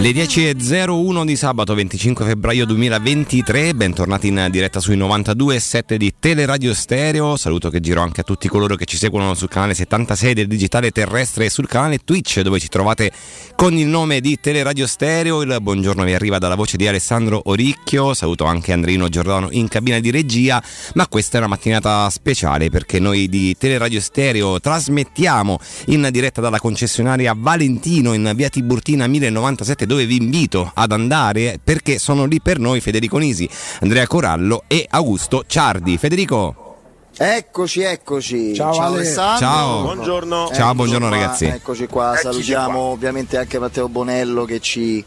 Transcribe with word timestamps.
Le 0.00 0.12
10.01 0.12 1.26
di 1.26 1.36
sabato 1.36 1.74
25 1.74 2.24
febbraio 2.24 2.64
2023, 2.64 3.74
bentornati 3.74 4.28
in 4.28 4.48
diretta 4.50 4.80
sui 4.80 4.96
92.7 4.96 5.96
di 5.96 6.14
Teleradio 6.18 6.72
Stereo. 6.72 7.36
Saluto 7.36 7.68
che 7.68 7.80
giro 7.80 8.00
anche 8.00 8.22
a 8.22 8.24
tutti 8.24 8.48
coloro 8.48 8.76
che 8.76 8.86
ci 8.86 8.96
seguono 8.96 9.34
sul 9.34 9.50
canale 9.50 9.74
76 9.74 10.32
del 10.32 10.46
digitale 10.46 10.90
terrestre 10.90 11.44
e 11.44 11.50
sul 11.50 11.68
canale 11.68 11.98
Twitch 11.98 12.40
dove 12.40 12.58
ci 12.58 12.68
trovate 12.68 13.12
con 13.54 13.76
il 13.76 13.88
nome 13.88 14.22
di 14.22 14.38
Teleradio 14.40 14.86
Stereo. 14.86 15.42
Il 15.42 15.58
buongiorno 15.60 16.02
vi 16.04 16.14
arriva 16.14 16.38
dalla 16.38 16.54
voce 16.54 16.78
di 16.78 16.88
Alessandro 16.88 17.42
Oricchio. 17.44 18.14
Saluto 18.14 18.46
anche 18.46 18.72
Andrino 18.72 19.10
Giordano 19.10 19.48
in 19.50 19.68
cabina 19.68 20.00
di 20.00 20.10
regia. 20.10 20.62
Ma 20.94 21.08
questa 21.08 21.36
è 21.36 21.40
una 21.40 21.48
mattinata 21.48 22.08
speciale 22.08 22.70
perché 22.70 23.00
noi 23.00 23.28
di 23.28 23.54
Teleradio 23.54 24.00
Stereo 24.00 24.60
trasmettiamo 24.60 25.58
in 25.88 26.08
diretta 26.10 26.40
dalla 26.40 26.58
concessionaria 26.58 27.34
Valentino 27.36 28.14
in 28.14 28.32
via 28.34 28.48
Tiburtina 28.48 29.06
1097 29.06 29.88
dove 29.90 30.06
vi 30.06 30.18
invito 30.18 30.70
ad 30.72 30.92
andare 30.92 31.58
perché 31.62 31.98
sono 31.98 32.24
lì 32.24 32.40
per 32.40 32.60
noi 32.60 32.80
Federico 32.80 33.18
Nisi, 33.18 33.50
Andrea 33.80 34.06
Corallo 34.06 34.62
e 34.68 34.86
Augusto 34.88 35.42
Ciardi. 35.44 35.98
Federico. 35.98 37.08
Eccoci, 37.16 37.80
eccoci. 37.80 38.54
Ciao, 38.54 38.72
Ciao 38.72 38.84
Ale. 38.84 38.96
Alessandro. 38.98 39.46
Ciao. 39.48 39.82
Buongiorno. 39.82 40.50
Ciao, 40.54 40.74
buongiorno 40.76 41.08
qua, 41.08 41.16
ragazzi. 41.16 41.46
Eccoci 41.46 41.86
qua, 41.88 42.12
Eccoci 42.12 42.22
salutiamo 42.22 42.70
qua. 42.70 42.80
ovviamente 42.82 43.36
anche 43.36 43.58
Matteo 43.58 43.88
Bonello 43.88 44.44
che 44.44 44.60
ci 44.60 45.04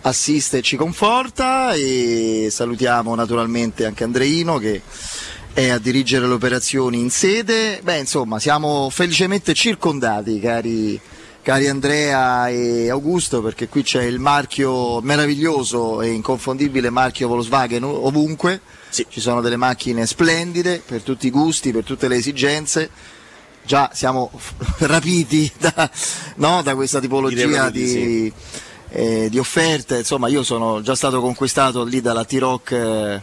assiste 0.00 0.58
e 0.58 0.62
ci 0.62 0.74
conforta 0.76 1.72
e 1.74 2.48
salutiamo 2.50 3.14
naturalmente 3.14 3.86
anche 3.86 4.02
Andreino 4.02 4.58
che 4.58 4.82
è 5.52 5.68
a 5.68 5.78
dirigere 5.78 6.26
le 6.26 6.32
operazioni 6.32 6.98
in 6.98 7.10
sede. 7.10 7.78
Beh, 7.84 7.98
insomma, 7.98 8.40
siamo 8.40 8.90
felicemente 8.90 9.54
circondati, 9.54 10.40
cari, 10.40 11.00
cari 11.44 11.68
Andrea 11.68 12.48
e 12.48 12.88
Augusto, 12.88 13.42
perché 13.42 13.68
qui 13.68 13.82
c'è 13.82 14.02
il 14.02 14.18
marchio 14.18 15.02
meraviglioso 15.02 16.00
e 16.00 16.08
inconfondibile 16.08 16.88
marchio 16.88 17.28
Volkswagen 17.28 17.84
ovunque. 17.84 18.60
Sì. 18.88 19.06
Ci 19.08 19.20
sono 19.20 19.42
delle 19.42 19.56
macchine 19.56 20.06
splendide 20.06 20.82
per 20.84 21.02
tutti 21.02 21.26
i 21.26 21.30
gusti, 21.30 21.70
per 21.70 21.84
tutte 21.84 22.08
le 22.08 22.16
esigenze. 22.16 22.88
Già 23.62 23.90
siamo 23.92 24.30
rapiti 24.80 25.50
da, 25.58 25.90
no, 26.36 26.62
da 26.62 26.74
questa 26.74 26.98
tipologia 26.98 27.68
di, 27.68 27.82
di 27.82 28.32
eh, 28.94 29.28
di 29.28 29.38
offerte. 29.38 29.98
Insomma, 29.98 30.28
io 30.28 30.42
sono 30.42 30.80
già 30.80 30.94
stato 30.94 31.20
conquistato 31.20 31.84
lì 31.84 32.00
dalla 32.00 32.24
T-Rock 32.24 32.70
eh, 32.72 33.22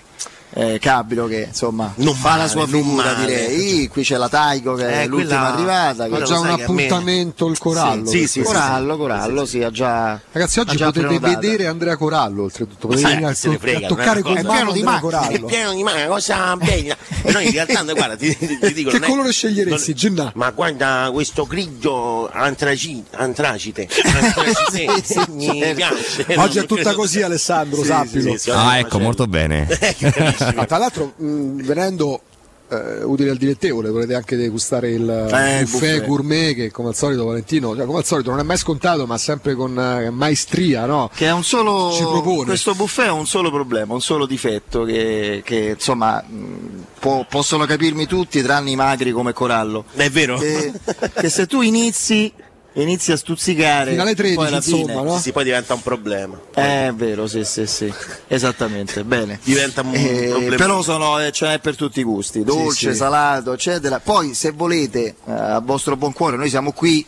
eh, 0.54 0.80
Cabrio 0.80 1.28
che 1.28 1.48
insomma 1.50 1.94
Non 1.96 2.14
fa 2.16 2.30
la 2.32 2.36
male, 2.38 2.50
sua 2.50 2.60
non 2.62 2.70
figura 2.70 3.04
male. 3.14 3.26
direi. 3.26 3.88
Qui 3.88 4.04
c'è 4.04 4.18
la 4.18 4.30
Taigo 4.30 4.74
che 4.76 4.88
è 4.88 5.02
Eh, 5.04 5.06
l'ultima 5.08 5.52
quella- 5.54 5.54
arrivata. 5.54 6.08
che- 6.08 6.16
Ha 6.16 6.26
già 6.26 6.40
un 6.40 6.48
appuntamento 6.50 7.48
il 7.48 7.58
Corallo. 7.58 8.06
Sì, 8.10 8.28
sì, 8.28 8.40
questo. 8.42 8.58
Corallo, 8.60 8.98
Corallo, 8.98 9.46
sì, 9.46 9.64
ha 9.64 9.72
già. 9.72 10.20
Ragazzi, 10.32 10.60
oggi 10.60 10.76
già 10.78 10.86
potete 10.86 11.06
prenotato. 11.08 11.40
vedere 11.40 11.68
Andrea 11.68 11.96
Corallo, 11.98 12.44
oltretutto. 12.44 12.88
Potete 12.88 13.08
venire 13.08 13.26
a, 13.28 13.34
to- 13.34 13.58
frega, 13.58 13.78
a 13.78 13.82
è 13.82 13.88
toccare 13.88 14.22
con 14.22 14.34
mano 14.34 14.50
È 14.50 14.54
pieno 14.54 14.72
di 14.72 14.80
Andrea 14.80 14.84
macchine, 14.84 14.98
È 14.98 15.22
Corallo. 15.22 15.46
pieno 15.48 15.74
di 15.74 15.84
mano, 15.84 16.08
cosa 16.08 16.56
bella. 16.58 16.98
E 17.24 17.32
noi 17.32 17.46
in 17.46 17.52
realtà, 17.52 17.84
guarda, 17.94 18.16
ti, 18.18 18.38
ti- 18.38 18.60
ti 18.60 18.74
dico, 18.74 18.90
Che 18.90 19.00
non 19.00 19.08
è- 19.08 19.12
colore 19.12 19.32
sceglieresti, 19.32 19.94
Gennà? 19.94 20.32
Ma 20.36 20.50
guarda 20.52 21.10
questo 21.14 21.46
grigio 21.46 22.30
antraci- 22.32 23.04
antracite. 23.12 23.88
Antracite, 24.04 24.70
Sì, 24.72 24.88
sì, 25.14 25.22
mi 25.32 25.60
certo. 25.60 25.76
piace. 25.76 26.26
Oggi 26.40 26.60
è 26.60 26.66
tutta 26.66 26.94
così, 26.94 27.22
Alessandro, 27.22 27.82
Sì, 27.82 27.88
sappilo. 27.88 28.32
sì, 28.32 28.38
sì, 28.38 28.50
Ah, 28.52 28.78
ecco, 28.78 28.84
facendo- 28.90 29.04
molto 29.06 29.28
bene. 29.28 29.68
Ah, 30.56 30.66
tra 30.66 30.78
l'altro, 30.78 31.14
mh, 31.16 31.62
venendo 31.64 32.22
eh, 32.70 33.04
utile 33.04 33.32
al 33.32 33.38
dilettevole, 33.38 33.90
volete 33.90 34.16
anche 34.16 34.36
degustare 34.38 34.92
il 34.92 35.02
Eh, 35.10 35.64
buffet, 35.64 35.70
buffet. 35.70 36.06
gourmet 36.06 36.56
che 36.56 36.72
come 36.72 36.88
al 36.90 36.96
solito 36.96 37.26
Valentino, 37.26 37.76
cioè, 37.76 37.86
come 37.86 37.98
al 37.98 38.06
solito 38.06 38.30
non 38.30 38.40
è 38.40 38.44
mai 38.44 38.58
scontato, 38.58 39.06
ma 39.06 39.18
sempre 39.18 39.56
con 39.56 39.78
eh, 39.78 40.10
maestria, 40.10 40.86
no? 40.86 41.10
Che 41.14 41.26
è 41.26 41.32
un 41.34 41.44
solo. 41.44 41.92
Ci 41.92 42.04
propone. 42.04 42.46
Questo 42.46 42.74
buffet 42.74 43.08
ha 43.08 43.14
un 43.14 43.28
solo 43.28 43.52
problema, 43.52 43.94
un 43.94 44.02
solo 44.02 44.26
difetto 44.26 44.84
che, 44.86 45.42
che, 45.44 45.74
insomma 45.76 46.22
mh, 46.26 46.86
può- 47.00 47.26
possono 47.30 47.66
capirmi 47.66 48.06
tutti, 48.06 48.42
tranne 48.42 48.72
i 48.72 48.76
magri 48.76 49.12
come 49.12 49.34
Corallo. 49.34 49.84
È 49.94 50.10
vero? 50.10 50.38
Che, 50.38 50.72
che 51.14 51.30
se 51.30 51.48
tu 51.48 51.62
inizi, 51.62 52.32
inizi 52.74 53.12
a 53.12 53.18
stuzzicare. 53.18 53.92
Fino 53.92 54.02
alle 54.04 54.16
13, 54.16 54.36
poi 54.38 54.48
alla 54.48 54.62
fine- 54.62 54.78
insomma, 54.94 55.02
no? 55.02 55.20
Sì, 55.20 55.32
poi 55.32 55.44
diventa 55.44 55.74
un 55.74 55.82
problema. 55.82 56.40
Eh, 56.54 56.88
È 56.88 56.94
vero, 56.96 57.28
sì, 57.28 57.44
sì, 57.44 57.66
sì, 57.68 57.92
esattamente, 58.28 59.04
bene. 59.04 59.40
Diventa 59.44 59.82
un 59.82 59.94
Eh, 59.94 60.28
problema. 60.30 60.56
però 60.56 60.82
sono, 60.82 61.20
eh, 61.20 61.32
ce 61.32 61.48
n'è 61.48 61.60
per 61.60 61.76
tutti 61.76 62.00
i 62.00 62.04
gusti, 62.04 62.44
dolce, 62.44 62.92
sì. 62.92 62.98
salato, 62.98 63.54
eccetera. 63.54 64.00
Poi 64.00 64.34
se 64.34 64.52
volete, 64.52 65.16
eh, 65.26 65.32
a 65.32 65.60
vostro 65.60 65.96
buon 65.98 66.14
cuore, 66.14 66.38
noi 66.38 66.50
siamo 66.50 66.72
qui 66.72 67.06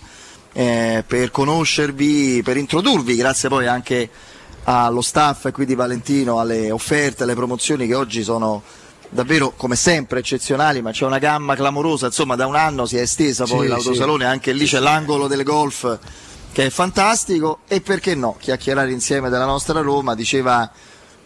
eh, 0.53 1.03
per 1.07 1.31
conoscervi, 1.31 2.41
per 2.43 2.57
introdurvi, 2.57 3.15
grazie 3.15 3.49
poi 3.49 3.65
anche 3.67 4.09
allo 4.65 5.01
staff 5.01 5.51
qui 5.51 5.65
di 5.65 5.75
Valentino, 5.75 6.39
alle 6.39 6.71
offerte, 6.71 7.23
alle 7.23 7.35
promozioni 7.35 7.87
che 7.87 7.95
oggi 7.95 8.23
sono 8.23 8.61
davvero 9.13 9.53
come 9.55 9.75
sempre 9.75 10.19
eccezionali, 10.19 10.81
ma 10.81 10.91
c'è 10.91 11.05
una 11.05 11.19
gamma 11.19 11.55
clamorosa, 11.55 12.07
insomma 12.07 12.35
da 12.35 12.47
un 12.47 12.55
anno 12.55 12.85
si 12.85 12.97
è 12.97 13.01
estesa 13.01 13.45
poi 13.45 13.61
Sì, 13.61 13.67
l'autosalone, 13.67 14.25
anche 14.25 14.51
lì 14.51 14.65
c'è 14.65 14.79
l'angolo 14.79 15.27
del 15.27 15.43
golf 15.43 15.99
che 16.51 16.65
è 16.65 16.69
fantastico. 16.69 17.59
E 17.67 17.81
perché 17.81 18.15
no, 18.15 18.35
chiacchierare 18.39 18.91
insieme 18.91 19.29
della 19.29 19.45
nostra 19.45 19.79
Roma, 19.81 20.15
diceva 20.15 20.69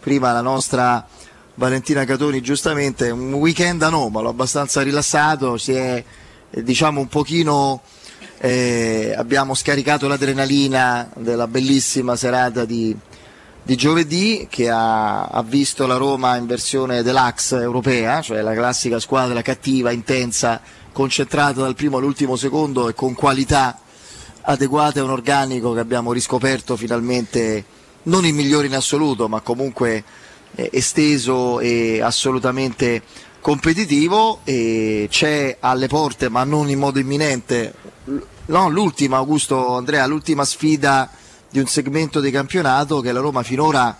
prima 0.00 0.32
la 0.32 0.40
nostra 0.40 1.06
Valentina 1.54 2.04
Catoni 2.04 2.40
giustamente, 2.40 3.10
un 3.10 3.32
weekend 3.32 3.82
anomalo, 3.82 4.28
abbastanza 4.28 4.82
rilassato, 4.82 5.56
si 5.56 5.72
è 5.72 6.04
eh, 6.50 6.62
diciamo 6.62 7.00
un 7.00 7.08
pochino 7.08 7.82
eh, 8.38 9.14
abbiamo 9.16 9.54
scaricato 9.54 10.06
l'adrenalina 10.06 11.10
della 11.16 11.48
bellissima 11.48 12.14
serata 12.14 12.64
di, 12.64 12.96
di 13.62 13.76
giovedì 13.76 14.46
che 14.48 14.70
ha, 14.70 15.24
ha 15.24 15.42
visto 15.42 15.86
la 15.86 15.96
Roma 15.96 16.36
in 16.36 16.46
versione 16.46 17.02
deluxe 17.02 17.56
europea, 17.60 18.22
cioè 18.22 18.40
la 18.40 18.54
classica 18.54 18.98
squadra 18.98 19.42
cattiva, 19.42 19.90
intensa, 19.90 20.60
concentrata 20.92 21.60
dal 21.60 21.74
primo 21.74 21.98
all'ultimo 21.98 22.36
secondo 22.36 22.88
e 22.88 22.94
con 22.94 23.14
qualità 23.14 23.78
adeguate 24.42 25.00
a 25.00 25.04
un 25.04 25.10
organico 25.10 25.72
che 25.74 25.80
abbiamo 25.80 26.12
riscoperto 26.12 26.76
finalmente 26.76 27.64
non 28.04 28.24
il 28.24 28.32
migliore 28.32 28.66
in 28.66 28.74
assoluto, 28.74 29.28
ma 29.28 29.40
comunque 29.40 30.02
eh, 30.54 30.70
esteso 30.72 31.60
e 31.60 32.00
assolutamente 32.00 33.02
competitivo. 33.40 34.40
E 34.44 35.08
c'è 35.10 35.56
alle 35.60 35.86
porte, 35.88 36.28
ma 36.28 36.44
non 36.44 36.70
in 36.70 36.78
modo 36.78 36.98
imminente, 36.98 37.74
no, 38.46 38.68
l'ultima 38.68 39.18
Augusto 39.18 39.76
Andrea, 39.76 40.06
l'ultima 40.06 40.44
sfida 40.44 41.10
di 41.50 41.58
un 41.58 41.66
segmento 41.66 42.20
di 42.20 42.30
campionato 42.30 43.00
che 43.00 43.12
la 43.12 43.20
Roma 43.20 43.42
finora 43.42 43.96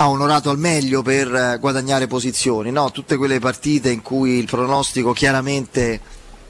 ha 0.00 0.08
onorato 0.08 0.50
al 0.50 0.58
meglio 0.58 1.02
per 1.02 1.34
eh, 1.34 1.58
guadagnare 1.58 2.06
posizioni, 2.06 2.70
no? 2.70 2.90
tutte 2.92 3.16
quelle 3.16 3.40
partite 3.40 3.90
in 3.90 4.00
cui 4.00 4.38
il 4.38 4.46
pronostico 4.46 5.12
chiaramente 5.12 6.00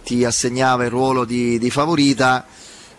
ti 0.05 0.25
assegnava 0.25 0.85
il 0.85 0.91
ruolo 0.91 1.25
di, 1.25 1.59
di 1.59 1.71
favorita. 1.71 2.47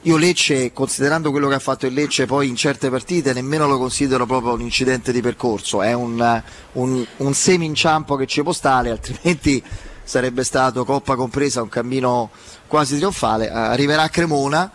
Io 0.04 0.18
Lecce, 0.18 0.72
considerando 0.72 1.30
quello 1.30 1.50
che 1.50 1.56
ha 1.56 1.60
fatto 1.60 1.86
il 1.86 1.94
Lecce 1.94 2.26
poi 2.26 2.48
in 2.48 2.56
certe 2.56 2.90
partite, 2.90 3.34
nemmeno 3.34 3.68
lo 3.68 3.78
considero 3.78 4.26
proprio 4.26 4.54
un 4.54 4.62
incidente 4.62 5.12
di 5.12 5.22
percorso, 5.22 5.82
è 5.82 5.94
un, 5.94 6.42
un, 6.74 7.06
un 7.18 7.34
semi-inciampo 7.34 8.16
che 8.16 8.26
ci 8.26 8.42
può 8.42 8.54
stare, 8.54 8.90
altrimenti 8.92 9.62
sarebbe 10.04 10.44
stato, 10.44 10.84
coppa 10.86 11.16
compresa, 11.16 11.62
un 11.62 11.70
cammino 11.70 12.32
quasi 12.66 12.96
trionfale. 12.96 13.52
Arriverà 13.52 14.04
a 14.04 14.10
Cremona, 14.10 14.72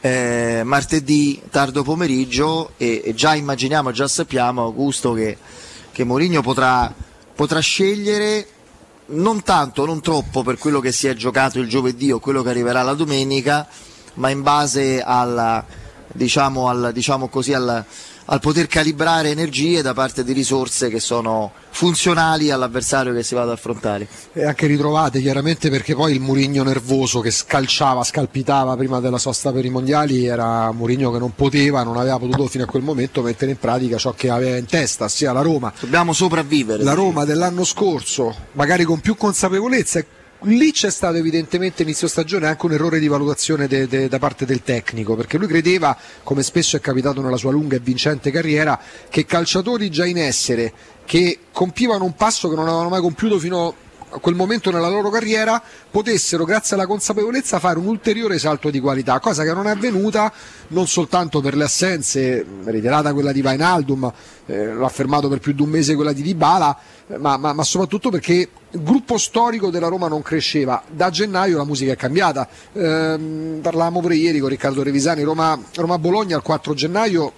eh, 0.00 0.62
martedì 0.64 1.40
tardo 1.50 1.82
pomeriggio 1.82 2.72
e, 2.76 3.02
e 3.04 3.14
già 3.14 3.34
immaginiamo, 3.34 3.90
già 3.90 4.06
sappiamo 4.06 4.62
Augusto 4.62 5.12
che, 5.12 5.36
che 5.90 6.04
Mourinho 6.04 6.40
potrà, 6.42 6.92
potrà 7.34 7.60
scegliere 7.60 8.46
non 9.06 9.42
tanto, 9.42 9.86
non 9.86 10.00
troppo 10.00 10.42
per 10.42 10.58
quello 10.58 10.80
che 10.80 10.92
si 10.92 11.06
è 11.06 11.14
giocato 11.14 11.58
il 11.58 11.68
giovedì 11.68 12.12
o 12.12 12.18
quello 12.18 12.42
che 12.42 12.50
arriverà 12.50 12.82
la 12.82 12.94
domenica, 12.94 13.66
ma 14.14 14.28
in 14.30 14.42
base 14.42 15.02
alla, 15.02 15.64
diciamo, 16.12 16.68
al, 16.68 16.90
diciamo 16.92 17.28
così, 17.28 17.54
al, 17.54 17.84
al 18.30 18.40
poter 18.40 18.66
calibrare 18.66 19.30
energie 19.30 19.80
da 19.82 19.94
parte 19.94 20.22
di 20.22 20.32
risorse 20.32 20.88
che 20.88 21.00
sono 21.00 21.52
funzionali 21.70 22.50
all'avversario 22.50 23.14
che 23.14 23.22
si 23.22 23.34
va 23.34 23.42
ad 23.42 23.50
affrontare. 23.50 24.06
E 24.32 24.44
anche 24.44 24.66
ritrovate 24.66 25.20
chiaramente 25.20 25.70
perché 25.70 25.94
poi 25.94 26.12
il 26.12 26.20
Murigno 26.20 26.62
nervoso 26.62 27.20
che 27.20 27.30
scalciava, 27.30 28.04
scalpitava 28.04 28.76
prima 28.76 29.00
della 29.00 29.18
sosta 29.18 29.52
per 29.52 29.64
i 29.64 29.70
mondiali 29.70 30.26
era 30.26 30.70
Murigno 30.72 31.10
che 31.10 31.18
non 31.18 31.34
poteva, 31.34 31.82
non 31.82 31.96
aveva 31.96 32.18
potuto 32.18 32.46
fino 32.48 32.64
a 32.64 32.66
quel 32.66 32.82
momento 32.82 33.22
mettere 33.22 33.52
in 33.52 33.58
pratica 33.58 33.96
ciò 33.96 34.12
che 34.12 34.28
aveva 34.28 34.56
in 34.56 34.66
testa, 34.66 35.08
sia 35.08 35.32
la 35.32 35.40
Roma. 35.40 35.72
Dobbiamo 35.78 36.12
sopravvivere. 36.12 36.82
La 36.82 36.94
Roma 36.94 37.24
dell'anno 37.24 37.64
scorso, 37.64 38.34
magari 38.52 38.84
con 38.84 39.00
più 39.00 39.16
consapevolezza, 39.16 40.04
lì 40.42 40.70
c'è 40.72 40.90
stato 40.90 41.16
evidentemente 41.16 41.82
inizio 41.82 42.06
stagione 42.06 42.46
anche 42.46 42.66
un 42.66 42.72
errore 42.72 42.98
di 42.98 43.08
valutazione 43.08 43.66
de- 43.66 43.88
de- 43.88 44.08
da 44.08 44.18
parte 44.18 44.44
del 44.46 44.62
tecnico, 44.62 45.16
perché 45.16 45.38
lui 45.38 45.48
credeva, 45.48 45.96
come 46.22 46.42
spesso 46.42 46.76
è 46.76 46.80
capitato 46.80 47.20
nella 47.20 47.36
sua 47.36 47.50
lunga 47.50 47.76
e 47.76 47.80
vincente 47.80 48.30
carriera, 48.30 48.78
che 49.08 49.24
calciatori 49.24 49.90
già 49.90 50.04
in 50.04 50.18
essere, 50.18 50.72
che 51.04 51.38
compivano 51.50 52.04
un 52.04 52.14
passo 52.14 52.48
che 52.48 52.54
non 52.54 52.66
avevano 52.68 52.88
mai 52.88 53.00
compiuto 53.00 53.38
fino 53.38 53.74
a 54.10 54.18
quel 54.18 54.34
momento 54.34 54.70
nella 54.70 54.88
loro 54.88 55.10
carriera 55.10 55.62
potessero, 55.90 56.44
grazie 56.44 56.76
alla 56.76 56.86
consapevolezza, 56.86 57.58
fare 57.58 57.78
un 57.78 57.86
ulteriore 57.86 58.38
salto 58.38 58.70
di 58.70 58.80
qualità, 58.80 59.20
cosa 59.20 59.44
che 59.44 59.52
non 59.52 59.66
è 59.66 59.70
avvenuta 59.70 60.32
non 60.68 60.86
soltanto 60.86 61.40
per 61.40 61.56
le 61.56 61.64
assenze, 61.64 62.44
reiterata 62.64 63.12
quella 63.12 63.32
di 63.32 63.42
Vainaldum, 63.42 64.12
eh, 64.46 64.72
l'ho 64.72 64.84
affermato 64.84 65.28
per 65.28 65.38
più 65.38 65.52
di 65.52 65.62
un 65.62 65.68
mese 65.68 65.94
quella 65.94 66.12
di 66.12 66.22
Dybala, 66.22 66.76
eh, 67.08 67.18
ma, 67.18 67.36
ma, 67.36 67.52
ma, 67.52 67.62
soprattutto 67.62 68.10
perché 68.10 68.48
il 68.70 68.82
gruppo 68.82 69.18
storico 69.18 69.70
della 69.70 69.88
Roma 69.88 70.08
non 70.08 70.22
cresceva. 70.22 70.82
Da 70.90 71.10
gennaio 71.10 71.56
la 71.56 71.64
musica 71.64 71.92
è 71.92 71.96
cambiata. 71.96 72.48
Eh, 72.72 73.58
parlavamo 73.62 74.00
pure 74.00 74.14
ieri 74.14 74.38
con 74.38 74.48
Riccardo 74.48 74.82
Revisani, 74.82 75.22
Roma, 75.22 75.58
Roma-Bologna 75.74 76.36
il 76.36 76.42
4 76.42 76.74
gennaio 76.74 77.32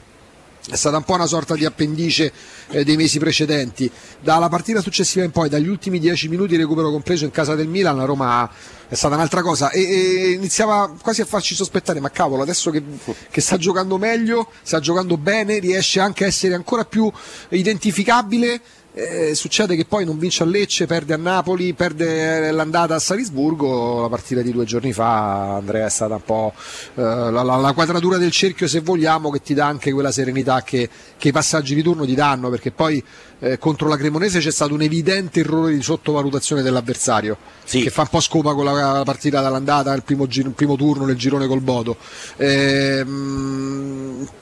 è 0.70 0.76
stata 0.76 0.96
un 0.96 1.02
po' 1.02 1.14
una 1.14 1.26
sorta 1.26 1.56
di 1.56 1.64
appendice 1.64 2.32
eh, 2.68 2.84
dei 2.84 2.96
mesi 2.96 3.18
precedenti. 3.18 3.90
Dalla 4.20 4.48
partita 4.48 4.80
successiva 4.80 5.24
in 5.24 5.32
poi, 5.32 5.48
dagli 5.48 5.68
ultimi 5.68 5.98
dieci 5.98 6.28
minuti 6.28 6.50
di 6.50 6.58
recupero 6.58 6.90
compreso 6.90 7.24
in 7.24 7.32
casa 7.32 7.56
del 7.56 7.66
Milan, 7.66 7.96
la 7.96 8.04
Roma 8.04 8.48
è 8.88 8.94
stata 8.94 9.16
un'altra 9.16 9.42
cosa 9.42 9.70
e, 9.70 9.82
e 9.82 10.30
iniziava 10.30 10.94
quasi 11.00 11.22
a 11.22 11.24
farci 11.24 11.54
sospettare, 11.54 11.98
ma 11.98 12.10
cavolo, 12.10 12.42
adesso 12.42 12.70
che, 12.70 12.82
che, 13.30 13.40
sta 13.40 13.56
giocando 13.56 13.98
meglio, 13.98 14.48
sta 14.62 14.78
giocando 14.78 15.16
bene, 15.16 15.58
riesce 15.58 15.98
anche 15.98 16.24
a 16.24 16.28
essere 16.28 16.54
ancora 16.54 16.84
più 16.84 17.10
identificabile 17.48 18.60
eh, 18.92 19.34
succede 19.34 19.76
che 19.76 19.84
poi 19.84 20.04
non 20.04 20.18
vince 20.18 20.42
a 20.42 20.46
Lecce, 20.46 20.86
perde 20.86 21.14
a 21.14 21.16
Napoli, 21.16 21.72
perde 21.74 22.50
l'andata 22.50 22.96
a 22.96 22.98
Salisburgo. 22.98 24.02
La 24.02 24.08
partita 24.08 24.42
di 24.42 24.50
due 24.50 24.64
giorni 24.64 24.92
fa, 24.92 25.56
Andrea, 25.56 25.86
è 25.86 25.90
stata 25.90 26.14
un 26.14 26.24
po' 26.24 26.52
eh, 26.96 27.02
la, 27.02 27.42
la, 27.42 27.56
la, 27.56 27.72
quadratura 27.72 28.16
del 28.16 28.32
cerchio, 28.32 28.66
se 28.66 28.80
vogliamo, 28.80 29.30
che 29.30 29.42
ti 29.42 29.54
dà 29.54 29.66
anche 29.66 29.92
quella 29.92 30.10
serenità 30.10 30.62
che, 30.62 30.88
che 31.16 31.28
i 31.28 31.32
passaggi 31.32 31.74
di 31.74 31.82
turno 31.82 32.04
ti 32.04 32.14
danno, 32.14 32.50
perché 32.50 32.72
poi 32.72 33.02
eh, 33.40 33.58
contro 33.58 33.88
la 33.88 33.96
Cremonese 33.96 34.38
c'è 34.38 34.50
stato 34.50 34.74
un 34.74 34.82
evidente 34.82 35.40
errore 35.40 35.74
di 35.74 35.82
sottovalutazione 35.82 36.62
dell'avversario, 36.62 37.36
sì. 37.64 37.82
che 37.82 37.90
fa 37.90 38.02
un 38.02 38.08
po' 38.08 38.20
scopa 38.20 38.54
con 38.54 38.64
la 38.64 39.02
partita 39.04 39.40
dall'andata, 39.40 39.92
il 39.94 40.02
primo, 40.02 40.26
il 40.30 40.52
primo 40.54 40.76
turno 40.76 41.06
nel 41.06 41.16
girone 41.16 41.46
col 41.46 41.60
Bodo. 41.60 41.96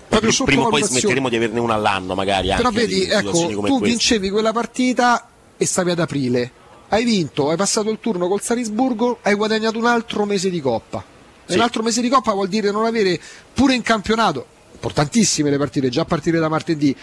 Proprio 0.09 0.45
prima 0.45 0.63
o 0.67 0.69
poi 0.69 0.83
smetteremo 0.83 1.29
di 1.29 1.37
averne 1.37 1.61
una 1.61 1.75
all'anno 1.75 2.15
magari 2.15 2.49
però 2.57 2.71
vedi 2.71 3.05
ecco 3.05 3.47
tu 3.47 3.61
queste. 3.61 3.85
vincevi 3.85 4.31
quella 4.31 4.53
partita 4.53 5.29
e 5.57 5.67
stavi 5.67 5.91
ad 5.91 6.01
aprile 6.01 6.51
hai 6.89 7.05
vinto 7.05 7.51
hai 7.51 7.57
passato 7.57 7.91
il 7.91 7.99
turno 8.01 8.27
col 8.27 8.41
Salisburgo 8.41 9.19
hai 9.23 9.35
guadagnato 9.35 9.79
un 9.79 9.87
altro 9.87 10.25
mese 10.25 10.51
di 10.51 10.61
coppa 10.61 11.05
sì. 11.45 11.55
un 11.55 11.61
altro 11.61 11.83
mese 11.83 12.01
di 12.01 12.09
coppa 12.09 12.33
vuol 12.33 12.49
dire 12.49 12.71
non 12.71 12.87
avere 12.87 13.21
pure 13.53 13.75
in 13.75 13.83
campionato 13.83 14.47
importantissime 14.73 15.51
le 15.51 15.59
partite 15.59 15.89
già 15.89 16.03
a 16.03 16.07
partire 16.07 16.39
da 16.39 16.49
martedì 16.49 16.97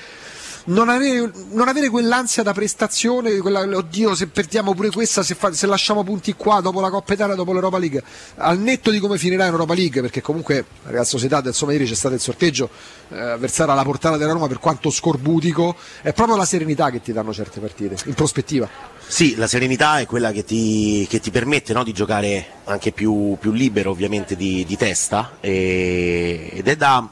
non 0.66 0.90
avere, 0.90 1.32
non 1.52 1.68
avere, 1.68 1.90
quell'ansia 1.90 2.44
da 2.44 2.54
prestazione, 2.54 3.38
quella, 3.38 3.62
oddio 3.62 4.16
se 4.16 4.28
perdiamo 4.28 4.74
pure 4.74 4.90
questa, 4.90 5.22
se, 5.24 5.36
fa, 5.36 5.52
se, 5.54 5.68
lasciamo 5.68 6.04
punti 6.04 6.34
qua 6.34 6.62
dopo 6.62 6.80
la 6.80 6.90
Coppa 6.90 7.14
Italia, 7.14 7.36
dopo 7.36 7.52
l'Europa 7.52 7.78
League, 7.78 8.04
al 8.38 8.60
netto 8.60 8.90
di 8.90 9.00
come 9.00 9.18
finirà 9.18 9.46
in 9.46 9.52
Europa 9.52 9.74
League, 9.74 10.02
perché 10.02 10.22
comunque 10.22 10.66
Real 10.86 11.06
Sociedad, 11.06 11.46
insomma 11.46 11.74
ieri 11.74 11.86
c'è 11.86 11.94
stato 11.94 12.16
il 12.16 12.22
sorteggio, 12.22 12.70
eh, 13.10 13.20
avversario 13.20 13.74
alla 13.74 13.84
portata 13.84 14.18
della 14.18 14.32
Roma 14.32 14.48
per 14.48 14.60
quanto 14.60 14.90
scorbutico, 14.90 15.76
è 16.02 16.14
proprio 16.14 16.36
la 16.36 16.46
serenità 16.46 16.90
che 16.90 17.02
ti 17.02 17.12
danno 17.12 17.34
certe 17.34 17.60
partite, 17.60 17.98
in 18.06 18.14
prospettiva. 18.14 18.68
Sì, 19.08 19.36
la 19.36 19.48
serenità 19.48 20.00
è 20.00 20.08
quella 20.08 20.32
che 20.32 20.44
ti, 20.44 21.06
che 21.08 21.20
ti 21.20 21.30
permette 21.30 21.74
no, 21.74 21.84
di 21.84 21.94
giocare 21.94 22.48
anche 22.64 22.92
più, 22.92 23.38
più 23.40 23.52
libero 23.52 23.92
ovviamente 23.92 24.36
di, 24.36 24.66
di 24.66 24.78
testa 24.78 25.38
e, 25.42 26.50
ed 26.52 26.68
è 26.68 26.76
da 26.76 27.08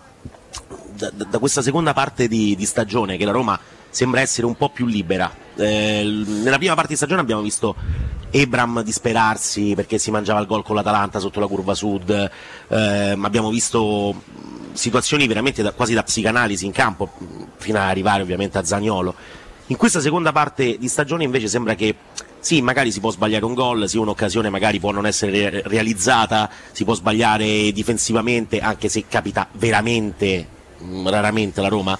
da, 1.11 1.25
da, 1.25 1.39
questa 1.39 1.61
seconda 1.61 1.94
parte 1.94 2.27
di, 2.27 2.55
di, 2.55 2.65
stagione 2.65 3.17
che 3.17 3.25
la 3.25 3.31
Roma 3.31 3.59
sembra 3.89 4.21
essere 4.21 4.45
un 4.47 4.55
po' 4.55 4.69
più 4.69 4.85
libera. 4.85 5.31
Eh, 5.55 6.23
nella 6.41 6.57
prima 6.57 6.73
parte 6.73 6.91
di 6.91 6.95
stagione 6.95 7.21
abbiamo 7.21 7.41
visto 7.41 7.75
Ebram 8.31 8.81
disperarsi 8.81 9.73
perché 9.75 9.97
si 9.97 10.09
mangiava 10.09 10.39
il 10.39 10.47
gol 10.47 10.63
con 10.63 10.75
l'Atalanta 10.75 11.19
sotto 11.19 11.39
la 11.39 11.47
curva 11.47 11.75
sud, 11.75 12.09
eh, 12.09 13.17
abbiamo 13.21 13.50
visto 13.50 14.21
situazioni 14.73 15.27
veramente 15.27 15.61
da, 15.61 15.71
quasi 15.71 15.94
da 15.94 16.03
psicanalisi 16.03 16.65
in 16.65 16.71
campo, 16.71 17.11
fino 17.57 17.77
ad 17.77 17.89
arrivare 17.89 18.23
ovviamente 18.23 18.57
a 18.57 18.63
Zagnolo. 18.63 19.13
In 19.67 19.77
questa 19.77 20.01
seconda 20.01 20.31
parte 20.31 20.77
di 20.77 20.88
stagione 20.88 21.23
invece 21.23 21.47
sembra 21.47 21.75
che 21.75 21.95
sì, 22.39 22.61
magari 22.61 22.91
si 22.91 23.00
può 23.00 23.09
sbagliare 23.09 23.45
un 23.45 23.53
gol, 23.53 23.88
sì, 23.88 23.97
un'occasione 23.97 24.50
magari 24.50 24.79
può 24.79 24.91
non 24.91 25.05
essere 25.05 25.61
realizzata, 25.65 26.50
si 26.71 26.83
può 26.83 26.94
sbagliare 26.94 27.71
difensivamente, 27.71 28.59
anche 28.59 28.89
se 28.89 29.05
capita 29.07 29.47
veramente 29.53 30.47
raramente 31.06 31.62
la 31.62 31.68
Roma, 31.68 31.97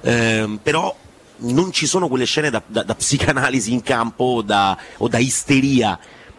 eh, 0.00 0.58
però 0.62 0.94
non 1.36 1.72
ci 1.72 1.86
sono 1.86 2.08
quelle 2.08 2.26
scene 2.26 2.50
da, 2.50 2.62
da, 2.66 2.82
da 2.82 2.94
psicanalisi 2.94 3.72
in 3.72 3.82
campo 3.82 4.24
o 4.24 4.42
da, 4.42 4.76
o 4.98 5.08
da 5.08 5.18
isteria 5.18 5.98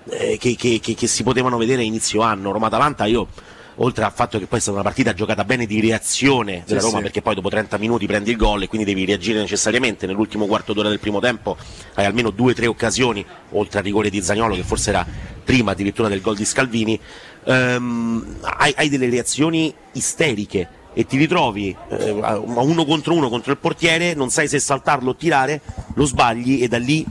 eh, 0.09 0.37
che, 0.39 0.55
che, 0.55 0.79
che, 0.81 0.93
che, 0.93 1.07
si 1.07 1.23
potevano 1.23 1.57
vedere 1.57 1.81
a 1.81 1.85
inizio 1.85 2.21
anno. 2.21 2.51
Roma-Atalanta 2.51 3.05
io 3.05 3.27
oltre 3.75 4.05
al 4.05 4.13
fatto 4.13 4.37
che 4.39 4.45
poi 4.45 4.59
è 4.59 4.61
stata 4.61 4.77
una 4.77 4.87
partita 4.87 5.13
giocata 5.13 5.43
bene 5.43 5.65
di 5.65 5.81
reazione 5.81 6.63
della 6.65 6.79
sì, 6.79 6.85
Roma 6.85 6.97
sì. 6.97 7.03
perché 7.03 7.21
poi 7.21 7.35
dopo 7.35 7.49
30 7.49 7.77
minuti 7.77 8.05
prendi 8.05 8.31
il 8.31 8.37
gol 8.37 8.63
e 8.63 8.67
quindi 8.67 8.87
devi 8.87 9.05
reagire 9.05 9.39
necessariamente 9.39 10.05
nell'ultimo 10.05 10.45
quarto 10.45 10.73
d'ora 10.73 10.89
del 10.89 10.99
primo 10.99 11.19
tempo 11.19 11.57
hai 11.95 12.05
almeno 12.05 12.29
due 12.29 12.51
o 12.51 12.55
tre 12.55 12.67
occasioni 12.67 13.25
oltre 13.51 13.79
al 13.79 13.83
rigore 13.83 14.09
di 14.09 14.21
Zagnolo 14.21 14.55
che 14.55 14.63
forse 14.63 14.91
era 14.91 15.05
prima 15.43 15.71
addirittura 15.71 16.07
del 16.07 16.21
gol 16.21 16.35
di 16.35 16.45
Scalvini 16.45 16.97
ehm, 17.43 18.37
hai, 18.41 18.73
hai 18.77 18.87
delle 18.87 19.09
reazioni 19.09 19.73
isteriche 19.91 20.83
e 20.97 21.05
ti 21.05 21.17
ritrovi 21.17 21.75
eh, 21.89 22.19
a 22.21 22.37
uno 22.37 22.85
contro 22.85 23.13
uno 23.13 23.27
contro 23.27 23.51
il 23.51 23.57
portiere, 23.57 24.13
non 24.13 24.29
sai 24.29 24.47
se 24.47 24.59
saltarlo 24.59 25.09
o 25.09 25.15
tirare, 25.15 25.59
lo 25.93 26.05
sbagli 26.05 26.63
e 26.63 26.69
da 26.69 26.77
lì 26.77 27.05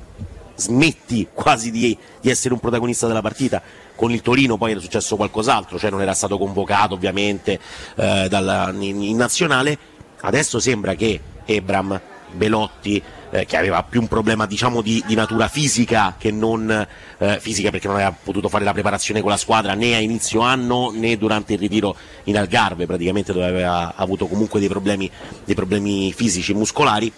smetti 0.56 1.28
quasi 1.32 1.70
di, 1.70 1.96
di, 2.20 2.30
essere 2.30 2.54
un 2.54 2.60
protagonista 2.60 3.06
della 3.06 3.20
partita. 3.20 3.60
Con 3.94 4.10
il 4.10 4.22
Torino 4.22 4.56
poi 4.56 4.70
era 4.70 4.80
successo 4.80 5.16
qualcos'altro, 5.16 5.78
cioè 5.78 5.90
non 5.90 6.00
era 6.00 6.14
stato 6.14 6.38
convocato 6.38 6.94
ovviamente 6.94 7.60
eh, 7.96 8.26
dalla, 8.28 8.72
in, 8.72 9.02
in 9.02 9.16
nazionale. 9.16 9.78
Adesso 10.20 10.58
sembra 10.58 10.94
che 10.94 11.20
Ebram, 11.44 12.00
Belotti, 12.32 13.02
eh, 13.34 13.46
che 13.46 13.56
aveva 13.56 13.82
più 13.82 14.00
un 14.00 14.06
problema 14.06 14.46
diciamo 14.46 14.80
di, 14.80 15.02
di 15.04 15.16
natura 15.16 15.48
fisica 15.48 16.14
che 16.16 16.30
non 16.30 16.70
eh, 17.18 17.38
fisica 17.40 17.70
perché 17.70 17.88
non 17.88 17.96
aveva 17.96 18.12
potuto 18.12 18.48
fare 18.48 18.62
la 18.62 18.72
preparazione 18.72 19.20
con 19.20 19.30
la 19.30 19.36
squadra 19.36 19.74
né 19.74 19.96
a 19.96 19.98
inizio 19.98 20.40
anno 20.40 20.92
né 20.94 21.16
durante 21.16 21.54
il 21.54 21.58
ritiro 21.58 21.96
in 22.24 22.38
Algarve. 22.38 22.86
Praticamente 22.86 23.32
dove 23.32 23.46
aveva 23.46 23.94
avuto 23.96 24.28
comunque 24.28 24.60
dei 24.60 24.68
problemi, 24.68 25.10
dei 25.44 25.56
problemi 25.56 26.12
fisici 26.12 26.52
e 26.52 26.54
muscolari. 26.54 27.12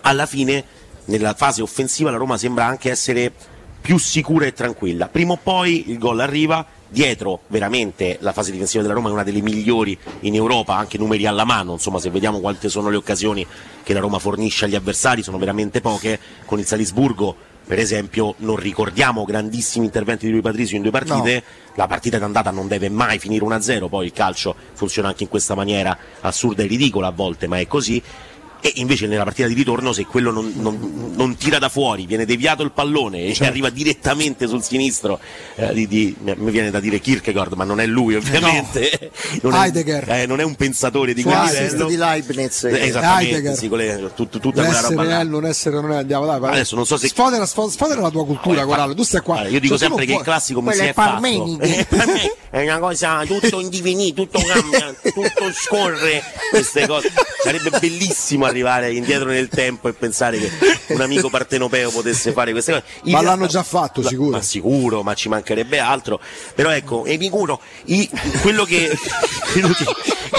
Alla 0.00 0.24
fine 0.24 0.64
nella 1.06 1.34
fase 1.34 1.60
offensiva 1.60 2.10
la 2.10 2.16
Roma 2.16 2.38
sembra 2.38 2.64
anche 2.64 2.90
essere 2.90 3.30
più 3.82 3.98
sicura 3.98 4.46
e 4.46 4.54
tranquilla. 4.54 5.08
Prima 5.08 5.32
o 5.32 5.36
poi 5.42 5.90
il 5.90 5.98
gol 5.98 6.20
arriva 6.20 6.64
dietro 6.94 7.40
veramente 7.48 8.18
la 8.20 8.32
fase 8.32 8.52
difensiva 8.52 8.80
della 8.80 8.94
Roma 8.94 9.08
è 9.08 9.12
una 9.12 9.24
delle 9.24 9.42
migliori 9.42 9.98
in 10.20 10.34
Europa, 10.34 10.76
anche 10.76 10.96
numeri 10.96 11.26
alla 11.26 11.44
mano, 11.44 11.72
insomma 11.72 11.98
se 11.98 12.08
vediamo 12.08 12.38
quante 12.38 12.68
sono 12.68 12.88
le 12.88 12.96
occasioni 12.96 13.44
che 13.82 13.92
la 13.92 13.98
Roma 13.98 14.20
fornisce 14.20 14.64
agli 14.64 14.76
avversari 14.76 15.22
sono 15.22 15.36
veramente 15.36 15.80
poche, 15.80 16.18
con 16.46 16.60
il 16.60 16.64
Salisburgo 16.64 17.52
per 17.66 17.78
esempio 17.78 18.34
non 18.38 18.56
ricordiamo 18.56 19.24
grandissimi 19.24 19.86
interventi 19.86 20.26
di 20.26 20.32
Rui 20.32 20.42
Patricio 20.42 20.76
in 20.76 20.82
due 20.82 20.90
partite, 20.90 21.34
no. 21.34 21.72
la 21.74 21.86
partita 21.86 22.18
d'andata 22.18 22.50
non 22.50 22.68
deve 22.68 22.90
mai 22.90 23.18
finire 23.18 23.44
1-0, 23.44 23.88
poi 23.88 24.06
il 24.06 24.12
calcio 24.12 24.54
funziona 24.74 25.08
anche 25.08 25.24
in 25.24 25.28
questa 25.28 25.54
maniera 25.54 25.96
assurda 26.20 26.62
e 26.62 26.66
ridicola 26.66 27.08
a 27.08 27.12
volte, 27.12 27.46
ma 27.46 27.58
è 27.58 27.66
così 27.66 28.00
e 28.64 28.72
invece 28.76 29.06
nella 29.06 29.24
partita 29.24 29.46
di 29.46 29.52
ritorno 29.52 29.92
se 29.92 30.06
quello 30.06 30.30
non, 30.30 30.50
non, 30.56 31.12
non 31.14 31.36
tira 31.36 31.58
da 31.58 31.68
fuori, 31.68 32.06
viene 32.06 32.24
deviato 32.24 32.62
il 32.62 32.70
pallone 32.70 33.24
e 33.24 33.34
certo. 33.34 33.52
arriva 33.52 33.68
direttamente 33.68 34.46
sul 34.46 34.62
sinistro, 34.62 35.20
eh, 35.56 35.74
di, 35.74 35.86
di, 35.86 36.16
mi 36.18 36.50
viene 36.50 36.70
da 36.70 36.80
dire 36.80 36.98
Kierkegaard, 36.98 37.52
ma 37.52 37.64
non 37.64 37.78
è 37.78 37.84
lui 37.84 38.14
ovviamente, 38.14 39.10
no. 39.42 39.50
non, 39.50 39.62
è, 39.62 40.02
eh, 40.06 40.26
non, 40.26 40.40
è, 40.40 40.44
un 40.44 40.54
pensatore 40.54 41.12
di 41.12 41.22
quel 41.22 41.42
livello. 41.42 41.86
di 41.88 41.96
Leibniz. 41.96 42.64
Eh, 42.64 42.86
esattamente, 42.86 43.54
sì, 43.54 43.68
quelle, 43.68 44.12
tut, 44.14 44.40
tutta 44.40 44.64
quella 44.64 44.80
roba 44.80 45.02
là. 45.02 45.22
non 45.24 45.44
essere, 45.44 45.78
non 45.78 45.92
è, 45.92 45.96
andiamo 45.96 46.24
dai, 46.24 46.40
Adesso 46.42 46.74
non 46.74 46.86
so 46.86 46.96
se... 46.96 47.08
Sfodera, 47.08 47.44
sfodera 47.44 48.00
la 48.00 48.10
tua 48.10 48.24
cultura, 48.24 48.62
oh, 48.62 48.66
Corallo, 48.66 48.94
tu 48.94 49.02
stai 49.02 49.20
qua. 49.20 49.34
Allora, 49.34 49.50
io 49.50 49.60
dico 49.60 49.76
cioè, 49.76 49.88
sempre 49.88 50.06
che 50.06 50.14
il 50.14 50.22
classico 50.22 50.62
mi 50.62 50.72
si 50.72 50.84
è 50.84 50.94
fatto. 50.94 51.22
è 52.48 52.62
una 52.62 52.78
cosa 52.78 53.24
tutto 53.26 53.60
in 53.60 53.68
divenire, 53.68 54.14
tutto 54.14 54.40
cambia, 54.40 54.94
tutto 55.02 55.52
scorre, 55.52 56.22
queste 56.48 56.86
cose. 56.86 57.12
Sarebbe 57.42 57.68
bellissimo 57.78 58.46
arrivare 58.54 58.92
indietro 58.92 59.28
nel 59.28 59.48
tempo 59.48 59.88
e 59.88 59.92
pensare 59.92 60.38
che 60.38 60.50
un 60.88 61.00
amico 61.00 61.28
partenopeo 61.28 61.90
potesse 61.90 62.32
fare 62.32 62.52
queste 62.52 62.72
cose. 62.72 62.84
In 63.04 63.12
ma 63.12 63.18
realtà, 63.20 63.36
l'hanno 63.36 63.46
già 63.48 63.62
fatto, 63.62 64.02
sicuro. 64.02 64.30
Ma 64.30 64.42
sicuro, 64.42 65.02
ma 65.02 65.14
ci 65.14 65.28
mancherebbe 65.28 65.78
altro. 65.78 66.20
Però 66.54 66.70
ecco, 66.70 67.04
Epicuro, 67.04 67.60
i, 67.86 68.08
quello 68.40 68.64
che 68.64 68.96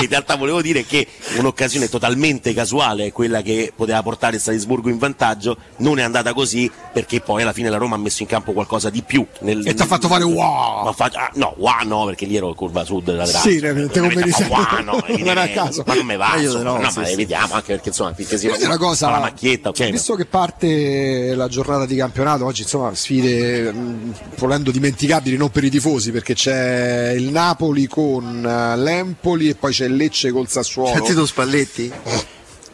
in 0.02 0.08
realtà 0.10 0.36
volevo 0.36 0.62
dire 0.62 0.86
che 0.86 1.08
un'occasione 1.38 1.90
totalmente 1.90 2.54
casuale, 2.54 3.12
quella 3.12 3.42
che 3.42 3.74
poteva 3.76 4.02
portare 4.02 4.40
Salisburgo 4.40 4.90
in 4.90 4.98
vantaggio, 4.98 5.58
non 5.78 6.00
è 6.00 6.04
andata 6.04 6.34
così 6.34 6.72
perché 6.92 7.22
poi 7.22 7.42
alla 7.42 7.54
fine 7.54 7.70
la 7.70 7.78
Roma 7.78 7.96
ha 7.96 8.00
messo 8.00 8.22
in 8.22 8.28
campo 8.28 8.54
qualcosa 8.54 8.90
di 8.90 9.02
più. 9.02 9.26
Nel, 9.40 9.66
e 9.68 9.74
ti 9.74 9.82
ha 9.82 9.86
fatto 9.86 10.08
fare 10.08 10.24
wow! 10.24 10.94
Fa, 10.94 11.10
ah, 11.14 11.32
no, 11.36 11.54
wow 11.58 11.84
no, 11.86 12.06
perché 12.06 12.26
lì 12.26 12.36
ero 12.36 12.54
curva 12.54 12.84
sud 12.84 13.14
laterale. 13.14 13.50
Sì, 13.50 13.60
te 13.60 14.00
come 14.00 14.22
dicevo. 14.22 14.54
Wow, 14.56 14.84
no, 14.84 15.04
non 15.08 15.28
era 15.28 15.42
a 15.42 15.50
caso. 15.50 15.84
Ma 15.86 15.94
non 15.96 16.06
me 16.06 16.16
va, 16.16 16.36
no, 16.36 16.62
no, 16.62 16.78
ma 16.80 16.92
vediamo 17.16 17.54
anche 17.54 17.74
perché 17.74 17.90
insomma, 17.90 18.05
finché 18.14 18.38
si 18.38 18.48
Quindi 18.48 18.66
una 18.66 18.78
cosa, 18.78 19.10
la 19.10 19.20
macchietta, 19.20 19.70
ok. 19.70 19.90
visto 19.90 20.16
che 20.16 20.26
parte 20.26 21.34
la 21.36 21.48
giornata 21.48 21.86
di 21.86 21.96
campionato, 21.96 22.46
oggi 22.46 22.64
insomma 22.64 22.94
sfide 22.94 23.72
mh, 23.72 24.14
volendo 24.38 24.72
dimenticabili 24.72 25.38
non 25.38 25.50
per 25.50 25.64
i 25.64 25.70
tifosi 25.70 26.12
perché 26.12 26.34
c'è 26.34 27.12
il 27.12 27.30
Napoli 27.32 27.88
con 27.88 28.46
eh, 28.46 28.78
l'Empoli 28.78 29.50
e 29.50 29.56
poi 29.56 29.72
c'è 29.72 29.86
il 29.86 29.96
Lecce 29.96 30.32
col 30.32 30.48
Sassuolo. 30.48 30.94
Sentito 30.94 31.26
Spalletti? 31.26 31.92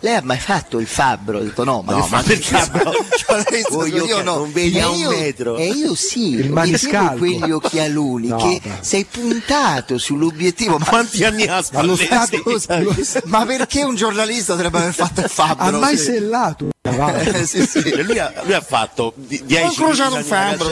Lei 0.03 0.15
ha 0.15 0.22
mai 0.24 0.39
fatto 0.39 0.79
il 0.79 0.88
fabbro? 0.88 1.38
Ho 1.38 1.41
detto 1.43 1.63
no, 1.63 1.84
ma, 1.84 1.93
No, 1.93 2.08
ma 2.10 2.24
perché 2.24 2.58
fabbro? 2.58 2.91
Cioè, 3.15 3.62
Voglio 3.70 4.05
io 4.05 4.17
che 4.17 4.24
no. 4.24 4.36
non 4.38 4.51
vedi 4.51 4.79
a 4.79 4.89
un 4.89 4.98
io- 4.98 5.10
metro. 5.12 5.58
E 5.58 5.67
io 5.67 5.93
sì, 5.96 6.31
Il 6.31 6.51
maniscalco. 6.51 7.17
quegli 7.20 7.51
occhialoni 7.51 8.27
No, 8.27 8.38
che 8.38 8.60
beh. 8.63 8.72
sei 8.81 9.05
puntato 9.05 9.98
sull'obiettivo. 10.00 10.77
Ma, 10.79 10.86
Quanti 10.86 11.24
anni 11.24 11.43
ha 11.46 11.62
Spalletti? 11.62 12.41
ma 13.25 13.46
perché 13.46 13.84
un 13.84 13.96
giornalista 13.96 14.53
dovrebbe 14.53 14.79
aver 14.79 14.93
fatto 14.93 15.22
il 15.22 15.29
fabbro? 15.29 15.65
ha 15.65 15.72
mai 15.72 15.98
Sì. 15.98 16.03
sellato? 16.05 16.70
Eh, 16.81 17.46
sì, 17.46 17.65
sì. 17.67 18.01
Lui, 18.03 18.17
ha, 18.17 18.34
lui 18.43 18.53
ha 18.53 18.62
fatto 18.62 19.13
10 19.15 19.55
Ho 19.55 19.65
incrociato 19.67 20.15
un 20.15 20.24
fabbro. 20.24 20.72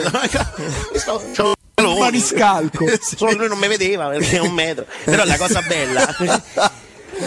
Un 1.80 1.98
maniscalco. 1.98 2.84
Solo 3.00 3.32
lui 3.36 3.48
non 3.48 3.58
mi 3.58 3.68
vedeva 3.68 4.08
perché 4.08 4.36
è 4.36 4.40
un 4.40 4.52
metro. 4.52 4.84
Però 5.04 5.24
la 5.24 5.36
cosa 5.36 5.62
bella. 5.62 6.14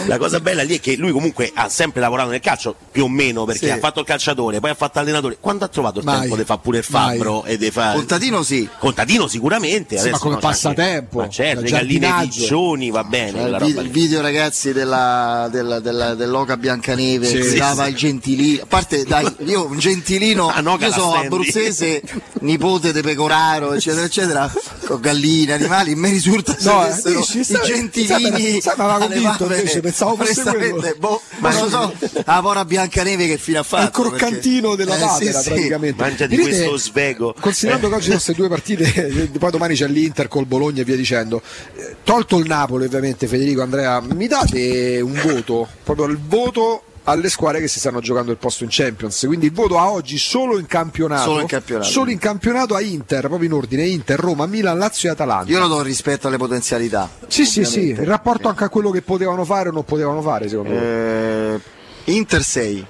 La 0.06 0.18
cosa 0.18 0.40
bella 0.40 0.62
lì 0.62 0.76
è 0.76 0.80
che 0.80 0.96
lui 0.96 1.12
comunque 1.12 1.50
ha 1.54 1.68
sempre 1.68 2.00
lavorato 2.00 2.30
nel 2.30 2.40
calcio, 2.40 2.74
più 2.90 3.04
o 3.04 3.08
meno, 3.08 3.44
perché 3.44 3.66
Sì. 3.66 3.72
ha 3.72 3.78
fatto 3.78 4.00
il 4.00 4.06
calciatore, 4.06 4.60
poi 4.60 4.70
ha 4.70 4.74
fatto 4.74 4.98
allenatore. 4.98 5.36
Quando 5.40 5.64
ha 5.64 5.68
trovato 5.68 5.98
il 6.00 6.04
Mai. 6.04 6.20
tempo 6.20 6.36
di 6.36 6.44
fare 6.44 6.60
pure 6.62 6.78
il 6.78 6.84
fabbro 6.84 7.40
Mai. 7.42 7.52
e 7.52 7.58
di 7.58 7.70
fare. 7.70 7.96
Contadino 7.96 8.42
sì. 8.42 8.68
Contadino 8.78 9.26
sicuramente. 9.28 9.96
Sì, 9.96 10.08
adesso 10.08 10.10
ma 10.16 10.18
come 10.18 10.34
no, 10.34 10.40
c'è 10.40 10.46
passatempo, 10.46 11.20
Anche, 11.20 11.26
ma 11.26 11.44
certo, 11.46 11.60
le 11.62 11.70
galline 11.70 12.14
piccioni, 12.22 12.90
va 12.90 13.04
bene. 13.04 13.32
Quella 13.32 13.56
il, 13.58 13.64
vi- 13.64 13.68
roba 13.70 13.80
il 13.82 13.86
lì. 13.86 13.92
video 13.92 14.20
ragazzi 14.20 14.72
della, 14.72 15.48
della, 15.50 15.80
della- 15.80 16.14
dell'Oca 16.14 16.56
Biancaneve 16.56 17.26
Sì, 17.26 17.36
che 17.36 17.42
sì, 17.44 17.56
dava 17.58 17.84
sì. 17.84 17.90
il 17.90 17.96
gentilino 17.96 18.62
a 18.62 18.66
parte 18.66 19.04
dai 19.04 19.34
io 19.44 19.66
un 19.66 19.78
gentilino 19.78 20.52
no, 20.60 20.76
io 20.80 20.92
sono 20.92 21.14
abruzzese 21.14 22.02
nipote 22.40 22.92
di 22.92 23.00
pecoraro 23.00 23.72
eccetera 23.74 24.04
eccetera 24.04 24.52
con 24.86 25.00
galline 25.00 25.52
animali 25.52 25.94
me 25.94 26.10
risulta 26.10 26.56
se 26.58 26.68
No, 26.68 26.82
eh, 26.82 26.88
avessero 26.88 27.18
dici, 27.20 27.40
i 27.40 27.58
gentilini 27.64 28.60
sai, 28.60 28.74
sai, 28.76 28.76
mi 29.08 29.26
aveva 29.26 29.36
pensavo 29.84 30.16
fosse 30.16 30.42
quello. 30.42 30.94
boh, 30.98 31.20
ma 31.38 31.50
non 31.52 31.62
lo 31.62 31.68
so 31.68 31.94
la 32.24 32.40
povera 32.42 32.64
Biancaneve 32.64 33.26
che 33.26 33.38
fine 33.38 33.58
ha 33.58 33.62
fatto 33.62 33.84
il 34.02 34.08
croccantino 34.08 34.74
perché- 34.74 34.84
della 34.92 35.18
Eh, 35.18 35.32
sì, 35.32 35.50
praticamente. 35.50 36.02
Mangia 36.02 36.26
di 36.26 36.36
Direte, 36.36 36.56
questo 36.68 36.76
svego. 36.76 37.34
Considerando 37.38 37.88
che 37.88 37.94
oggi 37.94 38.04
sono 38.04 38.14
queste 38.16 38.32
due 38.34 38.48
partite, 38.48 39.30
poi 39.38 39.50
domani 39.50 39.74
c'è 39.74 39.86
l'Inter 39.86 40.28
col 40.28 40.46
Bologna 40.46 40.80
e 40.80 40.84
via 40.84 40.96
dicendo. 40.96 41.42
eh, 41.76 41.96
Tolto 42.04 42.38
il 42.38 42.46
Napoli, 42.46 42.84
ovviamente, 42.86 43.26
Federico 43.26 43.62
Andrea, 43.62 44.00
mi 44.00 44.26
date 44.26 45.00
un 45.00 45.20
voto, 45.22 45.68
proprio 45.82 46.06
il 46.06 46.18
voto 46.18 46.82
alle 47.04 47.28
squadre 47.28 47.60
che 47.60 47.68
si 47.68 47.78
stanno 47.78 48.00
giocando 48.00 48.30
il 48.30 48.38
posto 48.38 48.64
in 48.64 48.70
Champions. 48.72 49.24
Quindi 49.26 49.46
il 49.46 49.52
voto 49.52 49.78
a 49.78 49.90
oggi 49.90 50.18
solo 50.18 50.58
in 50.58 50.66
campionato. 50.66 51.22
Solo 51.30 51.40
in 51.40 51.46
campionato. 51.46 51.88
Solo 51.88 52.10
in 52.10 52.18
campionato 52.18 52.74
a 52.74 52.80
Inter, 52.80 53.26
proprio 53.28 53.48
in 53.48 53.54
ordine: 53.54 53.86
Inter, 53.86 54.18
Roma, 54.18 54.46
Milan, 54.46 54.78
Lazio 54.78 55.08
e 55.08 55.12
Atalanta. 55.12 55.50
io 55.50 55.58
lo 55.58 55.68
do 55.68 55.82
rispetto 55.82 56.28
alle 56.28 56.36
potenzialità 56.38 57.08
Sì, 57.26 57.44
sì, 57.44 57.64
sì, 57.64 57.78
ovviamente. 57.78 58.02
in 58.02 58.08
rapporto 58.08 58.48
anche 58.48 58.64
a 58.64 58.68
quello 58.68 58.90
che 58.90 59.02
potevano 59.02 59.44
fare 59.44 59.68
o 59.68 59.72
non 59.72 59.84
potevano 59.84 60.20
fare, 60.22 60.48
secondo 60.48 60.70
me. 60.72 60.80
Eh, 60.80 61.60
Inter 62.04 62.42
6 62.42 62.86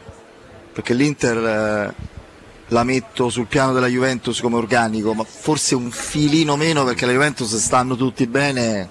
perché 0.73 0.93
l'Inter 0.95 1.37
eh, 1.37 1.95
la 2.69 2.83
metto 2.83 3.29
sul 3.31 3.47
piano 3.47 3.73
della 3.73 3.87
Juventus 3.87 4.41
come 4.41 4.57
organico 4.57 5.15
ma 5.15 5.23
forse 5.23 5.77
un 5.77 5.91
filino 5.93 6.57
meno 6.57 6.83
perché 6.83 7.07
la 7.07 7.13
Juventus 7.13 7.55
stanno 7.57 7.95
tutti 7.95 8.27
bene 8.27 8.89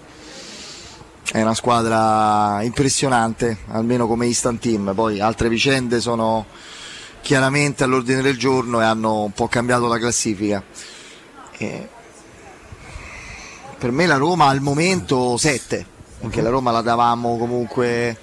è 1.31 1.41
una 1.41 1.53
squadra 1.53 2.61
impressionante 2.63 3.57
almeno 3.67 4.07
come 4.07 4.25
instant 4.25 4.61
team. 4.61 4.93
Poi 4.93 5.19
altre 5.19 5.49
vicende 5.49 5.99
sono 5.99 6.45
chiaramente 7.21 7.83
all'ordine 7.83 8.21
del 8.21 8.37
giorno 8.37 8.81
e 8.81 8.83
hanno 8.83 9.23
un 9.23 9.31
po' 9.31 9.47
cambiato 9.47 9.87
la 9.87 9.97
classifica. 9.97 10.63
Eh, 11.57 11.87
per 13.77 13.91
me 13.91 14.05
la 14.05 14.17
Roma 14.17 14.47
al 14.47 14.61
momento 14.61 15.37
7 15.37 15.85
perché 16.23 16.41
la 16.41 16.49
Roma 16.49 16.71
la 16.71 16.81
davamo 16.81 17.37
comunque 17.37 18.17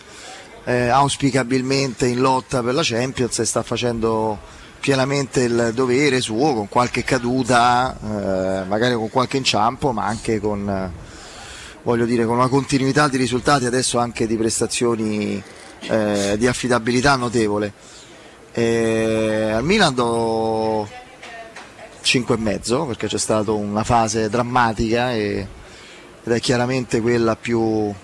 eh, 0.65 0.89
auspicabilmente 0.89 2.07
in 2.07 2.21
lotta 2.21 2.63
per 2.63 2.73
la 2.73 2.81
Champions 2.83 3.41
e 3.41 3.45
sta 3.45 3.63
facendo 3.63 4.39
pienamente 4.81 5.43
il 5.43 5.73
dovere 5.75 6.23
suo 6.23 6.55
con 6.55 6.69
qualche 6.71 7.05
caduta 7.05 7.95
eh, 7.95 8.65
magari 8.67 8.95
con 8.95 9.11
qualche 9.11 9.37
inciampo 9.37 9.93
ma 9.93 10.07
anche 10.07 10.41
con 10.41 10.91
voglio 11.83 12.05
dire 12.05 12.25
con 12.27 12.37
una 12.37 12.49
continuità 12.49 13.09
di 13.09 13.17
risultati 13.17 13.65
adesso 13.67 13.99
anche 13.99 14.27
di 14.27 14.37
prestazioni 14.37 15.43
eh, 15.81 16.35
di 16.39 16.47
affidabilità 16.47 17.17
notevole. 17.17 17.73
Eh, 18.53 19.51
al 19.55 19.65
Milan 19.65 19.95
do 19.95 20.89
5 22.03 22.35
e 22.35 22.39
mezzo 22.39 22.85
perché 22.85 23.07
c'è 23.07 23.19
stata 23.19 23.53
una 23.53 23.85
fase 23.85 24.29
drammatica 24.29 25.13
e- 25.13 25.47
ed 26.25 26.33
è 26.33 26.41
chiaramente 26.41 27.01
quella 27.01 27.37
più 27.37 27.95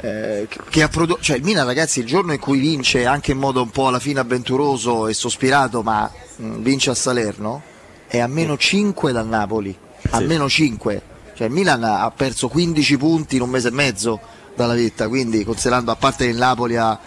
eh, 0.00 0.46
che 0.68 0.82
ha 0.82 0.88
prodotto 0.88 1.22
cioè 1.22 1.36
il 1.36 1.42
Milan 1.44 1.64
ragazzi 1.64 2.00
il 2.00 2.04
giorno 2.06 2.32
in 2.34 2.38
cui 2.40 2.58
vince 2.58 3.06
anche 3.06 3.32
in 3.32 3.38
modo 3.38 3.62
un 3.62 3.70
po' 3.70 3.86
alla 3.88 4.00
fine 4.00 4.20
avventuroso 4.20 5.06
e 5.08 5.14
sospirato 5.14 5.82
ma 5.82 6.10
mh, 6.36 6.56
vince 6.58 6.90
a 6.90 6.94
Salerno 6.94 7.62
è 8.06 8.18
a 8.18 8.26
meno 8.26 8.58
5 8.58 9.12
dal 9.12 9.26
Napoli 9.26 9.74
a 10.10 10.18
Sì. 10.18 10.24
meno 10.24 10.48
5 10.48 11.02
cioè 11.34 11.46
il 11.46 11.52
Milan 11.52 11.82
ha 11.84 12.02
ha 12.04 12.10
perso 12.10 12.48
15 12.48 12.96
punti 12.96 13.36
in 13.36 13.42
un 13.42 13.50
mese 13.50 13.68
e 13.68 13.72
mezzo 13.72 14.20
dalla 14.54 14.74
vetta 14.74 15.08
quindi 15.08 15.44
considerando 15.44 15.90
a 15.90 15.96
parte 15.96 16.24
che 16.24 16.30
il 16.30 16.36
Napoli 16.36 16.76
ha, 16.76 16.98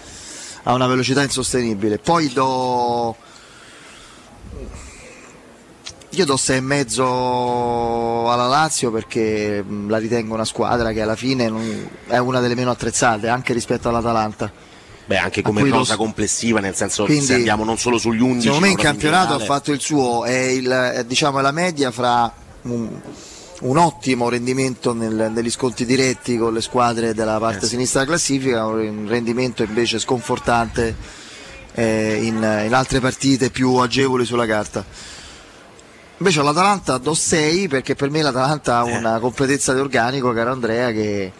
ha 0.64 0.74
una 0.74 0.88
velocità 0.88 1.24
insostenibile 1.24 1.98
poi 1.98 2.32
do 2.34 3.16
io 6.12 6.26
do 6.26 6.38
6 6.38 6.58
e 6.58 6.62
mezzo 6.62 8.32
alla 8.32 8.48
Lazio 8.48 8.92
perché 8.92 9.64
la 9.88 9.98
ritengo 9.98 10.34
una 10.34 10.46
squadra 10.46 10.92
che 10.92 11.02
alla 11.02 11.16
fine 11.16 11.48
non- 11.50 11.88
è 12.08 12.18
una 12.18 12.40
delle 12.40 12.56
meno 12.56 12.72
attrezzate 12.72 13.28
anche 13.28 13.54
rispetto 13.54 13.90
all'Atalanta. 13.90 14.52
Beh, 15.06 15.18
anche 15.18 15.42
come 15.42 15.62
cui 15.62 15.70
lo- 15.70 15.86
complessiva, 15.96 16.60
nel 16.60 16.76
senso 16.76 17.06
Quindi, 17.06 17.26
se 17.26 17.36
andiamo 17.36 17.64
non 17.64 17.78
solo 17.78 17.98
sugli 17.98 18.20
11. 18.22 18.42
Secondo 18.42 18.66
me 18.66 18.72
in 18.72 18.78
campionato 18.78 19.34
ha 19.34 19.38
generale. 19.38 19.46
fatto 19.46 19.72
il 19.72 19.80
suo, 19.80 20.26
è, 20.26 20.38
il, 20.38 20.68
è, 20.68 21.06
diciamo, 21.06 21.40
la 21.40 21.52
media 21.52 21.92
fra 21.92 22.34
un, 22.64 23.00
un 23.62 23.78
ottimo 23.78 24.30
rendimento 24.30 24.94
nel- 24.94 25.32
negli 25.34 25.50
sconti 25.50 25.86
diretti 25.86 26.38
con 26.38 26.54
le 26.54 26.62
squadre 26.62 27.14
della 27.14 27.40
parte 27.40 27.62
sì. 27.62 27.70
sinistra 27.70 28.02
della 28.02 28.12
classifica, 28.14 28.66
un 28.66 29.06
rendimento 29.08 29.64
invece 29.64 30.00
sconfortante 30.00 30.96
eh, 31.74 32.20
in, 32.22 32.36
in 32.36 32.74
altre 32.74 33.00
partite 33.00 33.50
più 33.50 33.74
agevoli 33.76 34.26
sulla 34.26 34.46
carta. 34.46 34.84
Invece 36.20 36.40
all'Atalanta 36.40 36.98
do 36.98 37.14
6 37.14 37.68
perché 37.68 37.94
per 37.94 38.10
me 38.10 38.22
l'Atalanta 38.24 38.80
ha 38.80 38.90
Eh. 38.90 38.98
una 38.98 39.20
completezza 39.20 39.74
di 39.74 39.80
organico, 39.80 40.34
caro 40.34 40.52
Andrea, 40.52 40.92
che, 40.92 41.32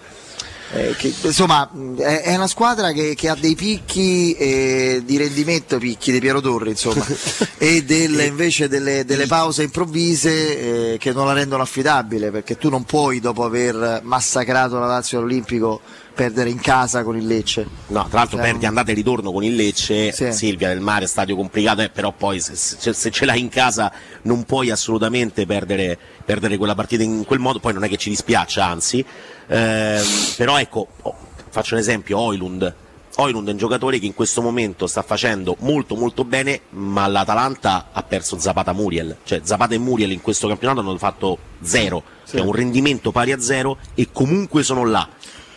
eh, 0.74 0.96
che, 0.98 1.14
insomma 1.22 1.70
è 1.98 2.36
una 2.36 2.48
squadra 2.48 2.92
che, 2.92 3.16
che 3.16 3.30
ha 3.30 3.36
dei 3.36 3.56
picchi 3.56 4.34
eh, 4.34 5.02
di 5.06 5.18
rendimento, 5.18 5.78
picchi 5.78 6.12
di 6.12 6.20
Piero 6.20 6.42
Torri, 6.42 6.72
insomma, 6.72 7.06
e 7.58 7.84
delle, 7.84 8.26
invece 8.26 8.68
delle, 8.68 9.06
delle 9.06 9.28
pause 9.28 9.64
improvvise 9.64 10.94
eh, 10.94 10.98
che 10.98 11.14
non 11.14 11.26
la 11.26 11.34
rendono 11.34 11.64
affidabile, 11.64 12.32
perché 12.32 12.58
tu 12.58 12.70
non 12.70 12.84
puoi 12.84 13.20
dopo 13.20 13.46
aver 13.46 14.02
massacrato 14.04 14.78
la 14.78 14.88
Lazio 14.88 15.20
all'Olimpico 15.20 15.82
perdere 16.18 16.50
in 16.50 16.60
casa 16.60 17.04
con 17.04 17.16
il 17.16 17.28
Lecce. 17.28 17.66
No, 17.88 18.08
tra 18.10 18.18
l'altro 18.20 18.38
Cioè, 18.38 18.48
perdi 18.48 18.66
andata 18.66 18.90
e 18.92 18.96
ritorno 18.96 19.32
con 19.32 19.44
il 19.44 19.56
Lecce, 19.56 20.12
Sì. 20.12 20.34
Silvia 20.34 20.70
del 20.70 20.80
Mare, 20.82 21.06
stadio 21.06 21.36
complicato, 21.36 21.82
eh, 21.84 21.90
però 21.90 22.12
poi 22.12 22.40
se, 22.40 22.56
se- 22.56 22.92
se 22.94 23.12
ce 23.12 23.26
l'hai 23.26 23.40
in 23.40 23.50
casa 23.50 23.92
non 24.24 24.44
puoi 24.44 24.72
assolutamente 24.72 25.46
perdere, 25.46 25.98
perdere 26.26 26.58
quella 26.58 26.74
partita 26.76 27.04
in 27.04 27.24
quel 27.24 27.40
modo, 27.40 27.60
poi 27.60 27.74
non 27.74 27.84
è 27.84 27.88
che 27.88 27.98
ci 27.98 28.10
dispiaccia, 28.10 28.66
anzi, 28.66 29.06
Ehm, 29.50 30.04
però 30.36 30.60
ecco, 30.60 30.88
oh, 31.04 31.16
faccio 31.50 31.76
un 31.76 31.80
esempio, 31.80 32.18
Oilund. 32.20 32.74
Oilund 33.20 33.48
è 33.48 33.52
un 33.52 33.58
giocatore 33.58 33.98
che 33.98 34.06
in 34.06 34.14
questo 34.14 34.42
momento 34.42 34.86
sta 34.88 35.02
facendo 35.04 35.56
molto 35.60 35.96
molto 35.96 36.24
bene, 36.26 36.62
ma 36.72 37.08
l'Atalanta 37.08 37.88
ha 37.94 38.04
perso 38.04 38.38
Zapata 38.38 38.74
Muriel, 38.74 39.16
cioè 39.24 39.40
Zapata 39.44 39.74
e 39.74 39.78
Muriel 39.78 40.12
in 40.12 40.22
questo 40.22 40.48
campionato 40.50 40.82
hanno 40.82 40.98
fatto 40.98 41.38
zero, 41.62 42.04
cioè 42.30 42.42
un 42.42 42.52
rendimento 42.52 43.12
pari 43.12 43.32
a 43.32 43.40
zero 43.40 43.78
e 43.96 44.10
comunque 44.12 44.64
sono 44.64 44.84
là. 44.86 45.08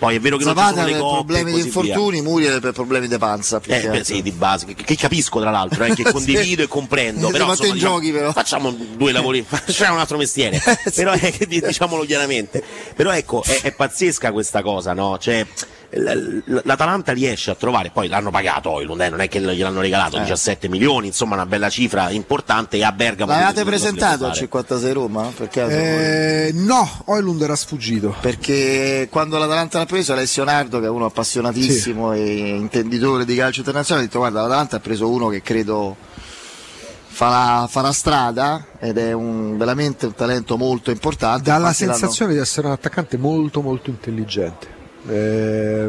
Poi 0.00 0.16
è 0.16 0.18
vero 0.20 0.38
che 0.38 0.44
non 0.44 0.54
ci 0.54 0.58
Zapata 0.60 0.80
sono 0.80 0.86
le 0.86 0.98
coppe 0.98 1.24
problemi 1.34 1.52
di 1.52 1.60
infortuni, 1.60 2.22
Muriel 2.22 2.58
per 2.58 2.72
problemi 2.72 3.06
di 3.06 3.18
panza. 3.18 3.60
Eh, 3.66 3.86
beh, 3.86 4.02
sì, 4.02 4.22
di 4.22 4.30
base, 4.30 4.64
che, 4.64 4.74
che 4.74 4.96
capisco 4.96 5.40
tra 5.40 5.50
l'altro, 5.50 5.84
eh, 5.84 5.94
che 5.94 6.04
condivido 6.10 6.62
e 6.62 6.68
comprendo. 6.68 7.28
Però, 7.28 7.44
ma 7.44 7.50
insomma, 7.50 7.68
in 7.68 7.74
diciamo, 7.74 7.94
giochi, 7.96 8.10
però. 8.10 8.32
Facciamo 8.32 8.70
due 8.70 9.12
lavori, 9.12 9.44
facciamo 9.46 9.96
un 9.96 10.00
altro 10.00 10.16
mestiere. 10.16 10.58
Sì. 10.58 10.90
Però 10.94 11.12
è 11.12 11.30
che 11.30 11.46
diciamolo 11.46 12.04
chiaramente. 12.04 12.64
Però 12.96 13.12
ecco, 13.12 13.44
è, 13.44 13.60
è 13.60 13.72
pazzesca 13.72 14.32
questa 14.32 14.62
cosa, 14.62 14.94
no? 14.94 15.18
Cioè, 15.18 15.46
l'Atalanta 15.92 17.12
riesce 17.12 17.50
a 17.50 17.54
trovare, 17.54 17.90
poi 17.90 18.06
l'hanno 18.06 18.30
pagato 18.30 18.70
Oilund, 18.70 19.00
eh, 19.00 19.08
non 19.08 19.20
è 19.20 19.28
che 19.28 19.40
gliel'hanno 19.40 19.80
regalato, 19.80 20.16
eh. 20.18 20.20
17 20.20 20.68
milioni, 20.68 21.08
insomma 21.08 21.34
una 21.34 21.46
bella 21.46 21.68
cifra 21.68 22.10
importante 22.10 22.76
e 22.76 22.84
a 22.84 22.92
Bergamo... 22.92 23.32
L'avete 23.32 23.64
presentato 23.64 24.26
al 24.26 24.32
56 24.32 24.92
Roma? 24.92 25.32
Eh, 25.52 26.52
no, 26.54 26.88
Oilund 27.06 27.42
era 27.42 27.56
sfuggito. 27.56 28.14
Perché 28.20 29.08
quando 29.10 29.38
l'Atalanta 29.38 29.78
l'ha 29.78 29.86
preso 29.86 30.12
Alessio 30.12 30.44
Nardo, 30.44 30.78
che 30.78 30.86
è 30.86 30.90
uno 30.90 31.06
appassionatissimo 31.06 32.12
sì. 32.12 32.18
e 32.18 32.48
intenditore 32.56 33.24
di 33.24 33.34
calcio 33.34 33.60
internazionale, 33.60 34.04
ha 34.04 34.08
detto 34.08 34.20
guarda 34.20 34.42
l'Atalanta 34.42 34.76
ha 34.76 34.80
preso 34.80 35.08
uno 35.08 35.28
che 35.28 35.42
credo 35.42 35.96
farà, 37.08 37.66
farà 37.66 37.92
strada 37.92 38.66
ed 38.78 38.96
è 38.96 39.12
un, 39.12 39.58
veramente 39.58 40.06
un 40.06 40.14
talento 40.14 40.56
molto 40.56 40.90
importante. 40.90 41.50
Dà 41.50 41.58
la 41.58 41.72
sensazione 41.72 42.32
di 42.32 42.38
essere 42.38 42.68
un 42.68 42.74
attaccante 42.74 43.18
molto 43.18 43.60
molto 43.60 43.90
intelligente. 43.90 44.78
Eh, 45.08 45.88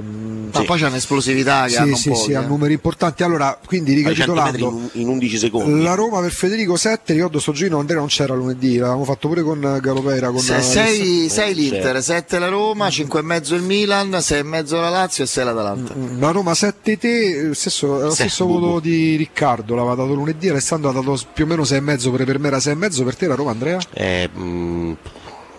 Ma 0.51 0.59
sì. 0.59 0.65
poi 0.65 0.79
c'è 0.79 0.87
un'esplosività 0.87 1.63
che 1.63 1.69
sì, 1.71 1.77
hanno 1.77 1.95
sì, 1.95 2.09
un 2.09 2.13
po', 2.15 2.21
sì, 2.21 2.33
ha 2.33 2.41
numeri 2.41 2.73
importanti. 2.73 3.23
Allora, 3.23 3.59
quindi 3.65 3.93
ricapitolando, 3.93 4.89
in, 4.93 5.01
in 5.01 5.07
11 5.07 5.37
secondi. 5.37 5.83
La 5.83 5.93
Roma 5.93 6.21
per 6.21 6.31
Federico 6.31 6.77
7, 6.77 7.13
ricordo 7.13 7.39
sto 7.39 7.51
giro 7.51 7.79
Andrea 7.79 7.99
non 7.99 8.07
c'era 8.07 8.33
lunedì, 8.33 8.77
l'avevamo 8.77 9.03
fatto 9.03 9.27
pure 9.27 9.41
con 9.41 9.79
Galopeira. 9.81 10.31
6 10.37 11.53
l'Inter, 11.53 12.01
7 12.01 12.39
la 12.39 12.47
Roma, 12.47 12.89
5 12.89 13.19
e 13.19 13.23
mezzo 13.23 13.55
il 13.55 13.63
Milan, 13.63 14.21
6 14.21 14.39
e 14.39 14.43
mezzo 14.43 14.79
la 14.79 14.89
Lazio 14.89 15.23
e 15.23 15.27
6 15.27 15.45
l'Atalanta. 15.45 15.93
Mm, 15.95 16.03
mm, 16.03 16.19
la 16.21 16.31
Roma 16.31 16.53
7 16.53 16.97
te, 16.97 17.49
stesso, 17.53 17.99
lo 17.99 18.11
stesso 18.11 18.45
voto 18.45 18.79
di 18.79 19.15
Riccardo, 19.15 19.75
l'aveva 19.75 19.95
dato 19.95 20.13
lunedì, 20.13 20.49
Alessandro 20.49 20.89
ha 20.89 20.93
dato 20.93 21.19
più 21.33 21.45
o 21.45 21.47
meno 21.47 21.63
6 21.63 21.77
e 21.77 21.81
mezzo, 21.81 22.11
per, 22.11 22.25
per 22.25 22.39
me 22.39 22.47
era 22.47 22.59
6 22.59 22.73
e 22.73 22.75
mezzo, 22.75 23.03
per 23.03 23.15
te 23.15 23.27
la 23.27 23.35
Roma 23.35 23.51
Andrea? 23.51 23.79
Eh, 23.93 24.29
mh, 24.31 24.41
mm, 24.41 24.93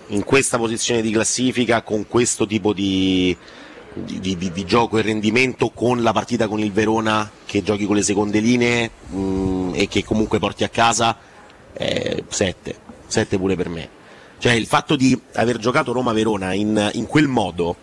in 0.09 0.25
questa 0.25 0.59
posizione 0.59 1.03
di 1.03 1.11
classifica, 1.11 1.83
con 1.83 2.07
questo 2.07 2.47
tipo 2.47 2.73
di 2.73 3.37
di, 3.95 4.37
di, 4.37 4.51
di, 4.51 4.65
gioco 4.65 4.99
e 4.99 5.03
rendimento 5.03 5.71
con 5.71 6.03
la 6.03 6.13
partita 6.13 6.49
con 6.49 6.59
il 6.61 6.73
Verona 6.73 7.31
che 7.45 7.63
giochi 7.63 7.85
con 7.85 7.97
le 7.97 8.03
seconde 8.03 8.41
linee 8.41 8.91
mh, 9.09 9.17
mm, 9.17 9.73
e 9.75 9.89
che 9.89 10.03
comunque 10.03 10.39
porti 10.39 10.65
a 10.65 10.69
casa 10.69 11.17
7, 11.75 12.71
eh, 12.71 12.77
7 13.07 13.39
pure 13.39 13.57
per 13.57 13.69
me. 13.69 13.89
Cioè 14.39 14.53
il 14.53 14.67
fatto 14.67 14.97
di 14.97 15.19
aver 15.35 15.59
giocato 15.59 15.93
Roma-Verona 15.93 16.53
in, 16.53 16.91
in 16.95 17.07
quel 17.07 17.29
modo, 17.29 17.77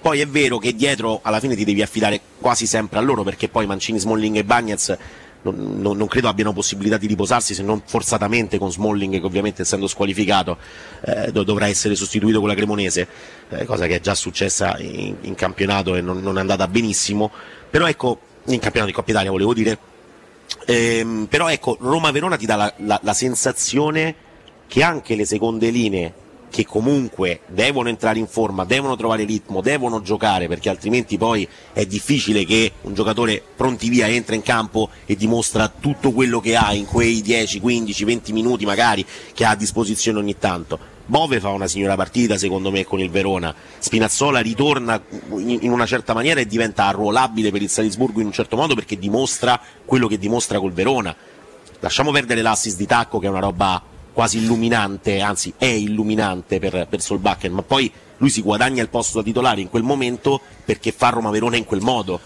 poi 0.00 0.20
è 0.20 0.28
vero 0.28 0.58
che 0.58 0.74
dietro 0.74 1.20
alla 1.22 1.40
fine 1.40 1.56
ti 1.56 1.64
devi 1.64 1.82
affidare 1.82 2.20
quasi 2.38 2.66
sempre 2.66 2.98
a 2.98 3.02
loro 3.02 3.24
perché 3.24 3.48
poi 3.48 3.66
Mancini, 3.66 3.98
Smalling 3.98 4.36
e 4.36 4.44
Bagnets 4.44 4.96
non, 5.50 5.96
non, 5.96 6.06
credo 6.06 6.28
abbiano 6.28 6.52
possibilità 6.52 6.96
di 6.96 7.06
riposarsi 7.06 7.54
se 7.54 7.62
non 7.62 7.82
forzatamente 7.84 8.58
con 8.58 8.70
Smalling 8.70 9.18
che 9.18 9.26
ovviamente 9.26 9.62
essendo 9.62 9.86
squalificato 9.86 10.56
eh, 11.04 11.32
dovrà 11.32 11.66
essere 11.66 11.94
sostituito 11.94 12.40
con 12.40 12.48
la 12.48 12.54
Cremonese, 12.54 13.08
eh, 13.50 13.64
cosa 13.64 13.86
che 13.86 13.96
è 13.96 14.00
già 14.00 14.14
successa 14.14 14.78
in, 14.78 15.16
in 15.22 15.34
campionato 15.34 15.94
e 15.94 16.00
non, 16.00 16.20
non, 16.20 16.36
è 16.36 16.40
andata 16.40 16.68
benissimo, 16.68 17.30
però 17.70 17.86
ecco, 17.86 18.20
in 18.46 18.58
campionato 18.58 18.86
di 18.86 18.92
Coppa 18.92 19.10
Italia 19.10 19.30
volevo 19.30 19.54
dire, 19.54 19.78
ehm, 20.66 21.26
però 21.28 21.48
ecco, 21.48 21.76
Roma-Verona 21.80 22.36
ti 22.36 22.46
dà 22.46 22.56
la, 22.56 22.74
la, 22.78 23.00
la 23.02 23.14
sensazione 23.14 24.14
che 24.66 24.82
anche 24.82 25.14
le 25.14 25.24
seconde 25.24 25.70
linee 25.70 26.26
che 26.50 26.64
comunque 26.64 27.40
devono 27.46 27.88
entrare 27.88 28.18
in 28.18 28.26
forma, 28.26 28.64
devono 28.64 28.96
trovare 28.96 29.24
ritmo, 29.24 29.60
devono 29.60 30.00
giocare 30.02 30.48
perché 30.48 30.68
altrimenti 30.68 31.18
poi 31.18 31.46
è 31.72 31.86
difficile 31.86 32.44
che 32.44 32.72
un 32.82 32.94
giocatore 32.94 33.42
pronti 33.56 33.88
via 33.88 34.08
entra 34.08 34.34
in 34.34 34.42
campo 34.42 34.90
e 35.06 35.16
dimostra 35.16 35.68
tutto 35.68 36.12
quello 36.12 36.40
che 36.40 36.56
ha 36.56 36.72
in 36.72 36.86
quei 36.86 37.22
10, 37.22 37.60
15, 37.60 38.04
20 38.04 38.32
minuti 38.32 38.64
magari 38.64 39.04
che 39.34 39.44
ha 39.44 39.50
a 39.50 39.56
disposizione 39.56 40.18
ogni 40.18 40.38
tanto. 40.38 40.96
Bove 41.06 41.40
fa 41.40 41.48
una 41.48 41.68
signora 41.68 41.96
partita 41.96 42.36
secondo 42.36 42.70
me 42.70 42.84
con 42.84 43.00
il 43.00 43.08
Verona, 43.08 43.54
Spinazzola 43.78 44.40
ritorna 44.40 45.02
in 45.38 45.70
una 45.70 45.86
certa 45.86 46.12
maniera 46.12 46.40
e 46.40 46.46
diventa 46.46 46.84
arruolabile 46.84 47.50
per 47.50 47.62
il 47.62 47.70
Salisburgo 47.70 48.20
in 48.20 48.26
un 48.26 48.32
certo 48.32 48.56
modo 48.56 48.74
perché 48.74 48.98
dimostra 48.98 49.58
quello 49.86 50.06
che 50.06 50.18
dimostra 50.18 50.58
col 50.58 50.72
Verona. 50.72 51.16
Lasciamo 51.80 52.10
perdere 52.10 52.42
l'assist 52.42 52.76
di 52.76 52.86
Tacco 52.86 53.18
che 53.18 53.26
è 53.26 53.30
una 53.30 53.38
roba 53.38 53.82
quasi 54.18 54.38
illuminante, 54.38 55.20
anzi 55.20 55.54
è 55.56 55.66
illuminante 55.66 56.58
per, 56.58 56.88
per 56.90 57.00
Solbakken, 57.00 57.52
ma 57.52 57.62
poi 57.62 57.88
lui 58.16 58.30
si 58.30 58.42
guadagna 58.42 58.82
il 58.82 58.88
posto 58.88 59.18
da 59.18 59.24
titolare 59.24 59.60
in 59.60 59.68
quel 59.70 59.84
momento 59.84 60.40
perché 60.64 60.90
fa 60.90 61.10
Roma 61.10 61.30
Verona 61.30 61.54
in 61.54 61.64
quel 61.64 61.80
modo. 61.80 62.18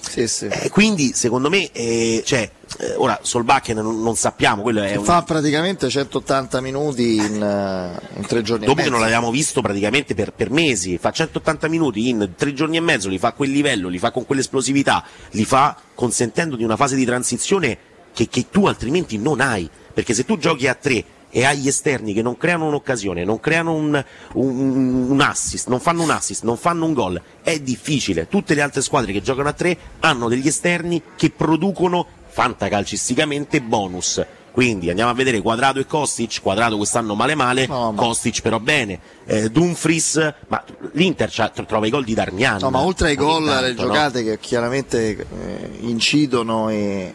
Sì, 0.00 0.26
sì. 0.26 0.46
Eh, 0.46 0.70
quindi 0.70 1.12
secondo 1.14 1.48
me, 1.48 1.70
eh, 1.70 2.24
cioè, 2.26 2.50
eh, 2.80 2.94
ora 2.96 3.20
Solbakken 3.22 3.76
non, 3.76 4.02
non, 4.02 4.16
sappiamo, 4.16 4.62
quello 4.62 4.82
è 4.82 4.96
un... 4.96 5.04
fa 5.04 5.22
praticamente 5.22 5.88
180 5.88 6.60
minuti 6.60 7.14
in, 7.14 7.40
uh, 7.40 8.18
in 8.18 8.26
tre 8.26 8.42
giorni 8.42 8.66
Dopo 8.66 8.82
che 8.82 8.90
non 8.90 8.98
l'abbiamo 8.98 9.30
visto 9.30 9.60
praticamente 9.60 10.16
per, 10.16 10.32
per, 10.32 10.50
mesi, 10.50 10.98
fa 10.98 11.12
180 11.12 11.68
minuti 11.68 12.08
in 12.08 12.32
tre 12.36 12.54
giorni 12.54 12.76
e 12.76 12.80
mezzo, 12.80 13.08
li 13.08 13.18
fa 13.20 13.28
a 13.28 13.32
quel 13.32 13.52
livello, 13.52 13.86
li 13.86 14.00
fa 14.00 14.10
con 14.10 14.26
quell'esplosività, 14.26 15.04
li 15.30 15.44
fa 15.44 15.76
consentendo 15.94 16.56
di 16.56 16.64
una 16.64 16.74
fase 16.74 16.96
di 16.96 17.04
transizione 17.04 17.78
che, 18.12 18.28
che 18.28 18.46
tu 18.50 18.66
altrimenti 18.66 19.16
non 19.16 19.40
hai, 19.40 19.70
perché 19.94 20.12
se 20.12 20.24
tu 20.24 20.38
giochi 20.38 20.66
a 20.66 20.74
tre 20.74 21.04
e 21.30 21.44
agli 21.44 21.68
esterni 21.68 22.12
che 22.12 22.22
non 22.22 22.36
creano 22.36 22.66
un'occasione, 22.66 23.24
non 23.24 23.40
creano 23.40 23.74
un, 23.74 24.04
un, 24.34 25.10
un, 25.10 25.20
assist, 25.20 25.68
non 25.68 25.80
fanno 25.80 26.02
un 26.02 26.10
assist, 26.10 26.44
non 26.44 26.56
fanno 26.56 26.86
un 26.86 26.94
gol, 26.94 27.20
è 27.42 27.58
difficile. 27.58 28.28
Tutte 28.28 28.54
le 28.54 28.62
altre 28.62 28.82
squadre 28.82 29.12
che 29.12 29.22
giocano 29.22 29.48
a 29.48 29.52
tre 29.52 29.76
hanno 30.00 30.28
degli 30.28 30.46
esterni 30.46 31.02
che 31.16 31.30
producono 31.30 32.06
fantacalcisticamente 32.28 33.60
bonus. 33.60 34.24
Quindi 34.56 34.88
andiamo 34.88 35.10
a 35.10 35.14
vedere 35.14 35.42
Quadrado 35.42 35.80
e 35.80 35.86
Kostic, 35.86 36.40
Quadrado 36.40 36.78
quest'anno 36.78 37.14
male 37.14 37.34
male, 37.34 37.66
no, 37.66 37.92
ma... 37.92 38.02
Kostic 38.02 38.40
però 38.40 38.58
bene, 38.58 38.98
eh, 39.26 39.50
Dumfries, 39.50 40.34
ma 40.48 40.64
l'Inter 40.92 41.30
trova 41.66 41.86
i 41.86 41.90
gol 41.90 42.04
di 42.04 42.14
Darmian. 42.14 42.60
No, 42.62 42.70
ma 42.70 42.80
oltre 42.80 43.08
ai 43.08 43.16
gol, 43.16 43.44
le 43.44 43.74
giocate 43.74 44.22
no? 44.22 44.30
che 44.30 44.38
chiaramente 44.38 45.10
eh, 45.18 45.70
incidono 45.80 46.70
e 46.70 47.12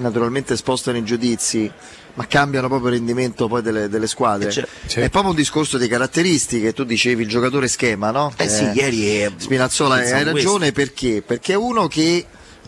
naturalmente 0.00 0.56
spostano 0.56 0.96
i 0.96 1.04
giudizi, 1.04 1.70
ma 2.14 2.26
cambiano 2.26 2.68
proprio 2.68 2.90
il 2.90 2.96
rendimento 2.96 3.48
poi 3.48 3.62
delle, 3.62 3.88
delle 3.88 4.06
squadre. 4.06 4.50
C'è, 4.50 4.66
c'è. 4.86 5.02
È 5.02 5.10
proprio 5.10 5.32
un 5.32 5.36
discorso 5.36 5.78
di 5.78 5.88
caratteristiche, 5.88 6.72
tu 6.72 6.84
dicevi 6.84 7.22
il 7.22 7.28
giocatore 7.28 7.68
schema, 7.68 8.10
no? 8.10 8.32
Eh, 8.36 8.44
eh 8.44 8.48
sì, 8.48 8.64
ieri 8.74 9.16
è... 9.16 9.32
Spinazzola 9.36 9.96
hai 9.96 10.24
ragione 10.24 10.72
perché? 10.72 11.22
Perché 11.24 11.52
è 11.52 11.56
uno 11.56 11.86
che 11.86 12.24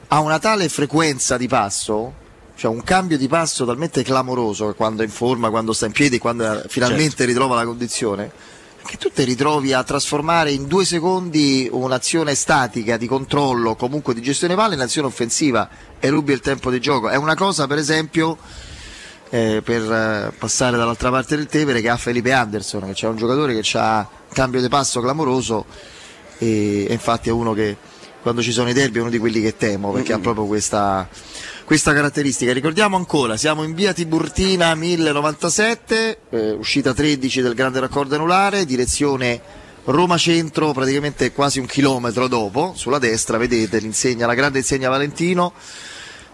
ha 0.08 0.20
una 0.20 0.38
tale 0.38 0.68
frequenza 0.68 1.36
di 1.36 1.48
passo, 1.48 2.14
cioè 2.54 2.70
un 2.70 2.82
cambio 2.82 3.16
di 3.16 3.28
passo 3.28 3.64
talmente 3.64 4.02
clamoroso 4.02 4.74
quando 4.74 5.02
è 5.02 5.04
in 5.04 5.10
forma, 5.10 5.50
quando 5.50 5.72
sta 5.72 5.86
in 5.86 5.92
piedi, 5.92 6.18
quando 6.18 6.62
finalmente 6.68 7.16
certo. 7.16 7.24
ritrova 7.24 7.54
la 7.54 7.64
condizione 7.64 8.30
che 8.84 8.96
tu 8.96 9.10
ti 9.10 9.24
ritrovi 9.24 9.72
a 9.72 9.84
trasformare 9.84 10.50
in 10.50 10.66
due 10.66 10.84
secondi 10.84 11.68
un'azione 11.70 12.34
statica 12.34 12.96
di 12.96 13.06
controllo, 13.06 13.76
comunque 13.76 14.12
di 14.12 14.20
gestione 14.20 14.54
palle, 14.54 14.74
in 14.74 14.80
azione 14.80 15.06
offensiva 15.06 15.68
e 15.98 16.08
rubi 16.08 16.32
il 16.32 16.40
tempo 16.40 16.70
di 16.70 16.80
gioco. 16.80 17.08
È 17.08 17.16
una 17.16 17.34
cosa, 17.34 17.66
per 17.66 17.78
esempio, 17.78 18.36
eh, 19.34 19.62
per 19.64 19.80
eh, 19.90 20.32
passare 20.38 20.76
dall'altra 20.76 21.08
parte 21.08 21.36
del 21.36 21.46
Tevere 21.46 21.80
che 21.80 21.88
ha 21.88 21.96
Felipe 21.96 22.32
Anderson, 22.32 22.84
che 22.88 22.92
c'è 22.92 23.08
un 23.08 23.16
giocatore 23.16 23.58
che 23.58 23.78
ha 23.78 24.06
cambio 24.30 24.60
di 24.60 24.68
passo 24.68 25.00
clamoroso 25.00 25.64
e, 26.36 26.84
e, 26.86 26.92
infatti 26.92 27.30
è 27.30 27.32
uno 27.32 27.54
che 27.54 27.74
quando 28.20 28.42
ci 28.42 28.52
sono 28.52 28.68
i 28.68 28.74
derby 28.74 28.98
è 28.98 29.00
uno 29.00 29.08
di 29.08 29.16
quelli 29.16 29.40
che 29.40 29.56
temo 29.56 29.90
perché 29.90 30.10
mm-hmm. 30.10 30.18
ha 30.18 30.22
proprio 30.22 30.44
questa, 30.44 31.08
questa, 31.64 31.94
caratteristica. 31.94 32.52
Ricordiamo 32.52 32.96
ancora, 32.96 33.38
siamo 33.38 33.62
in 33.62 33.72
via 33.72 33.94
Tiburtina 33.94 34.74
1097, 34.74 36.18
eh, 36.28 36.50
uscita 36.50 36.92
13 36.92 37.40
del 37.40 37.54
grande 37.54 37.80
raccordo 37.80 38.14
anulare, 38.14 38.66
direzione 38.66 39.40
Roma 39.84 40.18
Centro, 40.18 40.72
praticamente 40.72 41.32
quasi 41.32 41.58
un 41.58 41.64
chilometro 41.64 42.28
dopo, 42.28 42.74
sulla 42.76 42.98
destra 42.98 43.38
vedete 43.38 43.78
l'insegna, 43.78 44.26
la 44.26 44.34
grande 44.34 44.58
insegna 44.58 44.90
Valentino 44.90 45.54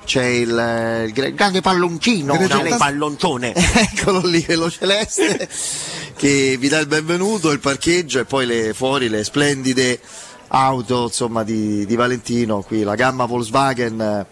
c'è 0.08 0.24
il, 0.24 1.12
il 1.14 1.34
grande 1.34 1.60
palloncino, 1.60 2.32
il 2.32 2.76
palloncone, 2.78 3.52
eccolo 3.92 4.26
lì, 4.26 4.42
quello 4.42 4.70
celeste, 4.70 5.46
che 6.16 6.56
vi 6.58 6.68
dà 6.68 6.78
il 6.78 6.86
benvenuto, 6.86 7.50
il 7.50 7.60
parcheggio 7.60 8.18
e 8.18 8.24
poi 8.24 8.46
le, 8.46 8.72
fuori 8.72 9.10
le 9.10 9.22
splendide 9.22 10.00
auto 10.48 11.02
insomma, 11.02 11.44
di, 11.44 11.84
di, 11.84 11.94
Valentino, 11.94 12.62
qui 12.62 12.84
la 12.84 12.94
gamma 12.94 13.26
Volkswagen, 13.26 14.24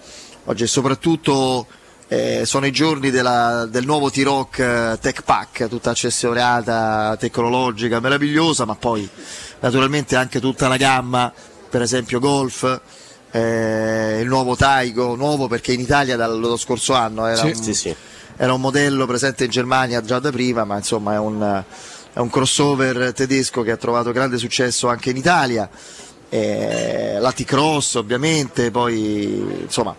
oggi 0.45 0.67
soprattutto 0.67 1.67
eh, 2.09 2.47
sono 2.47 2.65
i 2.65 2.73
giorni 2.73 3.11
della, 3.11 3.67
del 3.67 3.85
nuovo 3.85 4.11
T-Rock 4.11 4.59
eh, 4.59 4.99
Tech 4.99 5.25
Pack, 5.25 5.69
tutta 5.69 5.91
accessoriata, 5.91 7.19
tecnologica, 7.21 8.01
meravigliosa, 8.01 8.65
ma 8.65 8.77
poi 8.77 9.07
naturalmente 9.61 10.17
anche 10.17 10.41
tutta 10.41 10.69
la 10.69 10.79
gamma, 10.79 11.31
per 11.69 11.83
esempio 11.83 12.19
Golf 12.19 12.81
eh, 13.37 14.21
il 14.23 14.29
nuovo 14.29 14.57
Taigo, 14.57 15.15
nuovo 15.15 15.47
perché 15.47 15.73
in 15.73 15.81
Italia 15.81 16.17
dallo 16.17 16.57
scorso 16.57 16.95
anno 16.95 17.27
era, 17.27 17.37
sì, 17.37 17.47
un, 17.49 17.55
sì, 17.55 17.75
sì. 17.75 17.95
era, 18.37 18.55
un, 18.55 18.61
modello 18.63 19.05
presente 19.07 19.45
in 19.45 19.51
Germania 19.51 20.01
già 20.01 20.19
da 20.19 20.31
prima, 20.31 20.65
ma 20.65 20.77
insomma 20.77 21.13
è 21.13 21.19
un, 21.19 21.63
è 22.15 22.19
un 22.19 22.31
crossover 22.31 23.13
tedesco 23.13 23.61
che 23.61 23.73
ha 23.73 23.77
trovato 23.77 24.11
grande 24.13 24.39
successo 24.39 24.89
anche 24.89 25.11
in 25.11 25.17
Italia. 25.19 25.69
Eh, 26.29 27.19
la 27.21 27.31
T-Cross 27.31 27.97
ovviamente, 27.97 28.71
poi 28.71 29.61
insomma 29.61 29.95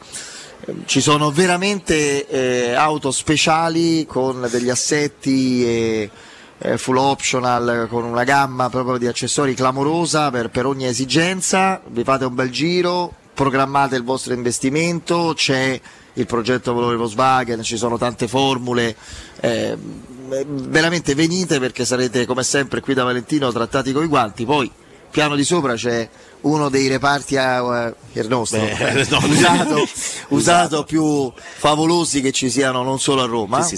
ci 0.85 0.99
sono 0.99 1.31
veramente 1.31 2.27
eh, 2.27 2.73
auto 2.73 3.11
speciali 3.11 4.05
con 4.07 4.47
degli 4.49 4.69
assetti 4.69 5.63
e 5.63 6.09
eh, 6.57 6.77
full 6.77 6.97
optional 6.97 7.87
con 7.87 8.03
una 8.03 8.23
gamma 8.23 8.67
proprio 8.69 8.97
di 8.97 9.05
accessori 9.05 9.53
clamorosa 9.53 10.31
per, 10.31 10.49
per 10.49 10.65
ogni 10.65 10.87
esigenza, 10.87 11.81
vi 11.87 12.03
fate 12.03 12.25
un 12.25 12.33
bel 12.33 12.49
giro, 12.49 13.13
programmate 13.37 13.95
il 13.95 14.03
vostro 14.03 14.33
investimento, 14.33 15.33
c'è 15.35 15.79
il 16.13 16.25
progetto 16.25 16.73
valore 16.73 16.95
Volkswagen, 16.95 17.61
ci 17.61 17.77
sono 17.77 17.95
tante 17.95 18.27
formule, 18.27 18.95
eh, 19.41 19.77
veramente 19.77 21.13
venite 21.13 21.59
perché 21.59 21.85
sarete 21.85 22.25
come 22.25 22.41
sempre 22.41 22.81
qui 22.81 22.95
da 22.95 23.03
Valentino 23.03 23.51
trattati 23.51 23.91
con 23.91 24.03
i 24.03 24.07
guanti, 24.07 24.43
poi 24.43 24.71
piano 25.11 25.35
di 25.35 25.43
sopra 25.43 25.75
c'è 25.75 26.09
uno 26.41 26.69
dei 26.69 26.87
reparti 26.87 27.37
a, 27.37 27.61
uh, 27.61 27.93
il 28.13 28.27
nostro, 28.27 28.59
Beh, 28.59 29.05
no. 29.07 29.19
usato, 29.23 29.87
usato 30.29 30.83
più 30.83 31.31
favolosi 31.35 32.21
che 32.21 32.31
ci 32.31 32.49
siano 32.49 32.81
non 32.81 32.99
solo 32.99 33.21
a 33.21 33.25
Roma, 33.27 33.61
Sì, 33.61 33.75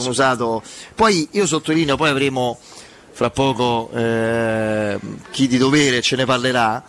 sì, 0.00 0.08
usato. 0.08 0.62
Poi 0.96 1.28
io 1.30 1.46
sottolineo, 1.46 1.94
poi 1.96 2.10
avremo 2.10 2.58
fra 3.12 3.30
poco 3.30 3.88
eh, 3.94 4.98
chi 5.30 5.46
di 5.46 5.58
dovere 5.58 6.02
ce 6.02 6.16
ne 6.16 6.24
parlerà. 6.24 6.84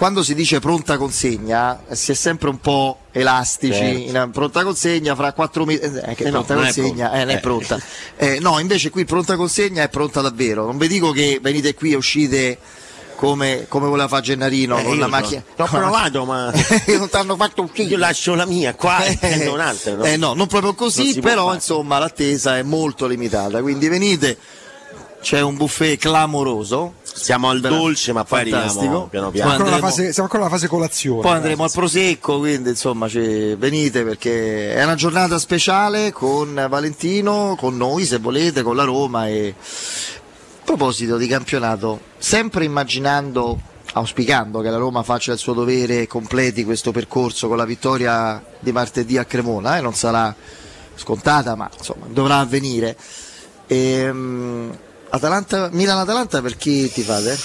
Quando 0.00 0.22
si 0.22 0.34
dice 0.34 0.60
pronta 0.60 0.96
consegna 0.96 1.78
eh, 1.86 1.94
si 1.94 2.12
è 2.12 2.14
sempre 2.14 2.48
un 2.48 2.58
po' 2.58 3.00
elastici 3.12 3.74
Certo. 3.74 3.98
in 4.08 4.16
eh, 4.16 4.28
pronta 4.30 4.62
consegna 4.62 5.14
fra 5.14 5.34
quattro 5.34 5.66
mesi 5.66 5.82
eh, 5.82 6.14
che 6.14 6.24
Eh 6.24 6.30
no, 6.30 6.42
pronta 6.42 6.54
non 6.54 6.62
è 6.64 6.66
consegna 6.72 7.08
pronta. 7.10 7.12
eh, 7.12 7.18
non 7.24 7.28
è 7.28 7.34
Eh. 7.34 7.38
pronta 7.40 7.80
Eh, 8.16 8.38
no 8.40 8.58
invece 8.60 8.88
qui 8.88 9.04
pronta 9.04 9.36
consegna 9.36 9.82
è 9.82 9.90
pronta 9.90 10.22
davvero 10.22 10.64
non 10.64 10.78
vi 10.78 10.88
dico 10.88 11.10
che 11.10 11.38
venite 11.42 11.74
qui 11.74 11.92
e 11.92 11.96
uscite 11.96 12.56
come, 13.16 13.66
come 13.68 13.88
voleva 13.88 14.08
fare 14.08 14.22
Gennarino 14.22 14.78
Eh, 14.78 14.84
con 14.84 14.98
la 14.98 15.06
macchina 15.06 15.44
L'ho 15.54 15.66
provato, 15.70 16.24
ma- 16.24 16.50
non 16.96 17.08
ti 17.10 17.16
hanno 17.16 17.36
fatto 17.36 17.60
un 17.60 17.68
Io 17.74 17.98
lascio 17.98 18.34
la 18.34 18.46
mia 18.46 18.74
qua 18.74 19.04
e 19.04 19.18
prendo 19.18 19.52
un'altra. 19.52 19.96
no? 19.96 20.04
eh 20.04 20.16
no, 20.16 20.32
non 20.32 20.46
proprio 20.46 20.70
Non 20.70 20.76
così, 20.76 21.12
può 21.12 21.28
però 21.28 21.52
insomma 21.52 21.98
l'attesa 21.98 22.56
è 22.56 22.62
molto 22.62 23.06
limitata, 23.06 23.60
quindi 23.60 23.88
venite, 23.88 24.38
c'è 25.20 25.42
un 25.42 25.56
buffet 25.58 25.98
clamoroso, 25.98 26.94
Siamo 27.12 27.50
al 27.50 27.60
dolce, 27.60 28.12
ma 28.12 28.24
poi 28.24 28.48
fantastico. 28.50 29.08
piano 29.08 29.30
piano. 29.30 29.50
Andremo- 29.52 29.78
fase- 29.78 30.12
siamo 30.12 30.28
ancora 30.28 30.42
alla 30.44 30.52
fase 30.52 30.68
colazione. 30.68 31.20
poi 31.20 31.32
andremo 31.32 31.64
al 31.64 31.70
ragazzi. 31.72 31.78
prosecco, 31.78 32.38
quindi 32.38 32.70
insomma 32.70 33.08
ci- 33.08 33.54
venite 33.56 34.04
perché 34.04 34.74
è 34.74 34.82
una 34.84 34.94
giornata 34.94 35.38
speciale 35.38 36.12
con 36.12 36.66
Valentino, 36.68 37.56
con 37.58 37.76
noi 37.76 38.04
se 38.06 38.18
volete, 38.18 38.62
con 38.62 38.76
la 38.76 38.84
Roma 38.84 39.28
e 39.28 39.54
a 39.58 40.62
proposito 40.64 41.16
di 41.16 41.26
campionato, 41.26 42.00
sempre 42.16 42.64
immaginando, 42.64 43.58
auspicando 43.94 44.60
che 44.60 44.70
la 44.70 44.76
Roma 44.76 45.02
faccia 45.02 45.32
il 45.32 45.38
suo 45.38 45.52
dovere 45.52 46.02
e 46.02 46.06
completi 46.06 46.64
questo 46.64 46.92
percorso 46.92 47.48
con 47.48 47.56
la 47.56 47.64
vittoria 47.64 48.42
di 48.60 48.70
martedì 48.72 49.18
a 49.18 49.24
Cremona, 49.24 49.76
eh, 49.78 49.80
non 49.80 49.94
sarà 49.94 50.32
scontata 50.94 51.54
ma 51.56 51.68
insomma 51.76 52.06
dovrà 52.08 52.38
avvenire. 52.38 52.96
Ehm, 53.66 54.76
Atalanta, 55.10 55.68
Milan-Atalanta 55.72 56.40
per 56.40 56.56
chi 56.56 56.90
ti 56.90 57.02
fate? 57.02 57.36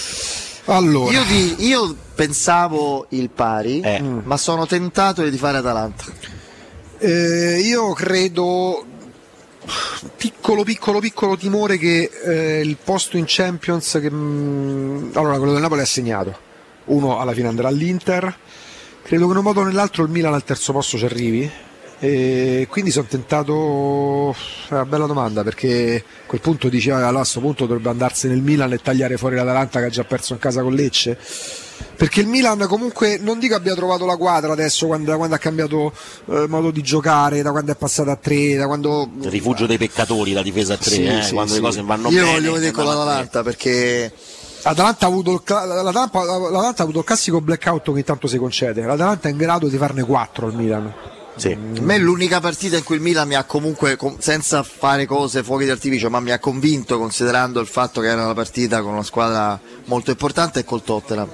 Allora, 0.66 1.12
Io, 1.12 1.24
ti- 1.26 1.56
io 1.66 1.96
pensavo 2.16 3.06
il 3.10 3.30
pari, 3.30 3.82
Eh. 3.82 4.00
ma 4.02 4.38
sono 4.38 4.66
tentato 4.66 5.24
di 5.28 5.38
fare 5.38 5.58
Atalanta. 5.58 6.06
eh, 6.98 7.60
io 7.60 7.92
credo 7.94 8.86
piccolo 10.16 10.64
piccolo 10.64 11.00
piccolo 11.00 11.36
timore 11.36 11.78
che 11.78 12.10
eh, 12.24 12.62
il 12.62 12.78
posto 12.84 13.18
in 13.18 13.26
Champions 13.28 13.98
che, 14.02 14.10
mm, 14.12 15.10
allora 15.14 15.38
quello 15.38 15.52
del 15.54 15.62
Napoli 15.62 15.82
è 15.82 15.86
segnato 15.86 16.38
uno 16.86 17.20
alla 17.20 17.34
fine 17.34 17.48
andrà 17.48 17.68
all'Inter 17.68 18.34
credo 19.04 19.26
che 19.26 19.32
in 19.32 19.38
un 19.38 19.44
modo 19.44 19.60
o 19.62 19.64
nell'altro 19.64 20.04
il 20.04 20.10
Milan 20.10 20.34
al 20.36 20.44
terzo 20.44 20.72
posto 20.72 20.98
ci 20.98 21.06
arrivi 21.06 21.52
e 22.06 22.68
quindi 22.70 22.92
sono 22.92 23.08
tentato 23.10 24.32
è 24.70 24.74
una 24.74 24.86
bella 24.86 25.08
domanda 25.08 25.44
perché 25.44 26.04
a 26.06 26.28
quel 26.28 26.42
punto 26.42 26.68
allora 26.68 27.08
a 27.10 27.14
questo 27.14 27.40
punto 27.40 27.66
dovrebbe 27.66 27.90
andarsene 27.90 28.34
il 28.36 28.42
Milan 28.42 28.72
e 28.74 28.78
tagliare 28.78 29.18
fuori 29.18 29.36
l'Atalanta 29.36 29.80
che 29.80 29.86
ha 29.86 29.90
già 29.90 30.04
perso 30.04 30.34
in 30.34 30.40
casa 30.40 30.62
con 30.62 30.74
Lecce 30.74 31.18
perché 31.96 32.22
il 32.22 32.28
Milan 32.28 32.66
comunque 32.68 33.18
non 33.18 33.40
dico 33.40 33.56
abbia 33.56 33.74
trovato 33.74 34.06
la 34.06 34.18
quadra 34.18 34.52
adesso 34.54 34.86
quando, 34.86 35.10
da 35.10 35.18
quando 35.18 35.36
ha 35.36 35.40
cambiato 35.40 35.92
eh, 36.28 36.46
modo 36.48 36.72
di 36.72 36.82
giocare, 36.82 37.42
da 37.42 37.52
quando 37.52 37.72
è 37.72 37.76
passata 37.76 38.12
a 38.12 38.16
3, 38.16 38.56
da 38.56 38.68
quando 38.68 39.10
Il 39.22 39.30
rifugio 39.30 39.66
dei 39.66 39.78
peccatori, 39.78 40.34
la 40.34 40.42
difesa 40.44 40.74
a 40.74 40.78
tre, 40.78 40.92
Sì, 40.92 41.06
eh, 41.06 41.22
sì, 41.24 41.34
quando 41.34 41.54
sì. 41.54 41.60
le 41.60 41.66
cose 41.66 41.82
vanno 41.84 42.10
Io 42.10 42.22
bene. 42.22 42.32
voglio 42.34 42.54
vedere 42.54 42.72
con 42.72 42.86
tre. 42.86 42.94
l'Atalanta 42.94 43.44
perché 43.44 44.14
L'Atalanta 44.64 45.06
ha, 45.06 45.10
avuto 45.10 45.44
l'Atalanta, 45.46 46.24
l'Atalanta 46.24 46.82
ha 46.82 46.84
avuto 46.84 47.00
il 47.00 47.06
classico 47.06 47.40
blackout 47.40 47.84
che 47.84 47.90
ogni 47.92 48.04
tanto 48.04 48.28
si 48.28 48.38
concede. 48.38 48.82
L'Atalanta 48.82 49.28
è 49.28 49.32
in 49.32 49.38
grado 49.38 49.68
di 49.68 49.78
farne 49.78 50.04
4 50.04 50.48
al 50.48 50.56
Milan. 50.56 50.94
Sì. 51.38 51.52
a 51.52 51.82
me 51.82 51.96
è 51.96 52.00
l'unica 52.00 52.40
partita 52.40 52.78
in 52.78 52.84
cui 52.84 52.96
il 52.96 53.02
Milan 53.02 53.28
mi 53.28 53.36
ha 53.36 53.44
comunque, 53.44 53.98
com- 53.98 54.18
senza 54.20 54.64
fare 54.64 55.06
cose 55.06 55.44
fuochi 55.44 55.66
d'artificio, 55.66 56.10
ma 56.10 56.20
mi 56.20 56.32
ha 56.32 56.40
convinto 56.40 56.98
considerando 56.98 57.60
il 57.60 57.68
fatto 57.68 58.02
che 58.02 58.08
era 58.08 58.24
una 58.24 58.34
partita 58.34 58.82
con 58.82 58.94
una 58.94 59.04
squadra 59.04 59.60
molto 59.86 60.12
importante 60.12 60.60
e 60.60 60.64
col 60.64 60.84
Tottenham. 60.84 61.30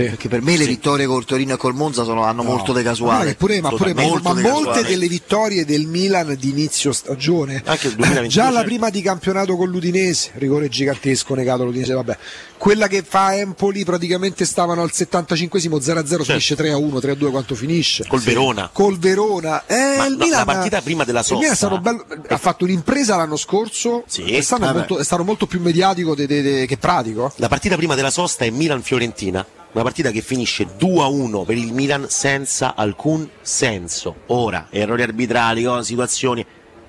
Perché 0.00 0.28
per 0.28 0.40
me 0.42 0.56
le 0.56 0.66
vittorie 0.66 1.06
col 1.06 1.24
Torino 1.24 1.54
e 1.54 1.56
col 1.56 1.74
Monza 1.74 2.04
sono- 2.04 2.24
hanno 2.24 2.42
molto 2.42 2.72
di 2.72 2.82
casuale. 2.82 3.30
che 3.30 3.34
pure, 3.36 3.60
ma 3.60 3.68
pure, 3.70 3.92
ma, 3.94 4.02
Molto 4.02 4.28
ma 4.30 4.34
di 4.34 4.42
molte 4.42 4.66
casuale. 4.68 4.88
delle 4.88 5.08
vittorie 5.08 5.64
del 5.64 5.86
Milan 5.86 6.36
di 6.38 6.48
inizio 6.50 6.92
stagione, 6.92 7.62
Anche 7.64 7.88
il 7.88 7.94
2022, 7.96 8.28
già 8.28 8.44
la 8.44 8.50
certo. 8.52 8.64
prima 8.66 8.90
di 8.90 9.02
campionato 9.02 9.56
con 9.56 9.68
l'Udinese, 9.68 10.30
rigore 10.34 10.68
gigantesco 10.68 11.34
negato 11.34 11.62
all'Udinese, 11.62 11.92
vabbè. 11.94 12.16
Quella 12.56 12.86
che 12.86 13.02
fa 13.06 13.36
Empoli 13.36 13.84
praticamente 13.84 14.44
stavano 14.44 14.82
al 14.82 14.90
75esimo 14.92 15.80
0-0, 15.80 16.22
finisce 16.24 16.54
3-1, 16.54 17.00
3-2 17.00 17.30
quanto 17.30 17.54
finisce. 17.54 18.04
Col 18.06 18.20
Verona. 18.20 18.70
Col 18.72 18.98
Verona. 18.98 19.64
Eh, 19.66 19.96
Ma 19.96 20.06
il 20.06 20.16
no, 20.16 20.24
Milan, 20.24 20.38
la 20.38 20.44
partita 20.44 20.80
prima 20.80 21.04
della 21.04 21.20
il 21.20 21.26
Milan 21.32 21.42
è 21.44 21.54
sosta- 21.54 21.66
stato 21.66 21.80
bello- 21.80 22.04
ha 22.28 22.38
fatto 22.38 22.64
un'impresa 22.64 23.16
l'anno 23.16 23.36
scorso, 23.36 24.04
Sì. 24.06 24.22
è, 24.22 24.40
Vabbè. 24.48 24.72
molto, 24.72 24.98
è 24.98 25.04
stato 25.04 25.24
molto 25.24 25.46
più 25.46 25.60
mediatico 25.60 26.14
de- 26.14 26.26
de- 26.26 26.42
de- 26.42 26.66
che 26.66 26.76
pratico. 26.76 27.32
La 27.36 27.48
partita 27.48 27.76
prima 27.76 27.94
della 27.96 28.10
sosta 28.10 28.44
è 28.44 28.50
Milan-Fiorentina, 28.50 29.44
una 29.72 29.82
partita 29.84 30.10
che 30.10 30.20
finisce 30.20 30.66
2-1 30.78 31.44
per 31.44 31.56
il 31.56 31.72
Milan 31.72 32.06
senza 32.08 32.74
alcun 32.74 33.28
senso. 33.40 34.14
Ora, 34.26 34.66
errori 34.70 35.02
arbitrali, 35.02 35.62
cose, 35.64 35.84
situazioni. 35.84 36.44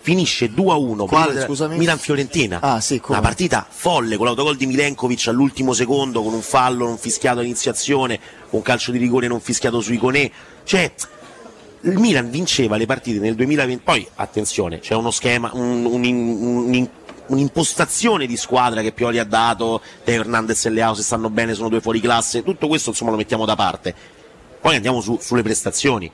Finisce 0.05 0.51
2-1 0.51 1.05
Quale, 1.05 1.41
scusami? 1.43 1.77
Milan-Fiorentina. 1.77 2.59
Ah, 2.61 2.81
sì, 2.81 2.99
come? 2.99 3.17
Una 3.17 3.25
partita 3.25 3.65
folle 3.69 4.17
con 4.17 4.25
l'autogol 4.25 4.57
di 4.57 4.65
Milenkovic 4.65 5.27
all'ultimo 5.29 5.71
secondo, 5.71 6.21
con 6.21 6.33
un 6.33 6.41
fallo 6.41 6.85
non 6.87 6.97
fischiato 6.97 7.39
all'iniziazione, 7.39 8.17
con 8.49 8.59
un 8.59 8.61
calcio 8.63 8.91
di 8.91 8.97
rigore 8.97 9.27
non 9.27 9.39
fischiato 9.39 9.79
su 9.79 9.93
Iconè. 9.93 10.29
Cioè, 10.65 10.91
il 11.83 11.97
Milan 11.99 12.29
vinceva 12.29 12.75
le 12.75 12.85
partite 12.85 13.19
nel 13.19 13.35
2020. 13.35 13.81
Poi, 13.81 14.05
attenzione, 14.15 14.79
c'è 14.79 14.93
uno 14.93 15.09
schema, 15.09 15.51
un- 15.53 15.85
un- 15.85 16.03
un- 16.03 16.87
un'impostazione 17.27 18.25
di 18.25 18.37
squadra 18.37 18.81
che 18.81 18.91
Pioli 18.91 19.19
ha 19.19 19.23
dato. 19.23 19.81
Teo 20.03 20.21
Hernandez 20.21 20.65
e 20.65 20.69
Leao, 20.69 20.93
se 20.93 21.03
stanno 21.03 21.29
bene, 21.29 21.53
sono 21.53 21.69
due 21.69 21.81
fuori 21.81 21.99
classe. 21.99 22.43
Tutto 22.43 22.67
questo, 22.67 22.89
insomma, 22.89 23.11
lo 23.11 23.17
mettiamo 23.17 23.45
da 23.45 23.55
parte. 23.55 23.93
Poi 24.61 24.75
andiamo 24.75 25.01
su- 25.01 25.17
sulle 25.19 25.43
prestazioni. 25.43 26.11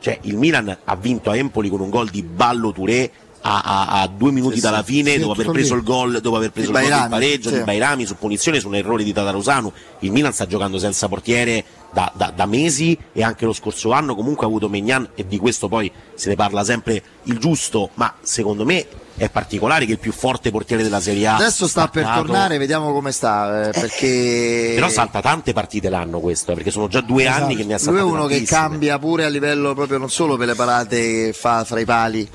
Cioè, 0.00 0.18
il 0.22 0.36
Milan 0.36 0.76
ha 0.84 0.96
vinto 0.96 1.30
a 1.30 1.36
Empoli 1.36 1.68
con 1.68 1.80
un 1.80 1.90
gol 1.90 2.08
di 2.08 2.22
Ballo 2.22 2.72
Touré 2.72 3.10
a, 3.40 3.60
a- 3.60 4.00
a 4.02 4.06
due 4.08 4.30
minuti 4.32 4.56
Sì, 4.56 4.60
dalla 4.62 4.82
fine, 4.82 5.12
Sì, 5.12 5.18
dopo 5.20 5.32
aver 5.32 5.50
preso 5.50 5.74
lì. 5.74 5.80
il 5.80 5.86
gol, 5.86 6.20
dopo 6.20 6.36
aver 6.36 6.50
preso 6.50 6.68
il 6.68 6.72
gol 6.74 6.82
del 6.82 6.90
Bairami, 6.92 7.10
pareggio 7.10 7.48
sì. 7.50 7.54
di 7.56 7.62
Bairami 7.62 8.06
su 8.06 8.16
punizione, 8.16 8.60
su 8.60 8.68
un 8.68 8.74
errore 8.74 9.04
di 9.04 9.12
Tatarusanu. 9.12 9.72
Il 10.00 10.12
Milan 10.12 10.32
sta 10.32 10.46
giocando 10.46 10.78
senza 10.78 11.08
portiere 11.08 11.64
da, 11.92 12.10
da- 12.14 12.32
da 12.34 12.46
mesi 12.46 12.96
e 13.12 13.22
anche 13.22 13.44
lo 13.44 13.52
scorso 13.52 13.92
anno 13.92 14.14
comunque 14.14 14.44
ha 14.44 14.48
avuto 14.48 14.68
Megnan 14.68 15.08
e 15.14 15.26
di 15.26 15.38
questo 15.38 15.68
poi 15.68 15.90
se 16.14 16.28
ne 16.28 16.34
parla 16.34 16.62
sempre 16.64 17.02
il 17.24 17.38
giusto, 17.38 17.90
ma 17.94 18.12
secondo 18.20 18.64
me 18.64 18.86
è 19.16 19.28
particolare 19.30 19.84
che 19.84 19.92
il 19.92 19.98
più 19.98 20.12
forte 20.12 20.50
portiere 20.52 20.82
della 20.84 21.00
Serie 21.00 21.26
A 21.26 21.34
Adesso 21.36 21.66
sta 21.66 21.88
per 21.88 22.02
staccato- 22.04 22.26
tornare, 22.26 22.58
vediamo 22.58 22.92
come 22.92 23.10
sta, 23.10 23.68
eh, 23.68 23.70
perché 23.72 24.72
però 24.76 24.88
salta 24.88 25.20
tante 25.20 25.52
partite 25.52 25.88
l'anno 25.88 26.20
questo, 26.20 26.52
eh, 26.52 26.54
perché 26.54 26.70
sono 26.70 26.86
già 26.88 27.00
due 27.00 27.24
Esatto. 27.24 27.44
anni 27.44 27.56
che 27.56 27.64
ne 27.64 27.74
ha 27.74 27.76
lui 27.76 27.76
è 27.76 27.78
saltate 27.78 28.02
uno 28.04 28.26
che 28.26 28.34
tantissime. 28.34 28.60
cambia 28.60 28.98
pure 28.98 29.24
a 29.24 29.28
livello 29.28 29.74
proprio 29.74 29.98
non 29.98 30.08
solo 30.10 30.36
per 30.36 30.46
le 30.46 30.54
parate 30.54 31.00
che 31.00 31.32
fa 31.34 31.64
fra 31.64 31.80
i 31.80 31.84
pali, 31.84 32.28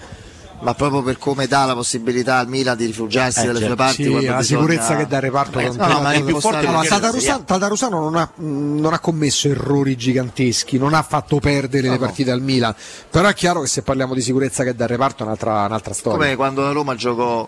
ma 0.63 0.73
proprio 0.73 1.03
per 1.03 1.17
come 1.17 1.45
dà 1.47 1.65
la 1.65 1.73
possibilità 1.73 2.37
al 2.37 2.47
Milan 2.47 2.77
di 2.77 2.85
rifugiarsi 2.85 3.41
Eh, 3.41 3.45
dalle 3.47 3.59
certo. 3.59 3.73
sue 3.75 3.75
parti. 3.75 4.03
Sì, 4.03 4.09
la 4.11 4.17
bisogna- 4.19 4.41
sicurezza 4.41 4.95
che 4.95 5.07
dà 5.07 5.19
reparto 5.19 5.59
Eh, 5.59 5.69
no, 5.69 5.87
no, 5.87 5.99
ma 6.01 6.11
è 6.13 6.23
più 6.23 6.39
forte 6.39 6.65
perché- 6.65 6.87
Tatarusano, 6.87 7.43
Tatarusano 7.43 7.99
non, 7.99 8.15
ha, 8.15 8.31
non 8.35 8.93
ha 8.93 8.99
commesso 8.99 9.47
errori 9.49 9.95
giganteschi, 9.95 10.77
non 10.77 10.93
ha 10.93 11.03
fatto 11.03 11.39
perdere 11.39 11.83
le 11.89 11.93
no. 11.93 11.97
partite 11.99 12.31
al 12.31 12.41
Milan, 12.41 12.73
però 13.09 13.27
è 13.27 13.33
chiaro 13.33 13.61
che 13.61 13.67
se 13.67 13.81
parliamo 13.81 14.13
di 14.13 14.21
sicurezza 14.21 14.63
che 14.63 14.73
dà 14.75 14.85
reparto 14.87 15.23
è 15.23 15.25
un'altra, 15.25 15.65
un'altra 15.65 15.93
storia. 15.93 16.17
come 16.17 16.35
quando 16.35 16.61
la 16.61 16.71
Roma 16.71 16.95
giocò 16.95 17.47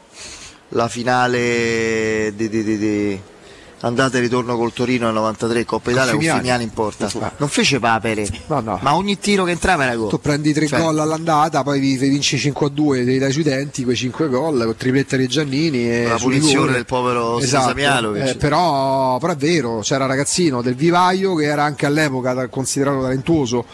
la 0.70 0.88
finale 0.88 2.34
di, 2.36 2.50
di- 2.50 2.64
di- 2.64 2.78
di 2.78 3.22
andata 3.82 4.18
e 4.18 4.22
ritorno 4.22 4.56
col 4.58 4.74
Torino 4.74 5.06
nel 5.06 5.14
93 5.16 5.66
Coppa 5.66 5.92
Italia 5.92 6.12
con 6.14 6.22
Fimiani. 6.22 6.64
In 6.64 6.72
porta 6.72 7.06
Ah. 7.20 7.32
non 7.38 7.50
fece 7.50 7.80
papere 7.80 8.28
No, 8.48 8.60
no. 8.62 8.80
ma 8.82 8.96
ogni 8.96 9.20
tiro 9.20 9.44
che 9.44 9.52
entrava 9.52 9.84
era 9.84 9.96
gol 9.96 10.10
Tu 10.10 10.20
prendi 10.20 10.54
tre 10.54 10.66
Cioè, 10.68 10.80
gol 10.80 10.98
all'andata, 11.00 11.62
poi 11.64 11.80
vi- 11.80 11.98
vi 11.98 12.10
vinci 12.10 12.38
5 12.38 12.66
a 12.68 12.70
2, 12.70 13.04
devi 13.04 13.20
dai 13.20 13.32
sui 13.32 13.44
denti 13.44 13.84
quei 13.84 13.96
5 13.96 14.28
gol, 14.30 14.64
con 14.64 14.76
tripletta 14.76 15.18
di 15.18 15.28
Giannini 15.28 15.90
e 15.90 16.08
La 16.08 16.16
punizione 16.16 16.72
del 16.72 16.86
povero 16.86 17.40
esatto. 17.40 17.68
Samialovic. 17.70 18.28
Eh, 18.28 18.36
però, 18.38 19.18
però 19.20 19.34
è 19.34 19.36
vero, 19.38 19.80
c'era 19.82 20.06
ragazzino 20.08 20.62
del 20.62 20.76
vivaio 20.76 21.36
che 21.36 21.46
era 21.46 21.64
anche 21.64 21.86
all'epoca 21.86 22.48
considerato 22.48 23.02
talentuoso, 23.02 23.66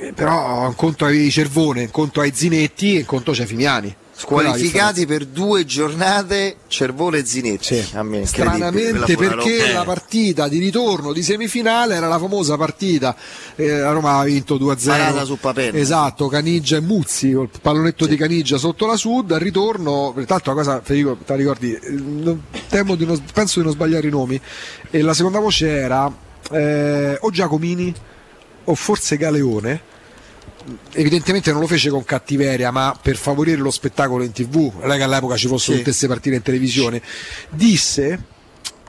Eh, 0.00 0.12
però 0.12 0.66
un 0.68 0.74
conto 0.76 1.04
avevi 1.04 1.28
Cervone, 1.30 1.82
un 1.82 1.90
conto 1.90 2.20
hai 2.20 2.30
Zinetti 2.32 2.94
e 2.96 2.98
un 3.00 3.04
conto 3.04 3.32
c'è 3.32 3.44
Fimiani. 3.46 3.94
Squalificati 4.18 5.06
per 5.06 5.24
due 5.26 5.64
giornate 5.64 6.56
Cervone 6.66 7.18
e 7.18 7.24
Zinetti. 7.24 7.76
Sì. 7.82 7.96
A 7.96 8.02
me, 8.02 8.26
Stranamente 8.26 9.16
perché 9.16 9.72
la 9.72 9.84
partita 9.84 10.48
di 10.48 10.58
ritorno 10.58 11.12
di 11.12 11.22
semifinale 11.22 11.94
era 11.94 12.08
la 12.08 12.18
famosa 12.18 12.56
partita, 12.56 13.14
eh, 13.54 13.78
la 13.78 13.92
Roma 13.92 14.18
ha 14.18 14.24
vinto 14.24 14.56
2-0. 14.56 14.86
Parata 14.88 15.24
su 15.24 15.38
Papenna. 15.38 15.78
Esatto, 15.78 16.26
Caniggia 16.26 16.76
e 16.76 16.80
Muzzi, 16.80 17.32
col 17.32 17.48
pallonetto 17.62 18.06
di 18.06 18.16
Caniggia 18.16 18.58
sotto 18.58 18.86
la 18.86 18.96
Sud, 18.96 19.30
al 19.30 19.40
ritorno, 19.40 20.12
peraltro 20.12 20.52
una 20.52 20.62
cosa, 20.62 20.80
Federico, 20.82 21.16
te 21.24 21.32
la 21.32 21.36
ricordi, 21.36 21.72
eh, 21.72 22.36
temo 22.68 22.96
di 22.96 23.06
non- 23.06 23.22
penso 23.32 23.60
di 23.60 23.64
non 23.66 23.74
sbagliare 23.74 24.08
i 24.08 24.10
nomi, 24.10 24.40
e 24.90 25.00
la 25.00 25.14
seconda 25.14 25.38
voce 25.38 25.68
era 25.68 26.12
eh, 26.50 27.16
o 27.20 27.30
Giacomini 27.30 27.94
o 28.64 28.74
forse 28.74 29.16
Galeone 29.16 29.96
evidentemente 30.92 31.50
non 31.52 31.60
lo 31.60 31.66
fece 31.66 31.90
con 31.90 32.04
cattiveria, 32.04 32.70
ma 32.70 32.96
per 33.00 33.16
favorire 33.16 33.56
lo 33.60 33.70
spettacolo 33.70 34.22
in 34.24 34.32
tv, 34.32 34.72
non 34.80 34.92
è 34.92 34.96
che 34.96 35.02
all'epoca 35.02 35.36
ci 35.36 35.46
fossero 35.46 35.72
Sì. 35.72 35.78
tutte 35.78 35.84
queste 35.90 36.06
partite 36.08 36.36
in 36.36 36.42
televisione, 36.42 37.02
disse 37.50 38.22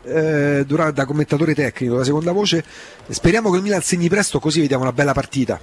eh, 0.03 0.63
durante, 0.65 0.93
da 0.93 1.05
commentatore 1.05 1.53
tecnico, 1.53 1.95
la 1.95 2.03
seconda 2.03 2.31
voce, 2.31 2.63
speriamo 3.09 3.49
che 3.51 3.57
il 3.57 3.63
Milan 3.63 3.81
segni 3.81 4.07
presto 4.09 4.39
così 4.39 4.61
vediamo 4.61 4.83
una 4.83 4.93
bella 4.93 5.13
partita. 5.13 5.59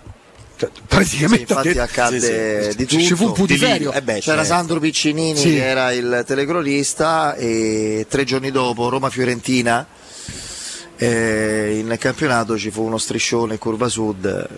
Cioè, 0.58 0.70
Sì, 0.72 0.80
praticamente 0.86 1.52
ha 1.52 1.56
infatti 1.58 1.78
accadde 1.78 2.62
Sì, 2.64 2.70
sì, 2.70 2.76
di 2.76 2.86
ci- 2.88 3.04
ci 3.04 3.14
fu 3.14 3.24
un 3.24 3.28
tutto. 3.34 3.42
putiferio. 3.42 3.92
Eh 3.92 4.00
beh, 4.02 4.20
C'era 4.20 4.36
certo. 4.42 4.44
Sandro 4.44 4.80
Piccinini 4.80 5.36
Sì. 5.38 5.50
che 5.50 5.66
era 5.66 5.92
il 5.92 6.24
telecronista 6.26 7.34
e 7.34 8.06
tre 8.08 8.24
giorni 8.24 8.50
dopo 8.50 8.88
Roma-Fiorentina 8.88 9.86
eh, 10.96 11.76
in 11.78 11.94
campionato 11.98 12.56
ci 12.56 12.70
fu 12.70 12.82
uno 12.84 12.96
striscione 12.96 13.54
in 13.54 13.58
curva 13.58 13.88
sud 13.88 14.48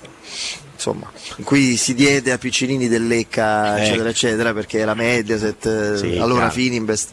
insomma 0.78 1.10
in 1.38 1.44
cui 1.44 1.76
si 1.76 1.92
diede 1.92 2.30
a 2.30 2.38
Piccinini 2.38 2.86
del 2.86 3.06
Lecca 3.08 3.76
Eh. 3.78 3.82
eccetera 3.82 4.08
eccetera 4.10 4.52
perché 4.54 4.78
era 4.78 4.94
Mediaset 4.94 5.66
eh, 5.66 5.96
Sì, 5.98 6.16
allora 6.18 6.48
chiaro. 6.48 6.52
Fininvest 6.52 7.10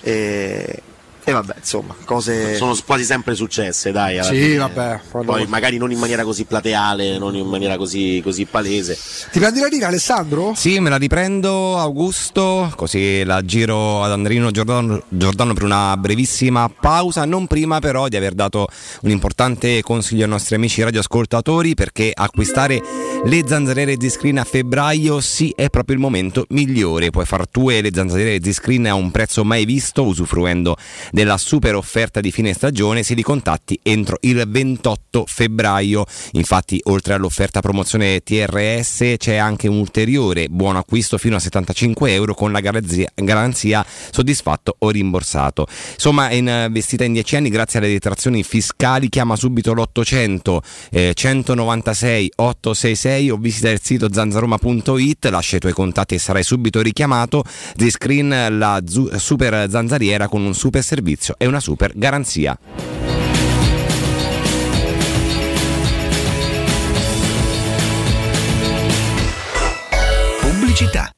e, 0.00 0.82
e 1.28 1.32
vabbè 1.32 1.54
insomma 1.58 1.94
cose 2.04 2.56
Sono 2.56 2.74
quasi 2.86 3.04
sempre 3.04 3.34
successe, 3.34 3.92
dai. 3.92 4.18
alla 4.18 4.28
Sì, 4.28 4.40
fine. 4.40 4.56
vabbè, 4.56 5.00
quando- 5.10 5.32
Poi 5.32 5.46
magari 5.46 5.76
non 5.76 5.90
in 5.92 5.98
maniera 5.98 6.24
così 6.24 6.44
plateale, 6.44 7.18
non 7.18 7.34
in 7.36 7.46
maniera 7.46 7.76
così, 7.76 8.20
così 8.24 8.46
palese. 8.46 8.96
Ti 9.30 9.38
prendi 9.38 9.60
la 9.60 9.66
riga 9.66 9.88
Alessandro? 9.88 10.52
Sì, 10.56 10.78
me 10.80 10.88
la 10.90 10.96
riprendo 10.96 11.76
Augusto, 11.78 12.72
così 12.76 13.24
la 13.24 13.44
giro 13.44 14.02
ad 14.02 14.12
Andrino 14.12 14.50
Giordano, 14.50 15.02
Giordano 15.08 15.52
per 15.52 15.64
una 15.64 15.96
brevissima 15.98 16.68
pausa, 16.68 17.24
non 17.24 17.46
prima 17.46 17.78
però 17.80 18.08
di 18.08 18.16
aver 18.16 18.32
dato 18.34 18.66
un 19.02 19.10
importante 19.10 19.82
consiglio 19.82 20.22
ai 20.24 20.30
nostri 20.30 20.54
amici 20.54 20.82
radioascoltatori 20.82 21.74
perché 21.74 22.10
acquistare 22.14 22.80
le 23.24 23.44
zanzariere 23.46 23.96
Z-Screen 23.98 24.38
a 24.38 24.44
febbraio 24.44 25.20
sì 25.20 25.52
è 25.56 25.68
proprio 25.70 25.96
il 25.96 26.00
momento 26.00 26.46
migliore, 26.50 27.10
puoi 27.10 27.24
far 27.26 27.46
tue 27.48 27.80
le 27.82 27.90
zanzariere 27.92 28.38
Z-Screen 28.42 28.86
a 28.86 28.94
un 28.94 29.10
prezzo 29.10 29.44
mai 29.44 29.64
visto 29.64 30.04
usufruendo 30.04 30.76
della 31.18 31.36
super 31.36 31.74
offerta 31.74 32.20
di 32.20 32.30
fine 32.30 32.52
stagione 32.52 33.02
se 33.02 33.14
li 33.14 33.22
contatti 33.22 33.76
entro 33.82 34.18
il 34.20 34.44
28 34.46 35.24
febbraio. 35.26 36.06
Infatti, 36.34 36.80
oltre 36.84 37.14
all'offerta 37.14 37.58
promozione 37.58 38.20
TRS, 38.20 39.14
c'è 39.16 39.34
anche 39.34 39.66
un 39.66 39.78
ulteriore 39.78 40.46
buon 40.48 40.76
acquisto 40.76 41.18
fino 41.18 41.34
a 41.34 41.40
75 41.40 42.12
euro 42.12 42.34
con 42.34 42.52
la 42.52 42.60
garanzia, 42.60 43.10
garanzia 43.16 43.84
soddisfatto 44.12 44.76
o 44.78 44.90
rimborsato. 44.90 45.66
Insomma, 45.94 46.28
è 46.28 46.34
investita 46.34 47.02
in 47.02 47.14
10 47.14 47.34
anni 47.34 47.48
grazie 47.48 47.80
alle 47.80 47.88
detrazioni 47.88 48.44
fiscali. 48.44 49.08
Chiama 49.08 49.34
subito 49.34 49.72
l'800 49.72 50.58
eh, 50.92 51.12
196 51.14 52.32
866 52.36 53.30
o 53.30 53.36
visita 53.38 53.70
il 53.70 53.80
sito 53.82 54.06
zanzaroma.it, 54.12 55.24
lascia 55.30 55.56
i 55.56 55.58
tuoi 55.58 55.72
contatti 55.72 56.14
e 56.14 56.20
sarai 56.20 56.44
subito 56.44 56.80
richiamato. 56.80 57.42
Z-Screen, 57.76 58.56
la 58.56 58.80
zu- 58.86 59.10
super 59.16 59.68
zanzariera 59.68 60.28
con 60.28 60.42
un 60.42 60.54
super 60.54 60.80
servizio 60.80 61.06
e 61.38 61.46
una 61.46 61.60
super 61.60 61.92
garanzia. 61.94 62.58
Pubblicità. 70.40 71.17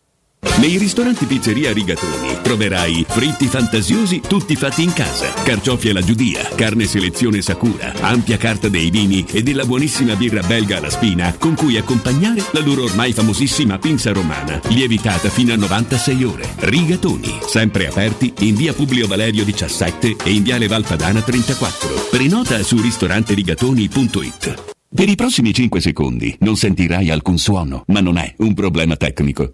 Nei 0.61 0.77
ristoranti 0.77 1.25
Pizzeria 1.25 1.73
Rigatoni 1.73 2.37
troverai 2.43 3.03
fritti 3.07 3.47
fantasiosi 3.47 4.21
tutti 4.27 4.55
fatti 4.55 4.83
in 4.83 4.93
casa, 4.93 5.33
carciofi 5.43 5.89
alla 5.89 6.03
giudia, 6.03 6.47
carne 6.55 6.85
selezione 6.85 7.41
Sakura, 7.41 7.93
ampia 8.01 8.37
carta 8.37 8.69
dei 8.69 8.91
vini 8.91 9.25
e 9.31 9.41
della 9.41 9.65
buonissima 9.65 10.15
birra 10.15 10.43
belga 10.43 10.77
alla 10.77 10.91
spina 10.91 11.33
con 11.33 11.55
cui 11.55 11.77
accompagnare 11.77 12.43
la 12.51 12.59
loro 12.59 12.83
ormai 12.83 13.11
famosissima 13.11 13.79
pinza 13.79 14.11
romana, 14.11 14.61
lievitata 14.67 15.29
fino 15.29 15.51
a 15.53 15.55
96 15.55 16.23
ore. 16.23 16.47
Rigatoni, 16.57 17.39
sempre 17.47 17.87
aperti 17.87 18.31
in 18.41 18.53
via 18.53 18.73
Publio 18.73 19.07
Valerio 19.07 19.43
17 19.43 20.15
e 20.23 20.31
in 20.31 20.43
viale 20.43 20.67
Valpadana 20.67 21.21
34. 21.21 22.09
Prenota 22.11 22.61
su 22.61 22.79
ristoranterigatoni.it. 22.79 24.73
Per 24.93 25.09
i 25.09 25.15
prossimi 25.15 25.53
5 25.53 25.79
secondi 25.81 26.35
non 26.41 26.55
sentirai 26.55 27.09
alcun 27.09 27.37
suono, 27.37 27.83
ma 27.87 27.99
non 27.99 28.17
è 28.17 28.33
un 28.39 28.53
problema 28.53 28.95
tecnico. 28.95 29.53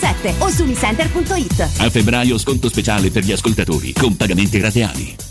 1177 0.01 0.35
o 0.39 0.49
su 0.49 0.63
unicenter.it. 0.63 1.59
A 1.77 1.89
febbraio 1.89 2.37
sconto 2.37 2.67
speciale 2.67 3.11
per 3.11 3.23
gli 3.23 3.31
ascoltatori 3.31 3.93
con 3.93 4.15
pagamenti 4.17 4.59
rateali. 4.59 5.30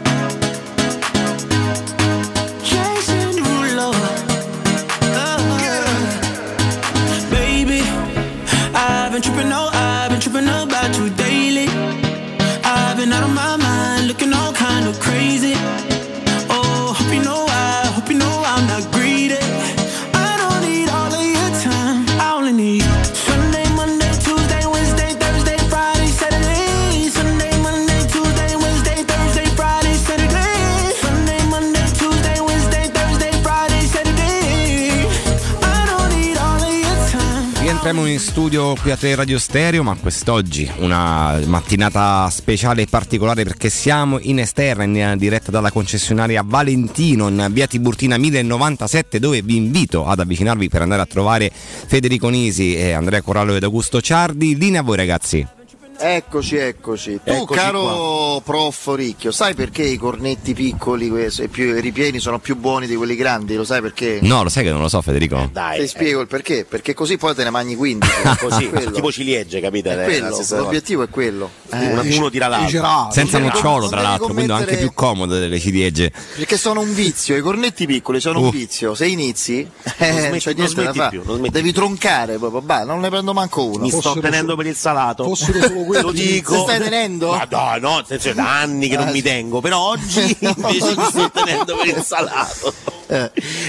Rientriamo 37.91 38.17
in 38.17 38.25
studio 38.25 38.73
qui 38.75 38.89
a 38.91 38.95
Teleradio 38.95 39.37
Stereo, 39.37 39.83
ma 39.83 39.97
quest'oggi 39.97 40.71
una 40.77 41.37
mattinata 41.45 42.29
speciale 42.29 42.83
e 42.83 42.87
particolare 42.87 43.43
perché 43.43 43.69
siamo 43.69 44.17
in 44.21 44.39
esterna, 44.39 44.85
in 44.85 45.15
diretta 45.17 45.51
dalla 45.51 45.71
concessionaria 45.71 46.41
Valentino 46.41 47.27
in 47.27 47.49
via 47.51 47.67
Tiburtina 47.67 48.17
1097 48.17 49.19
dove 49.19 49.41
vi 49.41 49.57
invito 49.57 50.05
ad 50.05 50.21
avvicinarvi 50.21 50.69
per 50.69 50.83
andare 50.83 51.01
a 51.01 51.05
trovare 51.05 51.51
Federico 51.51 52.29
Nisi 52.29 52.77
Andrea 52.77 53.21
Corallo 53.21 53.55
ed 53.55 53.63
Augusto 53.63 53.99
Ciardi. 53.99 54.55
Linea 54.55 54.79
a 54.79 54.83
voi 54.83 54.95
ragazzi. 54.95 55.45
Eccoci, 55.97 56.55
eccoci. 56.55 57.19
Tu, 57.23 57.31
Eccoci 57.31 57.59
caro 57.59 58.41
prof 58.43 58.95
Ricchio, 58.95 59.31
sai 59.31 59.53
perché 59.53 59.83
i 59.83 59.97
cornetti 59.97 60.53
piccoli 60.55 61.11
e 61.15 61.47
più, 61.47 61.75
i 61.75 61.79
ripieni 61.79 62.17
sono 62.19 62.39
più 62.39 62.55
buoni 62.55 62.87
di 62.87 62.95
quelli 62.95 63.15
grandi? 63.15 63.55
Lo 63.55 63.63
sai 63.63 63.81
perché? 63.81 64.17
No, 64.23 64.41
lo 64.41 64.49
sai 64.49 64.63
che 64.63 64.71
non 64.71 64.81
lo 64.81 64.87
so 64.87 64.99
Federico. 65.01 65.51
Ti 65.77 65.87
spiego 65.87 66.21
il 66.21 66.27
perché, 66.27 66.65
perché 66.67 66.95
così 66.95 67.17
poi 67.17 67.35
te 67.35 67.43
ne 67.43 67.51
mangi 67.51 67.75
15. 67.75 68.11
Così, 68.41 68.69
Quello. 68.69 68.91
tipo 68.91 69.11
ciliegie, 69.11 69.59
capite? 69.59 69.91
È 69.91 69.95
la 69.95 70.03
quello, 70.03 70.45
l'obiettivo 70.57 71.03
è 71.03 71.09
quello. 71.09 71.49
Uno- 71.71 72.01
Eh, 72.01 72.17
uno 72.17 72.29
tira 72.31 72.47
l'altro. 72.47 73.09
Senza 73.11 73.37
Non 73.37 73.49
nocciolo 73.49 73.87
tra 73.87 74.01
l'altro, 74.01 74.27
quindi 74.27 74.51
anche 74.51 74.63
commettere- 74.63 74.77
più 74.87 74.93
comodo 74.95 75.37
delle 75.37 75.59
ciliegie. 75.59 76.11
Perché 76.35 76.57
sono 76.57 76.79
un 76.81 76.93
vizio, 76.93 77.35
i 77.37 77.41
cornetti 77.41 77.85
piccoli 77.85 78.19
sono 78.19 78.39
Uh. 78.39 78.43
un 78.45 78.49
vizio. 78.49 78.95
Se 78.95 79.05
inizi, 79.05 79.59
eh, 79.59 79.69
smetti- 79.97 80.29
non 80.29 80.37
c'è 80.39 80.53
non 80.53 80.55
niente 80.55 80.55
da 80.55 80.65
smetti 80.65 80.97
fare. 80.97 81.09
più, 81.11 81.21
non 81.25 81.37
smetti 81.37 81.51
Devi 81.51 81.71
troncare 81.73 82.37
proprio, 82.37 82.61
bah, 82.61 82.83
non 82.83 82.99
ne 83.01 83.09
prendo 83.09 83.33
manco 83.33 83.65
uno. 83.65 83.83
Mi 83.83 83.91
sto 83.91 84.17
tenendo 84.19 84.55
per 84.55 84.65
il 84.65 84.75
salato. 84.75 85.23
fossero 85.25 85.59
solo 85.61 85.89
quelli- 85.99 86.05
Lo 86.05 86.11
dico. 86.11 86.53
Ti 86.55 86.61
stai 86.61 86.79
tenendo? 86.79 87.31
Ma 87.31 87.47
no, 87.49 87.77
no, 87.79 87.95
nel 87.95 88.05
senso, 88.07 88.29
è 88.29 88.33
da 88.33 88.59
anni 88.59 88.87
che 88.87 88.97
non 88.97 89.07
Eh, 89.09 89.11
mi 89.11 89.21
tengo, 89.21 89.61
però 89.61 89.79
oggi 89.89 90.37
invece 90.39 90.95
mi 90.95 91.03
sto 91.09 91.29
tenendo 91.31 91.75
per 91.77 91.87
il 91.87 92.03
salato. 92.03 92.73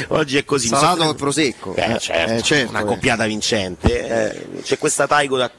Oggi 0.08 0.36
è 0.38 0.44
così. 0.44 0.68
Salato 0.68 1.10
e 1.10 1.14
prosecco. 1.14 1.74
Eh, 1.74 1.92
Eh, 1.94 1.98
certo, 1.98 2.32
eh, 2.32 2.42
certo, 2.42 2.70
una 2.70 2.80
eh. 2.80 2.84
coppiata 2.84 3.24
vincente. 3.26 4.06
eh. 4.54 4.62
C'è 4.62 4.78
questa 4.78 5.06
Taigo 5.06 5.36
da. 5.36 5.50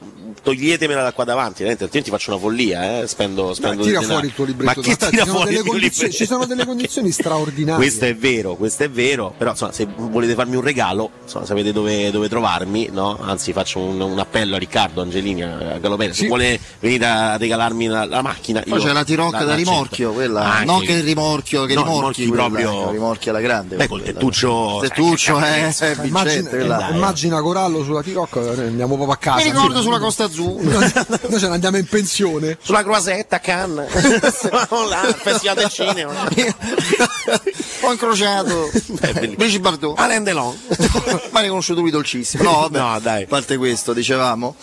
Toglietemela 0.44 1.02
da 1.02 1.12
qua 1.12 1.24
davanti, 1.24 1.64
altrimenti 1.64 2.10
faccio 2.10 2.30
una 2.32 2.38
follia, 2.38 3.00
eh. 3.00 3.06
spendo, 3.06 3.54
spendo 3.54 3.82
tira 3.82 4.00
del 4.00 4.08
denaro. 4.08 4.12
fuori 4.12 4.26
il 4.26 4.34
tuo 4.34 4.44
libretto 4.44 4.80
Ma 4.80 4.86
che 4.86 4.96
tira 4.96 5.10
ci 5.10 5.16
sono 5.16 5.32
fuori 5.32 5.44
delle 5.54 5.58
il 5.58 5.74
libretto? 5.82 6.10
ci 6.12 6.26
sono 6.26 6.44
delle 6.44 6.66
condizioni 6.66 7.10
straordinarie. 7.10 7.76
Questo 7.82 8.04
è 8.04 8.14
vero, 8.14 8.54
questo 8.56 8.82
è 8.84 8.90
vero, 8.90 9.34
però 9.38 9.50
insomma, 9.52 9.72
se 9.72 9.88
volete 9.96 10.34
farmi 10.34 10.56
un 10.56 10.62
regalo, 10.62 11.10
insomma, 11.22 11.46
sapete 11.46 11.72
dove, 11.72 12.10
dove 12.10 12.28
trovarmi, 12.28 12.90
no? 12.92 13.18
Anzi 13.22 13.54
faccio 13.54 13.78
un, 13.78 13.98
un 13.98 14.18
appello 14.18 14.56
a 14.56 14.58
Riccardo, 14.58 15.00
Angelini, 15.00 15.42
a 15.42 15.78
Galopera, 15.80 16.12
se 16.12 16.20
Sì. 16.20 16.26
vuole 16.26 16.60
venire 16.78 17.06
a 17.06 17.36
regalarmi 17.38 17.86
la, 17.86 18.04
la 18.04 18.20
macchina. 18.20 18.60
Poi 18.68 18.78
io 18.78 18.84
c'è 18.86 18.92
la 18.92 19.04
tirocca 19.04 19.38
la- 19.38 19.44
da 19.46 19.54
rimorchio, 19.54 20.12
quella, 20.12 20.42
Anche- 20.44 20.64
non 20.66 20.80
che 20.82 20.92
il 20.92 21.02
rimorchio, 21.04 21.64
che 21.64 21.74
No, 21.74 21.84
rimorchi, 21.84 22.22
rimorchi 22.24 22.28
quella, 22.28 22.48
proprio- 22.60 22.82
ecco, 22.82 22.90
rimorchi 22.90 23.28
alla 23.30 23.40
grande. 23.40 23.76
Beh, 23.76 23.88
col 23.88 24.02
tettuccio. 24.02 24.78
Tettuccio, 24.82 25.38
eh, 25.42 25.72
Immagina, 26.02 26.02
vincente. 26.02 26.48
quella. 26.50 26.88
immagina 26.92 27.40
Corallo 27.40 27.82
sulla 27.82 28.02
T-Rock, 28.02 28.36
eh, 28.36 28.66
andiamo 28.66 28.94
proprio 28.96 29.14
a 29.14 29.16
casa. 29.16 29.36
Mi 29.38 29.50
ricordo 29.50 29.80
sulla 29.80 29.98
Costa 29.98 30.28
Azzurra. 30.34 31.04
Noi, 31.06 31.18
noi 31.28 31.38
ce 31.38 31.46
ne 31.48 31.54
andiamo 31.54 31.76
in 31.76 31.86
pensione. 31.86 32.58
Sulla 32.60 32.82
croisetta 32.82 33.36
a 33.36 33.38
Cannes, 33.38 33.88
là, 34.50 35.00
al 35.00 35.14
Festival 35.14 35.56
del 35.56 35.68
Cinema. 35.68 36.12
Ho 37.82 37.92
incrociato 37.92 38.70
Brigitte 39.36 39.60
Bardot. 39.60 39.98
Alain 39.98 40.24
Delon. 40.24 40.56
Ma 41.30 41.40
hai 41.40 41.48
conosciuto 41.48 41.80
lui 41.80 41.90
dolcissimo. 41.90 42.42
No, 42.42 42.60
vabbè, 42.60 42.78
No, 42.78 42.98
dai. 43.00 43.22
a 43.24 43.26
parte 43.26 43.56
questo, 43.56 43.92
dicevamo. 43.92 44.56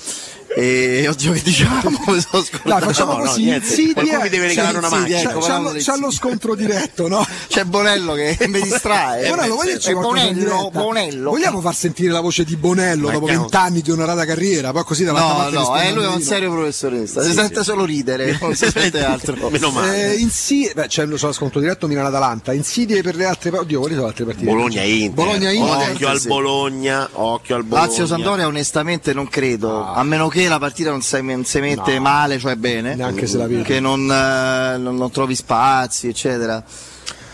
E 0.53 1.07
oddio 1.07 1.31
che 1.31 1.41
diciamo, 1.43 1.89
mi 2.07 2.19
sono 2.21 2.43
scordato. 2.43 2.69
Dai, 2.69 2.81
facciamo 2.81 3.11
No, 3.13 3.17
no, 3.19 3.23
così, 3.25 3.43
niente. 3.43 3.67
insidie, 3.67 3.93
Qualcuno 3.93 4.21
mi 4.21 4.29
deve 4.29 4.47
regalare 4.47 4.73
c'è- 4.73 4.79
una 4.79 4.89
macchina. 4.89 5.17
c'è- 5.17 5.27
ecco, 5.29 5.39
c'è, 5.39 5.59
lo, 5.59 5.71
di- 5.71 5.79
c'è 5.79 5.97
lo 5.97 6.11
scontro 6.11 6.55
diretto, 6.55 7.07
no? 7.07 7.25
C'è 7.47 7.63
Bonello 7.63 8.13
che 8.13 8.37
mi 8.47 8.61
distrae. 8.61 9.27
Bonello, 9.29 9.53
Eh, 9.53 9.55
qualcosa 9.55 9.89
in 9.91 9.99
Bonello? 10.01 10.69
Bonello. 10.73 11.29
Vogliamo 11.31 11.61
far 11.61 11.75
sentire 11.75 12.11
la 12.11 12.19
voce 12.19 12.43
di 12.43 12.55
Bonello 12.57 13.07
dopo 13.09 13.19
Mettiamo- 13.21 13.41
vent'anni 13.43 13.81
di 13.81 13.91
onorata 13.91 14.25
carriera? 14.25 14.71
Poi 14.71 14.83
così 14.83 15.03
davanti 15.05 15.29
a 15.29 15.33
No, 15.33 15.37
parte 15.37 15.55
no, 15.55 15.81
eh, 15.81 15.91
lui 15.93 16.03
è 16.03 16.07
un 16.07 16.21
serio 16.21 16.51
professorista, 16.51 17.21
si 17.21 17.29
Sì, 17.29 17.33
sente 17.35 17.57
sì. 17.59 17.63
solo 17.63 17.85
ridere, 17.85 18.37
non 18.41 18.53
si 18.55 18.69
sente 18.69 19.03
altro. 19.03 19.49
Eh, 19.93 20.15
insi- 20.17 20.69
beh, 20.73 20.87
c'è 20.87 21.05
lo 21.05 21.17
scontro 21.17 21.59
diretto 21.61 21.87
Milan-Atalanta. 21.87 22.51
Insidie 22.53 23.01
per 23.01 23.15
le 23.15 23.25
altre 23.25 23.49
Oddio, 23.57 23.79
quali 23.79 23.93
sono 23.93 24.05
le 24.05 24.11
altre 24.11 24.25
partite? 24.25 24.49
Bologna 24.49 24.81
Inter. 24.81 25.11
Bologna 25.11 25.49
Inter. 25.51 25.91
Occhio 25.91 26.07
al. 26.09 26.21
Bologna, 26.25 27.09
occhio 27.13 27.55
al 27.55 27.63
Bologna. 27.63 27.87
Lazio 27.87 28.05
Sandoria 28.05 28.47
onestamente 28.47 29.13
non 29.13 29.27
credo, 29.29 29.83
a 29.85 30.03
meno 30.03 30.27
che 30.27 30.40
la 30.47 30.59
partita 30.59 30.89
non 30.89 31.01
si, 31.01 31.21
non 31.21 31.45
si 31.45 31.59
mette 31.59 31.95
No. 31.95 32.01
male, 32.01 32.37
cioè 32.39 32.55
bene, 32.55 32.95
Neanche 32.95 33.27
se 33.27 33.37
la 33.37 33.47
vedi. 33.47 33.63
che 33.63 33.79
non, 33.79 34.01
eh, 34.11 34.77
non- 34.77 34.95
non 34.95 35.11
trovi 35.11 35.35
spazi, 35.35 36.07
eccetera. 36.07 36.63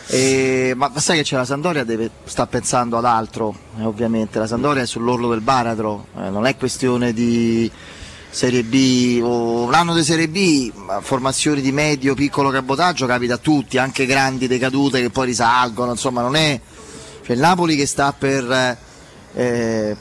E- 0.09 0.73
ma, 0.75 0.89
ma 0.93 0.99
sai 1.01 1.17
che 1.17 1.23
c'è 1.23 1.35
la 1.35 1.43
Sandoria 1.45 1.83
deve, 1.83 2.09
sta 2.23 2.47
pensando 2.47 2.97
ad 2.97 3.05
altro, 3.05 3.55
eh, 3.79 3.83
ovviamente. 3.83 4.39
La 4.39 4.47
Sandoria 4.47 4.83
è 4.83 4.85
sull'orlo 4.85 5.29
del 5.29 5.41
baratro, 5.41 6.07
eh, 6.17 6.29
non 6.29 6.45
è 6.45 6.55
questione 6.55 7.11
di 7.13 7.69
Serie 8.29 8.63
B 8.63 9.19
o 9.21 9.63
un 9.63 9.73
anno 9.73 9.93
di 9.93 10.03
Serie 10.03 10.27
B, 10.29 10.71
ma 10.75 11.01
formazioni 11.01 11.59
di 11.61 11.71
medio, 11.71 12.13
piccolo 12.13 12.49
cabotaggio 12.51 13.05
capita 13.05 13.33
a 13.33 13.37
tutti, 13.37 13.77
anche 13.77 14.05
grandi 14.05 14.47
decadute 14.47 15.01
che 15.01 15.09
poi 15.09 15.25
risalgono, 15.27 15.91
insomma 15.91 16.21
non 16.21 16.35
è. 16.35 16.59
Cioè 17.25 17.35
il 17.35 17.41
Napoli 17.41 17.75
che 17.75 17.85
sta 17.85 18.13
per 18.17 18.77
eh, 19.33 19.97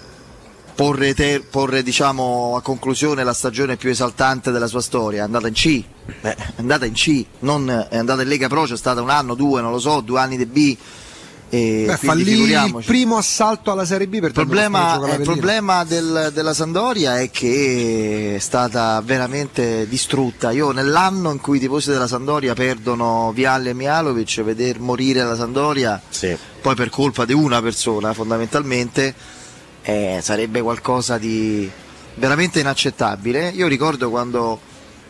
porre, 0.76 1.14
te- 1.14 1.42
porre, 1.50 1.82
diciamo, 1.82 2.54
a 2.56 2.60
conclusione 2.60 3.24
la 3.24 3.32
stagione 3.32 3.76
più 3.76 3.88
esaltante 3.90 4.50
della 4.52 4.66
sua 4.68 4.82
storia, 4.82 5.22
è 5.22 5.24
andata 5.24 5.48
in 5.48 5.54
C, 5.54 5.82
è 6.20 6.36
andata 6.56 6.84
in 6.84 6.92
C, 6.92 7.24
non 7.40 7.68
è 7.90 7.96
andata 7.96 8.22
in 8.22 8.28
Lega 8.28 8.46
Pro, 8.46 8.64
c'è 8.64 8.76
stata 8.76 9.00
un 9.00 9.10
anno, 9.10 9.34
due, 9.34 9.60
non 9.62 9.72
lo 9.72 9.78
so, 9.80 10.00
due 10.00 10.20
anni 10.20 10.36
di 10.36 10.46
B. 10.46 10.76
E 11.48 11.84
Beh, 11.86 11.96
fallì 11.96 12.42
il 12.42 12.82
primo 12.84 13.16
assalto 13.16 13.70
alla 13.70 13.84
Serie 13.84 14.08
B 14.08 14.18
per 14.18 14.30
Il 14.30 14.32
problema, 14.32 14.90
terminare 14.98 15.16
il 15.22 15.22
problema 15.22 15.84
del- 15.84 16.30
della 16.34 16.52
Sandoria 16.52 17.20
è 17.20 17.30
che 17.30 18.34
è 18.34 18.38
stata 18.40 19.00
veramente 19.04 19.86
distrutta. 19.88 20.50
Io 20.50 20.72
nell'anno 20.72 21.30
in 21.30 21.38
cui 21.40 21.58
i 21.58 21.60
tifosi 21.60 21.90
della 21.90 22.08
Sandoria 22.08 22.52
perdono 22.52 23.30
Vialle 23.32 23.70
e 23.70 23.74
Mialovic, 23.74 24.42
veder 24.42 24.80
morire 24.80 25.22
la 25.22 25.36
Sandoria, 25.36 26.02
poi 26.60 26.74
per 26.74 26.90
colpa 26.90 27.24
di 27.24 27.32
una 27.32 27.62
persona 27.62 28.12
fondamentalmente, 28.12 29.14
eh, 29.88 30.18
sarebbe 30.20 30.60
qualcosa 30.62 31.16
di 31.16 31.70
veramente 32.14 32.58
inaccettabile. 32.58 33.50
Io 33.50 33.68
ricordo 33.68 34.10
quando 34.10 34.58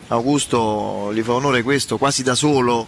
Augusto 0.08 1.10
gli 1.14 1.22
fa 1.22 1.32
onore 1.32 1.62
questo, 1.62 1.96
quasi 1.96 2.22
da 2.22 2.34
solo 2.34 2.86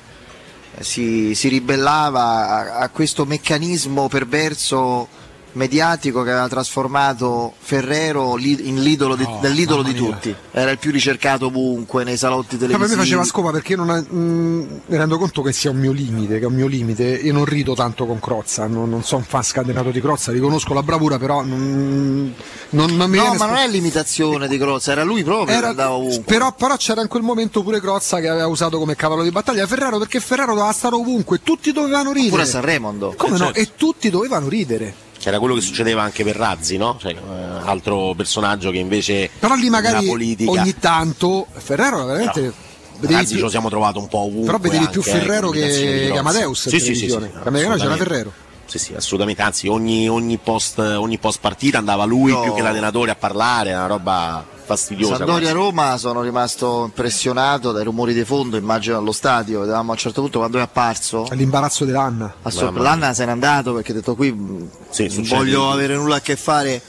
eh, 0.76 0.84
si, 0.84 1.34
si 1.34 1.48
ribellava 1.48 2.20
a, 2.20 2.78
a 2.80 2.88
questo 2.90 3.24
meccanismo 3.24 4.06
perverso 4.08 5.08
mediatico 5.52 6.22
che 6.22 6.30
aveva 6.30 6.48
trasformato 6.48 7.54
Ferrero 7.58 8.36
in 8.38 8.82
l'idolo 8.82 9.16
di- 9.16 9.24
No, 9.24 9.38
nell'idolo 9.42 9.82
di 9.82 9.94
tutti. 9.94 10.34
Era 10.52 10.70
il 10.70 10.78
più 10.78 10.90
ricercato 10.90 11.46
ovunque 11.46 12.04
nei 12.04 12.16
salotti 12.16 12.54
Ma 12.56 12.58
per 12.60 12.68
me 12.68 12.74
televisivi. 12.74 13.00
faceva 13.00 13.24
scopa 13.24 13.50
perché 13.50 13.72
io 13.72 13.82
non, 13.84 13.88
mh, 13.98 14.80
mi 14.86 14.96
rendo 14.96 15.18
conto 15.18 15.42
che 15.42 15.52
sia 15.52 15.70
un 15.70 15.78
mio 15.78 15.92
limite, 15.92 16.38
che 16.38 16.44
è 16.44 16.46
un 16.46 16.54
mio 16.54 16.66
limite. 16.66 17.04
Io 17.04 17.32
non 17.32 17.44
rido 17.44 17.74
tanto 17.74 18.06
con 18.06 18.20
Crozza, 18.20 18.66
non, 18.66 18.88
non 18.88 19.02
sono 19.02 19.20
un 19.22 19.26
fan 19.26 19.42
scatenato 19.42 19.90
di 19.90 20.00
Crozza, 20.00 20.32
riconosco 20.32 20.74
la 20.74 20.82
bravura, 20.82 21.18
però 21.18 21.42
non, 21.42 22.34
non, 22.70 22.96
non 22.96 23.10
mi 23.10 23.16
No, 23.18 23.24
ma 23.28 23.34
sp- 23.34 23.46
non 23.46 23.56
è 23.56 23.68
l'imitazione 23.68 24.48
di 24.48 24.58
Crozza, 24.58 24.92
era 24.92 25.02
lui 25.02 25.24
proprio 25.24 25.46
che 25.46 25.52
Era- 25.54 25.68
andava 25.68 25.92
ovunque. 25.94 26.22
però, 26.24 26.52
però 26.52 26.76
c'era 26.76 27.02
in 27.02 27.08
quel 27.08 27.22
momento 27.22 27.62
pure 27.62 27.80
Crozza 27.80 28.20
che 28.20 28.28
aveva 28.28 28.46
usato 28.46 28.78
come 28.78 28.94
cavallo 28.96 29.22
di 29.22 29.30
battaglia 29.30 29.66
Ferraro 29.66 29.98
perché 29.98 30.20
Ferraro 30.20 30.54
doveva 30.54 30.72
stare 30.72 30.94
ovunque, 30.94 31.42
tutti 31.42 31.72
dovevano 31.72 32.12
ridere. 32.12 32.30
Pure 32.30 32.42
a 32.42 32.46
Sanremondo. 32.46 33.14
Come 33.16 33.36
Eh, 33.36 33.38
no? 33.38 33.44
certo. 33.46 33.60
E 33.60 33.68
tutti 33.76 34.10
dovevano 34.10 34.48
ridere. 34.48 35.06
C'era 35.18 35.38
quello 35.38 35.54
che 35.54 35.60
succedeva 35.60 36.02
anche 36.02 36.22
per 36.24 36.36
Razzi, 36.36 36.76
no? 36.76 36.96
Cioè, 37.00 37.12
eh, 37.12 37.18
altro 37.64 38.14
personaggio 38.16 38.70
che 38.70 38.78
invece 38.78 39.28
Però 39.38 39.54
lì 39.54 39.68
magari 39.68 40.06
politica 40.06 40.50
ogni 40.50 40.74
tanto 40.78 41.46
Ferraro 41.52 41.96
era 41.96 42.06
veramente. 42.06 42.52
vedevi 42.98 43.14
Razzi 43.14 43.26
più- 43.26 43.36
ce 43.36 43.42
lo 43.42 43.48
siamo 43.50 43.68
trovato 43.68 43.98
un 43.98 44.08
po' 44.08 44.18
ovunque. 44.18 44.46
Però 44.46 44.58
vedevi 44.58 44.88
più 44.88 45.00
eh, 45.00 45.04
Ferrero 45.04 45.50
che, 45.50 46.08
che. 46.12 46.18
Amadeus 46.18 46.68
Sì, 46.68 46.78
sì, 46.78 46.94
sì, 46.94 46.94
sì, 46.94 47.10
sì, 47.10 47.30
L'americano 47.42 47.76
c'era. 47.76 47.96
Ferrero. 47.96 48.32
Sì, 48.68 48.78
sì, 48.78 48.94
assolutamente. 48.94 49.40
Anzi, 49.40 49.66
ogni, 49.66 50.08
ogni 50.08 50.36
post, 50.36 50.78
ogni 50.78 51.16
post 51.18 51.40
partita 51.40 51.78
andava 51.78 52.04
lui 52.04 52.30
No. 52.32 52.42
più 52.42 52.52
che 52.54 52.60
l'allenatore 52.62 53.10
a 53.10 53.14
parlare, 53.16 53.72
una 53.72 53.86
roba 53.86 54.44
fastidiosa. 54.66 55.16
Sandoria 55.16 55.52
quasi. 55.52 55.54
Roma 55.54 55.96
sono 55.96 56.20
rimasto 56.20 56.84
impressionato 56.84 57.72
dai 57.72 57.82
rumori 57.84 58.12
di 58.12 58.24
fondo, 58.26 58.58
immagino 58.58 58.98
allo 58.98 59.12
stadio, 59.12 59.60
vedevamo 59.60 59.88
a 59.90 59.92
un 59.94 59.98
certo 59.98 60.20
punto 60.20 60.38
quando 60.40 60.58
è 60.58 60.60
apparso. 60.60 61.26
L'imbarazzo 61.30 61.86
dell'Anna. 61.86 62.34
A 62.42 62.50
sor- 62.50 62.78
L'Anna 62.78 63.14
se 63.14 63.24
n'è 63.24 63.30
andato 63.30 63.72
perché 63.72 63.92
ha 63.92 63.94
detto 63.94 64.14
qui 64.14 64.30
mh, 64.30 64.36
non 64.46 64.68
succede 64.90 65.28
voglio 65.34 65.70
avere 65.70 65.96
nulla 65.96 66.16
a 66.16 66.20
che 66.20 66.36
fare, 66.36 66.82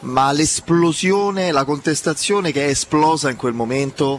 ma 0.00 0.32
l'esplosione, 0.32 1.52
la 1.52 1.64
contestazione 1.64 2.52
che 2.52 2.64
è 2.64 2.68
esplosa 2.70 3.28
in 3.28 3.36
quel 3.36 3.52
momento, 3.52 4.18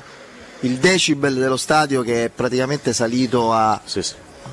il 0.60 0.78
decibel 0.78 1.34
dello 1.34 1.57
stadio 1.57 2.03
che 2.03 2.26
è 2.26 2.30
praticamente 2.30 2.93
salito 2.93 3.51
a... 3.51 3.82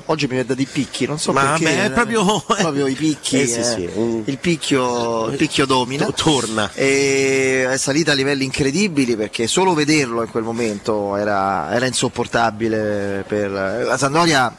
Oggi 0.09 0.27
mi 0.27 0.37
vede 0.37 0.55
di 0.55 0.65
picchi, 0.65 1.05
non 1.05 1.19
so 1.19 1.33
Ma 1.33 1.41
perché. 1.41 1.65
vabbè, 1.65 1.83
è 1.83 1.91
proprio- 1.91 2.41
proprio 2.47 2.87
i 2.87 2.93
picchi. 2.93 3.41
Eh 3.41 3.47
sì, 3.47 3.59
eh. 3.59 3.63
sì, 3.63 3.89
Il, 4.25 4.37
picchio, 4.37 5.27
il 5.27 5.35
picchio 5.35 5.65
domina. 5.65 6.05
To- 6.05 6.13
torna. 6.13 6.71
E 6.73 7.67
è 7.69 7.77
salita 7.77 8.11
a 8.13 8.15
livelli 8.15 8.45
incredibili 8.45 9.17
perché 9.17 9.47
solo 9.47 9.73
vederlo 9.73 10.21
in 10.23 10.29
quel 10.29 10.43
momento 10.43 11.15
era, 11.17 11.73
era 11.73 11.85
insopportabile. 11.85 13.25
Per... 13.27 13.51
La 13.51 13.97
Sandoria 13.97 14.55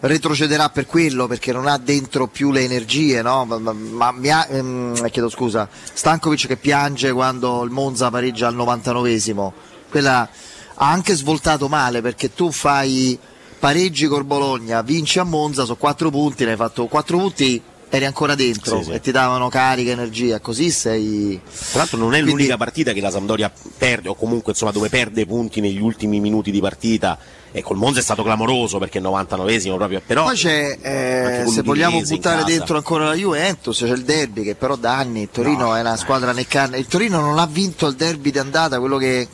retrocederà 0.00 0.68
per 0.68 0.84
quello 0.84 1.26
perché 1.26 1.50
non 1.50 1.66
ha 1.66 1.78
dentro 1.78 2.26
più 2.26 2.52
le 2.52 2.60
energie, 2.60 3.22
no? 3.22 3.46
ma, 3.46 3.58
ma- 3.58 4.12
ma 4.12 4.46
ehm, 4.48 5.08
chiedo 5.10 5.30
scusa, 5.30 5.66
Stankovic 5.94 6.46
che 6.46 6.56
piange 6.56 7.10
quando 7.12 7.62
il 7.62 7.70
Monza 7.70 8.10
pareggia 8.10 8.48
al 8.48 8.54
99esimo, 8.54 9.50
quella 9.88 10.28
ha 10.74 10.90
anche 10.90 11.14
svoltato 11.14 11.68
male 11.68 12.02
perché 12.02 12.34
tu 12.34 12.50
fai 12.52 13.18
pareggi 13.64 14.06
col 14.08 14.24
Bologna, 14.24 14.82
vinci 14.82 15.18
a 15.18 15.24
Monza, 15.24 15.62
sono 15.62 15.76
quattro 15.76 16.10
punti, 16.10 16.44
ne 16.44 16.50
hai 16.50 16.56
fatto 16.58 16.84
quattro 16.86 17.16
punti, 17.16 17.62
eri 17.88 18.04
ancora 18.04 18.34
dentro 18.34 18.76
Sì, 18.80 18.84
sì. 18.84 18.90
e 18.90 19.00
ti 19.00 19.10
davano 19.10 19.48
carica, 19.48 19.90
energia, 19.90 20.38
così 20.38 20.70
sei... 20.70 21.40
Tra 21.70 21.78
l'altro 21.78 21.96
non 21.96 22.08
è 22.08 22.16
Quindi- 22.20 22.30
l'unica 22.32 22.58
partita 22.58 22.92
che 22.92 23.00
la 23.00 23.10
Sampdoria 23.10 23.50
perde, 23.78 24.10
o 24.10 24.14
comunque 24.16 24.52
insomma 24.52 24.70
dove 24.70 24.90
perde 24.90 25.24
punti 25.24 25.62
negli 25.62 25.80
ultimi 25.80 26.20
minuti 26.20 26.50
di 26.50 26.60
partita. 26.60 27.16
E 27.52 27.62
col 27.62 27.78
Monza 27.78 28.00
è 28.00 28.02
stato 28.02 28.22
clamoroso 28.22 28.76
perché 28.76 28.98
il 28.98 29.04
99esimo 29.04 29.76
proprio, 29.76 30.02
però... 30.04 30.24
Poi 30.24 30.34
c'è, 30.36 30.76
eh, 30.82 31.44
se 31.48 31.62
vogliamo 31.62 32.02
buttare 32.02 32.44
dentro 32.44 32.76
ancora 32.76 33.06
la 33.06 33.14
Juventus, 33.14 33.78
c'è 33.78 33.88
il 33.92 34.02
derby 34.04 34.42
che 34.42 34.56
però 34.56 34.76
da 34.76 34.98
anni 34.98 35.22
il 35.22 35.28
Torino 35.32 35.74
è 35.74 35.80
una 35.80 35.96
squadra 35.96 36.32
né 36.32 36.46
carne. 36.46 36.76
Il 36.76 36.86
Torino 36.86 37.18
non 37.20 37.38
ha 37.38 37.46
vinto 37.46 37.86
il 37.86 37.94
derby 37.94 38.30
di 38.30 38.38
andata, 38.38 38.78
quello 38.78 38.98
che, 38.98 39.26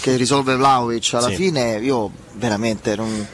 che 0.00 0.16
risolve 0.16 0.56
Vlaovic. 0.56 1.10
Alla 1.12 1.28
Sì. 1.28 1.34
fine 1.34 1.78
io 1.82 2.10
veramente 2.34 2.96
non- 2.96 3.26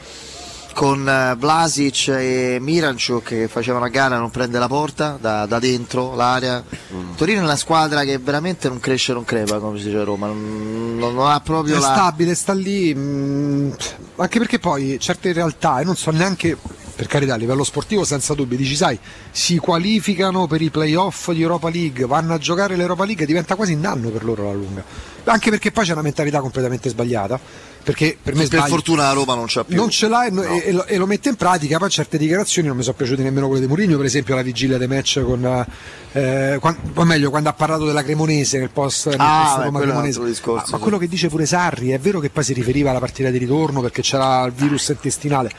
con 0.75 1.07
eh, 1.07 1.35
Vlasic 1.39 2.09
e 2.09 2.57
Miranchuk 2.59 3.23
che 3.23 3.47
facevano 3.47 3.85
a 3.85 3.87
gara 3.87 4.17
non 4.17 4.29
prende 4.29 4.59
la 4.59 4.67
porta 4.67 5.17
da, 5.19 5.45
da 5.45 5.57
dentro 5.57 6.13
l'area. 6.15 6.61
Mm. 6.93 7.15
Torino 7.15 7.39
è 7.39 7.43
una 7.43 7.55
squadra 7.55 8.03
che 8.03 8.17
veramente 8.17 8.67
non 8.67 8.81
cresce, 8.81 9.13
non 9.13 9.23
crepa, 9.23 9.59
come 9.59 9.77
si 9.79 9.85
dice 9.85 9.99
a 9.99 10.03
Roma, 10.03 10.27
non, 10.27 10.97
non- 10.99 11.15
non 11.15 11.31
ha 11.31 11.39
proprio 11.39 11.77
È 11.77 11.79
la. 11.79 11.93
stabile, 11.93 12.35
sta 12.35 12.53
lì. 12.53 12.93
mh, 12.93 13.75
anche 14.17 14.37
perché 14.37 14.59
poi 14.59 14.97
certe 14.99 15.31
realtà, 15.31 15.79
e 15.79 15.85
non 15.85 15.95
so 15.95 16.11
neanche 16.11 16.57
per 16.95 17.07
carità 17.07 17.33
a 17.33 17.37
livello 17.37 17.63
sportivo 17.63 18.03
senza 18.05 18.33
dubbio, 18.33 18.57
dici 18.57 18.75
sai, 18.75 18.97
si 19.31 19.57
qualificano 19.57 20.45
per 20.47 20.61
i 20.61 20.69
playoff 20.69 21.31
di 21.31 21.41
Europa 21.41 21.69
League, 21.69 22.05
vanno 22.05 22.33
a 22.33 22.37
giocare 22.37 22.75
l'Europa 22.75 23.05
League, 23.05 23.25
diventa 23.25 23.55
quasi 23.55 23.73
un 23.73 23.85
anno 23.85 24.09
per 24.09 24.23
loro 24.25 24.43
alla 24.43 24.53
lunga. 24.53 24.83
Anche 25.25 25.49
perché 25.49 25.71
poi 25.71 25.85
c'è 25.85 25.93
una 25.93 26.01
mentalità 26.01 26.39
completamente 26.39 26.89
sbagliata. 26.89 27.39
Perché 27.85 28.17
per 28.19 28.33
me 28.33 28.47
Per 28.47 28.63
fortuna 28.67 29.03
la 29.03 29.11
Roma 29.11 29.35
non 29.35 29.45
c'ha 29.47 29.63
più. 29.63 29.75
non 29.75 29.91
ce 29.91 30.07
l'ha 30.07 30.25
e, 30.25 30.33
e- 30.33 30.63
e 30.69 30.71
lo, 30.71 30.85
e 30.85 30.97
lo 30.97 31.05
mette 31.05 31.29
in 31.29 31.35
pratica, 31.35 31.77
poi 31.77 31.91
certe 31.91 32.17
dichiarazioni 32.17 32.67
non 32.67 32.75
mi 32.75 32.81
sono 32.81 32.95
piaciute 32.95 33.21
nemmeno 33.21 33.45
quelle 33.45 33.61
di 33.61 33.67
Mourinho, 33.67 33.95
per 33.95 34.07
esempio 34.07 34.33
la 34.33 34.41
vigilia 34.41 34.79
dei 34.79 34.87
match 34.87 35.21
con 35.23 35.65
eh, 36.13 36.59
o 36.95 37.03
meglio 37.03 37.29
quando 37.29 37.49
ha 37.49 37.53
parlato 37.53 37.85
della 37.85 38.01
Cremonese 38.03 38.57
nel 38.57 38.71
post, 38.71 39.09
nel 39.09 39.17
Ah, 39.19 39.43
post 39.43 39.57
beh, 39.59 39.63
Roma 39.65 39.79
Cremonese. 39.81 40.23
discorso, 40.25 40.63
Ma- 40.65 40.71
ma 40.71 40.77
sì. 40.77 40.81
quello 40.81 40.97
che 40.97 41.07
dice 41.07 41.27
pure 41.29 41.45
Sarri 41.45 41.89
è 41.89 41.99
vero 41.99 42.19
che 42.19 42.31
poi 42.31 42.43
si 42.43 42.53
riferiva 42.53 42.89
alla 42.89 42.97
partita 42.99 43.29
di 43.29 43.37
ritorno 43.37 43.81
perché 43.81 44.01
c'era 44.01 44.43
il 44.45 44.51
virus 44.53 44.87
intestinale. 44.89 45.51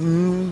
Mm, 0.00 0.50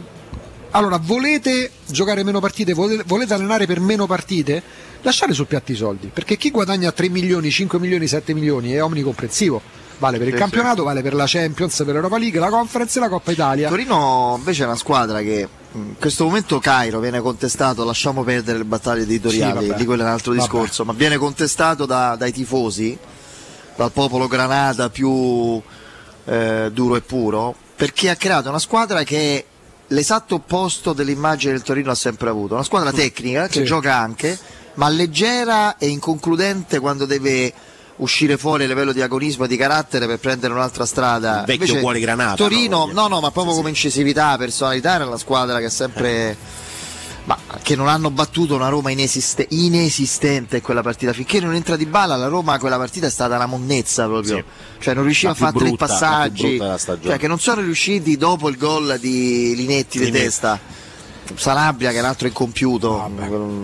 allora, 0.73 0.99
volete 0.99 1.71
giocare 1.87 2.23
meno 2.25 2.41
partite, 2.41 2.75
volete, 2.75 3.05
volete 3.07 3.33
allenare 3.33 3.65
per 3.67 3.81
meno 3.81 4.07
partite? 4.07 4.63
Lasciate 5.01 5.33
sul 5.33 5.47
piatto 5.47 5.73
i 5.73 5.77
soldi, 5.77 6.11
perché 6.13 6.37
chi 6.37 6.51
guadagna 6.51 6.93
3 6.93 7.09
milioni, 7.09 7.51
5 7.51 7.79
milioni, 7.79 8.07
7 8.07 8.35
milioni 8.35 8.73
è 8.73 8.83
omnicomprensivo. 8.83 9.63
Vale 9.99 10.19
per 10.19 10.27
il 10.29 10.35
Sì, 10.35 10.39
campionato, 10.41 10.83
vale 10.85 11.01
per 11.03 11.15
la 11.15 11.25
Champions, 11.27 11.77
per 11.79 11.95
l'Europa 11.95 12.19
League, 12.19 12.39
la 12.39 12.51
Conference 12.51 12.99
e 12.99 13.01
la 13.01 13.09
Coppa 13.09 13.33
Italia. 13.33 13.69
Torino 13.69 14.35
invece 14.37 14.63
è 14.65 14.67
una 14.67 14.77
squadra 14.77 15.21
che 15.21 15.49
in 15.73 15.95
questo 15.99 16.25
momento 16.25 16.59
Cairo 16.59 17.01
viene 17.01 17.21
contestato, 17.21 17.83
lasciamo 17.85 18.23
perdere 18.23 18.59
le 18.59 18.65
battaglie 18.65 19.03
editoriali, 19.03 19.69
Sì, 19.69 19.75
di 19.75 19.85
quello 19.87 20.03
è 20.03 20.05
un 20.07 20.11
altro 20.13 20.33
Vabbè. 20.33 20.43
discorso, 20.43 20.85
ma 20.85 20.93
viene 20.93 21.17
contestato 21.17 21.87
da- 21.87 22.15
dai 22.17 22.33
tifosi 22.33 22.97
dal 23.75 23.91
popolo 23.93 24.27
granata 24.27 24.91
più 24.91 25.61
eh, 26.29 26.71
duro 26.73 26.97
e 26.97 27.01
puro, 27.03 27.55
perché 27.77 28.11
ha 28.11 28.17
creato 28.17 28.49
una 28.49 28.59
squadra 28.59 29.03
che 29.03 29.37
è 29.39 29.45
l'esatto 29.89 30.35
opposto 30.37 30.93
dell'immagine 30.93 31.53
del 31.53 31.63
Torino 31.63 31.91
ha 31.91 31.95
sempre 31.95 32.29
avuto, 32.29 32.55
una 32.55 32.65
squadra 32.65 32.91
tecnica 32.93 33.47
che 33.47 33.61
Sì. 33.61 33.65
gioca 33.65 33.97
anche, 33.97 34.37
ma 34.75 34.89
leggera 34.89 35.77
e 35.79 35.87
inconcludente 35.89 36.81
quando 36.81 37.07
deve 37.07 37.53
uscire 37.97 38.37
fuori 38.37 38.65
a 38.65 38.67
livello 38.67 38.93
di 38.93 39.01
agonismo 39.01 39.45
e 39.45 39.49
di 39.49 39.57
carattere 39.57 40.07
per 40.07 40.19
prendere 40.19 40.53
un'altra 40.53 40.85
strada. 40.87 41.41
Il 41.41 41.47
vecchio 41.47 41.65
Invece 41.65 41.81
cuore 41.81 42.01
granata, 42.01 42.37
Torino, 42.37 42.91
no? 42.93 43.09
no, 43.09 43.21
ma 43.21 43.31
proprio 43.31 43.55
come 43.55 43.69
incisività, 43.71 44.37
personalità 44.37 44.95
era 44.95 45.05
la 45.05 45.19
squadra 45.19 45.59
che 45.59 45.67
è 45.67 45.71
sempre 45.71 46.37
ma 47.27 47.37
che 47.61 47.75
non 47.75 47.89
hanno 47.89 48.11
battuto 48.11 48.55
una 48.55 48.69
Roma 48.69 48.91
inesiste- 48.91 49.47
inesistente 49.51 50.57
in 50.57 50.63
quella 50.63 50.83
partita. 50.83 51.13
Finché 51.13 51.41
non 51.41 51.55
entra 51.55 51.75
di 51.75 51.85
balla, 51.85 52.15
la 52.15 52.29
Roma 52.29 52.57
quella 52.59 52.77
partita 52.77 53.09
è 53.09 53.11
stata 53.11 53.35
una 53.35 53.47
monnezza 53.47 54.07
proprio. 54.07 54.45
Cioè 54.79 54.95
non 54.95 55.03
riusciva 55.03 55.33
a 55.33 55.35
fare 55.35 55.59
tre 55.59 55.75
passaggi. 55.75 56.57
Cioè 56.59 57.19
che 57.19 57.27
non 57.27 57.41
sono 57.41 57.63
riusciti 57.63 58.17
dopo 58.17 58.49
il 58.49 58.57
gol 58.57 58.99
di 59.01 59.55
Linetti 59.57 59.99
di 59.99 60.11
testa. 60.13 60.59
Sanabria 61.35 61.91
che 61.91 61.97
è 61.97 62.01
un 62.01 62.07
altro 62.07 62.29
incompiuto. 62.29 63.11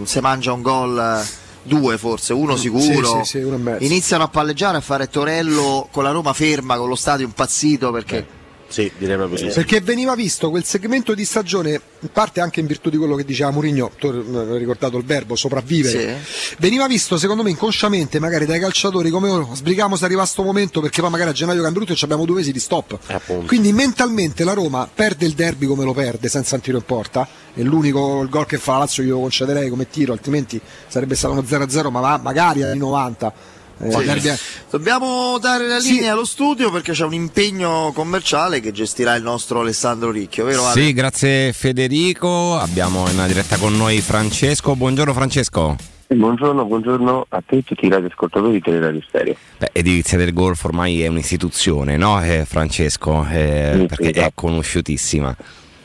Se 0.04 0.20
mangia 0.20 0.52
un 0.52 0.62
gol 0.62 0.98
eh, 0.98 1.41
due 1.62 1.98
forse, 1.98 2.32
uno 2.32 2.56
sicuro. 2.56 3.22
Sì, 3.22 3.24
sì, 3.24 3.38
sì, 3.38 3.38
uno. 3.38 3.76
Iniziano 3.78 4.24
a 4.24 4.28
palleggiare 4.28 4.76
a 4.76 4.80
fare 4.80 5.08
Torello 5.08 5.88
con 5.90 6.04
la 6.04 6.10
Roma 6.10 6.32
ferma, 6.32 6.76
con 6.76 6.88
lo 6.88 6.96
stadio 6.96 7.24
impazzito 7.26 7.90
perché 7.90 8.40
Sì, 8.72 8.90
direi 8.96 9.16
proprio 9.16 9.36
di 9.36 9.50
sì. 9.50 9.54
Perché 9.54 9.82
veniva 9.82 10.14
visto 10.14 10.48
quel 10.48 10.64
segmento 10.64 11.14
di 11.14 11.26
stagione, 11.26 11.78
in 11.98 12.08
parte 12.10 12.40
anche 12.40 12.60
in 12.60 12.66
virtù 12.66 12.88
di 12.88 12.96
quello 12.96 13.16
che 13.16 13.24
diceva 13.24 13.50
Mourinho, 13.50 13.90
tu 13.98 14.06
hai 14.06 14.58
ricordato 14.58 14.96
il 14.96 15.04
verbo 15.04 15.36
sopravvivere, 15.36 16.22
veniva 16.58 16.86
visto 16.86 17.18
secondo 17.18 17.42
me 17.42 17.50
inconsciamente 17.50 18.18
magari 18.18 18.46
dai 18.46 18.58
calciatori 18.58 19.10
come 19.10 19.28
oh, 19.28 19.50
sbrighiamo 19.54 19.94
se 19.94 20.06
arriva 20.06 20.24
sto 20.24 20.42
momento 20.42 20.80
perché 20.80 21.02
poi 21.02 21.10
magari 21.10 21.28
a 21.28 21.32
gennaio 21.34 21.60
cambia 21.60 21.80
tutto 21.80 21.92
e 21.92 21.96
ci 21.96 22.04
abbiamo 22.04 22.24
due 22.24 22.36
mesi 22.36 22.50
di 22.50 22.60
stop. 22.60 22.98
Quindi 23.46 23.74
mentalmente 23.74 24.42
la 24.42 24.54
Roma 24.54 24.88
perde 24.92 25.26
il 25.26 25.34
derby 25.34 25.66
come 25.66 25.84
lo 25.84 25.92
perde 25.92 26.30
senza 26.30 26.54
un 26.54 26.62
tiro 26.62 26.78
in 26.78 26.84
porta, 26.84 27.28
è 27.52 27.60
l'unico 27.60 28.22
il 28.22 28.30
gol 28.30 28.46
che 28.46 28.56
fa 28.56 28.72
la 28.72 28.78
Lazio 28.78 29.02
io 29.02 29.16
lo 29.16 29.20
concederei 29.20 29.68
come 29.68 29.90
tiro, 29.90 30.14
altrimenti 30.14 30.58
sarebbe 30.88 31.14
stato 31.14 31.34
uno 31.34 31.42
0-0 31.42 31.90
ma 31.90 32.00
va- 32.00 32.20
magari 32.22 32.62
ai 32.62 32.78
90. 32.78 33.51
Eh, 33.82 34.20
Sì. 34.20 34.32
Dobbiamo 34.70 35.38
dare 35.38 35.66
la 35.66 35.78
linea 35.78 36.12
allo 36.12 36.24
studio 36.24 36.70
perché 36.70 36.92
c'è 36.92 37.04
un 37.04 37.14
impegno 37.14 37.90
commerciale 37.92 38.60
che 38.60 38.70
gestirà 38.70 39.14
il 39.16 39.22
nostro 39.22 39.60
Alessandro 39.60 40.10
Ricchio, 40.10 40.44
vero 40.44 40.64
Ale? 40.66 40.80
Sì, 40.80 40.92
grazie 40.92 41.52
Federico. 41.52 42.56
Abbiamo 42.56 43.08
in 43.10 43.24
diretta 43.26 43.56
con 43.56 43.76
noi 43.76 44.00
Francesco. 44.00 44.76
Buongiorno 44.76 45.12
Francesco. 45.12 45.76
Buongiorno, 46.06 46.64
buongiorno 46.64 47.26
a 47.30 47.42
te 47.44 47.56
e 47.56 47.62
tutti 47.64 47.86
i 47.86 47.88
radioascoltatori 47.88 48.52
di 48.52 48.60
Teleradio 48.60 49.00
Stereo. 49.06 49.34
Beh, 49.58 49.70
Edilizia 49.72 50.18
del 50.18 50.32
Golfo 50.32 50.66
ormai 50.66 51.02
è 51.02 51.06
un'istituzione, 51.06 51.96
no 51.96 52.22
eh, 52.22 52.44
Francesco? 52.46 53.26
Eh, 53.30 53.72
Sì, 53.78 53.86
perché 53.86 54.10
è 54.10 54.18
esatto. 54.18 54.32
conosciutissima. 54.34 55.34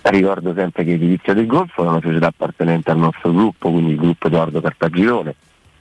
Ricordo 0.02 0.54
sempre 0.56 0.84
che 0.84 0.94
Edilizia 0.94 1.34
del 1.34 1.46
Golfo 1.48 1.84
è 1.84 1.88
una 1.88 2.02
società 2.02 2.28
appartenente 2.28 2.92
al 2.92 2.98
nostro 2.98 3.32
gruppo, 3.32 3.72
quindi 3.72 3.92
il 3.92 3.98
gruppo 3.98 4.28
Edoardo 4.28 4.62
Cartagirone, 4.62 5.36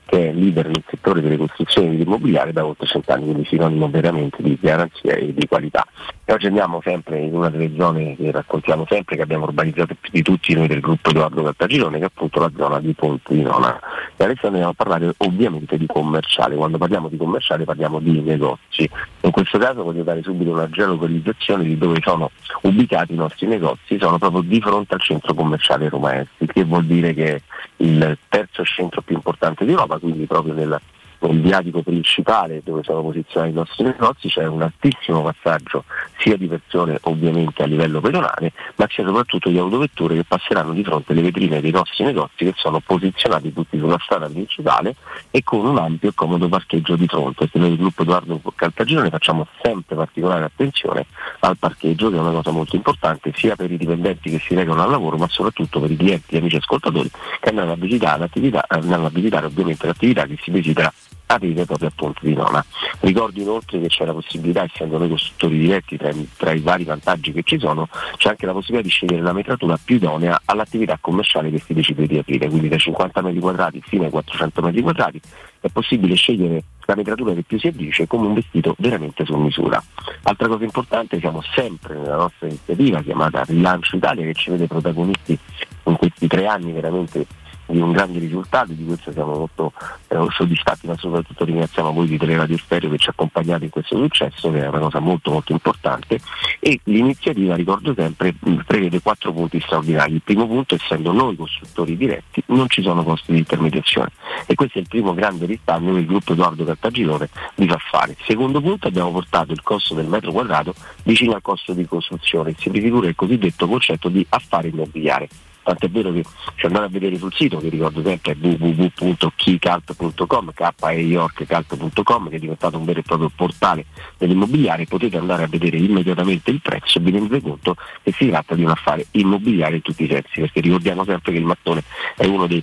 che 0.07 0.31
è 0.31 0.33
leader 0.33 0.67
nel 0.67 0.85
settore 0.89 1.21
delle 1.21 1.37
costruzioni 1.37 1.91
dell'immobiliare 1.91 2.53
da 2.53 2.65
oltre 2.65 2.87
cent'anni, 2.87 3.25
quindi 3.25 3.45
sinonimo 3.45 3.91
veramente 3.91 4.43
di 4.43 4.57
garanzia 4.61 5.15
e 5.15 5.35
di 5.35 5.47
qualità. 5.47 5.85
E 6.25 6.33
oggi 6.33 6.47
andiamo 6.47 6.81
sempre 6.83 7.19
in 7.19 7.35
una 7.35 7.51
delle 7.51 7.71
zone 7.77 8.17
che 8.17 8.31
raccontiamo 8.31 8.87
sempre, 8.89 9.17
che 9.17 9.23
abbiamo 9.23 9.45
urbanizzato 9.45 9.95
più 10.01 10.11
di 10.13 10.23
tutti 10.23 10.55
noi 10.55 10.69
del 10.69 10.81
gruppo 10.81 11.11
Edoardo 11.11 11.43
Cartagirone, 11.43 11.99
che 11.99 12.05
è 12.05 12.07
appunto 12.07 12.41
la 12.41 12.51
zona 12.57 12.81
di 12.81 12.93
Ponte 12.95 13.35
di 13.35 13.43
Nona. 13.43 13.79
E 14.17 14.25
adesso 14.25 14.47
andiamo 14.47 14.71
a 14.71 14.75
parlare 14.75 15.13
ovviamente 15.19 15.77
di 15.77 15.87
commerciale. 15.87 16.57
Quando 16.57 16.79
parliamo 16.79 17.09
di 17.09 17.17
commerciale 17.17 17.65
parliamo 17.65 18.01
di 18.01 18.21
negozi. 18.21 18.89
In 19.21 19.31
questo 19.31 19.59
caso 19.59 19.83
voglio 19.83 20.03
dare 20.05 20.23
subito 20.23 20.53
una 20.53 20.71
geolocalizzazione 20.71 21.65
di 21.65 21.77
dove 21.77 21.99
sono 22.03 22.31
ubicati 22.63 23.13
i 23.13 23.17
nostri 23.17 23.47
negozi, 23.47 23.99
sono 23.99 24.19
proprio 24.19 24.43
di 24.43 24.61
fronte 24.61 24.95
al 24.95 25.01
centro 25.01 25.35
commerciale 25.35 25.89
Roma 25.89 26.21
Est, 26.21 26.45
che 26.53 26.65
vuol 26.65 26.85
dire 26.85 27.13
che 27.13 27.35
è 27.35 27.41
il 27.79 28.17
terzo 28.29 28.65
centro 28.65 29.03
più 29.03 29.17
importante 29.17 29.65
d'Europa, 29.65 29.96
quindi 29.99 30.27
proprio 30.27 30.55
nel, 30.55 30.81
nel 31.21 31.41
viatico 31.41 31.83
principale 31.83 32.61
dove 32.65 32.83
sono 32.83 33.03
posizionati 33.03 33.53
i 33.53 33.55
nostri 33.55 33.85
negozi 33.85 34.29
c'è 34.29 34.47
un 34.47 34.63
altissimo 34.63 35.23
passaggio 35.23 35.85
sia 36.19 36.37
di 36.37 36.47
persone 36.47 36.99
ovviamente 37.03 37.63
a 37.63 37.67
livello 37.67 38.01
pedonale, 38.01 38.53
ma 38.77 38.87
sia 38.89 39.05
soprattutto 39.05 39.49
di 39.49 39.59
autovetture 39.59 40.15
che 40.15 40.25
passeranno 40.25 40.73
di 40.73 40.83
fronte 40.83 41.13
alle 41.13 41.23
vetrine 41.23 41.61
dei 41.61 41.71
nostri 41.71 42.05
negozi 42.05 42.45
che 42.45 42.55
sono 42.57 42.81
posizionati 42.81 43.53
tutti 43.53 43.79
sulla 43.79 43.99
strada 44.01 44.29
principale 44.29 44.95
e 45.31 45.43
con 45.43 45.65
un 45.65 45.79
ampio 45.79 46.11
e 46.11 46.13
comodo 46.15 46.49
parcheggio 46.49 46.97
di 46.97 47.07
fronte. 47.07 47.49
Se 47.51 47.59
noi 47.59 47.69
del 47.69 47.79
gruppo 47.79 48.03
Edoardo 48.03 48.41
Caltagirone 48.55 49.11
facciamo 49.11 49.47
sempre 49.63 49.97
particolare 49.97 50.45
attenzione 50.45 51.07
al 51.41 51.57
parcheggio 51.59 52.11
che 52.11 52.17
è 52.17 52.21
una 52.21 52.31
cosa 52.31 52.51
molto 52.51 52.77
importante 52.77 53.33
sia 53.35 53.57
per 53.57 53.71
i 53.71 53.77
dipendenti 53.77 54.31
che 54.31 54.39
si 54.39 54.55
recano 54.55 54.83
al 54.83 54.91
lavoro 54.91 55.17
ma 55.17 55.29
soprattutto 55.29 55.81
per 55.81 55.91
i 55.91 55.97
clienti 55.97 56.37
amici 56.37 56.57
ascoltatori 56.57 57.11
che 57.41 57.49
andranno 57.49 57.73
a 57.73 57.77
visitare 57.77 58.29
andranno 58.69 59.07
a 59.07 59.11
visitare 59.11 59.47
ovviamente 59.47 59.87
l'attività 59.87 60.25
che 60.27 60.39
si 60.41 60.51
desidera 60.51 60.93
aprire 61.27 61.65
proprio 61.65 61.89
a 61.89 61.93
Ponte 61.95 62.21
di 62.23 62.35
Nona. 62.35 62.65
Ricordo 63.01 63.41
inoltre 63.41 63.81
che 63.81 63.89
c'è 63.89 64.05
la 64.05 64.13
possibilità, 64.13 64.65
essendo 64.65 64.99
noi 64.99 65.09
costruttori 65.09 65.59
diretti, 65.59 65.97
tra, 65.97 66.11
i- 66.11 66.29
tra 66.37 66.53
i 66.53 66.61
vari 66.61 66.85
vantaggi 66.85 67.33
che 67.33 67.43
ci 67.43 67.59
sono, 67.59 67.89
c'è 68.17 68.31
anche 68.31 68.47
la 68.47 68.53
possibilità 68.53 68.87
di 68.89 68.93
scegliere 68.93 69.23
la 69.23 69.33
metratura 69.33 69.79
più 69.83 69.97
idonea 69.97 70.41
all'attività 70.45 70.99
commerciale 71.01 71.51
che 71.51 71.59
si 71.59 71.75
decide 71.75 72.07
di 72.07 72.19
aprire, 72.19 72.49
quindi 72.49 72.69
dai 72.69 72.79
50 72.79 73.23
metri 73.23 73.41
quadrati 73.41 73.83
fino 73.85 74.05
ai 74.05 74.11
400 74.11 74.63
metri 74.63 74.83
quadrati 74.83 75.21
è 75.61 75.69
possibile 75.69 76.15
scegliere 76.15 76.63
la 76.85 76.95
metratura 76.95 77.35
che 77.35 77.43
più 77.43 77.59
si 77.59 77.67
addice 77.67 78.07
come 78.07 78.29
un 78.29 78.35
vestito 78.35 78.75
veramente 78.79 79.25
su 79.25 79.35
misura. 79.37 79.83
Altra 80.23 80.49
cosa 80.49 80.65
importante, 80.65 81.19
siamo 81.19 81.43
sempre 81.55 81.97
nella 81.97 82.17
nostra 82.17 82.47
iniziativa 82.47 83.03
chiamata 83.03 83.43
Rilancio 83.43 83.97
Italia 83.97 84.25
che 84.25 84.35
ci 84.35 84.51
vede 84.51 84.67
protagonisti 84.67 85.37
in 85.85 85.97
questi 85.97 86.27
tre 86.29 86.47
anni 86.47 86.73
veramente 86.73 87.27
di 87.67 87.81
un 87.81 87.93
grande 87.93 88.19
risultato, 88.19 88.73
di 88.73 88.85
questo 88.85 89.13
siamo 89.13 89.35
molto 89.35 89.73
eh, 90.09 90.27
soddisfatti, 90.31 90.87
ma 90.87 90.97
soprattutto 90.97 91.45
ringraziamo 91.45 91.93
voi 91.93 92.07
di 92.07 92.17
Teleradio 92.17 92.57
Stereo 92.59 92.91
che 92.91 92.99
ci 92.99 93.11
accompagnate 93.11 93.65
in 93.65 93.71
questo 93.71 93.97
successo, 93.97 94.51
che 94.51 94.63
è 94.63 94.69
una 94.69 94.79
cosa 94.79 95.01
molto 95.01 95.31
molto 95.31 95.53
importante. 95.53 96.21
E 96.61 96.81
l'iniziativa, 96.85 97.55
ricordo 97.55 97.95
sempre, 97.95 98.35
prevede 98.67 99.01
quattro 99.01 99.33
punti 99.33 99.61
straordinari. 99.61 100.15
Il 100.15 100.23
primo 100.23 100.47
punto, 100.47 100.75
essendo 100.75 101.13
noi 101.13 101.37
costruttori 101.37 101.97
diretti, 101.97 102.43
non 102.47 102.69
ci 102.69 102.83
sono 102.83 103.03
costi 103.03 103.33
di 103.33 103.39
intermediazione. 103.39 104.11
E 104.47 104.55
questo 104.55 104.79
è 104.79 104.81
il 104.81 104.89
primo 104.89 105.15
grande 105.15 105.47
risparmio 105.47 105.95
che 105.95 106.01
il 106.01 106.07
gruppo 106.07 106.33
Edoardo 106.33 106.65
Cartagirone 106.65 107.29
vi 107.57 107.69
fa 107.69 107.79
fare. 107.91 108.17
Secondo 108.27 108.61
punto, 108.61 108.89
abbiamo 108.89 109.11
portato 109.11 109.53
il 109.53 109.63
costo 109.63 109.95
del 109.95 110.07
metro 110.07 110.33
quadrato 110.33 110.75
vicino 111.05 111.35
al 111.35 111.43
costo 111.43 111.73
di 111.73 111.87
costruzione, 111.87 112.55
si 112.59 112.71
rifigura 112.71 113.09
il 113.09 113.15
cosiddetto 113.15 113.67
concetto 113.67 114.09
di 114.09 114.25
affare 114.29 114.69
immobiliare 114.69 115.29
tant'è 115.67 115.91
vero 115.91 116.13
che 116.13 116.23
se 116.57 116.67
andate 116.67 116.85
a 116.85 116.89
vedere 116.89 117.19
sul 117.19 117.35
sito 117.35 117.59
che 117.59 117.69
ricordo 117.69 118.01
sempre 118.01 118.33
è 118.33 118.37
www.keycalp.com 118.39 120.53
keyyorkcalp.com 120.55 122.29
che 122.29 122.37
è 122.37 122.39
diventato 122.39 122.79
un 122.79 122.85
vero 122.85 123.01
e 123.01 123.03
proprio 123.03 123.29
portale 123.35 123.87
dell'immobiliare 124.17 124.87
potete 124.87 125.17
andare 125.17 125.43
a 125.43 125.49
vedere 125.49 125.79
immediatamente 125.79 126.53
il 126.53 126.61
prezzo 126.61 126.99
e 126.99 127.01
vi 127.01 127.11
rendete 127.11 127.41
conto 127.41 127.75
che 128.03 128.13
si 128.13 128.29
tratta 128.29 128.55
di 128.55 128.63
un 128.63 128.71
affare 128.71 129.07
immobiliare 129.13 129.77
in 129.77 129.83
tutti 129.83 130.03
i 130.05 130.09
sensi 130.09 130.41
perché 130.41 130.61
ricordiamo 130.61 131.05
sempre 131.05 131.33
che 131.33 131.39
il 131.39 131.45
mattone 131.45 131.83
è 132.15 132.27
uno 132.27 132.47
dei 132.47 132.63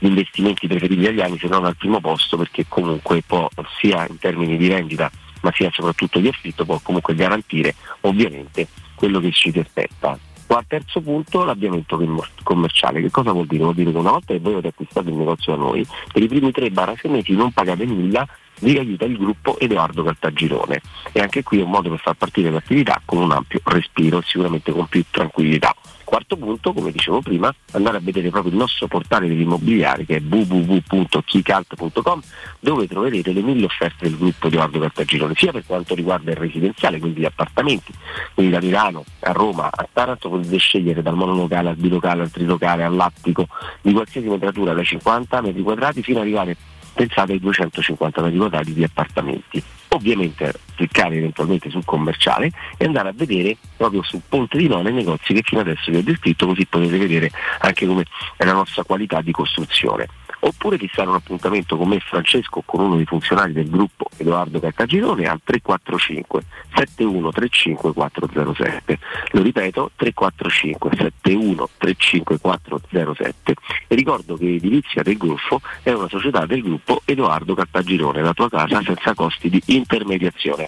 investimenti 0.00 0.66
preferiti 0.68 1.02
dagli 1.02 1.20
anni 1.20 1.38
se 1.38 1.48
non 1.48 1.64
al 1.64 1.76
primo 1.76 2.00
posto 2.00 2.36
perché 2.36 2.66
comunque 2.68 3.22
può 3.26 3.48
sia 3.80 4.06
in 4.08 4.18
termini 4.18 4.56
di 4.56 4.68
rendita 4.68 5.10
ma 5.40 5.50
sia 5.52 5.68
soprattutto 5.72 6.20
di 6.20 6.28
affitto 6.28 6.64
può 6.64 6.78
comunque 6.80 7.16
garantire 7.16 7.74
ovviamente 8.02 8.68
quello 8.94 9.18
che 9.18 9.32
ci 9.32 9.50
si 9.50 9.58
aspetta 9.58 10.16
Qua, 10.46 10.64
terzo 10.66 11.00
punto, 11.00 11.44
l'avviamento 11.44 11.96
com- 11.96 12.22
commerciale. 12.42 13.00
Che 13.00 13.10
cosa 13.10 13.32
vuol 13.32 13.46
dire? 13.46 13.64
Vuol 13.64 13.74
dire 13.74 13.90
che 13.90 13.98
una 13.98 14.12
volta 14.12 14.32
che 14.32 14.40
voi 14.40 14.52
avete 14.52 14.68
acquistato 14.68 15.08
il 15.08 15.16
negozio 15.16 15.56
da 15.56 15.58
noi, 15.58 15.86
per 16.12 16.22
i 16.22 16.28
primi 16.28 16.50
3-6 16.50 17.10
mesi 17.10 17.32
non 17.32 17.52
pagate 17.52 17.84
nulla, 17.84 18.26
vi 18.60 18.78
aiuta 18.78 19.04
il 19.04 19.16
gruppo 19.16 19.58
Edoardo 19.58 20.02
Cartagirone. 20.04 20.80
E 21.12 21.20
anche 21.20 21.42
qui 21.42 21.60
è 21.60 21.62
un 21.62 21.70
modo 21.70 21.90
per 21.90 21.98
far 21.98 22.14
partire 22.14 22.50
l'attività 22.50 23.00
con 23.04 23.18
un 23.18 23.32
ampio 23.32 23.60
respiro, 23.64 24.22
sicuramente 24.22 24.72
con 24.72 24.86
più 24.86 25.04
tranquillità. 25.10 25.74
Quarto 26.06 26.36
punto, 26.36 26.72
come 26.72 26.92
dicevo 26.92 27.20
prima, 27.20 27.52
andare 27.72 27.96
a 27.96 28.00
vedere 28.00 28.30
proprio 28.30 28.52
il 28.52 28.58
nostro 28.58 28.86
portale 28.86 29.26
dell'immobiliare 29.26 30.04
che 30.04 30.18
è 30.18 30.22
www.keycalt.com 30.22 32.20
dove 32.60 32.86
troverete 32.86 33.32
le 33.32 33.42
mille 33.42 33.64
offerte 33.64 34.08
del 34.08 34.16
gruppo 34.16 34.46
Edoardo 34.46 34.78
Cartagirone, 34.78 35.34
sia 35.36 35.50
per 35.50 35.66
quanto 35.66 35.96
riguarda 35.96 36.30
il 36.30 36.36
residenziale, 36.36 37.00
quindi 37.00 37.22
gli 37.22 37.24
appartamenti, 37.24 37.92
quindi 38.34 38.52
da 38.52 38.60
Milano 38.60 39.04
a 39.18 39.32
Roma 39.32 39.68
a 39.68 39.88
Taranto 39.92 40.28
potete 40.30 40.58
scegliere 40.58 41.02
dal 41.02 41.16
monolocale 41.16 41.70
al 41.70 41.76
bilocale 41.76 42.22
al 42.22 42.30
trilocale 42.30 42.84
all'attico 42.84 43.48
di 43.82 43.92
qualsiasi 43.92 44.28
metratura 44.28 44.74
da 44.74 44.84
50 44.84 45.40
metri 45.40 45.62
quadrati 45.62 46.04
fino 46.04 46.18
ad 46.18 46.24
arrivare 46.24 46.56
pensate 46.96 47.32
ai 47.32 47.38
250 47.38 48.22
metri 48.22 48.38
quadrati 48.38 48.72
di 48.72 48.82
appartamenti. 48.82 49.62
Ovviamente 49.88 50.52
cliccare 50.74 51.16
eventualmente 51.16 51.70
sul 51.70 51.84
commerciale 51.84 52.50
e 52.76 52.84
andare 52.84 53.10
a 53.10 53.12
vedere 53.14 53.56
proprio 53.76 54.02
su 54.02 54.20
Ponte 54.28 54.58
di 54.58 54.66
Nona 54.66 54.88
i 54.88 54.92
negozi 54.92 55.32
che 55.32 55.42
fino 55.44 55.60
adesso 55.60 55.90
vi 55.90 55.98
ho 55.98 56.02
descritto 56.02 56.46
così 56.46 56.66
potete 56.66 56.98
vedere 56.98 57.30
anche 57.60 57.86
come 57.86 58.04
è 58.36 58.44
la 58.44 58.52
nostra 58.52 58.82
qualità 58.82 59.20
di 59.20 59.30
costruzione. 59.30 60.08
Oppure 60.40 60.78
fissare 60.78 61.08
un 61.08 61.14
appuntamento 61.14 61.76
con 61.76 61.88
me 61.88 62.00
Francesco 62.00 62.62
con 62.64 62.80
uno 62.80 62.96
dei 62.96 63.04
funzionari 63.04 63.52
del 63.52 63.68
gruppo 63.68 64.08
Edoardo 64.16 64.60
Cartagirone 64.60 65.26
al 65.26 65.40
345 65.42 66.42
7135 66.74 67.92
407. 67.92 68.98
Lo 69.30 69.42
ripeto, 69.42 69.90
345 69.96 70.90
7135 70.96 72.38
407. 72.38 73.54
E 73.86 73.94
ricordo 73.94 74.36
che 74.36 74.54
Edilizia 74.54 75.02
del 75.02 75.16
Golfo 75.16 75.60
è 75.82 75.92
una 75.92 76.08
società 76.08 76.46
del 76.46 76.62
gruppo 76.62 77.02
Edoardo 77.04 77.54
Cartagirone, 77.54 78.22
la 78.22 78.34
tua 78.34 78.48
casa 78.48 78.82
senza 78.82 79.14
costi 79.14 79.48
di 79.48 79.62
intermediazione. 79.66 80.66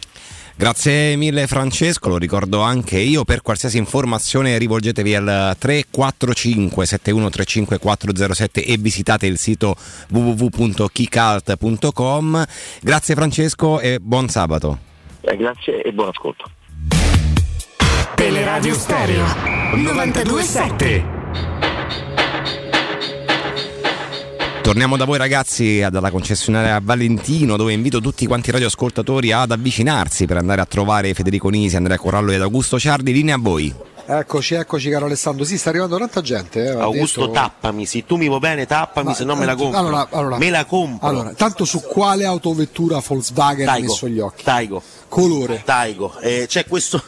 Grazie 0.58 1.14
mille 1.14 1.46
Francesco, 1.46 2.08
lo 2.08 2.18
ricordo 2.18 2.62
anche 2.62 2.98
io, 2.98 3.22
per 3.22 3.42
qualsiasi 3.42 3.78
informazione 3.78 4.58
rivolgetevi 4.58 5.14
al 5.14 5.54
345 5.56 6.84
7135 6.84 7.78
407 7.78 8.64
e 8.64 8.76
visitate 8.76 9.26
il 9.26 9.38
sito 9.38 9.76
www.kicalt.com. 10.10 12.44
Grazie 12.82 13.14
Francesco 13.14 13.78
e 13.78 14.00
buon 14.00 14.28
sabato. 14.28 14.78
Eh, 15.20 15.36
grazie 15.36 15.80
e 15.80 15.92
buon 15.92 16.08
ascolto. 16.08 16.50
Teleradio 18.16 18.74
Stereo 18.74 19.26
927. 19.76 21.17
Torniamo 24.68 24.98
da 24.98 25.06
voi 25.06 25.16
ragazzi 25.16 25.82
dalla 25.90 26.10
concessionaria 26.10 26.78
Valentino 26.82 27.56
dove 27.56 27.72
invito 27.72 28.02
tutti 28.02 28.26
quanti 28.26 28.50
i 28.50 28.52
radioascoltatori 28.52 29.32
ad 29.32 29.50
avvicinarsi 29.50 30.26
per 30.26 30.36
andare 30.36 30.60
a 30.60 30.66
trovare 30.66 31.14
Federico 31.14 31.48
Nisi, 31.48 31.76
Andrea 31.76 31.96
Corallo 31.96 32.32
ed 32.32 32.42
Augusto 32.42 32.78
Ciardi. 32.78 33.14
Linea 33.14 33.36
a 33.36 33.38
voi. 33.38 33.74
Eccoci, 34.10 34.54
eccoci 34.54 34.88
caro 34.88 35.04
Alessandro. 35.04 35.44
Sì, 35.44 35.58
sta 35.58 35.68
arrivando 35.68 35.98
tanta 35.98 36.22
gente. 36.22 36.64
Eh, 36.64 36.70
Augusto, 36.70 37.20
detto- 37.26 37.32
tappami, 37.32 37.84
se 37.84 38.06
tu 38.06 38.16
mi 38.16 38.26
vuoi 38.26 38.38
bene, 38.40 38.64
tappami, 38.64 39.08
Ma, 39.08 39.14
se 39.14 39.24
no 39.24 39.36
me 39.36 39.44
la 39.44 39.52
eh, 39.52 39.56
compro. 39.56 39.78
allora, 39.78 40.08
allora. 40.10 40.38
me 40.38 40.48
la 40.48 40.64
compro. 40.64 41.06
Allora, 41.06 41.34
tanto 41.34 41.66
su 41.66 41.82
quale 41.82 42.24
autovettura 42.24 43.02
Volkswagen 43.06 43.68
ha 43.68 43.72
Taigo, 43.72 43.86
messo 43.92 44.08
gli 44.08 44.18
occhi? 44.18 44.44
Taigo. 44.44 44.82
Colore. 45.08 45.60
Taigo. 45.62 46.18
Eh, 46.20 46.46
c'è 46.48 46.64
questo. 46.66 47.02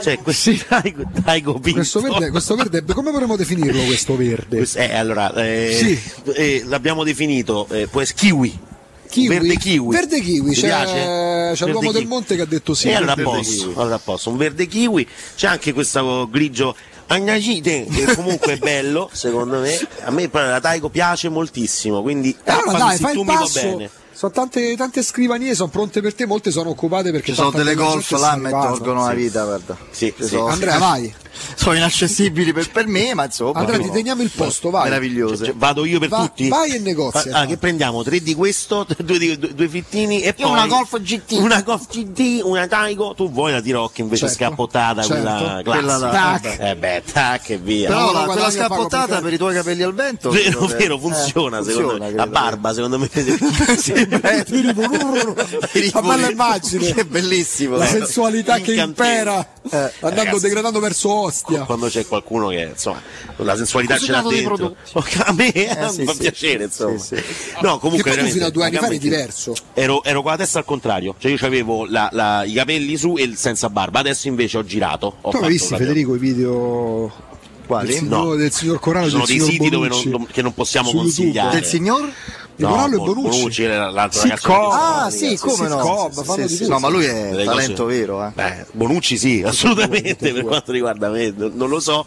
C'è 0.00 0.18
questo 0.20 0.50
Taigo, 0.66 1.02
Taigo 1.22 1.52
Pinto. 1.60 1.78
Questo 1.78 2.00
verde, 2.00 2.30
questo 2.30 2.54
verde, 2.56 2.82
come 2.92 3.10
vorremmo 3.10 3.36
definirlo 3.36 3.84
questo 3.84 4.16
verde? 4.16 4.66
Eh, 4.76 4.94
allora, 4.94 5.32
eh, 5.34 5.72
Sì. 5.78 6.32
eh, 6.34 6.62
l'abbiamo 6.64 7.04
definito, 7.04 7.68
eh, 7.70 7.86
può 7.86 8.00
essere 8.00 8.18
kiwi. 8.18 8.58
Kiwi? 9.06 9.28
Verde 9.28 9.56
kiwi. 9.56 9.94
Verde 9.94 10.20
kiwi, 10.20 10.52
c'è- 10.54 10.66
piace? 10.66 10.92
c'è 10.94 11.64
Verde 11.64 11.70
l'uomo 11.72 11.92
del 11.92 12.06
monte 12.06 12.36
che 12.36 12.42
ha 12.42 12.46
detto 12.46 12.74
sì, 12.74 12.88
E 12.88 12.94
allora 12.94 13.12
a 13.12 13.14
verde 13.16 13.30
posto, 13.30 13.62
kiwi. 13.68 13.74
allora 13.80 13.94
a 13.94 14.00
posto, 14.02 14.30
un 14.30 14.36
verde 14.36 14.66
kiwi, 14.66 15.08
c'è 15.36 15.46
anche 15.48 15.72
questo 15.72 16.28
grigio 16.30 16.74
Agnacite, 17.08 17.86
che 17.88 18.14
comunque 18.16 18.54
è 18.54 18.56
bello, 18.58 19.08
secondo 19.12 19.60
me. 19.60 19.78
A 20.02 20.10
me 20.10 20.28
però 20.28 20.48
la 20.48 20.60
Taigo 20.60 20.88
piace 20.88 21.28
moltissimo, 21.28 22.02
quindi 22.02 22.36
Eh, 22.44 22.50
Allora 22.50 22.78
dai, 22.78 22.96
se 22.96 23.02
fai 23.04 23.12
tu 23.14 23.20
il 23.20 23.26
mi 23.26 23.32
va 23.32 23.38
passo. 23.40 23.60
bene. 23.60 23.90
Sono 24.12 24.32
tante, 24.32 24.74
tante 24.76 25.02
scrivanie, 25.02 25.54
sono 25.54 25.68
pronte 25.68 26.00
per 26.00 26.14
te, 26.14 26.26
molte 26.26 26.50
sono 26.50 26.70
occupate 26.70 27.12
perché 27.12 27.28
Ci 27.32 27.34
sono 27.34 27.50
delle 27.50 27.74
golf 27.74 28.10
là 28.12 28.30
arrivando. 28.32 28.66
tolgono 28.74 29.06
la 29.06 29.12
vita, 29.12 29.44
guarda. 29.44 29.76
Sì, 29.90 30.12
sì. 30.18 30.34
Andrea, 30.36 30.78
vai. 30.80 31.14
Sono 31.54 31.76
inaccessibili 31.76 32.52
per, 32.52 32.70
per 32.70 32.86
me, 32.86 33.14
ma 33.14 33.24
insomma. 33.24 33.60
Andrea, 33.60 33.78
ti 33.78 33.90
teniamo 33.90 34.22
il 34.22 34.30
posto, 34.34 34.70
vai. 34.70 34.84
Meravigliose. 34.84 35.44
Cioè, 35.46 35.54
vado 35.54 35.84
io 35.84 35.98
per 35.98 36.08
Va- 36.08 36.18
tutti? 36.18 36.48
vai 36.48 36.70
e 36.70 36.78
negozia. 36.78 37.34
Ah, 37.34 37.46
che 37.46 37.56
prendiamo? 37.56 38.02
Tre 38.02 38.20
di 38.20 38.34
questo, 38.34 38.86
due, 38.98 39.18
di- 39.18 39.38
due- 39.38 39.54
due 39.54 39.68
fittini 39.68 40.22
e 40.22 40.34
poi 40.34 40.50
una 40.50 40.66
Golf 40.66 41.00
GT. 41.00 41.32
Una 41.32 41.62
Golf 41.62 41.86
GT, 41.90 42.40
una 42.44 42.66
Taigo. 42.66 43.14
Tu 43.14 43.30
vuoi 43.30 43.52
la 43.52 43.60
Tirocchi 43.60 44.00
invece 44.00 44.28
Certo, 44.28 44.44
scappottata, 44.44 45.02
certo. 45.02 45.22
quella 45.22 45.60
Quella 45.64 45.98
classica. 45.98 46.50
Tac. 46.50 46.60
Eh 46.60 46.76
beh, 46.76 47.02
tac 47.12 47.50
e 47.50 47.58
via. 47.58 47.88
Però 47.88 48.10
guarda, 48.10 48.32
quella 48.32 48.48
più 48.48 49.22
per 49.22 49.32
i 49.32 49.36
tuoi 49.36 49.54
capelli 49.54 49.82
al 49.82 49.94
vento. 49.94 50.30
Vero, 50.30 50.66
vero, 50.66 50.96
eh, 50.96 51.00
funziona, 51.00 51.62
secondo 51.62 51.92
me. 51.92 51.98
credo 51.98 52.16
La 52.16 52.26
barba, 52.26 52.74
secondo 52.74 52.98
me. 52.98 53.08
La 55.92 56.02
bella 56.02 56.30
immagine. 56.30 56.92
Che 56.92 57.04
bellissimo. 57.04 57.76
La 57.76 57.84
eh. 57.84 57.88
sensualità 57.88 58.58
che 58.58 58.74
impera 58.74 59.46
Eh, 59.70 59.92
andando 60.00 60.38
degradando 60.38 60.80
verso 60.80 61.25
Ostia. 61.26 61.60
Quando 61.64 61.88
c'è 61.88 62.06
qualcuno 62.06 62.48
che 62.48 62.70
insomma 62.72 63.00
la 63.36 63.56
sensualità 63.56 63.98
ce 63.98 64.10
l'ha 64.12 64.22
dentro. 64.22 64.54
prodotti. 64.54 65.18
A 65.24 65.32
me 65.32 65.52
eh, 65.52 65.88
sì, 65.90 66.00
mi 66.00 66.04
fa 66.06 66.12
sì. 66.12 66.18
piacere, 66.18 66.64
insomma. 66.64 66.98
Sì, 66.98 67.16
sì. 67.16 67.22
No, 67.60 67.74
Che 67.74 67.80
comunque 67.80 68.14
poi 68.14 68.24
tu 68.24 68.30
fino 68.30 68.46
a 68.46 68.50
due 68.50 68.64
anni 68.64 68.76
fa 68.76 68.86
eri 68.86 68.98
diverso. 68.98 69.54
Ero, 69.74 70.02
ero 70.04 70.22
con 70.22 70.30
la 70.30 70.36
testa 70.36 70.58
al 70.58 70.64
contrario, 70.64 71.14
cioè 71.18 71.30
io 71.32 71.38
avevo 71.46 71.86
la- 71.86 72.08
la- 72.12 72.44
i 72.44 72.52
capelli 72.52 72.96
su 72.96 73.16
e 73.18 73.22
il 73.22 73.36
senza 73.36 73.68
barba, 73.68 74.00
adesso 74.00 74.28
invece 74.28 74.58
ho 74.58 74.64
girato. 74.64 75.16
Ho 75.20 75.30
Tu 75.30 75.36
hai 75.38 75.48
visto 75.50 75.76
Federico 75.76 76.14
i 76.14 76.18
video 76.18 77.12
Quali? 77.66 77.88
del 77.88 77.96
signor, 77.98 78.24
No. 78.26 78.34
del 78.34 78.52
signor 78.52 78.78
Corallo 78.80 79.04
Ci 79.06 79.10
sono 79.12 79.24
del 79.26 79.36
dei 79.36 79.46
signor 79.46 79.94
siti 79.94 80.08
non- 80.10 80.26
che 80.30 80.42
non 80.42 80.54
possiamo 80.54 80.88
Su 80.88 80.96
YouTube. 80.96 81.14
consigliare. 81.16 81.54
Del 81.60 81.64
signor? 81.64 82.12
Di 82.56 82.64
Corallo 82.64 82.94
e 82.94 82.98
Bon- 82.98 83.22
Bonucci. 83.22 83.62
era 83.64 83.90
l'altro 83.90 84.20
Sitcom. 84.20 84.54
ragazzo. 84.54 84.70
che- 84.70 84.76
Ah, 85.04 85.10
sì, 85.10 85.36
come 85.38 85.68
no? 85.68 86.10
Sì, 86.10 86.24
fanno 86.24 86.46
sì, 86.46 86.46
di 86.56 86.64
sì. 86.64 86.68
No, 86.68 86.78
ma 86.78 86.88
lui 86.88 87.04
è 87.04 87.28
Delle 87.30 87.44
talento 87.44 87.84
vero, 87.84 88.24
eh. 88.26 88.30
Beh, 88.34 88.66
Bonucci 88.72 89.18
sì, 89.18 89.42
assolutamente 89.46 90.32
per 90.32 90.42
quanto 90.44 90.72
riguarda 90.72 91.08
me, 91.10 91.32
non 91.36 91.68
lo 91.68 91.80
so, 91.80 92.06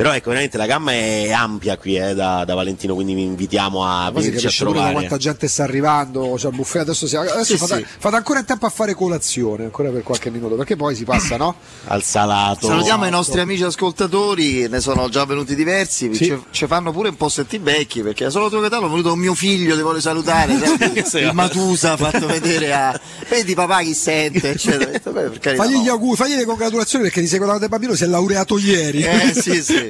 però 0.00 0.14
ecco 0.14 0.30
veramente 0.30 0.56
la 0.56 0.64
gamma 0.64 0.92
è 0.92 1.30
ampia 1.30 1.76
qui 1.76 1.94
eh, 1.96 2.14
da, 2.14 2.42
da 2.46 2.54
Valentino, 2.54 2.94
quindi 2.94 3.12
vi 3.12 3.20
invitiamo 3.22 3.84
a 3.84 4.10
venirci 4.10 4.28
a 4.38 4.40
capisce 4.40 4.64
pure 4.64 4.74
trovare. 4.76 4.94
quanta 4.94 5.16
gente 5.18 5.46
sta 5.46 5.62
arrivando, 5.64 6.38
cioè 6.38 6.50
buffet 6.52 6.80
adesso, 6.80 7.06
si- 7.06 7.16
adesso 7.16 7.44
Sì, 7.44 7.56
fate, 7.58 7.76
sì. 7.76 7.86
fate 7.98 8.16
ancora 8.16 8.38
in 8.38 8.46
tempo 8.46 8.64
a 8.64 8.70
fare 8.70 8.94
colazione, 8.94 9.64
ancora 9.64 9.90
per 9.90 10.02
qualche 10.02 10.30
minuto, 10.30 10.54
perché 10.54 10.74
poi 10.74 10.94
si 10.94 11.04
passa, 11.04 11.36
no? 11.36 11.54
Al 11.88 12.02
salato. 12.02 12.66
Salutiamo 12.66 13.06
i 13.06 13.10
nostri 13.10 13.40
amici 13.40 13.62
ascoltatori, 13.62 14.68
ne 14.70 14.80
sono 14.80 15.10
già 15.10 15.26
venuti 15.26 15.54
diversi, 15.54 16.14
Sì. 16.14 16.24
ci, 16.24 16.42
ci 16.50 16.66
fanno 16.66 16.92
pure 16.92 17.10
un 17.10 17.16
po' 17.16 17.28
setti 17.28 17.58
becchi 17.58 18.00
perché 18.00 18.30
solo 18.30 18.48
tuo 18.48 18.60
catalogo 18.62 18.86
è 18.86 18.90
venuto 18.96 19.12
un 19.12 19.18
mio 19.18 19.34
figlio, 19.34 19.74
ti 19.76 19.82
vuole 19.82 20.00
salutare, 20.00 20.54
il 20.56 21.30
Matusa 21.34 21.92
ha 21.92 21.96
fatto 21.98 22.26
vedere 22.26 22.72
a 22.72 22.98
vedi 23.28 23.52
papà 23.54 23.80
chi 23.82 23.92
sente, 23.92 24.48
eccetera. 24.52 24.98
Beh, 25.10 25.56
Fagli 25.56 25.82
gli 25.82 25.88
auguri, 25.88 26.16
fagli 26.16 26.36
le 26.36 26.46
congratulazioni 26.46 27.04
perché 27.04 27.20
ti 27.20 27.26
sei 27.26 27.36
guardato 27.36 27.60
da 27.60 27.68
bambino, 27.68 27.94
si 27.94 28.04
è 28.04 28.06
laureato 28.06 28.56
ieri. 28.56 29.02
Eh 29.02 29.32
sì, 29.34 29.62
sì. 29.62 29.89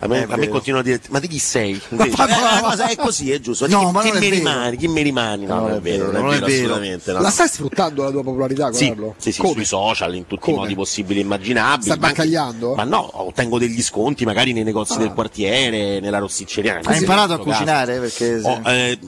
A 0.00 0.06
me, 0.06 0.20
È 0.20 0.22
a 0.22 0.26
me 0.28 0.36
vero. 0.36 0.52
continuano 0.52 0.84
a 0.84 0.88
dire, 0.88 1.00
ma 1.08 1.18
di 1.18 1.26
chi 1.28 1.38
sei? 1.38 1.70
Invece, 1.90 2.14
Ma- 2.16 2.26
ma- 2.26 2.36
eh, 2.36 2.54
la 2.54 2.68
cosa 2.68 2.86
è 2.88 2.96
così, 2.96 3.32
è 3.32 3.40
giusto. 3.40 3.66
No, 3.66 3.86
chi, 3.86 3.92
ma 3.92 4.00
chi 4.02 4.08
non 4.08 4.16
è 4.16 4.20
mi 4.20 4.28
vero. 4.28 4.36
rimani? 4.36 4.76
Chi 4.76 4.88
mi 4.88 5.02
rimani? 5.02 5.44
No, 5.46 5.60
non, 5.60 5.70
è 5.72 5.80
vero, 5.80 6.12
non 6.12 6.32
è 6.32 6.38
vero, 6.38 6.46
assolutamente. 6.46 7.12
no. 7.12 7.20
La 7.20 7.30
stai 7.30 7.48
sfruttando 7.48 8.02
la 8.04 8.10
tua 8.10 8.22
popolarità, 8.22 8.72
Sì, 8.72 8.94
sì, 9.16 9.32
sì, 9.32 9.40
Come? 9.40 9.54
sui 9.54 9.64
social, 9.64 10.14
in 10.14 10.26
tutti 10.26 10.42
Come? 10.42 10.56
i 10.56 10.60
modi 10.60 10.74
possibili 10.76 11.18
e 11.20 11.22
immaginabili. 11.22 11.82
Stai 11.90 11.98
ma 11.98 12.06
baccagliando? 12.08 12.74
Ma 12.74 12.84
no, 12.84 13.10
ottengo 13.26 13.58
degli 13.58 13.82
sconti 13.82 14.24
magari 14.24 14.52
nei 14.52 14.62
negozi 14.64 14.94
Ah. 14.94 14.98
del 14.98 15.12
quartiere, 15.12 15.98
nella 16.00 16.18
rossicceria. 16.18 16.78
Hai 16.84 16.98
imparato 16.98 17.32
a 17.32 17.38
cucinare? 17.38 17.98
Perché. 17.98 18.40
Oh, 18.42 18.60
eh, 18.70 18.98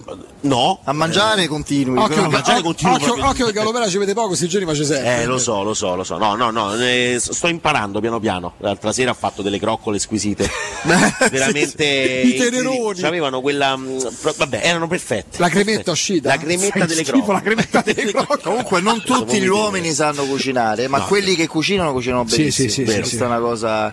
no. 0.40 0.80
a 0.84 0.92
mangiare 0.92 1.46
continui. 1.46 1.98
Occhio, 1.98 2.14
però- 2.14 2.26
a 2.26 2.30
mangiare 2.30 2.58
occhio, 2.66 2.88
continuo 2.88 3.28
occhio, 3.28 3.46
che 3.46 3.52
Galovera 3.52 3.88
ci 3.88 3.98
vede 3.98 4.12
poco, 4.14 4.28
questi 4.28 4.48
giorni 4.48 4.66
face 4.66 4.84
sempre. 4.84 5.22
Eh, 5.22 5.24
lo 5.26 5.38
so, 5.38 5.62
lo 5.62 5.74
so, 5.74 5.94
lo 5.94 6.02
so. 6.04 6.16
No, 6.18 6.34
no, 6.34 6.50
no, 6.50 6.74
eh, 6.74 7.16
sto 7.20 7.46
imparando 7.46 8.00
piano 8.00 8.18
piano. 8.18 8.54
L'altra 8.58 8.92
sera 8.92 9.10
ho 9.12 9.14
fatto 9.14 9.42
delle 9.42 9.58
croccole 9.60 9.98
squisite. 10.00 10.48
Veramente. 11.30 11.84
I 12.24 12.34
teneroni. 12.36 13.02
Avevano 13.02 13.40
quella. 13.40 13.78
pro- 14.20 14.34
vabbè, 14.36 14.60
erano 14.62 14.86
perfette. 14.88 15.38
La 15.38 15.48
cremetta 15.48 15.90
uscita? 15.90 16.28
La 16.28 16.38
cremetta 16.38 16.84
delle 16.86 17.04
schifo, 17.04 17.32
la 17.32 17.40
cremetta 17.42 17.82
delle 17.84 18.12
croccole. 18.12 18.40
Comunque 18.42 18.80
non 18.80 19.02
tutti 19.02 19.40
gli 19.40 19.46
uomini 19.46 19.92
sanno 19.92 20.24
cucinare, 20.24 20.88
ma 20.88 20.98
No. 20.98 21.06
quelli 21.06 21.34
che 21.34 21.46
cucinano 21.46 21.92
cucinano 21.92 22.26
Sì, 22.26 22.36
benissimo. 22.36 22.68
sì, 22.68 22.74
sì, 22.74 22.84
Questa 22.84 23.04
sì, 23.04 23.16
è 23.22 23.26
una 23.26 23.38
cosa 23.38 23.92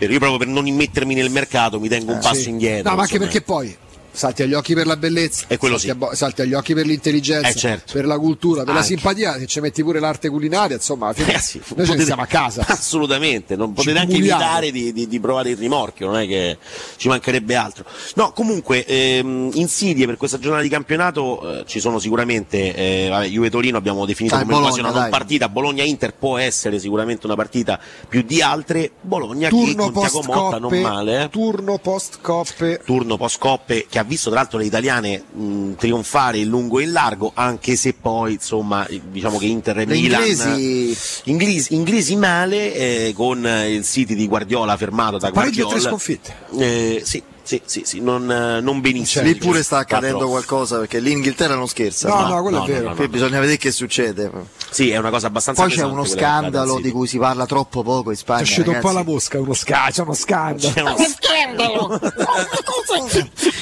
Io 0.00 0.06
proprio 0.18 0.36
per 0.38 0.46
non 0.46 0.66
immettermi 0.66 1.14
nel 1.14 1.30
mercato 1.30 1.80
mi 1.80 1.88
tengo 1.88 2.12
un 2.12 2.18
passo 2.20 2.38
Eh, 2.38 2.42
Sì. 2.42 2.48
indietro. 2.50 2.90
No, 2.90 2.96
ma 2.96 3.02
anche 3.02 3.14
insomma. 3.16 3.30
perché 3.32 3.44
poi 3.44 3.76
salti 4.18 4.42
agli 4.42 4.54
occhi 4.54 4.74
per 4.74 4.86
la 4.86 4.96
bellezza, 4.96 5.46
quello 5.56 5.78
salti, 5.78 5.96
sì. 5.98 6.06
a 6.10 6.14
salti 6.14 6.42
agli 6.42 6.54
occhi 6.54 6.74
per 6.74 6.84
l'intelligenza, 6.86 7.48
Eh, 7.48 7.54
certo. 7.54 7.92
per 7.92 8.04
la 8.04 8.18
cultura, 8.18 8.64
per 8.64 8.74
la 8.74 8.80
Anche. 8.80 8.94
simpatia, 8.94 9.38
se 9.38 9.46
ci 9.46 9.60
metti 9.60 9.82
pure 9.82 10.00
l'arte 10.00 10.28
culinaria, 10.28 10.76
insomma, 10.76 11.12
Ragazzi, 11.16 11.58
noi 11.58 11.66
ce 11.66 11.74
ne 11.76 11.84
potete- 11.84 12.02
stiamo 12.02 12.22
a 12.22 12.26
casa. 12.26 12.64
Assolutamente, 12.66 13.54
non 13.56 13.72
potete 13.72 13.98
anche 13.98 14.16
evitare 14.16 14.70
di, 14.70 14.92
di- 14.92 15.06
di 15.06 15.20
provare 15.20 15.50
il 15.50 15.56
rimorchio, 15.56 16.06
non 16.06 16.18
è 16.18 16.26
che 16.26 16.58
ci 16.96 17.08
mancherebbe 17.08 17.54
altro. 17.54 17.84
No, 18.14 18.32
comunque, 18.32 18.84
ehm, 18.84 19.50
insidie 19.54 20.06
per 20.06 20.16
questa 20.16 20.38
giornata 20.38 20.62
di 20.62 20.68
campionato 20.68 21.60
eh, 21.60 21.64
ci 21.66 21.78
sono 21.80 21.98
sicuramente, 21.98 22.74
eh, 22.74 23.08
vabbè, 23.08 23.26
Juve 23.26 23.50
Torino 23.50 23.76
abbiamo 23.78 24.04
definito 24.04 24.34
Dai, 24.34 24.44
come 24.44 24.56
Bologna, 24.56 24.74
quasi 24.74 24.84
una 24.84 24.92
non 24.94 25.10
dai. 25.10 25.18
partita, 25.18 25.48
Bologna 25.48 25.82
Inter 25.84 26.14
può 26.14 26.38
essere 26.38 26.78
sicuramente 26.78 27.26
una 27.26 27.36
partita 27.36 27.78
più 28.08 28.22
di 28.22 28.42
altre, 28.42 28.90
Bologna 29.00 29.48
che 29.48 29.54
Turno 29.54 29.90
con 29.90 30.02
Tiago 30.02 30.22
Motta 30.26 30.58
non 30.58 30.70
coppe, 30.70 30.80
male, 30.80 31.22
eh. 31.24 31.28
turno 31.28 31.78
post 31.78 32.18
coppe. 32.20 32.80
turno 32.84 33.16
post 33.16 33.38
coppe 33.38 33.86
che 33.88 33.98
ha 33.98 34.04
visto 34.08 34.30
tra 34.30 34.40
l'altro 34.40 34.58
le 34.58 34.64
italiane 34.64 35.22
mh, 35.30 35.74
trionfare 35.74 36.38
in 36.38 36.48
lungo 36.48 36.80
e 36.80 36.84
in 36.84 36.92
largo 36.92 37.30
anche 37.34 37.76
se 37.76 37.94
poi 37.94 38.32
insomma 38.32 38.86
diciamo 39.10 39.38
che 39.38 39.46
Inter 39.46 39.78
e 39.78 39.84
Le 39.84 39.94
Milan 39.94 40.26
inglesi- 40.26 41.20
inglesi, 41.24 41.74
inglesi 41.74 42.16
male 42.16 42.74
eh, 42.74 43.12
con 43.14 43.46
il 43.46 43.84
City 43.84 44.14
di 44.14 44.26
Guardiola 44.26 44.76
fermato 44.76 45.18
da 45.18 45.30
Pareggio 45.30 45.68
e 45.68 45.70
tre 45.70 45.80
Guardiola 45.80 45.88
sconfitte. 45.88 46.34
Eh, 46.58 47.02
sì 47.04 47.22
sì 47.48 47.62
sì, 47.64 47.80
sì, 47.86 48.00
non, 48.00 48.30
eh, 48.30 48.60
non 48.60 48.82
benissimo 48.82 49.24
lì 49.24 49.34
pure 49.36 49.62
sta 49.62 49.78
accadendo 49.78 50.28
Quattro- 50.28 50.46
qualcosa 50.46 50.78
perché 50.80 51.00
l'Inghilterra 51.00 51.54
non 51.54 51.66
scherza. 51.66 52.06
No, 52.08 52.14
ma- 52.16 52.28
no, 52.28 52.42
quello 52.42 52.58
no, 52.58 52.64
è 52.64 52.66
vero. 52.66 52.88
no, 52.90 52.94
no, 52.94 53.08
bisogna 53.08 53.40
vedere 53.40 53.56
che 53.56 53.70
succede. 53.70 54.30
sì 54.68 54.90
è 54.90 54.98
una 54.98 55.08
cosa 55.08 55.28
abbastanza 55.28 55.62
Poi 55.62 55.72
c'è 55.72 55.82
uno 55.82 56.04
scandalo 56.04 56.78
di 56.78 56.90
cui 56.90 57.06
si 57.06 57.16
parla 57.16 57.46
troppo 57.46 57.82
poco 57.82 58.10
in 58.10 58.18
Spagna. 58.18 58.40
È 58.40 58.42
uscito 58.42 58.70
un 58.70 58.80
po' 58.80 58.90
la 58.90 59.02
mosca, 59.02 59.40
uno 59.40 59.54
sca- 59.54 59.88
c'è 59.90 60.02
uno 60.02 60.12
scandalo. 60.12 60.68
C'è 60.68 60.82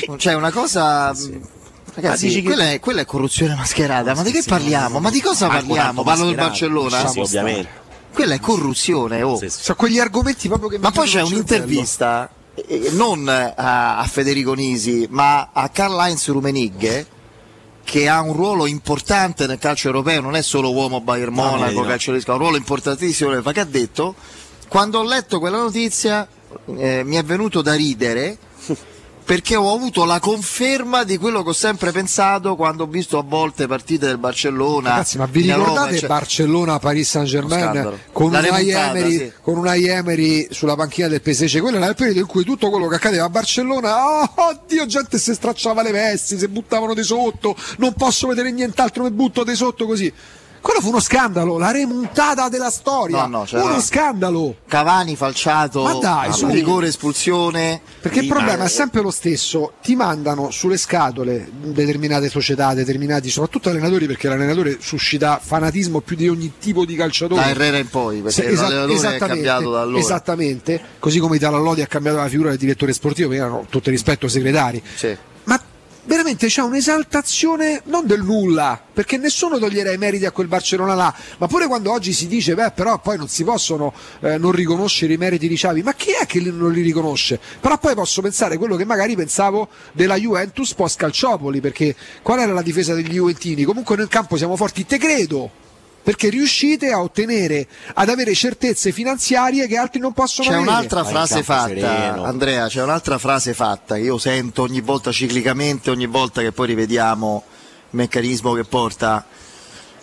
uno- 0.06 0.16
C'è 0.16 0.34
una 0.34 0.50
cosa 0.50 1.14
Ragazzi, 1.94 2.28
che- 2.28 2.42
quella, 2.42 2.72
è, 2.72 2.80
quella 2.80 3.02
è 3.02 3.04
corruzione 3.04 3.54
mascherata. 3.54 4.16
Ma 4.16 4.24
di 4.24 4.32
che 4.32 4.42
parliamo? 4.44 4.98
Ma 4.98 5.10
di 5.10 5.20
cosa 5.20 5.46
parliamo? 5.46 6.02
Parlo 6.02 6.24
del. 6.26 6.34
Barcellona? 6.34 7.06
Sì, 7.06 7.20
ovviamente. 7.20 7.68
Quella 8.12 8.34
è 8.34 8.40
corruzione, 8.40 9.22
oh. 9.22 9.38
Sono 9.48 9.76
quegli 9.76 10.00
argomenti 10.00 10.48
proprio 10.48 10.70
che 10.70 10.78
Ma 10.78 10.90
poi 10.90 11.06
c'è 11.06 11.22
un'intervista 11.22 12.28
non 12.92 13.28
a, 13.28 13.98
a 13.98 14.04
Federico 14.04 14.54
Nisi, 14.54 15.06
ma 15.10 15.50
a 15.52 15.68
Karl-Heinz 15.68 16.28
Rummenigge 16.28 17.06
che 17.84 18.08
ha 18.08 18.20
un 18.20 18.32
ruolo 18.32 18.66
importante 18.66 19.46
nel 19.46 19.58
calcio 19.58 19.86
europeo, 19.86 20.20
non 20.20 20.34
è 20.34 20.42
solo 20.42 20.72
uomo 20.72 21.00
Bayern 21.00 21.32
Monaco, 21.32 21.82
no. 21.82 21.86
calcio 21.86 22.12
ha 22.32 22.32
un 22.32 22.38
ruolo 22.38 22.56
importantissimo, 22.56 23.30
nel- 23.30 23.44
che 23.52 23.60
ha 23.60 23.64
detto 23.64 24.14
quando 24.68 24.98
ho 24.98 25.04
letto 25.04 25.38
quella 25.38 25.58
notizia 25.58 26.26
eh, 26.76 27.02
mi 27.04 27.16
è 27.16 27.22
venuto 27.22 27.62
da 27.62 27.74
ridere 27.74 28.36
perché 29.26 29.56
ho 29.56 29.74
avuto 29.74 30.04
la 30.04 30.20
conferma 30.20 31.02
di 31.02 31.18
quello 31.18 31.42
che 31.42 31.48
ho 31.48 31.52
sempre 31.52 31.90
pensato 31.90 32.54
quando 32.54 32.84
ho 32.84 32.86
visto 32.86 33.18
a 33.18 33.24
volte 33.26 33.66
partite 33.66 34.06
del 34.06 34.18
Barcellona. 34.18 34.90
Ragazzi, 34.90 35.18
ma 35.18 35.26
vi 35.26 35.40
ricordate 35.40 35.98
cioè- 35.98 36.08
Barcellona 36.08 36.78
Paris 36.78 37.10
Saint 37.10 37.28
Uno 37.28 37.40
Germain 37.40 37.62
scandalo. 37.64 37.98
con 38.12 38.30
La 38.30 38.38
un 38.38 38.44
remontata, 38.44 38.96
Emery, 38.96 39.18
sì. 39.18 39.32
con 39.42 39.58
un 39.58 39.66
Emery 39.66 40.46
sulla 40.52 40.76
panchina 40.76 41.08
del 41.08 41.20
PSG? 41.20 41.60
Quello 41.60 41.78
era 41.78 41.88
il 41.88 41.96
periodo 41.96 42.20
in 42.20 42.26
cui 42.26 42.44
tutto 42.44 42.70
quello 42.70 42.86
che 42.86 42.94
accadeva 42.94 43.24
a 43.24 43.28
Barcellona, 43.28 44.20
oh, 44.20 44.32
oddio, 44.36 44.86
gente 44.86 45.18
si 45.18 45.34
stracciava 45.34 45.82
le 45.82 45.90
vesti, 45.90 46.38
si 46.38 46.46
buttavano 46.46 46.94
di 46.94 47.02
sotto, 47.02 47.56
non 47.78 47.94
posso 47.94 48.28
vedere 48.28 48.52
nient'altro, 48.52 49.02
mi 49.02 49.10
butto 49.10 49.42
di 49.42 49.56
sotto 49.56 49.86
così. 49.86 50.12
Quello 50.66 50.80
fu 50.80 50.88
uno 50.88 50.98
scandalo, 50.98 51.58
la 51.58 51.70
remontata 51.70 52.48
della 52.48 52.70
storia. 52.70 53.26
No, 53.26 53.38
no, 53.38 53.44
c'era- 53.44 53.62
uno 53.62 53.80
scandalo. 53.80 54.56
Cavani 54.66 55.14
falciato, 55.14 55.84
Ma 55.84 55.94
dai, 55.94 56.32
su. 56.32 56.48
rigore, 56.48 56.88
espulsione. 56.88 57.80
Perché 58.00 58.18
il 58.18 58.26
problema 58.26 58.64
è 58.64 58.68
sempre 58.68 59.00
lo 59.00 59.12
stesso, 59.12 59.74
ti 59.80 59.94
mandano 59.94 60.50
sulle 60.50 60.76
scatole 60.76 61.48
determinate 61.52 62.28
società, 62.28 62.74
determinati, 62.74 63.30
soprattutto 63.30 63.68
allenatori, 63.68 64.06
perché 64.06 64.26
l'allenatore 64.28 64.78
suscita 64.80 65.38
fanatismo 65.40 66.00
più 66.00 66.16
di 66.16 66.28
ogni 66.28 66.54
tipo 66.58 66.84
di 66.84 66.96
calciatore. 66.96 67.40
Da 67.42 67.48
Herrera 67.50 67.78
in 67.78 67.88
poi, 67.88 68.16
perché 68.22 68.42
Se- 68.42 68.48
esa- 68.48 68.68
l'allenatore 68.68 69.14
è 69.14 69.18
cambiato 69.18 69.70
da 69.70 69.80
allora. 69.82 70.00
Esattamente, 70.00 70.80
così 70.98 71.20
come 71.20 71.36
Italo 71.36 71.58
Lodi 71.58 71.82
ha 71.82 71.86
cambiato 71.86 72.16
la 72.18 72.28
figura 72.28 72.48
del 72.48 72.58
direttore 72.58 72.92
sportivo, 72.92 73.28
che 73.28 73.36
erano 73.36 73.66
tutto 73.70 73.88
rispetto 73.90 74.26
segretari. 74.26 74.82
Ma 74.82 75.35
veramente 76.06 76.46
c'è 76.46 76.62
un'esaltazione 76.62 77.82
non 77.84 78.06
del 78.06 78.22
nulla, 78.22 78.80
perché 78.92 79.16
nessuno 79.18 79.58
toglierà 79.58 79.92
i 79.92 79.98
meriti 79.98 80.24
a 80.24 80.30
quel 80.30 80.46
Barcellona 80.46 80.94
là, 80.94 81.14
ma 81.38 81.46
pure 81.46 81.66
quando 81.66 81.92
oggi 81.92 82.12
si 82.12 82.26
dice, 82.26 82.54
beh, 82.54 82.70
però 82.72 82.98
poi 82.98 83.16
non 83.18 83.28
si 83.28 83.44
possono 83.44 83.92
eh, 84.20 84.38
non 84.38 84.52
riconoscere 84.52 85.12
i 85.12 85.16
meriti 85.16 85.48
di 85.48 85.56
Xavi, 85.56 85.82
ma 85.82 85.94
chi 85.94 86.10
è 86.20 86.26
che 86.26 86.40
non 86.40 86.72
li 86.72 86.82
riconosce? 86.82 87.38
Però 87.60 87.76
poi 87.78 87.94
posso 87.94 88.22
pensare 88.22 88.56
quello 88.56 88.76
che 88.76 88.84
magari 88.84 89.14
pensavo 89.16 89.68
della 89.92 90.16
Juventus 90.16 90.74
post 90.74 90.98
Calciopoli, 90.98 91.60
perché 91.60 91.94
qual 92.22 92.38
era 92.38 92.52
la 92.52 92.62
difesa 92.62 92.94
degli 92.94 93.14
Juventini? 93.14 93.64
Comunque 93.64 93.96
nel 93.96 94.08
campo 94.08 94.36
siamo 94.36 94.56
forti, 94.56 94.86
te 94.86 94.98
credo. 94.98 95.64
Perché 96.06 96.28
riuscite 96.28 96.92
a 96.92 97.02
ottenere, 97.02 97.66
ad 97.94 98.08
avere 98.08 98.32
certezze 98.32 98.92
finanziarie 98.92 99.66
che 99.66 99.76
altri 99.76 99.98
non 99.98 100.12
possono 100.12 100.46
C'è 100.46 100.54
avere. 100.54 100.70
un'altra 100.70 101.02
frase 101.02 101.42
fatta, 101.42 102.22
Andrea, 102.22 102.68
c'è 102.68 102.80
un'altra 102.80 103.18
frase 103.18 103.54
fatta 103.54 103.96
che 103.96 104.02
io 104.02 104.16
sento 104.16 104.62
ogni 104.62 104.80
volta 104.80 105.10
ciclicamente, 105.10 105.90
ogni 105.90 106.06
volta 106.06 106.42
che 106.42 106.52
poi 106.52 106.68
rivediamo 106.68 107.42
il 107.90 107.96
meccanismo 107.96 108.52
che 108.52 108.62
porta, 108.62 109.26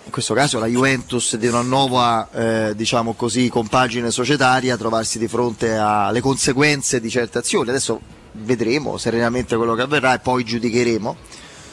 in 0.04 0.12
questo 0.12 0.34
caso 0.34 0.60
la 0.60 0.66
Juventus 0.66 1.38
di 1.38 1.48
una 1.48 1.62
nuova, 1.62 2.28
eh, 2.34 2.74
diciamo 2.76 3.14
così, 3.14 3.48
compagine 3.48 4.12
societaria 4.12 4.74
a 4.74 4.78
trovarsi 4.78 5.18
di 5.18 5.30
fronte 5.30 5.74
alle 5.74 6.20
conseguenze 6.20 7.00
di 7.00 7.10
certe 7.10 7.38
azioni. 7.38 7.70
Adesso 7.70 8.02
vedremo 8.34 8.98
serenamente 8.98 9.56
quello 9.56 9.74
che 9.74 9.84
avverrà 9.84 10.16
e 10.16 10.20
poi 10.20 10.44
giudicheremo. 10.44 11.16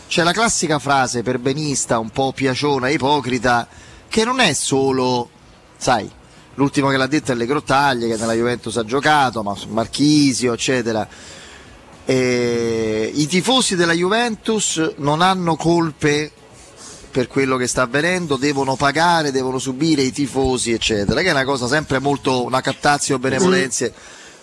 C'è 0.07 0.23
la 0.23 0.33
classica 0.33 0.79
frase 0.79 1.25
perbenista, 1.25 1.99
un 1.99 2.11
po' 2.11 2.33
piaciona, 2.33 2.89
ipocrita, 2.91 3.67
che 4.11 4.25
non 4.25 4.41
è 4.41 4.53
solo, 4.55 5.31
sai, 5.77 6.11
l'ultimo 6.55 6.89
che 6.89 6.97
l'ha 6.97 7.07
detto 7.07 7.31
è 7.31 7.37
Le 7.37 7.47
Grottaglie, 7.47 8.09
che 8.09 8.17
nella 8.17 8.35
Juventus 8.35 8.77
ha 8.77 8.85
giocato, 8.85 9.45
ma 9.45 9.55
Marchisio, 9.69 10.53
eccetera. 10.53 11.09
E 12.05 13.13
I 13.15 13.27
tifosi 13.29 13.77
della 13.77 13.93
Juventus 13.93 14.95
non 14.97 15.23
hanno 15.23 15.55
colpe 15.55 16.33
per 17.09 17.29
quello 17.29 17.57
che 17.57 17.69
sta 17.69 17.83
avvenendo, 17.83 18.35
devono 18.37 18.75
pagare, 18.75 19.31
devono 19.31 19.61
subire 19.61 20.03
i 20.03 20.11
tifosi, 20.11 20.73
eccetera, 20.73 21.21
che 21.21 21.29
è 21.29 21.33
una 21.33 21.45
cosa 21.45 21.69
sempre 21.69 22.01
molto 22.01 22.45
una 22.45 22.61
cattazio 22.61 23.21
benevolenze. 23.21 23.95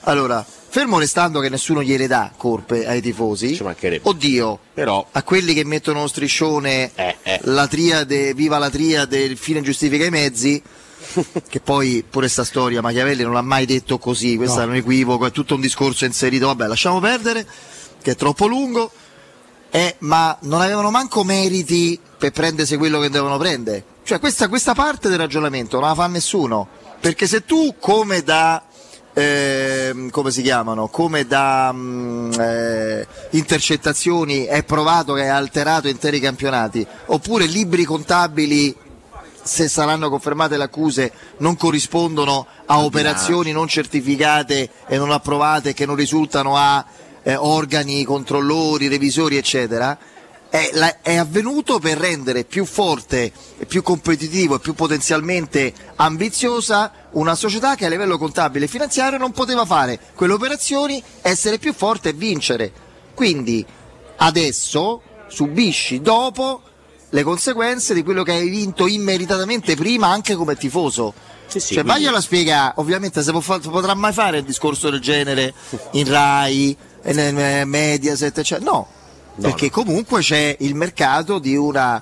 Allora, 0.01 0.45
fermo 0.77 0.99
restando 0.99 1.39
che 1.39 1.49
nessuno 1.49 1.81
gliele 1.81 2.05
dà 2.05 2.31
colpe 2.37 2.85
ai 2.85 3.01
tifosi, 3.01 3.55
oddio, 4.03 4.59
Però 4.75 5.07
a 5.11 5.23
quelli 5.23 5.55
che 5.55 5.65
mettono 5.65 6.01
lo 6.01 6.07
striscione 6.07 6.91
eh. 6.93 7.39
la 7.45 7.65
triade, 7.65 8.35
viva 8.35 8.59
la 8.59 8.69
triade, 8.69 9.17
il 9.17 9.37
fine 9.37 9.61
giustifica 9.61 10.05
i 10.05 10.11
mezzi, 10.11 10.61
che 11.49 11.59
poi 11.61 12.05
pure 12.07 12.27
sta 12.27 12.43
storia 12.43 12.83
Machiavelli 12.83 13.23
non 13.23 13.33
l'ha 13.33 13.41
mai 13.41 13.65
detto 13.65 13.97
così, 13.97 14.35
questo 14.35 14.57
No. 14.57 14.65
è 14.65 14.67
un 14.67 14.75
equivoco, 14.75 15.25
è 15.25 15.31
tutto 15.31 15.55
un 15.55 15.61
discorso 15.61 16.05
inserito, 16.05 16.45
vabbè 16.45 16.67
lasciamo 16.67 16.99
perdere, 16.99 17.47
che 17.99 18.11
è 18.11 18.15
troppo 18.15 18.45
lungo, 18.45 18.91
eh, 19.71 19.95
ma 20.01 20.37
non 20.41 20.61
avevano 20.61 20.91
manco 20.91 21.23
meriti 21.23 21.99
per 22.19 22.29
prendersi 22.29 22.77
quello 22.77 22.99
che 22.99 23.09
devono 23.09 23.39
prendere. 23.39 23.83
Cioè 24.03 24.19
questa, 24.19 24.47
questa 24.47 24.75
parte 24.75 25.09
del 25.09 25.17
ragionamento 25.17 25.79
non 25.79 25.89
la 25.89 25.95
fa 25.95 26.05
nessuno, 26.05 26.67
perché 26.99 27.25
se 27.25 27.45
tu 27.45 27.73
come 27.79 28.21
da... 28.21 28.61
ehm, 29.17 30.09
come 30.11 30.29
si 30.29 30.43
chiamano? 30.43 30.87
Come 30.87 31.25
da 31.25 31.71
mm, 31.73 32.31
eh, 32.39 33.07
intercettazioni 33.31 34.43
è 34.43 34.63
provato 34.63 35.13
che 35.13 35.27
ha 35.27 35.35
alterato 35.35 35.87
interi 35.87 36.19
campionati, 36.19 36.85
oppure 37.07 37.45
libri 37.45 37.83
contabili 37.83 38.75
se 39.41 39.69
saranno 39.69 40.09
confermate 40.09 40.57
le 40.57 40.65
accuse, 40.65 41.11
non 41.37 41.55
corrispondono 41.55 42.45
a 42.65 42.83
operazioni 42.83 43.53
non 43.53 43.67
certificate 43.67 44.69
e 44.85 44.97
non 44.97 45.11
approvate 45.11 45.73
che 45.73 45.85
non 45.85 45.95
risultano 45.95 46.57
a 46.57 46.85
eh, 47.23 47.35
organi, 47.35 48.03
controllori, 48.03 48.89
revisori, 48.89 49.37
eccetera. 49.37 49.97
È, 50.49 50.69
la- 50.73 51.01
è 51.01 51.15
avvenuto 51.17 51.77
per 51.79 51.97
rendere 51.97 52.45
più 52.45 52.63
forte, 52.65 53.31
più 53.67 53.83
competitivo 53.83 54.55
e 54.55 54.59
più 54.59 54.73
potenzialmente 54.73 55.73
ambiziosa 55.97 56.91
una 57.11 57.35
società 57.35 57.75
che 57.75 57.85
a 57.85 57.89
livello 57.89 58.17
contabile 58.17 58.65
e 58.65 58.67
finanziario 58.69 59.17
non 59.17 59.31
poteva 59.33 59.65
fare 59.65 59.99
quelle 60.15 60.33
operazioni, 60.33 61.03
essere 61.21 61.57
più 61.57 61.73
forte 61.73 62.09
e 62.09 62.13
vincere. 62.13 62.71
Quindi 63.13 63.65
adesso 64.17 65.01
subisci 65.27 66.01
dopo 66.01 66.61
le 67.09 67.23
conseguenze 67.23 67.93
di 67.93 68.03
quello 68.03 68.23
che 68.23 68.31
hai 68.33 68.49
vinto 68.49 68.87
immeritatamente 68.87 69.75
prima 69.75 70.07
anche 70.07 70.35
come 70.35 70.55
tifoso. 70.55 71.13
sì, 71.47 71.59
cioè, 71.59 71.67
quindi- 71.75 71.89
vaglielo 71.91 72.17
a 72.17 72.21
spiegare, 72.21 72.73
ovviamente 72.77 73.21
se 73.23 73.31
potrà 73.31 73.93
mai 73.95 74.11
fare 74.13 74.39
il 74.39 74.43
discorso 74.43 74.89
del 74.89 74.99
genere 74.99 75.53
in 75.91 76.07
Rai, 76.07 76.75
in 77.05 77.61
Mediaset, 77.65 78.37
eccetera. 78.37 78.69
No, 78.69 78.87
perché 79.39 79.69
comunque 79.69 80.21
c'è 80.21 80.55
il 80.59 80.75
mercato 80.75 81.39
di 81.39 81.55
una 81.55 82.01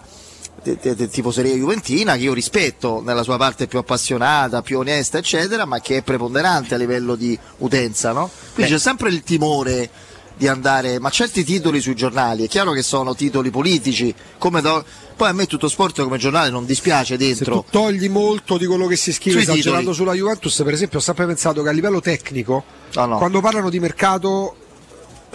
tifoseria 1.09 1.53
juventina 1.53 2.15
che 2.15 2.23
io 2.23 2.33
rispetto 2.33 3.01
nella 3.05 3.23
sua 3.23 3.37
parte 3.37 3.67
più 3.67 3.77
appassionata, 3.77 4.61
più 4.61 4.79
onesta, 4.79 5.17
eccetera, 5.19 5.65
ma 5.65 5.79
che 5.79 5.97
è 5.97 6.01
preponderante 6.01 6.73
a 6.73 6.77
livello 6.77 7.15
di 7.15 7.37
utenza, 7.57 8.11
no? 8.11 8.29
Quindi 8.53 8.71
Beh. 8.71 8.77
c'è 8.77 8.81
sempre 8.81 9.09
il 9.09 9.21
timore 9.23 9.89
di 10.37 10.47
andare, 10.47 10.99
ma 10.99 11.09
certi 11.09 11.43
titoli 11.45 11.79
sui 11.79 11.95
giornali, 11.95 12.43
è 12.43 12.47
chiaro 12.47 12.71
che 12.71 12.81
sono 12.81 13.15
titoli 13.15 13.51
politici, 13.51 14.13
come 14.37 14.59
do- 14.61 14.83
poi 15.15 15.29
a 15.29 15.33
me 15.33 15.45
tutto 15.45 15.69
sport 15.69 16.01
come 16.01 16.17
giornale 16.17 16.49
non 16.49 16.65
dispiace 16.65 17.17
Se 17.17 17.25
dentro. 17.25 17.61
tu 17.61 17.65
togli 17.71 18.09
molto 18.09 18.57
di 18.57 18.65
quello 18.65 18.85
che 18.87 18.97
si 18.97 19.13
scrive 19.13 19.41
Sui 19.43 19.43
esagerando 19.43 19.91
titoli. 19.91 19.95
sulla 19.95 20.13
Juventus, 20.13 20.61
per 20.63 20.73
esempio, 20.73 20.99
ho 20.99 21.01
sempre 21.01 21.25
pensato 21.25 21.61
che 21.61 21.69
a 21.69 21.71
livello 21.71 22.01
tecnico, 22.01 22.63
quando 22.91 23.39
parlano 23.39 23.69
di 23.69 23.79
mercato, 23.79 24.55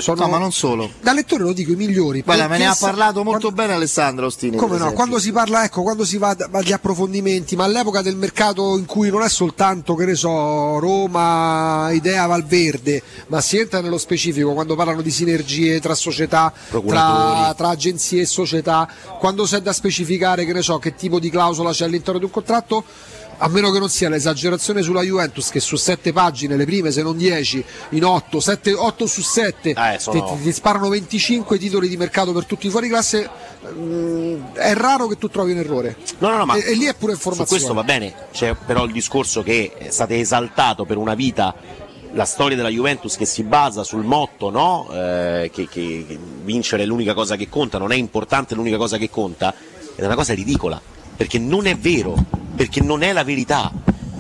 sono 0.01 0.23
No, 0.23 0.29
ma 0.29 0.39
non 0.39 0.53
solo. 0.53 0.91
da 1.01 1.13
lettore 1.13 1.45
lo 1.45 1.53
dico 1.53 1.73
i 1.73 1.77
migliori. 1.77 2.23
Guarda, 2.23 2.49
me 2.49 2.59
ne 2.59 2.67
ha 2.67 2.77
parlato 2.79 3.23
molto 3.25 3.51
bene 3.53 3.75
Alessandro 3.75 4.27
Ostini. 4.27 4.57
Come 4.57 4.79
no? 4.79 4.93
Quando 4.93 5.19
si 5.19 5.33
parla, 5.33 5.65
ecco, 5.65 5.83
quando 5.83 6.05
si 6.05 6.19
va, 6.19 6.37
agli 6.51 6.73
approfondimenti, 6.73 7.57
ma 7.57 7.65
all'epoca 7.65 8.03
del 8.03 8.17
mercato 8.17 8.77
in 8.77 8.87
cui 8.87 9.11
non 9.11 9.23
è 9.23 9.29
soltanto, 9.29 9.95
che 9.95 10.05
ne 10.05 10.15
so, 10.15 10.79
Roma, 10.79 11.91
idea 11.93 12.27
Valverde, 12.27 13.03
ma 13.29 13.41
si 13.41 13.59
entra 13.59 13.81
nello 13.81 13.99
specifico 13.99 14.53
quando 14.53 14.75
parlano 14.75 15.03
di 15.03 15.11
sinergie 15.11 15.81
tra 15.81 15.95
società, 15.95 16.53
tra, 16.69 17.55
tra 17.57 17.69
agenzie 17.69 18.23
e 18.23 18.27
società, 18.27 18.89
quando 19.19 19.45
c'è 19.45 19.61
da 19.61 19.73
specificare, 19.73 20.45
che 20.45 20.53
ne 20.53 20.63
so, 20.63 20.79
che 20.79 20.95
tipo 20.95 21.19
di 21.19 21.31
clausola 21.31 21.71
c'è 21.73 21.85
all'interno 21.85 22.19
di 22.19 22.25
un 22.25 22.31
contratto. 22.31 22.85
A 23.43 23.49
meno 23.49 23.71
che 23.71 23.79
non 23.79 23.89
sia 23.89 24.11
l'esagerazione 24.11 24.83
sulla 24.83 25.01
Juventus, 25.03 25.49
che 25.49 25.61
su 25.61 25.77
sette 25.77 26.13
pagine, 26.13 26.57
le 26.57 26.67
prime 26.67 26.91
se 26.91 27.03
non 27.03 27.17
10, 27.17 27.65
in 27.91 28.05
8, 28.05 28.39
7, 28.39 28.75
8 28.75 29.07
su 29.07 29.23
7, 29.23 29.71
Eh, 29.71 29.99
sono- 29.99 30.37
ti, 30.37 30.43
ti 30.43 30.53
sparano 30.53 30.89
25 30.91 31.57
titoli 31.59 31.89
di 31.89 31.97
mercato 31.97 32.33
per 32.33 32.45
tutti 32.45 32.67
i 32.67 32.71
fuori 32.71 32.89
classe. 32.89 33.29
mm, 33.73 34.53
è 34.55 34.75
raro 34.75 35.07
che 35.07 35.17
tu 35.17 35.29
trovi 35.29 35.53
un 35.53 35.59
errore. 35.59 35.97
No, 36.19 36.29
no, 36.31 36.37
no, 36.37 36.45
ma 36.45 36.55
e, 36.57 36.71
e 36.71 36.75
lì 36.75 36.85
è 36.85 36.95
pure 36.95 37.13
su 37.13 37.19
informazione. 37.19 37.47
questo 37.49 37.73
va 37.75 37.83
bene, 37.83 38.15
c'è 38.33 38.55
però 38.55 38.85
il 38.85 38.93
discorso 38.93 39.43
che 39.43 39.73
state 39.89 40.19
esaltato 40.19 40.85
per 40.85 40.97
una 40.99 41.15
vita 41.15 41.55
la 42.13 42.25
storia 42.25 42.57
della 42.57 42.69
Juventus 42.71 43.17
che 43.17 43.25
si 43.25 43.43
basa 43.45 43.85
sul 43.85 44.03
motto 44.03 44.51
no? 44.51 44.89
eh, 44.93 45.49
che, 45.53 45.69
che, 45.69 46.05
che 46.09 46.19
vincere 46.43 46.83
è 46.83 46.87
l'unica 46.87 47.15
cosa 47.15 47.37
che 47.37 47.49
conta, 47.49 47.79
non 47.79 47.93
è 47.93 47.95
importante 47.97 48.55
l'unica 48.55 48.77
cosa 48.79 48.97
che 48.99 49.09
conta, 49.09 49.55
è 49.95 50.05
una 50.05 50.15
cosa 50.17 50.35
ridicola, 50.35 50.81
perché 51.21 51.39
non 51.39 51.67
è 51.67 51.77
vero, 51.77 52.15
perché 52.57 52.81
non 52.81 53.03
è 53.03 53.13
la 53.13 53.25
verità. 53.25 53.71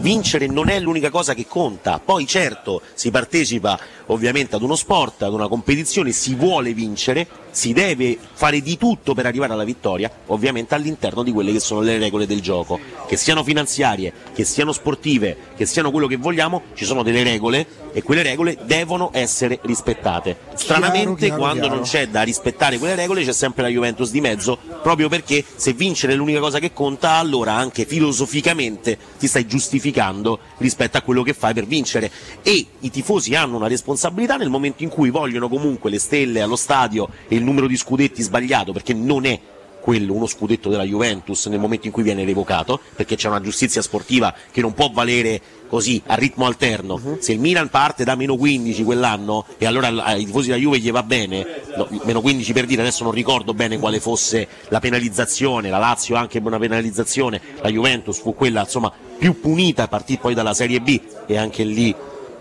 Vincere 0.01 0.47
non 0.47 0.69
è 0.69 0.79
l'unica 0.79 1.09
cosa 1.09 1.33
che 1.33 1.47
conta, 1.47 1.99
poi 1.99 2.27
certo 2.27 2.83
si 2.93 3.11
partecipa 3.11 3.81
ovviamente 4.11 4.57
ad 4.57 4.63
uno 4.63 4.75
sport, 4.75 5.23
ad 5.23 5.33
una 5.33 5.49
competizione, 5.49 6.13
si 6.13 6.35
vuole 6.35 6.75
vincere, 6.75 7.27
si 7.51 7.73
deve 7.73 8.17
fare 8.33 8.61
di 8.61 8.77
tutto 8.77 9.15
per 9.15 9.27
arrivare 9.27 9.53
alla 9.53 9.65
vittoria, 9.65 10.11
ovviamente 10.27 10.75
all'interno 10.75 11.23
di 11.23 11.33
quelle 11.33 11.53
che 11.53 11.61
sono 11.61 11.81
le 11.81 11.99
regole 11.99 12.27
del 12.27 12.41
gioco, 12.41 12.79
che 13.07 13.17
siano 13.17 13.43
finanziarie, 13.43 14.13
che 14.35 14.45
siano 14.45 14.73
sportive, 14.73 15.37
che 15.57 15.67
siano 15.67 15.91
quello 15.91 16.07
che 16.07 16.17
vogliamo, 16.17 16.63
ci 16.75 16.85
sono 16.85 17.03
delle 17.03 17.23
regole 17.23 17.67
e 17.93 18.03
quelle 18.03 18.23
regole 18.23 18.59
devono 18.63 19.11
essere 19.13 19.59
rispettate. 19.63 20.37
Stranamente 20.55 21.27
chiaro, 21.27 21.41
quando 21.41 21.63
chiaro. 21.63 21.75
non 21.77 21.85
c'è 21.85 22.09
da 22.09 22.23
rispettare 22.23 22.79
quelle 22.79 22.95
regole 22.95 23.25
c'è 23.25 23.33
sempre 23.33 23.63
la 23.63 23.69
Juventus 23.69 24.11
di 24.11 24.21
mezzo, 24.21 24.59
proprio 24.83 25.09
perché 25.09 25.45
se 25.55 25.73
vincere 25.73 26.13
è 26.13 26.17
l'unica 26.17 26.41
cosa 26.41 26.59
che 26.59 26.73
conta, 26.73 27.13
allora 27.13 27.55
anche 27.55 27.85
filosoficamente 27.85 28.99
ti 29.19 29.27
stai 29.27 29.47
giustificando 29.47 30.39
rispetto 30.59 30.97
a 30.97 31.03
quello 31.03 31.23
che 31.23 31.33
fai 31.33 31.55
per 31.55 31.67
vincere 31.67 32.11
e 32.43 32.67
i 32.81 32.91
tifosi 32.91 33.35
hanno 33.35 33.57
una 33.57 33.67
responsabilità 33.67 34.00
nel 34.37 34.51
momento 34.51 34.83
in 34.83 34.89
cui 34.89 35.11
vogliono 35.11 35.49
comunque 35.49 35.91
le 35.91 35.99
stelle 35.99 36.41
allo 36.41 36.57
stadio 36.57 37.09
e 37.29 37.37
il 37.37 37.43
numero 37.43 37.67
di 37.67 37.77
scudetti 37.77 38.23
sbagliato, 38.23 38.73
perché 38.73 38.95
non 38.95 39.27
è 39.27 39.39
quello 39.81 40.13
uno 40.13 40.27
scudetto 40.27 40.69
della 40.69 40.85
Juventus 40.85 41.47
nel 41.47 41.59
momento 41.59 41.87
in 41.87 41.93
cui 41.93 42.03
viene 42.03 42.25
revocato, 42.25 42.79
perché 42.95 43.17
c'è 43.17 43.29
una 43.29 43.41
giustizia 43.41 43.83
sportiva 43.83 44.33
che 44.53 44.61
non 44.61 44.75
può 44.75 44.91
valere 44.93 45.41
così 45.69 46.01
a 46.07 46.15
ritmo 46.15 46.47
alterno. 46.47 47.17
Se 47.21 47.33
il 47.33 47.39
Milan 47.41 47.71
parte 47.71 48.05
da 48.05 48.15
meno 48.15 48.37
15 48.37 48.85
quell'anno 48.85 49.47
e 49.57 49.67
allora 49.67 49.87
al- 49.87 49.99
ai 49.99 50.25
tifosi 50.25 50.49
della 50.49 50.61
Juve 50.61 50.79
gli 50.79 50.91
va 50.91 51.03
bene, 51.03 51.47
no, 51.77 51.89
meno 52.05 52.21
15 52.21 52.53
per 52.53 52.67
dire, 52.67 52.83
adesso 52.83 53.05
non 53.05 53.13
ricordo 53.13 53.55
bene 53.55 53.79
quale 53.79 54.01
fosse 54.01 54.47
la 54.69 54.81
penalizzazione, 54.81 55.71
la 55.71 55.79
Lazio 55.79 56.17
anche 56.17 56.41
una 56.43 56.59
penalizzazione, 56.59 57.41
la 57.63 57.71
Juventus 57.71 58.21
fu 58.21 58.35
quella 58.35 58.61
insomma 58.61 58.93
più 59.19 59.41
punita 59.41 59.85
a 59.85 59.89
partire 59.89 60.21
poi 60.21 60.35
dalla 60.35 60.55
Serie 60.55 60.81
B 60.81 61.01
e 61.27 61.37
anche 61.37 61.63
lì 61.65 61.95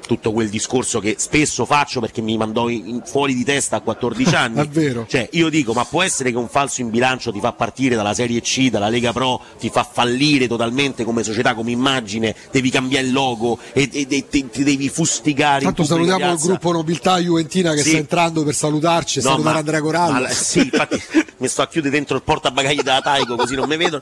tutto 0.09 0.31
quel 0.31 0.49
discorso 0.49 0.99
che 0.99 1.17
spesso 1.19 1.65
faccio 1.65 1.99
perché 1.99 2.19
mi 2.21 2.35
mandò 2.35 2.67
in- 2.67 2.87
in- 2.87 3.01
fuori 3.05 3.35
di 3.35 3.43
testa 3.43 3.75
a 3.75 3.81
14 3.81 4.33
anni. 4.35 4.59
È 4.61 4.67
vero. 4.67 5.05
Cioè, 5.07 5.29
io 5.33 5.49
dico, 5.49 5.73
ma 5.73 5.85
può 5.85 6.01
essere 6.01 6.31
che 6.31 6.37
un 6.37 6.47
falso 6.49 6.81
in 6.81 6.89
bilancio 6.89 7.31
ti 7.31 7.39
fa 7.39 7.51
partire 7.51 7.95
dalla 7.95 8.15
Serie 8.15 8.41
C, 8.41 8.69
dalla 8.71 8.89
Lega 8.89 9.13
Pro, 9.13 9.39
ti 9.59 9.69
fa 9.69 9.83
fallire 9.83 10.47
totalmente 10.47 11.03
come 11.03 11.21
società, 11.21 11.53
come 11.53 11.69
immagine, 11.69 12.35
devi 12.51 12.71
cambiare 12.71 13.05
il 13.05 13.13
logo 13.13 13.59
e, 13.71 13.87
e- 13.91 14.07
e 14.09 14.27
ti, 14.27 14.49
ti 14.49 14.63
devi 14.63 14.89
fustigare. 14.89 15.63
Tanto 15.63 15.81
in 15.81 15.87
pubblica 15.87 16.09
salutiamo 16.09 16.31
il 16.31 16.37
piazza. 16.37 16.47
gruppo 16.47 16.71
Nobiltà 16.71 17.17
Juventina 17.19 17.73
che 17.73 17.81
Sì. 17.83 17.89
sta 17.89 17.97
entrando 17.99 18.43
per 18.43 18.55
salutarci 18.55 19.19
No, 19.19 19.25
salutare 19.29 19.53
ma- 19.53 19.59
Andrea 19.59 19.81
Corallo. 19.81 20.21
ma 20.21 20.29
sì, 20.29 20.59
infatti 20.61 20.99
mi 21.37 21.47
sto 21.47 21.61
a 21.61 21.67
chiudere 21.67 21.93
dentro 21.93 22.15
il 22.15 22.23
portabagagli 22.23 22.81
della 22.81 23.01
Taico 23.01 23.35
così 23.35 23.53
non 23.53 23.69
mi 23.69 23.77
vedono. 23.77 24.01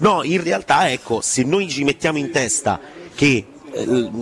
No, 0.00 0.22
in 0.22 0.40
realtà 0.40 0.88
ecco, 0.90 1.20
se 1.20 1.42
noi 1.42 1.68
ci 1.68 1.82
mettiamo 1.82 2.18
in 2.18 2.30
testa 2.30 2.78
che 3.16 3.44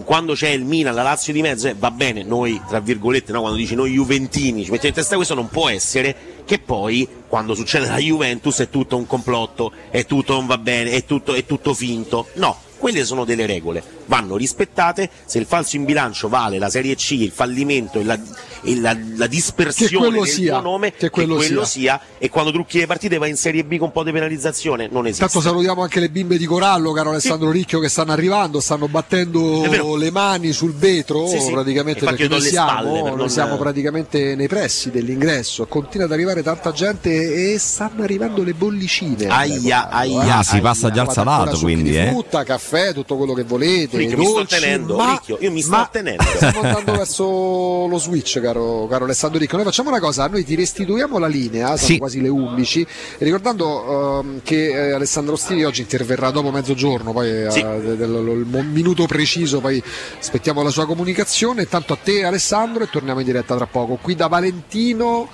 quando 0.05 0.35
c'è 0.35 0.49
il 0.49 0.65
Milan, 0.65 0.95
la 0.95 1.03
Lazio 1.03 1.33
di 1.33 1.41
mezzo, 1.41 1.69
eh, 1.69 1.75
va 1.79 1.91
bene, 1.91 2.23
noi 2.23 2.61
tra 2.69 2.81
virgolette, 2.81 3.33
no, 3.33 3.41
quando 3.41 3.59
dici 3.59 3.75
noi 3.75 3.93
Juventini, 3.93 4.65
ci 4.65 4.71
mettiamo 4.71 4.89
in 4.89 4.95
testa 4.95 5.17
questo 5.17 5.35
non 5.35 5.49
può 5.49 5.69
essere 5.69 6.15
che 6.45 6.59
poi 6.59 7.09
quando 7.29 7.55
succede 7.55 7.87
la 7.87 7.99
Juventus 7.99 8.59
è 8.61 8.69
tutto 8.69 8.97
un 8.97 9.07
complotto, 9.07 9.73
è 9.91 10.05
tutto 10.07 10.35
non 10.35 10.47
va 10.47 10.59
bene, 10.59 10.91
è 10.91 11.05
tutto, 11.05 11.35
è 11.35 11.45
tutto 11.45 11.75
finto. 11.75 12.29
No, 12.35 12.57
quelle 12.79 13.05
sono 13.05 13.25
delle 13.25 13.47
regole, 13.47 13.83
vanno 14.07 14.37
rispettate, 14.37 15.11
se 15.25 15.39
il 15.39 15.47
falso 15.47 15.77
in 15.77 15.85
bilancio 15.85 16.29
vale 16.29 16.59
la 16.59 16.69
Serie 16.71 16.95
C, 16.95 17.13
il 17.13 17.31
fallimento 17.33 17.99
e 18.01 18.05
la, 18.05 18.19
e 18.63 18.77
la- 18.81 18.97
la 19.17 19.27
dispersione 19.27 19.91
Che 19.91 19.97
quello 19.97 20.23
del 20.23 20.29
sia, 20.33 20.53
tuo 20.53 20.61
nome, 20.71 20.93
che 20.93 21.11
quello 21.11 21.41
sia. 21.41 21.65
sia, 21.65 22.01
e 22.19 22.29
quando 22.31 22.51
trucchi 22.53 22.79
le 22.79 22.87
partite 22.87 23.19
vai 23.19 23.31
in 23.31 23.37
Serie 23.37 23.65
B 23.65 23.77
con 23.77 23.89
un 23.89 23.93
po' 23.93 24.03
di 24.03 24.13
penalizzazione, 24.13 24.89
non 24.91 25.07
esiste. 25.07 25.25
Intanto 25.25 25.47
salutiamo 25.47 25.83
anche 25.83 26.01
le 26.01 26.09
bimbe 26.11 26.37
di 26.39 26.47
Corallo, 26.47 26.93
caro 26.93 27.11
Alessandro 27.11 27.51
Ricchio, 27.51 27.79
che 27.81 27.89
stanno 27.89 28.13
arrivando, 28.13 28.61
stanno 28.61 28.89
battendo 28.89 29.97
le 29.97 30.11
mani 30.11 30.53
sul 30.53 30.73
vetro, 30.75 31.27
Sì, 31.27 31.39
sì. 31.41 31.51
praticamente 31.53 32.01
Infatti 32.01 32.17
perché 32.23 32.33
noi 32.33 32.43
siamo, 32.43 32.69
spalle 32.71 32.93
per 32.93 33.03
noi 33.11 33.17
non- 33.17 33.31
siamo 33.31 33.57
praticamente 33.57 34.35
nei 34.35 34.49
pressi 34.49 34.91
dell'ingresso, 34.91 35.67
continua 35.67 36.07
ad 36.07 36.13
arrivare 36.13 36.43
tanta 36.43 36.73
gente 36.73 37.53
e 37.53 37.59
stanno 37.59 38.03
arrivando 38.03 38.43
le 38.43 38.55
bollicine. 38.55 39.27
Aia, 39.27 39.87
Corallo, 39.89 40.19
aia, 40.21 40.37
Ah, 40.39 40.43
si 40.43 40.61
passa 40.61 40.91
già 40.91 41.03
al 41.03 41.13
salato 41.13 41.59
quindi, 41.59 41.91
di 41.91 41.99
eh. 41.99 42.07
frutta, 42.09 42.45
caffè, 42.45 42.93
tutto 42.93 43.17
quello 43.17 43.33
che 43.33 43.43
volete, 43.45 43.96
Ricchio, 43.97 44.17
mi 44.19 44.25
sto 44.25 44.35
dolci, 44.35 44.59
tenendo, 44.61 44.97
ma, 44.97 45.11
Ricchio, 45.13 45.39
io 45.41 45.51
mi 45.51 45.61
sto 45.63 45.71
ma 45.71 45.89
tenendo. 45.91 46.23
stiamo 46.37 46.61
andando 46.61 46.93
verso 46.97 47.87
lo 47.87 47.99
switch, 47.99 48.41
caro, 48.41 48.87
caro 48.89 49.05
Alessandro 49.05 49.39
Ricco. 49.39 49.57
Noi 49.57 49.65
facciamo 49.65 49.89
una 49.91 50.01
cosa, 50.01 50.27
noi 50.29 50.45
ti 50.45 50.55
restituiamo 50.55 51.19
la 51.19 51.27
linea, 51.27 51.67
sono 51.77 51.79
Sì. 51.79 51.99
quasi 51.99 52.21
le 52.21 52.29
11, 52.29 52.87
ricordando 53.19 54.21
ehm, 54.21 54.41
che 54.43 54.89
eh, 54.89 54.93
Alessandro 54.93 55.37
Stini 55.37 55.65
oggi 55.65 55.81
interverrà 55.83 56.31
dopo 56.31 56.51
mezzogiorno, 56.51 57.13
poi 57.13 57.45
eh, 57.47 57.51
Sì. 57.51 57.63
del- 57.63 57.97
del- 57.97 58.11
il 58.41 58.47
mo- 58.49 58.63
minuto 58.63 59.07
preciso, 59.07 59.61
poi 59.61 59.83
aspettiamo 60.19 60.63
la 60.63 60.71
sua 60.71 60.87
comunicazione. 60.87 61.67
Tanto 61.69 61.93
a 61.93 61.99
te 62.03 62.25
Alessandro 62.25 62.85
e 62.85 62.89
torniamo 62.91 63.21
in 63.21 63.27
diretta 63.27 63.55
tra 63.57 63.67
poco. 63.67 63.99
Qui 64.01 64.15
da 64.15 64.27
Valentino. 64.29 65.29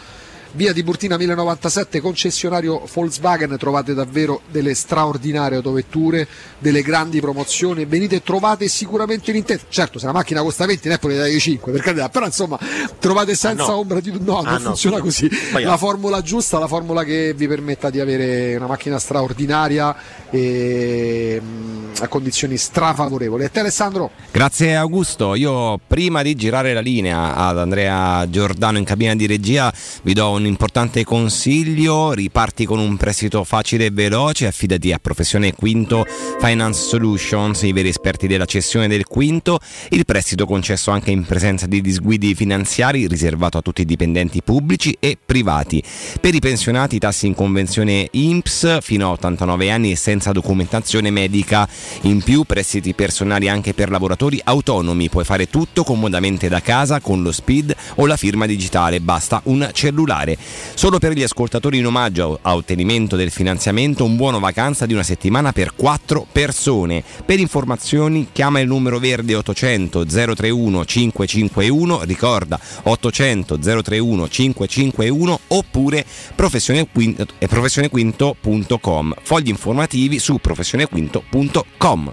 Via 0.55 0.75
di 0.75 0.83
Burtina 0.83 1.17
1097, 1.17 2.01
concessionario 2.01 2.87
Volkswagen, 2.93 3.57
trovate 3.57 3.95
davvero 3.95 4.43
delle 4.51 4.75
straordinarie 4.75 5.57
autovetture, 5.57 6.29
delle 6.59 6.83
grandi 6.83 7.21
promozioni, 7.21 7.87
venite 7.87 8.17
e 8.17 8.23
trovate 8.23 8.69
sicuramente 8.69 9.33
l'intento. 9.33 9.65
Certo, 9.71 9.99
se 9.99 10.05
la 10.05 10.13
macchina 10.13 10.43
costa 10.43 10.67
20, 10.67 10.89
Napoli 10.89 11.17
dai 11.17 11.41
5, 11.41 11.73
per 11.73 11.81
carità, 11.81 12.11
però 12.11 12.27
insomma 12.27 12.59
trovate 12.99 13.35
senza 13.35 13.65
Ah, 13.65 13.67
no. 13.69 13.77
ombra 13.79 14.01
di 14.01 14.13
no, 14.21 14.41
Ah, 14.41 14.43
non 14.53 14.53
no, 14.61 14.69
funziona 14.69 15.01
così. 15.01 15.31
Poi, 15.51 15.63
La 15.63 15.73
ah. 15.73 15.77
formula 15.79 16.21
giusta, 16.21 16.59
la 16.59 16.69
formula 16.69 17.03
che 17.03 17.33
vi 17.35 17.49
permetta 17.49 17.89
di 17.89 17.99
avere 18.01 18.55
una 18.57 18.67
macchina 18.67 18.99
straordinaria 18.99 19.97
e 20.29 21.41
mm, 21.43 21.93
a 22.01 22.09
condizioni 22.09 22.59
strafavorevoli. 22.59 23.45
E 23.45 23.51
te 23.51 23.61
Alessandro? 23.61 24.11
Grazie 24.31 24.77
Augusto, 24.77 25.35
io 25.35 25.81
prima 25.87 26.21
di 26.23 26.35
girare 26.35 26.75
la 26.75 26.81
linea 26.81 27.35
ad 27.37 27.59
Andrea 27.59 28.29
Giordano 28.29 28.77
in 28.79 28.85
cabina 28.85 29.15
di 29.15 29.27
regia 29.27 29.73
vi 30.03 30.13
do 30.13 30.31
un 30.31 30.42
importante 30.47 31.05
consiglio, 31.05 32.13
riparti 32.13 32.65
con 32.65 32.79
un 32.79 32.97
prestito 32.97 33.45
facile 33.45 33.87
e 33.87 33.91
veloce, 33.91 34.47
affidati 34.47 34.93
a 34.93 34.99
Professione 34.99 35.53
Quinto 35.55 36.07
Finance 36.41 36.89
Solutions, 36.89 37.63
i 37.63 37.73
veri 37.73 37.89
esperti 37.89 38.27
della 38.27 38.45
cessione 38.45 38.89
del 38.89 39.07
quinto, 39.07 39.61
il 39.91 40.05
prestito 40.05 40.47
concesso 40.47 40.91
anche 40.91 41.11
in 41.11 41.25
presenza 41.25 41.67
di 41.67 41.81
disguidi 41.81 42.35
finanziari 42.35 43.07
riservato 43.07 43.59
a 43.59 43.63
tutti 43.63 43.83
i 43.83 43.85
dipendenti 43.85 44.43
pubblici 44.43 44.97
e 44.99 45.17
privati. 45.25 45.83
Per 46.21 46.35
i 46.35 46.41
pensionati 46.41 46.99
tassi 46.99 47.27
in 47.27 47.35
convenzione 47.35 48.09
INPS 48.11 48.79
fino 48.81 49.09
a 49.09 49.13
89 49.13 49.71
anni 49.71 49.93
e 49.93 49.97
senza 49.97 50.33
documentazione 50.33 51.11
medica. 51.11 51.69
In 52.03 52.23
più 52.23 52.45
prestiti 52.45 52.95
personali 52.95 53.49
anche 53.49 53.75
per 53.75 53.91
lavoratori 53.91 54.41
autonomi, 54.43 55.09
puoi 55.09 55.25
fare 55.25 55.49
tutto 55.49 55.85
comodamente 55.85 56.49
da 56.49 56.61
casa 56.61 57.01
con 57.01 57.23
lo 57.23 57.33
SPID 57.33 57.75
o 57.97 58.07
la 58.07 58.17
firma 58.17 58.47
digitale, 58.47 59.01
basta 59.01 59.41
un 59.45 59.69
cellulare. 59.73 60.32
Solo 60.75 60.99
per 60.99 61.13
gli 61.13 61.23
ascoltatori 61.23 61.79
in 61.79 61.87
omaggio 61.87 62.39
a 62.43 62.55
ottenimento 62.55 63.17
del 63.17 63.31
finanziamento 63.31 64.05
un 64.05 64.17
buono 64.17 64.41
vacanza 64.41 64.87
di 64.87 64.93
una 64.93 65.03
settimana 65.03 65.53
per 65.53 65.75
4 65.75 66.27
persone. 66.31 67.03
Per 67.25 67.39
informazioni 67.39 68.29
chiama 68.33 68.61
il 68.61 68.69
numero 68.69 68.99
verde 68.99 69.35
800 69.35 70.05
031 70.07 70.85
551, 70.85 72.03
ricorda 72.03 72.59
800 72.83 73.59
031 73.59 74.29
551 74.29 75.41
oppure 75.49 75.99
eh, 75.99 77.49
professionequinto.com. 77.49 79.15
Fogli 79.23 79.49
informativi 79.49 80.19
su 80.19 80.39
professionequinto.com. 80.39 82.13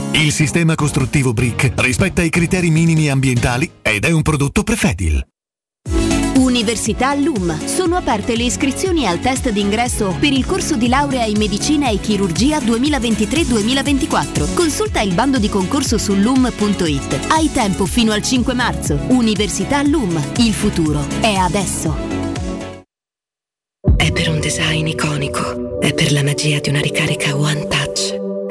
Il 0.13 0.31
sistema 0.31 0.75
costruttivo 0.75 1.31
Brick 1.33 1.71
rispetta 1.75 2.21
i 2.21 2.29
criteri 2.29 2.69
minimi 2.69 3.09
ambientali 3.09 3.69
ed 3.81 4.03
è 4.03 4.11
un 4.11 4.21
prodotto 4.21 4.63
Prefedil. 4.63 5.25
Università 6.35 7.15
LUM. 7.15 7.65
Sono 7.65 7.95
aperte 7.95 8.35
le 8.35 8.43
iscrizioni 8.43 9.07
al 9.07 9.19
test 9.19 9.49
d'ingresso 9.49 10.15
per 10.19 10.33
il 10.33 10.45
corso 10.45 10.75
di 10.75 10.87
laurea 10.87 11.25
in 11.25 11.37
medicina 11.37 11.89
e 11.89 11.99
chirurgia 11.99 12.59
2023-2024. 12.59 14.53
Consulta 14.53 15.01
il 15.01 15.13
bando 15.13 15.39
di 15.39 15.49
concorso 15.49 15.97
su 15.97 16.13
lum.it. 16.13 17.27
Hai 17.29 17.51
tempo 17.51 17.85
fino 17.85 18.11
al 18.11 18.21
5 18.21 18.53
marzo. 18.53 18.99
Università 19.07 19.81
LUM. 19.81 20.21
Il 20.37 20.53
futuro 20.53 21.05
è 21.21 21.33
adesso. 21.33 21.95
È 23.95 24.11
per 24.11 24.29
un 24.29 24.39
design 24.39 24.87
iconico. 24.87 25.79
È 25.79 25.93
per 25.93 26.11
la 26.11 26.23
magia 26.23 26.59
di 26.59 26.69
una 26.69 26.81
ricarica 26.81 27.35
One 27.35 27.67
Touch. 27.67 28.20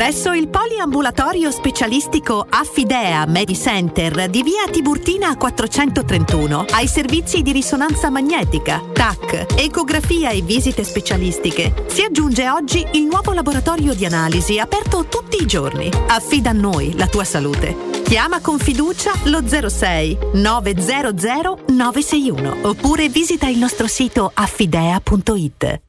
Presso 0.00 0.32
il 0.32 0.48
poliambulatorio 0.48 1.50
specialistico 1.50 2.46
Affidea 2.48 3.26
Medicenter 3.26 4.30
di 4.30 4.42
via 4.42 4.66
Tiburtina 4.70 5.36
431 5.36 6.64
ai 6.70 6.86
servizi 6.86 7.42
di 7.42 7.52
risonanza 7.52 8.08
magnetica, 8.08 8.80
TAC, 8.94 9.58
ecografia 9.58 10.30
e 10.30 10.40
visite 10.40 10.84
specialistiche 10.84 11.84
si 11.88 12.00
aggiunge 12.00 12.48
oggi 12.48 12.82
il 12.92 13.04
nuovo 13.04 13.34
laboratorio 13.34 13.92
di 13.92 14.06
analisi 14.06 14.58
aperto 14.58 15.04
tutti 15.04 15.42
i 15.42 15.46
giorni. 15.46 15.90
Affida 16.06 16.48
a 16.48 16.54
noi 16.54 16.96
la 16.96 17.06
tua 17.06 17.24
salute. 17.24 18.00
Chiama 18.02 18.40
con 18.40 18.58
fiducia 18.58 19.12
lo 19.24 19.42
06 19.46 20.16
900 20.32 21.64
961 21.66 22.56
oppure 22.62 23.10
visita 23.10 23.48
il 23.48 23.58
nostro 23.58 23.86
sito 23.86 24.30
affidea.it. 24.32 25.88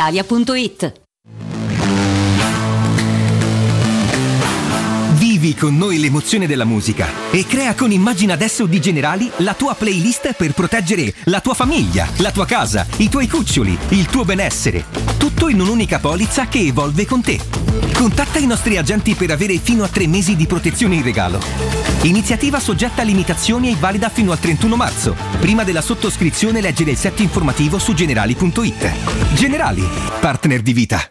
brispalitalia.it. 0.01 1.10
Vivi 5.41 5.55
con 5.55 5.75
noi 5.75 5.97
l'emozione 5.97 6.45
della 6.45 6.65
musica 6.65 7.07
e 7.31 7.47
crea 7.47 7.73
con 7.73 7.91
Immagina 7.91 8.35
adesso 8.35 8.67
di 8.67 8.79
Generali 8.79 9.31
la 9.37 9.55
tua 9.55 9.73
playlist 9.73 10.33
per 10.33 10.51
proteggere 10.51 11.15
la 11.23 11.41
tua 11.41 11.55
famiglia, 11.55 12.07
la 12.17 12.29
tua 12.29 12.45
casa, 12.45 12.85
i 12.97 13.09
tuoi 13.09 13.27
cuccioli, 13.27 13.75
il 13.89 14.05
tuo 14.05 14.23
benessere. 14.23 14.85
Tutto 15.17 15.47
in 15.47 15.59
un'unica 15.59 15.97
polizza 15.97 16.47
che 16.47 16.59
evolve 16.59 17.07
con 17.07 17.21
te. 17.21 17.39
Contatta 17.91 18.37
i 18.37 18.45
nostri 18.45 18.77
agenti 18.77 19.15
per 19.15 19.31
avere 19.31 19.57
fino 19.57 19.83
a 19.83 19.87
tre 19.87 20.05
mesi 20.05 20.35
di 20.35 20.45
protezione 20.45 20.93
in 20.93 21.03
regalo. 21.03 21.41
Iniziativa 22.03 22.59
soggetta 22.59 23.01
a 23.01 23.05
limitazioni 23.05 23.71
e 23.71 23.77
valida 23.79 24.09
fino 24.09 24.31
al 24.31 24.39
31 24.39 24.75
marzo. 24.75 25.15
Prima 25.39 25.63
della 25.63 25.81
sottoscrizione 25.81 26.61
leggere 26.61 26.91
il 26.91 26.97
set 26.97 27.19
informativo 27.19 27.79
su 27.79 27.95
generali.it. 27.95 29.33
Generali, 29.33 29.83
partner 30.19 30.61
di 30.61 30.73
vita. 30.73 31.10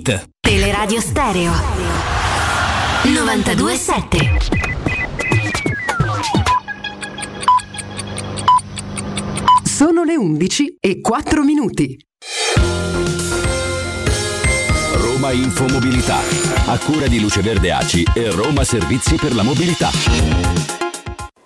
Teleradio 0.39 0.99
Stereo 0.99 1.51
927 3.03 4.37
Sono 9.63 10.03
le 10.03 10.15
11 10.15 10.77
e 10.79 11.01
4 11.01 11.43
minuti. 11.43 11.99
Roma 14.93 15.31
Infomobilità, 15.33 16.17
a 16.65 16.79
cura 16.79 17.05
di 17.05 17.19
Luce 17.19 17.41
Verde 17.41 17.71
Aci 17.71 18.03
e 18.15 18.31
Roma 18.31 18.63
Servizi 18.63 19.17
per 19.17 19.35
la 19.35 19.43
Mobilità. 19.43 20.90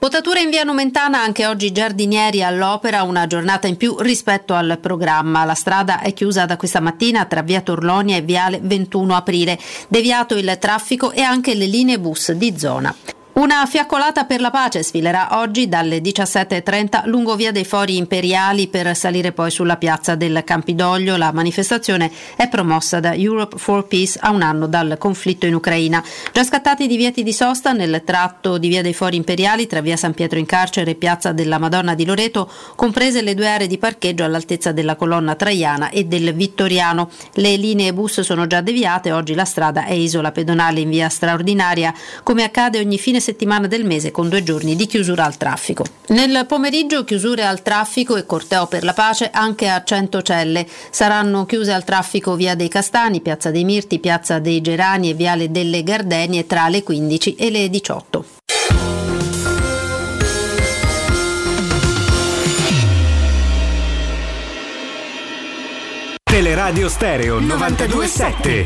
Potatura 0.06 0.40
in 0.40 0.52
via 0.52 0.62
Nomentana 0.62 1.24
anche 1.24 1.48
oggi 1.48 1.72
giardinieri 1.72 2.44
all'opera, 2.44 3.02
una 3.02 3.26
giornata 3.26 3.66
in 3.66 3.76
più 3.76 3.98
rispetto 3.98 4.54
al 4.54 4.78
programma. 4.80 5.46
La 5.46 5.56
strada 5.56 6.00
è 6.00 6.14
chiusa 6.14 6.46
da 6.46 6.58
questa 6.58 6.80
mattina 6.80 7.26
tra 7.26 7.42
via 7.42 7.62
Torlonia 7.62 8.16
e 8.16 8.22
viale 8.22 8.60
21 8.62 9.16
aprile. 9.16 9.58
Deviato 9.88 10.36
il 10.36 10.58
traffico 10.60 11.12
e 11.12 11.22
anche 11.22 11.56
le 11.56 11.66
linee 11.66 11.98
bus 11.98 12.34
di 12.34 12.56
zona. 12.56 12.96
Una 13.36 13.66
fiaccolata 13.66 14.24
per 14.24 14.40
la 14.40 14.50
pace 14.50 14.82
sfilerà 14.82 15.38
oggi 15.42 15.68
dalle 15.68 16.00
17.30 16.00 17.06
lungo 17.10 17.36
via 17.36 17.52
dei 17.52 17.66
Fori 17.66 17.98
Imperiali 17.98 18.70
per 18.70 18.96
salire 18.96 19.34
poi 19.34 19.52
sulla 19.52 19.76
piazza 19.76 20.16
del 20.16 20.42
Campidoglio. 20.46 21.18
La 21.18 21.34
manifestazione 21.34 22.10
è 22.38 22.48
promossa 22.48 23.02
da 23.02 23.14
Europe 23.14 23.58
for 23.58 23.88
Peace 23.88 24.18
a 24.22 24.32
un 24.32 24.42
anno 24.42 24.68
dal 24.68 24.96
conflitto 24.98 25.48
in 25.48 25.54
Ucraina. 25.54 26.02
Già 26.32 26.46
scattati 26.46 26.88
divieti 26.88 27.24
di 27.24 27.34
sosta 27.34 27.74
nel 27.74 28.04
tratto 28.06 28.58
di 28.58 28.70
via 28.70 28.82
dei 28.82 28.94
Fori 28.94 29.18
Imperiali 29.18 29.68
tra 29.68 29.82
via 29.82 29.98
San 29.98 30.14
Pietro 30.14 30.40
in 30.40 30.46
Carcere 30.46 30.92
e 30.92 30.96
piazza 30.96 31.34
della 31.34 31.58
Madonna 31.58 31.94
di 31.94 32.06
Loreto, 32.06 32.50
comprese 32.76 33.22
le 33.22 33.34
due 33.34 33.50
aree 33.50 33.68
di 33.68 33.78
parcheggio 33.78 34.24
all'altezza 34.24 34.72
della 34.72 34.96
colonna 34.96 35.36
Traiana 35.36 35.90
e 35.90 36.06
del 36.06 36.34
Vittoriano. 36.34 37.10
Le 37.34 37.58
linee 37.58 37.92
bus 37.92 38.22
sono 38.22 38.48
già 38.48 38.62
deviate, 38.62 39.12
oggi 39.12 39.34
la 39.34 39.44
strada 39.44 39.84
è 39.84 39.92
isola 39.92 40.32
pedonale 40.32 40.80
in 40.80 40.90
via 40.90 41.10
straordinaria, 41.10 41.94
come 42.24 42.46
accade 42.46 42.80
ogni 42.80 42.98
fine 42.98 43.24
settimana 43.26 43.66
del 43.66 43.86
mese 43.86 44.12
con 44.12 44.30
due 44.30 44.44
giorni 44.44 44.76
di 44.76 44.86
chiusura 44.86 45.26
al 45.26 45.36
traffico. 45.38 45.84
Nel 46.10 46.46
pomeriggio 46.48 47.04
chiusure 47.04 47.44
al 47.44 47.64
traffico 47.64 48.16
e 48.16 48.28
corteo 48.28 48.68
per 48.68 48.84
la 48.84 48.94
pace 48.94 49.32
anche 49.34 49.68
a 49.68 49.84
Centocelle. 49.84 50.68
Saranno 50.92 51.48
chiuse 51.48 51.74
al 51.74 51.84
traffico 51.84 52.36
via 52.36 52.54
dei 52.54 52.68
Castani, 52.68 53.22
piazza 53.22 53.50
dei 53.50 53.64
Mirti, 53.64 53.98
piazza 53.98 54.38
dei 54.38 54.62
Gerani 54.62 55.10
e 55.10 55.14
viale 55.16 55.50
delle 55.50 55.82
Gardenie 55.82 56.46
tra 56.46 56.70
le 56.70 56.84
15 56.84 57.36
e 57.36 57.50
le 57.50 57.68
18. 57.70 58.26
Teleradio 66.24 66.90
Stereo 66.90 67.40
927. 67.40 68.66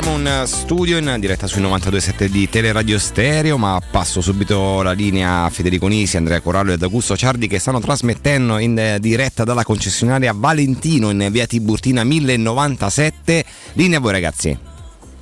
Body. 0.00 0.06
Rientriamo 0.06 0.16
in 0.18 0.46
studio 0.46 0.96
in 0.98 1.16
diretta 1.18 1.46
sui 1.46 1.62
92.7 1.62 2.26
di 2.26 2.48
Teleradio 2.50 2.98
Stereo, 2.98 3.56
ma 3.56 3.80
passo 3.90 4.20
subito 4.20 4.82
la 4.82 4.92
linea 4.92 5.44
a 5.44 5.50
Federico 5.50 5.86
Nisi, 5.86 6.16
Andrea 6.16 6.40
Corallo 6.40 6.72
ed 6.72 6.82
Augusto 6.82 7.16
Ciardi 7.16 7.46
che 7.46 7.58
stanno 7.58 7.80
trasmettendo 7.80 8.58
in 8.58 8.78
eh, 8.78 9.00
diretta 9.00 9.44
dalla 9.44 9.64
concessionaria 9.64 10.34
Valentino 10.34 11.10
in 11.10 11.28
via 11.30 11.46
Tiburtina 11.46 12.04
1097. 12.04 13.44
Linea 13.72 13.98
a 13.98 14.00
voi 14.00 14.12
ragazzi. 14.12 14.58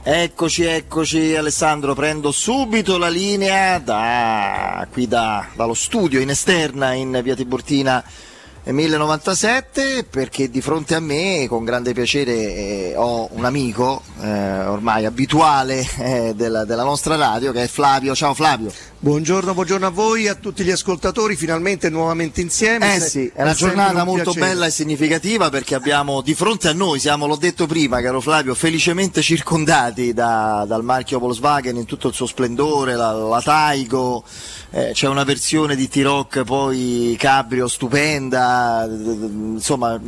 Eccoci, 0.03 0.64
eccoci 0.64 1.37
Alessandro, 1.37 1.95
prendo 1.95 2.33
subito 2.33 2.99
la 2.99 3.09
linea 3.09 3.79
da 3.79 4.87
qui 4.91 5.07
da- 5.07 5.47
dallo 5.55 5.75
studio 5.75 6.20
in 6.20 6.31
esterna 6.31 6.93
in 6.93 7.20
via 7.22 7.35
Tiburtina 7.35 8.05
1097 8.73 10.05
perché 10.09 10.49
di 10.49 10.61
fronte 10.62 10.95
a 10.95 11.01
me 11.01 11.47
con 11.49 11.65
grande 11.65 11.93
piacere 11.93 12.33
eh, 12.33 12.95
ho 12.97 13.29
un 13.33 13.45
amico 13.45 14.03
eh, 14.23 14.61
ormai 14.67 15.05
abituale 15.05 15.87
eh, 15.99 16.33
della, 16.35 16.65
della 16.65 16.83
nostra 16.85 17.17
radio 17.17 17.53
che 17.53 17.65
è 17.65 17.69
Flavio. 17.69 18.15
Ciao 18.15 18.33
Flavio. 18.35 18.73
Buongiorno, 19.05 19.53
buongiorno 19.53 19.87
a 19.87 19.91
voi, 19.91 20.29
a 20.29 20.35
tutti 20.35 20.65
gli 20.65 20.71
ascoltatori, 20.71 21.37
finalmente 21.37 21.91
nuovamente 21.91 22.41
insieme. 22.41 22.95
Eh 22.95 23.01
Se- 23.01 23.09
sì, 23.09 23.33
è 23.35 23.43
una 23.43 23.53
giornata 23.53 23.99
un 23.99 24.07
molto 24.07 24.31
piacere. 24.33 24.47
bella 24.55 24.67
e 24.67 24.71
significativa 24.71 25.51
perché 25.51 25.75
abbiamo 25.75 26.23
di 26.23 26.35
fronte 26.35 26.69
a 26.69 26.73
noi, 26.73 26.99
siamo, 27.01 27.27
l'ho 27.27 27.37
detto 27.37 27.67
prima, 27.67 28.01
caro 28.01 28.23
Flavio, 28.23 28.55
felicemente 28.55 29.21
circondati 29.21 30.15
da- 30.15 30.65
dal 30.67 30.83
marchio 30.83 31.19
Volkswagen 31.19 31.77
in 31.77 31.85
tutto 31.85 32.09
il 32.09 32.15
suo 32.15 32.25
splendore, 32.25 32.95
la, 32.95 33.12
la 33.12 33.43
Taigo, 33.43 34.25
eh, 34.71 34.93
c'è 34.95 35.07
una 35.07 35.25
versione 35.25 35.77
di 35.77 35.87
T-Rock 35.87 36.43
poi 36.45 37.15
Cabrio 37.19 37.69
stupenda, 37.69 38.54
d- 38.87 39.55
insomma 39.55 40.01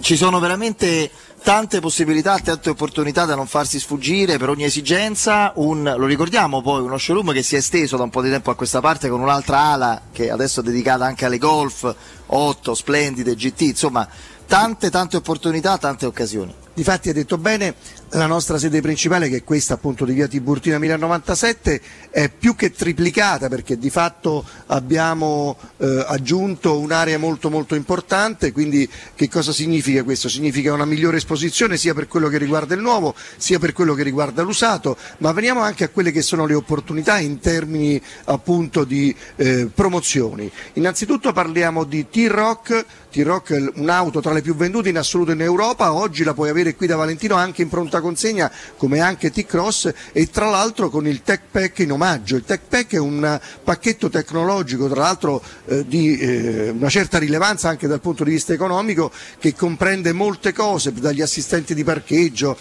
ci 0.00 0.16
sono 0.16 0.38
veramente 0.38 1.10
tante 1.42 1.80
possibilità, 1.80 2.38
tante 2.38 2.70
opportunità 2.70 3.24
da 3.24 3.34
non 3.34 3.46
farsi 3.46 3.80
sfuggire 3.80 4.38
per 4.38 4.48
ogni 4.48 4.64
esigenza, 4.64 5.52
un, 5.56 5.92
lo 5.96 6.06
ricordiamo 6.06 6.62
poi, 6.62 6.82
uno 6.82 6.96
showroom 6.96 7.32
che 7.32 7.42
si 7.42 7.56
è 7.56 7.58
esteso 7.58 7.96
da 7.96 8.04
un 8.04 8.10
po' 8.10 8.22
di 8.22 8.30
tempo 8.30 8.50
a 8.50 8.54
questa 8.54 8.80
parte 8.80 9.08
con 9.08 9.20
un'altra 9.20 9.58
ala 9.58 10.02
che 10.12 10.30
adesso 10.30 10.60
è 10.60 10.62
dedicata 10.62 11.04
anche 11.04 11.24
alle 11.24 11.38
golf, 11.38 11.94
8, 12.26 12.74
splendide, 12.74 13.34
GT, 13.34 13.60
insomma 13.62 14.08
tante 14.46 14.90
tante 14.90 15.16
opportunità, 15.16 15.78
tante 15.78 16.06
occasioni. 16.06 16.54
Difatti 16.74 17.08
hai 17.08 17.14
detto 17.14 17.36
bene, 17.36 17.74
la 18.12 18.24
nostra 18.24 18.56
sede 18.56 18.80
principale, 18.80 19.28
che 19.28 19.36
è 19.36 19.44
questa 19.44 19.74
appunto 19.74 20.06
di 20.06 20.14
via 20.14 20.26
Tiburtina 20.26 20.78
1097, 20.78 21.80
è 22.10 22.30
più 22.30 22.54
che 22.54 22.70
triplicata 22.70 23.48
perché 23.48 23.76
di 23.76 23.90
fatto 23.90 24.42
abbiamo 24.66 25.58
eh, 25.76 26.04
aggiunto 26.06 26.78
un'area 26.78 27.18
molto 27.18 27.50
molto 27.50 27.74
importante, 27.74 28.52
quindi 28.52 28.88
che 29.14 29.28
cosa 29.28 29.52
significa 29.52 30.02
questo? 30.02 30.30
Significa 30.30 30.72
una 30.72 30.86
migliore 30.86 31.18
esposizione 31.18 31.76
sia 31.76 31.92
per 31.92 32.08
quello 32.08 32.28
che 32.28 32.38
riguarda 32.38 32.74
il 32.74 32.80
nuovo, 32.80 33.14
sia 33.36 33.58
per 33.58 33.74
quello 33.74 33.92
che 33.92 34.02
riguarda 34.02 34.40
l'usato, 34.40 34.96
ma 35.18 35.32
veniamo 35.32 35.60
anche 35.60 35.84
a 35.84 35.88
quelle 35.88 36.10
che 36.10 36.22
sono 36.22 36.46
le 36.46 36.54
opportunità 36.54 37.18
in 37.18 37.38
termini 37.38 38.00
appunto 38.24 38.84
di 38.84 39.14
eh, 39.36 39.68
promozioni. 39.74 40.50
Innanzitutto 40.74 41.32
parliamo 41.32 41.84
di 41.84 42.08
T-Rock, 42.08 42.84
T-Rock 43.10 43.52
è 43.52 43.72
un'auto 43.74 44.20
tra 44.20 44.32
le 44.32 44.40
più 44.40 44.54
vendute 44.54 44.88
in 44.88 44.96
assoluto 44.96 45.32
in 45.32 45.42
Europa, 45.42 45.92
oggi 45.92 46.24
la 46.24 46.32
puoi 46.34 46.48
avere 46.48 46.61
qui 46.74 46.86
da 46.86 46.96
Valentino 46.96 47.34
anche 47.34 47.62
in 47.62 47.68
pronta 47.68 48.00
consegna 48.00 48.50
come 48.76 49.00
anche 49.00 49.30
T-Cross 49.30 49.92
e 50.12 50.30
tra 50.30 50.48
l'altro 50.48 50.88
con 50.88 51.06
il 51.06 51.22
Tech 51.22 51.42
Pack 51.50 51.80
in 51.80 51.92
omaggio. 51.92 52.36
Il 52.36 52.44
Tech 52.44 52.62
Pack 52.68 52.94
è 52.94 52.98
un 52.98 53.40
pacchetto 53.62 54.08
tecnologico 54.08 54.88
tra 54.88 55.02
l'altro 55.02 55.42
eh, 55.66 55.84
di 55.86 56.16
eh, 56.18 56.70
una 56.70 56.88
certa 56.88 57.18
rilevanza 57.18 57.68
anche 57.68 57.86
dal 57.86 58.00
punto 58.00 58.24
di 58.24 58.30
vista 58.30 58.52
economico 58.52 59.10
che 59.38 59.54
comprende 59.54 60.12
molte 60.12 60.52
cose, 60.52 60.92
dagli 60.92 61.20
assistenti 61.20 61.74
di 61.74 61.84
parcheggio 61.84 62.56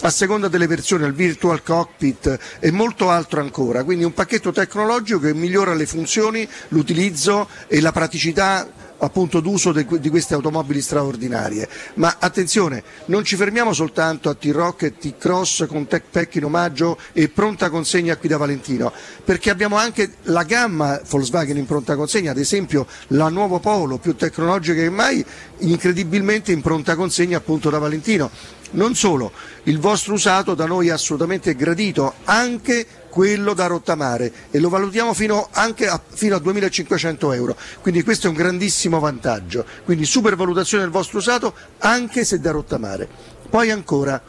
a 0.00 0.10
seconda 0.10 0.48
delle 0.48 0.66
versioni, 0.66 1.04
al 1.04 1.14
virtual 1.14 1.62
cockpit 1.62 2.38
e 2.58 2.70
molto 2.70 3.10
altro 3.10 3.40
ancora. 3.40 3.84
Quindi 3.84 4.04
un 4.04 4.12
pacchetto 4.12 4.52
tecnologico 4.52 5.20
che 5.20 5.34
migliora 5.34 5.74
le 5.74 5.86
funzioni, 5.86 6.46
l'utilizzo 6.68 7.48
e 7.68 7.80
la 7.80 7.92
praticità 7.92 8.68
appunto 9.04 9.40
d'uso 9.40 9.72
de- 9.72 9.86
di 9.98 10.08
queste 10.08 10.34
automobili 10.34 10.80
straordinarie. 10.80 11.68
Ma 11.94 12.16
attenzione, 12.18 12.82
non 13.06 13.24
ci 13.24 13.36
fermiamo 13.36 13.72
soltanto 13.72 14.28
a 14.28 14.34
T-Rock 14.34 14.82
e 14.82 14.98
T-Cross 14.98 15.66
con 15.66 15.86
Tech 15.86 16.04
Pack 16.10 16.36
in 16.36 16.44
omaggio 16.44 16.98
e 17.12 17.28
pronta 17.28 17.70
consegna 17.70 18.16
qui 18.16 18.28
da 18.28 18.36
Valentino, 18.36 18.92
perché 19.24 19.50
abbiamo 19.50 19.76
anche 19.76 20.14
la 20.24 20.42
gamma 20.42 21.00
Volkswagen 21.08 21.56
in 21.56 21.66
pronta 21.66 21.96
consegna, 21.96 22.30
ad 22.30 22.38
esempio 22.38 22.86
la 23.08 23.28
nuova 23.28 23.58
Polo 23.58 23.98
più 23.98 24.14
tecnologica 24.16 24.80
che 24.80 24.90
mai, 24.90 25.24
incredibilmente 25.58 26.52
in 26.52 26.60
pronta 26.60 26.94
consegna 26.96 27.38
appunto 27.38 27.70
da 27.70 27.78
Valentino. 27.78 28.30
Non 28.72 28.96
solo, 28.96 29.30
il 29.64 29.78
vostro 29.78 30.14
usato 30.14 30.54
da 30.54 30.66
noi 30.66 30.88
è 30.88 30.90
assolutamente 30.90 31.54
gradito, 31.54 32.14
anche 32.24 32.84
quello 33.14 33.54
da 33.54 33.66
rottamare 33.66 34.32
e 34.50 34.58
lo 34.58 34.68
valutiamo 34.68 35.14
fino, 35.14 35.46
anche 35.52 35.86
a, 35.86 36.02
fino 36.04 36.34
a 36.34 36.40
2500 36.40 37.32
euro, 37.32 37.56
quindi 37.80 38.02
questo 38.02 38.26
è 38.26 38.30
un 38.30 38.34
grandissimo 38.34 38.98
vantaggio, 38.98 39.64
quindi 39.84 40.04
supervalutazione 40.04 40.82
del 40.82 40.92
vostro 40.92 41.18
usato 41.18 41.54
anche 41.78 42.24
se 42.24 42.40
da 42.40 42.50
rottamare. 42.50 43.08
Poi 43.48 43.70
ancora, 43.70 44.20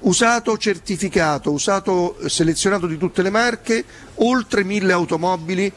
usato 0.00 0.56
certificato, 0.56 1.50
usato 1.52 2.16
selezionato 2.24 2.86
di 2.86 2.96
tutte 2.96 3.20
le 3.20 3.28
marche, 3.28 3.84
oltre 4.14 4.64
1000 4.64 4.90
automobili 4.90 5.70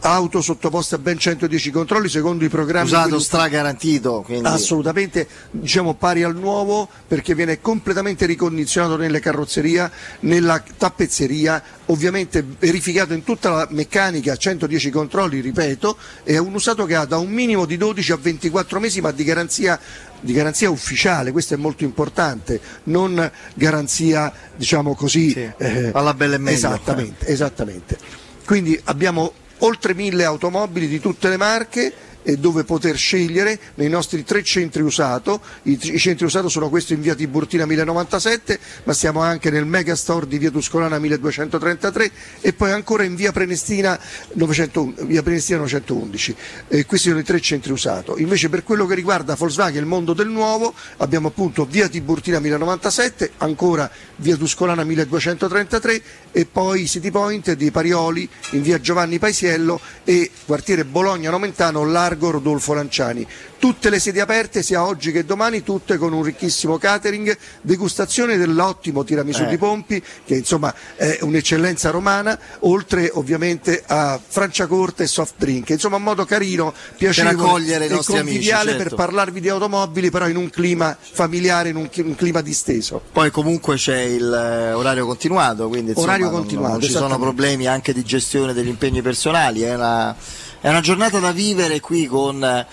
auto 0.00 0.40
sottoposte 0.40 0.94
a 0.94 0.98
ben 0.98 1.18
110 1.18 1.70
controlli 1.70 2.08
secondo 2.08 2.44
i 2.44 2.48
programmi 2.48 2.86
Usato 2.86 3.08
quelli- 3.08 3.22
stragarantito, 3.22 4.22
quindi 4.24 4.46
assolutamente 4.46 5.26
diciamo 5.50 5.94
pari 5.94 6.22
al 6.22 6.36
nuovo 6.36 6.88
perché 7.06 7.34
viene 7.34 7.60
completamente 7.60 8.26
ricondizionato 8.26 8.96
nelle 8.96 9.20
carrozzeria, 9.20 9.90
nella 10.20 10.62
tappezzeria, 10.76 11.62
ovviamente 11.86 12.44
verificato 12.58 13.12
in 13.12 13.24
tutta 13.24 13.50
la 13.50 13.66
meccanica, 13.70 14.36
110 14.36 14.90
controlli, 14.90 15.40
ripeto, 15.40 15.96
è 16.22 16.36
un 16.38 16.54
usato 16.54 16.84
che 16.84 16.94
ha 16.94 17.04
da 17.04 17.18
un 17.18 17.30
minimo 17.30 17.64
di 17.64 17.76
12 17.76 18.12
a 18.12 18.16
24 18.16 18.80
mesi 18.80 19.00
ma 19.00 19.10
di 19.10 19.24
garanzia 19.24 19.78
di 20.20 20.32
garanzia 20.32 20.68
ufficiale, 20.68 21.30
questo 21.30 21.54
è 21.54 21.56
molto 21.56 21.84
importante, 21.84 22.60
non 22.84 23.30
garanzia 23.54 24.32
diciamo 24.56 24.94
così 24.96 25.32
eh, 25.32 25.90
alla 25.92 26.12
bella 26.14 26.34
e 26.34 26.38
meglio. 26.38 26.56
Esattamente, 26.56 27.26
esattamente. 27.26 27.98
Quindi 28.44 28.78
abbiamo 28.84 29.32
oltre 29.58 29.94
mille 29.94 30.24
automobili 30.24 30.86
di 30.88 31.00
tutte 31.00 31.28
le 31.28 31.36
marche 31.36 31.92
dove 32.36 32.64
poter 32.64 32.96
scegliere 32.96 33.58
nei 33.74 33.88
nostri 33.88 34.24
tre 34.24 34.42
centri 34.42 34.82
usato. 34.82 35.40
I, 35.62 35.78
i 35.80 35.98
centri 35.98 36.26
usato 36.26 36.48
sono 36.48 36.68
questo 36.68 36.92
in 36.92 37.00
via 37.00 37.14
Tiburtina 37.14 37.64
1097, 37.64 38.58
ma 38.84 38.92
siamo 38.92 39.20
anche 39.20 39.50
nel 39.50 39.64
Megastore 39.64 40.26
di 40.26 40.38
via 40.38 40.50
Tuscolana 40.50 40.98
1233 40.98 42.10
e 42.40 42.52
poi 42.52 42.72
ancora 42.72 43.04
in 43.04 43.14
via 43.14 43.32
Prenestina 43.32 43.98
901 44.34 45.06
via 45.06 45.22
Prenestina 45.22 45.58
911. 45.58 46.36
Eh, 46.68 46.84
questi 46.84 47.08
sono 47.08 47.20
i 47.20 47.24
tre 47.24 47.40
centri 47.40 47.72
usato. 47.72 48.18
Invece 48.18 48.48
per 48.48 48.62
quello 48.62 48.86
che 48.86 48.94
riguarda 48.94 49.34
Volkswagen, 49.34 49.80
il 49.80 49.86
mondo 49.88 50.12
del 50.12 50.28
nuovo, 50.28 50.74
abbiamo 50.98 51.28
appunto 51.28 51.64
via 51.64 51.88
Tiburtina 51.88 52.40
1097, 52.40 53.32
ancora 53.38 53.90
via 54.16 54.36
Tuscolana 54.36 54.84
1233 54.84 56.02
e 56.32 56.44
poi 56.44 56.86
City 56.86 57.10
Point 57.10 57.52
di 57.52 57.70
Parioli 57.70 58.28
in 58.50 58.62
via 58.62 58.80
Giovanni 58.80 59.18
Paisiello 59.18 59.80
e 60.04 60.30
quartiere 60.44 60.84
Bologna 60.84 61.30
Nomentano 61.30 61.84
largo 61.84 62.17
Rodolfo 62.26 62.74
Lanciani. 62.74 63.26
Tutte 63.58 63.90
le 63.90 63.98
sedi 63.98 64.20
aperte 64.20 64.62
sia 64.62 64.84
oggi 64.84 65.10
che 65.10 65.24
domani, 65.24 65.62
tutte 65.62 65.96
con 65.96 66.12
un 66.12 66.22
ricchissimo 66.22 66.78
catering, 66.78 67.36
degustazione 67.60 68.36
dell'ottimo 68.36 69.04
tiramisù 69.04 69.42
Eh. 69.42 69.46
di 69.48 69.58
Pompi, 69.58 70.02
che 70.24 70.36
insomma 70.36 70.72
è 70.94 71.18
un'eccellenza 71.22 71.90
romana, 71.90 72.38
oltre 72.60 73.10
ovviamente 73.14 73.82
a 73.86 74.20
Franciacorta 74.24 75.02
e 75.02 75.06
soft 75.06 75.34
drink, 75.38 75.70
insomma 75.70 75.96
un 75.96 76.02
modo 76.02 76.24
carino, 76.24 76.72
piacevole 76.96 77.84
e 77.84 77.88
nostri 77.88 78.14
conviviale 78.14 78.70
amici, 78.70 78.78
certo. 78.78 78.82
per 78.82 78.94
parlarvi 78.94 79.40
di 79.40 79.48
automobili, 79.48 80.10
però 80.10 80.28
in 80.28 80.36
un 80.36 80.50
clima 80.50 80.96
familiare, 80.98 81.70
in 81.70 81.76
un, 81.76 81.88
chi- 81.88 82.00
un 82.00 82.14
clima 82.14 82.40
disteso. 82.40 83.02
Poi 83.12 83.30
comunque 83.30 83.76
c'è 83.76 83.98
il 83.98 84.32
eh, 84.32 84.72
orario 84.72 85.06
continuato, 85.06 85.68
quindi 85.68 85.90
insomma, 85.90 86.06
Orario 86.12 86.30
continuato, 86.30 86.72
non 86.72 86.80
ci 86.82 86.90
sono 86.90 87.18
problemi 87.18 87.66
anche 87.66 87.92
di 87.92 88.04
gestione 88.04 88.52
degli 88.52 88.68
impegni 88.68 89.02
personali, 89.02 89.62
è 89.62 89.74
una, 89.74 90.14
è 90.60 90.68
una 90.68 90.80
giornata 90.80 91.20
da 91.20 91.30
vivere 91.30 91.80
qui 91.80 92.06
con 92.06 92.66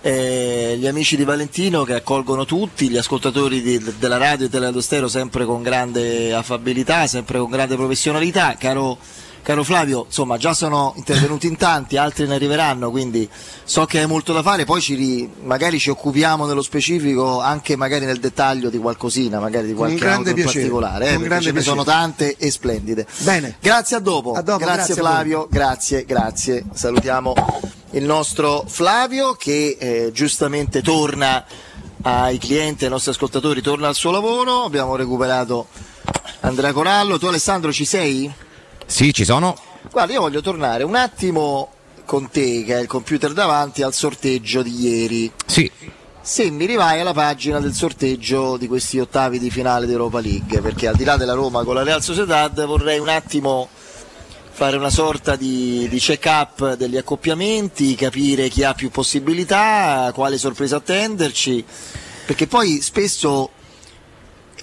eh, 0.00 0.76
gli 0.78 0.86
amici 0.86 1.16
di 1.16 1.24
Valentino 1.24 1.84
che 1.84 1.94
accolgono 1.94 2.44
tutti, 2.44 2.88
gli 2.88 2.96
ascoltatori 2.96 3.62
di- 3.62 3.94
della 3.98 4.16
radio 4.16 4.46
e 4.46 4.48
della 4.48 4.80
Stereo 4.80 5.08
sempre 5.08 5.44
con 5.44 5.62
grande 5.62 6.32
affabilità, 6.32 7.06
sempre 7.06 7.38
con 7.38 7.50
grande 7.50 7.76
professionalità, 7.76 8.56
caro 8.58 8.98
Caro 9.42 9.64
Flavio, 9.64 10.04
insomma 10.06 10.36
già 10.36 10.54
sono 10.54 10.94
intervenuti 10.96 11.48
in 11.48 11.56
tanti, 11.56 11.96
altri 11.96 12.28
ne 12.28 12.36
arriveranno, 12.36 12.90
quindi 12.90 13.28
so 13.64 13.86
che 13.86 13.98
hai 13.98 14.06
molto 14.06 14.32
da 14.32 14.40
fare, 14.40 14.64
poi 14.64 14.80
ci 14.80 14.94
ri- 14.94 15.28
magari 15.42 15.80
ci 15.80 15.90
occupiamo 15.90 16.46
nello 16.46 16.62
specifico, 16.62 17.40
anche 17.40 17.74
magari 17.74 18.04
nel 18.04 18.20
dettaglio 18.20 18.70
di 18.70 18.78
qualcosina, 18.78 19.40
magari 19.40 19.66
di 19.66 19.74
qualche 19.74 20.06
auto 20.06 20.28
in 20.28 20.34
piacere, 20.36 20.58
particolare, 20.60 21.04
eh, 21.06 21.10
perché 21.10 21.24
grande 21.24 21.44
ce 21.44 21.52
ne 21.52 21.60
sono 21.60 21.82
tante 21.82 22.36
e 22.36 22.50
splendide. 22.52 23.04
Bene. 23.18 23.56
Grazie 23.60 23.96
a 23.96 23.98
dopo, 23.98 24.32
A 24.32 24.42
dopo, 24.42 24.58
grazie, 24.58 24.74
grazie. 24.76 24.94
Flavio, 24.94 25.48
grazie, 25.50 26.04
grazie. 26.04 26.64
Salutiamo 26.72 27.34
il 27.90 28.04
nostro 28.04 28.64
Flavio 28.68 29.32
che 29.32 29.76
eh, 29.76 30.10
giustamente 30.12 30.82
torna 30.82 31.44
ai 32.02 32.38
clienti, 32.38 32.84
ai 32.84 32.90
nostri 32.90 33.10
ascoltatori, 33.10 33.60
torna 33.60 33.88
al 33.88 33.96
suo 33.96 34.12
lavoro, 34.12 34.62
abbiamo 34.62 34.94
recuperato 34.94 35.66
Andrea 36.40 36.72
Corallo, 36.72 37.18
tu 37.18 37.26
Alessandro 37.26 37.72
ci 37.72 37.84
sei? 37.84 38.32
Sì, 38.92 39.14
ci 39.14 39.24
sono. 39.24 39.56
Guarda, 39.90 40.12
io 40.12 40.20
voglio 40.20 40.42
tornare 40.42 40.82
un 40.84 40.96
attimo 40.96 41.70
con 42.04 42.28
te, 42.28 42.62
che 42.62 42.74
hai 42.74 42.82
il 42.82 42.86
computer 42.86 43.32
davanti, 43.32 43.80
al 43.80 43.94
sorteggio 43.94 44.60
di 44.60 44.80
ieri. 44.80 45.32
Sì. 45.46 45.68
Se 46.20 46.50
mi 46.50 46.66
rivai 46.66 47.00
alla 47.00 47.14
pagina 47.14 47.58
del 47.58 47.72
sorteggio 47.72 48.58
di 48.58 48.68
questi 48.68 49.00
ottavi 49.00 49.38
di 49.38 49.50
finale 49.50 49.86
di 49.86 49.92
Europa 49.92 50.20
League, 50.20 50.60
perché 50.60 50.88
al 50.88 50.96
di 50.96 51.04
là 51.04 51.16
della 51.16 51.32
Roma 51.32 51.64
con 51.64 51.74
la 51.74 51.82
Real 51.82 52.02
Sociedad 52.02 52.66
vorrei 52.66 52.98
un 52.98 53.08
attimo 53.08 53.66
fare 54.50 54.76
una 54.76 54.90
sorta 54.90 55.36
di, 55.36 55.88
di 55.88 55.98
check-up 55.98 56.74
degli 56.74 56.98
accoppiamenti, 56.98 57.94
capire 57.94 58.50
chi 58.50 58.62
ha 58.62 58.74
più 58.74 58.90
possibilità, 58.90 60.12
quale 60.14 60.36
sorpresa 60.36 60.76
attenderci, 60.76 61.64
perché 62.26 62.46
poi 62.46 62.82
spesso 62.82 63.52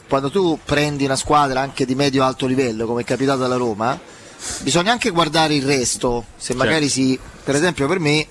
quando 0.08 0.30
tu 0.30 0.60
prendi 0.64 1.06
una 1.06 1.16
squadra 1.16 1.62
anche 1.62 1.84
di 1.86 1.96
medio-alto 1.96 2.46
livello, 2.46 2.86
come 2.86 3.02
è 3.02 3.06
capitato 3.06 3.44
alla 3.44 3.58
Roma, 3.58 4.18
bisogna 4.62 4.92
anche 4.92 5.10
guardare 5.10 5.56
il 5.56 5.64
resto, 5.64 6.26
se 6.38 6.54
magari 6.54 6.90
si, 6.90 7.20
per 7.44 7.56
esempio 7.56 7.88
per 7.88 8.00
me, 8.00 8.28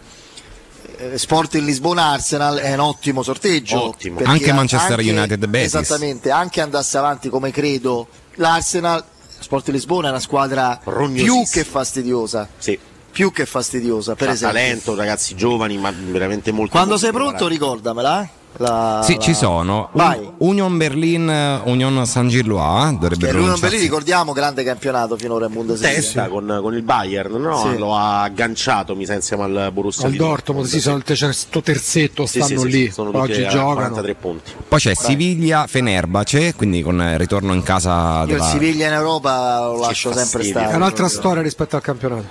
eh, 0.96 1.18
Sport 1.18 1.54
in 1.54 1.64
Lisbona 1.64 2.06
Arsenal 2.10 2.58
è 2.58 2.72
un 2.74 2.80
ottimo 2.80 3.22
sorteggio. 3.22 3.88
Ottimo. 3.88 4.20
Anche 4.24 4.52
Manchester 4.52 4.98
anche- 4.98 5.10
United 5.10 5.46
Betis. 5.46 5.74
Esattamente, 5.74 6.30
anche 6.30 6.60
andasse 6.60 6.98
avanti 6.98 7.28
come 7.28 7.50
credo 7.50 8.08
l'Arsenal, 8.34 9.04
Sport 9.38 9.68
in 9.68 9.74
Lisbona 9.74 10.08
è 10.08 10.10
una 10.10 10.20
squadra 10.20 10.80
più 10.82 11.44
che 11.50 11.64
fastidiosa. 11.64 12.48
Sì. 12.58 12.78
Più 13.10 13.32
che 13.32 13.46
fastidiosa, 13.46 14.14
per 14.14 14.28
C'ha 14.28 14.32
esempio. 14.34 14.58
talento, 14.58 14.94
ragazzi 14.94 15.34
giovani, 15.34 15.76
ma 15.78 15.92
veramente 15.92 16.52
molto 16.52 16.70
Quando 16.72 16.90
molto 16.90 17.04
sei 17.04 17.12
pronto 17.12 17.48
ricordamela. 17.48 18.28
La, 18.56 19.02
Sì, 19.04 19.14
la- 19.14 19.20
ci 19.20 19.34
sono. 19.34 19.90
Un- 19.92 20.02
Vai. 20.02 20.30
Union 20.38 20.76
Berlin, 20.78 21.28
eh, 21.30 21.60
Union 21.64 22.04
San 22.06 22.28
Gillois, 22.28 22.92
dovrebbe 22.92 23.26
Che 23.26 23.32
l'Union 23.32 23.32
pronunciarsi. 23.32 23.60
Berlin 23.60 23.80
ricordiamo 23.82 24.32
grande 24.32 24.64
campionato 24.64 25.16
finora 25.16 25.46
in 25.46 25.52
Bundesliga. 25.52 25.92
Testa 25.94 26.28
con, 26.28 26.58
con 26.60 26.74
il 26.74 26.82
Bayern, 26.82 27.34
no? 27.40 27.68
Sì. 27.70 27.78
Lo 27.78 27.94
ha 27.94 28.22
agganciato, 28.22 28.96
mi 28.96 29.06
sa, 29.06 29.14
insieme 29.14 29.44
al 29.44 29.70
Borussia 29.72 30.06
Al 30.06 30.14
Dortmund, 30.14 30.66
sì, 30.66 30.80
sono 30.80 30.96
il 30.96 31.04
terzo 31.04 31.60
terzetto, 31.62 32.26
Sì, 32.26 32.40
stanno 32.42 32.60
sì, 32.62 32.70
sì, 32.70 32.76
lì, 32.76 32.92
oggi 32.96 33.42
giocano. 33.48 33.74
43 33.74 34.14
punti. 34.14 34.52
Poi 34.66 34.78
c'è 34.80 34.94
Siviglia 34.94 35.66
Fenerbace, 35.68 36.54
quindi 36.54 36.82
con 36.82 36.96
il 37.00 37.16
ritorno 37.18 37.52
in 37.54 37.62
casa 37.62 38.16
Io 38.18 38.22
il 38.22 38.28
della... 38.30 38.44
Siviglia 38.46 38.86
in 38.88 38.92
Europa 38.94 39.66
lo 39.66 39.78
lascio 39.80 40.12
sempre 40.12 40.42
È 40.42 40.46
stare. 40.46 40.66
un'altra 40.74 41.04
proprio. 41.04 41.08
storia 41.20 41.42
rispetto 41.42 41.76
al 41.76 41.82
campionato. 41.82 42.24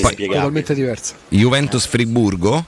Poi- 0.00 0.14
totalmente 0.16 0.74
diversa. 0.74 1.14
Juventus 1.28 1.86
Friburgo, 1.86 2.64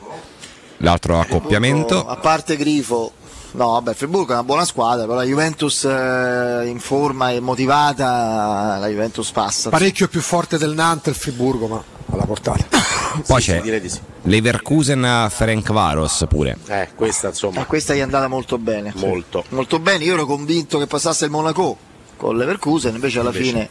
l'altro 0.80 1.18
accoppiamento. 1.20 2.06
A 2.06 2.16
parte 2.16 2.56
Grifo, 2.56 3.12
no, 3.52 3.70
vabbè, 3.72 3.94
Friburgo 3.94 4.30
è 4.32 4.34
una 4.34 4.44
buona 4.44 4.64
squadra, 4.64 5.04
però 5.04 5.16
la 5.16 5.24
Juventus 5.24 5.84
eh, 5.84 6.66
in 6.66 6.78
forma 6.80 7.30
e 7.30 7.40
motivata, 7.40 8.76
la 8.78 8.88
Juventus 8.88 9.30
passa. 9.30 9.70
Parecchio 9.70 10.08
più 10.08 10.20
forte 10.20 10.58
del 10.58 10.74
Nantes 10.74 11.14
il 11.14 11.20
Friburgo, 11.20 11.66
ma 11.66 11.82
alla 12.12 12.24
portata. 12.24 12.66
Poi 13.26 13.40
Sì, 13.40 13.50
c'è 13.50 13.88
sì. 13.88 14.00
Leverkusen 14.22 15.28
Ferenc 15.30 15.72
Varos 15.72 16.24
pure. 16.28 16.58
Eh, 16.66 16.88
questa 16.94 17.28
insomma. 17.28 17.62
E 17.62 17.66
questa 17.66 17.94
gli 17.94 17.98
è 17.98 18.02
andata 18.02 18.28
molto 18.28 18.58
bene. 18.58 18.92
Molto. 18.96 19.44
Molto 19.50 19.78
bene, 19.78 20.04
io 20.04 20.14
ero 20.14 20.26
convinto 20.26 20.78
che 20.78 20.86
passasse 20.86 21.24
il 21.24 21.30
Monaco 21.30 21.76
con 22.16 22.36
Leverkusen, 22.36 22.94
invece 22.94 23.20
alla 23.20 23.30
Invece. 23.30 23.50
fine 23.50 23.68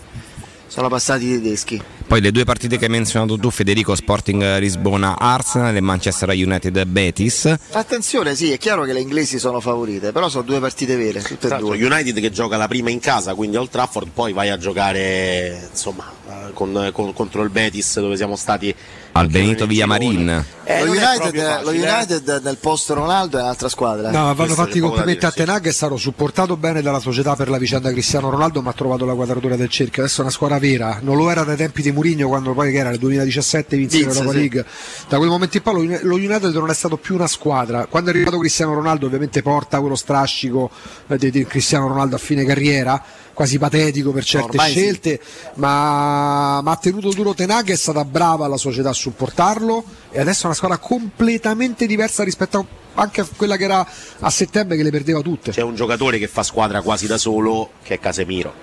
sono 0.69 0.87
passati 0.87 1.25
i 1.25 1.31
tedeschi. 1.41 1.81
Poi 2.07 2.21
le 2.21 2.31
due 2.31 2.43
partite 2.43 2.77
che 2.77 2.85
hai 2.85 2.91
menzionato 2.91 3.37
tu, 3.37 3.49
Federico, 3.49 3.93
Sporting 3.93 4.57
Lisbona 4.57 5.17
Arsenal 5.19 5.75
e 5.75 5.81
Manchester 5.81 6.29
United 6.29 6.83
Betis. 6.85 7.53
Attenzione, 7.71 8.35
sì, 8.35 8.51
è 8.51 8.57
chiaro 8.57 8.83
che 8.83 8.93
le 8.93 9.01
inglesi 9.01 9.37
sono 9.37 9.59
favorite, 9.59 10.11
però 10.11 10.29
sono 10.29 10.43
due 10.43 10.59
partite 10.59 10.95
vere, 10.95 11.21
tutte 11.21 11.53
e 11.53 11.57
due. 11.57 11.77
United 11.77 12.19
che 12.19 12.31
gioca 12.31 12.57
la 12.57 12.67
prima 12.67 12.89
in 12.89 12.99
casa, 12.99 13.35
quindi 13.35 13.57
Old 13.57 13.69
Trafford, 13.69 14.09
poi 14.13 14.33
vai 14.33 14.49
a 14.49 14.57
giocare 14.57 15.67
insomma 15.69 16.11
eh, 16.27 16.53
con- 16.53 16.89
con- 16.93 17.13
contro 17.13 17.43
il 17.43 17.49
Betis 17.49 17.99
dove 17.99 18.15
siamo 18.15 18.35
stati 18.35 18.73
Al 19.13 19.27
Benito 19.27 19.65
Villamarin. 19.65 20.45
Eh, 20.63 20.85
lo, 20.85 20.91
United, 20.91 21.63
lo 21.63 21.71
eh. 21.71 21.81
United 21.81 22.41
nel 22.43 22.57
posto 22.57 22.93
Ronaldo 22.93 23.39
è 23.39 23.41
un'altra 23.41 23.67
squadra. 23.69 24.11
No, 24.11 24.33
vanno 24.35 24.53
fatti 24.53 24.77
i 24.77 24.81
complimenti 24.81 25.25
a 25.25 25.29
dire, 25.29 25.41
sì. 25.41 25.45
Tenag, 25.45 25.67
è 25.67 25.71
stato 25.71 25.97
supportato 25.97 26.57
bene 26.57 26.81
dalla 26.83 26.99
società 26.99 27.35
per 27.35 27.49
la 27.49 27.57
vicenda 27.57 27.91
Cristiano 27.91 28.29
Ronaldo, 28.29 28.61
ma 28.61 28.69
ha 28.69 28.73
trovato 28.73 29.05
la 29.05 29.13
quadratura 29.13 29.55
del 29.55 29.69
cerchio. 29.69 30.03
Adesso 30.03 30.19
è 30.19 30.21
una 30.21 30.31
squadra 30.31 30.58
vera, 30.59 30.99
non 31.01 31.17
lo 31.17 31.29
era 31.29 31.43
dai 31.43 31.55
tempi 31.55 31.81
di 31.81 31.91
Mourinho 31.91 32.27
quando 32.27 32.53
poi 32.53 32.71
che 32.71 32.77
era 32.77 32.89
nel 32.89 32.99
2017 32.99 33.77
vinse 33.77 33.97
Vinse, 33.97 34.13
l'Europa 34.13 34.31
sì. 34.31 34.37
League. 34.37 34.65
Da 35.07 35.17
quel 35.17 35.29
momento 35.29 35.57
in 35.57 35.63
poi 35.63 35.73
lo 35.73 35.79
Uni- 35.79 35.99
lo 36.01 36.15
United 36.15 36.53
non 36.53 36.69
è 36.69 36.73
stato 36.73 36.97
più 36.97 37.15
una 37.15 37.27
squadra. 37.27 37.85
Quando 37.87 38.11
è 38.11 38.13
arrivato 38.13 38.37
Cristiano 38.37 38.73
Ronaldo, 38.73 39.05
ovviamente 39.05 39.41
porta 39.41 39.79
quello 39.79 39.95
strascico 39.95 40.69
eh, 41.07 41.17
di, 41.17 41.31
di 41.31 41.45
Cristiano 41.45 41.87
Ronaldo 41.87 42.15
a 42.15 42.19
fine 42.19 42.45
carriera. 42.45 43.01
Quasi 43.33 43.57
patetico 43.57 44.11
per 44.11 44.25
certe 44.25 44.49
ormai 44.49 44.69
sì. 44.69 44.79
scelte, 44.79 45.21
ma, 45.55 46.59
ma 46.61 46.71
ha 46.71 46.75
tenuto 46.75 47.09
duro 47.11 47.33
Tenag, 47.33 47.69
è 47.69 47.75
stata 47.77 48.03
brava 48.03 48.47
la 48.47 48.57
società 48.57 48.89
a 48.89 48.93
supportarlo 48.93 49.81
e 50.11 50.19
adesso 50.19 50.43
è 50.43 50.45
una 50.47 50.55
squadra 50.55 50.77
completamente 50.77 51.85
diversa 51.85 52.25
rispetto 52.25 52.57
a 52.57 52.65
anche 52.99 53.25
quella 53.35 53.57
che 53.57 53.63
era 53.63 53.85
a 54.19 54.29
settembre 54.29 54.77
che 54.77 54.83
le 54.83 54.91
perdeva 54.91 55.21
tutte. 55.21 55.51
C'è 55.51 55.61
un 55.61 55.75
giocatore 55.75 56.17
che 56.17 56.27
fa 56.27 56.43
squadra 56.43 56.81
quasi 56.81 57.07
da 57.07 57.17
solo, 57.17 57.71
che 57.83 57.95
è 57.95 57.99
Casemiro. 57.99 58.53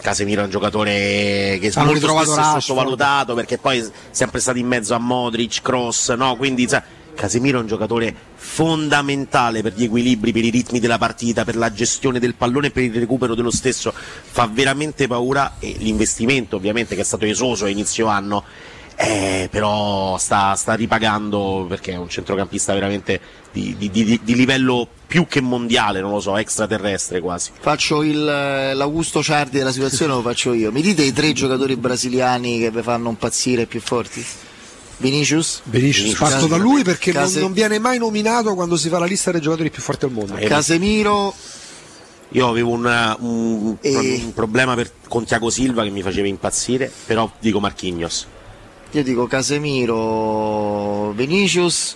Casemiro 0.00 0.42
è 0.42 0.44
un 0.44 0.50
giocatore 0.50 1.58
che 1.60 1.70
Hanno 1.74 1.90
molto 1.92 2.08
spesso 2.08 2.32
è 2.32 2.36
Rashford. 2.36 2.60
sottovalutato 2.60 3.34
perché 3.34 3.58
poi 3.58 3.78
è 3.78 3.90
sempre 4.10 4.40
stato 4.40 4.58
in 4.58 4.66
mezzo 4.66 4.94
a 4.94 4.98
Modric, 4.98 5.60
Cross, 5.62 6.14
no? 6.14 6.36
Quindi 6.36 6.66
sa, 6.68 6.82
Casemiro 7.14 7.58
è 7.58 7.60
un 7.60 7.66
giocatore 7.66 8.14
fondamentale 8.34 9.62
per 9.62 9.74
gli 9.74 9.84
equilibri, 9.84 10.32
per 10.32 10.44
i 10.44 10.50
ritmi 10.50 10.80
della 10.80 10.98
partita, 10.98 11.44
per 11.44 11.56
la 11.56 11.72
gestione 11.72 12.18
del 12.18 12.34
pallone 12.34 12.68
e 12.68 12.70
per 12.70 12.82
il 12.82 12.94
recupero 12.94 13.34
dello 13.34 13.50
stesso. 13.50 13.92
Fa 13.94 14.48
veramente 14.50 15.06
paura 15.06 15.56
e 15.58 15.74
l'investimento 15.78 16.56
ovviamente 16.56 16.94
che 16.94 17.02
è 17.02 17.04
stato 17.04 17.26
esoso 17.26 17.66
a 17.66 17.68
inizio 17.68 18.06
anno 18.06 18.44
eh, 19.02 19.48
però 19.50 20.18
sta, 20.18 20.54
sta 20.54 20.74
ripagando 20.74 21.64
perché 21.68 21.92
è 21.92 21.96
un 21.96 22.08
centrocampista 22.08 22.74
veramente 22.74 23.18
di, 23.50 23.74
di- 23.78 23.90
di- 23.90 24.20
di 24.22 24.34
livello 24.34 24.86
più 25.06 25.26
che 25.26 25.40
mondiale, 25.40 26.00
non 26.00 26.10
lo 26.12 26.20
so, 26.20 26.36
extraterrestre 26.36 27.20
quasi. 27.20 27.50
Faccio 27.58 28.02
il, 28.02 28.28
eh, 28.28 28.74
l'Augusto 28.74 29.22
Ciardi 29.22 29.58
della 29.58 29.72
situazione, 29.72 30.12
lo 30.12 30.20
faccio 30.22 30.52
io. 30.52 30.70
Mi 30.70 30.82
dite 30.82 31.02
i 31.02 31.12
tre 31.12 31.32
giocatori 31.32 31.76
brasiliani 31.76 32.58
che 32.58 32.70
vi 32.70 32.82
fanno 32.82 33.08
impazzire 33.08 33.66
più 33.66 33.80
forti? 33.80 34.24
Vinicius? 34.98 35.62
Vinicius, 35.64 36.14
parto 36.18 36.46
da 36.46 36.56
lui 36.58 36.84
perché 36.84 37.10
non, 37.12 37.22
Case- 37.22 37.40
non 37.40 37.54
viene 37.54 37.78
mai 37.78 37.96
nominato 37.98 38.54
quando 38.54 38.76
si 38.76 38.90
fa 38.90 38.98
la 38.98 39.06
lista 39.06 39.30
dei 39.30 39.40
giocatori 39.40 39.70
più 39.70 39.80
forti 39.80 40.04
al 40.04 40.10
mondo. 40.12 40.34
Casemiro. 40.34 41.34
Io 42.32 42.46
avevo 42.46 42.70
un, 42.70 43.16
un- 43.20 43.76
E- 43.80 44.20
un 44.24 44.32
problema 44.34 44.74
per- 44.74 44.92
con 45.08 45.24
Tiago 45.24 45.48
Silva 45.50 45.82
che 45.84 45.90
mi 45.90 46.02
faceva 46.02 46.28
impazzire, 46.28 46.92
però 47.06 47.28
dico 47.40 47.58
Marchignos. 47.60 48.26
Io 48.92 49.02
dico 49.04 49.26
Casemiro, 49.26 51.12
Vinicius. 51.12 51.94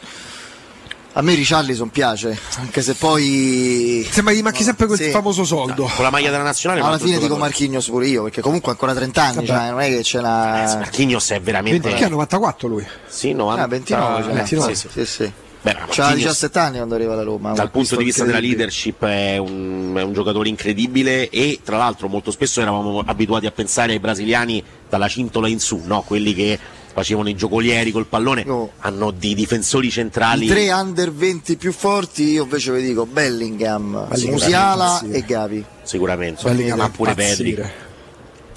A 1.16 1.22
me 1.22 1.34
Richarlison 1.34 1.90
piace, 1.90 2.36
anche 2.58 2.82
se 2.82 2.94
poi. 2.94 4.04
Sembra 4.10 4.32
gli 4.34 4.42
manchi 4.42 4.64
sempre 4.64 4.86
quel 4.86 4.98
Sì. 4.98 5.10
famoso 5.10 5.44
soldo. 5.44 5.88
Con 5.94 6.02
la 6.04 6.10
maglia 6.10 6.30
della 6.30 6.42
nazionale 6.42 6.80
Alla 6.80 6.98
fine 6.98 7.18
dico? 7.18 7.36
Marchignos 7.36 7.86
pure 7.88 8.08
io, 8.08 8.24
perché 8.24 8.40
comunque 8.40 8.70
ha 8.70 8.72
ancora 8.72 8.94
30 8.94 9.22
anni, 9.22 9.46
cioè 9.46 9.70
non 9.70 9.80
è 9.80 9.88
che 9.88 10.02
ce 10.02 10.20
l'ha. 10.20 10.74
Marchignos 10.78 11.30
è 11.30 11.40
veramente. 11.40 11.88
Perché 11.88 12.04
ha 12.04 12.08
94 12.08 12.66
lui? 12.68 12.84
Sì, 13.06 13.32
90. 13.32 13.62
Ah, 13.62 13.66
29, 13.68 14.22
ce 14.22 14.28
l'ha. 14.28 14.34
29. 14.34 14.74
Sì, 14.74 14.88
sì, 14.90 15.06
sì. 15.06 15.32
Beh, 15.62 15.72
ma 15.72 15.78
C'ha 15.88 16.02
Marquinhos- 16.02 16.14
17 16.16 16.58
anni 16.58 16.76
quando 16.76 16.94
arriva 16.96 17.12
alla 17.14 17.22
Roma. 17.22 17.52
dal 17.52 17.70
punto 17.70 17.96
di 17.96 18.04
vista 18.04 18.24
della 18.24 18.40
leadership 18.40 19.02
è 19.06 19.38
un, 19.38 19.94
è 19.96 20.02
un 20.02 20.12
giocatore 20.12 20.48
incredibile 20.50 21.30
e 21.30 21.60
tra 21.64 21.76
l'altro 21.78 22.08
molto 22.08 22.30
spesso 22.32 22.60
eravamo 22.60 22.98
abituati 23.06 23.46
a 23.46 23.50
pensare 23.50 23.92
ai 23.92 23.98
brasiliani 24.00 24.62
dalla 24.90 25.08
cintola 25.08 25.48
in 25.48 25.60
su, 25.60 25.80
no? 25.86 26.02
quelli 26.02 26.34
che 26.34 26.58
facevano 26.94 27.28
i 27.28 27.34
giocolieri 27.34 27.90
col 27.90 28.06
pallone, 28.06 28.46
hanno 28.78 29.10
di 29.10 29.34
difensori 29.34 29.90
centrali. 29.90 30.46
I 30.46 30.48
tre 30.48 30.72
under 30.72 31.12
20 31.12 31.56
più 31.56 31.72
forti, 31.72 32.30
io 32.30 32.44
invece 32.44 32.72
vi 32.72 32.82
dico 32.82 33.04
Bellingham, 33.04 34.08
Musiala 34.26 35.00
sì. 35.00 35.10
e 35.10 35.24
Gavi. 35.24 35.64
Sicuramente, 35.82 36.42
Bellingham 36.44 36.78
ma 36.78 36.84
fa 36.84 36.90
pure. 36.90 37.14
Pedri. 37.14 37.50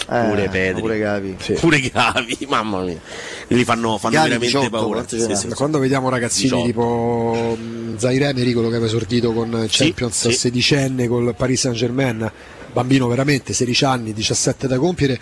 Eh, 0.10 0.24
Pure 0.30 0.48
Pedri. 0.48 0.80
pure 0.80 0.98
Gavi. 1.00 1.36
Pure 1.60 1.80
Gavi, 1.82 2.38
mamma 2.48 2.82
mia. 2.82 2.98
Li 3.48 3.66
fanno, 3.66 3.98
fanno 3.98 4.14
Gavi 4.14 4.30
veramente 4.30 4.58
18, 4.58 4.70
paura. 4.70 5.06
Sì, 5.06 5.20
sì, 5.20 5.36
sì. 5.36 5.48
Quando 5.50 5.80
vediamo 5.80 6.08
ragazzini 6.08 6.64
18. 6.64 6.66
tipo 6.66 7.58
mh, 7.60 7.98
Zaire 7.98 8.32
quello 8.34 8.70
che 8.70 8.76
aveva 8.76 8.86
esordito 8.86 9.34
con 9.34 9.66
Champions 9.68 10.30
sì. 10.30 10.32
sedicenne 10.32 11.10
col 11.10 11.34
Paris 11.36 11.60
Saint 11.60 11.76
Germain, 11.76 12.32
bambino 12.72 13.08
veramente 13.08 13.52
16 13.52 13.86
anni, 13.86 14.14
17 14.14 14.68
da 14.68 14.78
compiere. 14.78 15.20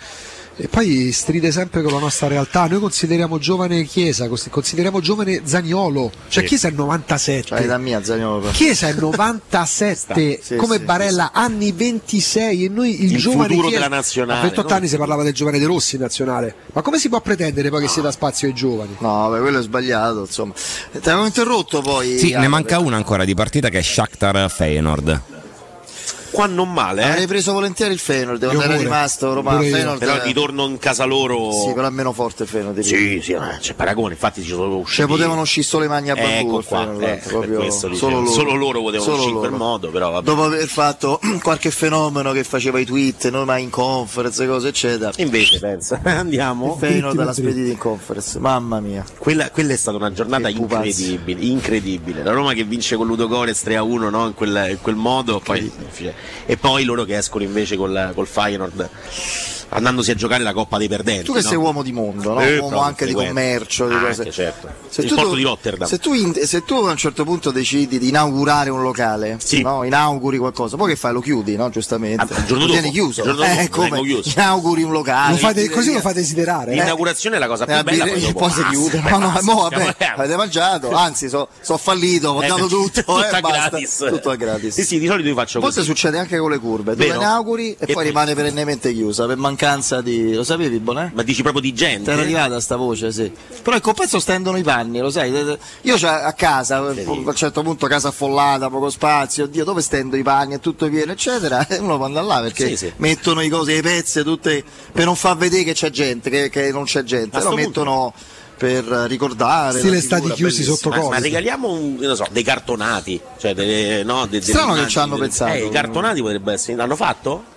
E 0.58 0.68
poi 0.68 1.12
stride 1.12 1.52
sempre 1.52 1.82
con 1.82 1.92
la 1.92 1.98
nostra 1.98 2.28
realtà. 2.28 2.66
Noi 2.66 2.80
consideriamo 2.80 3.38
giovane 3.38 3.84
Chiesa, 3.84 4.26
consideriamo 4.48 5.00
giovane 5.00 5.42
Zaniolo. 5.44 6.10
Cioè 6.28 6.42
Sì. 6.44 6.48
Chiesa 6.48 6.68
è 6.68 6.70
97. 6.70 7.42
Cioè, 7.48 7.66
da 7.66 7.76
mia 7.76 8.02
Zaniolo. 8.02 8.48
Chiesa 8.52 8.88
è 8.88 8.94
97, 8.94 10.40
Sì, 10.42 10.56
come 10.56 10.78
sì, 10.78 10.84
Barella 10.84 11.30
anni 11.34 11.72
26 11.72 12.64
e 12.64 12.68
noi 12.70 13.04
il, 13.04 13.12
Il 13.12 13.18
giovane 13.18 13.48
futuro 13.48 13.68
Chiesa- 13.68 13.82
della 13.84 13.94
nazionale, 13.96 14.38
A 14.38 14.42
28 14.44 14.68
no? 14.68 14.74
anni 14.74 14.88
si 14.88 14.96
parlava 14.96 15.22
del 15.22 15.34
giovane 15.34 15.58
De 15.58 15.66
Rossi 15.66 15.96
in 15.96 16.00
nazionale. 16.00 16.54
Ma 16.72 16.80
come 16.80 16.98
si 16.98 17.10
può 17.10 17.20
pretendere 17.20 17.68
poi 17.68 17.82
che 17.82 17.88
si 17.88 18.00
dà 18.00 18.10
spazio 18.10 18.48
ai 18.48 18.54
giovani? 18.54 18.96
No, 19.00 19.28
beh, 19.30 19.40
quello 19.40 19.58
è 19.58 19.62
sbagliato, 19.62 20.20
insomma. 20.20 20.54
Ti 20.54 20.98
avevo 21.10 21.26
interrotto 21.26 21.82
poi. 21.82 22.16
Sì, 22.18 22.30
ne 22.30 22.36
Ale, 22.36 22.48
manca 22.48 22.78
una 22.78 22.96
ancora 22.96 23.26
di 23.26 23.34
partita 23.34 23.68
che 23.68 23.78
è 23.80 23.82
Shakhtar 23.82 24.50
Feyenoord. 24.50 25.20
Qua 26.36 26.44
non 26.44 26.70
male, 26.70 27.00
eh? 27.00 27.08
Avrei 27.12 27.26
preso 27.26 27.54
volentieri 27.54 27.94
il 27.94 27.98
Feyenoord, 27.98 28.44
quando 28.44 28.62
era 28.62 28.76
rimasto 28.76 29.32
Roma. 29.32 29.58
Feyenoord. 29.58 29.98
Però 29.98 30.16
il 30.16 30.20
ritorno 30.20 30.66
in 30.66 30.76
casa 30.76 31.04
loro. 31.04 31.50
Sì, 31.50 31.72
però 31.72 31.86
è 31.86 31.90
meno 31.90 32.12
forte 32.12 32.42
il 32.42 32.48
Feyenoord. 32.50 32.78
Sì, 32.80 33.20
sì, 33.22 33.32
ma 33.36 33.56
c'è 33.58 33.72
paragone, 33.72 34.12
infatti 34.12 34.42
ci 34.42 34.50
sono 34.50 34.76
usciti. 34.76 34.96
Cioè 35.00 35.06
potevano 35.06 35.40
uscire 35.40 35.64
solo 35.64 35.84
i 35.84 35.88
magni 35.88 36.10
a 36.10 36.14
bambù 36.14 36.58
Ecco 36.58 36.60
Feyenoord, 36.60 37.02
eh, 37.02 37.22
proprio 37.26 37.50
per 37.52 37.58
questo 37.60 37.88
dicevo. 37.88 38.10
solo 38.10 38.20
loro. 38.20 38.30
Solo 38.32 38.54
loro 38.54 38.80
potevano 38.82 39.02
Solo 39.02 39.16
uscire 39.16 39.32
in 39.32 39.38
quel 39.38 39.50
loro. 39.52 39.64
modo, 39.64 39.88
però 39.90 40.10
vabbè. 40.10 40.24
Dopo 40.26 40.44
aver 40.44 40.66
fatto 40.68 41.20
qualche 41.42 41.70
fenomeno 41.70 42.32
che 42.32 42.44
faceva 42.44 42.78
i 42.80 42.84
tweet, 42.84 43.30
noi 43.30 43.46
mai 43.46 43.62
in 43.62 43.70
conference, 43.70 44.46
cose 44.46 44.68
eccetera. 44.68 45.12
Invece 45.16 45.58
pensa, 45.58 46.00
andiamo. 46.04 46.74
Il 46.74 46.86
Feyenoord 46.86 47.16
l'ha 47.16 47.32
spedito 47.32 47.70
in 47.70 47.78
conference, 47.78 48.38
mamma 48.38 48.78
mia. 48.80 49.02
Quella, 49.16 49.50
quella 49.50 49.72
è 49.72 49.76
stata 49.76 49.96
una 49.96 50.12
giornata 50.12 50.50
incredibile, 50.50 51.40
incredibile. 51.40 52.22
La 52.22 52.32
Roma 52.32 52.52
che 52.52 52.64
vince 52.64 52.96
con 52.96 53.06
Ludogorets 53.06 53.64
3-1 53.64 54.10
no? 54.10 54.26
in, 54.26 54.34
quel, 54.34 54.66
in 54.72 54.78
quel 54.82 54.96
modo, 54.96 55.40
poi, 55.42 55.72
e 56.46 56.56
poi 56.56 56.84
loro 56.84 57.04
che 57.04 57.16
escono 57.16 57.44
invece 57.44 57.76
col, 57.76 58.12
col 58.14 58.26
Feyenoord 58.26 58.90
andandosi 59.68 60.10
a 60.10 60.14
giocare 60.14 60.42
la 60.42 60.52
Coppa 60.52 60.78
dei 60.78 60.88
Perdenti. 60.88 61.24
Tu 61.24 61.32
che 61.32 61.42
no? 61.42 61.48
sei 61.48 61.56
uomo 61.56 61.82
di 61.82 61.92
mondo, 61.92 62.34
no? 62.34 62.40
Eh, 62.40 62.58
uomo 62.58 62.80
anche 62.80 63.06
di 63.06 63.12
commercio, 63.12 63.86
di 63.88 63.94
Anche, 63.94 64.06
cose. 64.16 64.30
certo. 64.30 64.68
Se 64.88 65.02
il 65.02 65.08
tu- 65.08 65.14
porto 65.14 65.34
di 65.34 65.42
Rotterdam. 65.42 65.88
Se 65.88 65.98
tu, 65.98 66.14
in- 66.14 66.34
se 66.34 66.64
tu 66.64 66.74
a 66.74 66.90
un 66.90 66.96
certo 66.96 67.24
punto 67.24 67.50
decidi 67.50 67.98
di 67.98 68.08
inaugurare 68.08 68.70
un 68.70 68.82
locale, 68.82 69.38
no? 69.62 69.84
inauguri 69.84 70.38
qualcosa, 70.38 70.76
poi 70.76 70.90
che 70.90 70.96
fai? 70.96 71.12
Lo 71.12 71.20
chiudi, 71.20 71.56
no? 71.56 71.68
Giustamente. 71.70 72.22
Ah, 72.22 72.38
il 72.38 72.44
giorno 72.46 72.64
lo 72.66 72.66
dopo, 72.66 72.72
tieni 72.80 72.90
chiuso. 72.90 73.20
il 73.22 73.26
giorno 73.26 73.42
dopo 73.44 73.60
eh, 73.60 73.62
lo 73.64 73.76
come? 73.76 74.00
chiuso. 74.02 74.30
Inauguri 74.34 74.82
un 74.82 74.92
locale. 74.92 75.32
Lo 75.32 75.38
fate- 75.38 75.70
così 75.70 75.92
lo 75.92 76.00
fa 76.00 76.12
desiderare. 76.12 76.72
eh? 76.72 76.74
L'inaugurazione 76.74 77.36
è 77.36 77.38
la 77.38 77.46
cosa 77.48 77.64
più 77.64 77.74
Eh, 77.74 77.82
bella. 77.82 78.04
poi 78.06 78.20
dopo 78.20 78.38
poi 78.38 78.50
si 78.50 78.60
basta, 78.60 78.70
chiude. 78.70 78.98
beh, 79.00 79.10
No, 79.10 79.18
no, 79.18 79.38
mo, 79.42 79.54
vabbè, 79.68 79.94
eh, 79.98 80.12
avete 80.16 80.36
mangiato, 80.36 80.92
anzi, 80.92 81.28
so, 81.28 81.48
so 81.60 81.76
fallito, 81.76 82.30
ho 82.30 82.42
Eh, 82.42 82.46
dato 82.48 82.66
tutto, 82.66 83.00
tutto 83.02 83.24
eh, 83.24 83.28
a 83.28 83.40
gratis. 83.40 84.06
Tutto 84.08 84.30
a 84.30 84.36
gratis. 84.36 84.74
Sì, 84.74 84.84
sì, 84.84 84.98
di 84.98 85.06
solito 85.06 85.28
io 85.28 85.34
faccio 85.34 85.60
così. 85.60 85.82
succede 85.82 86.18
anche 86.18 86.38
con 86.38 86.50
le 86.50 86.58
curve, 86.58 86.94
tu 86.96 87.02
inauguri 87.02 87.76
e, 87.78 87.92
poi 87.92 88.04
rimane 88.06 88.34
perennemente 88.34 88.92
chiusa 88.92 89.26
per 89.26 89.36
mancanza 89.56 90.02
di. 90.02 90.34
Lo 90.34 90.44
sapevi, 90.44 90.78
Bonè? 90.78 91.10
Ma 91.14 91.22
dici 91.22 91.40
proprio 91.42 91.62
di 91.62 91.72
gente? 91.72 92.10
Era 92.12 92.20
arrivata 92.20 92.60
sta 92.60 92.76
voce, 92.76 93.10
sì. 93.10 93.32
Però 93.62 93.74
il 93.74 93.82
compenso 93.82 94.20
stendono 94.20 94.58
i 94.58 94.62
panni, 94.62 95.00
lo 95.00 95.10
sai? 95.10 95.30
Io 95.82 95.96
c'ho 95.96 96.06
a 96.08 96.32
casa, 96.32 96.76
a 96.76 96.80
un 96.82 97.32
certo 97.34 97.62
punto 97.62 97.86
casa 97.86 98.08
affollata, 98.08 98.68
poco 98.68 98.90
spazio, 98.90 99.44
oddio, 99.44 99.64
dove 99.64 99.80
stendo 99.80 100.16
i 100.16 100.22
panni, 100.22 100.54
è 100.54 100.60
tutto 100.60 100.88
pieno, 100.88 101.12
eccetera. 101.12 101.66
E 101.66 101.78
uno 101.78 101.96
può 101.96 102.04
andare 102.04 102.26
là 102.26 102.40
perché 102.40 102.68
Sì, 102.68 102.76
sì. 102.76 102.92
mettono 102.98 103.40
i 103.40 103.48
cose, 103.48 103.74
le 103.74 103.82
pezze, 103.82 104.22
tutte 104.22 104.62
per 104.92 105.04
non 105.06 105.16
far 105.16 105.36
vedere 105.36 105.64
che 105.64 105.72
c'è 105.72 105.90
gente, 105.90 106.28
che, 106.30 106.48
che 106.50 106.70
non 106.70 106.84
c'è 106.84 107.02
gente. 107.02 107.36
A 107.38 107.42
Lo 107.42 107.54
mettono 107.54 108.12
per 108.56 108.84
ricordare. 108.84 109.78
Stile 109.80 110.00
stati 110.00 110.30
chiusi 110.30 110.62
bellissimo. 110.62 110.76
sotto 110.76 110.88
Ma, 110.90 110.96
ma 110.96 111.02
Covid. 111.02 111.22
regaliamo 111.22 111.68
un, 111.72 111.96
non 112.00 112.16
so, 112.16 112.26
dei 112.30 112.42
cartonati. 112.42 113.20
Cioè, 113.38 113.54
delle, 113.54 114.02
no, 114.02 114.26
de- 114.26 114.40
Strano 114.40 114.74
che 114.74 114.86
ci 114.88 114.98
hanno 114.98 115.14
delle- 115.16 115.26
pensato. 115.28 115.52
Eh, 115.52 115.66
i 115.66 115.70
cartonati 115.70 116.20
potrebbe 116.22 116.52
essere. 116.54 116.76
L'hanno 116.76 116.96
fatto? 116.96 117.54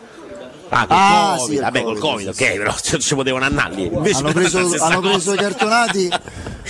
Ah, 0.69 0.85
col 0.85 0.97
Ah, 0.97 1.33
Covid. 1.37 1.45
sì, 1.49 1.53
il 1.55 1.59
Vabbè, 1.61 1.83
col 1.83 1.97
Covid, 1.99 2.29
sì, 2.31 2.43
ok, 2.43 2.57
però 2.57 2.75
ci, 2.81 2.99
ci 2.99 3.15
potevano 3.15 3.45
annarli. 3.45 3.85
Invece 3.91 4.17
hanno 4.19 4.31
preso, 4.33 4.75
hanno 4.83 4.99
preso 5.01 5.33
i 5.33 5.37
cartonati 5.37 6.09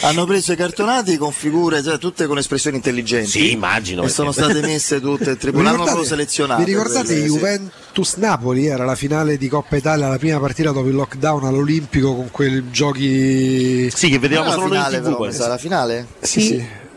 hanno 0.02 0.24
preso 0.26 0.54
i 0.54 0.56
cartonati 0.56 1.18
con 1.18 1.34
figure 1.34 1.84
cioè, 1.84 1.98
tutte 1.98 2.26
con 2.26 2.38
espressioni 2.38 2.78
intelligenti 2.78 3.28
Sì, 3.32 3.52
immagino, 3.52 4.04
e 4.04 4.08
sono 4.10 4.32
state 4.32 4.62
messe 4.62 5.02
tutte 5.02 5.32
il 5.32 5.36
tribunale 5.38 5.76
l'hanno 5.76 5.84
ricordate- 5.84 5.90
proprio 5.92 6.06
selezionate 6.06 6.64
Vi 6.64 6.72
ricordate 6.72 7.06
quelle, 7.06 7.20
sì. 7.22 7.26
Juventus 7.28 8.14
Napoli? 8.16 8.66
Era 8.68 8.86
la 8.86 8.96
finale 8.96 9.38
di 9.38 9.50
Coppa 9.50 9.76
Italia, 9.76 10.08
la 10.08 10.18
prima 10.18 10.40
partita 10.40 10.72
dopo 10.72 10.88
il 10.88 10.96
lockdown 10.96 11.44
all'Olimpico 11.44 12.16
con 12.16 12.30
quei 12.32 12.72
giochi. 12.72 13.90
Sì, 13.94 14.10
che 14.10 14.20
vedevamo 14.20 14.48
la 14.48 14.54
solo 14.54 14.68
finale, 14.68 14.98
in 14.98 15.04
TV. 15.04 15.18
però, 15.28 15.48
la 15.48 15.58
finale 15.58 16.08
Sì, 16.22 16.42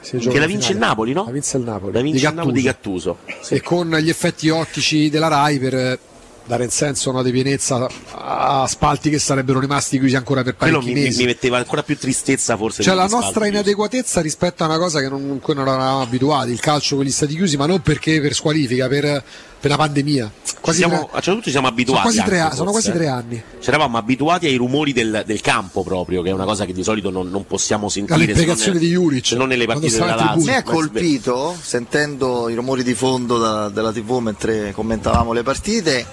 sì, 0.00 0.18
gioca 0.18 0.30
Che 0.34 0.38
la 0.38 0.46
vince 0.46 0.68
il 0.68 0.74
finale. 0.74 0.86
Napoli, 0.86 1.12
no? 1.12 1.24
La 1.24 1.30
vince 1.32 1.56
il 1.56 1.62
Napoli. 1.64 1.92
La 1.92 2.00
vince 2.02 2.20
di 2.20 2.24
il 2.26 2.34
Napoli 2.34 2.54
di 2.54 2.62
Gattuso. 2.62 3.18
Gattuso. 3.26 3.54
E 3.54 3.60
con 3.62 3.90
gli 3.96 4.08
effetti 4.08 4.48
ottici 4.48 5.10
della 5.10 5.26
Rai 5.28 5.58
per 5.58 5.98
dare 6.46 6.64
il 6.64 6.70
senso 6.70 7.10
a 7.10 7.12
una 7.14 7.22
depienezza 7.22 7.88
a 8.12 8.66
spalti 8.66 9.10
che 9.10 9.18
sarebbero 9.18 9.60
rimasti 9.60 9.98
chiusi 9.98 10.16
ancora 10.16 10.42
per 10.42 10.56
Quello 10.56 10.78
parecchi 10.78 10.94
mi, 10.94 11.00
mi- 11.00 11.06
mesi. 11.06 11.20
mi 11.20 11.26
metteva 11.26 11.58
ancora 11.58 11.82
più 11.82 11.96
tristezza 11.96 12.56
forse. 12.56 12.82
Degli 12.82 12.94
la 12.94 13.06
nostra 13.06 13.30
chiusi. 13.32 13.48
inadeguatezza 13.48 14.20
rispetto 14.20 14.62
a 14.64 14.66
una 14.66 14.78
cosa 14.78 15.00
che 15.00 15.08
non, 15.08 15.20
in 15.22 15.40
cui 15.40 15.54
non 15.54 15.66
eravamo 15.66 16.02
abituati, 16.02 16.50
il 16.50 16.60
calcio 16.60 16.96
con 16.96 17.04
gli 17.04 17.10
stati 17.10 17.34
chiusi, 17.34 17.56
ma 17.56 17.66
non 17.66 17.80
perché 17.80 18.20
per 18.20 18.34
squalifica, 18.34 18.88
per, 18.88 19.22
per 19.62 19.70
la 19.70 19.76
pandemia. 19.76 20.32
Quasi 20.60 20.82
Ci 20.82 20.88
siamo, 20.88 21.04
tre- 21.04 21.12
a 21.12 21.16
un 21.16 21.22
certo 21.22 21.30
punto 21.30 21.44
ci 21.44 21.50
siamo 21.52 21.66
abituati. 21.68 22.00
sono 22.10 22.14
quasi, 22.14 22.28
tre, 22.28 22.40
anche, 22.40 22.56
sono 22.56 22.70
forse, 22.72 22.90
quasi 22.90 23.04
tre 23.04 23.08
eh. 23.08 23.14
anni. 23.16 23.42
Ci 23.60 23.68
eravamo 23.68 23.96
abituati 23.98 24.46
ai 24.46 24.56
rumori 24.56 24.92
del, 24.92 25.22
del 25.24 25.40
campo 25.40 25.82
proprio, 25.84 26.20
che 26.22 26.30
è 26.30 26.32
una 26.32 26.44
cosa 26.44 26.64
che 26.64 26.72
di 26.72 26.82
solito 26.82 27.10
non, 27.10 27.30
non 27.30 27.46
possiamo 27.46 27.88
sentire. 27.88 28.14
Alle 28.14 28.24
se 28.26 28.30
non 28.32 28.40
impiegazioni 28.40 28.78
ne- 28.78 28.84
di 28.84 28.90
Juric, 28.90 29.26
Se 29.26 29.36
non 29.36 29.48
nelle 29.48 29.66
partite 29.66 29.98
della 29.98 30.14
Lazio. 30.16 30.50
mi 30.50 30.56
ha 30.56 30.62
colpito 30.64 31.56
sentendo 31.60 32.48
i 32.48 32.54
rumori 32.54 32.82
di 32.82 32.94
fondo 32.94 33.38
da- 33.38 33.68
della 33.68 33.92
tv 33.92 34.18
mentre 34.18 34.72
commentavamo 34.72 35.32
le 35.32 35.42
partite 35.44 36.06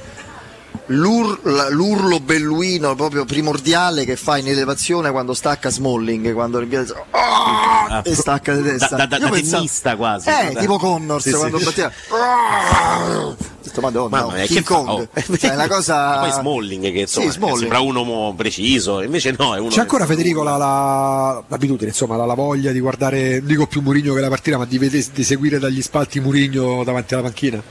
l'ur- 0.91 1.39
l'urlo 1.71 2.19
belluino 2.19 2.95
proprio 2.95 3.25
primordiale 3.25 4.05
che 4.05 4.15
fa 4.15 4.37
in 4.37 4.47
elevazione 4.47 5.11
quando 5.11 5.33
stacca 5.33 5.69
Smalling, 5.69 6.33
quando 6.33 6.59
rimpiazza 6.59 7.05
Ah, 7.11 8.01
e 8.05 8.13
stacca 8.15 8.53
di 8.55 8.63
testa. 8.63 8.95
Da, 8.95 9.05
da, 9.05 9.17
da 9.17 9.29
pensavo- 9.29 9.55
tennista 9.57 9.95
quasi. 9.95 10.29
Eh, 10.29 10.51
Da- 10.53 10.59
tipo 10.59 10.77
Connors 10.77 11.23
Sì, 11.23 11.29
sì. 11.31 11.35
quando 11.37 11.57
batteva. 11.59 11.91
Ho 12.11 13.35
detto, 13.63 13.81
Madonna, 13.81 14.17
Mamma 14.21 14.33
mia, 14.35 14.45
King 14.45 14.59
che 14.59 14.63
fa? 14.65 14.73
Kong. 14.75 14.89
Oh. 14.89 15.07
Cioè, 15.37 15.51
è 15.51 15.53
una 15.55 15.67
cosa. 15.69 16.19
Poi 16.19 16.31
Smalling 16.31 16.91
che 16.91 16.99
insomma, 16.99 17.25
Sì, 17.27 17.31
Smalling. 17.37 17.59
sembra 17.59 17.79
uno 17.79 18.03
mo 18.03 18.33
preciso, 18.35 19.01
invece 19.01 19.35
no, 19.37 19.55
è 19.55 19.59
uno 19.59 19.69
C'è 19.69 19.81
ancora 19.81 20.05
Federico 20.05 20.43
la, 20.43 20.57
la- 20.57 21.43
l'abitudine, 21.47 21.89
insomma, 21.89 22.15
la, 22.15 22.25
la 22.25 22.33
voglia 22.35 22.71
di 22.71 22.79
guardare, 22.79 23.39
non 23.39 23.47
dico 23.47 23.67
più 23.67 23.81
Murigno 23.81 24.13
che 24.13 24.21
la 24.21 24.29
partita, 24.29 24.57
ma 24.57 24.65
di, 24.65 24.77
vedere- 24.77 25.05
di 25.13 25.23
seguire 25.23 25.59
dagli 25.59 25.81
spalti 25.81 26.19
Murigno 26.19 26.83
davanti 26.83 27.13
alla 27.13 27.23
panchina? 27.23 27.61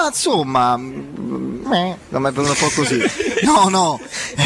Ma 0.00 0.06
insomma, 0.08 0.76
mm, 0.76 1.72
eh, 1.72 1.96
non 2.10 2.22
mi 2.22 2.28
è 2.28 2.32
venuto 2.32 2.50
un 2.52 2.56
po' 2.58 2.70
così. 2.74 2.98
No, 3.42 3.68
no, 3.68 4.00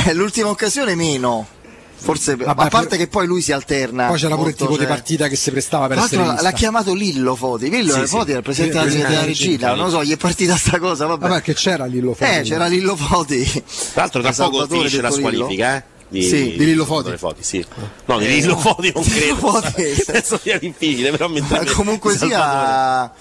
eh, 0.07 0.15
l'ultima 0.15 0.49
occasione 0.49 0.95
meno. 0.95 1.47
Forse, 1.95 2.35
Vabbè, 2.35 2.62
a 2.65 2.69
parte 2.69 2.89
per- 2.89 2.99
che 2.99 3.07
poi 3.07 3.27
lui 3.29 3.41
si 3.43 3.53
alterna. 3.53 4.07
Poi 4.09 4.16
c'era 4.19 4.35
pure 4.35 4.49
il 4.51 4.57
molto, 4.59 4.65
tipo 4.65 4.70
di 4.73 4.79
cioè- 4.87 4.87
partita 4.89 5.29
che 5.29 5.37
si 5.37 5.51
prestava 5.53 5.87
per 5.87 5.99
essere 5.99 6.16
l'altro 6.16 6.33
vista. 6.35 6.49
l'ha 6.51 6.57
chiamato 6.57 6.95
Lillo 6.95 7.37
Foti. 7.37 7.70
Lillo 7.70 7.93
Sì, 7.93 8.01
eh, 8.01 8.07
sì. 8.07 8.09
Foti 8.09 8.31
era 8.31 8.39
il 8.39 8.45
presidente 8.45 8.79
della, 8.89 9.09
della 9.09 9.24
regina, 9.24 9.74
non 9.74 9.85
lo 9.85 9.91
so, 9.91 10.03
gli 10.05 10.11
è 10.12 10.16
partita 10.16 10.57
sta 10.57 10.81
cosa, 10.81 11.07
vabbè. 11.07 11.29
Vabbè, 11.29 11.43
che 11.43 11.55
c'era 11.55 11.85
Lillo 11.85 12.15
Foti. 12.15 12.31
Eh, 12.33 12.43
c'era 12.43 12.66
Lillo 12.66 12.97
Foti. 12.97 13.45
Tra 13.93 14.03
l'altro 14.03 14.20
tra 14.20 14.33
poco 14.33 14.66
finisce 14.66 15.01
la 15.01 15.11
squalifica, 15.12 15.77
eh? 15.77 15.83
Di, 16.09 16.23
Sì. 16.24 16.57
Di 16.57 16.65
Lillo 16.65 16.85
Foti. 16.85 17.16
Foti, 17.16 17.43
sì. 17.45 17.65
No, 18.07 18.19
di 18.19 18.24
Eh, 18.24 18.29
Lillo. 18.31 18.57
Foti 18.59 18.91
non 18.93 19.03
Di 19.05 19.09
credo. 19.11 19.24
Lillo 19.37 19.37
Foti. 19.61 19.83
Adesso 20.09 20.41
sia 20.43 20.59
difficile, 20.59 21.11
però 21.12 21.29
mentre 21.29 21.59
Ma 21.65 21.73
comunque 21.73 22.16
sia 22.19 23.12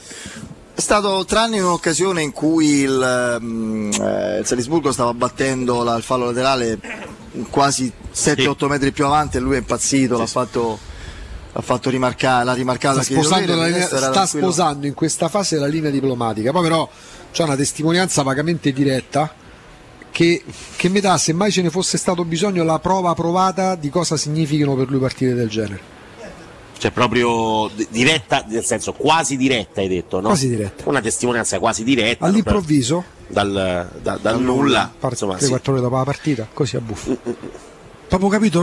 è 0.82 0.84
stato 0.84 1.24
tranne 1.26 1.58
in 1.58 1.64
un'occasione 1.64 2.24
in 2.24 2.32
cui 2.32 2.80
il, 2.80 3.38
mm, 3.40 3.92
eh, 4.02 4.38
il 4.40 4.46
Salisburgo 4.46 4.92
stava 4.92 5.14
battendo 5.14 5.84
la- 5.84 5.96
il 5.96 6.02
fallo 6.02 6.26
laterale 6.26 6.80
quasi 7.52 7.92
7-8 8.12 8.68
metri 8.68 8.92
più 8.92 9.06
avanti 9.06 9.38
e 9.38 9.40
lui 9.42 9.56
è 9.56 9.60
impazzito, 9.60 10.18
l'ha 10.18 10.26
fatto 10.26 10.80
l'ha 11.54 11.62
fatto 11.62 11.90
rimarcare, 11.90 12.46
l'ha 12.46 12.54
rimarcato 12.54 13.02
sta 13.04 13.14
sposando, 13.14 13.56
la 13.56 13.68
il 13.68 13.74
linea- 13.74 13.88
sta 13.88 14.26
sposando 14.26 14.88
in 14.88 14.94
questa 14.96 15.28
fase 15.30 15.58
la 15.58 15.68
linea 15.68 15.92
diplomatica. 15.92 16.52
Poi 16.52 16.64
però 16.64 16.90
c'è 17.32 17.44
una 17.44 17.56
testimonianza 17.56 18.24
vagamente 18.24 18.72
diretta 18.72 19.32
che, 20.10 20.44
che 20.76 20.90
mi 20.90 21.00
dà, 21.00 21.18
se 21.18 21.32
mai 21.34 21.52
ce 21.52 21.62
ne 21.62 21.70
fosse 21.70 21.98
stato 21.98 22.26
bisogno, 22.26 22.64
la 22.64 22.80
prova 22.80 23.14
provata 23.14 23.76
di 23.76 23.90
cosa 23.90 24.18
significhino 24.18 24.76
per 24.76 24.90
lui 24.90 25.00
partite 25.00 25.34
del 25.36 25.48
genere. 25.50 26.00
Cioè 26.82 26.90
proprio 26.90 27.70
di- 27.76 27.88
diretta, 27.92 28.44
nel 28.48 28.64
senso 28.66 28.94
quasi 28.94 29.38
diretta 29.38 29.82
hai 29.82 29.88
detto, 29.88 30.20
no? 30.20 30.30
Quasi 30.30 30.50
diretta. 30.50 30.90
Una 30.90 31.00
testimonianza 31.00 31.60
quasi 31.60 31.84
diretta. 31.84 32.26
All'improvviso, 32.26 33.04
Dal, 33.28 33.88
da- 34.02 34.18
dal 34.20 34.42
nulla. 34.42 34.92
Insomma, 35.00 35.36
3-4 35.36 35.62
sì. 35.64 35.70
ore 35.70 35.80
dopo 35.82 35.96
la 35.98 36.04
partita, 36.04 36.48
così 36.52 36.78
a 36.78 36.82
buffo. 36.82 37.16
Proprio 38.12 38.30
capito? 38.30 38.62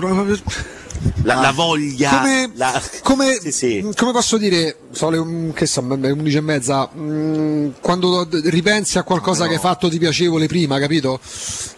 la, 1.23 1.35
la 1.41 1.53
voglia. 1.53 2.11
Come, 2.19 2.51
la- 2.55 2.83
come- 3.03 3.39
Sì, 3.41 3.51
sì. 3.51 3.93
come 3.97 4.12
posso 4.12 4.37
dire, 4.37 4.77
so 4.91 5.09
le, 5.09 5.19
mm, 5.19 5.51
che 5.53 5.65
so, 5.65 5.81
le 5.99 6.11
11 6.11 6.37
e 6.37 6.41
mezza, 6.43 6.91
mm, 6.95 7.69
quando 7.81 8.29
ripensi 8.31 8.99
a 8.99 9.05
qualcosa 9.05 9.47
che 9.47 9.55
hai 9.55 9.59
fatto 9.61 9.89
di 9.89 9.97
piacevole 9.99 10.47
prima, 10.49 10.79
capito? 10.79 11.19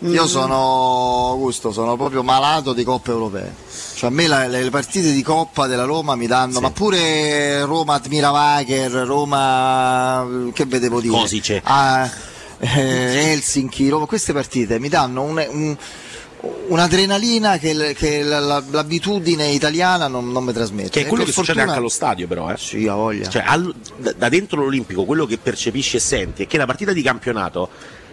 Io 0.01 0.25
Mm, 0.25 0.27
sono 0.27 1.29
Augusto, 1.29 1.71
sono 1.71 1.97
proprio 1.97 2.25
malato 2.25 2.73
di 2.73 2.83
coppe 2.83 3.13
europee. 3.13 3.55
Cioè 3.95 4.11
a 4.11 4.13
me 4.13 4.27
la- 4.27 4.49
le, 4.49 4.65
le 4.65 4.71
partite 4.71 5.13
di 5.13 5.23
coppa 5.23 5.69
della 5.69 5.85
Roma 5.85 6.17
mi 6.17 6.27
danno, 6.27 6.59
ma 6.61 6.73
pure 6.73 7.63
Roma 7.67 7.95
Admira 7.95 8.33
Wager, 8.33 8.91
Roma 8.91 10.27
che 10.53 10.65
vedevo 10.65 11.01
dire? 11.01 11.15
Cosice. 11.17 11.61
Ah, 11.65 12.11
eh, 12.59 13.31
Helsinki, 13.31 13.89
Roma, 13.89 14.07
queste 14.07 14.33
partite 14.33 14.81
mi 14.81 14.89
danno 14.89 15.23
un- 15.23 15.47
un- 15.51 15.77
un'adrenalina 16.69 17.59
che, 17.59 17.95
che 17.97 18.23
la- 18.23 18.39
la- 18.41 18.63
l'abitudine 18.71 19.49
italiana 19.49 20.07
non, 20.09 20.31
non 20.31 20.45
mi 20.45 20.53
trasmette. 20.53 20.91
Che 20.91 21.01
è 21.01 21.07
quello 21.07 21.25
per 21.25 21.33
che 21.33 21.33
succede 21.33 21.59
fortuna- 21.59 21.63
anche 21.65 21.79
allo 21.79 21.89
stadio, 21.89 22.27
però, 22.27 22.51
eh? 22.51 22.57
Sì, 22.57 22.87
ha 22.87 22.95
voglia. 22.95 23.29
Cioè, 23.29 23.43
al- 23.47 23.75
da, 24.17 24.29
dentro 24.29 24.61
l'Olimpico 24.63 25.05
quello 25.05 25.27
che 25.27 25.39
percepisci 25.39 25.97
e 25.97 26.01
senti 26.01 26.43
è 26.45 26.47
che 26.47 26.57
la 26.59 26.67
partita 26.67 26.93
di 26.93 27.03
campionato 27.03 27.69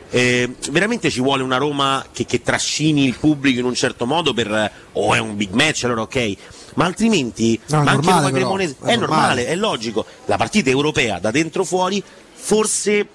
eh, 0.09 0.49
veramente 0.71 1.09
ci 1.09 1.19
vuole 1.19 1.43
una 1.43 1.57
Roma 1.57 2.05
che, 2.13 2.25
che 2.25 2.41
trascini 2.41 3.05
il 3.05 3.17
pubblico 3.19 3.59
in 3.59 3.65
un 3.65 3.73
certo 3.75 4.05
modo 4.05 4.33
per 4.33 4.71
o 4.93 5.13
è 5.13 5.19
un 5.19 5.35
big 5.35 5.51
match, 5.51 5.83
allora 5.83 6.01
ok. 6.03 6.35
Ma 6.75 6.85
altrimenti 6.85 7.59
No, 7.67 7.81
è 7.81 7.83
ma 7.83 7.91
anche 7.91 8.05
normale, 8.05 8.17
Roma 8.21 8.31
però, 8.31 8.35
Cremonese- 8.45 8.75
è 8.81 8.85
è, 8.85 8.95
normale. 8.95 9.19
normale, 9.21 9.45
è 9.47 9.55
logico. 9.55 10.05
La 10.25 10.37
partita 10.37 10.69
europea 10.69 11.19
da 11.19 11.31
dentro 11.31 11.63
fuori 11.65 12.01
forse 12.33 13.07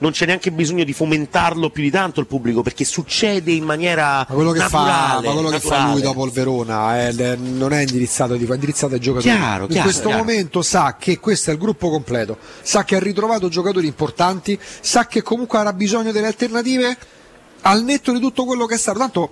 non 0.00 0.10
c'è 0.12 0.26
neanche 0.26 0.50
bisogno 0.52 0.84
di 0.84 0.92
fomentarlo 0.92 1.70
più 1.70 1.82
di 1.82 1.90
tanto 1.90 2.20
il 2.20 2.26
pubblico 2.26 2.62
perché 2.62 2.84
succede 2.84 3.52
in 3.52 3.64
maniera 3.64 4.26
Ma 4.28 4.34
quello 4.34 4.50
che, 4.52 4.58
fa, 4.60 4.64
naturale, 4.82 5.26
ma 5.28 5.32
quello 5.32 5.48
che 5.48 5.60
fa 5.60 5.90
lui 5.92 6.00
dopo 6.02 6.24
il 6.26 6.32
Verona 6.32 6.98
è- 6.98 7.36
non 7.36 7.72
è 7.72 7.80
indirizzato, 7.80 8.34
è 8.34 8.36
indirizzato 8.38 8.94
ai 8.94 9.00
giocatori. 9.00 9.34
Chiaro, 9.34 9.62
In 9.64 9.68
chiaro, 9.70 9.84
questo 9.84 10.08
chiaro. 10.08 10.18
momento 10.24 10.62
sa 10.62 10.96
che 10.98 11.18
questo 11.18 11.50
è 11.50 11.52
il 11.54 11.58
gruppo 11.58 11.88
completo, 11.90 12.36
sa 12.62 12.84
che 12.84 12.96
ha 12.96 13.00
ritrovato 13.00 13.48
giocatori 13.48 13.86
importanti, 13.86 14.58
sa 14.80 15.06
che 15.06 15.22
comunque 15.22 15.58
avrà 15.58 15.72
bisogno 15.72 16.12
delle 16.12 16.26
alternative 16.26 16.96
al 17.62 17.84
netto 17.84 18.12
di 18.12 18.20
tutto 18.20 18.44
quello 18.44 18.66
che 18.66 18.74
è 18.74 18.78
stato. 18.78 18.98
Tanto 18.98 19.30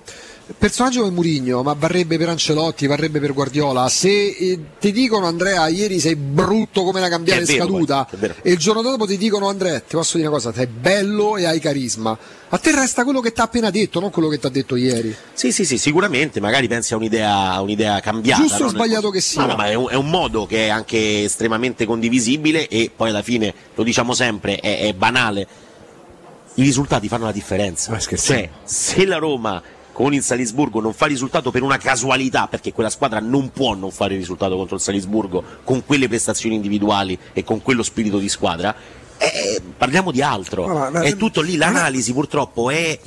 personaggio 0.56 1.00
come 1.00 1.12
Murigno, 1.12 1.62
ma 1.62 1.74
varrebbe 1.74 2.16
per 2.16 2.30
Ancelotti, 2.30 2.86
varrebbe 2.86 3.20
per 3.20 3.32
Guardiola. 3.32 3.88
Se 3.88 4.08
eh, 4.08 4.58
ti 4.80 4.92
dicono 4.92 5.26
Andrea 5.26 5.68
ieri 5.68 6.00
sei 6.00 6.16
brutto 6.16 6.84
come 6.84 7.00
una 7.00 7.08
cambiale 7.08 7.44
vero, 7.44 7.64
scaduta 7.64 8.08
poi, 8.08 8.32
e 8.42 8.52
il 8.52 8.58
giorno 8.58 8.80
dopo 8.80 9.06
ti 9.06 9.18
dicono 9.18 9.48
Andrea, 9.48 9.78
ti 9.80 9.94
posso 9.94 10.16
dire 10.16 10.28
una 10.28 10.36
cosa, 10.36 10.52
sei 10.52 10.66
bello 10.66 11.36
e 11.36 11.44
hai 11.44 11.60
carisma. 11.60 12.16
A 12.50 12.56
te 12.56 12.74
resta 12.74 13.04
quello 13.04 13.20
che 13.20 13.32
ti 13.32 13.40
ha 13.40 13.44
appena 13.44 13.68
detto, 13.68 14.00
non 14.00 14.10
quello 14.10 14.28
che 14.28 14.38
ti 14.38 14.46
ha 14.46 14.50
detto 14.50 14.74
ieri. 14.76 15.14
Sì, 15.34 15.52
sì, 15.52 15.66
sì, 15.66 15.76
sicuramente, 15.76 16.40
magari 16.40 16.66
pensi 16.66 16.94
a 16.94 16.96
un'idea, 16.96 17.52
a 17.52 17.60
un'idea 17.60 18.00
cambiata. 18.00 18.40
Giusto 18.40 18.64
o 18.64 18.68
sbagliato 18.68 19.10
che 19.10 19.20
sia. 19.20 19.42
No, 19.42 19.48
no, 19.48 19.56
ma 19.56 19.66
è 19.66 19.74
un, 19.74 19.88
è 19.90 19.94
un 19.96 20.08
modo 20.08 20.46
che 20.46 20.66
è 20.66 20.68
anche 20.70 21.24
estremamente 21.24 21.84
condivisibile 21.84 22.68
e 22.68 22.90
poi 22.94 23.10
alla 23.10 23.22
fine, 23.22 23.52
lo 23.74 23.82
diciamo 23.82 24.14
sempre, 24.14 24.56
è, 24.56 24.80
è 24.80 24.94
banale. 24.94 25.46
I 26.58 26.62
risultati 26.62 27.06
fanno 27.06 27.24
la 27.24 27.32
differenza. 27.32 27.96
Cioè, 28.00 28.50
se 28.64 29.06
la 29.06 29.18
Roma 29.18 29.62
con 29.92 30.12
il 30.12 30.24
Salisburgo 30.24 30.80
non 30.80 30.92
fa 30.92 31.06
risultato 31.06 31.52
per 31.52 31.62
una 31.62 31.76
casualità, 31.76 32.48
perché 32.48 32.72
quella 32.72 32.90
squadra 32.90 33.20
non 33.20 33.52
può 33.52 33.74
non 33.74 33.92
fare 33.92 34.16
risultato 34.16 34.56
contro 34.56 34.74
il 34.74 34.82
Salisburgo 34.82 35.44
con 35.62 35.84
quelle 35.84 36.08
prestazioni 36.08 36.56
individuali 36.56 37.16
e 37.32 37.44
con 37.44 37.62
quello 37.62 37.84
spirito 37.84 38.18
di 38.18 38.28
squadra, 38.28 38.74
eh, 39.18 39.60
parliamo 39.76 40.10
di 40.10 40.22
altro. 40.22 40.66
Ma- 40.66 40.90
ma- 40.90 41.00
è 41.00 41.16
tutto 41.16 41.40
lì, 41.40 41.56
l'analisi 41.56 42.12
purtroppo 42.12 42.70
è 42.70 42.98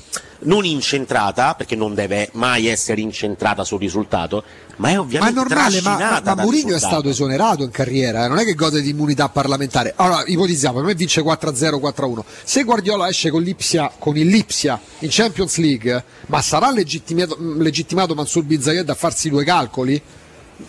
non 0.43 0.65
incentrata, 0.65 1.55
perché 1.55 1.75
non 1.75 1.93
deve 1.93 2.29
mai 2.33 2.67
essere 2.67 3.01
incentrata 3.01 3.63
sul 3.63 3.79
risultato, 3.79 4.43
ma 4.77 4.89
è 4.89 4.91
Ma 4.91 4.97
è 4.97 4.99
ovviamente 4.99 5.39
normale, 5.39 5.81
ma, 5.81 5.97
ma, 5.97 6.21
ma 6.23 6.41
Mourinho 6.41 6.75
è 6.75 6.79
stato 6.79 7.09
esonerato 7.09 7.63
in 7.63 7.69
carriera, 7.69 8.25
eh, 8.25 8.27
non 8.27 8.39
è 8.39 8.45
che 8.45 8.55
gode 8.55 8.81
di 8.81 8.89
immunità 8.89 9.29
parlamentare. 9.29 9.93
Allora, 9.97 10.23
ipotizziamo, 10.25 10.77
per 10.77 10.85
me 10.85 10.95
vince 10.95 11.21
4-0, 11.21 11.79
4-1. 11.79 12.23
Se 12.43 12.63
Guardiola 12.63 13.07
esce 13.07 13.29
con 13.29 13.41
l'Ipsia, 13.41 13.91
con 13.97 14.17
il 14.17 14.27
Lipsia 14.27 14.79
in 14.99 15.09
Champions 15.11 15.57
League, 15.57 16.03
ma 16.27 16.41
sarà 16.41 16.71
legittimato, 16.71 17.37
legittimato 17.39 18.15
Mansur 18.15 18.43
Bizzayed 18.43 18.89
a 18.89 18.95
farsi 18.95 19.29
due 19.29 19.43
calcoli? 19.43 20.01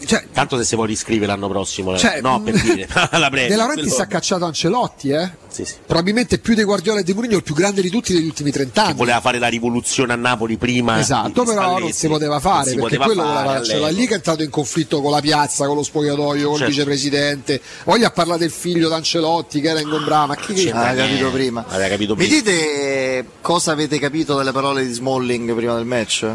Cioè, 0.05 0.27
Tanto 0.32 0.56
se 0.56 0.64
si 0.64 0.74
vuole 0.74 0.90
riscrivere 0.90 1.27
l'anno 1.27 1.48
prossimo, 1.48 1.94
eh. 1.94 1.98
Cioè, 1.98 2.20
no, 2.20 2.40
per 2.43 2.60
dire, 2.60 2.89
la 3.12 3.28
prego. 3.31 3.48
De 3.48 3.56
Laurentiis 3.56 3.89
quello- 3.89 4.02
ha 4.02 4.06
cacciato 4.06 4.44
Ancelotti, 4.44 5.10
eh? 5.10 5.31
Sì, 5.48 5.64
sì. 5.66 5.74
Probabilmente 5.86 6.39
più 6.39 6.55
di 6.55 6.62
Guardiola 6.64 7.01
e 7.01 7.02
di 7.02 7.12
Mourinho, 7.12 7.36
il 7.36 7.43
più 7.43 7.55
grande 7.55 7.82
di 7.82 7.90
tutti 7.90 8.14
degli 8.14 8.24
ultimi 8.27 8.51
30 8.51 8.85
anni. 8.85 8.94
Voleva 8.94 9.20
fare 9.20 9.39
la 9.39 9.48
rivoluzione 9.48 10.12
a 10.12 10.16
Napoli 10.16 10.56
prima. 10.56 10.98
Esatto, 10.98 11.44
però 11.44 11.78
non 11.78 11.93
si 11.93 12.09
poteva 12.09 12.40
fare 12.40 12.70
si 12.70 12.77
perché 12.77 12.97
poteva 12.97 13.05
quello 13.05 13.23
fare 13.23 13.35
voleva 13.35 13.59
all'epoca. 13.59 13.90
lì 13.90 14.06
che 14.06 14.12
è 14.12 14.16
entrato 14.16 14.43
in 14.43 14.51
conflitto 14.51 15.01
con 15.02 15.10
la 15.10 15.20
piazza, 15.20 15.66
con 15.66 15.77
lo 15.77 15.82
spogliatoio, 15.82 16.48
con 16.48 16.56
Certo. 16.56 16.70
il 16.70 16.77
vicepresidente. 16.77 17.60
Voglia 17.85 18.10
parlare 18.10 18.39
del 18.39 18.51
figlio 18.51 18.89
d'Ancelotti 18.89 19.60
che 19.60 19.69
era 19.69 19.81
ingombrato, 19.81 20.27
ma 20.28 20.36
chi 20.36 20.55
che 20.55 20.70
Aveva 20.70 20.94
capito 21.06 21.31
prima. 21.31 21.64
Aveva 21.69 21.89
capito 21.89 22.14
Mi 22.16 22.27
prima. 22.27 22.40
dite 22.40 23.27
cosa 23.43 23.73
avete 23.73 23.98
capito 23.98 24.35
dalle 24.35 24.52
parole 24.52 24.86
di 24.86 24.93
Smalling 24.93 25.55
prima 25.55 25.74
del 25.74 25.85
match? 25.85 26.27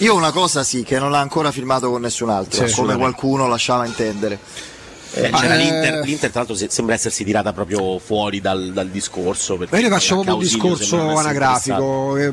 Io 0.00 0.14
una 0.14 0.32
cosa 0.32 0.62
sì, 0.64 0.82
che 0.82 0.98
non 0.98 1.10
l'ha 1.10 1.20
ancora 1.20 1.50
firmato 1.52 1.90
con 1.90 2.00
nessun 2.00 2.30
altro, 2.30 2.66
Sì, 2.66 2.74
come 2.74 2.96
qualcuno 2.96 3.46
lasciava 3.48 3.86
intendere. 3.86 4.38
Eh, 5.12 5.24
eh, 5.24 5.56
l'Inter, 5.56 6.04
l'Inter, 6.04 6.30
tra 6.30 6.38
l'altro, 6.40 6.54
se- 6.54 6.68
sembra 6.70 6.94
essersi 6.94 7.24
tirata 7.24 7.52
proprio 7.52 7.98
fuori 7.98 8.40
dal, 8.40 8.70
dal 8.72 8.88
discorso. 8.88 9.54
io 9.54 9.66
ne 9.68 9.88
faccio 9.88 10.14
proprio 10.14 10.34
un 10.36 10.40
discorso 10.40 11.16
anagrafico, 11.16 12.16
eh, 12.16 12.32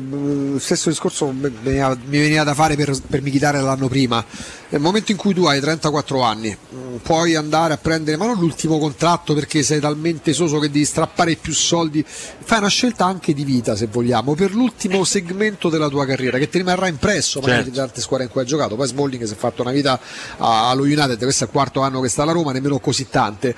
stesso 0.58 0.88
discorso 0.88 1.26
mi 1.26 1.50
veniva, 1.60 1.96
mi 2.04 2.18
veniva 2.18 2.44
da 2.44 2.54
fare 2.54 2.76
per, 2.76 2.96
per 3.06 3.20
Michitare 3.20 3.60
l'anno 3.60 3.88
prima. 3.88 4.24
Nel 4.70 4.82
momento 4.82 5.12
in 5.12 5.16
cui 5.16 5.32
tu 5.32 5.46
hai 5.46 5.60
34 5.60 6.20
anni, 6.20 6.54
mm, 6.54 6.96
puoi 6.96 7.34
andare 7.34 7.72
a 7.72 7.78
prendere, 7.78 8.18
ma 8.18 8.26
non 8.26 8.36
l'ultimo 8.38 8.78
contratto 8.78 9.32
perché 9.32 9.62
sei 9.62 9.80
talmente 9.80 10.34
soso 10.34 10.58
che 10.58 10.70
devi 10.70 10.84
strappare 10.84 11.36
più 11.36 11.54
soldi, 11.54 12.04
fai 12.06 12.58
una 12.58 12.68
scelta 12.68 13.06
anche 13.06 13.32
di 13.32 13.44
vita 13.44 13.74
se 13.74 13.86
vogliamo, 13.86 14.34
per 14.34 14.52
l'ultimo 14.52 15.04
segmento 15.04 15.70
della 15.70 15.88
tua 15.88 16.04
carriera 16.04 16.36
che 16.36 16.50
ti 16.50 16.58
rimarrà 16.58 16.86
impresso 16.86 17.40
magari 17.40 17.62
Certo. 17.62 17.70
di 17.70 17.76
tante 17.76 18.00
squadre 18.02 18.26
in 18.26 18.30
cui 18.32 18.42
hai 18.42 18.46
giocato. 18.46 18.76
Poi 18.76 18.86
Smalling 18.86 19.24
si 19.24 19.32
è 19.32 19.36
fatto 19.36 19.62
una 19.62 19.72
vita 19.72 19.98
allo 20.36 20.82
United, 20.82 21.18
questo 21.18 21.44
è 21.44 21.46
il 21.46 21.52
quarto 21.52 21.80
anno 21.80 22.02
che 22.02 22.08
sta 22.10 22.24
alla 22.24 22.32
Roma, 22.32 22.52
nemmeno 22.52 22.78
così 22.78 23.08
tante. 23.08 23.54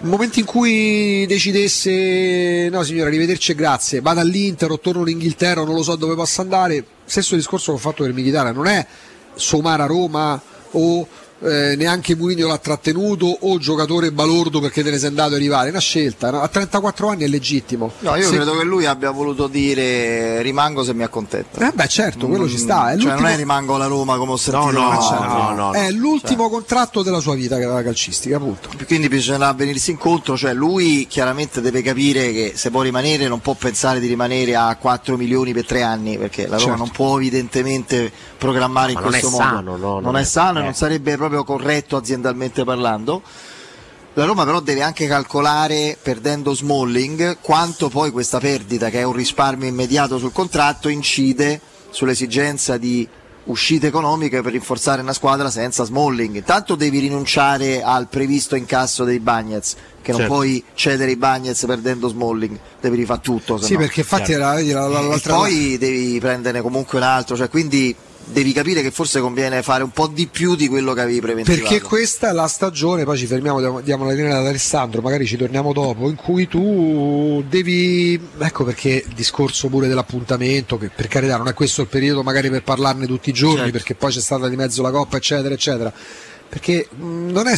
Nel 0.00 0.10
momento 0.10 0.40
in 0.40 0.44
cui 0.44 1.24
decidesse, 1.26 2.68
no 2.68 2.82
signora, 2.82 3.08
arrivederci 3.08 3.52
e 3.52 3.54
grazie, 3.54 4.00
vado 4.00 4.18
all'Inter 4.18 4.72
o 4.72 4.80
torno 4.80 5.02
in 5.02 5.08
Inghilterra 5.10 5.62
non 5.62 5.76
lo 5.76 5.84
so 5.84 5.94
dove 5.94 6.16
posso 6.16 6.40
andare, 6.40 6.84
stesso 7.04 7.36
discorso 7.36 7.70
che 7.70 7.78
ho 7.78 7.80
fatto 7.80 8.02
per 8.02 8.12
Michitara, 8.12 8.50
non 8.50 8.66
è 8.66 8.84
somare 9.34 9.82
a 9.82 9.86
Roma 9.86 10.40
o 10.72 11.06
eh, 11.44 11.74
neanche 11.76 12.14
Mourinho 12.14 12.46
l'ha 12.46 12.58
trattenuto 12.58 13.26
o 13.40 13.58
giocatore 13.58 14.12
balordo 14.12 14.60
perché 14.60 14.84
te 14.84 14.90
ne 14.92 14.98
sei 14.98 15.08
andato 15.08 15.32
a 15.32 15.36
arrivare, 15.38 15.66
è 15.66 15.70
una 15.70 15.80
scelta, 15.80 16.30
no? 16.30 16.40
a 16.40 16.46
34 16.46 17.08
anni 17.08 17.24
è 17.24 17.26
legittimo. 17.26 17.90
No, 17.98 18.14
io 18.14 18.28
Se- 18.28 18.36
credo 18.36 18.56
che 18.56 18.62
lui 18.62 18.86
abbia 18.86 19.10
voluto 19.10 19.48
dire 19.48 20.40
rimango 20.40 20.84
se 20.84 20.94
mi 20.94 21.02
accontento. 21.02 21.58
Eh 21.58 21.72
beh 21.74 21.88
certo, 21.88 22.28
quello 22.28 22.48
ci 22.48 22.58
sta, 22.58 22.92
è 22.92 22.96
Cioè, 22.96 23.14
non 23.14 23.26
è 23.26 23.34
rimango 23.34 23.74
alla 23.74 23.86
Roma 23.86 24.16
come 24.18 24.30
ho 24.32 24.36
sentito. 24.36 24.70
no, 24.70 25.72
Cioè, 25.72 25.86
È 25.86 25.90
l'ultimo 25.90 26.48
contratto 26.48 27.02
della 27.02 27.18
sua 27.18 27.34
vita 27.34 27.56
che 27.56 27.62
era 27.64 27.82
calcistica, 27.82 28.36
appunto. 28.36 28.68
Quindi 28.86 29.08
bisognerà 29.08 29.52
venirsi 29.52 29.90
incontro, 29.90 30.36
cioè 30.36 30.54
lui 30.54 31.08
chiaramente 31.08 31.60
deve 31.60 31.82
capire 31.82 32.30
che 32.32 32.52
se 32.54 32.70
può 32.70 32.82
rimanere 32.82 33.26
non 33.26 33.40
può 33.40 33.54
pensare 33.54 33.98
di 33.98 34.06
rimanere 34.06 34.54
a 34.54 34.76
4 34.76 35.16
milioni 35.16 35.52
per 35.52 35.66
3 35.66 35.82
anni, 35.82 36.16
perché 36.18 36.42
la 36.46 36.50
Roma 36.56 36.60
Certo. 36.68 36.76
non 36.78 36.90
può 36.92 37.16
evidentemente 37.18 38.12
programmare 38.42 38.88
in 38.92 38.94
Ma 38.96 39.00
non 39.02 39.10
questo 39.10 39.30
modo. 39.30 39.42
sano, 39.42 39.76
no, 39.76 39.92
non 39.94 40.02
non 40.02 40.16
è 40.16 40.20
è- 40.20 40.24
sano 40.24 40.58
e 40.58 40.62
eh. 40.62 40.64
non 40.64 40.74
sarebbe 40.74 41.16
proprio 41.16 41.44
corretto 41.44 41.96
aziendalmente 41.96 42.64
parlando. 42.64 43.22
La 44.14 44.24
Roma 44.26 44.44
però 44.44 44.60
deve 44.60 44.82
anche 44.82 45.06
calcolare, 45.06 45.96
perdendo 46.00 46.52
Smalling, 46.54 47.38
quanto 47.40 47.88
poi 47.88 48.10
questa 48.10 48.38
perdita, 48.40 48.90
che 48.90 48.98
è 49.00 49.04
un 49.04 49.14
risparmio 49.14 49.66
immediato 49.68 50.18
sul 50.18 50.32
contratto, 50.32 50.88
incide 50.90 51.60
sull'esigenza 51.88 52.76
di 52.76 53.08
uscite 53.44 53.86
economiche 53.88 54.40
per 54.42 54.52
rinforzare 54.52 55.00
una 55.00 55.14
squadra 55.14 55.50
senza 55.50 55.84
Smalling. 55.84 56.36
Intanto 56.36 56.74
devi 56.74 56.98
rinunciare 56.98 57.82
al 57.82 58.06
previsto 58.08 58.54
incasso 58.54 59.04
dei 59.04 59.18
Bagnets, 59.18 59.74
che 60.02 60.10
non 60.10 60.20
Certo. 60.20 60.34
puoi 60.34 60.62
cedere 60.74 61.10
i 61.12 61.16
Bagnets 61.16 61.64
perdendo 61.64 62.06
Smalling, 62.08 62.58
devi 62.82 62.96
rifare 62.96 63.20
tutto. 63.20 63.56
Sì, 63.58 63.72
no. 63.72 63.78
perché 63.78 64.00
infatti 64.00 64.32
era, 64.32 64.54
vedi, 64.54 64.72
la- 64.72 64.86
la- 64.88 65.00
E 65.00 65.08
l'altra 65.08 65.34
poi 65.36 65.78
devi 65.78 66.20
prenderne 66.20 66.60
comunque 66.60 66.98
un 66.98 67.04
altro, 67.04 67.34
cioè 67.34 67.48
quindi 67.48 67.96
devi 68.24 68.52
capire 68.52 68.82
che 68.82 68.90
forse 68.90 69.20
conviene 69.20 69.62
fare 69.62 69.82
un 69.82 69.90
po' 69.90 70.06
di 70.06 70.26
più 70.26 70.54
di 70.54 70.68
quello 70.68 70.92
che 70.94 71.00
avevi 71.02 71.20
preventivato. 71.20 71.62
Perché 71.68 71.80
questa 71.82 72.30
è 72.30 72.32
la 72.32 72.46
stagione, 72.46 73.04
poi 73.04 73.18
ci 73.18 73.26
fermiamo, 73.26 73.80
diamo, 73.80 74.04
la 74.04 74.12
linea 74.12 74.38
ad 74.38 74.46
Alessandro, 74.46 75.00
magari 75.02 75.26
ci 75.26 75.36
torniamo 75.36 75.72
dopo, 75.72 76.08
in 76.08 76.16
cui 76.16 76.48
tu 76.48 77.44
devi, 77.48 78.20
ecco 78.38 78.64
perché 78.64 79.04
il 79.06 79.14
discorso 79.14 79.68
pure 79.68 79.88
dell'appuntamento, 79.88 80.78
che 80.78 80.88
per 80.94 81.08
carità 81.08 81.36
non 81.36 81.48
è 81.48 81.54
questo 81.54 81.82
il 81.82 81.88
periodo 81.88 82.22
magari 82.22 82.48
per 82.50 82.62
parlarne 82.62 83.06
tutti 83.06 83.30
i 83.30 83.32
giorni, 83.32 83.56
Certo. 83.56 83.72
perché 83.72 83.94
poi 83.94 84.10
c'è 84.12 84.20
stata 84.20 84.48
di 84.48 84.56
mezzo 84.56 84.82
la 84.82 84.90
Coppa, 84.90 85.16
eccetera, 85.16 85.54
eccetera, 85.54 85.92
perché 86.48 86.88
non 86.96 87.46
è 87.46 87.56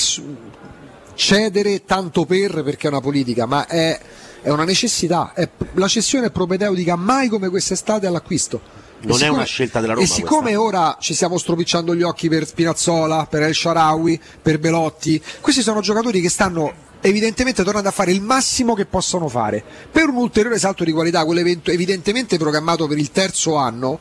cedere 1.15 1.85
tanto 1.85 2.25
per 2.25 2.63
perché 2.65 2.87
è 2.87 2.91
una 2.91 3.01
politica, 3.01 3.47
ma 3.47 3.67
è, 3.67 3.99
è 4.43 4.51
una 4.51 4.65
necessità, 4.65 5.33
è- 5.35 5.49
la 5.75 5.89
cessione 5.89 6.27
è 6.27 6.31
propedeutica 6.31 6.97
mai 6.97 7.29
come 7.29 7.49
quest'estate 7.49 8.07
all'acquisto. 8.07 8.83
Non 9.01 9.17
è 9.17 9.19
siccome- 9.19 9.37
una 9.37 9.45
scelta 9.45 9.81
della 9.81 9.95
Roma 9.95 10.05
E 10.05 10.09
siccome 10.09 10.57
ora 10.57 10.97
ci 11.01 11.15
stiamo 11.15 11.39
stropicciando 11.39 11.95
gli 11.95 12.03
occhi 12.03 12.29
per 12.29 12.47
Spinazzola, 12.47 13.27
per 13.29 13.43
El 13.43 13.55
Sharawi, 13.55 14.21
per 14.41 14.59
Belotti, 14.59 15.21
questi 15.41 15.63
sono 15.63 15.81
giocatori 15.81 16.21
che 16.21 16.31
stanno 16.31 16.73
evidentemente 17.03 17.63
tornando 17.63 17.91
a 17.91 17.93
fare 17.93 18.13
il 18.13 18.23
massimo 18.23 18.73
che 18.75 18.87
possono 18.87 19.29
fare. 19.29 19.63
Per 19.93 20.09
un 20.09 20.17
ulteriore 20.17 20.59
salto 20.59 20.85
di 20.85 20.93
qualità, 20.93 21.23
quello 21.27 21.41
evento- 21.41 21.71
evidentemente 21.71 22.39
programmato 22.39 22.87
per 22.87 22.97
il 22.97 23.11
terzo 23.11 23.57
anno, 23.57 23.99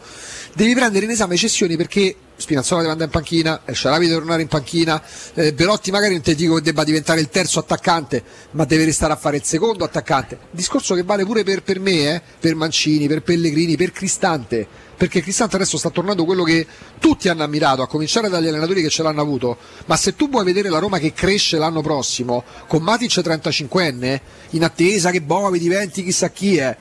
devi 0.53 0.73
prendere 0.73 1.03
in 1.03 1.11
esame 1.11 1.35
cessioni 1.35 1.75
perché 1.75 2.15
Spinazzola 2.43 2.81
andare 2.81 3.05
in 3.05 3.09
panchina, 3.09 3.61
El 3.63 3.73
Sharawi 3.75 4.05
deve 4.07 4.19
tornare 4.19 4.41
in 4.41 4.49
panchina, 4.49 5.01
eh, 5.33 5.53
Belotti 5.53 5.91
magari 5.91 6.13
non 6.13 6.21
ti 6.21 6.35
dico 6.35 6.55
che 6.55 6.61
debba 6.61 6.83
diventare 6.83 7.21
il 7.21 7.29
terzo 7.29 7.59
attaccante, 7.59 8.21
ma 8.51 8.65
deve 8.65 8.83
restare 8.83 9.13
a 9.13 9.15
fare 9.15 9.37
il 9.37 9.43
secondo 9.43 9.85
attaccante. 9.85 10.37
Discorso 10.51 10.93
che 10.93 11.03
vale 11.03 11.23
pure 11.23 11.43
per, 11.43 11.63
per 11.63 11.79
me, 11.79 12.15
eh, 12.15 12.21
per 12.39 12.55
Mancini, 12.55 13.07
per 13.07 13.21
Pellegrini, 13.21 13.77
per 13.77 13.93
Cristante, 13.93 14.67
perché 14.97 15.21
Cristante 15.21 15.55
adesso 15.55 15.77
sta 15.77 15.89
tornando 15.89 16.25
quello 16.25 16.43
che 16.43 16.67
tutti 16.99 17.29
hanno 17.29 17.43
ammirato, 17.43 17.81
a 17.81 17.87
cominciare 17.87 18.27
dagli 18.27 18.49
allenatori 18.49 18.81
che 18.81 18.89
ce 18.89 19.03
l'hanno 19.03 19.21
avuto, 19.21 19.57
ma 19.85 19.95
se 19.95 20.13
tu 20.15 20.29
vuoi 20.29 20.43
vedere 20.43 20.67
la 20.67 20.79
Roma 20.79 20.99
che 20.99 21.13
cresce 21.13 21.57
l'anno 21.57 21.81
prossimo, 21.81 22.43
con 22.67 22.83
Matic 22.83 23.19
35enne, 23.19 24.19
in 24.49 24.63
attesa 24.65 25.11
che 25.11 25.21
Bovi 25.21 25.59
diventi 25.59 26.03
chissà 26.03 26.29
chi 26.29 26.57
è, 26.57 26.75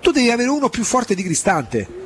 tu 0.00 0.10
devi 0.10 0.30
avere 0.30 0.48
uno 0.48 0.70
più 0.70 0.84
forte 0.84 1.14
di 1.14 1.22
Cristante. 1.22 2.01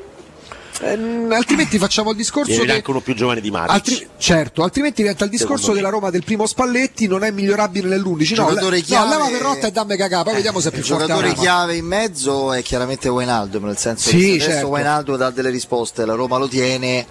Eh, 0.80 1.34
altrimenti 1.34 1.78
facciamo 1.78 2.10
il 2.10 2.16
discorso 2.16 2.62
che 2.62 2.72
anche 2.72 2.90
uno 2.90 3.00
più 3.00 3.14
giovane 3.14 3.40
di 3.40 3.50
Matic. 3.50 3.70
Altri- 3.72 4.08
certo, 4.18 4.62
altrimenti 4.62 5.02
diventa 5.02 5.24
il 5.24 5.30
discorso 5.30 5.56
Secondo 5.56 5.74
me. 5.80 5.84
della 5.86 5.92
Roma 5.98 6.10
del 6.10 6.24
primo 6.24 6.46
Spalletti 6.46 7.06
non 7.06 7.24
è 7.24 7.30
migliorabile 7.30 7.88
nell'11. 7.88 8.34
No, 8.36 8.48
Giocatore 8.48 8.80
chiave- 8.80 9.08
no, 9.08 9.24
leva 9.24 9.30
Verrotta 9.30 9.66
e 9.66 9.70
dammi 9.70 9.96
cagà, 9.96 10.22
poi 10.22 10.34
vediamo 10.34 10.60
se 10.60 10.68
è 10.68 10.70
più 10.72 10.80
il 10.80 10.86
forte 10.86 11.06
la 11.06 11.14
giocatore 11.14 11.34
chiave 11.40 11.76
in 11.76 11.86
mezzo 11.86 12.52
è 12.52 12.62
chiaramente 12.62 13.08
Wijnaldum 13.08 13.64
nel 13.64 13.78
senso 13.78 14.08
Sì, 14.08 14.16
che 14.16 14.22
se 14.22 14.28
adesso 14.34 14.50
certo. 14.50 14.68
Wijnaldum 14.68 15.16
dà 15.16 15.30
delle 15.30 15.50
risposte 15.50 16.04
la 16.04 16.14
Roma 16.14 16.36
lo 16.38 16.48
tiene 16.48 17.06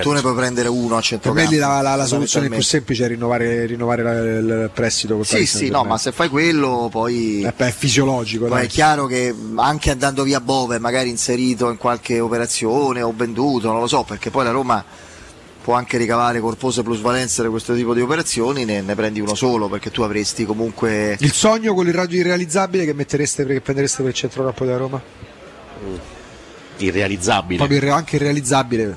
tu 0.00 0.12
ne 0.12 0.20
puoi 0.20 0.34
prendere 0.34 0.68
uno 0.68 0.94
a 0.94 0.98
Per 0.98 1.04
centrocampo 1.04 1.50
me 1.50 1.56
la, 1.58 1.80
la- 1.80 1.94
la 1.96 2.06
soluzione 2.06 2.48
più 2.48 2.62
semplice 2.62 3.04
è 3.04 3.08
rinnovare, 3.08 3.66
rinnovare 3.66 4.02
la- 4.02 4.12
il 4.64 4.70
prestito. 4.72 5.16
col 5.16 5.26
sì 5.26 5.46
sì 5.46 5.68
no 5.68 5.84
ma 5.84 5.98
se 5.98 6.12
fai 6.12 6.28
quello 6.28 6.88
poi 6.90 7.42
Eh, 7.44 7.52
beh, 7.56 7.68
è 7.68 7.72
fisiologico. 7.72 8.46
Poi 8.46 8.56
dai. 8.56 8.66
è 8.66 8.68
chiaro 8.68 9.06
che 9.06 9.34
anche 9.56 9.90
andando 9.90 10.22
via 10.22 10.40
Bove, 10.40 10.78
magari 10.78 11.08
inserito 11.10 11.70
in 11.70 11.76
qualche 11.76 12.20
operazione 12.20 13.02
o 13.02 13.12
venduto, 13.16 13.70
non 13.70 13.80
lo 13.80 13.86
so, 13.86 14.02
perché 14.02 14.30
poi 14.30 14.44
la 14.44 14.50
Roma 14.50 14.84
può 15.62 15.74
anche 15.74 15.96
ricavare 15.96 16.40
corpose 16.40 16.82
plusvalenze 16.82 17.42
da 17.42 17.48
questo 17.48 17.74
tipo 17.74 17.94
di 17.94 18.02
operazioni, 18.02 18.64
ne, 18.66 18.82
ne 18.82 18.94
prendi 18.94 19.20
uno 19.20 19.34
solo, 19.34 19.66
perché 19.68 19.90
tu 19.90 20.02
avresti 20.02 20.44
comunque... 20.44 21.16
Il 21.20 21.32
sogno, 21.32 21.72
quello 21.72 21.88
irrealizzabile 21.90 22.84
che 22.84 22.92
mettereste 22.92 23.46
che 23.46 23.60
prendereste 23.62 24.02
per 24.02 24.10
il 24.10 24.16
centrocampo 24.16 24.64
della 24.66 24.76
Roma? 24.76 25.02
Irrealizzabile. 26.76 27.64
Proprio 27.66 27.94
anche 27.94 28.16
irrealizzabile. 28.16 28.96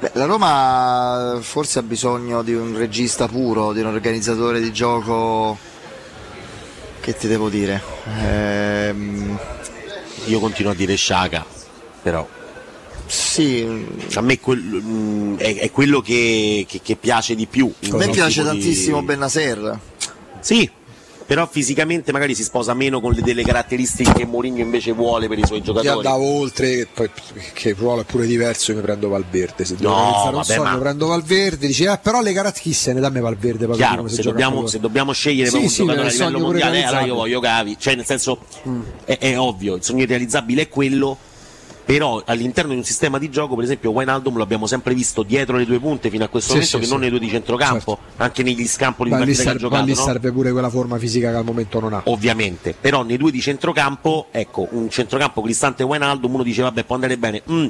Beh, 0.00 0.10
la 0.14 0.26
Roma 0.26 1.38
forse 1.40 1.80
ha 1.80 1.82
bisogno 1.82 2.42
di 2.42 2.54
un 2.54 2.76
regista 2.76 3.26
puro, 3.26 3.72
di 3.72 3.80
un 3.80 3.86
organizzatore 3.86 4.60
di 4.60 4.72
gioco... 4.72 5.58
Che 7.00 7.16
ti 7.16 7.26
devo 7.26 7.48
dire? 7.48 7.82
Ehm, 8.20 9.38
Io 10.26 10.38
continuo 10.40 10.72
a 10.72 10.74
dire 10.74 10.94
Sciaga, 10.94 11.44
però. 12.02 12.26
Sì. 13.06 13.86
A 14.14 14.20
me 14.20 14.38
quel- 14.38 14.60
mm, 14.60 15.36
è, 15.38 15.56
è 15.56 15.70
quello 15.70 16.00
che, 16.02 16.66
che- 16.68 16.80
che 16.82 16.96
piace 16.96 17.34
di 17.34 17.46
più. 17.46 17.72
A 17.90 17.96
me 17.96 18.08
piace 18.10 18.44
tantissimo 18.44 19.02
Bennaser. 19.02 19.78
Sì, 20.40 20.70
però 21.28 21.46
fisicamente 21.46 22.10
magari 22.10 22.34
si 22.34 22.42
sposa 22.42 22.72
meno 22.72 23.02
con 23.02 23.12
le, 23.12 23.20
delle 23.20 23.42
caratteristiche 23.42 24.12
che 24.14 24.24
Mourinho 24.24 24.60
invece 24.62 24.92
vuole 24.92 25.28
per 25.28 25.38
i 25.38 25.44
suoi 25.44 25.58
Io 25.58 25.64
giocatori. 25.64 25.94
andavo 26.06 26.24
oltre, 26.24 26.88
che 26.94 27.10
che 27.52 27.68
il 27.68 27.74
ruolo 27.74 28.00
è 28.00 28.04
pure 28.04 28.26
diverso, 28.26 28.70
io 28.70 28.78
mi 28.78 28.82
prendo 28.82 29.08
Valverde. 29.10 29.66
Se 29.66 29.76
devo 29.76 29.90
No, 29.90 29.96
realizzare 30.00 30.36
un 30.36 30.44
sogno, 30.44 30.62
ma- 30.62 30.78
prendo 30.78 31.06
Valverde, 31.08 31.66
dici, 31.66 31.84
eh, 31.84 31.98
però 32.02 32.22
le 32.22 32.32
caratteristiche 32.32 32.74
se 32.74 32.92
ne 32.94 33.00
dammi 33.00 33.20
Valverde. 33.20 33.66
poi 33.66 33.76
Chiaro, 33.76 34.08
se 34.08 34.22
dobbiamo, 34.22 34.66
se 34.66 34.80
dobbiamo 34.80 35.12
scegliere 35.12 35.48
Sì, 35.50 35.58
proprio 35.58 35.70
sì, 35.70 35.80
un 35.82 35.86
giocatore 35.88 36.08
a 36.08 36.12
livello 36.12 36.38
mondiale, 36.38 36.82
allora 36.84 37.04
io 37.04 37.14
voglio 37.14 37.40
Gavi, 37.40 37.76
cioè 37.78 37.94
nel 37.94 38.06
senso 38.06 38.38
è, 39.04 39.18
è 39.18 39.38
ovvio, 39.38 39.74
il 39.74 39.84
sogno 39.84 40.04
irrealizzabile 40.04 40.62
è 40.62 40.68
quello, 40.68 41.18
però 41.88 42.22
all'interno 42.26 42.72
di 42.72 42.76
un 42.76 42.84
sistema 42.84 43.16
di 43.16 43.30
gioco, 43.30 43.54
per 43.54 43.64
esempio 43.64 43.92
Wijnaldum 43.92 44.36
lo 44.36 44.42
abbiamo 44.42 44.66
sempre 44.66 44.92
visto 44.92 45.22
dietro 45.22 45.56
le 45.56 45.64
due 45.64 45.78
punte 45.78 46.10
fino 46.10 46.22
a 46.22 46.28
questo 46.28 46.50
Sì, 46.50 46.56
momento 46.58 46.76
sì, 46.76 46.78
che 46.80 46.84
sì. 46.84 46.90
non 46.92 47.00
nei 47.00 47.08
due 47.08 47.18
di 47.18 47.30
centrocampo, 47.30 47.98
anche 48.18 48.42
negli 48.42 48.66
scampoli 48.66 49.08
di 49.08 49.16
Ma 49.16 49.22
partita 49.22 49.42
serve, 49.42 49.52
ma 49.54 49.58
giocato, 49.68 49.84
lì 49.86 49.94
no? 49.94 50.02
serve 50.02 50.30
pure 50.32 50.52
quella 50.52 50.68
forma 50.68 50.98
fisica 50.98 51.30
che 51.30 51.36
al 51.36 51.44
momento 51.46 51.80
non 51.80 51.94
ha. 51.94 52.02
ovviamente, 52.04 52.74
però 52.78 53.04
nei 53.04 53.16
due 53.16 53.30
di 53.30 53.40
centrocampo, 53.40 54.26
ecco, 54.30 54.68
un 54.72 54.90
centrocampo 54.90 55.40
Cristante 55.40 55.82
e 55.82 55.86
Wijnaldum, 55.86 56.34
uno 56.34 56.42
dice 56.42 56.60
vabbè 56.60 56.84
può 56.84 56.94
andare 56.96 57.16
bene, 57.16 57.40
Mm, 57.50 57.66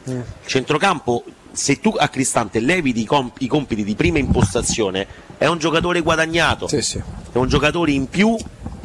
centrocampo 0.47 1.23
se 1.53 1.78
tu 1.78 1.95
a 1.97 2.09
Cristante 2.09 2.59
levi 2.59 3.05
comp- 3.05 3.40
i 3.40 3.47
compiti 3.47 3.85
di 3.85 3.95
prima 3.95 4.19
impostazione 4.19 5.07
è 5.39 5.47
un 5.47 5.59
giocatore 5.59 6.01
guadagnato, 6.01 6.69
è 6.69 7.36
un 7.39 7.47
giocatore 7.49 7.93
in 7.93 8.09
più 8.09 8.36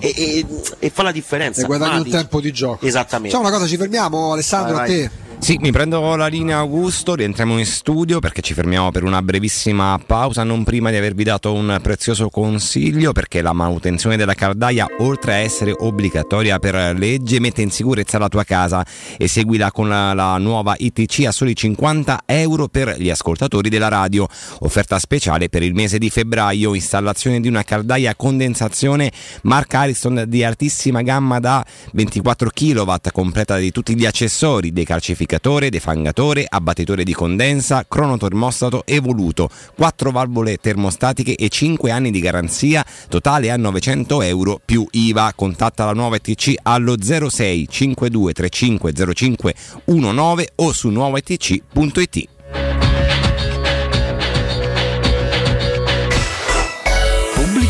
e, 0.03 0.13
e- 0.39 0.45
e 0.79 0.89
fa 0.89 1.03
la 1.03 1.11
differenza. 1.13 1.61
E 1.61 1.65
guadagni 1.65 1.97
un 1.99 2.09
tempo 2.09 2.41
di 2.41 2.51
gioco. 2.51 2.85
Esattamente. 2.85 3.29
Facciamo 3.35 3.47
una 3.47 3.57
cosa, 3.57 3.69
ci 3.69 3.77
fermiamo 3.77 4.33
Alessandro 4.33 4.75
Vai, 4.75 4.83
a 4.83 4.87
vai. 4.87 4.97
te. 5.09 5.11
Sì, 5.43 5.57
mi 5.59 5.73
prendo 5.73 6.15
la 6.15 6.27
linea 6.27 6.59
Augusto, 6.59 7.15
rientriamo 7.15 7.59
in 7.59 7.65
studio 7.65 8.19
perché 8.19 8.39
ci 8.39 8.53
fermiamo 8.53 8.91
per 8.91 9.03
una 9.03 9.21
brevissima 9.21 9.99
pausa, 10.03 10.45
non 10.45 10.63
prima 10.63 10.89
di 10.89 10.95
avervi 10.95 11.25
dato 11.25 11.51
un 11.51 11.79
prezioso 11.83 12.29
consiglio 12.29 13.11
perché 13.11 13.41
la 13.41 13.51
manutenzione 13.51 14.15
della 14.15 14.35
caldaia, 14.35 14.87
oltre 14.99 15.33
a 15.33 15.37
essere 15.39 15.73
obbligatoria 15.77 16.59
per 16.59 16.97
legge, 16.97 17.41
mette 17.41 17.61
in 17.61 17.71
sicurezza 17.71 18.17
la 18.17 18.29
tua 18.29 18.45
casa 18.45 18.85
e 19.17 19.27
seguila 19.27 19.69
con 19.73 19.89
la, 19.89 20.13
la 20.13 20.37
nuova 20.37 20.75
ITC 20.77 21.25
a 21.25 21.33
soli 21.33 21.53
50 21.53 22.21
euro 22.25 22.69
per 22.69 22.95
gli 22.97 23.09
ascoltatori 23.09 23.67
della 23.67 23.89
radio. 23.89 24.25
Offerta 24.59 24.97
speciale 24.97 25.49
per 25.49 25.61
il 25.61 25.73
mese 25.73 25.97
di 25.97 26.09
febbraio, 26.09 26.73
installazione 26.73 27.41
di 27.41 27.49
una 27.49 27.63
caldaia 27.63 28.11
a 28.11 28.15
condensazione 28.15 29.11
marca 29.41 29.79
Ariston 29.79 30.23
di 30.25 30.41
altissima 30.41 31.01
gamma 31.01 31.41
da 31.41 31.65
24 31.91 32.49
kW, 32.49 32.93
completa 33.11 33.57
di 33.57 33.71
tutti 33.71 33.93
gli 33.93 34.05
accessori, 34.05 34.71
dei 34.71 34.85
calcificatori 35.33 35.69
defangatore, 35.69 36.45
abbattitore 36.47 37.03
di 37.03 37.13
condensa, 37.13 37.85
cronotermostato 37.87 38.83
evoluto, 38.85 39.49
4 39.75 40.11
valvole 40.11 40.57
termostatiche 40.57 41.35
e 41.35 41.49
5 41.49 41.91
anni 41.91 42.11
di 42.11 42.19
garanzia, 42.19 42.85
totale 43.07 43.49
a 43.49 43.57
900 43.57 44.21
euro 44.21 44.61
più 44.63 44.85
IVA. 44.91 45.33
Contatta 45.35 45.85
la 45.85 45.93
nuova 45.93 46.17
ETC 46.17 46.53
allo 46.61 46.95
06 47.01 47.67
52 47.69 48.33
35 48.33 48.93
05 49.13 49.55
19 49.85 50.49
o 50.55 50.73
su 50.73 50.89
nuovaetc.it. 50.89 52.32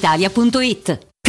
brispalitalia.it. 0.00 1.09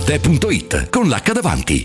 Arte.it 0.00 0.88
con 0.88 1.08
l'H 1.08 1.32
davanti. 1.32 1.84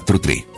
43. 0.00 0.57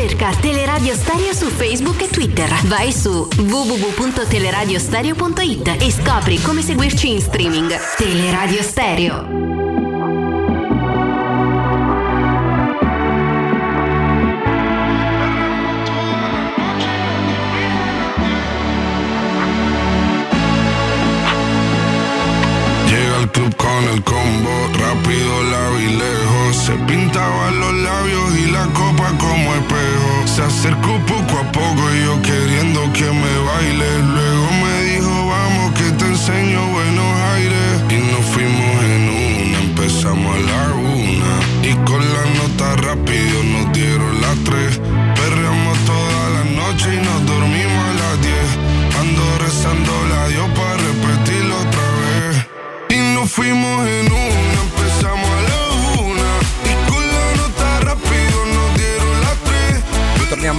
Cerca 0.00 0.32
Teleradio 0.40 0.94
Stereo 0.94 1.34
su 1.34 1.50
Facebook 1.50 2.00
e 2.00 2.08
Twitter. 2.08 2.48
Vai 2.68 2.90
su 2.90 3.28
www.teleradiostereo.it 3.36 5.76
e 5.78 5.92
scopri 5.92 6.40
come 6.40 6.62
seguirci 6.62 7.10
in 7.10 7.18
streaming. 7.18 7.70
Teleradio 7.98 8.62
Stereo. 8.62 9.26
Llega 22.86 23.16
al 23.18 23.30
club 23.30 23.54
con 23.56 23.84
el 23.92 24.02
combo, 24.02 24.48
rápido 24.78 25.42
la 25.42 25.68
vi 25.76 25.94
lejos. 25.94 26.29
Se 26.52 26.72
pintaba 26.72 27.50
los 27.52 27.74
labios 27.74 28.36
y 28.36 28.50
la 28.50 28.64
copa 28.74 29.12
como 29.18 29.54
espejo. 29.54 30.26
Se 30.26 30.42
acercó 30.42 30.98
poco 31.06 31.38
a 31.38 31.52
poco 31.52 31.82
y 31.94 32.04
yo 32.04 32.20
queriendo 32.22 32.92
que 32.92 33.04
me 33.04 33.34
baile. 33.46 34.02
Luego 34.02 34.46
me 34.62 34.82
dijo, 34.90 35.28
vamos 35.28 35.72
que 35.78 35.90
te 35.92 36.06
enseño 36.06 36.66
buenos 36.72 37.14
aires. 37.34 37.82
Y 37.90 38.12
nos 38.12 38.24
fuimos 38.32 38.84
en 38.84 39.02
una, 39.08 39.58
empezamos 39.60 40.34
a 40.34 40.40
la 40.40 40.74
una. 40.74 41.32
Y 41.62 41.74
con 41.88 42.00
la 42.00 42.24
nota 42.38 42.76
rápido 42.82 43.39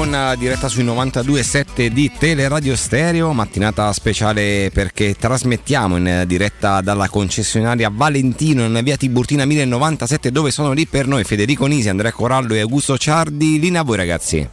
in 0.04 0.36
diretta 0.38 0.68
sui 0.68 0.84
92.7 0.84 1.88
di 1.88 2.12
Teleradio 2.18 2.76
Stereo, 2.76 3.34
mattinata 3.34 3.92
speciale 3.94 4.70
perché 4.74 5.16
trasmettiamo 5.16 5.98
in 5.98 6.24
diretta 6.28 6.82
dalla 6.82 7.08
concessionaria 7.10 7.90
Valentino 7.94 8.64
in 8.66 8.80
via 8.84 8.98
Tiburtina 8.98 9.46
1097 9.46 10.32
dove 10.32 10.52
sono 10.52 10.72
lì 10.72 10.86
per 10.88 11.08
noi 11.08 11.24
Federico 11.24 11.66
Nisi, 11.68 11.90
Andrea 11.90 12.12
Corallo 12.12 12.54
e 12.54 12.60
Augusto 12.62 12.98
Ciardi. 12.98 13.60
Linea 13.60 13.82
a 13.82 13.84
voi 13.84 13.98
ragazzi. 13.98 14.48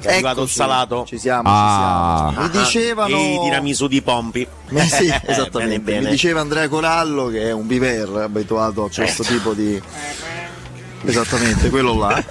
È 0.00 0.12
arrivato 0.12 0.42
il 0.42 0.48
salato. 0.48 1.04
Ci 1.06 1.18
siamo, 1.18 1.42
Ah. 1.46 2.28
ci 2.28 2.32
siamo. 2.34 2.46
Mi 2.46 2.58
dicevano... 2.64 3.16
E 3.16 3.34
i 3.34 3.40
tiramisù 3.42 3.86
di 3.88 4.02
Pompi. 4.02 4.46
Eh 4.70 4.80
sì, 4.82 5.06
Bene, 5.08 5.22
esattamente. 5.26 5.80
bene. 5.80 6.00
Mi 6.04 6.10
diceva 6.10 6.40
Andrea 6.40 6.68
Corallo 6.68 7.26
che 7.28 7.42
è 7.48 7.52
un 7.52 7.66
biver 7.66 8.08
abituato 8.24 8.84
a 8.84 8.90
questo 8.92 9.22
Certo. 9.22 9.32
tipo 9.32 9.52
di. 9.54 9.80
Esattamente, 11.06 11.70
quello 11.70 11.96
là. 11.98 12.22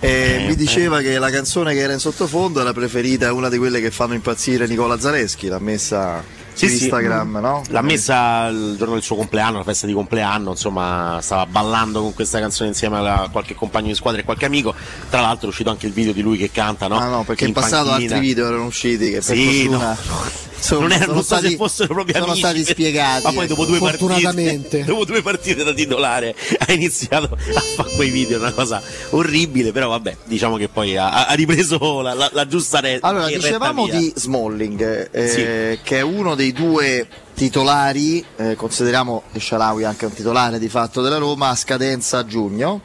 E 0.00 0.42
Eh, 0.42 0.44
mi 0.48 0.54
diceva 0.56 1.00
che 1.00 1.18
la 1.18 1.30
canzone 1.30 1.72
che 1.72 1.80
era 1.80 1.92
in 1.92 1.98
sottofondo 1.98 2.60
era 2.60 2.72
preferita, 2.72 3.32
una 3.32 3.48
di 3.48 3.58
quelle 3.58 3.80
che 3.80 3.90
fanno 3.90 4.14
impazzire 4.14 4.66
Nicola 4.66 4.98
Zaleschi, 4.98 5.46
l'ha 5.48 5.58
messa 5.58 6.22
Sì, 6.52 6.68
su 6.68 6.76
sì. 6.76 6.82
Instagram, 6.84 7.38
no? 7.40 7.62
L'ha 7.68 7.82
messa 7.82 8.46
il 8.48 8.74
giorno 8.78 8.94
del 8.94 9.02
suo 9.02 9.16
compleanno, 9.16 9.58
la 9.58 9.64
festa 9.64 9.86
di 9.86 9.92
compleanno, 9.92 10.50
insomma, 10.50 11.18
stava 11.22 11.46
ballando 11.46 12.00
con 12.02 12.14
questa 12.14 12.38
canzone 12.38 12.68
insieme 12.68 12.98
a 12.98 13.28
qualche 13.32 13.54
compagno 13.54 13.88
di 13.88 13.94
squadra 13.94 14.20
e 14.20 14.24
qualche 14.24 14.44
amico. 14.44 14.74
Tra 15.10 15.20
l'altro 15.20 15.46
è 15.46 15.48
uscito 15.50 15.70
anche 15.70 15.86
il 15.86 15.92
video 15.92 16.12
di 16.12 16.20
lui 16.22 16.36
che 16.36 16.50
canta, 16.52 16.86
no? 16.86 16.98
Ah 16.98 17.08
no, 17.08 17.24
perché 17.24 17.44
in 17.46 17.52
passato 17.52 17.88
panchina. 17.88 18.14
altri 18.14 18.28
video 18.28 18.46
erano 18.46 18.66
usciti 18.66 19.06
che 19.10 19.20
per 19.20 19.36
Sì, 19.36 19.62
fortuna 19.68 19.96
no. 20.08 20.42
insomma, 20.64 20.80
non, 20.82 20.92
era, 20.92 21.02
sono 21.04 21.14
non 21.14 21.22
so 21.22 21.34
stati, 21.34 21.48
se 21.50 21.56
fossero 21.56 21.94
proprio 21.94 22.14
sono 22.14 22.26
amici, 22.32 22.40
stati 22.42 22.64
spiegati. 22.64 23.24
Ma 23.24 23.32
poi 23.32 23.46
dopo 23.46 23.64
due 23.66 23.78
partite, 23.78 24.84
dopo 24.86 25.04
due 25.04 25.22
partite 25.22 25.62
da 25.64 25.72
titolare 25.72 26.34
ha 26.58 26.72
iniziato 26.72 27.28
a 27.32 27.60
fare 27.76 27.90
quei 27.96 28.10
video, 28.10 28.38
una 28.38 28.52
cosa 28.52 28.82
orribile, 29.10 29.72
però 29.72 29.88
vabbè, 29.88 30.16
diciamo 30.24 30.56
che 30.56 30.68
poi 30.68 30.96
ha, 30.96 31.26
ha 31.26 31.32
ripreso 31.34 32.00
la, 32.00 32.14
la- 32.14 32.30
la 32.32 32.46
giusta 32.46 32.80
re- 32.80 32.98
Allora, 33.00 33.26
retta 33.26 33.38
dicevamo 33.38 33.84
via. 33.84 33.98
di 33.98 34.12
Smalling, 34.16 35.08
eh, 35.12 35.78
che 35.82 35.98
è 35.98 36.00
uno 36.02 36.34
dei 36.34 36.52
due 36.52 37.06
titolari, 37.34 38.24
eh, 38.36 38.54
consideriamo 38.54 39.24
che 39.32 39.40
Sharawi 39.40 39.84
anche 39.84 40.06
un 40.06 40.12
titolare 40.12 40.58
di 40.58 40.68
fatto 40.68 41.02
della 41.02 41.18
Roma, 41.18 41.48
a 41.50 41.56
scadenza 41.56 42.18
a 42.18 42.24
giugno. 42.26 42.80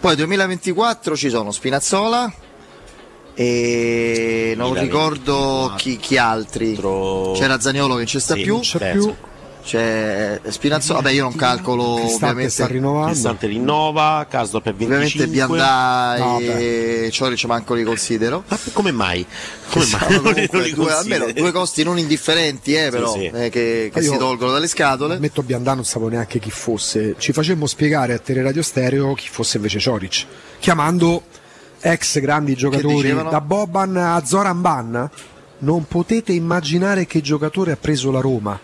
Poi 0.00 0.14
2024 0.16 1.16
ci 1.16 1.30
sono 1.30 1.50
Spinazzola 1.50 2.32
e 3.38 4.54
non 4.56 4.70
2024. 4.72 4.82
ricordo 4.82 5.74
chi, 5.76 5.98
chi 5.98 6.16
altri. 6.16 6.74
C'era 6.74 7.60
Zaniolo 7.60 7.92
che 7.92 7.98
non 7.98 8.06
ci 8.06 8.18
sta 8.18 8.34
Sì, 8.34 8.42
più. 8.42 8.58
c'è 8.60 8.92
più. 8.92 9.14
C'è 9.62 10.40
Spinazzola, 10.46 11.00
vabbè 11.00 11.12
io 11.12 11.24
non 11.24 11.34
calcolo 11.34 11.82
ovviamente. 11.82 12.42
Cristante 12.42 13.46
rinnova, 13.48 14.24
Casdo 14.30 14.60
per 14.60 14.76
25. 14.76 14.94
Ovviamente 14.94 15.26
Biandà 15.26 16.16
No, 16.18 16.38
e 16.38 17.08
Cioric 17.10 17.44
manco 17.46 17.74
li 17.74 17.82
considero. 17.82 18.44
Ma 18.46 18.58
come 18.72 18.92
mai? 18.92 19.26
Come 19.70 19.86
mai? 19.90 20.16
comunque 20.20 20.72
due, 20.72 20.92
almeno 20.92 21.32
due 21.32 21.50
costi 21.50 21.82
non 21.82 21.98
indifferenti, 21.98 22.74
eh, 22.74 22.90
però, 22.90 23.12
sì. 23.12 23.24
eh, 23.24 23.50
che, 23.50 23.90
che 23.92 24.02
si 24.02 24.16
tolgono 24.16 24.52
dalle 24.52 24.68
scatole. 24.68 25.18
Metto 25.18 25.42
Biandà, 25.42 25.74
non 25.74 25.84
sapevo 25.84 26.10
neanche 26.10 26.38
chi 26.38 26.50
fosse. 26.52 27.16
Ci 27.18 27.32
facemmo 27.32 27.66
spiegare 27.66 28.14
a 28.14 28.18
Teleradio 28.18 28.62
Stereo 28.62 29.14
chi 29.14 29.26
fosse 29.28 29.56
invece 29.56 29.80
Cioric, 29.80 30.26
chiamando 30.60 31.22
ex 31.80 32.18
grandi 32.20 32.54
giocatori 32.54 33.12
da 33.12 33.40
Boban 33.40 33.96
a 33.96 34.24
Zoran 34.24 34.60
Ban. 34.60 35.10
Non 35.58 35.86
potete 35.86 36.32
immaginare 36.32 37.06
che 37.06 37.20
giocatore 37.20 37.72
ha 37.72 37.76
preso 37.80 38.10
la 38.10 38.20
Roma. 38.20 38.58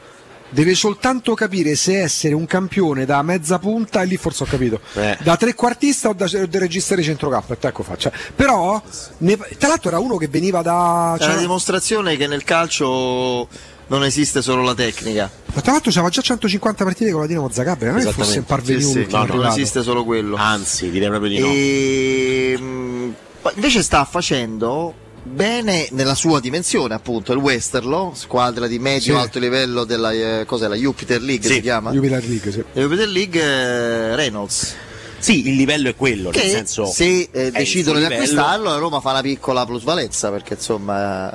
Deve 0.51 0.75
soltanto 0.75 1.33
capire 1.33 1.75
se 1.77 2.03
essere 2.03 2.35
un 2.35 2.45
campione 2.45 3.07
da 3.07 3.23
mezza 3.23 3.59
punta, 3.59 4.03
e 4.03 4.05
lì 4.05 4.19
forse 4.19 4.43
ho 4.43 4.47
capito, 4.47 4.81
Eh. 4.93 5.17
da 5.23 5.35
trequartista 5.39 6.11
o 6.11 6.13
da, 6.13 6.27
da 6.29 6.59
regista 6.59 6.95
di 6.95 7.03
centrocampo. 7.03 7.57
Ecco 7.59 7.83
faccia. 7.83 8.13
Però, 8.37 8.81
ne- 9.19 9.39
tra 9.57 9.69
l'altro, 9.69 9.89
era 9.89 9.99
uno 9.99 10.19
che 10.19 10.29
veniva 10.29 10.61
da. 10.61 11.15
È 11.19 11.23
una 11.25 11.33
cioè- 11.33 11.41
dimostrazione 11.41 12.17
che 12.19 12.27
nel 12.27 12.45
calcio 12.45 13.49
non 13.93 14.05
esiste 14.05 14.41
solo 14.41 14.63
la 14.63 14.75
tecnica. 14.75 15.31
ma 15.53 15.61
tra 15.61 15.73
l'altro 15.73 15.91
c'aveva 15.91 16.09
già 16.09 16.23
150 16.23 16.83
partite 16.83 17.11
con 17.11 17.21
la 17.21 17.27
Dinamo 17.27 17.51
Zagabria, 17.51 17.91
non 17.91 18.01
è 18.01 18.05
che 18.05 18.13
fosse 18.13 18.41
parvenuto. 18.41 18.87
Sì, 18.87 19.07
sì, 19.07 19.15
no, 19.15 19.25
non 19.25 19.47
esiste 19.47 19.83
solo 19.83 20.03
quello. 20.05 20.37
Anzi, 20.37 20.89
direi 20.91 21.09
proprio 21.09 21.31
di 21.31 21.39
no. 21.39 21.47
E, 21.47 23.15
poi 23.43 23.53
invece 23.55 23.83
sta 23.83 24.05
facendo 24.07 24.95
bene 25.23 25.89
nella 25.91 26.15
sua 26.15 26.41
dimensione, 26.41 26.95
appunto, 26.95 27.33
il 27.33 27.39
Westerlo, 27.39 28.13
squadra 28.15 28.67
di 28.67 28.79
medio-alto 28.79 29.39
livello 29.39 29.85
della 29.85 30.11
eh, 30.13 30.45
cos'è, 30.47 30.69
la 30.69 30.75
Jupiter 30.75 31.21
League 31.21 31.47
Sì, 31.47 31.55
si 31.55 31.61
chiama? 31.61 31.91
Jupiler 31.91 32.27
League, 32.27 32.51
sì. 32.51 32.65
La 32.73 32.81
Jupiter 32.81 33.09
League 33.09 33.41
eh, 33.41 34.17
Reynolds. 34.17 34.75
Sì, 35.23 35.47
il 35.49 35.55
livello 35.55 35.89
è 35.89 35.95
quello, 35.95 36.31
Che 36.31 36.41
nel 36.41 36.51
senso 36.51 36.85
se 36.85 37.29
eh, 37.31 37.51
decidono 37.53 38.01
di 38.01 38.05
acquistarlo, 38.07 38.71
la 38.71 38.77
Roma 38.77 39.01
fa 39.01 39.11
una 39.13 39.21
piccola 39.21 39.65
plusvalenza 39.65 40.31
perché 40.31 40.55
insomma 40.55 41.31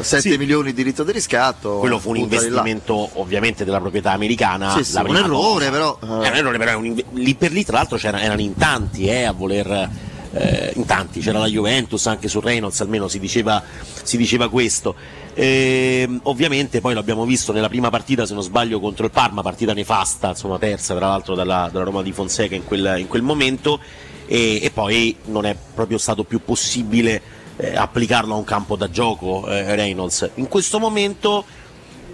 7 0.00 0.20
Sì. 0.30 0.36
milioni 0.38 0.70
di 0.70 0.74
diritto 0.74 1.04
di 1.04 1.12
riscatto. 1.12 1.76
quello 1.78 1.98
fu 1.98 2.10
un 2.10 2.16
investimento 2.16 3.10
ovviamente 3.20 3.64
della 3.66 3.78
proprietà 3.78 4.12
americana. 4.12 4.70
Sì, 4.74 4.84
sì, 4.84 4.94
la 4.94 5.02
un 5.02 5.16
errore, 5.16 5.66
cosa. 5.66 5.70
però, 5.70 5.98
È 6.00 6.28
un 6.28 6.34
errore, 6.34 6.56
però 6.58 6.78
un 6.78 6.86
inve- 6.86 7.04
lì 7.12 7.34
per 7.34 7.52
lì, 7.52 7.62
tra 7.62 7.76
l'altro, 7.76 7.98
erano 8.00 8.40
in 8.40 8.54
tanti 8.56 9.06
eh, 9.06 9.24
a 9.24 9.32
voler. 9.32 9.90
Eh, 10.38 10.72
in 10.76 10.84
tanti, 10.84 11.20
c'era 11.20 11.38
la 11.38 11.46
Juventus 11.46 12.06
anche 12.06 12.28
su 12.28 12.40
Reynolds, 12.40 12.80
almeno 12.80 13.08
si 13.08 13.18
diceva, 13.18 13.62
si 14.02 14.16
diceva 14.16 14.48
questo. 14.48 14.94
Ehm, 15.34 16.20
ovviamente 16.24 16.80
poi 16.80 16.94
l'abbiamo 16.94 17.24
visto 17.24 17.52
nella 17.52 17.68
prima 17.68 17.90
partita, 17.90 18.26
se 18.26 18.34
non 18.34 18.42
sbaglio, 18.42 18.80
contro 18.80 19.04
il 19.04 19.10
Parma, 19.10 19.42
partita 19.42 19.72
nefasta, 19.72 20.30
insomma 20.30 20.58
persa 20.58 20.94
tra 20.94 21.08
l'altro 21.08 21.34
dalla, 21.34 21.68
dalla 21.72 21.84
Roma 21.84 22.02
di 22.02 22.12
Fonseca 22.12 22.54
in 22.54 22.64
quel, 22.64 22.96
in 22.98 23.08
quel 23.08 23.22
momento. 23.22 23.80
e, 24.26 24.60
e 24.62 24.70
poi 24.70 25.16
non 25.26 25.46
è 25.46 25.56
proprio 25.74 25.98
stato 25.98 26.24
più 26.24 26.42
possibile 26.44 27.22
eh, 27.56 27.74
applicarlo 27.74 28.34
a 28.34 28.36
un 28.36 28.44
campo 28.44 28.76
da 28.76 28.90
gioco 28.90 29.48
eh, 29.48 29.74
Reynolds. 29.74 30.30
In 30.34 30.48
questo 30.48 30.78
momento 30.78 31.44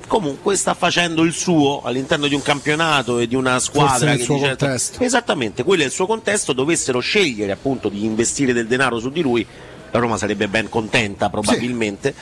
comunque 0.07 0.57
sta 0.57 0.75
facendo 0.75 1.23
il 1.23 1.33
suo 1.33 1.83
all'interno 1.83 2.27
di 2.27 2.35
un 2.35 2.43
campionato 2.43 3.19
e 3.19 3.27
di 3.27 3.35
una 3.35 3.53
Forse 3.61 3.71
squadra 3.71 4.11
nel 4.11 4.19
che 4.27 4.33
dice- 4.33 4.47
contesto. 4.49 5.03
esattamente 5.03 5.63
quello 5.63 5.83
è 5.83 5.87
il 5.87 5.93
suo 5.93 6.07
contesto 6.07 6.53
dovessero 6.53 7.01
scegliere 7.01 7.53
appunto 7.53 7.89
di 7.89 8.05
investire 8.05 8.53
del 8.53 8.67
denaro 8.67 8.99
su 8.99 9.11
di 9.11 9.21
lui 9.23 9.47
la 9.91 9.99
Roma 9.99 10.17
sarebbe 10.17 10.49
ben 10.49 10.69
contenta 10.69 11.29
probabilmente 11.31 12.15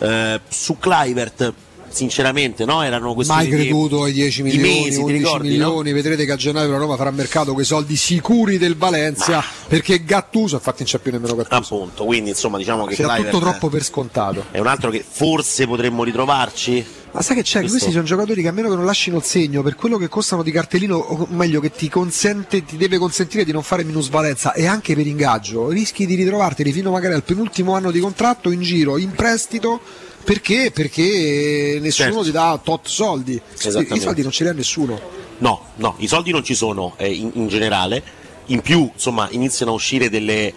Eh, 0.00 0.40
su 0.48 0.78
Clivert 0.78 1.52
sinceramente 1.88 2.64
no? 2.64 2.82
erano 2.82 3.14
questioni 3.14 3.48
Mai 3.48 3.50
creduto 3.50 4.02
ai 4.04 4.12
10 4.12 4.42
di 4.42 4.50
milioni, 4.58 4.68
mesi, 4.84 4.90
ti 4.90 4.96
11 5.02 5.12
ricordi, 5.18 5.48
no? 5.56 5.66
milioni, 5.66 5.92
vedrete 5.92 6.24
che 6.24 6.32
a 6.32 6.36
gennaio 6.36 6.70
la 6.70 6.76
Roma 6.76 6.96
farà 6.96 7.10
mercato 7.10 7.52
con 7.52 7.62
i 7.62 7.64
soldi 7.64 7.96
sicuri 7.96 8.58
del 8.58 8.76
Valencia 8.76 9.42
perché 9.66 10.04
Gattuso, 10.04 10.56
infatti 10.56 10.82
non 10.84 10.92
c'è 10.92 10.98
più 10.98 11.10
nemmeno 11.10 11.34
Gattuso. 11.34 11.74
appunto 11.74 12.04
quindi 12.04 12.28
insomma 12.30 12.58
diciamo 12.58 12.84
che 12.84 12.94
Kluivert 12.94 13.24
tutto 13.30 13.38
troppo 13.40 13.68
per 13.68 13.82
scontato. 13.82 14.44
è 14.50 14.58
un 14.60 14.66
altro 14.68 14.90
che 14.90 15.04
forse 15.08 15.66
potremmo 15.66 16.04
ritrovarci 16.04 16.86
Ma 17.10 17.22
sai 17.22 17.36
che 17.36 17.42
c'è? 17.42 17.60
Questo- 17.60 17.78
Questi 17.78 17.90
sono 17.92 18.04
giocatori 18.04 18.42
che 18.42 18.48
a 18.48 18.52
meno 18.52 18.68
che 18.68 18.76
non 18.76 18.84
lasciano 18.84 19.16
il 19.18 19.22
segno, 19.24 19.62
per 19.62 19.74
quello 19.74 19.96
che 19.96 20.08
costano 20.08 20.42
di 20.42 20.50
cartellino, 20.50 20.96
o 20.96 21.26
meglio 21.30 21.58
che 21.60 21.70
ti 21.70 21.88
consente, 21.88 22.64
ti 22.64 22.76
deve 22.76 22.98
consentire 22.98 23.44
di 23.44 23.52
non 23.52 23.62
fare 23.62 23.82
minusvalenza 23.84 24.52
e 24.52 24.66
anche 24.66 24.94
per 24.94 25.06
ingaggio, 25.06 25.68
rischi 25.70 26.06
di 26.06 26.14
ritrovarteli 26.14 26.70
fino 26.70 26.90
magari 26.90 27.14
al 27.14 27.22
penultimo 27.24 27.74
anno 27.74 27.90
di 27.90 27.98
contratto 28.00 28.50
in 28.50 28.60
giro, 28.60 28.98
in 28.98 29.12
prestito, 29.12 29.80
perché? 30.22 30.70
Perché 30.72 31.78
nessuno 31.80 32.08
Certo. 32.10 32.22
ti 32.24 32.30
dà 32.30 32.60
tot 32.62 32.86
soldi. 32.86 33.32
I 33.64 34.00
soldi 34.00 34.22
non 34.22 34.30
ce 34.30 34.44
li 34.44 34.50
ha 34.50 34.52
nessuno. 34.52 35.00
No, 35.38 35.66
no, 35.76 35.94
i 35.98 36.06
soldi 36.08 36.30
non 36.30 36.44
ci 36.44 36.54
sono 36.54 36.94
eh, 36.98 37.12
in, 37.12 37.30
in 37.34 37.48
generale. 37.48 38.02
In 38.46 38.60
più, 38.60 38.90
insomma, 38.92 39.28
iniziano 39.30 39.72
a 39.72 39.74
uscire 39.74 40.08
delle, 40.10 40.52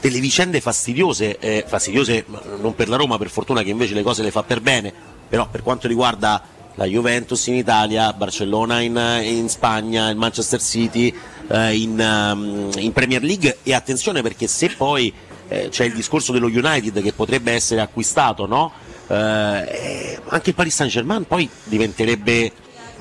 delle 0.00 0.18
vicende 0.20 0.60
fastidiose, 0.60 1.38
eh, 1.38 1.64
fastidiose 1.66 2.24
non 2.60 2.74
per 2.74 2.88
la 2.88 2.96
Roma, 2.96 3.16
per 3.18 3.28
fortuna 3.30 3.62
che 3.62 3.70
invece 3.70 3.94
le 3.94 4.02
cose 4.02 4.22
le 4.22 4.30
fa 4.30 4.42
per 4.42 4.60
bene, 4.60 4.92
però 5.28 5.48
per 5.48 5.62
quanto 5.62 5.88
riguarda 5.88 6.42
la 6.76 6.84
Juventus 6.86 7.46
in 7.46 7.54
Italia, 7.54 8.12
Barcellona 8.12 8.80
in, 8.80 9.20
in 9.22 9.48
Spagna, 9.48 10.08
il 10.10 10.16
Manchester 10.16 10.60
City 10.60 11.14
eh, 11.48 11.76
in, 11.76 12.00
ehm, 12.00 12.70
in 12.78 12.92
Premier 12.92 13.22
League 13.22 13.58
e 13.62 13.74
attenzione 13.74 14.22
perché 14.22 14.46
se 14.46 14.70
poi 14.70 15.12
eh, 15.48 15.68
c'è 15.68 15.84
il 15.84 15.94
discorso 15.94 16.32
dello 16.32 16.46
United 16.46 17.00
che 17.02 17.12
potrebbe 17.12 17.52
essere 17.52 17.80
acquistato, 17.80 18.46
no? 18.46 18.72
Eh, 19.06 20.18
anche 20.28 20.48
il 20.50 20.54
Paris 20.54 20.74
Saint 20.74 20.90
Germain 20.90 21.26
poi 21.26 21.48
diventerebbe 21.64 22.50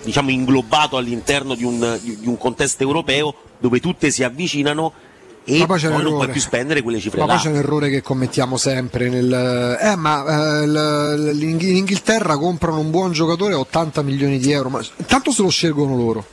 diciamo 0.03 0.31
inglobato 0.31 0.97
all'interno 0.97 1.55
di 1.55 1.63
un, 1.63 1.97
di 2.01 2.27
un 2.27 2.37
contesto 2.37 2.83
europeo 2.83 3.33
dove 3.57 3.79
tutte 3.79 4.11
si 4.11 4.21
avvicinano 4.21 4.91
e 5.45 5.57
Ma 5.59 5.65
poi, 5.65 5.67
poi 5.67 5.79
c'è 5.79 5.87
un 5.95 6.01
non 6.01 6.13
puoi 6.13 6.29
più 6.29 6.39
spendere 6.41 6.81
quelle 6.81 6.99
cifre 6.99 7.19
Ma 7.19 7.25
là. 7.25 7.33
poi 7.33 7.41
c'è 7.41 7.49
un 7.49 7.55
errore 7.57 7.89
che 7.89 8.01
commettiamo 8.01 8.55
sempre 8.57 9.09
nel... 9.09 9.77
Eh, 9.81 9.95
ma 9.95 10.61
eh, 10.61 10.65
in 10.65 11.57
Inghilterra 11.59 12.37
comprano 12.37 12.79
un 12.79 12.89
buon 12.89 13.11
giocatore 13.11 13.53
a 13.53 13.59
80 13.59 14.01
milioni 14.03 14.39
di 14.39 14.51
euro, 14.51 14.69
ma 14.69 14.81
tanto 15.05 15.31
se 15.31 15.41
lo 15.41 15.49
scelgono 15.49 15.95
loro. 15.95 16.25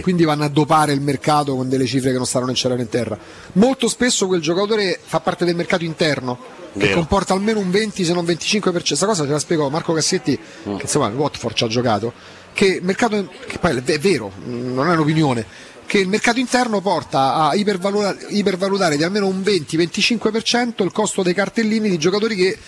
Quindi 0.00 0.22
vanno 0.24 0.44
a 0.44 0.48
dopare 0.48 0.92
il 0.92 1.00
mercato 1.00 1.56
con 1.56 1.68
delle 1.68 1.86
cifre 1.86 2.12
che 2.12 2.16
non 2.16 2.24
stanno 2.24 2.44
né 2.44 2.52
in 2.52 2.56
cielo 2.56 2.76
né 2.76 2.82
in 2.82 2.88
terra. 2.88 3.18
Molto 3.54 3.88
spesso 3.88 4.28
quel 4.28 4.40
giocatore 4.40 4.98
fa 5.02 5.18
parte 5.18 5.44
del 5.44 5.56
mercato 5.56 5.82
interno, 5.82 6.38
che 6.72 6.78
Vero. 6.86 6.94
comporta 6.94 7.34
almeno 7.34 7.58
un 7.58 7.68
20 7.70 8.04
se 8.04 8.12
non 8.12 8.24
25%. 8.24 8.60
Questa 8.86 9.06
cosa 9.06 9.24
ce 9.24 9.30
la 9.32 9.38
spiegò 9.40 9.68
Marco 9.70 9.92
Cassetti, 9.92 10.38
Mm. 10.68 10.76
che 10.76 10.82
insomma 10.82 11.08
il 11.08 11.14
Watford 11.16 11.56
ci 11.56 11.64
ha 11.64 11.66
giocato, 11.66 12.12
che 12.52 12.66
il 12.66 12.84
mercato, 12.84 13.28
che 13.46 13.58
poi 13.58 13.82
è 13.84 13.98
vero, 13.98 14.30
non 14.44 14.88
è 14.88 14.92
un'opinione, 14.92 15.44
che 15.86 15.98
il 15.98 16.08
mercato 16.08 16.38
interno 16.38 16.80
porta 16.80 17.34
a 17.34 17.54
ipervaluta- 17.54 18.16
ipervalutare 18.28 18.96
di 18.96 19.02
almeno 19.02 19.26
un 19.26 19.40
20-25% 19.42 20.82
il 20.84 20.92
costo 20.92 21.22
dei 21.22 21.34
cartellini 21.34 21.88
di 21.90 21.98
giocatori 21.98 22.34
che 22.34 22.58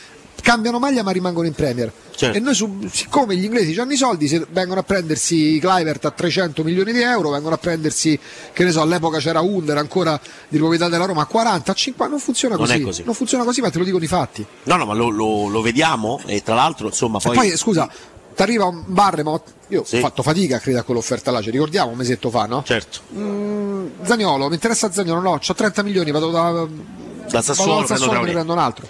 cambiano 0.43 0.79
maglia 0.79 1.03
ma 1.03 1.11
rimangono 1.11 1.47
in 1.47 1.55
Premier. 1.55 1.91
Certo. 2.15 2.37
E 2.37 2.41
noi, 2.41 2.55
su- 2.55 2.87
siccome 2.93 3.35
gli 3.35 3.45
inglesi 3.45 3.79
hanno 3.81 3.93
i 3.93 3.97
soldi, 3.97 4.29
se 4.29 4.45
vengono 4.51 4.81
a 4.81 4.83
prendersi 4.83 5.59
Clivert 5.59 6.05
a 6.05 6.11
300 6.11 6.63
milioni 6.63 6.93
di 6.93 7.01
euro, 7.01 7.31
vengono 7.31 7.55
a 7.55 7.59
prendersi, 7.59 8.19
che 8.53 8.63
ne 8.65 8.71
so, 8.71 8.83
all'epoca 8.83 9.19
c'era 9.19 9.41
Under 9.41 9.79
ancora 9.79 10.21
di 10.49 10.59
proprietà 10.59 10.89
della 10.89 11.07
Roma 11.07 11.23
a 11.23 11.27
40, 11.27 11.73
a 11.73 11.75
50, 11.75 12.13
non 12.13 12.21
funziona 12.23 12.57
Non 12.57 12.67
così. 12.67 12.81
così. 12.83 13.03
Non 13.05 13.15
funziona 13.15 13.43
così, 13.45 13.61
ma 13.63 13.71
te 13.71 13.79
lo 13.79 13.85
dicono 13.85 14.05
i 14.05 14.09
fatti. 14.09 14.45
No, 14.65 14.77
no, 14.77 14.85
ma 14.85 14.93
lo, 14.95 15.09
lo- 15.09 15.49
lo 15.49 15.63
vediamo 15.63 16.21
e 16.27 16.43
tra 16.43 16.55
l'altro 16.55 16.89
insomma 16.89 17.19
E 17.19 17.23
poi... 17.23 17.35
poi, 17.37 17.57
scusa, 17.57 17.89
ti 18.35 18.43
arriva 18.43 18.65
un 18.65 18.83
Barremo, 18.87 19.43
io 19.69 19.81
ho 19.81 19.85
fatto 19.85 20.23
fatica 20.23 20.57
a 20.57 20.59
credere 20.59 20.83
a 20.83 20.85
quell'offerta 20.85 21.31
là, 21.31 21.41
ci 21.43 21.51
ricordiamo 21.51 21.91
un 21.91 21.97
mesetto 21.97 22.31
fa, 22.31 22.47
no? 22.47 22.63
Certo. 22.65 23.01
Mm, 23.15 23.87
Zagnolo, 24.03 24.49
mi 24.49 24.55
interessa 24.55 24.91
Zagnolo, 24.93 25.21
no, 25.21 25.41
ho 25.47 25.55
30 25.55 25.83
milioni, 25.83 26.11
vado 26.11 26.31
da, 26.31 26.67
Da 27.31 27.43
Sassuolo 27.43 27.75
vado 27.75 27.87
prendo 27.87 28.03
Sassuolo 28.05 28.21
ne 28.25 28.33
prendo 28.33 28.53
un 28.53 28.59
altro. 28.59 28.89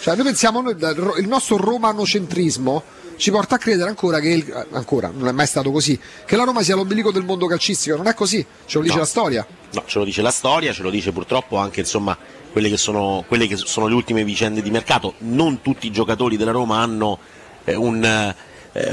Cioè, 0.00 0.14
noi 0.14 0.24
pensiamo, 0.24 0.60
noi, 0.60 0.76
il 1.18 1.26
nostro 1.28 1.56
romanocentrismo 1.56 2.82
ci 3.16 3.30
porta 3.30 3.54
a 3.54 3.58
credere 3.58 3.88
ancora 3.88 4.20
che, 4.20 4.28
il- 4.28 4.66
ancora, 4.72 5.10
non 5.14 5.26
è 5.26 5.32
mai 5.32 5.46
stato 5.46 5.70
così, 5.70 5.98
che 6.26 6.36
la 6.36 6.44
Roma 6.44 6.62
sia 6.62 6.74
l'ombelico 6.76 7.10
del 7.10 7.24
mondo 7.24 7.46
calcistico, 7.46 7.96
non 7.96 8.06
è 8.06 8.14
così, 8.14 8.44
ce 8.66 8.76
lo 8.78 8.82
dice 8.84 8.94
No. 8.96 9.00
la 9.00 9.06
storia. 9.06 9.46
No, 9.72 9.82
ce 9.86 9.98
lo 9.98 10.04
dice 10.04 10.22
la 10.22 10.30
storia, 10.30 10.72
ce 10.72 10.82
lo 10.82 10.90
dice 10.90 11.12
purtroppo 11.12 11.56
anche 11.56 11.80
insomma, 11.80 12.16
quelle, 12.52 12.68
che 12.68 12.76
sono, 12.76 13.24
quelle 13.26 13.46
che 13.46 13.56
sono 13.56 13.86
le 13.86 13.94
ultime 13.94 14.22
vicende 14.24 14.62
di 14.62 14.70
mercato. 14.70 15.14
Non 15.18 15.60
tutti 15.62 15.86
i 15.86 15.90
giocatori 15.90 16.36
della 16.36 16.50
Roma 16.52 16.78
hanno 16.80 17.18
eh, 17.64 17.74
un, 17.74 18.04
eh, 18.04 18.34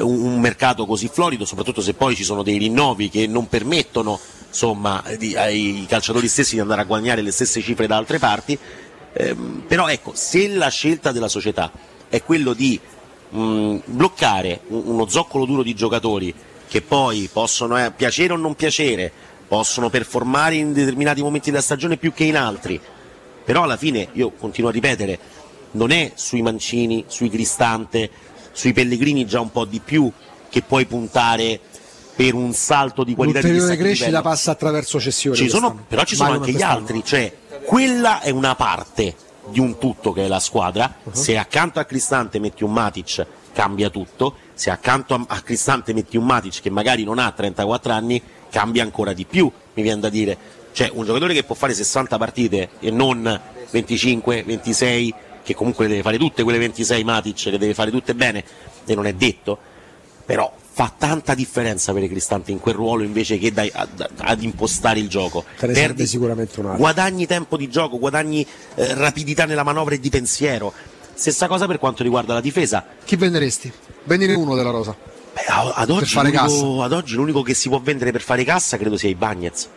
un- 0.01 0.21
un 0.21 0.39
mercato 0.39 0.85
così 0.85 1.09
florido, 1.11 1.45
soprattutto 1.45 1.81
se 1.81 1.93
poi 1.93 2.15
ci 2.15 2.23
sono 2.23 2.43
dei 2.43 2.57
rinnovi 2.57 3.09
che 3.09 3.27
non 3.27 3.47
permettono 3.47 4.19
insomma, 4.47 5.03
di- 5.17 5.35
ai 5.35 5.85
calciatori 5.87 6.27
stessi 6.27 6.55
di 6.55 6.61
andare 6.61 6.81
a 6.81 6.85
guadagnare 6.85 7.21
le 7.21 7.31
stesse 7.31 7.61
cifre 7.61 7.87
da 7.87 7.97
altre 7.97 8.19
parti. 8.19 8.57
Ehm, 9.13 9.63
però 9.67 9.87
ecco, 9.87 10.11
se 10.15 10.47
la 10.47 10.69
scelta 10.69 11.11
della 11.11 11.27
società 11.27 11.71
è 12.09 12.21
quello 12.23 12.53
di 12.53 12.79
mh, 13.29 13.77
bloccare 13.85 14.61
un- 14.67 14.83
uno 14.85 15.07
zoccolo 15.07 15.45
duro 15.45 15.63
di 15.63 15.73
giocatori 15.73 16.31
che 16.67 16.81
poi 16.83 17.27
possono 17.33 17.83
eh, 17.83 17.91
piacere 17.91 18.33
o 18.33 18.35
non 18.35 18.53
piacere, 18.53 19.11
possono 19.47 19.89
performare 19.89 20.55
in 20.55 20.71
determinati 20.71 21.21
momenti 21.23 21.49
della 21.49 21.61
stagione 21.63 21.97
più 21.97 22.13
che 22.13 22.25
in 22.25 22.37
altri, 22.37 22.79
però 23.43 23.63
alla 23.63 23.77
fine 23.77 24.09
io 24.13 24.31
continuo 24.31 24.69
a 24.69 24.73
ripetere, 24.73 25.17
non 25.71 25.89
è 25.91 26.11
sui 26.15 26.43
Mancini, 26.43 27.05
sui 27.07 27.29
Cristante, 27.29 28.09
sui 28.53 28.71
Pellegrini 28.71 29.25
già 29.25 29.41
un 29.41 29.51
po' 29.51 29.65
di 29.65 29.81
più 29.81 30.09
che 30.49 30.61
puoi 30.61 30.85
puntare 30.85 31.59
per 32.15 32.35
un 32.35 32.53
salto 32.53 33.03
di 33.03 33.15
qualità 33.15 33.39
di 33.39 33.47
L'ulteriore 33.47 33.75
che 33.75 33.81
crescita 33.81 34.07
livello. 34.07 34.23
passa 34.23 34.51
attraverso 34.51 34.99
cessioni. 34.99 35.35
Ci 35.35 35.49
sono- 35.49 35.83
però 35.87 36.03
ci 36.03 36.15
sono 36.15 36.33
come 36.33 36.45
anche 36.45 36.51
gli 36.51 36.61
altri, 36.61 37.03
cioè 37.03 37.35
quella 37.65 38.21
è 38.21 38.29
una 38.29 38.55
parte 38.55 39.15
di 39.49 39.59
un 39.59 39.77
tutto 39.77 40.13
che 40.13 40.25
è 40.25 40.27
la 40.27 40.39
squadra. 40.39 40.93
Uh-huh. 41.03 41.11
Se 41.13 41.37
accanto 41.37 41.79
a 41.79 41.85
Cristante 41.85 42.39
metti 42.39 42.63
un 42.63 42.71
Matic 42.71 43.25
cambia 43.51 43.89
tutto, 43.89 44.35
se 44.53 44.69
accanto 44.69 45.15
a, 45.15 45.25
a 45.27 45.41
Cristante 45.41 45.93
metti 45.93 46.17
un 46.17 46.25
Matic 46.25 46.61
che 46.61 46.69
magari 46.69 47.03
non 47.03 47.17
ha 47.19 47.31
34 47.31 47.91
anni 47.91 48.21
cambia 48.49 48.83
ancora 48.83 49.13
di 49.13 49.25
più, 49.25 49.51
mi 49.73 49.81
viene 49.81 49.99
da 49.99 50.09
dire. 50.09 50.37
Cioè 50.71 50.91
un 50.93 51.05
giocatore 51.05 51.33
che 51.33 51.43
può 51.43 51.55
fare 51.55 51.73
60 51.73 52.17
partite 52.17 52.69
e 52.79 52.91
non 52.91 53.39
25, 53.71 54.43
26, 54.43 55.13
che 55.43 55.53
comunque 55.53 55.85
le 55.85 55.91
deve 55.91 56.01
fare 56.03 56.17
tutte 56.17 56.43
quelle 56.43 56.57
26 56.57 57.03
Matic, 57.03 57.45
le 57.45 57.57
deve 57.57 57.73
fare 57.73 57.91
tutte 57.91 58.15
bene 58.15 58.43
e 58.85 58.95
non 58.95 59.05
è 59.05 59.13
detto, 59.13 59.57
però 60.25 60.51
fa 60.75 60.91
tanta 60.97 61.35
differenza 61.35 61.91
avere 61.91 62.07
Cristante 62.07 62.51
in 62.51 62.59
quel 62.59 62.73
ruolo 62.73 63.03
invece 63.03 63.37
che 63.37 63.51
dai- 63.51 63.69
ad, 63.71 64.07
ad 64.17 64.41
impostare 64.41 64.99
il 64.99 65.07
gioco. 65.07 65.43
Te 65.59 65.67
ne 65.67 65.73
serve 65.73 65.87
Perdi- 65.89 66.07
sicuramente 66.07 66.59
un 66.59 66.65
altro. 66.65 66.79
guadagni 66.79 67.27
tempo 67.27 67.57
di 67.57 67.69
gioco, 67.69 67.99
guadagni 67.99 68.45
eh, 68.75 68.93
rapidità 68.95 69.45
nella 69.45 69.63
manovra 69.63 69.93
e 69.93 69.99
di 69.99 70.09
pensiero. 70.09 70.73
Stessa 71.13 71.47
cosa 71.47 71.67
per 71.67 71.77
quanto 71.77 72.01
riguarda 72.01 72.33
la 72.33 72.41
difesa. 72.41 72.83
Chi 73.05 73.15
venderesti? 73.15 73.71
Vendine 74.05 74.33
uno 74.33 74.55
della 74.55 74.71
rosa. 74.71 74.95
Beh, 75.33 75.41
ad, 75.47 75.87
Per 75.87 75.95
oggi 75.95 76.13
fare 76.13 76.31
l'unico, 76.31 76.81
ad 76.81 76.91
oggi 76.93 77.15
l'unico 77.15 77.41
che 77.43 77.53
si 77.53 77.69
può 77.69 77.79
vendere 77.79 78.11
per 78.11 78.21
fare 78.21 78.43
cassa 78.43 78.77
credo 78.77 78.97
sia 78.97 79.09
i 79.09 79.15
Bagnets. 79.15 79.67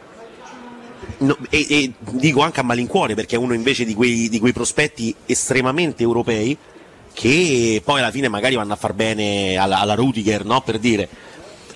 No, 1.19 1.37
e, 1.49 1.67
e 1.69 1.93
dico 2.11 2.43
anche 2.43 2.61
a 2.61 2.63
malincuore 2.63 3.15
perché 3.15 3.37
è 3.37 3.39
uno 3.39 3.55
invece 3.55 3.85
di 3.85 3.95
quei, 3.95 4.29
di 4.29 4.39
quei 4.39 4.53
prospetti 4.53 5.15
estremamente 5.25 6.03
europei 6.03 6.57
che 7.15 7.81
poi 7.83 8.01
alla 8.01 8.11
fine 8.11 8.29
magari 8.29 8.57
vanno 8.57 8.75
a 8.75 8.77
far 8.77 8.93
bene 8.93 9.57
alla, 9.57 9.79
alla 9.79 9.95
Rudiger, 9.95 10.45
no? 10.45 10.61
Per 10.61 10.79
dire. 10.79 11.09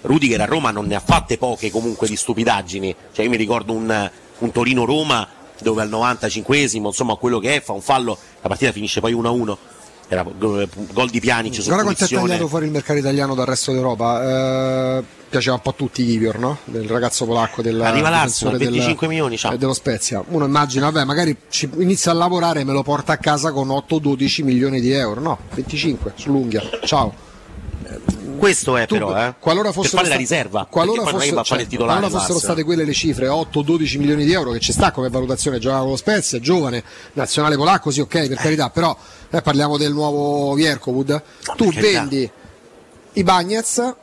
Rudiger 0.02 0.40
a 0.42 0.44
Roma 0.44 0.70
non 0.70 0.86
ne 0.86 0.94
ha 0.94 1.00
fatte 1.00 1.38
poche 1.38 1.70
comunque 1.70 2.06
di 2.06 2.16
stupidaggini. 2.16 2.94
Cioè 3.12 3.24
io 3.24 3.30
mi 3.30 3.38
ricordo 3.38 3.72
un, 3.72 4.10
un 4.38 4.52
Torino-Roma 4.52 5.26
dove 5.62 5.80
al 5.80 5.88
95esimo, 5.88 6.86
insomma 6.86 7.16
quello 7.16 7.38
che 7.38 7.56
è, 7.56 7.60
fa 7.62 7.72
un 7.72 7.80
fallo, 7.80 8.18
la 8.42 8.48
partita 8.48 8.72
finisce 8.72 9.00
poi 9.00 9.14
1-1. 9.14 9.56
Era 10.12 10.24
go- 10.24 10.66
gol 10.92 11.08
di 11.08 11.20
Pjanic 11.20 11.62
Guarda 11.62 11.84
quanto 11.84 12.02
è 12.02 12.08
tagliato 12.08 12.48
fuori 12.48 12.64
il 12.64 12.72
mercato 12.72 12.98
italiano 12.98 13.36
dal 13.36 13.46
resto 13.46 13.70
d'Europa. 13.70 14.98
Eh, 14.98 15.04
piaceva 15.28 15.54
un 15.54 15.62
po' 15.62 15.70
a 15.70 15.72
tutti 15.74 16.04
Kivior, 16.04 16.36
no? 16.36 16.58
Del 16.64 16.88
ragazzo 16.88 17.26
polacco 17.26 17.62
della 17.62 17.86
Arriva 17.86 18.08
difensore 18.10 18.58
25 18.58 19.06
milioni, 19.06 19.38
ciao. 19.38 19.52
eh, 19.52 19.56
dello 19.56 19.72
Spezia. 19.72 20.20
Uno 20.26 20.46
immagina, 20.46 20.90
vabbè, 20.90 21.04
magari 21.04 21.36
inizia 21.76 22.10
a 22.10 22.14
lavorare 22.14 22.62
e 22.62 22.64
me 22.64 22.72
lo 22.72 22.82
porta 22.82 23.12
a 23.12 23.18
casa 23.18 23.52
con 23.52 23.68
8-12 23.68 24.42
milioni 24.42 24.80
di 24.80 24.90
euro. 24.90 25.20
No, 25.20 25.38
25 25.54 26.14
sull'unghia. 26.16 26.60
Ciao. 26.84 27.14
Eh, 28.40 28.42
Questo 28.42 28.76
è 28.78 28.86
tu- 28.86 28.94
però, 28.94 29.14
eh. 29.16 29.34
Qualora 29.38 29.64
per 29.70 29.74
fossero 29.74 29.96
fare 29.98 30.08
la 30.08 30.16
riserva. 30.16 30.66
Qualora, 30.70 31.02
fosse- 31.04 31.28
a 31.28 31.44
fare 31.44 31.60
cioè, 31.62 31.66
titolare. 31.66 31.98
qualora 31.98 32.18
fossero 32.18 32.32
l'Arsenal. 32.34 32.40
state 32.40 32.64
quelle 32.64 32.84
le 32.84 32.92
cifre 32.94 33.26
8-12 33.28 33.98
milioni 33.98 34.24
di 34.24 34.32
euro 34.32 34.50
che 34.52 34.60
ci 34.60 34.72
sta 34.72 34.90
come 34.92 35.10
valutazione 35.10 35.58
giocava 35.58 35.82
con 35.82 35.90
lo 35.90 35.96
Spezia, 35.96 36.38
è 36.38 36.40
giovane, 36.40 36.82
nazionale 37.12 37.56
polacco, 37.56 37.90
sì 37.90 38.00
ok 38.00 38.28
per 38.28 38.36
carità, 38.38 38.70
però 38.70 38.96
eh, 39.30 39.42
parliamo 39.42 39.76
del 39.76 39.92
nuovo 39.92 40.54
Vierkovud, 40.54 41.22
tu 41.56 41.70
per 41.70 41.80
vendi 41.82 42.30
i 43.12 43.22
Bagnets 43.22 43.94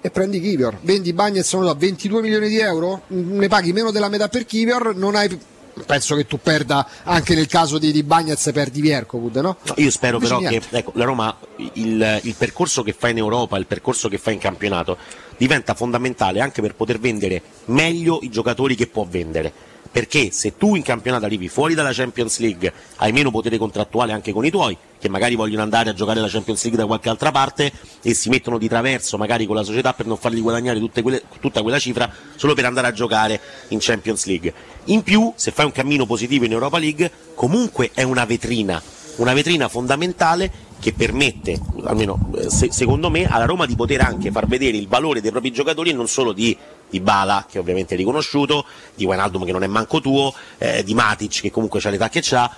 e 0.00 0.10
prendi 0.10 0.40
Kivior, 0.40 0.78
vendi 0.82 1.12
Bagnets 1.12 1.52
non 1.54 1.62
lo 1.64 1.68
so, 1.70 1.74
22 1.76 2.22
milioni 2.22 2.48
di 2.48 2.58
euro, 2.58 3.02
ne 3.08 3.48
paghi 3.48 3.72
meno 3.72 3.90
della 3.90 4.08
metà 4.08 4.28
per 4.28 4.46
Kivior, 4.46 4.94
non 4.94 5.14
hai 5.16 5.28
penso 5.84 6.14
che 6.14 6.26
tu 6.26 6.38
perda 6.40 6.86
anche 7.02 7.34
nel 7.34 7.46
caso 7.46 7.78
di, 7.78 7.92
di 7.92 8.02
Bagnets 8.02 8.50
perdi 8.52 8.80
Vierkovud, 8.80 9.36
no? 9.36 9.56
No, 9.62 9.74
Io 9.76 9.90
spero 9.90 10.16
Invece 10.16 10.34
però 10.34 10.48
niente. 10.48 10.68
che 10.68 10.76
ecco, 10.76 10.92
la 10.94 11.04
Roma 11.04 11.36
il, 11.74 12.20
il 12.22 12.34
percorso 12.36 12.82
che 12.82 12.92
fa 12.92 13.08
in 13.08 13.18
Europa, 13.18 13.56
il 13.58 13.66
percorso 13.66 14.08
che 14.08 14.18
fa 14.18 14.30
in 14.30 14.38
campionato 14.38 14.96
diventa 15.36 15.74
fondamentale 15.74 16.40
anche 16.40 16.60
per 16.60 16.74
poter 16.74 16.98
vendere 16.98 17.42
meglio 17.66 18.18
i 18.22 18.28
giocatori 18.28 18.74
che 18.74 18.86
può 18.86 19.06
vendere. 19.08 19.68
Perché 19.92 20.30
se 20.30 20.56
tu 20.56 20.76
in 20.76 20.82
campionato 20.82 21.24
arrivi 21.24 21.48
fuori 21.48 21.74
dalla 21.74 21.92
Champions 21.92 22.38
League, 22.38 22.72
hai 22.96 23.10
meno 23.12 23.30
potere 23.32 23.58
contrattuale 23.58 24.12
anche 24.12 24.32
con 24.32 24.44
i 24.44 24.50
tuoi, 24.50 24.76
che 25.00 25.08
magari 25.08 25.34
vogliono 25.34 25.62
andare 25.62 25.90
a 25.90 25.94
giocare 25.94 26.20
la 26.20 26.28
Champions 26.28 26.62
League 26.62 26.78
da 26.78 26.86
qualche 26.86 27.08
altra 27.08 27.32
parte 27.32 27.72
e 28.02 28.14
si 28.14 28.28
mettono 28.28 28.56
di 28.56 28.68
traverso 28.68 29.16
magari 29.16 29.46
con 29.46 29.56
la 29.56 29.64
società 29.64 29.92
per 29.92 30.06
non 30.06 30.16
fargli 30.16 30.40
guadagnare 30.40 30.78
quelle- 31.02 31.22
tutta 31.40 31.62
quella 31.62 31.78
cifra 31.80 32.08
solo 32.36 32.54
per 32.54 32.66
andare 32.66 32.86
a 32.86 32.92
giocare 32.92 33.40
in 33.68 33.78
Champions 33.80 34.26
League. 34.26 34.52
In 34.84 35.02
più, 35.02 35.32
se 35.34 35.50
fai 35.50 35.64
un 35.64 35.72
cammino 35.72 36.06
positivo 36.06 36.44
in 36.44 36.52
Europa 36.52 36.78
League, 36.78 37.10
comunque 37.34 37.90
è 37.92 38.02
una 38.02 38.24
vetrina, 38.24 38.80
una 39.16 39.32
vetrina 39.32 39.68
fondamentale 39.68 40.68
che 40.80 40.92
permette, 40.92 41.60
almeno 41.84 42.30
eh, 42.36 42.48
se- 42.48 42.72
secondo 42.72 43.10
me, 43.10 43.26
alla 43.26 43.44
Roma 43.44 43.66
di 43.66 43.74
poter 43.74 44.00
anche 44.02 44.30
far 44.30 44.46
vedere 44.46 44.76
il 44.76 44.88
valore 44.88 45.20
dei 45.20 45.30
propri 45.30 45.50
giocatori 45.52 45.90
e 45.90 45.92
non 45.94 46.08
solo 46.08 46.32
di, 46.32 46.56
di 46.90 47.00
Bala, 47.00 47.46
che 47.48 47.58
ovviamente 47.58 47.94
è 47.94 47.96
riconosciuto, 47.96 48.64
di 48.94 49.04
Wijnaldum 49.04 49.44
che 49.44 49.52
non 49.52 49.62
è 49.62 49.66
manco 49.66 50.00
tuo, 50.00 50.34
eh, 50.58 50.82
di 50.84 50.92
Matic 50.92 51.40
che 51.40 51.50
comunque 51.50 51.80
ha 51.82 51.88
l'età 51.88 52.08
che 52.08 52.22
ha. 52.32 52.54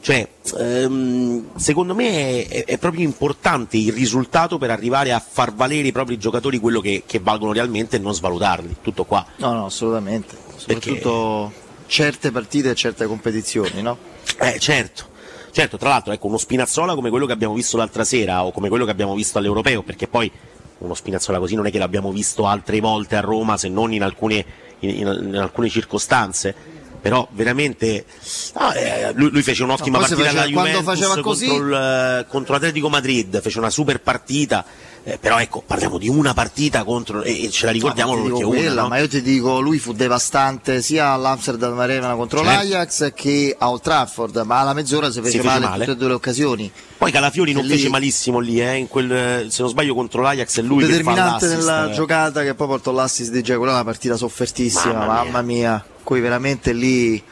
Cioè, 0.00 0.28
ehm, 0.58 1.56
secondo 1.56 1.92
me 1.94 2.46
è, 2.46 2.64
è 2.64 2.78
proprio 2.78 3.04
importante 3.04 3.76
il 3.76 3.92
risultato 3.92 4.56
per 4.56 4.70
arrivare 4.70 5.12
a 5.12 5.18
far 5.18 5.52
valere 5.52 5.88
i 5.88 5.92
propri 5.92 6.16
giocatori 6.16 6.58
quello 6.58 6.80
che, 6.80 7.02
che 7.04 7.18
valgono 7.18 7.52
realmente 7.52 7.96
e 7.96 7.98
non 7.98 8.14
svalutarli. 8.14 8.76
Tutto 8.82 9.04
qua. 9.04 9.26
No, 9.36 9.52
no, 9.52 9.66
assolutamente. 9.66 10.36
Soprattutto 10.54 11.52
certe 11.86 12.30
partite 12.30 12.70
e 12.70 12.74
certe 12.74 13.06
competizioni, 13.06 13.82
no? 13.82 13.98
Eh, 14.38 14.58
certo. 14.58 15.14
Certo, 15.50 15.78
tra 15.78 15.88
l'altro, 15.88 16.12
ecco, 16.12 16.26
uno 16.26 16.36
Spinazzola 16.36 16.94
come 16.94 17.08
quello 17.08 17.26
che 17.26 17.32
abbiamo 17.32 17.54
visto 17.54 17.76
l'altra 17.76 18.04
sera 18.04 18.44
o 18.44 18.52
come 18.52 18.68
quello 18.68 18.84
che 18.84 18.90
abbiamo 18.90 19.14
visto 19.14 19.38
all'Europeo, 19.38 19.82
perché 19.82 20.06
poi 20.06 20.30
uno 20.78 20.94
Spinazzola 20.94 21.38
così 21.38 21.54
non 21.54 21.66
è 21.66 21.70
che 21.70 21.78
l'abbiamo 21.78 22.10
visto 22.12 22.46
altre 22.46 22.80
volte 22.80 23.16
a 23.16 23.20
Roma, 23.20 23.56
se 23.56 23.68
non 23.68 23.92
in 23.92 24.02
alcune, 24.02 24.44
in, 24.80 24.90
in- 24.90 25.28
in 25.28 25.36
alcune 25.36 25.68
circostanze. 25.68 26.54
Però 27.00 27.28
veramente 27.32 28.04
ah, 28.54 28.76
eh, 28.76 29.12
lui, 29.14 29.30
lui 29.30 29.42
fece 29.42 29.62
un'ottima 29.62 29.98
partita 29.98 30.28
alla 30.28 30.40
faceva- 30.40 30.52
quando 30.52 30.70
Juventus 30.80 30.94
faceva 31.06 31.20
così- 31.22 31.46
contro, 31.46 31.66
il, 31.66 31.72
eh, 31.74 32.26
contro 32.28 32.52
l'Atletico 32.54 32.88
Madrid, 32.88 33.40
fece 33.40 33.58
una 33.58 33.70
super 33.70 34.00
partita. 34.00 34.64
Eh, 35.08 35.18
però 35.18 35.38
ecco, 35.38 35.62
parliamo 35.64 35.98
di 35.98 36.08
una 36.08 36.34
partita 36.34 36.82
contro 36.82 37.22
e, 37.22 37.44
e 37.44 37.50
ce 37.50 37.66
la 37.66 37.70
ricordiamo 37.70 38.16
No, 38.16 38.22
perché 38.22 38.36
dico 38.38 38.48
una, 38.48 38.58
quella, 38.58 38.82
no? 38.82 38.88
ma 38.88 38.98
io 38.98 39.06
ti 39.06 39.22
dico, 39.22 39.60
lui 39.60 39.78
fu 39.78 39.92
devastante 39.92 40.82
sia 40.82 41.10
all'Amsterdam 41.10 41.78
Arena 41.78 42.12
contro 42.16 42.42
Certo. 42.42 42.52
l'Ajax 42.52 43.12
che 43.14 43.54
a 43.56 43.70
Old 43.70 43.82
Trafford, 43.82 44.36
ma 44.44 44.58
alla 44.58 44.72
mezz'ora 44.72 45.10
si 45.12 45.20
fece, 45.20 45.30
Si 45.30 45.36
fece 45.38 45.48
male, 45.48 45.64
in 45.64 45.70
male. 45.70 45.84
tutte 45.84 45.96
e 45.96 45.98
due 46.00 46.08
le 46.08 46.14
occasioni. 46.14 46.72
Poi 46.98 47.12
Calafiori 47.12 47.52
non 47.52 47.64
lì- 47.64 47.76
fece 47.76 47.88
malissimo 47.88 48.40
lì, 48.40 48.60
eh, 48.60 48.74
in 48.74 48.88
quel, 48.88 49.46
se 49.48 49.62
non 49.62 49.70
sbaglio 49.70 49.94
contro 49.94 50.22
l'Ajax 50.22 50.58
è 50.58 50.62
lui 50.62 50.84
Determinante 50.84 51.46
nella 51.46 51.88
eh. 51.88 51.92
giocata 51.94 52.42
che 52.42 52.54
poi 52.54 52.66
portò 52.66 52.90
l'assist 52.90 53.30
di 53.30 53.42
quella 53.42 53.70
è 53.70 53.74
una 53.74 53.84
partita 53.84 54.16
soffertissima, 54.16 54.92
Mamma 54.94 55.22
mamma 55.22 55.42
mia. 55.42 55.84
Cui 56.02 56.18
veramente 56.20 56.72
lì 56.72 57.22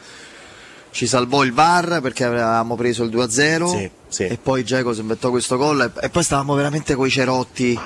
ci 0.91 1.07
salvò 1.07 1.43
il 1.43 1.51
VAR 1.51 1.99
perché 2.01 2.23
avevamo 2.23 2.75
preso 2.75 3.03
il 3.03 3.09
2-0 3.09 3.65
Sì, 3.67 3.89
sì. 4.15 4.27
e 4.27 4.37
poi 4.41 4.63
Dzeko 4.63 4.93
si 4.93 5.01
inventò 5.01 5.29
questo 5.29 5.57
gol 5.57 5.81
e, 5.81 6.05
e 6.05 6.09
poi 6.09 6.23
stavamo 6.23 6.55
veramente 6.55 6.95
coi 6.95 7.09
cerotti. 7.09 7.77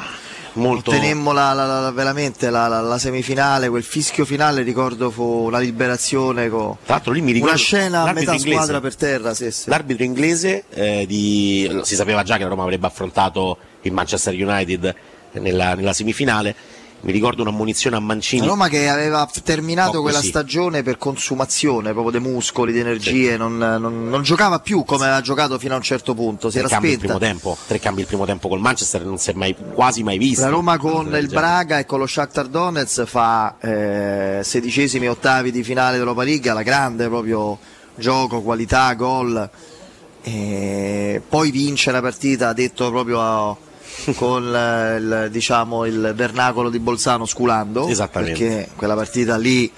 Molto... 0.54 0.90
Ottenemmo 0.90 1.32
la, 1.32 1.54
la- 1.54 1.80
la- 1.80 1.92
veramente 1.92 2.50
la, 2.50 2.98
semifinale, 2.98 3.70
quel 3.70 3.84
fischio 3.84 4.26
finale 4.26 4.62
ricordo 4.64 5.10
fu 5.10 5.24
una 5.24 5.60
liberazione 5.60 6.50
con 6.50 6.76
una 6.96 7.56
scena 7.56 8.02
a 8.04 8.14
metà 8.14 8.34
inglese. 8.34 8.52
squadra 8.52 8.82
per 8.82 8.96
terra, 8.96 9.34
sì, 9.34 9.52
sì. 9.52 9.70
L'arbitro 9.70 10.04
inglese 10.04 10.66
eh, 10.72 11.06
di... 11.08 11.80
si 11.84 11.96
sapeva 11.96 12.24
già 12.24 12.38
che 12.38 12.44
la 12.44 12.50
Roma 12.50 12.64
avrebbe 12.64 12.88
affrontato 12.88 13.58
il 13.82 13.92
Manchester 13.94 14.34
United 14.34 14.96
nella, 15.34 15.76
nella 15.76 15.94
semifinale. 15.94 16.56
Mi 17.02 17.14
ricordo 17.14 17.44
un'ammonizione 17.44 17.96
a 17.96 18.00
Mancini. 18.02 18.42
La 18.42 18.48
Roma 18.48 18.68
che 18.68 18.90
aveva 18.90 19.28
terminato 19.44 19.94
No, 19.94 20.02
quella 20.02 20.22
stagione 20.22 20.84
per 20.84 20.98
consumazione 20.98 21.94
proprio 21.94 22.12
dei 22.12 22.20
muscoli, 22.20 22.74
di 22.74 22.80
energie, 22.80 23.38
non, 23.38 23.58
non- 23.58 24.10
non 24.10 24.22
giocava 24.22 24.60
più 24.60 24.84
come 24.84 25.06
aveva 25.06 25.22
giocato 25.22 25.58
fino 25.58 25.76
a 25.76 25.78
un 25.78 25.82
certo 25.84 26.14
punto, 26.14 26.50
si 26.50 26.58
tre 26.58 26.66
era 26.66 26.70
cambi 26.76 26.90
il 26.90 26.94
spenta. 26.98 27.14
primo 27.18 27.32
tempo, 27.32 27.58
tre 27.68 27.80
cambi 27.80 28.02
il 28.02 28.08
primo 28.08 28.26
tempo 28.26 28.50
col 28.50 28.60
Manchester 28.60 29.06
non 29.06 29.18
si 29.18 29.30
è 29.30 29.34
mai, 29.34 29.56
quasi 29.74 30.04
mai 30.04 30.18
visto. 30.18 30.42
La 30.44 30.50
Roma 30.50 30.78
con 30.78 31.16
il. 31.16 31.28
Braga 31.28 31.80
e 31.80 31.86
con 31.86 32.00
lo 32.00 32.06
Shakhtar 32.08 32.48
Donetsk 32.48 33.06
fa 33.06 33.56
eh, 33.60 34.42
sedicesimi 34.44 35.08
ottavi 35.08 35.52
di 35.52 35.64
finale 35.64 35.92
dell'Europa 35.92 36.24
League, 36.24 36.50
alla 36.50 36.64
grande 36.64 37.08
proprio 37.08 37.58
gioco, 37.96 38.42
qualità, 38.42 38.94
gol. 38.96 39.50
E 40.22 41.22
poi 41.30 41.50
vince 41.52 41.92
la 41.92 42.02
partita, 42.02 42.52
detto 42.52 42.90
proprio 42.92 43.22
a- 43.22 43.56
con 44.16 44.44
il, 44.44 45.28
diciamo, 45.32 45.86
il 45.86 46.14
vernacolo 46.16 46.70
di 46.70 46.80
Bolzano 46.80 47.26
sculando. 47.26 47.86
Perché 48.36 48.70
quella 48.76 48.96
partita 48.96 49.38
lì 49.38 49.72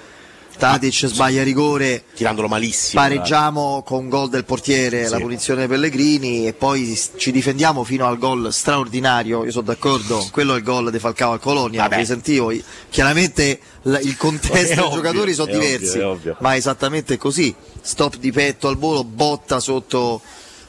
Tadic 0.58 1.08
sbaglia 1.08 1.42
rigore, 1.42 2.04
Tirandolo 2.14 2.48
malissimo. 2.48 3.02
pareggiamo 3.02 3.82
con 3.84 4.10
gol 4.10 4.30
del 4.30 4.44
portiere, 4.46 5.06
Sì. 5.06 5.12
la 5.12 5.20
punizione 5.20 5.66
Pellegrini 5.66 6.46
e 6.46 6.54
poi 6.54 7.00
ci 7.16 7.32
difendiamo 7.32 7.84
fino 7.84 8.06
al 8.06 8.20
gol 8.20 8.54
straordinario, 8.54 9.44
io 9.44 9.50
sono 9.50 9.66
d'accordo, 9.66 10.24
quello 10.32 10.54
è 10.54 10.58
il 10.58 10.64
gol 10.64 10.92
di 10.92 11.00
Falcao 11.00 11.32
al 11.32 11.40
Colonia, 11.40 11.88
Vabbè. 11.88 12.04
sentivo, 12.04 12.54
chiaramente 12.90 13.60
il 13.84 14.16
contesto 14.18 14.54
È 14.54 14.66
dei 14.76 14.78
ovvio, 14.84 14.98
giocatori 14.98 15.34
sono 15.34 15.50
è 15.50 15.56
ovvio, 15.56 15.68
diversi, 15.68 15.98
è 15.98 16.36
ma 16.40 16.54
è 16.54 16.58
esattamente 16.58 17.18
così, 17.18 17.56
stop 17.82 18.18
di 18.18 18.32
petto 18.32 18.68
al 18.68 18.78
volo, 18.78 19.04
botta 19.04 19.60
sotto 19.60 20.22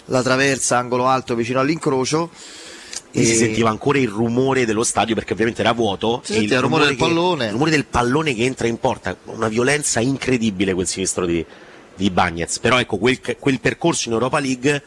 la 0.07 0.23
traversa, 0.23 0.79
angolo 0.79 1.07
alto 1.07 1.35
vicino 1.35 1.61
all'incrocio. 1.61 2.31
Lì 3.15 3.25
si 3.27 3.33
E- 3.33 3.37
sentiva 3.37 3.69
ancora 3.69 3.99
il 3.99 4.09
rumore 4.09 4.65
dello 4.65 4.85
stadio 4.85 5.15
perché 5.15 5.33
ovviamente 5.35 5.61
era 5.61 5.73
vuoto. 5.73 6.23
Si 6.25 6.33
e 6.33 6.35
sentiva 6.37 6.57
il 6.57 6.63
rumore 6.63 6.85
del 6.87 6.97
che- 6.97 7.03
pallone. 7.05 7.45
il 7.47 7.53
rumore 7.53 7.71
del 7.71 7.85
pallone 7.85 8.35
che 8.35 8.45
entra 8.45 8.67
in 8.67 8.79
porta, 8.79 9.17
una 9.27 9.49
violenza 9.49 10.01
incredibile 10.01 10.73
quel 10.75 10.87
sinistro 10.87 11.27
di, 11.27 11.45
di 11.95 12.11
Bagnez. 12.11 12.59
Però 12.59 12.79
ecco, 12.79 12.97
quel, 12.97 13.21
quel 13.39 13.61
percorso 13.61 14.09
in 14.09 14.15
Europa 14.15 14.39
League, 14.41 14.83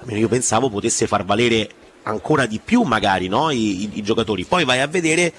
almeno 0.00 0.18
io 0.18 0.28
pensavo 0.28 0.68
potesse 0.68 1.06
far 1.06 1.24
valere 1.24 1.70
ancora 2.02 2.46
di 2.46 2.58
più 2.64 2.82
magari 2.82 3.28
no? 3.28 3.50
I, 3.50 3.82
i- 3.82 3.90
i 3.94 4.02
giocatori. 4.02 4.44
Poi 4.44 4.64
vai 4.64 4.80
a 4.80 4.86
vedere 4.88 5.32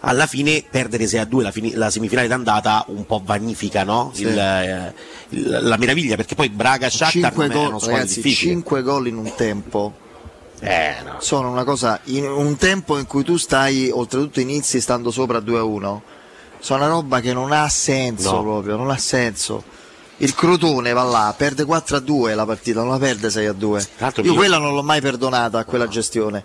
alla 0.00 0.26
fine 0.26 0.62
perdere 0.70 1.06
6 1.08 1.18
a 1.18 1.24
2 1.24 1.42
la, 1.42 1.50
fini- 1.50 1.72
la 1.72 1.90
semifinale 1.90 2.28
d'andata 2.28 2.84
un 2.88 3.04
po' 3.06 3.20
vanifica 3.24 3.82
no? 3.84 4.12
Sì. 4.14 4.22
Il, 4.22 4.38
eh, 4.38 4.92
il- 5.30 5.58
la 5.62 5.76
meraviglia 5.76 6.14
perché 6.14 6.34
poi 6.36 6.50
Braga 6.50 6.88
Shakhtar 6.88 7.32
5 7.32 7.46
non 7.48 7.56
è 7.56 7.58
uno 7.58 7.70
gol, 7.70 7.78
squadra 7.80 7.98
ragazzi, 8.02 8.20
difficile. 8.22 8.52
5 8.52 8.82
gol 8.82 9.06
in 9.08 9.16
un 9.16 9.32
tempo. 9.34 9.94
Eh, 10.66 10.94
no. 11.04 11.16
sono 11.20 11.50
una 11.50 11.64
cosa 11.64 12.00
in 12.04 12.24
un 12.24 12.56
tempo 12.56 12.96
in 12.98 13.06
cui 13.06 13.22
tu 13.22 13.36
stai 13.36 13.90
oltretutto 13.92 14.40
inizi 14.40 14.80
stando 14.80 15.10
sopra 15.10 15.40
2 15.40 15.58
a 15.58 15.62
1 15.64 16.02
sono 16.58 16.78
una 16.84 16.88
roba 16.92 17.20
che 17.20 17.32
non 17.34 17.52
ha 17.52 17.68
senso 17.68 18.32
No. 18.32 18.42
proprio 18.42 18.76
non 18.76 18.88
ha 18.90 18.96
senso 18.96 19.62
il 20.18 20.34
Crotone 20.34 20.92
va 20.92 21.02
là 21.02 21.34
perde 21.36 21.64
4 21.64 21.96
a 21.96 22.00
2 22.00 22.34
la 22.34 22.46
partita 22.46 22.80
non 22.80 22.90
la 22.92 22.98
perde 22.98 23.28
6 23.30 23.46
a 23.46 23.52
2 23.52 23.86
l'altro 23.98 24.22
io 24.22 24.34
quella 24.34 24.56
non 24.58 24.74
l'ho 24.74 24.82
mai 24.82 25.00
perdonata 25.02 25.58
a 25.58 25.64
quella 25.64 25.86
gestione 25.86 26.42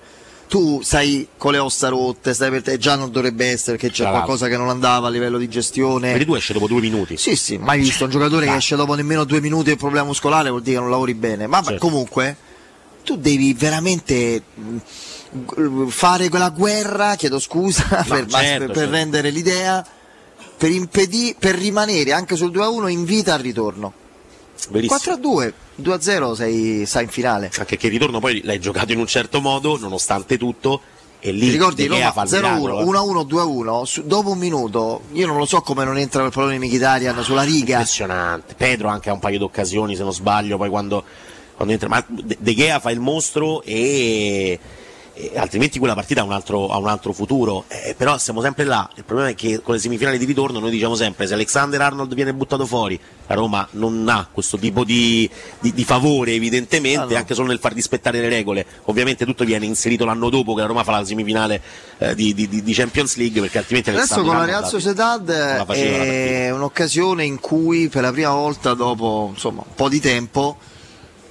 tu 0.49 0.81
stai 0.81 1.27
con 1.37 1.51
le 1.53 1.59
ossa 1.59 1.87
rotte 1.89 2.33
stai 2.33 2.49
per 2.49 2.63
te 2.63 2.77
già 2.79 2.95
non 2.95 3.11
dovrebbe 3.11 3.45
essere 3.51 3.77
perché 3.77 3.93
c'è 3.93 4.09
qualcosa 4.09 4.47
che 4.47 4.57
non 4.57 4.67
andava 4.69 5.07
a 5.07 5.09
livello 5.11 5.37
di 5.37 5.47
gestione 5.47 6.11
Vedi 6.11 6.25
tu 6.25 6.33
esce 6.33 6.51
dopo 6.53 6.67
due 6.67 6.81
minuti. 6.81 7.15
sì, 7.17 7.35
sì, 7.35 7.57
mai 7.57 7.79
visto 7.79 8.03
un 8.05 8.09
giocatore 8.09 8.47
che 8.47 8.51
Ah. 8.53 8.55
esce 8.55 8.75
dopo 8.75 8.95
nemmeno 8.95 9.23
due 9.25 9.39
minuti 9.41 9.69
e 9.69 9.73
il 9.73 9.77
problema 9.77 10.07
muscolare 10.07 10.49
vuol 10.49 10.63
dire 10.63 10.77
che 10.77 10.81
non 10.81 10.89
lavori 10.89 11.13
bene. 11.13 11.45
Ma 11.45 11.61
Certo. 11.61 11.77
comunque 11.79 12.35
tu 13.09 13.17
devi 13.17 13.53
veramente 13.53 14.43
mh, 14.53 15.87
fare 15.87 16.29
quella 16.29 16.49
guerra, 16.49 17.15
chiedo 17.15 17.39
scusa, 17.39 18.05
per, 18.07 18.27
certo, 18.27 18.67
per 18.67 18.75
certo. 18.75 18.91
rendere 18.91 19.31
l'idea, 19.31 19.83
per 20.55 20.69
impedire, 20.69 21.35
per 21.39 21.55
rimanere 21.55 22.13
anche 22.13 22.35
sul 22.35 22.51
2-1 22.51 22.89
in 22.89 23.05
vita 23.05 23.33
al 23.33 23.39
ritorno. 23.39 23.93
Verissimo. 24.69 25.39
4-2, 25.41 25.53
2-0 25.81 26.33
sei, 26.33 26.85
sei 26.85 27.03
in 27.05 27.09
finale. 27.09 27.49
Anche 27.57 27.77
che 27.77 27.87
il 27.87 27.93
ritorno 27.93 28.19
poi 28.19 28.41
l'hai 28.43 28.59
giocato 28.59 28.91
in 28.91 28.99
un 28.99 29.07
certo 29.07 29.41
modo, 29.41 29.75
nonostante 29.79 30.37
tutto, 30.37 30.81
e 31.19 31.31
lì 31.31 31.47
Ti 31.47 31.51
ricordi 31.51 31.87
Roma 31.87 32.11
fa 32.11 32.23
il 32.23 32.29
0-1, 32.29 32.35
miracolo, 32.35 32.79
eh. 32.79 32.83
1-1, 32.83 33.27
2-1, 33.27 33.83
su- 33.85 34.03
dopo 34.03 34.29
un 34.29 34.37
minuto, 34.37 35.01
io 35.13 35.25
non 35.25 35.37
lo 35.37 35.45
so 35.45 35.61
come 35.61 35.83
non 35.83 35.97
entra 35.97 36.19
quel 36.19 36.31
pallone 36.31 36.59
di 36.59 36.67
Mkhitaryan 36.67 37.23
sulla 37.23 37.41
riga. 37.41 37.77
Impressionante. 37.77 38.53
Pedro 38.53 38.87
anche 38.89 39.09
ha 39.09 39.13
un 39.13 39.19
paio 39.19 39.39
di 39.39 39.43
occasioni, 39.43 39.95
se 39.95 40.03
non 40.03 40.13
sbaglio, 40.13 40.57
poi 40.57 40.69
quando, 40.69 41.03
quando 41.59 41.73
entra. 41.73 41.89
Ma 41.89 42.01
De 42.07 42.55
Gea 42.55 42.79
fa 42.79 42.89
il 42.89 43.01
mostro 43.01 43.61
e, 43.63 44.57
eh, 45.13 45.31
altrimenti 45.35 45.77
quella 45.77 45.93
partita 45.93 46.21
ha 46.21 46.23
un 46.23 46.31
altro, 46.31 46.69
ha 46.69 46.77
un 46.77 46.87
altro 46.87 47.11
futuro. 47.11 47.65
Eh, 47.67 47.95
però 47.97 48.17
siamo 48.17 48.41
sempre 48.41 48.63
là. 48.63 48.89
Il 48.95 49.03
problema 49.03 49.29
è 49.29 49.35
che 49.35 49.59
con 49.61 49.73
le 49.75 49.81
semifinali 49.81 50.17
di 50.17 50.23
ritorno 50.23 50.59
noi 50.59 50.71
diciamo 50.71 50.95
sempre 50.95 51.27
se 51.27 51.33
Alexander 51.33 51.81
Arnold 51.81 52.13
viene 52.13 52.33
buttato 52.33 52.65
fuori, 52.65 52.97
la 53.27 53.35
Roma 53.35 53.67
non 53.71 54.07
ha 54.07 54.25
questo 54.31 54.57
tipo 54.57 54.85
di, 54.85 55.29
di- 55.59 55.73
di 55.73 55.83
favore 55.83 56.31
evidentemente, 56.31 57.17
anche 57.17 57.33
solo 57.33 57.49
nel 57.49 57.59
far 57.59 57.73
rispettare 57.73 58.21
le 58.21 58.29
regole. 58.29 58.65
Ovviamente 58.85 59.25
tutto 59.25 59.43
viene 59.43 59.65
inserito 59.65 60.05
l'anno 60.05 60.29
dopo 60.29 60.53
che 60.53 60.61
la 60.61 60.67
Roma 60.67 60.85
fa 60.85 60.91
la 60.91 61.03
semifinale 61.05 61.61
eh, 61.97 62.15
di, 62.15 62.33
di- 62.33 62.71
Champions 62.73 63.17
League 63.17 63.41
perché 63.41 63.57
altrimenti 63.57 63.89
Adesso 63.89 64.13
Alexander 64.13 64.31
con 64.37 64.45
la 64.45 64.49
Real 64.59 64.65
Sociedad 64.69 65.29
è 65.75 66.51
un'occasione 66.51 67.25
in 67.25 67.41
cui 67.41 67.89
per 67.89 68.03
la 68.03 68.11
prima 68.13 68.31
volta 68.31 68.73
dopo 68.73 69.27
insomma, 69.33 69.63
un 69.67 69.73
po' 69.75 69.89
di 69.89 69.99
tempo 69.99 70.57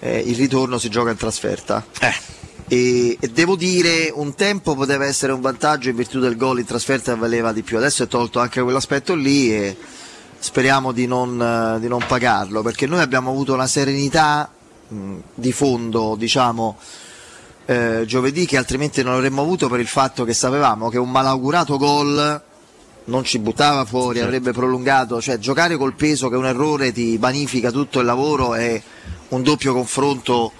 eh, 0.00 0.18
il 0.18 0.36
ritorno 0.36 0.78
si 0.78 0.88
gioca 0.88 1.10
in 1.10 1.16
trasferta. 1.16 1.84
Eh. 2.00 2.36
E, 2.68 3.16
e 3.18 3.28
devo 3.28 3.56
dire, 3.56 4.12
un 4.14 4.34
tempo 4.34 4.74
poteva 4.74 5.06
essere 5.06 5.32
un 5.32 5.40
vantaggio 5.40 5.88
in 5.88 5.96
virtù 5.96 6.20
del 6.20 6.36
gol 6.36 6.58
in 6.58 6.66
trasferta 6.66 7.14
valeva 7.16 7.52
di 7.52 7.62
più. 7.62 7.76
Adesso 7.78 8.02
è 8.02 8.08
tolto 8.08 8.40
anche 8.40 8.60
quell'aspetto 8.60 9.14
lì 9.14 9.54
e 9.54 9.76
speriamo 10.38 10.92
di 10.92 11.06
non, 11.06 11.40
eh, 11.40 11.80
di 11.80 11.88
non 11.88 12.04
pagarlo 12.06 12.62
perché 12.62 12.86
noi 12.86 13.00
abbiamo 13.00 13.30
avuto 13.30 13.54
una 13.54 13.66
serenità 13.66 14.50
mh, 14.88 15.16
di 15.34 15.52
fondo, 15.52 16.14
diciamo, 16.16 16.76
eh, 17.64 18.04
giovedì 18.06 18.46
che 18.46 18.56
altrimenti 18.56 19.02
non 19.02 19.14
avremmo 19.14 19.42
avuto 19.42 19.68
per 19.68 19.80
il 19.80 19.86
fatto 19.86 20.24
che 20.24 20.32
sapevamo 20.32 20.88
che 20.88 20.98
un 20.98 21.10
malaugurato 21.10 21.76
gol 21.76 22.42
non 23.08 23.24
ci 23.24 23.38
buttava 23.38 23.84
fuori, 23.84 24.20
avrebbe 24.20 24.52
prolungato, 24.52 25.20
cioè 25.20 25.38
giocare 25.38 25.76
col 25.76 25.94
peso 25.94 26.28
che 26.28 26.36
un 26.36 26.46
errore 26.46 26.92
ti 26.92 27.16
vanifica 27.18 27.70
tutto 27.70 28.00
il 28.00 28.06
lavoro 28.06 28.54
è 28.54 28.80
un 29.28 29.42
doppio 29.42 29.72
confronto 29.72 30.52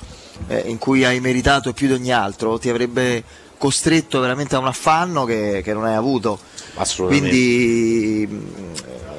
eh, 0.48 0.64
in 0.66 0.78
cui 0.78 1.04
hai 1.04 1.20
meritato 1.20 1.72
più 1.72 1.86
di 1.86 1.94
ogni 1.94 2.12
altro, 2.12 2.58
ti 2.58 2.68
avrebbe 2.68 3.22
costretto 3.58 4.20
veramente 4.20 4.54
a 4.54 4.58
un 4.58 4.66
affanno 4.66 5.24
che, 5.24 5.60
che 5.62 5.72
non 5.72 5.84
hai 5.84 5.94
avuto. 5.94 6.38
Assolutamente. 6.74 7.28
Quindi 7.28 8.28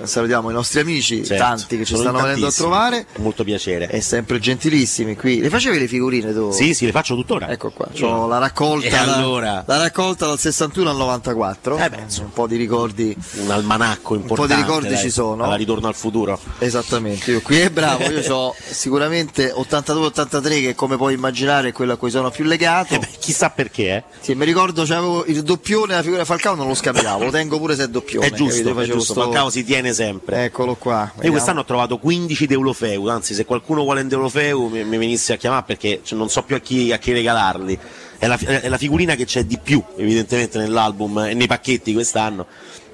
salutiamo 0.04 0.50
i 0.50 0.54
nostri 0.54 0.80
amici, 0.80 1.24
Certo, 1.26 1.44
tanti 1.44 1.78
che 1.78 1.86
ci 1.86 1.96
stanno 1.96 2.22
venendo 2.22 2.48
a 2.48 2.52
trovare. 2.52 3.06
Molto 3.18 3.44
piacere. 3.44 3.90
E 3.90 4.02
sempre 4.02 4.40
gentilissimi 4.40 5.16
qui. 5.16 5.40
Le 5.40 5.50
facevi 5.50 5.78
le 5.80 5.88
figurine 5.88 6.34
tu? 6.34 6.52
Sì, 6.52 6.74
sì, 6.74 6.86
le 6.86 6.92
faccio 6.92 7.16
tuttora. 7.16 7.50
Ecco 7.50 7.72
qua. 7.72 7.88
C'ho 7.98 8.28
la 8.28 8.38
raccolta, 8.38 9.02
allora? 9.02 9.64
la 9.66 9.78
raccolta 9.78 10.26
dal 10.28 10.40
61 10.40 10.90
al 10.90 10.98
94. 10.98 11.76
un 11.76 12.32
po' 12.34 12.48
di 12.48 12.56
ricordi. 12.56 13.16
Un 13.42 13.52
almanacco 13.52 14.14
Un 14.14 14.20
po' 14.26 14.34
importante. 14.34 14.56
di 14.56 14.62
ricordi 14.62 14.88
dai, 14.90 14.98
ci 14.98 15.10
sono. 15.10 15.44
Alla 15.44 15.56
ritorno 15.56 15.88
al 15.88 15.96
futuro. 15.96 16.40
Esattamente, 16.60 17.32
io 17.32 17.42
qui 17.42 17.60
è 17.60 17.70
bravo, 17.70 18.04
io 18.10 18.22
so 18.22 18.56
sicuramente 18.70 19.54
82-83 19.54 20.62
che 20.62 20.76
come 20.76 20.98
puoi 20.98 21.14
immaginare 21.14 21.70
è 21.70 21.72
quello 21.72 21.94
a 21.94 21.98
cui 21.98 22.10
sono 22.10 22.30
più 22.32 22.44
legato. 22.46 23.00
chissà 23.20 23.50
perché, 23.50 23.96
eh. 23.96 24.04
Sì, 24.20 24.34
mi 24.36 24.46
ricordo 24.46 24.84
c'avevo 24.84 25.26
il 25.26 25.44
doppione, 25.44 25.94
la 25.96 26.02
figura 26.04 26.26
Falcao 26.26 26.56
non 26.56 26.68
lo 26.68 26.74
scambiavo, 26.74 27.26
lo 27.26 27.32
tengo 27.32 27.58
pure 27.60 27.76
se 27.76 27.84
è 27.84 27.88
doppione. 27.88 28.28
È 28.28 28.32
giusto, 28.32 28.78
è 28.80 28.86
giusto. 28.86 29.14
sto- 29.14 29.22
Falcao 29.22 29.50
si 29.50 29.64
tiene 29.64 29.89
sempre. 29.94 30.46
Eccolo 30.46 30.76
qua. 30.76 31.02
Io 31.02 31.12
vediamo. 31.16 31.32
quest'anno 31.36 31.60
ho 31.62 31.66
trovato 31.66 31.98
15 31.98 32.48
Deulofeu, 32.48 33.08
anzi 33.08 33.34
se 33.34 33.46
qualcuno 33.46 33.84
vuole 33.84 34.02
un 34.02 34.08
Deulofeu 34.08 34.68
mi, 34.68 34.84
mi 34.84 34.98
venisse 34.98 35.34
a 35.34 35.38
chiamare 35.38 35.64
perché 35.66 36.02
cioè, 36.04 36.18
non 36.18 36.30
so 36.30 36.44
più 36.44 36.56
a 36.56 36.60
chi, 36.60 36.92
a 36.92 36.98
chi 36.98 37.12
regalarli. 37.12 37.80
È 38.18 38.28
la, 38.28 38.38
è 38.38 38.68
la 38.68 38.78
figurina 38.78 39.16
che 39.16 39.26
c'è 39.26 39.46
di 39.46 39.58
più 39.62 39.82
evidentemente 39.98 40.58
nell'album 40.58 41.20
e 41.20 41.34
nei 41.34 41.48
pacchetti 41.48 41.94
quest'anno. 41.94 42.46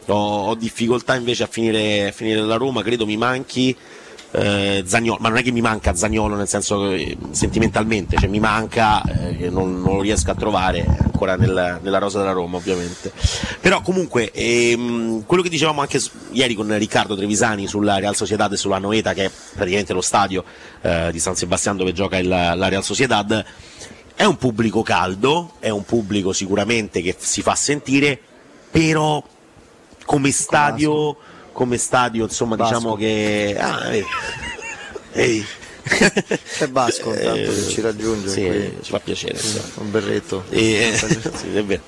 Ho, 0.07 0.47
ho 0.47 0.55
difficoltà 0.55 1.15
invece 1.15 1.43
a 1.43 1.47
finire, 1.47 2.07
a 2.07 2.11
finire 2.11 2.41
la 2.41 2.55
Roma, 2.57 2.83
credo 2.83 3.05
mi 3.05 3.17
manchi 3.17 3.75
eh, 4.35 4.83
Zaniolo, 4.85 5.17
ma 5.21 5.29
non 5.29 5.37
è 5.37 5.43
che 5.43 5.51
mi 5.51 5.61
manca 5.61 5.95
Zagnolo 5.95 6.35
nel 6.35 6.47
senso 6.47 6.89
che 6.89 6.95
eh, 6.95 7.17
sentimentalmente, 7.31 8.17
cioè 8.17 8.27
mi 8.29 8.39
manca 8.39 9.01
eh, 9.03 9.49
non, 9.49 9.81
non 9.81 9.95
lo 9.95 10.01
riesco 10.01 10.31
a 10.31 10.35
trovare 10.35 10.85
ancora 10.85 11.35
nel- 11.35 11.79
nella 11.81 11.97
rosa 11.97 12.19
della 12.19 12.31
Roma 12.31 12.57
ovviamente. 12.57 13.11
Però 13.61 13.81
comunque 13.81 14.31
ehm, 14.31 15.25
quello 15.25 15.41
che 15.41 15.49
dicevamo 15.49 15.81
anche 15.81 15.99
s- 15.99 16.11
ieri 16.31 16.53
con 16.53 16.77
Riccardo 16.77 17.15
Trevisani 17.15 17.67
sulla 17.67 17.97
Real 17.97 18.15
Sociedad 18.15 18.51
e 18.51 18.57
sulla 18.57 18.77
Noeta 18.77 19.13
che 19.13 19.25
è 19.25 19.31
praticamente 19.55 19.93
lo 19.93 20.01
stadio 20.01 20.43
eh, 20.81 21.09
di 21.11 21.19
San 21.19 21.35
Sebastiano 21.35 21.77
dove 21.77 21.93
gioca 21.93 22.17
il- 22.17 22.27
la 22.27 22.67
Real 22.67 22.83
Sociedad 22.83 23.43
è 24.17 24.23
un 24.23 24.37
pubblico 24.37 24.81
caldo, 24.81 25.53
è 25.59 25.69
un 25.69 25.83
pubblico 25.83 26.31
sicuramente 26.31 27.01
che 27.01 27.15
si 27.17 27.41
fa 27.41 27.53
sentire, 27.55 28.17
però 28.71 29.21
come 30.05 30.31
stadio, 30.31 31.17
come 31.55 31.77
stadio 31.77 32.25
insomma 32.25 32.57
Basco. 32.57 32.73
diciamo 32.75 32.95
che... 32.97 33.55
Ah, 33.57 33.93
ehi. 33.93 34.05
Ehi. 35.13 35.45
È 36.57 36.67
Basco 36.67 37.13
intanto 37.13 37.51
che 37.51 37.67
ci 37.69 37.79
raggiunge. 37.79 38.27
Sì, 38.29 38.41
qui. 38.45 38.77
ci 38.81 38.91
fa 38.91 38.99
piacere. 38.99 39.37
sì. 39.37 39.61
Un 39.75 39.89
berretto. 39.89 40.43
E, 40.49 40.93
sì, 40.93 41.55
è 41.55 41.63
vero. 41.63 41.81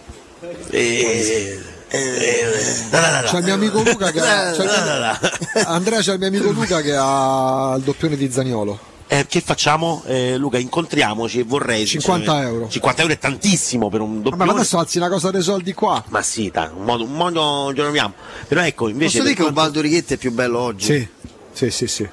E, 0.69 1.59
C'è 1.89 3.37
il 3.37 3.43
mio 3.43 3.53
amico 3.53 3.81
Luca 3.81 4.11
che 4.11 4.21
ha, 4.21 4.51
c'è 4.51 5.63
Andrea 5.65 5.99
c'è 5.99 6.13
il 6.13 6.19
mio 6.19 6.27
amico 6.27 6.51
Luca 6.51 6.81
che 6.81 6.95
ha 6.95 7.73
il 7.77 7.83
doppione 7.83 8.15
di 8.15 8.31
Zaniolo. 8.31 8.79
Eh, 9.09 9.25
che 9.27 9.41
facciamo? 9.41 10.03
Eh, 10.05 10.35
Luca, 10.37 10.57
incontriamoci 10.57 11.39
e 11.39 11.43
vorrei... 11.43 11.85
50 11.85 12.21
sinceramente- 12.21 12.55
euro. 12.55 12.69
50 12.69 13.01
euro 13.01 13.13
è 13.13 13.17
tantissimo 13.17 13.89
per 13.89 14.01
un 14.01 14.21
doppione. 14.21 14.45
ma 14.45 14.51
adesso 14.51 14.77
alzi 14.77 14.97
una 14.97 15.09
cosa 15.09 15.31
dei 15.31 15.41
soldi 15.41 15.73
qua. 15.73 16.03
Ma 16.09 16.21
sì, 16.21 16.49
dai, 16.51 16.69
un 16.75 16.83
modo, 16.83 17.03
un 17.05 17.13
modo 17.13 17.71
troviamo. 17.73 18.13
Però 18.47 18.61
ecco, 18.61 18.89
invece... 18.89 19.19
Posso 19.19 19.23
dire 19.23 19.33
che 19.35 19.41
un 19.43 19.53
quanto- 19.53 19.61
Baldo 19.71 19.81
Righetti 19.81 20.13
è 20.15 20.17
più 20.17 20.31
bello 20.31 20.59
oggi? 20.59 20.85
Sì, 20.85 21.07
sì, 21.53 21.71
sì. 21.71 21.87
sì. 21.87 22.09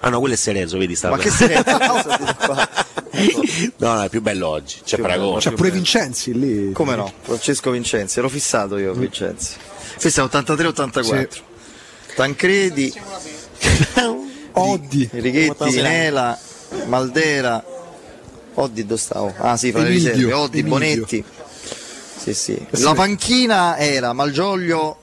Ah 0.00 0.08
no, 0.08 0.20
quello 0.20 0.34
è 0.34 0.36
Sereso, 0.36 0.78
vedi? 0.78 0.94
Sta 0.94 1.10
Ma 1.10 1.16
che 1.16 1.30
sereno? 1.30 1.64
No, 3.78 3.94
no, 3.94 4.02
è 4.02 4.08
più 4.08 4.20
bello 4.20 4.48
oggi, 4.48 4.76
c'è 4.84 4.98
paragone. 4.98 5.40
C'è 5.40 5.52
pure 5.52 5.70
Vincenzi 5.70 6.38
lì. 6.38 6.72
Come 6.72 6.94
no? 6.96 7.10
Francesco 7.22 7.70
Vincenzi, 7.70 8.18
ero 8.18 8.28
fissato 8.28 8.76
io 8.76 8.92
Vincenzi. 8.92 9.56
Questo 9.98 10.22
è 10.22 10.24
83-84. 10.24 11.28
Tancredi, 12.14 12.92
Oddi, 14.58 15.08
Righetti, 15.12 15.80
Nela, 15.82 16.38
Maldera, 16.86 17.62
Oddi 18.54 18.86
dove 18.86 19.00
stavo? 19.00 19.34
Ah 19.36 19.56
sì, 19.56 19.70
fra 19.70 19.82
le 19.82 19.88
riserve, 19.90 20.32
Oddi, 20.32 20.60
Emilio. 20.60 20.78
Bonetti. 20.78 21.24
Sì, 22.16 22.34
sì. 22.34 22.66
La 22.70 22.94
panchina 22.94 23.76
era 23.76 24.12
Malgioglio, 24.12 24.96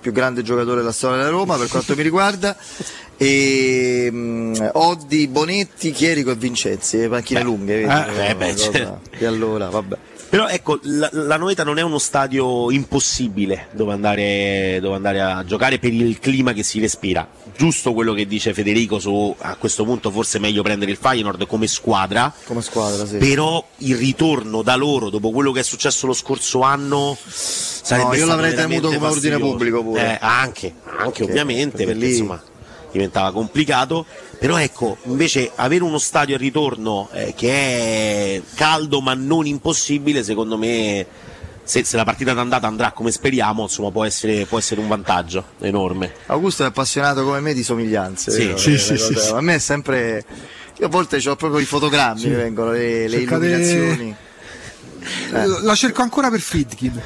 più 0.00 0.12
grande 0.12 0.42
giocatore 0.42 0.78
della 0.78 0.92
storia 0.92 1.18
della 1.18 1.28
Roma 1.28 1.56
per 1.56 1.68
quanto 1.68 1.94
mi 1.94 2.02
riguarda, 2.02 2.56
e 3.16 4.08
mm, 4.10 4.54
Oddi, 4.72 5.28
Bonetti, 5.28 5.92
Chierico 5.92 6.30
e 6.30 6.34
Vincenzi, 6.34 6.98
le 6.98 7.08
panchine 7.08 7.42
lunghe, 7.42 7.84
vedi? 7.84 8.20
eh, 8.28 8.34
beh, 8.34 8.56
cioè. 8.56 8.92
E 9.10 9.26
allora, 9.26 9.68
vabbè. 9.68 9.96
Però 10.28 10.46
ecco, 10.46 10.78
la, 10.82 11.08
la 11.12 11.36
Noeta 11.38 11.64
non 11.64 11.78
è 11.78 11.82
uno 11.82 11.98
stadio 11.98 12.70
impossibile 12.70 13.68
dove 13.72 13.92
andare, 13.94 14.78
dove 14.80 14.94
andare 14.94 15.20
a 15.20 15.42
giocare 15.44 15.78
per 15.78 15.92
il 15.92 16.18
clima 16.18 16.52
che 16.52 16.62
si 16.62 16.80
respira. 16.80 17.26
Giusto 17.56 17.94
quello 17.94 18.12
che 18.12 18.26
dice 18.26 18.52
Federico 18.52 18.98
su 18.98 19.34
a 19.38 19.56
questo 19.56 19.84
punto 19.84 20.10
forse 20.10 20.36
è 20.36 20.40
meglio 20.40 20.62
prendere 20.62 20.90
il 20.90 20.98
Feyenoord 20.98 21.46
come 21.46 21.66
squadra. 21.66 22.32
Come 22.44 22.60
squadra, 22.60 23.06
sì. 23.06 23.16
Però 23.16 23.64
il 23.78 23.96
ritorno 23.96 24.62
da 24.62 24.76
loro 24.76 25.08
dopo 25.08 25.30
quello 25.30 25.50
che 25.50 25.60
è 25.60 25.64
successo 25.64 26.06
lo 26.06 26.12
scorso 26.12 26.60
anno 26.60 27.16
sarebbe 27.26 28.08
No, 28.08 28.14
io 28.14 28.26
l'avrei 28.26 28.54
temuto 28.54 28.92
come 28.92 29.06
ordine 29.06 29.38
pubblico 29.38 29.82
pure. 29.82 30.12
Eh, 30.12 30.18
anche, 30.20 30.74
anche 30.98 31.24
ovviamente 31.24 31.84
perché 31.84 31.92
perché 31.92 32.04
lì- 32.04 32.10
insomma 32.10 32.42
diventava 32.92 33.32
complicato. 33.32 34.04
Però 34.38 34.56
ecco, 34.58 34.96
invece 35.04 35.50
avere 35.54 35.82
uno 35.84 35.98
stadio 35.98 36.34
al 36.34 36.40
ritorno 36.40 37.08
eh, 37.12 37.34
che 37.36 37.50
è 37.50 38.42
caldo 38.54 39.00
ma 39.00 39.14
non 39.14 39.46
impossibile, 39.46 40.22
secondo 40.22 40.56
me, 40.56 41.06
se, 41.64 41.84
se 41.84 41.96
la 41.96 42.04
partita 42.04 42.32
d'andata 42.34 42.66
andrà 42.66 42.92
come 42.92 43.10
speriamo, 43.10 43.62
insomma, 43.62 43.90
può 43.90 44.04
essere, 44.04 44.46
può 44.46 44.58
essere 44.58 44.80
un 44.80 44.88
vantaggio 44.88 45.44
enorme. 45.60 46.14
Augusto 46.26 46.62
è 46.62 46.66
appassionato 46.66 47.24
come 47.24 47.40
me 47.40 47.52
di 47.54 47.62
somiglianze. 47.62 48.30
Sì, 48.30 48.44
vero? 48.46 48.56
sì, 48.56 48.70
Le 48.72 48.78
sì, 48.78 48.88
cose- 48.96 49.16
sì, 49.20 49.30
A 49.32 49.40
me 49.40 49.54
è 49.54 49.58
sempre. 49.58 50.24
Io 50.78 50.86
a 50.86 50.88
volte 50.88 51.16
ho 51.28 51.34
proprio 51.34 51.60
i 51.60 51.64
fotogrammi 51.64 52.20
Sì. 52.20 52.28
che 52.28 52.34
vengono, 52.36 52.70
le, 52.70 53.08
le 53.08 53.16
illuminazioni. 53.16 54.14
Eh. 55.32 55.46
La 55.62 55.74
cerco 55.74 56.02
ancora 56.02 56.30
per 56.30 56.40
Friedkin. 56.40 57.02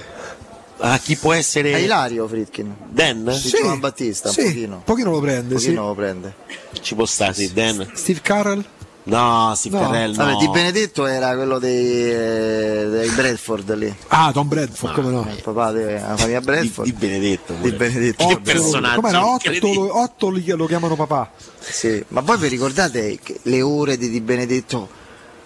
Ah, 0.84 0.98
chi 0.98 1.14
può 1.16 1.32
essere. 1.32 1.72
È 1.72 1.76
Ilario 1.78 2.26
Fritkin. 2.26 2.74
Dan? 2.88 3.24
Di 3.24 3.32
Sì, 3.34 3.50
Giovan 3.50 3.78
Battista, 3.78 4.28
un 4.28 4.34
sì, 4.34 4.42
pochino. 4.42 4.74
un 4.76 4.82
pochino 4.82 5.10
lo 5.12 5.20
prende, 5.20 5.54
Un 5.54 5.60
sì. 5.60 5.66
pochino 5.66 5.86
lo 5.86 5.94
prende. 5.94 6.34
Ci 6.80 6.94
può 6.96 7.06
stare, 7.06 7.34
sì, 7.34 7.52
Dan. 7.52 7.88
Steve 7.94 8.20
Carell? 8.20 8.64
No, 9.04 9.52
Steve 9.56 9.78
No. 9.78 9.82
Carell, 9.90 10.10
no. 10.16 10.24
Vabbè, 10.24 10.36
Di 10.38 10.48
Benedetto 10.48 11.06
era 11.06 11.34
quello 11.34 11.58
dei, 11.60 12.10
eh, 12.12 12.86
dei 12.90 13.08
Bradford 13.10 13.74
lì. 13.76 13.94
Ah, 14.08 14.30
Tom 14.32 14.48
Bradford, 14.48 14.94
come 14.94 15.10
no? 15.10 15.26
Il 15.30 15.40
papà 15.42 15.70
della 15.72 16.16
famiglia 16.16 16.40
Bradford. 16.40 16.88
Di 16.88 16.92
Benedetto. 16.96 17.54
Di 17.60 17.70
Benedetto. 17.72 18.26
Che 18.26 18.40
personaggio 18.40 19.00
Com'era? 19.00 19.26
Otto, 19.26 19.98
otto 20.00 20.30
li- 20.30 20.44
lo 20.46 20.66
chiamano 20.66 20.96
papà. 20.96 21.30
Sì, 21.60 22.04
ma 22.08 22.20
voi 22.22 22.38
vi 22.38 22.48
ricordate 22.48 23.18
che 23.22 23.38
le 23.42 23.62
ore 23.62 23.96
di 23.96 24.08
Di 24.10 24.20
Benedetto 24.20 24.88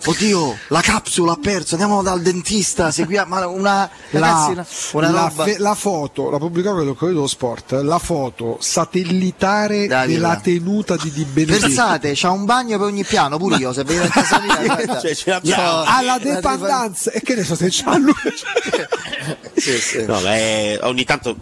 Oddio, 0.05 0.57
la 0.69 0.81
capsula 0.83 1.33
ha 1.33 1.39
perso, 1.41 1.75
andiamo 1.75 2.01
dal 2.03 2.21
dentista, 2.23 2.91
seguiamo 2.93 3.51
una, 3.51 3.91
ragazzi, 4.11 4.55
la, 4.55 4.67
una 4.93 5.11
la 5.11 5.21
roba. 5.29 5.45
fe- 5.45 5.59
la 5.59 5.75
foto, 5.75 6.31
la 6.31 6.39
pubblicava 6.39 6.79
del 6.85 6.89
Corriere 6.95 7.15
dello 7.15 7.27
Sport, 7.27 7.73
la 7.83 7.99
foto 7.99 8.59
satellitare 8.61 9.87
Dai, 9.87 10.09
della 10.09 10.29
là. 10.29 10.37
tenuta 10.37 10.97
di 10.97 11.11
Di 11.11 11.25
Benedetto. 11.25 11.67
Pensate, 11.67 12.13
c'ha 12.15 12.31
un 12.31 12.45
bagno 12.45 12.79
per 12.79 12.87
ogni 12.87 13.05
piano, 13.05 13.37
pure 13.39 13.57
io, 13.57 13.73
se 13.73 13.83
venite 13.85 14.07
a 14.07 14.11
casa 14.11 14.41
mia. 14.41 14.55
Cioè, 15.01 15.15
ce 15.15 15.25
No, 15.27 15.33
l'abbiamo. 15.35 15.83
alla 15.85 16.03
la 16.07 16.19
dependenza 16.19 17.11
e 17.11 17.21
che 17.23 17.35
ne 17.35 17.43
so 17.45 17.55
se 17.57 17.69
c'ha 17.71 17.97
lui 17.99 18.13
Sì, 19.57 19.79
sì. 19.79 20.05
No, 20.05 20.21
beh, 20.21 20.81
ogni 20.83 21.05
tanto, 21.05 21.37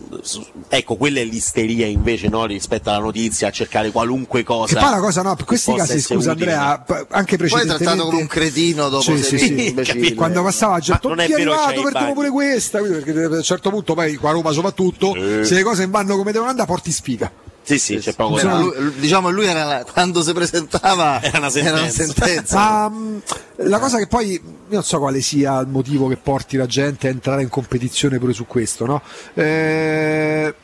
ecco, 0.69 0.97
quella 0.97 1.21
è 1.21 1.25
l'isteria 1.25 1.87
invece 1.87 2.29
no, 2.29 2.47
rispetto 2.47 2.89
alla 2.91 3.01
notizia, 3.01 3.49
a 3.49 3.51
cercare 3.51 3.91
qualunque 3.91 4.43
cosa. 4.45 4.75
che 4.75 4.81
poi 4.81 4.91
la 4.91 5.01
cosa 5.01 5.23
no, 5.23 5.35
per 5.35 5.45
questi 5.45 5.75
casi 5.75 6.01
scusa 6.01 6.33
utile. 6.33 6.53
Andrea, 6.55 6.85
anche 7.11 7.37
Poi 7.37 7.47
è 7.47 7.51
precedentemente 7.51 7.85
trattato 7.85 8.05
come 8.07 8.21
un 8.23 8.27
cretino 8.51 8.89
dopo 8.89 9.03
Sì, 9.17 9.23
sì, 9.23 9.39
sì. 9.39 10.15
quando 10.15 10.43
passava 10.43 10.77
a 10.77 10.81
certo 10.81 11.09
non 11.09 11.21
è 11.21 11.25
arrivato 11.31 11.83
bagni. 11.91 12.13
pure 12.13 12.31
questa 12.31 12.81
perché 12.81 13.11
a 13.23 13.29
un 13.29 13.43
certo 13.43 13.71
punto 13.71 13.95
poi 13.95 14.15
qua 14.17 14.31
a 14.31 14.33
Roma 14.33 14.53
soprattutto 14.53 15.15
Eh. 15.15 15.45
se 15.45 15.55
le 15.55 15.63
cose 15.63 15.87
vanno 15.87 16.17
come 16.17 16.33
devono 16.33 16.51
andare 16.51 16.69
porti 16.69 16.91
sfiga 16.93 17.31
Sì, 17.63 17.79
sì, 17.79 17.97
c'è 17.97 18.15
poco 18.15 18.35
Insomma, 18.35 18.55
da 18.55 18.61
lui- 18.61 18.93
diciamo 18.99 19.31
lui 19.31 19.47
era 19.47 19.65
la- 19.65 19.85
quando 19.91 20.23
si 20.23 20.33
presentava 20.35 21.23
Era 21.23 21.39
una 21.39 21.51
sentenza. 21.51 22.05
sentenza. 22.05 22.57
Ma 22.57 22.89
mh, 22.91 23.23
la 23.69 23.79
cosa 23.79 23.97
che 23.99 24.07
poi 24.07 24.33
io 24.33 24.41
non 24.69 24.83
so 24.83 24.99
quale 24.99 25.21
sia 25.23 25.61
il 25.61 25.69
motivo 25.69 26.07
che 26.09 26.17
porti 26.17 26.57
la 26.59 26.67
gente 26.67 27.07
a 27.07 27.11
entrare 27.11 27.41
in 27.43 27.49
competizione 27.49 28.19
pure 28.19 28.33
su 28.35 28.47
questo, 28.47 28.85
no? 28.85 29.01
Eh, 29.33 30.55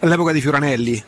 all'epoca 0.00 0.32
di 0.32 0.40
Fioranelli 0.40 1.04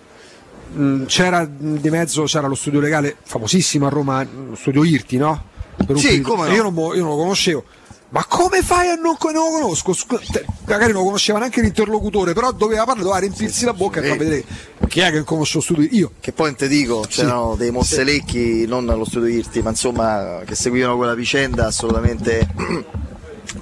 mh, 0.74 1.04
c'era 1.06 1.44
di 1.48 1.90
mezzo 1.90 2.22
c'era 2.24 2.46
lo 2.46 2.54
studio 2.54 2.78
legale 2.80 3.16
famosissimo 3.24 3.86
a 3.86 3.88
Roma, 3.90 4.22
lo 4.24 4.54
studio 4.54 4.84
Irti, 4.84 5.16
no? 5.16 5.44
Per 5.86 5.96
un 5.96 6.00
Sì, 6.00 6.20
no. 6.20 6.46
Io, 6.48 6.62
non, 6.62 6.74
io 6.74 7.02
non 7.02 7.10
lo 7.10 7.16
conoscevo. 7.16 7.64
Ma 8.10 8.24
come 8.26 8.62
fai 8.62 8.88
a 8.90 8.94
non, 8.94 9.16
non 9.20 9.32
lo 9.32 9.60
conosco? 9.60 9.92
Scu- 9.92 10.22
te- 10.30 10.44
magari 10.66 10.92
non 10.92 11.00
lo 11.00 11.06
conosceva 11.06 11.38
neanche 11.40 11.60
l'interlocutore, 11.60 12.32
però 12.32 12.52
doveva 12.52 12.84
parlare, 12.84 13.00
doveva 13.02 13.18
riempirsi 13.18 13.64
la 13.64 13.72
bocca 13.72 13.98
e 13.98 14.02
Sì. 14.04 14.08
far 14.08 14.18
vedere 14.18 14.44
chi 14.86 15.00
è 15.00 15.10
che 15.10 15.24
conosce 15.24 15.56
lo 15.56 15.62
studio. 15.62 15.88
Io. 15.90 16.10
Che 16.20 16.30
poi 16.30 16.54
te 16.54 16.68
dico, 16.68 17.04
c'erano 17.08 17.56
dei 17.56 17.72
mozzelecchi, 17.72 18.66
non 18.66 18.88
allo 18.88 19.04
studio 19.04 19.26
Irti, 19.28 19.62
ma 19.62 19.70
insomma, 19.70 20.42
che 20.44 20.54
seguivano 20.54 20.96
quella 20.96 21.14
vicenda 21.14 21.66
assolutamente 21.66 22.46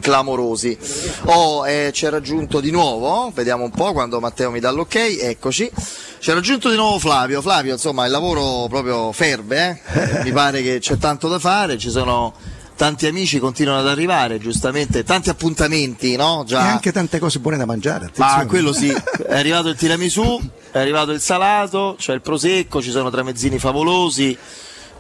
clamorosi. 0.00 0.76
Oh, 1.24 1.66
eh, 1.66 1.90
c'è 1.92 2.10
raggiunto 2.10 2.60
di 2.60 2.70
nuovo, 2.70 3.30
vediamo 3.34 3.64
un 3.64 3.70
po' 3.70 3.92
quando 3.92 4.20
Matteo 4.20 4.50
mi 4.50 4.60
dà 4.60 4.70
l'ok, 4.70 4.94
eccoci. 4.96 5.70
C'è 6.18 6.34
raggiunto 6.34 6.70
di 6.70 6.76
nuovo 6.76 6.98
Flavio. 6.98 7.42
Flavio, 7.42 7.72
insomma, 7.72 8.04
il 8.04 8.10
lavoro 8.10 8.66
proprio 8.68 9.12
ferve, 9.12 9.82
eh? 9.92 10.22
mi 10.22 10.32
pare 10.32 10.62
che 10.62 10.78
c'è 10.78 10.96
tanto 10.98 11.28
da 11.28 11.38
fare, 11.38 11.78
ci 11.78 11.90
sono 11.90 12.34
tanti 12.76 13.06
amici 13.06 13.38
continuano 13.38 13.80
ad 13.80 13.88
arrivare, 13.88 14.38
giustamente, 14.38 15.04
tanti 15.04 15.30
appuntamenti, 15.30 16.16
no? 16.16 16.42
Già. 16.46 16.64
E 16.64 16.68
anche 16.68 16.92
tante 16.92 17.18
cose 17.18 17.38
buone 17.38 17.56
da 17.56 17.64
mangiare. 17.64 18.10
Ma 18.16 18.34
attenzione. 18.34 18.46
quello 18.46 18.72
sì, 18.72 18.88
è 19.28 19.36
arrivato 19.36 19.68
il 19.68 19.76
tiramisù, 19.76 20.40
è 20.72 20.78
arrivato 20.78 21.12
il 21.12 21.20
salato, 21.20 21.94
c'è 21.98 22.12
il 22.12 22.20
prosecco, 22.20 22.82
ci 22.82 22.90
sono 22.90 23.10
tramezzini 23.10 23.58
favolosi. 23.58 24.36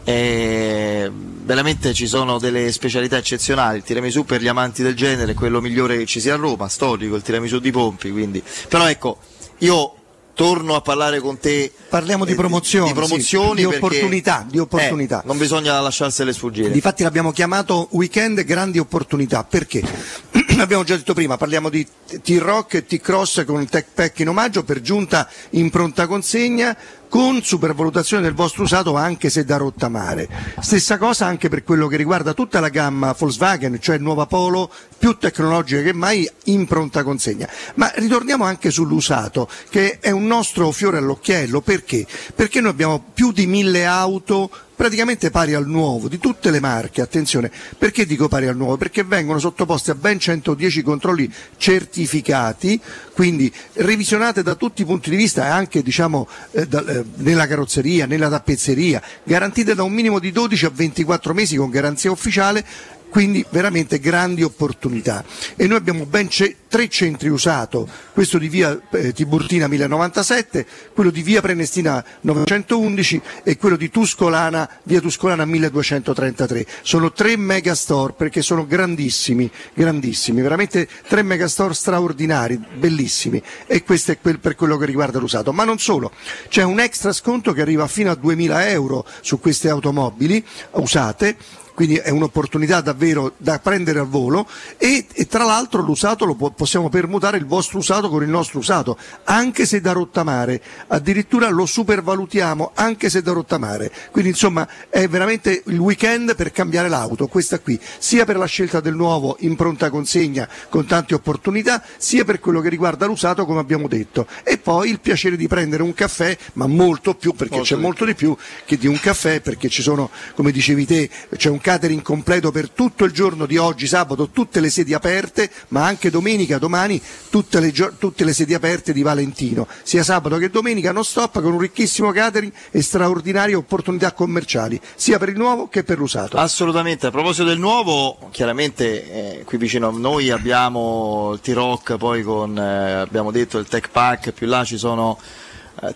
E 0.04 1.10
veramente 1.44 1.92
ci 1.92 2.06
sono 2.06 2.38
delle 2.38 2.72
specialità 2.72 3.16
eccezionali. 3.16 3.78
Il 3.78 3.84
tiramisù 3.84 4.24
per 4.24 4.40
gli 4.40 4.48
amanti 4.48 4.82
del 4.82 4.94
genere 4.94 5.32
è 5.32 5.34
quello 5.34 5.60
migliore 5.60 5.96
che 5.96 6.06
ci 6.06 6.20
sia 6.20 6.34
a 6.34 6.36
Roma, 6.36 6.68
storico, 6.68 7.14
il 7.14 7.22
tiramisù 7.22 7.58
di 7.58 7.70
Pompi. 7.70 8.10
Quindi. 8.10 8.42
Però 8.68 8.88
ecco, 8.88 9.18
io 9.58 9.94
torno 10.34 10.74
a 10.74 10.80
parlare 10.80 11.20
con 11.20 11.38
te. 11.38 11.70
Parliamo 11.88 12.24
di 12.24 12.32
eh, 12.32 12.36
promozioni, 12.36 12.88
di, 12.88 12.94
promozioni 12.94 13.48
sì, 13.48 13.54
di 13.54 13.62
perché, 13.70 13.84
opportunità, 13.86 14.46
di 14.48 14.58
opportunità. 14.58 15.20
eh, 15.22 15.26
non 15.26 15.38
bisogna 15.38 15.78
lasciarsele 15.80 16.32
sfuggire. 16.32 16.70
Difatti 16.70 17.02
l'abbiamo 17.02 17.32
chiamato 17.32 17.88
weekend 17.92 18.42
grandi 18.44 18.78
opportunità 18.78 19.44
perché 19.44 19.82
abbiamo 20.58 20.84
già 20.84 20.96
detto 20.96 21.14
prima, 21.14 21.36
parliamo 21.36 21.68
di 21.68 21.86
T-Rock 22.22 22.74
e 22.74 22.86
T-Cross 22.86 23.44
con 23.44 23.60
il 23.60 23.68
Tech 23.68 23.86
Pack 23.94 24.20
in 24.20 24.28
omaggio, 24.28 24.64
per 24.64 24.80
giunta 24.80 25.28
in 25.50 25.70
pronta 25.70 26.06
consegna 26.06 26.76
con 27.12 27.42
supervalutazione 27.42 28.22
del 28.22 28.32
vostro 28.32 28.62
usato 28.62 28.96
anche 28.96 29.28
se 29.28 29.44
da 29.44 29.58
rottamare. 29.58 30.26
Stessa 30.62 30.96
cosa 30.96 31.26
anche 31.26 31.50
per 31.50 31.62
quello 31.62 31.86
che 31.86 31.98
riguarda 31.98 32.32
tutta 32.32 32.58
la 32.58 32.70
gamma 32.70 33.14
Volkswagen, 33.14 33.78
cioè 33.82 33.98
nuova 33.98 34.24
Polo, 34.24 34.70
più 34.96 35.18
tecnologica 35.18 35.82
che 35.82 35.92
mai 35.92 36.26
in 36.44 36.64
pronta 36.64 37.02
consegna. 37.02 37.46
Ma 37.74 37.92
ritorniamo 37.96 38.44
anche 38.44 38.70
sull'usato, 38.70 39.46
che 39.68 39.98
è 40.00 40.10
un 40.10 40.26
nostro 40.26 40.70
fiore 40.70 40.96
all'occhiello, 40.96 41.60
perché? 41.60 42.06
Perché 42.34 42.62
noi 42.62 42.70
abbiamo 42.70 43.04
più 43.12 43.30
di 43.30 43.46
mille 43.46 43.84
auto 43.84 44.50
praticamente 44.74 45.30
pari 45.30 45.54
al 45.54 45.66
nuovo 45.68 46.08
di 46.08 46.18
tutte 46.18 46.50
le 46.50 46.60
marche, 46.60 47.00
attenzione, 47.00 47.50
perché 47.78 48.06
dico 48.06 48.28
pari 48.28 48.46
al 48.46 48.56
nuovo? 48.56 48.76
Perché 48.76 49.04
vengono 49.04 49.38
sottoposte 49.38 49.90
a 49.92 49.94
ben 49.94 50.18
110 50.18 50.82
controlli 50.82 51.32
certificati, 51.56 52.80
quindi 53.12 53.52
revisionate 53.74 54.42
da 54.42 54.54
tutti 54.54 54.82
i 54.82 54.84
punti 54.84 55.10
di 55.10 55.16
vista 55.16 55.52
anche 55.52 55.82
diciamo 55.82 56.28
eh, 56.52 56.66
da- 56.66 56.84
eh, 56.84 57.04
nella 57.16 57.46
carrozzeria, 57.46 58.06
nella 58.06 58.28
tappezzeria, 58.28 59.02
garantite 59.22 59.74
da 59.74 59.82
un 59.82 59.92
minimo 59.92 60.18
di 60.18 60.32
12 60.32 60.66
a 60.66 60.70
24 60.74 61.34
mesi 61.34 61.56
con 61.56 61.70
garanzia 61.70 62.10
ufficiale 62.10 62.64
quindi 63.12 63.44
veramente 63.50 64.00
grandi 64.00 64.42
opportunità. 64.42 65.22
E 65.54 65.66
noi 65.66 65.76
abbiamo 65.76 66.06
ben 66.06 66.30
ce- 66.30 66.56
tre 66.66 66.88
centri 66.88 67.28
usato, 67.28 67.86
questo 68.14 68.38
di 68.38 68.48
via 68.48 68.80
eh, 68.90 69.12
Tiburtina 69.12 69.68
1097, 69.68 70.66
quello 70.94 71.10
di 71.10 71.20
via 71.20 71.42
Prenestina 71.42 72.02
911 72.22 73.20
e 73.42 73.58
quello 73.58 73.76
di 73.76 73.90
Tuscolana, 73.90 74.66
via 74.84 75.02
Tuscolana 75.02 75.44
1233. 75.44 76.66
Sono 76.80 77.12
tre 77.12 77.36
megastore 77.36 78.14
perché 78.16 78.40
sono 78.40 78.66
grandissimi, 78.66 79.50
grandissimi, 79.74 80.40
veramente 80.40 80.88
tre 81.06 81.22
megastore 81.22 81.74
straordinari, 81.74 82.58
bellissimi. 82.78 83.42
E 83.66 83.82
questo 83.82 84.12
è 84.12 84.18
quel- 84.18 84.38
per 84.38 84.54
quello 84.54 84.78
che 84.78 84.86
riguarda 84.86 85.18
l'usato. 85.18 85.52
Ma 85.52 85.64
non 85.64 85.78
solo, 85.78 86.12
c'è 86.48 86.62
un 86.62 86.80
extra 86.80 87.12
sconto 87.12 87.52
che 87.52 87.60
arriva 87.60 87.86
fino 87.88 88.10
a 88.10 88.14
2000 88.14 88.70
euro 88.70 89.04
su 89.20 89.38
queste 89.38 89.68
automobili 89.68 90.42
usate 90.70 91.36
quindi 91.82 91.98
è 91.98 92.10
un'opportunità 92.10 92.80
davvero 92.80 93.32
da 93.38 93.58
prendere 93.58 93.98
al 93.98 94.06
volo 94.06 94.46
e, 94.78 95.04
e 95.12 95.26
tra 95.26 95.42
l'altro 95.42 95.82
l'usato 95.82 96.24
lo 96.24 96.36
può- 96.36 96.50
possiamo 96.50 96.88
permutare 96.88 97.38
il 97.38 97.44
vostro 97.44 97.78
usato 97.78 98.08
con 98.08 98.22
il 98.22 98.28
nostro 98.28 98.60
usato, 98.60 98.96
anche 99.24 99.66
se 99.66 99.80
da 99.80 99.90
rottamare, 99.90 100.62
addirittura 100.86 101.48
lo 101.48 101.66
supervalutiamo 101.66 102.70
anche 102.74 103.10
se 103.10 103.20
da 103.20 103.32
rottamare, 103.32 103.90
quindi 104.12 104.30
insomma 104.30 104.68
è 104.88 105.08
veramente 105.08 105.64
il 105.66 105.78
weekend 105.80 106.36
per 106.36 106.52
cambiare 106.52 106.88
l'auto, 106.88 107.26
questa 107.26 107.58
qui, 107.58 107.76
sia 107.98 108.24
per 108.24 108.36
la 108.36 108.46
scelta 108.46 108.78
del 108.78 108.94
nuovo 108.94 109.36
in 109.40 109.56
pronta 109.56 109.90
consegna 109.90 110.48
con 110.68 110.86
tante 110.86 111.14
opportunità, 111.14 111.82
sia 111.96 112.24
per 112.24 112.38
quello 112.38 112.60
che 112.60 112.68
riguarda 112.68 113.06
l'usato 113.06 113.44
come 113.44 113.58
abbiamo 113.58 113.88
detto. 113.88 114.28
E 114.44 114.56
poi 114.56 114.88
il 114.88 115.00
piacere 115.00 115.36
di 115.36 115.48
prendere 115.48 115.82
un 115.82 115.94
caffè, 115.94 116.38
ma 116.52 116.68
molto 116.68 117.16
più 117.16 117.32
perché 117.32 117.56
Molto 117.56 117.74
c'è 117.74 117.80
molto 117.80 118.04
di 118.04 118.14
più 118.14 118.36
che 118.64 118.78
di 118.78 118.86
un 118.86 119.00
caffè 119.00 119.40
perché 119.40 119.68
ci 119.68 119.82
sono, 119.82 120.10
come 120.36 120.52
dicevi 120.52 120.86
te, 120.86 121.10
c'è 121.36 121.48
un 121.48 121.58
catering 121.72 122.02
completo 122.02 122.50
per 122.50 122.68
tutto 122.68 123.04
il 123.04 123.12
giorno 123.12 123.46
di 123.46 123.56
oggi, 123.56 123.86
sabato, 123.86 124.28
tutte 124.28 124.60
le 124.60 124.68
sedi 124.68 124.92
aperte, 124.92 125.50
ma 125.68 125.86
anche 125.86 126.10
domenica, 126.10 126.58
domani, 126.58 127.00
tutte 127.30 127.60
le, 127.60 127.70
gio- 127.70 127.94
tutte 127.98 128.24
le 128.24 128.34
sedi 128.34 128.52
aperte 128.52 128.92
di 128.92 129.02
Valentino, 129.02 129.66
sia 129.82 130.02
sabato 130.02 130.36
che 130.36 130.50
domenica, 130.50 130.92
non 130.92 131.04
stop 131.04 131.40
con 131.40 131.52
un 131.52 131.58
ricchissimo 131.58 132.12
catering 132.12 132.52
e 132.70 132.82
straordinarie 132.82 133.54
opportunità 133.54 134.12
commerciali, 134.12 134.78
sia 134.94 135.18
per 135.18 135.30
il 135.30 135.36
nuovo 135.36 135.68
che 135.68 135.82
per 135.82 135.96
l'usato. 135.96 136.36
Assolutamente, 136.36 137.06
a 137.06 137.10
proposito 137.10 137.44
del 137.44 137.58
nuovo, 137.58 138.18
chiaramente 138.30 139.38
eh, 139.38 139.44
qui 139.44 139.56
vicino 139.56 139.88
a 139.88 139.92
noi 139.92 140.30
abbiamo 140.30 141.30
il 141.32 141.40
T-Rock, 141.40 141.96
poi 141.96 142.22
con, 142.22 142.58
eh, 142.58 142.92
abbiamo 142.92 143.30
detto 143.30 143.56
il 143.58 143.66
Tech 143.66 143.88
Pack, 143.90 144.32
più 144.32 144.46
là 144.46 144.62
ci 144.64 144.76
sono 144.76 145.18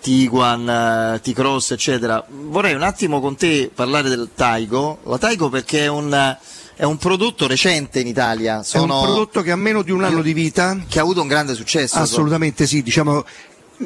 Tiguan, 0.01 1.21
T-Cross, 1.23 1.71
eccetera. 1.73 2.25
Vorrei 2.29 2.75
un 2.75 2.83
attimo 2.83 3.21
con 3.21 3.37
te 3.37 3.71
parlare 3.73 4.09
del 4.09 4.31
Taigo, 4.35 4.99
la 5.05 5.19
Taigo 5.19 5.49
perché 5.49 5.85
è 5.85 5.87
un, 5.89 6.37
è 6.75 6.85
un 6.85 6.97
prodotto 6.97 7.47
recente 7.47 8.01
in 8.01 8.07
Italia, 8.09 8.61
È 8.61 8.65
sono- 8.65 8.99
un 8.99 9.05
prodotto 9.05 9.43
che 9.43 9.51
ha 9.53 9.57
meno 9.57 9.83
di 9.83 9.93
un 9.93 10.03
anno 10.05 10.23
di 10.23 10.33
vita. 10.33 10.77
che 10.89 10.99
ha 10.99 11.03
avuto 11.03 11.23
un 11.23 11.29
grande 11.29 11.55
successo. 11.55 11.99
Assolutamente 11.99 12.67
sì, 12.67 12.83
diciamo 12.83 13.25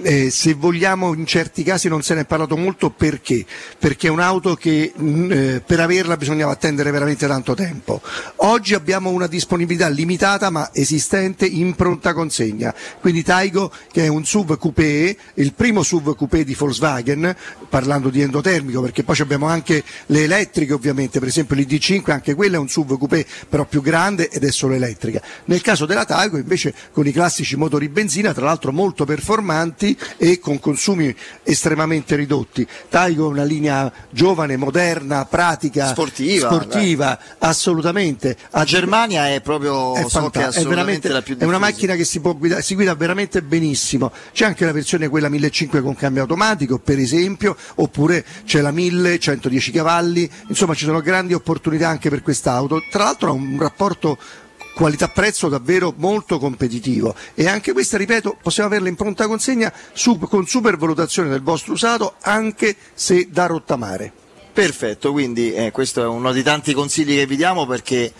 eh, 0.03 0.31
se 0.31 0.55
vogliamo 0.55 1.15
in 1.15 1.27
certi 1.27 1.63
casi 1.63 1.89
non 1.89 2.03
se 2.03 2.15
ne 2.15 2.21
è 2.23 2.25
parlato 2.25 2.57
molto 2.57 2.91
perché? 2.91 3.45
Perché 3.79 4.07
è 4.07 4.11
un'auto 4.11 4.55
che 4.55 4.93
mh, 4.95 5.33
eh, 5.33 5.63
per 5.65 5.81
averla 5.81 6.17
bisognava 6.17 6.53
attendere 6.53 6.91
veramente 6.91 7.27
tanto 7.27 7.55
tempo. 7.55 8.01
Oggi 8.37 8.75
abbiamo 8.75 9.11
una 9.11 9.27
disponibilità 9.27 9.89
limitata 9.89 10.51
ma 10.51 10.71
esistente 10.73 11.47
in 11.47 11.75
pronta 11.75 12.13
consegna. 12.15 12.75
Quindi 13.01 13.23
Taigo 13.23 13.73
che 13.91 14.05
è 14.05 14.09
un 14.09 14.25
SUV 14.25 14.59
coupé, 14.59 15.17
il 15.35 15.53
primo 15.55 15.83
SUV 15.83 16.17
coupé 16.17 16.45
di 16.45 16.55
Volkswagen, 16.55 17.35
parlando 17.69 18.11
di 18.11 18.21
endotermico 18.21 18.81
perché 18.81 19.03
poi 19.03 19.17
abbiamo 19.21 19.47
anche 19.47 19.83
le 20.07 20.25
elettriche 20.25 20.73
ovviamente, 20.73 21.19
per 21.19 21.29
esempio 21.29 21.57
l'ID5 21.57 22.11
anche 22.11 22.35
quella 22.35 22.57
è 22.57 22.59
un 22.59 22.69
SUV 22.69 22.99
coupé 22.99 23.27
però 23.49 23.65
più 23.65 23.83
grande 23.83 24.29
ed 24.29 24.45
è 24.45 24.51
solo 24.51 24.75
elettrica. 24.75 25.21
Nel 25.47 25.61
caso 25.61 25.87
della 25.87 26.05
Taigo 26.05 26.37
invece 26.37 26.75
con 26.93 27.07
i 27.07 27.13
classici 27.13 27.57
motori 27.57 27.89
benzina, 27.89 28.33
tra 28.33 28.45
l'altro 28.45 28.73
molto 28.73 29.05
performanti, 29.05 29.80
alti 29.81 29.97
e 30.19 30.39
con 30.39 30.61
consumi 30.61 31.15
estremamente 31.43 32.15
ridotti. 32.17 32.67
Taigo 32.89 33.27
è 33.27 33.29
una 33.29 33.45
linea 33.45 33.91
giovane, 34.11 34.57
moderna, 34.57 35.25
pratica, 35.25 35.89
Sportiva, 35.89 36.49
sportiva, 36.49 37.19
assolutamente. 37.39 38.37
La 38.51 38.65
Germania 38.65 39.29
è 39.33 39.41
proprio 39.41 39.95
È, 39.95 40.03
so 40.03 40.09
fanta- 40.21 40.41
è 40.41 40.43
è 40.45 40.47
assolutamente 40.47 40.69
veramente- 40.69 41.09
la 41.09 41.23
più 41.23 41.37
è 41.39 41.45
una 41.45 41.59
macchina 41.59 41.95
che 41.95 42.05
si, 42.05 42.21
può 42.21 42.35
guida- 42.37 42.61
si 42.61 42.75
guida 42.75 42.95
veramente 42.95 43.43
benissimo. 43.43 44.13
C'è 44.33 44.45
anche 44.45 44.65
la 44.65 44.73
versione 44.73 45.09
quella 45.09 45.29
1500 45.29 45.83
con 45.83 45.95
cambio 45.95 46.23
automatico, 46.23 46.79
per 46.79 46.99
esempio, 46.99 47.57
oppure 47.77 48.25
c'è 48.45 48.61
la 48.61 48.71
1000, 48.71 49.19
110 49.19 49.71
cavalli, 49.71 50.31
insomma 50.49 50.75
ci 50.75 50.85
sono 50.85 51.01
grandi 51.01 51.33
opportunità 51.33 51.89
anche 51.89 52.11
per 52.11 52.23
quest'auto. 52.23 52.83
Tra 52.91 53.05
l'altro 53.05 53.31
ha 53.31 53.33
un 53.33 53.57
rapporto 53.59 54.19
qualità-prezzo 54.81 55.49
davvero 55.51 55.93
molto 55.99 56.39
competitivo 56.39 57.15
e 57.35 57.47
anche 57.47 57.73
questa, 57.73 57.99
ripeto, 57.99 58.39
possiamo 58.41 58.71
averla 58.71 58.89
in 58.89 58.95
pronta 58.95 59.27
consegna 59.27 59.71
su- 59.93 60.19
con 60.19 60.47
supervalutazione 60.47 61.29
del 61.29 61.43
vostro 61.43 61.75
usato 61.75 62.15
anche 62.23 62.75
se 62.95 63.29
da 63.31 63.45
rottamare. 63.45 64.11
Perfetto, 64.55 65.13
quindi 65.13 65.53
eh, 65.53 65.71
questo 65.71 66.03
è 66.03 66.07
uno 66.07 66.33
dei 66.33 66.43
tanti 66.43 66.73
consigli 66.73 67.15
che 67.15 67.27
vi 67.27 67.37
diamo 67.37 67.67
perché 67.67 68.11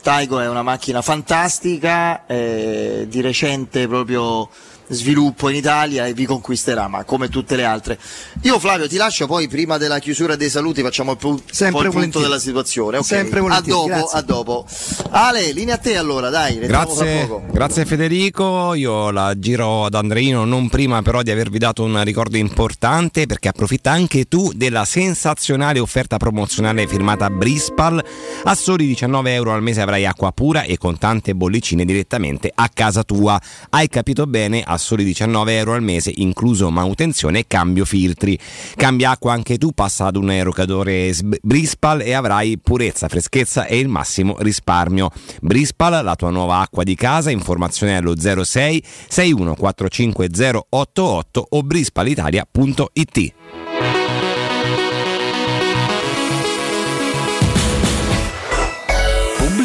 Taigo 0.00 0.40
è 0.40 0.48
una 0.48 0.62
macchina 0.62 1.02
fantastica, 1.02 2.24
eh, 2.24 3.04
di 3.06 3.20
recente 3.20 3.86
proprio 3.86 4.48
sviluppo 4.88 5.48
in 5.48 5.56
Italia 5.56 6.06
e 6.06 6.12
vi 6.14 6.24
conquisterà, 6.24 6.88
ma 6.88 7.04
come 7.04 7.28
tutte 7.28 7.56
le 7.56 7.64
altre. 7.64 7.98
Io 8.42 8.58
Flavio 8.58 8.88
ti 8.88 8.96
lascio 8.96 9.26
poi 9.26 9.48
prima 9.48 9.76
della 9.78 9.98
chiusura 9.98 10.36
dei 10.36 10.48
saluti 10.50 10.82
facciamo 10.82 11.12
il, 11.12 11.16
pu- 11.18 11.28
un 11.28 11.36
po' 11.36 11.42
Sempre 11.50 11.86
il 11.86 11.92
punto 11.92 12.20
della 12.20 12.38
situazione. 12.38 12.98
ok? 12.98 13.04
Sempre 13.04 13.40
a 13.40 13.60
dopo, 13.60 14.06
a 14.06 14.22
dopo. 14.22 14.66
Ale, 15.10 15.52
linea 15.52 15.74
a 15.74 15.78
te 15.78 15.96
allora, 15.96 16.30
dai, 16.30 16.58
Grazie, 16.58 17.26
poco. 17.26 17.44
grazie 17.50 17.84
Federico, 17.84 18.74
io 18.74 19.10
la 19.10 19.38
giro 19.38 19.84
ad 19.84 19.94
Andreino 19.94 20.44
non 20.44 20.68
prima 20.68 21.02
però 21.02 21.22
di 21.22 21.30
avervi 21.30 21.58
dato 21.58 21.82
un 21.84 22.02
ricordo 22.04 22.36
importante 22.36 23.26
perché 23.26 23.48
approfitta 23.48 23.90
anche 23.90 24.24
tu 24.26 24.52
della 24.54 24.84
sensazionale 24.84 25.78
offerta 25.78 26.16
promozionale 26.16 26.86
firmata 26.86 27.28
Brispal, 27.30 28.02
a 28.44 28.54
soli 28.54 28.86
19 28.86 29.34
euro 29.34 29.52
al 29.52 29.62
mese 29.62 29.80
avrai 29.80 30.06
acqua 30.06 30.32
pura 30.32 30.62
e 30.62 30.78
con 30.78 30.96
tante 30.98 31.34
bollicine 31.34 31.84
direttamente 31.84 32.50
a 32.54 32.68
casa 32.72 33.02
tua. 33.02 33.40
Hai 33.70 33.88
capito 33.88 34.26
bene, 34.26 34.62
a 34.64 34.76
soli 34.78 35.04
19 35.04 35.56
euro 35.56 35.74
al 35.74 35.82
mese 35.82 36.12
incluso 36.16 36.70
manutenzione 36.70 37.40
e 37.40 37.44
cambio 37.46 37.84
filtri. 37.84 38.38
Cambia 38.74 39.10
acqua 39.10 39.32
anche 39.32 39.58
tu, 39.58 39.72
passa 39.72 40.06
ad 40.06 40.16
un 40.16 40.30
erogatore 40.30 41.12
S- 41.12 41.22
Brispal 41.42 42.00
e 42.00 42.14
avrai 42.14 42.58
purezza, 42.58 43.08
freschezza 43.08 43.66
e 43.66 43.78
il 43.78 43.88
massimo 43.88 44.36
risparmio. 44.38 45.10
Brispal, 45.40 46.02
la 46.02 46.16
tua 46.16 46.30
nuova 46.30 46.60
acqua 46.60 46.84
di 46.84 46.94
casa, 46.94 47.30
informazione 47.30 47.96
allo 47.96 48.14
06 48.16 48.82
6145088 49.10 51.42
o 51.48 51.62
brispalitalia.it. 51.62 53.34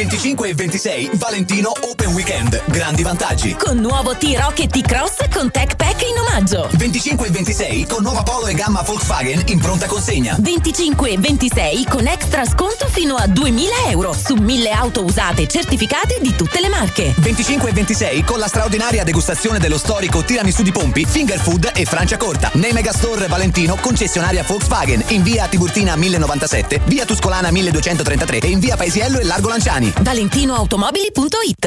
25 0.00 0.48
e 0.48 0.54
26 0.54 1.10
Valentino 1.16 1.74
Open 1.82 2.14
Weekend. 2.14 2.62
Grandi 2.68 3.02
vantaggi. 3.02 3.54
Con 3.54 3.76
nuovo 3.76 4.16
T-Rock 4.16 4.60
e 4.60 4.66
T-Cross 4.66 5.28
con 5.30 5.50
Tech 5.50 5.76
Pack 5.76 6.00
in 6.00 6.18
omaggio. 6.18 6.70
25 6.72 7.26
e 7.26 7.30
26 7.30 7.86
con 7.86 8.02
nuova 8.02 8.22
Polo 8.22 8.46
e 8.46 8.54
gamma 8.54 8.80
Volkswagen 8.80 9.42
in 9.48 9.58
pronta 9.58 9.84
consegna. 9.84 10.36
25 10.40 11.10
e 11.10 11.18
26 11.18 11.84
con 11.84 12.06
extra 12.06 12.46
sconto 12.46 12.88
fino 12.88 13.14
a 13.16 13.26
2000 13.26 13.74
euro 13.90 14.14
su 14.14 14.36
1000 14.36 14.70
auto 14.70 15.04
usate 15.04 15.46
certificate 15.46 16.16
di 16.22 16.34
tutte 16.34 16.60
le 16.60 16.70
marche. 16.70 17.12
25 17.18 17.68
e 17.68 17.72
26 17.74 18.24
con 18.24 18.38
la 18.38 18.48
straordinaria 18.48 19.04
degustazione 19.04 19.58
dello 19.58 19.76
storico 19.76 20.24
tiramisù 20.24 20.62
di 20.62 20.72
Pompi, 20.72 21.04
Finger 21.04 21.38
Food 21.38 21.72
e 21.74 21.84
Francia 21.84 22.16
Corta. 22.16 22.50
Nei 22.54 22.72
Megastore 22.72 23.26
Valentino, 23.26 23.76
concessionaria 23.76 24.44
Volkswagen, 24.44 25.04
in 25.08 25.22
via 25.22 25.46
Tiburtina 25.46 25.94
1097, 25.94 26.80
via 26.86 27.04
Tuscolana 27.04 27.50
1233 27.50 28.38
e 28.38 28.48
in 28.48 28.60
via 28.60 28.76
Paesiello 28.78 29.18
e 29.18 29.24
Largo 29.24 29.50
Lanciani. 29.50 29.88
ValentinoAutomobili.it 29.96 31.66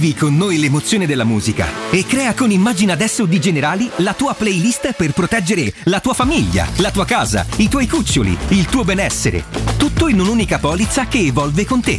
Vivi 0.00 0.14
con 0.14 0.34
noi 0.34 0.58
l'emozione 0.58 1.04
della 1.06 1.24
musica 1.24 1.66
e 1.90 2.06
crea 2.06 2.32
con 2.32 2.50
Immagina 2.50 2.94
adesso 2.94 3.26
di 3.26 3.38
Generali 3.38 3.90
la 3.96 4.14
tua 4.14 4.32
playlist 4.32 4.94
per 4.94 5.12
proteggere 5.12 5.74
la 5.84 6.00
tua 6.00 6.14
famiglia, 6.14 6.66
la 6.76 6.90
tua 6.90 7.04
casa, 7.04 7.44
i 7.56 7.68
tuoi 7.68 7.86
cuccioli, 7.86 8.34
il 8.48 8.64
tuo 8.64 8.82
benessere. 8.82 9.44
Tutto 9.76 10.08
in 10.08 10.18
un'unica 10.18 10.58
polizza 10.58 11.06
che 11.06 11.18
evolve 11.18 11.66
con 11.66 11.82
te. 11.82 11.98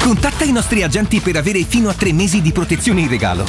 Contatta 0.00 0.42
i 0.42 0.50
nostri 0.50 0.82
agenti 0.82 1.20
per 1.20 1.36
avere 1.36 1.62
fino 1.62 1.88
a 1.88 1.94
tre 1.94 2.12
mesi 2.12 2.42
di 2.42 2.50
protezione 2.50 3.02
in 3.02 3.08
regalo. 3.08 3.46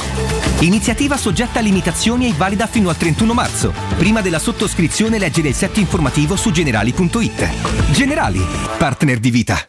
Iniziativa 0.60 1.16
soggetta 1.16 1.58
a 1.58 1.62
limitazioni 1.62 2.28
e 2.28 2.34
valida 2.36 2.68
fino 2.68 2.90
al 2.90 2.96
31 2.96 3.34
marzo. 3.34 3.72
Prima 3.96 4.20
della 4.20 4.38
sottoscrizione 4.38 5.18
leggere 5.18 5.48
il 5.48 5.54
set 5.56 5.76
informativo 5.76 6.36
su 6.36 6.52
generali.it. 6.52 7.90
Generali, 7.90 8.46
partner 8.78 9.18
di 9.18 9.30
vita. 9.32 9.68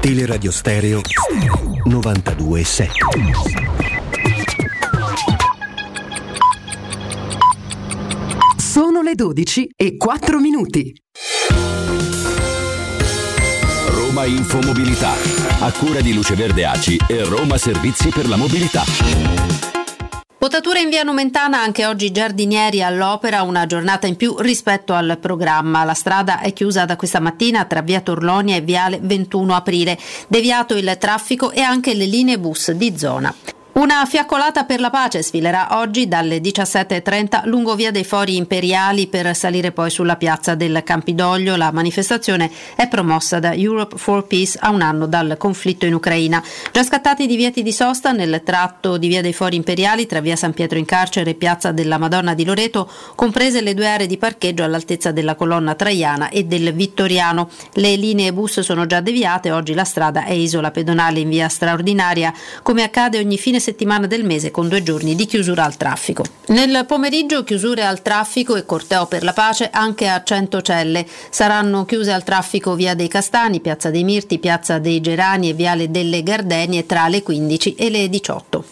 Teleradio 0.00 0.50
Stereo 0.50 1.00
927. 1.84 2.90
Sono 8.56 9.02
le 9.02 9.14
12 9.14 9.68
e 9.76 9.96
4 9.98 10.38
minuti. 10.38 10.94
Roma 13.88 14.24
Infomobilità. 14.24 15.12
A 15.60 15.70
cura 15.72 16.00
di 16.00 16.14
Luce 16.14 16.34
Verde 16.34 16.64
ACI 16.64 16.98
e 17.06 17.22
Roma 17.24 17.58
Servizi 17.58 18.08
per 18.08 18.28
la 18.28 18.36
Mobilità. 18.36 19.75
Potatura 20.38 20.80
in 20.80 20.90
via 20.90 21.02
Nomentana, 21.02 21.62
anche 21.62 21.86
oggi 21.86 22.12
giardinieri 22.12 22.82
all'opera, 22.82 23.40
una 23.40 23.64
giornata 23.64 24.06
in 24.06 24.16
più 24.16 24.36
rispetto 24.38 24.92
al 24.92 25.16
programma. 25.18 25.82
La 25.82 25.94
strada 25.94 26.40
è 26.40 26.52
chiusa 26.52 26.84
da 26.84 26.94
questa 26.94 27.20
mattina 27.20 27.64
tra 27.64 27.80
via 27.80 28.02
Torlonia 28.02 28.54
e 28.54 28.60
viale 28.60 28.98
21 29.00 29.54
aprile. 29.54 29.98
Deviato 30.28 30.76
il 30.76 30.94
traffico 31.00 31.52
e 31.52 31.62
anche 31.62 31.94
le 31.94 32.04
linee 32.04 32.38
bus 32.38 32.70
di 32.72 32.98
zona. 32.98 33.34
Una 33.76 34.06
fiaccolata 34.06 34.64
per 34.64 34.80
la 34.80 34.88
pace 34.88 35.20
sfilerà 35.20 35.78
oggi 35.78 36.08
dalle 36.08 36.38
17.30 36.38 37.42
lungo 37.46 37.74
via 37.74 37.90
dei 37.90 38.04
Fori 38.04 38.36
Imperiali 38.36 39.06
per 39.06 39.36
salire 39.36 39.70
poi 39.70 39.90
sulla 39.90 40.16
piazza 40.16 40.54
del 40.54 40.80
Campidoglio. 40.82 41.56
La 41.56 41.70
manifestazione 41.72 42.50
è 42.74 42.88
promossa 42.88 43.38
da 43.38 43.52
Europe 43.52 43.98
for 43.98 44.26
Peace 44.26 44.56
a 44.58 44.70
un 44.70 44.80
anno 44.80 45.04
dal 45.04 45.36
conflitto 45.36 45.84
in 45.84 45.92
Ucraina. 45.92 46.42
Già 46.72 46.82
scattati 46.84 47.24
i 47.24 47.26
divieti 47.26 47.62
di 47.62 47.70
sosta 47.70 48.12
nel 48.12 48.40
tratto 48.42 48.96
di 48.96 49.08
via 49.08 49.20
dei 49.20 49.34
Fori 49.34 49.56
Imperiali 49.56 50.06
tra 50.06 50.20
via 50.20 50.36
San 50.36 50.54
Pietro 50.54 50.78
in 50.78 50.86
Carcere 50.86 51.32
e 51.32 51.34
piazza 51.34 51.70
della 51.70 51.98
Madonna 51.98 52.32
di 52.32 52.46
Loreto, 52.46 52.90
comprese 53.14 53.60
le 53.60 53.74
due 53.74 53.88
aree 53.88 54.06
di 54.06 54.16
parcheggio 54.16 54.64
all'altezza 54.64 55.12
della 55.12 55.34
colonna 55.34 55.74
Traiana 55.74 56.30
e 56.30 56.44
del 56.44 56.72
Vittoriano. 56.72 57.50
Le 57.74 57.94
linee 57.96 58.32
bus 58.32 58.60
sono 58.60 58.86
già 58.86 59.02
deviate, 59.02 59.50
oggi 59.50 59.74
la 59.74 59.84
strada 59.84 60.24
è 60.24 60.32
isola 60.32 60.70
pedonale 60.70 61.20
in 61.20 61.28
via 61.28 61.50
straordinaria, 61.50 62.32
come 62.62 62.82
accade 62.82 63.18
ogni 63.18 63.36
fine 63.36 63.56
settimana 63.56 63.64
del 63.74 64.24
mese 64.24 64.50
con 64.50 64.68
due 64.68 64.82
giorni 64.82 65.14
di 65.14 65.26
chiusura 65.26 65.64
al 65.64 65.76
traffico. 65.76 66.24
Nel 66.48 66.84
pomeriggio 66.86 67.44
chiusure 67.44 67.84
al 67.84 68.02
traffico 68.02 68.56
e 68.56 68.64
corteo 68.64 69.06
per 69.06 69.22
la 69.22 69.32
pace 69.32 69.70
anche 69.70 70.08
a 70.08 70.22
Centocelle. 70.22 71.06
Saranno 71.30 71.84
chiuse 71.84 72.12
al 72.12 72.24
traffico 72.24 72.74
via 72.74 72.94
dei 72.94 73.08
Castani, 73.08 73.60
piazza 73.60 73.90
dei 73.90 74.04
Mirti, 74.04 74.38
piazza 74.38 74.78
dei 74.78 75.00
Gerani 75.00 75.50
e 75.50 75.54
viale 75.54 75.90
delle 75.90 76.22
Gardenie 76.22 76.86
tra 76.86 77.08
le 77.08 77.22
15 77.22 77.74
e 77.74 77.90
le 77.90 78.08
18. 78.08 78.64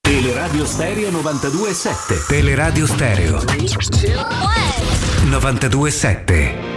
Teleradio 0.00 0.66
Stereo 0.66 1.10
927. 1.10 2.24
Teleradio 2.28 2.86
Stereo 2.86 3.42
927. 5.24 6.73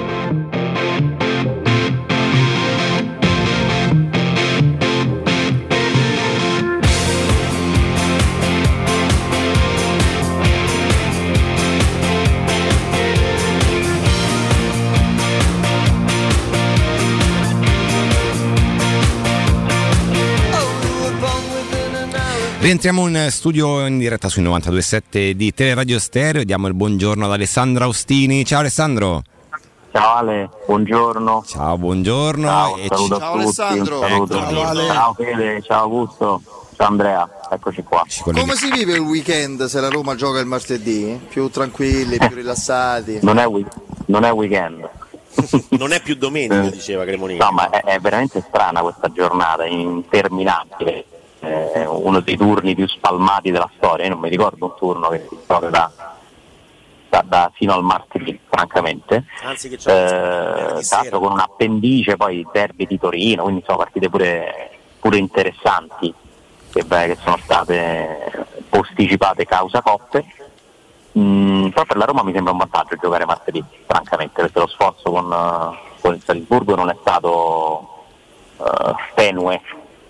Rientriamo 22.68 23.08
in 23.08 23.28
studio 23.30 23.86
in 23.86 23.98
diretta 23.98 24.28
sui 24.28 24.44
92.7 24.44 25.30
di 25.32 25.54
Teleradio 25.54 25.98
Stereo 26.00 26.42
e 26.42 26.44
diamo 26.44 26.68
il 26.68 26.74
buongiorno 26.74 27.24
ad 27.24 27.32
Alessandro 27.32 27.86
Austini. 27.86 28.44
Ciao 28.44 28.60
Alessandro. 28.60 29.22
Ciao 29.94 30.16
Ale, 30.18 30.50
buongiorno. 30.66 31.46
Ciao, 31.48 31.78
buongiorno. 31.78 32.46
Ciao, 32.46 32.76
E 32.76 32.82
un 32.82 32.88
saluto 32.90 33.06
ci- 33.06 33.14
a 33.14 33.26
tutti, 33.30 33.42
Alessandro. 33.42 34.00
saluto. 34.02 34.38
Ciao, 34.38 34.64
Ale. 34.66 34.88
Ciao 34.88 35.14
Fede, 35.14 35.62
ciao 35.62 35.82
Augusto, 35.84 36.42
ciao 36.76 36.88
Andrea, 36.88 37.30
eccoci 37.50 37.84
qua. 37.84 38.04
Come 38.22 38.56
si 38.56 38.70
vive 38.70 38.96
il 38.96 39.00
weekend 39.00 39.64
se 39.68 39.80
la 39.80 39.88
Roma 39.88 40.16
gioca 40.16 40.40
il 40.40 40.46
martedì? 40.46 41.18
Più 41.30 41.50
tranquilli, 41.50 42.18
più 42.18 42.36
rilassati? 42.36 43.20
Non 43.22 43.38
è, 43.38 43.48
week- 43.48 43.74
non 44.08 44.26
è 44.26 44.32
weekend. 44.34 44.90
Non 45.78 45.94
è 45.94 46.02
più 46.02 46.16
domenica, 46.16 46.68
diceva 46.70 47.06
Cremonini. 47.06 47.40
No, 47.40 47.52
ma 47.52 47.70
è, 47.70 47.82
è 47.84 48.00
veramente 48.00 48.44
strana 48.46 48.82
questa 48.82 49.10
giornata, 49.10 49.64
interminabile. 49.66 51.06
Eh, 51.74 51.86
uno 51.86 52.20
dei 52.22 52.38
turni 52.38 52.76
più 52.76 52.88
spalmati 52.88 53.52
della 53.52 53.70
storia. 53.78 54.06
Io 54.06 54.12
non 54.12 54.20
mi 54.20 54.30
ricordo 54.30 54.66
un 54.66 54.74
turno 54.78 55.10
che 55.10 55.26
si 55.30 55.38
gioca 55.48 55.68
da, 55.70 55.92
da- 57.10 57.24
da- 57.26 57.52
fino 57.54 57.74
al 57.74 57.84
martedì, 57.84 58.40
francamente. 58.48 59.26
Anzi, 59.44 59.70
che 59.70 59.78
c'è 59.78 59.92
Eh, 59.92 60.82
l'altro 60.90 61.20
con 61.20 61.32
un 61.32 61.40
appendice, 61.40 62.18
poi 62.18 62.40
il 62.40 62.50
derby 62.52 62.86
di 62.86 63.00
Torino, 63.00 63.44
quindi 63.44 63.64
sono 63.66 63.78
partite 63.78 64.10
pure, 64.10 64.72
pure 65.00 65.18
interessanti 65.18 66.14
che, 66.72 66.84
beh, 66.84 67.06
che 67.08 67.18
sono 67.24 67.38
state 67.38 68.46
posticipate 68.70 69.46
causa 69.46 69.82
coppe. 69.82 70.26
Mm, 71.18 71.70
però 71.70 71.84
per 71.86 71.98
la 71.98 72.06
Roma 72.06 72.22
mi 72.24 72.32
sembra 72.32 72.52
un 72.52 72.60
vantaggio 72.60 72.96
giocare 73.02 73.26
martedì, 73.26 73.64
francamente, 73.88 74.42
perché 74.42 74.60
lo 74.60 74.68
sforzo 74.68 75.10
con, 75.10 75.32
eh, 75.32 75.96
con 76.00 76.14
il 76.14 76.22
Salisburgo 76.24 76.76
non 76.76 76.90
è 76.90 76.96
stato 77.02 78.06
eh, 78.60 78.96
tenue, 79.16 79.60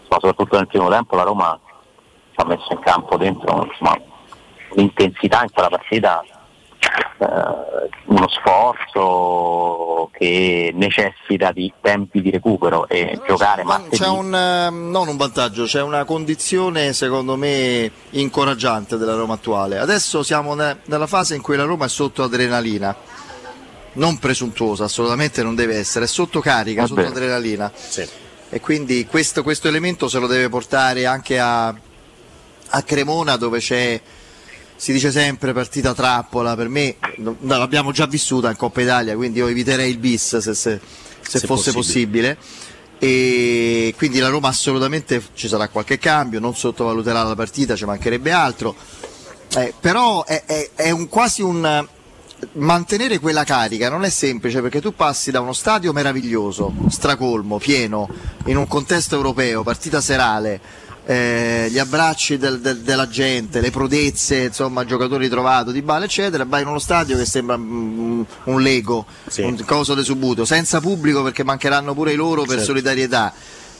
insomma, 0.07 0.19
soprattutto 0.19 0.57
nel 0.57 0.67
primo 0.67 0.89
tempo 0.89 1.15
la 1.15 1.23
Roma 1.23 1.59
ci 2.31 2.39
ha 2.39 2.45
messo 2.45 2.67
in 2.71 2.79
campo 2.79 3.17
dentro 3.17 3.67
insomma, 3.69 3.99
un'intensità 4.69 5.43
in 5.43 5.51
quella 5.51 5.69
partita 5.69 6.23
eh, 7.19 7.89
uno 8.05 8.27
sforzo 8.29 10.09
che 10.13 10.71
necessita 10.73 11.51
di 11.51 11.71
tempi 11.81 12.21
di 12.21 12.29
recupero 12.29 12.87
e 12.87 13.19
giocare 13.27 13.63
martedì 13.63 13.97
C'è 13.97 14.07
un, 14.07 14.33
eh, 14.33 14.69
non 14.69 15.07
un 15.07 15.17
vantaggio, 15.17 15.65
c'è 15.65 15.81
una 15.81 16.05
condizione 16.05 16.93
secondo 16.93 17.35
me 17.35 17.91
incoraggiante 18.11 18.97
della 18.97 19.15
Roma 19.15 19.33
attuale. 19.33 19.79
Adesso 19.79 20.23
siamo 20.23 20.53
ne- 20.53 20.77
nella 20.85 21.07
fase 21.07 21.35
in 21.35 21.41
cui 21.41 21.57
la 21.57 21.63
Roma 21.65 21.85
è 21.85 21.89
sotto 21.89 22.23
adrenalina, 22.23 22.95
non 23.93 24.17
presuntuosa, 24.19 24.85
assolutamente 24.85 25.43
non 25.43 25.55
deve 25.55 25.77
essere, 25.77 26.05
è 26.05 26.07
sotto 26.07 26.39
carica, 26.39 26.81
Va 26.81 26.87
sotto 26.87 27.01
adrenalina. 27.01 27.71
E 28.49 28.59
quindi 28.61 29.05
questo, 29.05 29.43
questo 29.43 29.67
elemento 29.67 30.07
se 30.07 30.19
lo 30.19 30.27
deve 30.27 30.47
portare 30.49 31.05
anche 31.05 31.37
a, 31.39 31.67
a 31.67 32.81
Cremona 32.83 33.35
dove 33.35 33.59
c'è, 33.59 33.99
si 34.75 34.91
dice 34.93 35.11
sempre 35.11 35.51
partita 35.53 35.93
trappola, 35.93 36.55
per 36.55 36.69
me 36.69 36.95
no, 37.17 37.35
l'abbiamo 37.41 37.91
già 37.91 38.05
vissuta 38.05 38.49
in 38.49 38.55
Coppa 38.55 38.81
Italia, 38.81 39.15
quindi 39.15 39.39
io 39.39 39.47
eviterei 39.47 39.89
il 39.91 39.97
bis 39.97 40.37
se, 40.37 40.53
se- 40.53 40.79
se 41.21 41.39
Se 41.39 41.45
fosse 41.47 41.71
possibile. 41.73 42.35
possibile. 42.35 42.65
E 42.99 43.93
quindi 43.97 44.17
la 44.19 44.29
Roma 44.29 44.47
assolutamente 44.47 45.21
ci 45.33 45.47
sarà 45.47 45.67
qualche 45.67 45.97
cambio, 45.99 46.39
non 46.39 46.55
sottovaluterà 46.55 47.21
la 47.23 47.35
partita, 47.35 47.75
ci 47.75 47.85
mancherebbe 47.85 48.31
altro. 48.31 48.75
Eh, 49.55 49.73
però 49.79 50.23
è, 50.23 50.43
è- 50.45 50.69
è 50.73 50.89
un, 50.91 51.07
quasi 51.09 51.41
un 51.41 51.87
mantenere 52.53 53.19
quella 53.19 53.43
carica 53.43 53.89
non 53.89 54.03
è 54.03 54.09
semplice 54.09 54.61
perché 54.61 54.81
tu 54.81 54.93
passi 54.93 55.31
da 55.31 55.39
uno 55.41 55.53
stadio 55.53 55.91
meraviglioso, 55.93 56.73
stracolmo, 56.89 57.57
pieno, 57.57 58.07
in 58.45 58.57
un 58.57 58.67
contesto 58.67 59.15
europeo, 59.15 59.63
partita 59.63 60.01
serale, 60.01 60.59
eh, 61.05 61.67
gli 61.71 61.79
abbracci 61.79 62.37
del- 62.37 62.59
del- 62.59 62.79
della 62.81 63.07
gente, 63.07 63.61
le 63.61 63.71
prodezze, 63.71 64.43
insomma, 64.43 64.83
giocatori 64.85 65.29
trovato, 65.29 65.71
di 65.71 65.81
bale, 65.81 66.05
eccetera, 66.05 66.43
vai 66.45 66.61
in 66.63 66.67
uno 66.67 66.79
stadio 66.79 67.17
che 67.17 67.25
sembra 67.25 67.57
mm, 67.57 68.21
un 68.45 68.61
Lego, 68.61 69.05
un 69.37 69.63
coso 69.65 69.93
de 69.95 70.03
subuto, 70.03 70.43
senza 70.45 70.79
pubblico 70.81 71.23
perché 71.23 71.43
mancheranno 71.43 71.93
pure 71.93 72.11
i 72.11 72.15
loro 72.15 72.41
per 72.41 72.49
Certo. 72.57 72.65
solidarietà. 72.65 73.33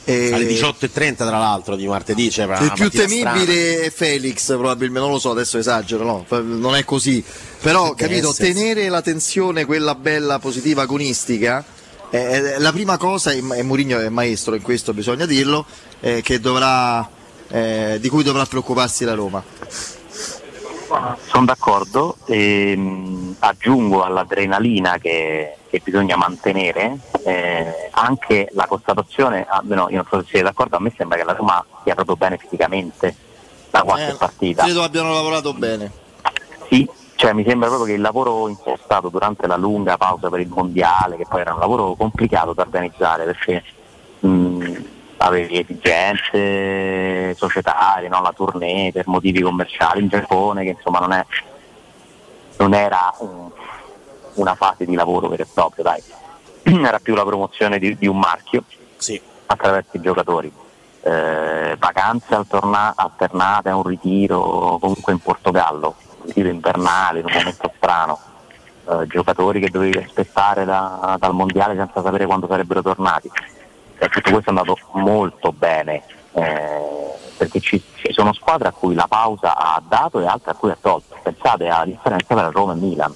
Eh, 0.04 0.32
Alle 0.32 0.46
18.30 0.46 1.16
tra 1.16 1.36
l'altro 1.38 1.76
di 1.76 1.86
martedì 1.86 2.32
una 2.38 2.58
il 2.60 2.72
più 2.74 2.88
temibile 2.88 3.82
è 3.82 3.90
Felix, 3.90 4.46
probabilmente, 4.56 5.00
non 5.00 5.10
lo 5.10 5.18
so, 5.18 5.32
adesso 5.32 5.58
esagero, 5.58 6.02
no, 6.26 6.40
non 6.40 6.74
è 6.76 6.84
così. 6.86 7.22
Però, 7.60 7.94
Deve 7.94 7.96
capito, 7.96 8.30
essersi. 8.30 8.52
tenere 8.52 8.88
la 8.88 9.02
tensione, 9.02 9.64
quella 9.64 9.94
bella, 9.94 10.38
positiva, 10.38 10.82
agonistica, 10.82 11.64
eh, 12.10 12.54
è 12.54 12.58
la 12.58 12.72
prima 12.72 12.96
cosa, 12.96 13.32
e 13.32 13.62
Mourinho 13.62 13.98
è 13.98 14.08
maestro 14.08 14.54
in 14.54 14.62
questo, 14.62 14.94
bisogna 14.94 15.26
dirlo, 15.26 15.66
eh, 16.00 16.22
che 16.22 16.38
dovrà, 16.40 17.06
eh, 17.48 17.98
di 18.00 18.08
cui 18.08 18.22
dovrà 18.22 18.44
preoccuparsi 18.46 19.04
la 19.04 19.14
Roma. 19.14 19.42
Sono 21.26 21.44
d'accordo, 21.44 22.16
ehm, 22.26 23.36
aggiungo 23.40 24.04
all'adrenalina 24.04 24.96
che, 24.96 25.56
che 25.68 25.82
bisogna 25.84 26.16
mantenere 26.16 26.96
eh, 27.24 27.90
anche 27.90 28.48
la 28.52 28.66
constatazione, 28.66 29.44
almeno 29.46 29.88
io 29.90 29.96
non 29.96 30.06
so 30.08 30.20
se 30.20 30.28
siete 30.30 30.44
d'accordo, 30.46 30.76
a 30.76 30.80
me 30.80 30.90
sembra 30.96 31.18
che 31.18 31.24
la 31.24 31.34
Roma 31.34 31.62
sia 31.84 31.94
proprio 31.94 32.16
bene 32.16 32.38
fisicamente 32.38 33.14
da 33.70 33.82
qualche 33.82 34.12
Eh, 34.12 34.14
partita. 34.14 34.62
Credo 34.64 34.82
abbiano 34.82 35.12
lavorato 35.12 35.52
bene. 35.52 35.92
Sì, 36.70 36.88
cioè 37.18 37.32
mi 37.32 37.44
sembra 37.44 37.66
proprio 37.66 37.88
che 37.88 37.94
il 37.94 38.00
lavoro 38.00 38.46
impostato 38.46 39.08
durante 39.08 39.48
la 39.48 39.56
lunga 39.56 39.96
pausa 39.96 40.28
per 40.28 40.38
il 40.38 40.46
mondiale, 40.46 41.16
che 41.16 41.26
poi 41.28 41.40
era 41.40 41.52
un 41.52 41.58
lavoro 41.58 41.94
complicato 41.94 42.52
da 42.52 42.62
organizzare 42.62 43.24
perché 43.24 43.64
mh, 44.20 44.74
avevi 45.16 45.58
esigenze 45.58 47.34
societarie, 47.34 48.08
no? 48.08 48.22
la 48.22 48.32
tournée 48.32 48.92
per 48.92 49.08
motivi 49.08 49.40
commerciali 49.40 50.00
in 50.00 50.06
Giappone, 50.06 50.62
che 50.62 50.70
insomma 50.70 51.00
non, 51.00 51.10
è, 51.10 51.26
non 52.58 52.72
era 52.72 53.12
un- 53.18 53.50
una 54.34 54.54
fase 54.54 54.84
di 54.84 54.94
lavoro 54.94 55.26
vero 55.26 55.42
e 55.42 55.46
proprio, 55.52 55.82
dai. 55.82 56.00
era 56.86 57.00
più 57.00 57.16
la 57.16 57.24
promozione 57.24 57.80
di, 57.80 57.98
di 57.98 58.06
un 58.06 58.20
marchio 58.20 58.62
attraverso 59.46 59.96
i 59.96 60.00
giocatori. 60.00 60.52
Eh, 61.00 61.74
vacanze 61.80 62.36
alterna- 62.36 62.92
alternate 62.94 63.70
a 63.70 63.76
un 63.76 63.82
ritiro 63.82 64.78
comunque 64.80 65.12
in 65.12 65.18
Portogallo, 65.18 65.96
ritiro 66.28 66.48
invernale 66.48 67.20
in 67.20 67.24
un 67.26 67.32
momento 67.32 67.72
strano, 67.76 68.18
eh, 68.88 69.06
giocatori 69.06 69.60
che 69.60 69.70
dovevi 69.70 69.98
aspettare 69.98 70.64
da- 70.64 71.16
dal 71.18 71.34
mondiale 71.34 71.74
senza 71.74 72.02
sapere 72.02 72.26
quando 72.26 72.46
sarebbero 72.46 72.82
tornati. 72.82 73.30
E 73.98 74.08
tutto 74.08 74.30
questo 74.30 74.50
è 74.50 74.56
andato 74.56 74.78
molto 74.92 75.52
bene, 75.52 76.04
eh, 76.32 77.12
perché 77.36 77.58
ci, 77.60 77.82
ci 77.94 78.12
sono 78.12 78.32
squadre 78.32 78.68
a 78.68 78.72
cui 78.72 78.94
la 78.94 79.06
pausa 79.08 79.56
ha 79.56 79.82
dato 79.86 80.20
e 80.20 80.26
altre 80.26 80.52
a 80.52 80.54
cui 80.54 80.70
ha 80.70 80.78
tolto. 80.80 81.16
Pensate 81.22 81.68
alla 81.68 81.84
differenza 81.84 82.34
tra 82.34 82.50
Roma 82.50 82.72
e 82.72 82.76
Milan. 82.76 83.14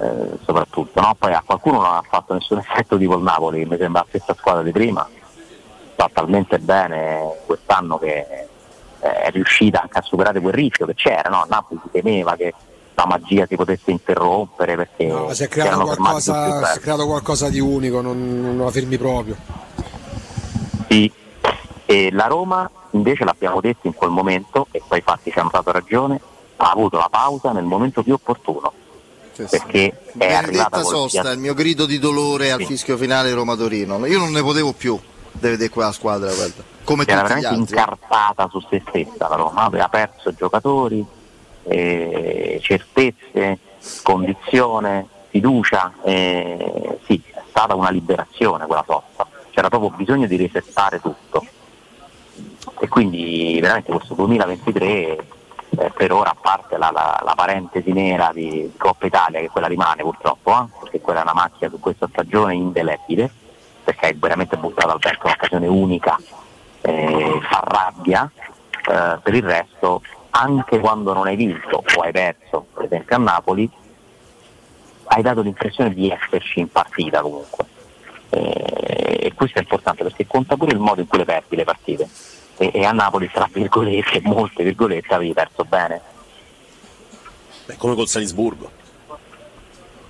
eh, 0.00 0.38
soprattutto, 0.44 1.00
no? 1.00 1.14
poi 1.18 1.32
a 1.32 1.42
qualcuno 1.44 1.80
non 1.80 1.94
ha 1.94 2.02
fatto 2.08 2.34
nessun 2.34 2.58
effetto 2.58 2.96
tipo 2.96 3.16
il 3.16 3.22
Napoli, 3.22 3.64
mi 3.64 3.76
sembra 3.76 4.00
la 4.00 4.06
stessa 4.08 4.34
squadra 4.34 4.62
di 4.62 4.70
prima, 4.70 5.08
fa 5.96 6.10
talmente 6.12 6.58
bene 6.58 7.40
quest'anno 7.46 7.98
che 7.98 8.47
è 9.00 9.30
riuscita 9.30 9.82
anche 9.82 9.98
a 9.98 10.02
superare 10.02 10.40
quel 10.40 10.54
rischio 10.54 10.86
che 10.86 10.94
c'era, 10.94 11.28
no? 11.28 11.42
a 11.42 11.46
Napoli 11.48 11.80
si 11.82 11.90
temeva 11.90 12.34
che 12.36 12.52
la 12.94 13.06
magia 13.06 13.46
si 13.46 13.54
potesse 13.54 13.90
interrompere 13.92 14.74
perché 14.74 15.06
No, 15.06 15.32
si 15.32 15.44
è 15.44 15.48
creato, 15.48 15.82
qualcosa, 15.82 16.64
si 16.72 16.78
è 16.78 16.80
creato 16.80 17.06
qualcosa 17.06 17.48
di 17.48 17.60
unico, 17.60 18.00
non, 18.00 18.40
non 18.40 18.58
la 18.58 18.70
fermi 18.72 18.98
proprio. 18.98 19.36
Sì. 20.88 21.10
E 21.86 22.10
la 22.12 22.26
Roma 22.26 22.68
invece 22.92 23.24
l'abbiamo 23.24 23.60
detto 23.60 23.86
in 23.86 23.94
quel 23.94 24.10
momento, 24.10 24.66
e 24.72 24.82
poi 24.86 24.98
infatti 24.98 25.30
ci 25.30 25.38
hanno 25.38 25.50
dato 25.52 25.70
ragione, 25.70 26.20
ha 26.56 26.70
avuto 26.70 26.98
la 26.98 27.08
pausa 27.10 27.52
nel 27.52 27.64
momento 27.64 28.02
più 28.02 28.14
opportuno. 28.14 28.72
Perché 29.48 30.00
è 30.18 30.34
arrivata 30.34 30.82
sosta, 30.82 31.30
il 31.30 31.38
mio 31.38 31.54
grido 31.54 31.86
di 31.86 32.00
dolore 32.00 32.50
al 32.50 32.58
Sì. 32.58 32.66
fischio 32.66 32.96
finale 32.96 33.32
Roma-Torino. 33.32 34.04
Io 34.06 34.18
non 34.18 34.32
ne 34.32 34.42
potevo 34.42 34.72
più 34.72 34.98
di 35.30 35.48
vedere 35.48 35.68
quella 35.68 35.92
squadra, 35.92 36.32
guarda. 36.34 36.64
Come 36.88 37.04
era 37.06 37.20
veramente 37.20 37.52
incartata 37.52 38.48
su 38.48 38.60
se 38.60 38.82
stessa 38.88 39.28
la 39.28 39.34
Roma, 39.34 39.64
aveva 39.64 39.90
perso 39.90 40.32
giocatori, 40.32 41.04
eh, 41.64 42.58
certezze, 42.62 43.58
condizione, 44.02 45.06
fiducia, 45.28 45.92
eh, 46.02 46.98
sì, 47.04 47.22
è 47.30 47.42
stata 47.46 47.74
una 47.74 47.90
liberazione 47.90 48.64
quella 48.64 48.84
sosta, 48.86 49.28
c'era 49.50 49.68
proprio 49.68 49.90
bisogno 49.90 50.26
di 50.26 50.36
resettare 50.38 50.98
tutto. 50.98 51.44
E 52.80 52.88
quindi 52.88 53.58
veramente 53.60 53.92
questo 53.92 54.14
2023 54.14 54.86
eh, 54.86 55.92
per 55.94 56.10
ora 56.10 56.30
a 56.30 56.36
parte 56.40 56.78
la, 56.78 56.90
la- 56.90 57.20
la 57.22 57.34
parentesi 57.34 57.92
nera 57.92 58.30
di, 58.32 58.72
Coppa 58.78 59.04
Italia 59.04 59.40
che 59.40 59.50
quella 59.50 59.66
rimane 59.66 60.00
purtroppo, 60.00 60.52
eh, 60.52 60.64
perché 60.80 61.00
quella 61.02 61.20
è 61.20 61.22
una 61.24 61.34
macchia 61.34 61.68
su 61.68 61.78
questa 61.80 62.08
stagione 62.10 62.54
indelebile, 62.54 63.30
perché 63.84 64.06
hai 64.06 64.14
veramente 64.14 64.56
buttato 64.56 64.88
al 64.92 64.98
vento 64.98 65.26
un'occasione 65.26 65.66
unica 65.66 66.18
eh, 66.88 67.40
fa 67.42 67.62
rabbia, 67.64 68.30
eh, 68.88 69.18
per 69.22 69.34
il 69.34 69.42
resto 69.42 70.02
anche 70.30 70.78
quando 70.78 71.12
non 71.12 71.26
hai 71.26 71.36
vinto 71.36 71.82
o 71.94 72.00
hai 72.00 72.12
perso, 72.12 72.66
per 72.72 72.84
esempio 72.84 73.16
a 73.16 73.18
Napoli, 73.18 73.70
hai 75.04 75.22
dato 75.22 75.40
l'impressione 75.40 75.92
di 75.92 76.10
esserci 76.10 76.60
in 76.60 76.70
partita 76.70 77.20
comunque. 77.20 77.64
Eh, 78.30 79.18
e 79.20 79.32
questo 79.34 79.58
è 79.58 79.62
importante 79.62 80.02
perché 80.02 80.26
conta 80.26 80.56
pure 80.56 80.72
il 80.72 80.78
modo 80.78 81.00
in 81.00 81.06
cui 81.06 81.18
le 81.18 81.24
perdi 81.24 81.56
le 81.56 81.64
partite. 81.64 82.08
E, 82.56 82.70
e 82.72 82.84
a 82.84 82.92
Napoli, 82.92 83.30
tra 83.30 83.48
virgolette, 83.50 84.20
molte 84.24 84.62
virgolette, 84.62 85.14
avevi 85.14 85.32
perso 85.32 85.64
bene. 85.64 86.00
Beh, 87.66 87.76
come 87.76 87.94
col 87.94 88.06
Salisburgo. 88.06 88.70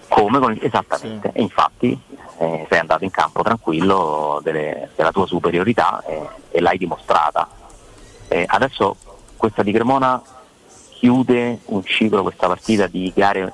Come 0.09 0.39
con- 0.39 0.59
esattamente, 0.61 1.31
e 1.33 1.43
infatti 1.43 1.99
eh, 2.39 2.66
sei 2.69 2.78
andato 2.78 3.05
in 3.05 3.10
campo 3.10 3.43
tranquillo 3.43 4.40
delle- 4.43 4.90
della 4.94 5.12
tua 5.12 5.27
superiorità 5.27 6.02
e, 6.06 6.28
e 6.51 6.60
l'hai 6.60 6.78
dimostrata. 6.78 7.48
Eh, 8.28 8.44
adesso 8.47 8.97
questa 9.36 9.62
di 9.62 9.73
Cremona 9.73 10.20
chiude 10.90 11.60
un 11.66 11.85
ciclo, 11.85 12.23
questa 12.23 12.47
partita 12.47 12.86
di 12.86 13.12
gare 13.15 13.52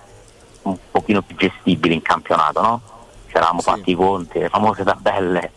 un 0.63 0.77
pochino 0.91 1.23
più 1.23 1.37
gestibili 1.37 1.95
in 1.95 2.03
campionato, 2.03 2.61
no? 2.61 2.81
Ci 3.29 3.37
eravamo 3.37 3.61
fatti 3.61 3.91
i 3.91 3.95
conti, 3.95 4.39
le 4.39 4.49
famose 4.49 4.85
tabelle, 4.85 5.51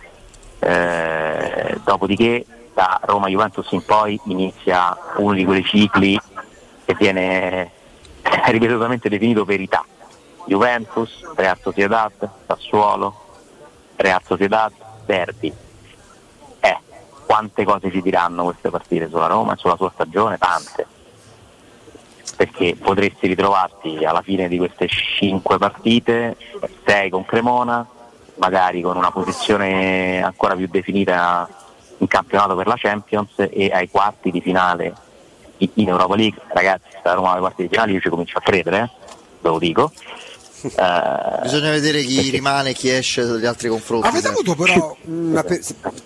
eh, 0.59 1.79
dopodiché 1.83 2.45
da 2.73 2.99
Roma 3.03 3.27
Juventus 3.27 3.71
in 3.71 3.83
poi 3.85 4.19
inizia 4.25 4.95
uno 5.17 5.33
di 5.33 5.45
quei 5.45 5.63
cicli 5.63 6.19
che 6.85 6.95
viene 6.95 7.71
ripetutamente 8.47 9.09
definito 9.09 9.45
verità. 9.45 9.83
Juventus, 10.47 11.23
Real 11.35 11.57
Sociedad, 11.61 12.11
Sassuolo, 12.45 13.13
Real 13.97 14.21
Sociedad, 14.25 14.71
Derby. 15.05 15.53
Eh, 16.59 16.77
quante 17.25 17.63
cose 17.63 17.91
ci 17.91 18.01
diranno 18.01 18.45
queste 18.45 18.69
partite 18.69 19.09
sulla 19.09 19.27
Roma 19.27 19.53
e 19.53 19.57
sulla 19.57 19.75
sua 19.75 19.91
stagione? 19.93 20.37
Tante. 20.37 20.87
Perché 22.35 22.75
potresti 22.75 23.27
ritrovarti 23.27 24.05
alla 24.05 24.21
fine 24.21 24.47
di 24.47 24.57
queste 24.57 24.87
cinque 24.87 25.57
partite, 25.57 26.37
sei 26.85 27.09
con 27.09 27.25
Cremona, 27.25 27.85
magari 28.35 28.81
con 28.81 28.95
una 28.95 29.11
posizione 29.11 30.21
ancora 30.23 30.55
più 30.55 30.67
definita 30.67 31.47
in 31.97 32.07
campionato 32.07 32.55
per 32.55 32.67
la 32.67 32.75
Champions 32.77 33.31
e 33.37 33.69
ai 33.73 33.89
quarti 33.89 34.31
di 34.31 34.39
finale 34.39 34.93
in 35.57 35.87
Europa 35.87 36.15
League. 36.15 36.39
Ragazzi, 36.47 36.89
se 36.91 37.01
la 37.03 37.13
Roma 37.13 37.31
alle 37.31 37.39
quarti 37.39 37.63
di 37.63 37.69
finale 37.69 37.91
io 37.91 37.99
ci 37.99 38.09
comincio 38.09 38.37
a 38.37 38.41
credere, 38.41 38.79
eh. 38.79 38.89
ve 39.41 39.49
lo 39.49 39.57
dico. 39.57 39.91
Eh, 40.61 41.39
Bisogna 41.43 41.69
vedere 41.69 42.01
chi 42.01 42.15
perché- 42.15 42.31
rimane 42.31 42.69
e 42.71 42.73
chi 42.73 42.89
esce 42.89 43.23
dagli 43.25 43.45
altri 43.45 43.69
confronti. 43.69 44.07
Avete 44.07 44.27
avuto 44.27 44.55
però, 44.55 44.95
una 45.05 45.43
pe- 45.43 45.61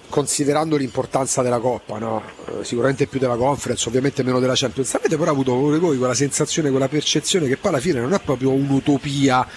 considerando 0.09 0.75
l'importanza 0.75 1.41
della 1.41 1.59
Coppa, 1.59 1.97
no? 1.97 2.21
Eh, 2.59 2.65
sicuramente 2.65 3.07
più 3.07 3.19
della 3.19 3.35
Conference, 3.37 3.87
ovviamente 3.87 4.23
meno 4.23 4.39
della 4.39 4.53
Champions, 4.55 4.93
avete 4.95 5.17
però 5.17 5.31
avuto 5.31 5.53
pure 5.55 5.77
voi 5.79 5.97
quella 5.97 6.13
sensazione, 6.13 6.69
quella 6.69 6.89
percezione 6.89 7.47
che 7.47 7.55
poi 7.57 7.71
alla 7.71 7.79
fine 7.79 7.99
non 8.01 8.13
è 8.13 8.19
proprio 8.19 8.51
un'utopia, 8.51 9.47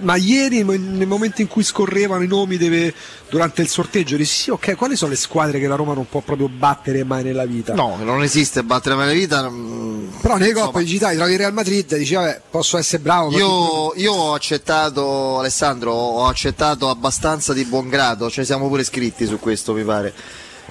ma 0.00 0.16
ieri 0.16 0.62
nel 0.62 1.06
momento 1.06 1.40
in 1.40 1.48
cui 1.48 1.62
scorrevano 1.62 2.22
i 2.22 2.26
nomi 2.26 2.56
deve- 2.58 2.92
durante 3.30 3.62
il 3.62 3.68
sorteggio, 3.68 4.16
dici 4.16 4.32
sì 4.34 4.50
ok, 4.50 4.76
quali 4.76 4.94
sono 4.94 5.10
le 5.10 5.16
squadre 5.16 5.58
che 5.58 5.66
la 5.66 5.74
Roma 5.74 5.94
non 5.94 6.06
può 6.08 6.20
proprio 6.20 6.48
battere 6.48 7.02
mai 7.02 7.22
nella 7.24 7.46
vita? 7.46 7.72
No, 7.74 7.96
non 8.02 8.22
esiste 8.22 8.62
battere 8.62 8.94
mai 8.94 9.06
la 9.06 9.12
vita. 9.12 9.48
mm, 9.48 10.08
Però 10.20 10.36
nelle 10.36 10.52
coppe 10.52 10.80
digitali 10.80 11.16
trovi 11.16 11.32
il 11.32 11.38
Real 11.38 11.52
Madrid 11.52 11.90
e 11.92 11.98
dici 11.98 12.14
vabbè 12.14 12.42
posso 12.50 12.76
essere 12.76 13.02
bravo 13.02 13.30
ma 13.30 13.38
Io, 13.38 13.92
io 13.96 14.33
ho 14.34 14.36
accettato, 14.36 15.38
Alessandro, 15.38 15.92
ho 15.92 16.26
accettato 16.26 16.90
abbastanza 16.90 17.52
di 17.52 17.64
buon 17.64 17.88
grado, 17.88 18.28
ce 18.28 18.40
ne 18.40 18.46
siamo 18.46 18.66
pure 18.68 18.82
scritti 18.84 19.26
su 19.26 19.38
questo, 19.38 19.72
mi 19.72 19.84
pare. 19.84 20.12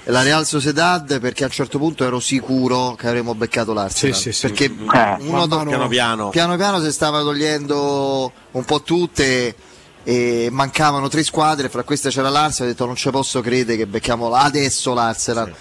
La 0.07 0.21
Real 0.21 0.45
Sociedad 0.45 1.17
perché 1.21 1.43
a 1.43 1.45
un 1.47 1.53
certo 1.53 1.77
punto 1.77 2.03
ero 2.03 2.19
sicuro 2.19 2.93
che 2.95 3.07
avremmo 3.07 3.33
beccato 3.35 3.71
l'Arsenal. 3.71 4.13
Sì, 4.15 4.21
sì, 4.21 4.31
sì. 4.33 4.47
Perché 4.47 4.65
Eh, 4.65 5.15
uno 5.21 5.37
man 5.37 5.47
do- 5.47 5.55
mano- 5.57 5.69
Piano 5.69 5.87
piano. 5.87 6.29
piano 6.29 6.55
piano 6.57 6.81
si 6.81 6.91
stava 6.91 7.21
togliendo 7.21 8.31
un 8.51 8.65
po' 8.65 8.81
tutte 8.81 9.55
e 10.03 10.49
mancavano 10.51 11.07
tre 11.07 11.23
squadre, 11.23 11.69
fra 11.69 11.83
queste 11.83 12.09
c'era 12.09 12.27
l'Arsenal, 12.29 12.69
ho 12.69 12.73
detto 12.73 12.85
non 12.85 12.95
ci 12.97 13.09
posso 13.11 13.39
credere 13.39 13.77
che 13.77 13.87
becchiamo 13.87 14.33
adesso 14.33 14.93
l'Arsenal. 14.93 15.53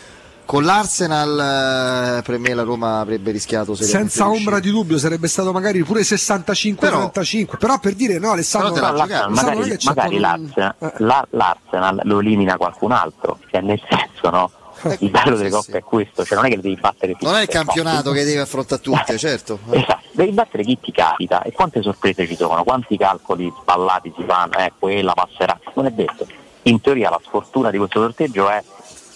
Con 0.53 0.65
l'Arsenal 0.65 2.19
eh, 2.19 2.23
per 2.23 2.39
me 2.39 2.53
la 2.53 2.63
Roma 2.63 3.01
avrebbe 3.01 3.31
rischiato 3.31 3.75
senza 3.75 4.29
ombra 4.29 4.61
di 4.61 4.71
dubbio 4.71 4.99
sarebbe 4.99 5.27
stato 5.27 5.51
magari 5.51 5.83
pure 5.83 6.03
65-35 6.03 7.57
però, 7.59 7.79
per 7.79 7.95
dire 7.95 8.19
no 8.19 8.33
Alessandro, 8.33 8.75
Però 8.75 8.89
non 8.89 8.97
è 8.97 8.99
magari, 8.99 9.79
magari 9.83 10.15
un- 10.17 10.21
l'Arsenal, 10.21 10.75
la- 10.99 11.27
l'Arsenal 11.31 12.01
lo 12.05 12.19
elimina 12.21 12.59
qualcun 12.59 12.93
altro, 12.93 13.39
cioè 13.51 13.63
nel 13.63 13.81
senso 13.89 14.29
no? 14.29 14.51
Il 14.99 15.09
bello 15.09 15.37
delle 15.37 15.49
coppe 15.49 15.79
è 15.79 15.83
questo, 15.83 16.23
cioè 16.23 16.37
non 16.37 16.45
è 16.45 16.51
che 16.51 16.61
devi 16.61 16.77
battere 16.79 17.13
tutte. 17.13 17.25
Non 17.25 17.37
è 17.37 17.43
il 17.43 17.49
campionato 17.49 18.11
che 18.13 18.25
deve 18.25 18.41
affrontare 18.41 18.83
tutte, 18.83 19.17
certo. 19.17 19.59
Esatto, 19.71 20.01
devi 20.13 20.33
battere 20.33 20.65
chi 20.65 20.79
ti 20.79 20.93
capita 20.93 21.41
e 21.45 21.53
quante 21.53 21.81
sorprese 21.81 22.27
ci 22.27 22.37
sono, 22.37 22.63
quanti 22.63 22.99
calcoli 22.99 23.51
sballati 23.63 24.13
si 24.15 24.23
fanno, 24.27 24.59
eh, 24.59 24.73
quella 24.79 25.15
passerà, 25.15 25.59
non 25.77 25.87
è 25.87 25.91
detto. 25.93 26.27
In 26.65 26.81
teoria 26.83 27.09
la 27.11 27.21
sfortuna 27.25 27.71
di 27.71 27.79
questo 27.79 28.01
sorteggio 28.01 28.49
è 28.51 28.63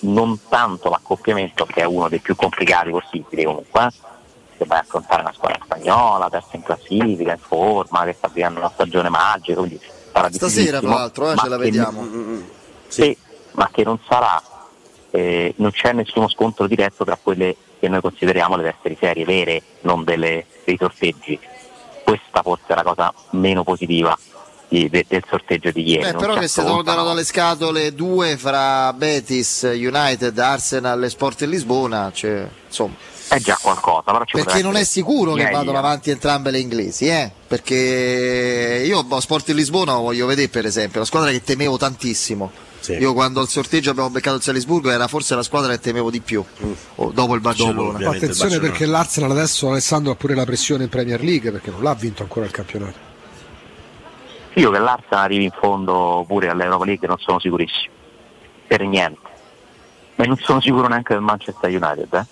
non 0.06 0.38
tanto 0.48 0.88
l'accoppiamento, 0.88 1.64
che 1.66 1.82
è 1.82 1.84
uno 1.84 2.08
dei 2.08 2.20
più 2.20 2.34
complicati 2.36 2.90
possibili 2.90 3.44
comunque, 3.44 3.86
eh, 3.86 3.90
che 4.58 4.64
vai 4.64 4.78
a 4.78 4.80
affrontare 4.82 5.22
una 5.22 5.32
squadra 5.32 5.60
spagnola, 5.62 6.28
terza 6.30 6.56
in 6.56 6.62
classifica, 6.62 7.32
in 7.32 7.38
forma, 7.38 8.04
che 8.04 8.14
sta 8.16 8.28
vivendo 8.28 8.60
una 8.60 8.70
stagione 8.72 9.08
magica, 9.08 9.58
quindi 9.58 9.80
sarà 10.12 10.30
Stasera, 10.32 10.80
tra 10.80 10.88
l'altro, 10.88 11.30
eh, 11.30 11.34
ma 11.34 11.42
ce 11.42 11.48
la 11.48 11.56
che- 11.56 11.62
vediamo. 11.62 12.06
sì, 12.88 13.16
ma 13.52 13.68
che 13.72 13.84
non 13.84 13.98
sarà, 14.08 14.42
eh, 15.10 15.54
non 15.56 15.70
c'è 15.70 15.92
nessuno 15.92 16.28
scontro 16.28 16.66
diretto 16.66 17.04
tra 17.04 17.18
quelle 17.22 17.56
che 17.78 17.88
noi 17.88 18.00
consideriamo 18.00 18.56
le 18.56 18.62
teste 18.62 18.96
serie 18.98 19.24
vere, 19.24 19.62
non 19.82 20.04
delle, 20.04 20.46
dei 20.64 20.76
sorteggi. 20.78 21.38
Questa 22.02 22.40
forse 22.42 22.66
è 22.68 22.74
la 22.74 22.82
cosa 22.82 23.12
meno 23.30 23.64
positiva 23.64 24.16
di- 24.68 24.88
de- 24.88 25.04
del 25.08 25.24
sorteggio 25.28 25.70
di 25.70 25.88
ieri. 25.88 26.02
Beh, 26.12 26.14
però 26.14 26.34
che 26.34 26.48
si 26.48 26.60
affrontano- 26.60 26.82
tolgano 26.84 27.04
dalle 27.08 27.24
scatole 27.24 27.94
due 27.94 28.36
fra 28.36 28.92
Betis, 28.92 29.62
United, 29.62 30.36
Arsenal 30.38 31.02
e 31.04 31.08
Sport 31.08 31.42
in 31.42 31.50
Lisbona, 31.50 32.10
cioè, 32.12 32.48
insomma. 32.66 32.94
È 33.28 33.38
già 33.38 33.58
qualcosa, 33.60 34.02
però 34.12 34.24
ci 34.24 34.36
Perché 34.36 34.62
non 34.62 34.76
è 34.76 34.84
sicuro 34.84 35.34
che 35.34 35.50
vadano 35.50 35.78
avanti 35.78 36.10
entrambe 36.10 36.52
le 36.52 36.60
inglesi, 36.60 37.08
eh? 37.08 37.30
Perché 37.46 38.84
io 38.86 39.02
boh, 39.02 39.18
Sport 39.20 39.48
in 39.48 39.56
Lisbona 39.56 39.94
lo 39.94 40.02
voglio 40.02 40.26
vedere, 40.26 40.48
per 40.48 40.64
esempio, 40.64 41.00
la 41.00 41.06
squadra 41.06 41.30
che 41.30 41.42
temevo 41.42 41.76
tantissimo. 41.76 42.52
Io 43.00 43.14
quando 43.14 43.40
al 43.40 43.48
sorteggio 43.48 43.90
abbiamo 43.90 44.10
beccato 44.10 44.36
il 44.36 44.42
Salisburgo 44.42 44.90
era 44.90 45.08
forse 45.08 45.34
la 45.34 45.42
squadra 45.42 45.72
che 45.72 45.80
temevo 45.80 46.08
di 46.08 46.20
più, 46.20 46.44
o 46.96 47.10
dopo 47.10 47.34
il 47.34 47.40
Barcellona. 47.40 48.08
attenzione 48.10 48.60
perché 48.60 48.86
l'Arsenal 48.86 49.32
adesso 49.32 49.70
Alessandro 49.70 50.12
ha 50.12 50.14
pure 50.14 50.36
la 50.36 50.44
pressione 50.44 50.84
in 50.84 50.88
Premier 50.88 51.20
League 51.20 51.50
perché 51.50 51.70
non 51.70 51.82
l'ha 51.82 51.94
vinto 51.94 52.22
ancora 52.22 52.46
il 52.46 52.52
campionato 52.52 53.05
Io 54.56 54.70
che 54.70 54.78
l'Arsenal 54.78 55.24
arrivi 55.24 55.44
in 55.44 55.50
fondo 55.50 56.24
pure 56.26 56.48
all'Europa 56.48 56.84
League 56.84 57.06
non 57.06 57.18
sono 57.18 57.38
sicurissimo. 57.38 57.92
Per 58.66 58.80
niente. 58.82 59.20
Ma 60.16 60.24
non 60.24 60.36
sono 60.38 60.60
sicuro 60.60 60.88
neanche 60.88 61.12
del 61.12 61.22
Manchester 61.22 61.68
United, 61.70 62.12
eh. 62.14 62.24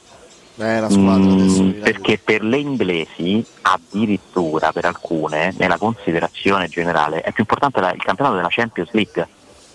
Eh, 0.57 0.81
la 0.81 0.89
squadra 0.89 1.23
Mm, 1.25 1.81
perché 1.83 2.17
per 2.23 2.43
le 2.45 2.59
inglesi 2.59 3.45
addirittura 3.63 4.71
per 4.73 4.85
alcune 4.85 5.53
nella 5.59 5.79
considerazione 5.79 6.69
generale 6.69 7.23
è 7.23 7.33
più 7.33 7.43
importante 7.43 7.81
la- 7.81 7.91
il 7.93 8.01
campionato 8.01 8.37
della 8.37 8.47
Champions 8.51 8.91
League 8.93 9.29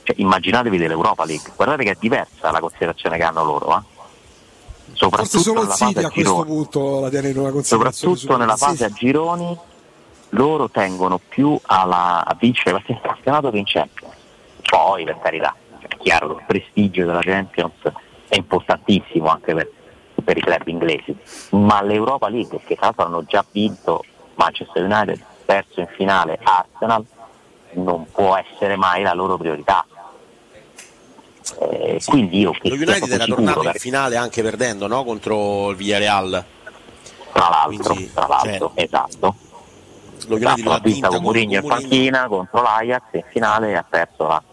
cioè 0.03 0.15
immaginatevi 0.19 0.77
dell'Europa 0.77 1.25
League 1.25 1.51
guardate 1.53 1.83
che 1.83 1.91
è 1.91 1.97
diversa 1.99 2.49
la 2.51 2.61
considerazione 2.61 3.17
che 3.17 3.23
hanno 3.23 3.43
loro 3.43 3.77
eh. 3.77 3.81
forse 4.93 4.95
soprattutto 4.95 5.39
solo 5.39 5.59
il 5.63 5.67
nella 5.67 5.75
fase 5.75 5.85
City 5.91 5.99
a 6.03 6.07
a 6.07 6.11
questo 6.11 6.31
gironi 6.31 6.45
punto 6.49 6.99
la 7.01 7.09
tiene 7.09 7.27
in 7.29 7.37
una 7.39 7.51
considerazione 7.51 8.15
soprattutto 8.15 8.37
nella 8.37 8.55
fase 8.55 8.85
a 8.85 8.89
gironi 8.89 9.57
loro 10.29 10.69
tengono 10.69 11.19
più 11.19 11.59
alla, 11.63 12.25
a 12.25 12.35
vincere 12.39 12.71
partite 12.71 12.93
in 12.93 13.01
campionato 13.01 13.51
che 13.51 13.57
in 13.57 13.65
Champions. 13.65 14.13
Poi 14.69 15.03
per 15.03 15.19
carità 15.19 15.55
è 15.79 15.87
chiaro 15.97 16.27
che 16.27 16.33
il 16.41 16.43
prestigio 16.45 17.05
della 17.05 17.21
Champions 17.21 17.73
è 18.27 18.35
importantissimo 18.35 19.27
anche 19.27 19.53
per, 19.53 19.69
per 20.23 20.37
i 20.37 20.41
club 20.41 20.67
inglesi. 20.67 21.15
Ma 21.51 21.81
l'Europa 21.81 22.29
League 22.29 22.59
che 22.65 22.75
tra 22.75 22.87
l'altro 22.87 23.05
hanno 23.05 23.23
già 23.25 23.43
vinto 23.51 24.03
Manchester 24.35 24.83
United 24.83 25.23
perso 25.45 25.79
in 25.79 25.87
finale 25.95 26.39
Arsenal 26.43 27.03
non 27.71 28.05
può 28.11 28.35
essere 28.35 28.75
mai 28.75 29.01
la 29.01 29.13
loro 29.13 29.37
priorità. 29.37 29.85
Eh, 31.61 31.99
quindi 32.05 32.39
io 32.39 32.51
che 32.51 32.69
Lo 32.69 32.75
United 32.75 33.09
era 33.09 33.25
tornato 33.25 33.63
in 33.63 33.71
che- 33.71 33.79
finale 33.79 34.17
anche 34.17 34.43
perdendo 34.43 34.85
no? 34.85 35.03
contro 35.03 35.71
il 35.71 35.75
Villarreal. 35.77 36.43
tra 37.31 37.49
l'altro, 37.49 37.93
Quindi, 37.93 38.13
tra 38.13 38.27
l'altro 38.27 38.71
esatto 38.75 39.35
Lo 40.29 40.35
Esatto, 40.35 40.69
l'ha 40.69 40.79
vinta 40.79 41.07
con 41.07 41.21
Mourinho 41.23 41.55
in 41.55 41.67
panchina 41.67 42.27
contro 42.27 42.61
l'Ajax 42.61 43.01
e 43.11 43.17
in 43.17 43.23
finale 43.29 43.75
ha 43.75 43.83
perso 43.87 44.27
la, 44.27 44.43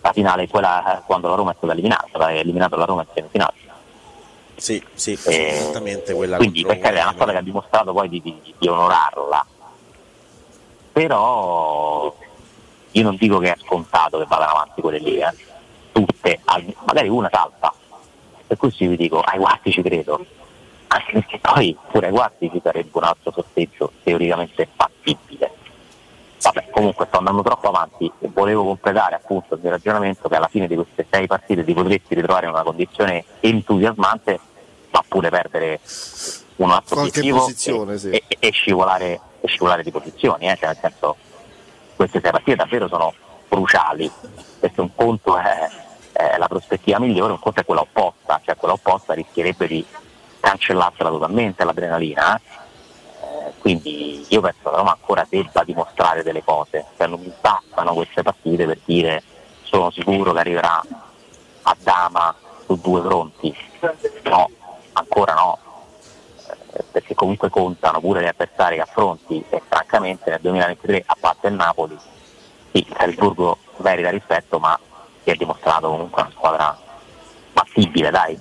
la 0.00 0.12
finale 0.12 0.46
quella 0.46 0.98
eh, 0.98 1.02
quando 1.04 1.28
la 1.28 1.34
Roma 1.34 1.50
è 1.50 1.54
stata 1.56 1.72
eliminata, 1.72 2.06
ha 2.12 2.30
eliminato 2.30 2.76
la 2.76 2.84
Roma 2.84 3.02
in 3.02 3.08
semifinale. 3.12 3.54
Sì, 4.54 4.82
sì, 4.94 5.18
Eh, 5.26 5.48
esattamente 5.48 6.14
quella 6.14 6.36
Quindi 6.36 6.64
perché 6.64 6.92
è 6.92 7.02
una 7.02 7.12
squadra 7.12 7.32
che 7.34 7.40
ha 7.40 7.42
dimostrato 7.42 7.92
poi 7.92 8.08
di, 8.08 8.22
di- 8.22 8.54
di 8.56 8.68
onorarla. 8.68 9.46
Però 10.92 12.16
io 12.92 13.02
non 13.02 13.16
dico 13.16 13.38
che 13.38 13.52
è 13.52 13.56
scontato 13.58 14.18
che 14.18 14.24
vadano 14.28 14.52
avanti 14.52 14.80
quelle 14.80 14.98
lì, 14.98 15.18
eh. 15.18 15.34
tutte, 15.92 16.40
magari 16.84 17.08
una 17.08 17.28
salta. 17.30 17.74
Per 18.46 18.56
io 18.60 18.88
vi 18.90 18.96
dico, 18.96 19.20
ai 19.20 19.38
quarti 19.38 19.72
ci 19.72 19.82
credo. 19.82 20.24
Anche 20.88 21.12
perché 21.12 21.38
poi 21.38 21.76
pure 21.90 22.06
ai 22.06 22.12
quarti 22.12 22.50
ci 22.50 22.60
sarebbe 22.62 22.90
un 22.92 23.04
altro 23.04 23.32
sorteggio 23.32 23.92
teoricamente 24.02 24.68
fattibile. 24.74 25.52
Vabbè, 26.40 26.70
comunque 26.70 27.06
sto 27.06 27.18
andando 27.18 27.42
troppo 27.42 27.68
avanti 27.68 28.10
e 28.20 28.28
volevo 28.32 28.64
completare 28.64 29.16
appunto 29.16 29.54
il 29.54 29.60
mio 29.62 29.70
ragionamento 29.70 30.28
che 30.28 30.36
alla 30.36 30.48
fine 30.48 30.68
di 30.68 30.76
queste 30.76 31.06
sei 31.10 31.26
partite 31.26 31.64
ti 31.64 31.74
potresti 31.74 32.14
ritrovare 32.14 32.46
in 32.46 32.52
una 32.52 32.62
condizione 32.62 33.24
entusiasmante 33.40 34.38
ma 34.90 35.04
pure 35.06 35.28
perdere 35.28 35.80
un 36.56 36.70
altro 36.70 37.00
obiettivo 37.00 37.38
posizione, 37.38 37.94
e, 37.94 37.98
sì. 37.98 38.10
e- 38.10 38.24
e 38.38 38.50
scivolare, 38.50 39.20
e 39.40 39.48
scivolare 39.48 39.82
di 39.82 39.90
posizioni, 39.90 40.48
eh, 40.48 40.56
cioè 40.56 40.68
nel 40.68 40.78
senso 40.80 41.16
queste 41.96 42.20
sei 42.20 42.30
partite 42.30 42.56
davvero 42.56 42.88
sono 42.88 43.12
cruciali 43.48 44.10
perché 44.60 44.80
un 44.80 44.94
conto 44.94 45.36
è, 45.36 45.68
è 46.12 46.36
la 46.38 46.48
prospettiva 46.48 46.98
migliore, 46.98 47.32
un 47.32 47.40
conto 47.40 47.60
è 47.60 47.64
quella 47.64 47.80
opposta, 47.80 48.40
cioè 48.44 48.56
quella 48.56 48.74
opposta 48.74 49.14
rischierebbe 49.14 49.66
di 49.66 49.84
cancellarsela 50.46 51.10
totalmente 51.10 51.64
l'adrenalina. 51.64 52.36
eh. 52.36 53.52
Quindi 53.58 54.24
io 54.28 54.40
penso 54.40 54.58
che 54.62 54.70
la 54.70 54.76
Roma 54.76 54.92
ancora 54.92 55.26
debba 55.28 55.64
dimostrare 55.64 56.22
delle 56.22 56.44
cose, 56.44 56.86
cioè 56.96 57.08
non 57.08 57.20
mi 57.20 57.32
bastano 57.40 57.94
queste 57.94 58.22
partite 58.22 58.64
per 58.64 58.78
dire 58.84 59.22
sono 59.62 59.90
sicuro 59.90 60.32
che 60.32 60.38
arriverà 60.38 60.80
a 61.62 61.76
Dama 61.82 62.34
su 62.64 62.78
due 62.80 63.02
fronti. 63.02 63.56
No, 64.24 64.48
ancora 64.92 65.34
no, 65.34 65.58
eh, 66.72 66.84
perché 66.92 67.14
comunque 67.16 67.50
contano 67.50 67.98
pure 67.98 68.22
gli 68.22 68.26
avversari 68.26 68.76
che 68.76 68.82
affronti 68.82 69.44
e 69.48 69.60
francamente 69.66 70.30
nel 70.30 70.40
2023 70.40 71.02
a 71.06 71.16
parte 71.18 71.48
il 71.48 71.54
Napoli 71.54 71.96
sì, 72.70 72.78
il 72.78 72.94
Salisburgo 72.96 73.58
merita 73.78 74.10
rispetto 74.10 74.58
ma 74.58 74.78
si 75.22 75.30
è 75.30 75.34
dimostrato 75.34 75.88
comunque 75.88 76.22
una 76.22 76.30
squadra 76.30 76.78
battibile 77.52 78.10
dai 78.10 78.38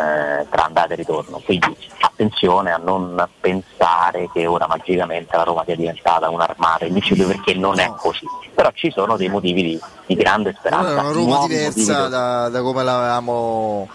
eh, 0.00 0.46
tra 0.48 0.64
andata 0.64 0.92
e 0.92 0.96
ritorno 0.96 1.40
quindi 1.44 1.76
attenzione 2.00 2.72
a 2.72 2.76
non 2.76 3.28
pensare 3.40 4.28
che 4.32 4.46
ora 4.46 4.66
magicamente 4.66 5.36
la 5.36 5.42
Roma 5.42 5.62
sia 5.64 5.76
diventata 5.76 6.28
un'armata 6.30 6.86
di 6.86 7.00
perché 7.26 7.54
non 7.54 7.78
è 7.78 7.92
così 7.96 8.26
però 8.54 8.70
ci 8.74 8.90
sono 8.90 9.16
dei 9.16 9.28
motivi 9.28 9.62
di, 9.62 9.80
di 10.06 10.14
grande 10.14 10.54
speranza 10.58 10.88
Allora, 10.88 11.00
è 11.02 11.04
una 11.04 11.12
Roma 11.12 11.46
diversa 11.46 12.08
da, 12.08 12.48
da 12.48 12.62
come 12.62 12.82
l'avevamo 12.82 13.88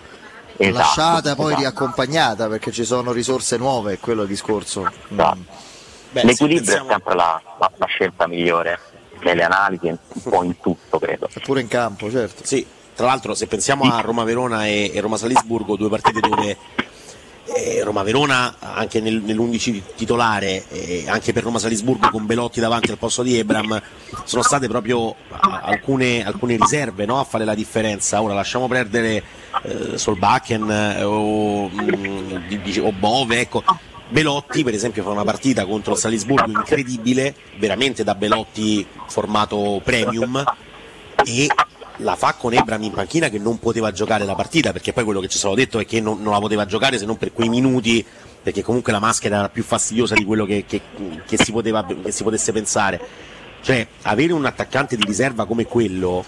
Esatto, 0.57 0.77
lasciata, 0.77 1.35
poi 1.35 1.47
esatto. 1.47 1.59
riaccompagnata 1.59 2.47
perché 2.47 2.71
ci 2.71 2.85
sono 2.85 3.11
risorse 3.11 3.57
nuove, 3.57 3.93
è 3.93 3.99
quello 3.99 4.21
il 4.21 4.29
discorso. 4.29 4.89
Mm. 5.13 5.17
Beh, 6.11 6.23
L'equilibrio 6.23 6.63
pensiamo- 6.63 6.87
è 6.87 6.91
sempre 6.91 7.15
la, 7.15 7.41
la- 7.59 7.71
la 7.75 7.85
scelta 7.87 8.25
migliore 8.25 8.79
nelle 9.19 9.43
analisi, 9.43 9.87
un 9.89 9.97
po' 10.23 10.43
in 10.43 10.57
tutto 10.61 10.97
credo. 10.97 11.27
Pure 11.43 11.59
in 11.59 11.67
campo, 11.67 12.09
certo. 12.09 12.45
Sì, 12.45 12.65
tra 12.95 13.07
l'altro 13.07 13.35
se 13.35 13.47
pensiamo 13.47 13.83
a 13.83 13.99
Roma-Verona 13.99 14.67
e, 14.67 14.91
e 14.93 14.99
Roma-Salisburgo, 15.01 15.75
due 15.75 15.89
partite 15.89 16.19
dove 16.21 16.57
eh, 17.47 17.81
Roma-Verona 17.83 18.55
anche 18.59 19.01
nel- 19.01 19.21
nell'11 19.21 19.81
titolare, 19.95 20.63
eh, 20.69 21.05
anche 21.07 21.33
per 21.33 21.43
Roma-Salisburgo 21.43 22.09
con 22.09 22.25
Belotti 22.25 22.59
davanti 22.59 22.91
al 22.91 22.97
posto 22.97 23.21
di 23.21 23.37
Ebram, 23.37 23.81
sono 24.23 24.41
state 24.41 24.67
proprio 24.67 25.13
alcune, 25.29 26.25
alcune 26.25 26.55
riserve 26.55 27.05
no, 27.05 27.19
a 27.19 27.23
fare 27.23 27.45
la 27.45 27.53
differenza. 27.53 28.21
Ora 28.21 28.33
lasciamo 28.33 28.67
perdere 28.67 29.23
eh, 29.63 29.97
Solbakken 29.97 30.69
eh, 30.69 31.03
o, 31.03 31.69
mm, 31.69 32.81
o 32.81 32.91
Bove, 32.91 33.39
ecco. 33.39 33.63
Belotti 34.07 34.63
per 34.63 34.73
esempio 34.73 35.01
fa 35.01 35.09
una 35.09 35.23
partita 35.23 35.65
contro 35.65 35.93
il 35.93 35.99
Salisburgo 35.99 36.51
incredibile, 36.51 37.35
veramente 37.57 38.03
da 38.03 38.13
Belotti 38.13 38.85
formato 39.07 39.81
premium 39.83 40.43
e 41.25 41.47
la 41.97 42.15
fa 42.15 42.33
con 42.33 42.53
Ebram 42.53 42.81
in 42.83 42.91
panchina 42.91 43.29
che 43.29 43.37
non 43.39 43.59
poteva 43.59 43.91
giocare 43.91 44.25
la 44.25 44.35
partita 44.35 44.71
perché 44.71 44.91
poi 44.93 45.03
quello 45.03 45.19
che 45.21 45.27
ci 45.27 45.37
stavo 45.37 45.55
detto 45.55 45.79
è 45.79 45.85
che 45.85 46.01
non, 46.01 46.21
non 46.21 46.33
la 46.33 46.39
poteva 46.39 46.65
giocare 46.65 46.97
se 46.97 47.05
non 47.05 47.17
per 47.17 47.31
quei 47.31 47.49
minuti 47.49 48.05
perché 48.43 48.61
comunque 48.61 48.91
la 48.91 48.99
maschera 48.99 49.37
era 49.39 49.49
più 49.49 49.63
fastidiosa 49.63 50.13
di 50.13 50.23
quello 50.25 50.45
che, 50.45 50.65
che- 50.67 50.81
che 51.25 51.37
si, 51.37 51.51
poteva, 51.51 51.83
che 51.85 52.11
si 52.11 52.21
potesse 52.21 52.51
pensare. 52.51 53.01
Cioè 53.61 53.87
avere 54.03 54.33
un 54.33 54.45
attaccante 54.45 54.95
di 54.95 55.03
riserva 55.03 55.47
come 55.47 55.65
quello 55.65 56.23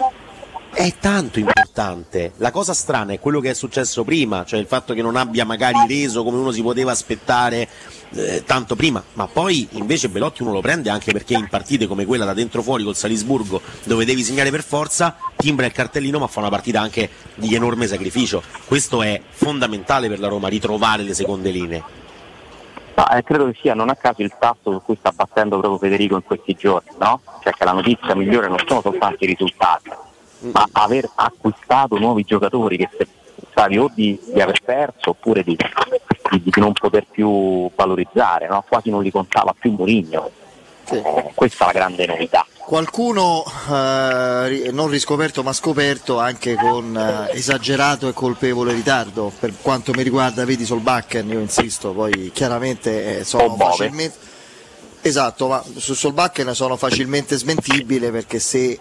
è 0.78 0.94
tanto 1.00 1.40
importante. 1.40 2.34
La 2.36 2.52
cosa 2.52 2.72
strana 2.72 3.12
è 3.12 3.18
quello 3.18 3.40
che 3.40 3.50
è 3.50 3.54
successo 3.54 4.04
prima, 4.04 4.44
cioè 4.44 4.60
il 4.60 4.66
fatto 4.66 4.94
che 4.94 5.02
non 5.02 5.16
abbia 5.16 5.44
magari 5.44 5.78
reso 5.88 6.22
come 6.22 6.36
uno 6.36 6.52
si 6.52 6.62
poteva 6.62 6.92
aspettare 6.92 7.68
eh, 8.10 8.44
tanto 8.46 8.76
prima, 8.76 9.02
ma 9.14 9.26
poi 9.26 9.66
invece 9.72 10.08
Belotti 10.08 10.42
uno 10.42 10.52
lo 10.52 10.60
prende 10.60 10.88
anche 10.88 11.10
perché 11.10 11.34
in 11.34 11.48
partite 11.48 11.88
come 11.88 12.06
quella 12.06 12.24
da 12.24 12.32
dentro 12.32 12.62
fuori 12.62 12.84
col 12.84 12.94
Salisburgo 12.94 13.60
dove 13.82 14.04
devi 14.04 14.22
segnare 14.22 14.52
per 14.52 14.62
forza, 14.62 15.16
timbra 15.34 15.66
il 15.66 15.72
cartellino 15.72 16.20
ma 16.20 16.28
fa 16.28 16.38
una 16.38 16.48
partita 16.48 16.80
anche 16.80 17.10
di 17.34 17.56
enorme 17.56 17.88
sacrificio. 17.88 18.40
Questo 18.64 19.02
è 19.02 19.20
fondamentale 19.28 20.08
per 20.08 20.20
la 20.20 20.28
Roma, 20.28 20.46
ritrovare 20.46 21.02
le 21.02 21.14
seconde 21.14 21.50
linee. 21.50 21.82
Ma 22.94 23.16
eh, 23.16 23.24
credo 23.24 23.46
che 23.46 23.58
sia 23.60 23.74
non 23.74 23.88
a 23.88 23.96
caso 23.96 24.22
il 24.22 24.32
tasto 24.38 24.70
su 24.70 24.80
cui 24.84 24.96
sta 24.96 25.10
battendo 25.10 25.58
proprio 25.58 25.78
Federico 25.80 26.14
in 26.14 26.22
questi 26.22 26.54
giorni, 26.54 26.90
no? 27.00 27.20
Cioè 27.42 27.52
che 27.52 27.64
la 27.64 27.72
notizia 27.72 28.14
migliore 28.14 28.46
non 28.46 28.58
sono 28.64 28.80
soltanto 28.80 29.24
i 29.24 29.26
risultati, 29.26 29.90
ma 30.40 30.66
aver 30.72 31.08
acquistato 31.14 31.98
nuovi 31.98 32.24
giocatori 32.24 32.76
che 32.76 32.88
se- 32.96 33.06
pensavi 33.40 33.78
o 33.78 33.90
di, 33.94 34.18
di 34.32 34.40
aver 34.40 34.60
perso 34.62 35.10
oppure 35.10 35.42
di, 35.42 35.56
di- 36.30 36.42
di 36.42 36.52
non 36.56 36.72
poter 36.72 37.06
più 37.10 37.70
valorizzare, 37.74 38.46
no? 38.48 38.64
Quasi 38.68 38.90
non 38.90 39.02
li 39.02 39.10
contava 39.10 39.54
più 39.58 39.72
Mourinho. 39.72 40.30
Eh, 40.90 41.32
questa 41.34 41.64
è 41.64 41.66
la 41.66 41.72
grande 41.72 42.06
novità. 42.06 42.46
Qualcuno 42.56 43.44
eh, 43.70 44.70
non 44.72 44.88
riscoperto 44.88 45.42
ma 45.42 45.52
scoperto 45.52 46.18
anche 46.18 46.54
con 46.54 46.96
eh, 46.96 47.36
esagerato 47.36 48.08
e 48.08 48.12
colpevole 48.12 48.72
ritardo. 48.72 49.32
Per 49.38 49.54
quanto 49.60 49.92
mi 49.94 50.02
riguarda, 50.02 50.44
vedi 50.44 50.64
Solbakken, 50.64 51.28
io 51.30 51.40
insisto, 51.40 51.92
poi 51.92 52.30
chiaramente 52.32 53.20
eh, 53.20 53.24
sono 53.24 53.54
facilmente. 53.56 54.16
Esatto, 55.00 55.48
ma 55.48 55.62
su 55.76 55.94
Solbakken 55.94 56.54
sono 56.54 56.76
facilmente 56.76 57.36
smentibile 57.36 58.10
perché 58.10 58.38
se 58.38 58.78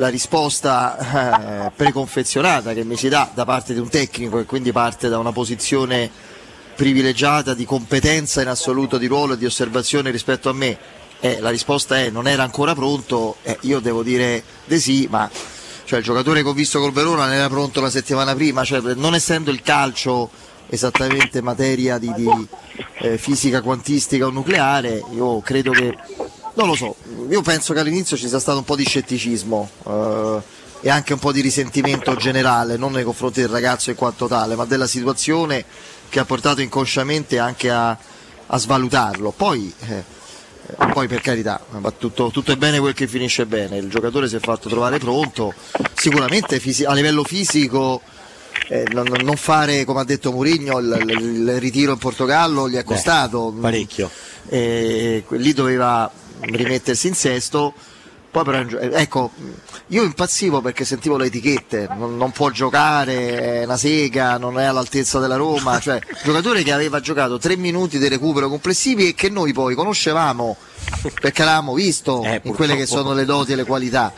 la 0.00 0.08
risposta 0.08 1.66
eh, 1.66 1.72
preconfezionata 1.76 2.72
che 2.72 2.84
mi 2.84 2.96
si 2.96 3.10
dà 3.10 3.30
da 3.34 3.44
parte 3.44 3.74
di 3.74 3.80
un 3.80 3.90
tecnico 3.90 4.38
e 4.38 4.46
quindi 4.46 4.72
parte 4.72 5.10
da 5.10 5.18
una 5.18 5.30
posizione 5.30 6.10
privilegiata 6.74 7.52
di 7.52 7.66
competenza 7.66 8.40
in 8.40 8.48
assoluto 8.48 8.96
di 8.96 9.06
ruolo 9.06 9.34
e 9.34 9.36
di 9.36 9.44
osservazione 9.44 10.10
rispetto 10.10 10.48
a 10.48 10.54
me 10.54 10.78
eh, 11.20 11.38
la 11.40 11.50
risposta 11.50 11.98
è 11.98 12.08
non 12.08 12.26
era 12.26 12.42
ancora 12.42 12.74
pronto, 12.74 13.36
eh, 13.42 13.58
io 13.62 13.78
devo 13.80 14.02
dire 14.02 14.42
di 14.64 14.80
sì, 14.80 15.06
ma 15.10 15.30
cioè, 15.84 15.98
il 15.98 16.04
giocatore 16.04 16.42
che 16.42 16.48
ho 16.48 16.54
visto 16.54 16.80
col 16.80 16.92
Verona 16.92 17.26
non 17.26 17.34
era 17.34 17.48
pronto 17.50 17.82
la 17.82 17.90
settimana 17.90 18.34
prima, 18.34 18.64
cioè, 18.64 18.80
non 18.94 19.14
essendo 19.14 19.50
il 19.50 19.60
calcio 19.60 20.30
esattamente 20.68 21.42
materia 21.42 21.98
di, 21.98 22.10
di, 22.14 22.48
eh, 23.00 23.18
fisica 23.18 23.60
quantistica 23.60 24.24
o 24.24 24.30
nucleare, 24.30 25.04
io 25.12 25.40
credo 25.40 25.72
che, 25.72 25.94
non 26.54 26.66
lo 26.66 26.74
so, 26.74 26.96
io 27.28 27.42
penso 27.42 27.72
che 27.72 27.80
all'inizio 27.80 28.16
ci 28.16 28.28
sia 28.28 28.38
stato 28.40 28.58
un 28.58 28.64
po' 28.64 28.76
di 28.76 28.84
scetticismo 28.84 29.70
eh, 29.86 30.38
e 30.82 30.90
anche 30.90 31.12
un 31.12 31.18
po' 31.18 31.32
di 31.32 31.40
risentimento 31.40 32.14
generale, 32.16 32.76
non 32.76 32.92
nei 32.92 33.04
confronti 33.04 33.40
del 33.40 33.50
ragazzo 33.50 33.90
in 33.90 33.96
quanto 33.96 34.26
tale, 34.26 34.54
ma 34.54 34.64
della 34.64 34.86
situazione 34.86 35.64
che 36.08 36.18
ha 36.18 36.24
portato 36.24 36.60
inconsciamente 36.60 37.38
anche 37.38 37.70
a, 37.70 37.90
a 38.46 38.58
svalutarlo. 38.58 39.30
Poi, 39.30 39.72
eh, 39.88 40.04
poi 40.92 41.06
per 41.06 41.20
carità, 41.20 41.60
va 41.70 41.90
tutto, 41.90 42.30
tutto 42.30 42.52
è 42.52 42.56
bene 42.56 42.78
quel 42.80 42.94
che 42.94 43.06
finisce 43.06 43.46
bene, 43.46 43.76
il 43.78 43.88
giocatore 43.88 44.28
si 44.28 44.36
è 44.36 44.40
fatto 44.40 44.68
trovare 44.68 44.98
pronto, 44.98 45.52
sicuramente 45.94 46.60
a 46.86 46.92
livello 46.94 47.24
fisico 47.24 48.00
eh, 48.68 48.84
non, 48.92 49.06
non 49.22 49.36
fare 49.36 49.84
come 49.84 50.00
ha 50.00 50.04
detto 50.04 50.32
Mourinho 50.32 50.78
il, 50.78 51.04
il- 51.08 51.48
il 51.48 51.60
ritiro 51.60 51.92
in 51.92 51.98
Portogallo 51.98 52.68
gli 52.68 52.76
è 52.76 52.84
costato. 52.84 53.52
parecchio. 53.60 54.10
E 54.48 55.24
lì 55.28 55.52
doveva 55.52 56.10
rimettersi 56.40 57.08
in 57.08 57.14
sesto 57.14 57.74
poi 58.30 58.44
però, 58.44 58.60
eh, 58.60 58.90
ecco, 58.92 59.32
io 59.88 60.04
impazzivo 60.04 60.60
perché 60.60 60.84
sentivo 60.84 61.16
le 61.16 61.26
etichette, 61.26 61.88
non, 61.96 62.16
non 62.16 62.30
può 62.30 62.50
giocare, 62.50 63.60
è 63.60 63.64
una 63.64 63.76
sega, 63.76 64.38
non 64.38 64.60
è 64.60 64.66
all'altezza 64.66 65.18
della 65.18 65.34
Roma, 65.34 65.80
cioè 65.80 65.98
giocatore 66.22 66.62
che 66.62 66.72
aveva 66.72 67.00
giocato 67.00 67.38
tre 67.38 67.56
minuti 67.56 67.98
di 67.98 68.06
recupero 68.06 68.48
complessivi 68.48 69.08
e 69.08 69.14
che 69.14 69.30
noi 69.30 69.52
poi 69.52 69.74
conoscevamo 69.74 70.56
perché 71.20 71.42
l'avevamo 71.42 71.74
visto 71.74 72.22
in 72.42 72.54
quelle 72.54 72.76
che 72.76 72.86
sono 72.86 73.14
le 73.14 73.24
doti 73.24 73.52
e 73.52 73.56
le 73.56 73.64
qualità. 73.64 74.12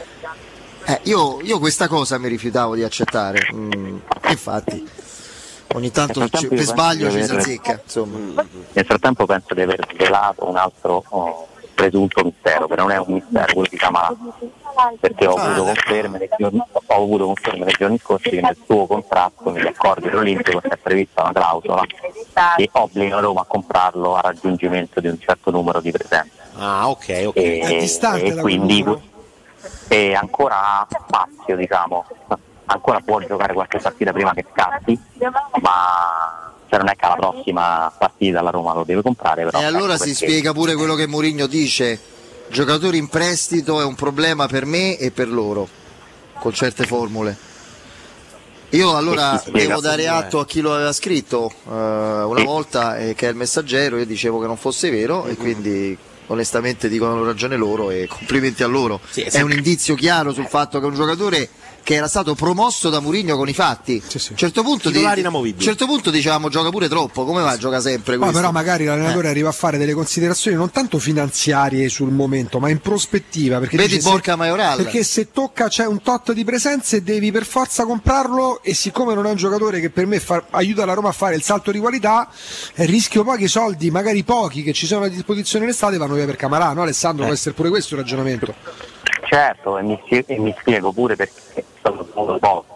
Eh, 0.85 1.01
io, 1.05 1.41
io 1.41 1.59
questa 1.59 1.89
cosa 1.89 2.19
mi 2.19 2.29
rifiutavo 2.29 2.75
di 2.75 2.83
accettare, 2.83 3.49
mm, 3.55 3.97
infatti 4.29 4.87
ogni 5.75 5.91
tanto 5.91 6.29
ci- 6.29 6.49
per 6.49 6.59
io 6.59 6.65
sbaglio 6.65 7.11
ci 7.11 7.25
si 7.25 7.31
azzecca. 7.31 7.81
Nel 7.95 8.85
frattempo 8.85 9.25
penso 9.25 9.55
di 9.55 9.63
aver 9.63 9.89
svelato 9.91 10.47
un 10.47 10.57
altro 10.57 11.03
oh, 11.09 11.49
presunto 11.75 12.23
mistero, 12.25 12.67
che 12.67 12.77
non 12.77 12.91
è 12.91 12.99
un 12.99 13.15
mistero, 13.15 13.53
quello 13.53 13.69
di 13.71 13.77
Camara, 13.77 14.15
perché 15.01 15.27
ho 15.27 15.35
avuto 15.35 15.65
conferme 15.65 16.19
nei 16.19 16.29
giorni, 16.37 16.59
ho 16.73 16.95
avuto 16.95 17.27
conferme 17.27 17.65
nei 17.65 17.75
giorni 17.77 17.99
scorsi 17.99 18.31
che 18.31 18.41
nel 18.41 18.57
suo 18.65 18.87
contratto, 18.87 19.51
negli 19.51 19.67
accordi 19.67 20.09
dell'Olimpico, 20.09 20.63
è 20.63 20.77
prevista 20.77 21.23
una 21.23 21.33
clausola 21.33 21.83
che 22.57 22.69
obbliga 22.73 23.21
Roma 23.21 23.43
a 23.43 23.47
comprarlo 23.47 24.17
a 24.17 24.21
raggiungimento 24.21 25.01
di 25.01 25.09
un 25.09 25.19
certo 25.19 25.51
numero 25.51 25.81
di 25.81 25.91
presenze. 25.91 26.31
Ah, 26.57 26.89
ok, 26.89 27.23
ok. 27.27 27.37
E, 27.37 27.61
È 27.61 27.79
distante 27.79 28.27
e 28.27 28.37
quindi 28.37 28.85
e 29.89 30.15
ancora 30.15 30.81
ha 30.81 30.87
spazio, 30.89 31.57
diciamo, 31.57 32.05
ancora 32.67 33.01
può 33.01 33.21
giocare 33.21 33.53
qualche 33.53 33.79
partita 33.79 34.13
prima 34.13 34.33
che 34.33 34.47
scatti, 34.51 34.99
ma 35.61 36.42
non 36.77 36.89
è 36.89 36.97
che 36.97 37.05
alla 37.05 37.17
prossima 37.17 37.93
partita 37.97 38.41
la 38.43 38.51
Roma 38.51 38.73
lo 38.75 38.85
deve 38.85 39.03
comprare. 39.03 39.45
Però 39.45 39.61
E 39.61 39.65
allora 39.65 39.95
ecco 39.95 40.05
si 40.05 40.11
perché- 40.11 40.27
spiega 40.27 40.53
pure 40.53 40.75
quello 40.75 40.95
che 40.95 41.07
Mourinho 41.07 41.47
dice, 41.47 41.99
giocatori 42.49 42.99
in 42.99 43.09
prestito 43.09 43.81
è 43.81 43.85
un 43.85 43.95
problema 43.95 44.47
per 44.47 44.65
me 44.67 44.97
e 44.97 45.11
per 45.11 45.29
loro, 45.29 45.69
con 46.39 46.53
certe 46.53 46.85
formule. 46.87 47.37
Io 48.71 48.97
allora 48.97 49.43
devo 49.51 49.81
dare 49.81 50.09
atto 50.09 50.39
a 50.39 50.47
chi 50.47 50.63
lo 50.63 50.75
aveva 50.75 50.93
scritto 50.93 51.53
eh, 51.69 51.71
una 51.71 52.43
volta, 52.43 52.97
eh, 52.97 53.15
che 53.15 53.27
è 53.27 53.31
il 53.31 53.37
messaggero, 53.37 53.99
io 53.99 54.07
dicevo 54.07 54.41
che 54.41 54.47
non 54.47 54.57
fosse 54.57 54.89
vero 54.91 55.27
e 55.27 55.37
quindi 55.37 55.95
onestamente 56.29 56.89
dicono 56.89 57.23
ragione 57.23 57.57
loro 57.57 57.91
e 57.91 58.07
complimenti 58.07 58.63
a 58.63 58.67
loro. 58.67 58.99
Sì, 59.11 59.21
è 59.23 59.31
è 59.31 59.41
un 59.43 59.51
indizio 59.53 59.95
chiaro 59.95 60.33
sul 60.33 60.47
fatto 60.47 60.81
che 60.81 60.87
un 60.87 60.95
giocatore 60.95 61.51
che 61.83 61.95
era 61.95 62.09
stato 62.09 62.35
promosso 62.35 62.91
da 62.91 63.01
Mourinho 63.01 63.37
con 63.37 63.49
i 63.49 63.53
fatti, 63.55 64.01
a 64.05 64.19
un 64.31 64.37
certo 64.37 64.63
punto, 64.63 64.91
di- 64.91 65.05
certo 65.59 65.87
punto 65.87 66.11
dicevamo 66.11 66.49
gioca 66.49 66.71
pure 66.71 66.89
troppo, 66.89 67.25
come 67.25 67.43
va 67.43 67.57
gioca 67.57 67.81
sempre 67.81 68.17
questo? 68.17 68.35
però 68.37 68.51
magari 68.53 68.85
l'allenatore 68.85 69.29
Eh. 69.29 69.31
arriva 69.31 69.49
a 69.49 69.53
fare 69.53 69.79
delle 69.79 69.93
considerazioni 69.93 70.57
non 70.57 70.71
tanto 70.71 70.99
finanziarie 70.99 71.89
sul 71.89 72.11
momento, 72.11 72.59
ma 72.59 72.69
in 72.69 72.81
prospettiva. 72.81 73.59
Perché 73.59 73.77
Vedi 73.77 73.97
dice, 73.97 74.09
Borca 74.09 74.33
se, 74.33 74.39
Majoral. 74.39 74.77
Perché 74.77 75.03
se 75.05 75.31
tocca 75.33 75.69
c'è 75.69 75.87
un 75.87 76.01
tot 76.03 76.33
di 76.33 76.45
presenze 76.45 77.03
devi 77.03 77.31
per 77.33 77.45
forza 77.45 77.85
comprarlo 77.85 78.63
e 78.63 78.75
siccome 78.75 79.15
non 79.15 79.27
è 79.27 79.31
un 79.31 79.37
giocatore 79.37 79.81
che 79.81 79.91
per 79.91 80.07
me 80.07 80.21
fa- 80.21 80.45
aiuta 80.51 80.85
la 80.85 80.95
Roma 80.95 81.09
a 81.09 81.13
fare 81.13 81.35
il 81.35 81.43
salto 81.43 81.71
di 81.73 81.79
qualità, 81.79 82.29
eh, 82.75 82.85
rischio 82.87 83.25
poi 83.25 83.39
che 83.39 83.45
i 83.45 83.49
soldi, 83.49 83.91
magari 83.91 84.23
pochi, 84.23 84.63
che 84.63 84.73
ci 84.73 84.87
sono 84.87 85.05
a 85.05 85.09
disposizione 85.09 85.65
in 85.65 85.71
estate 85.71 85.97
vanno 85.97 86.15
via 86.15 86.27
per 86.27 86.37
Camarà, 86.37 86.73
no 86.73 86.83
Alessandro? 86.83 87.25
Può 87.25 87.35
essere 87.35 87.55
pure 87.55 87.69
questo 87.71 87.95
il 87.95 88.01
ragionamento. 88.01 88.55
Certo, 89.25 89.79
e 89.79 89.83
mi, 89.83 90.01
spie- 90.05 90.25
e 90.27 90.39
mi 90.39 90.55
spiego 90.59 90.93
pure 90.93 91.17
perché 91.17 91.33
è 91.55 91.65
stato 91.79 92.07
molto 92.15 92.39
poco. 92.39 92.67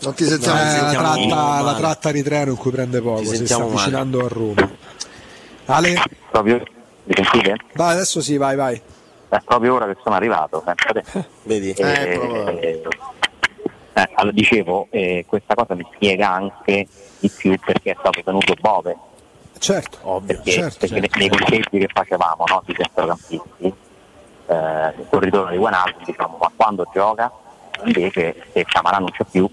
Non 0.00 0.14
ti 0.14 0.24
Eh, 0.24 0.26
sentiamo, 0.26 0.58
la, 0.58 0.68
sentiamo 0.68 0.92
tratta, 0.92 1.60
la 1.62 1.74
tratta 1.74 2.12
di 2.12 2.22
treno 2.22 2.50
in 2.50 2.56
cui 2.56 2.70
prende 2.70 3.00
poco, 3.00 3.18
Ci 3.20 3.26
si 3.26 3.34
sta 3.34 3.46
sentiamo 3.46 3.62
male. 3.64 3.74
avvicinando 3.76 4.24
a 4.24 4.28
Roma. 4.28 4.70
Ale, 5.66 6.02
Proprio, 6.30 6.62
mi 7.04 7.14
sentite? 7.14 7.56
vai, 7.74 7.92
adesso 7.94 8.20
sì, 8.20 8.36
vai, 8.36 8.54
vai. 8.56 8.80
È 9.28 9.40
proprio 9.44 9.74
ora 9.74 9.86
che 9.86 9.96
sono 10.02 10.14
arrivato, 10.16 10.60
pensate. 10.62 11.04
Vedi? 11.44 11.70
Eh, 11.70 12.02
Eh, 12.02 12.18
proprio. 12.18 12.58
eh, 12.60 14.08
allora, 14.14 14.32
dicevo, 14.32 14.88
eh, 14.90 15.24
questa 15.26 15.54
cosa 15.54 15.74
mi 15.74 15.86
spiega 15.94 16.30
anche 16.30 16.86
di 17.18 17.30
più 17.30 17.56
perché 17.64 17.92
è 17.92 17.96
stato 17.98 18.22
tenuto 18.22 18.54
Bove. 18.60 18.96
Certo, 19.64 19.98
ovvio. 20.02 20.26
perché, 20.26 20.50
certo, 20.50 20.86
perché 20.86 21.00
certo. 21.00 21.18
nei 21.18 21.28
conteggi 21.28 21.78
che 21.78 21.88
facevamo 21.92 22.44
no, 22.46 22.62
di 22.66 22.74
centrocampisti 22.74 23.74
eh, 24.46 24.94
sul 25.08 25.20
ritorno 25.20 25.50
di 25.50 25.56
Guanaldo 25.56 25.98
diciamo 26.04 26.36
ma 26.38 26.50
quando 26.54 26.86
gioca 26.92 27.32
invece 27.84 28.44
se 28.52 28.64
Camarà 28.64 28.98
non 28.98 29.10
c'è 29.10 29.24
più 29.30 29.48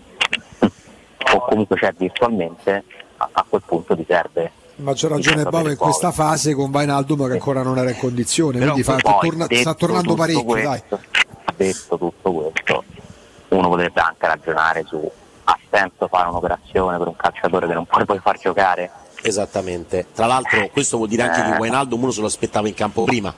o 1.34 1.40
comunque 1.46 1.78
c'è 1.78 1.94
virtualmente 1.98 2.84
a, 3.18 3.30
a 3.32 3.46
quel 3.48 3.62
punto 3.66 3.96
ti 3.96 4.06
serve 4.08 4.52
Maggior 4.76 5.12
ragione 5.12 5.44
Bove 5.44 5.72
in 5.72 5.78
questa 5.78 6.12
fase 6.12 6.54
con 6.54 6.72
Vainaldum 6.72 7.28
che 7.28 7.34
ancora 7.34 7.62
non 7.62 7.78
era 7.78 7.92
in 7.92 8.00
condizione, 8.00 8.58
Però 8.58 8.72
quindi 8.72 8.90
fa- 8.90 8.98
poi, 9.00 9.30
torna- 9.30 9.48
sta 9.52 9.74
tornando 9.76 10.16
parecchio, 10.16 10.54
dai. 10.56 10.64
questo, 10.64 11.00
detto 11.56 11.98
tutto 12.00 12.32
questo 12.32 12.84
uno 13.50 13.70
potrebbe 13.70 14.02
anche 14.02 14.28
ragionare 14.28 14.84
su 14.88 15.12
ha 15.44 15.60
senso 15.70 16.08
fare 16.08 16.30
un'operazione 16.30 16.98
per 16.98 17.08
un 17.08 17.16
calciatore 17.16 17.68
che 17.68 17.74
non 17.74 17.86
puoi 17.86 18.06
poi 18.06 18.20
far 18.20 18.40
giocare 18.40 18.90
Esattamente. 19.22 20.08
Tra 20.14 20.26
l'altro, 20.26 20.70
questo 20.72 20.98
vuol 20.98 21.10
dire 21.10 21.24
anche 21.24 21.40
Eh. 21.48 21.52
che 21.54 21.58
Wijnaldum 21.60 22.02
uno 22.02 22.12
se 22.12 22.22
lo 22.22 22.28
aspettava 22.28 22.68
in 22.68 22.74
campo 22.74 23.04
prima, 23.04 23.34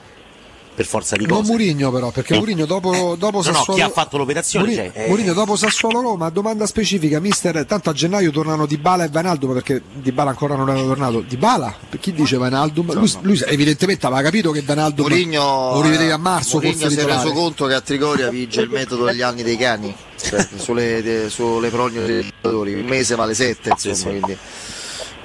per 0.74 0.86
forza 0.86 1.14
di 1.14 1.24
Non 1.26 1.38
cose. 1.38 1.52
Murigno 1.52 1.92
però, 1.92 2.10
perché 2.10 2.36
Murigno 2.36 2.64
dopo, 2.66 3.14
dopo 3.16 3.42
No, 3.42 3.48
no, 3.48 3.52
Sassuolo... 3.54 3.74
chi 3.74 3.80
ha 3.80 3.90
fatto 3.90 4.16
l'operazione? 4.16 4.66
Mourinho, 4.66 4.92
cioè, 4.92 5.04
eh, 5.04 5.08
Mourinho 5.08 5.32
dopo 5.32 5.54
Sassuolo 5.56 6.00
Roma, 6.00 6.30
domanda 6.30 6.66
specifica, 6.66 7.20
mister, 7.20 7.64
tanto 7.64 7.90
a 7.90 7.92
gennaio 7.92 8.32
tornano 8.32 8.66
Dybala 8.66 9.04
e 9.04 9.08
Vainaldum 9.08 9.52
perché 9.52 9.82
Dybala 9.92 10.30
ancora 10.30 10.56
non 10.56 10.68
era 10.70 10.80
tornato. 10.80 11.20
Dybala? 11.20 11.72
Per 11.90 12.00
chi 12.00 12.12
dice 12.12 12.38
Vainaldum? 12.38 12.92
Lui, 12.92 13.12
lui 13.20 13.40
evidentemente 13.46 14.06
aveva 14.06 14.22
capito 14.22 14.50
che 14.50 14.62
Vainaldum 14.62 15.06
Mourinho 15.06 15.74
lo 15.74 15.80
rivedevi 15.82 16.10
a 16.10 16.16
marzo 16.16 16.56
Mourinho 16.56 16.76
forse 16.76 16.94
si 16.96 17.00
è 17.00 17.04
reso 17.04 17.32
conto 17.32 17.66
che 17.66 17.74
a 17.74 17.80
Trigoria 17.80 18.28
vige 18.30 18.62
il 18.62 18.70
metodo 18.70 19.04
degli 19.04 19.22
anni 19.22 19.44
dei 19.44 19.56
cani 19.56 19.94
cioè, 20.20 20.44
sulle, 20.56 21.02
de- 21.02 21.28
sulle 21.30 21.68
progne 21.68 22.04
dei 22.04 22.22
giocatori 22.22 22.74
un 22.74 22.86
mese 22.86 23.14
vale 23.14 23.34
sette 23.34 23.68
insomma 23.76 24.10
quindi 24.18 24.36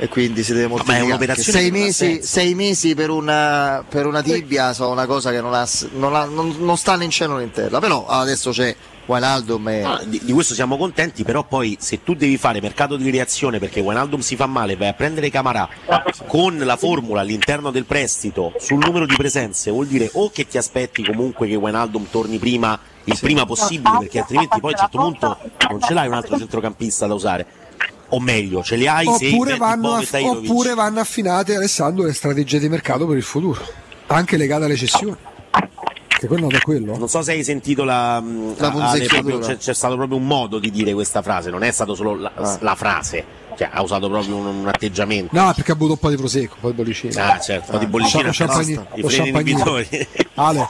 e 0.02 0.08
quindi 0.08 0.44
si 0.44 0.54
deve 0.54 0.68
Ma 0.68 0.68
è 0.68 0.70
moltiplicare 0.72 1.06
un'operazione 1.08 1.60
sei 1.60 1.72
mesi, 1.72 2.22
sei 2.24 2.56
mesi 2.56 2.96
per 2.96 3.10
una, 3.10 3.84
per 3.88 4.06
una 4.06 4.22
tibia 4.24 4.72
sono 4.74 4.92
una 4.92 5.06
cosa 5.06 5.30
che 5.30 5.42
non, 5.42 5.54
ha, 5.54 5.68
non, 5.92 6.16
ha- 6.16 6.24
non- 6.24 6.56
non 6.60 6.78
sta 6.78 6.96
né 6.96 7.04
in 7.04 7.10
cielo 7.12 7.36
né 7.36 7.44
in 7.44 7.52
terra. 7.52 7.80
Però 7.80 8.08
adesso 8.08 8.52
c'è 8.52 8.74
Wijnaldum 9.06 9.68
e 9.68 9.84
Ah, 9.84 10.02
di, 10.06 10.22
di 10.24 10.32
questo 10.32 10.54
siamo 10.54 10.78
contenti, 10.78 11.24
però 11.24 11.44
poi 11.44 11.76
se 11.82 12.02
tu 12.02 12.14
devi 12.14 12.38
fare 12.38 12.62
mercato 12.62 12.96
di 12.96 13.10
reazione 13.10 13.60
perché 13.60 13.82
Wijnaldum 13.82 14.22
si 14.22 14.38
fa 14.38 14.46
male, 14.46 14.78
vai 14.78 14.88
a 14.88 14.94
prendere 14.94 15.30
Camarà 15.30 15.68
con 16.28 16.58
la 16.58 16.78
formula 16.78 17.20
all'interno 17.20 17.70
del 17.70 17.84
prestito 17.86 18.54
sul 18.58 18.78
numero 18.78 19.06
di 19.06 19.16
presenze, 19.18 19.70
vuol 19.70 19.88
dire 19.88 20.10
o 20.14 20.30
che 20.32 20.48
ti 20.48 20.58
aspetti 20.58 21.04
comunque 21.04 21.48
che 21.48 21.56
Wijnaldum 21.56 22.06
torni 22.10 22.38
prima 22.38 22.80
il 23.06 23.18
prima 23.20 23.46
possibile, 23.46 23.98
perché 24.00 24.20
altrimenti 24.20 24.60
poi 24.62 24.72
a 24.74 24.76
un 24.76 24.80
certo 24.80 24.98
punto 24.98 25.38
non 25.72 25.82
ce 25.82 25.94
l'hai 25.94 26.08
un 26.08 26.14
altro 26.14 26.38
centrocampista 26.38 27.06
da 27.08 27.14
usare. 27.16 27.46
O 28.12 28.20
meglio, 28.20 28.64
ce 28.64 28.76
li 28.76 28.88
hai 28.88 29.06
se 29.18 29.28
Oppure 29.28 29.50
metti 29.52 29.60
vanno, 29.60 30.00
e 30.00 30.02
aff- 30.04 30.24
oppure 30.24 30.74
vanno 30.74 31.00
affinate 31.00 31.56
Alessandro 31.56 32.06
le 32.06 32.14
strategie 32.14 32.58
di 32.60 32.68
mercato 32.68 33.06
per 33.06 33.16
il 33.18 33.24
futuro, 33.24 33.62
anche 34.08 34.36
legate 34.36 34.66
alle 34.66 34.76
cessioni. 34.76 35.16
Che 36.08 36.28
quello 36.28 36.48
da 36.48 36.60
quello. 36.60 36.98
Non 36.98 37.08
so 37.08 37.22
se 37.22 37.32
hai 37.32 37.44
sentito 37.44 37.84
la, 37.86 38.20
mh, 38.20 38.56
La 38.58 38.72
punzecchiatura. 38.72 39.22
proprio- 39.22 39.40
c'è, 39.40 39.58
c'è 39.58 39.74
stato 39.74 39.96
proprio 39.96 40.18
un 40.18 40.26
modo 40.28 40.60
di 40.60 40.70
dire 40.72 40.94
questa 40.94 41.22
frase, 41.22 41.50
non 41.50 41.64
è 41.64 41.72
stato 41.72 41.96
solo 41.96 42.16
la, 42.16 42.32
Ah. 42.36 42.58
la 42.60 42.76
frase, 42.76 43.24
cioè 43.60 43.70
ha 43.74 43.82
usato 43.82 44.10
proprio 44.10 44.38
un, 44.38 44.46
un 44.46 44.68
atteggiamento. 44.70 45.36
No, 45.38 45.52
perché 45.54 45.72
ha 45.72 45.76
avuto 45.76 45.92
un 45.92 45.98
po' 45.98 46.10
di 46.10 46.16
prosecco, 46.16 46.54
un 46.56 46.62
po' 46.62 46.70
di 46.70 46.76
bollicina. 46.76 47.34
Ah, 47.34 47.40
certo, 47.40 47.72
un 47.72 47.78
po' 47.78 47.84
di 47.84 47.90
bollicina, 47.92 48.30
i 48.30 48.34
freni 48.34 48.54
champagnino. 48.54 49.34
inibitori. 49.40 50.08
Ale. 50.36 50.70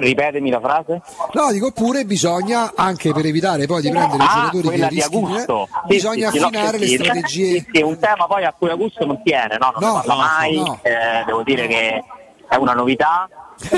ripetemi 0.00 0.50
la 0.50 0.60
frase 0.60 1.00
No, 1.32 1.50
dico 1.52 1.68
oppure 1.68 2.04
bisogna, 2.04 2.72
anche 2.76 3.12
per 3.14 3.24
evitare 3.24 3.64
poi 3.64 3.80
di 3.80 3.88
prendere 3.90 4.22
i 4.22 4.26
ah, 4.28 4.34
giocatori 4.50 4.68
che 4.78 4.88
rischiano, 4.88 5.26
Augusto 5.26 5.64
eh, 5.64 5.86
bisogna 5.86 6.30
Sì, 6.30 6.36
sì, 6.36 6.38
sì, 6.38 6.44
affinare 6.44 6.72
no, 6.72 6.78
le 6.82 6.86
sì, 6.86 6.94
strategie. 6.96 7.46
sì, 7.52 7.66
sì, 7.72 7.78
è 7.80 7.82
un 7.82 7.98
tema 7.98 8.26
poi 8.26 8.44
a 8.44 8.52
cui 8.52 8.68
Augusto 8.68 9.06
non 9.06 9.22
tiene 9.22 9.56
no? 9.58 9.72
non 9.78 9.90
No, 9.90 10.02
no, 10.06 10.16
mai 10.16 10.54
no. 10.56 10.78
eh, 10.82 11.24
devo 11.24 11.42
dire 11.42 11.66
che 11.66 12.04
è 12.50 12.56
una 12.56 12.72
novità 12.72 13.28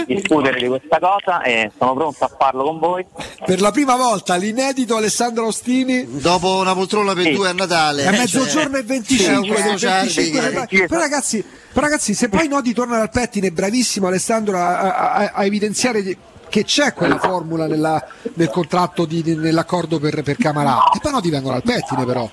discutere 0.07 0.59
di 0.61 0.67
questa 0.69 0.99
cosa 1.01 1.43
e 1.43 1.71
sono 1.77 1.95
pronto 1.95 2.25
a 2.25 2.31
farlo 2.39 2.63
con 2.63 2.79
voi 2.79 3.05
Per 3.45 3.61
la 3.61 3.71
prima 3.73 3.97
volta 3.97 4.37
l'inedito 4.37 4.97
Alessandro 4.97 5.47
Ostini 5.47 6.21
dopo 6.21 6.57
una 6.59 6.73
poltrona 6.75 7.13
per 7.15 7.25
Sì. 7.25 7.33
due 7.35 7.49
a 7.49 7.53
Natale 7.53 8.05
è 8.05 8.11
mezzogiorno 8.11 8.77
e 8.79 8.83
25 8.83 9.25
Sì, 9.25 9.41
del 9.41 9.47
questo 9.53 9.89
25 9.89 10.41
Ciardi 10.41 10.67
però, 10.71 10.87
però 10.87 11.01
ragazzi, 11.01 11.45
però 11.73 11.87
ragazzi, 11.87 12.15
se 12.15 12.29
poi 12.29 12.47
Nodi 12.49 12.73
torna 12.73 12.97
dal 12.99 13.11
pettine, 13.11 13.51
bravissimo 13.51 14.07
Alessandro 14.07 14.57
a, 14.57 14.79
a- 14.79 15.13
a- 15.15 15.31
a 15.35 15.45
evidenziare 15.45 16.03
di- 16.03 16.17
che 16.49 16.65
c'è 16.65 16.93
quella 16.93 17.19
formula 17.19 17.67
nella- 17.67 18.05
nel 18.35 18.51
contratto, 18.51 19.05
di- 19.05 19.23
di- 19.23 19.35
nell'accordo 19.37 19.99
per, 19.99 20.23
per 20.23 20.37
Camarà. 20.37 20.91
E 20.95 20.99
poi 21.01 21.11
Nodi 21.13 21.31
vengono 21.31 21.57
al 21.57 21.63
pettine 21.63 22.05
però. 22.05 22.29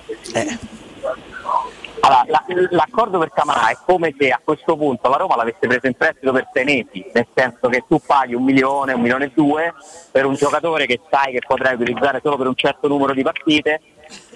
Allora, 2.10 2.24
la- 2.26 2.66
l'accordo 2.70 3.18
per 3.18 3.30
Camarà 3.30 3.68
è 3.68 3.76
come 3.86 4.14
se 4.18 4.30
a 4.30 4.40
questo 4.42 4.76
punto 4.76 5.08
la 5.08 5.16
Roma 5.16 5.36
l'avesse 5.36 5.68
preso 5.68 5.86
in 5.86 5.94
prestito 5.94 6.32
per 6.32 6.48
sei 6.52 6.64
mesi, 6.64 7.08
nel 7.14 7.28
senso 7.32 7.68
che 7.68 7.84
tu 7.86 8.00
paghi 8.04 8.34
un 8.34 8.42
milione, 8.42 8.92
un 8.94 9.00
milione 9.00 9.26
e 9.26 9.32
due 9.32 9.72
per 10.10 10.26
un 10.26 10.34
giocatore 10.34 10.86
che 10.86 11.00
sai 11.08 11.32
che 11.32 11.40
potrai 11.46 11.74
utilizzare 11.74 12.20
solo 12.20 12.36
per 12.36 12.48
un 12.48 12.56
certo 12.56 12.88
numero 12.88 13.12
di 13.14 13.22
partite, 13.22 13.80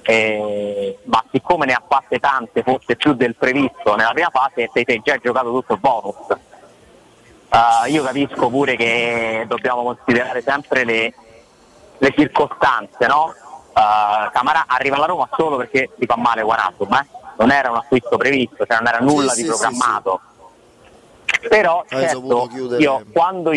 eh, 0.02 0.98
ma 1.04 1.22
siccome 1.32 1.66
ne 1.66 1.72
ha 1.72 1.82
fatte 1.86 2.20
tante, 2.20 2.62
forse 2.62 2.94
più 2.94 3.14
del 3.14 3.34
previsto 3.34 3.96
nella 3.96 4.12
prima 4.12 4.30
fase, 4.30 4.70
te 4.72 4.84
sei 4.86 5.00
già 5.02 5.16
giocato 5.16 5.50
tutto 5.50 5.72
il 5.72 5.80
bonus. 5.80 6.14
Ah, 7.48 7.86
io 7.86 8.04
capisco 8.04 8.48
pure 8.50 8.76
che 8.76 9.44
dobbiamo 9.48 9.82
considerare 9.82 10.42
sempre 10.42 10.84
le, 10.84 11.14
le 11.98 12.14
circostanze, 12.16 13.06
no? 13.06 13.34
Uh, 13.74 14.30
Camarà 14.30 14.66
arriva 14.68 14.94
alla 14.94 15.06
Roma 15.06 15.28
solo 15.36 15.56
perché 15.56 15.90
si 15.98 16.06
fa 16.06 16.16
male 16.16 16.42
Guanatum, 16.42 16.92
eh? 16.94 17.06
Non 17.38 17.50
era 17.50 17.70
un 17.70 17.76
acquisto 17.76 18.16
previsto, 18.16 18.64
cioè 18.66 18.78
non 18.78 18.86
era 18.88 18.98
nulla 18.98 19.30
Sì, 19.32 19.42
di 19.42 19.48
sì, 19.48 19.48
programmato. 19.48 20.20
Però 21.48 21.84
Hai 21.90 22.08
saputo 22.08 22.48
certo, 22.50 22.76
io 22.78 23.04
quando 23.12 23.50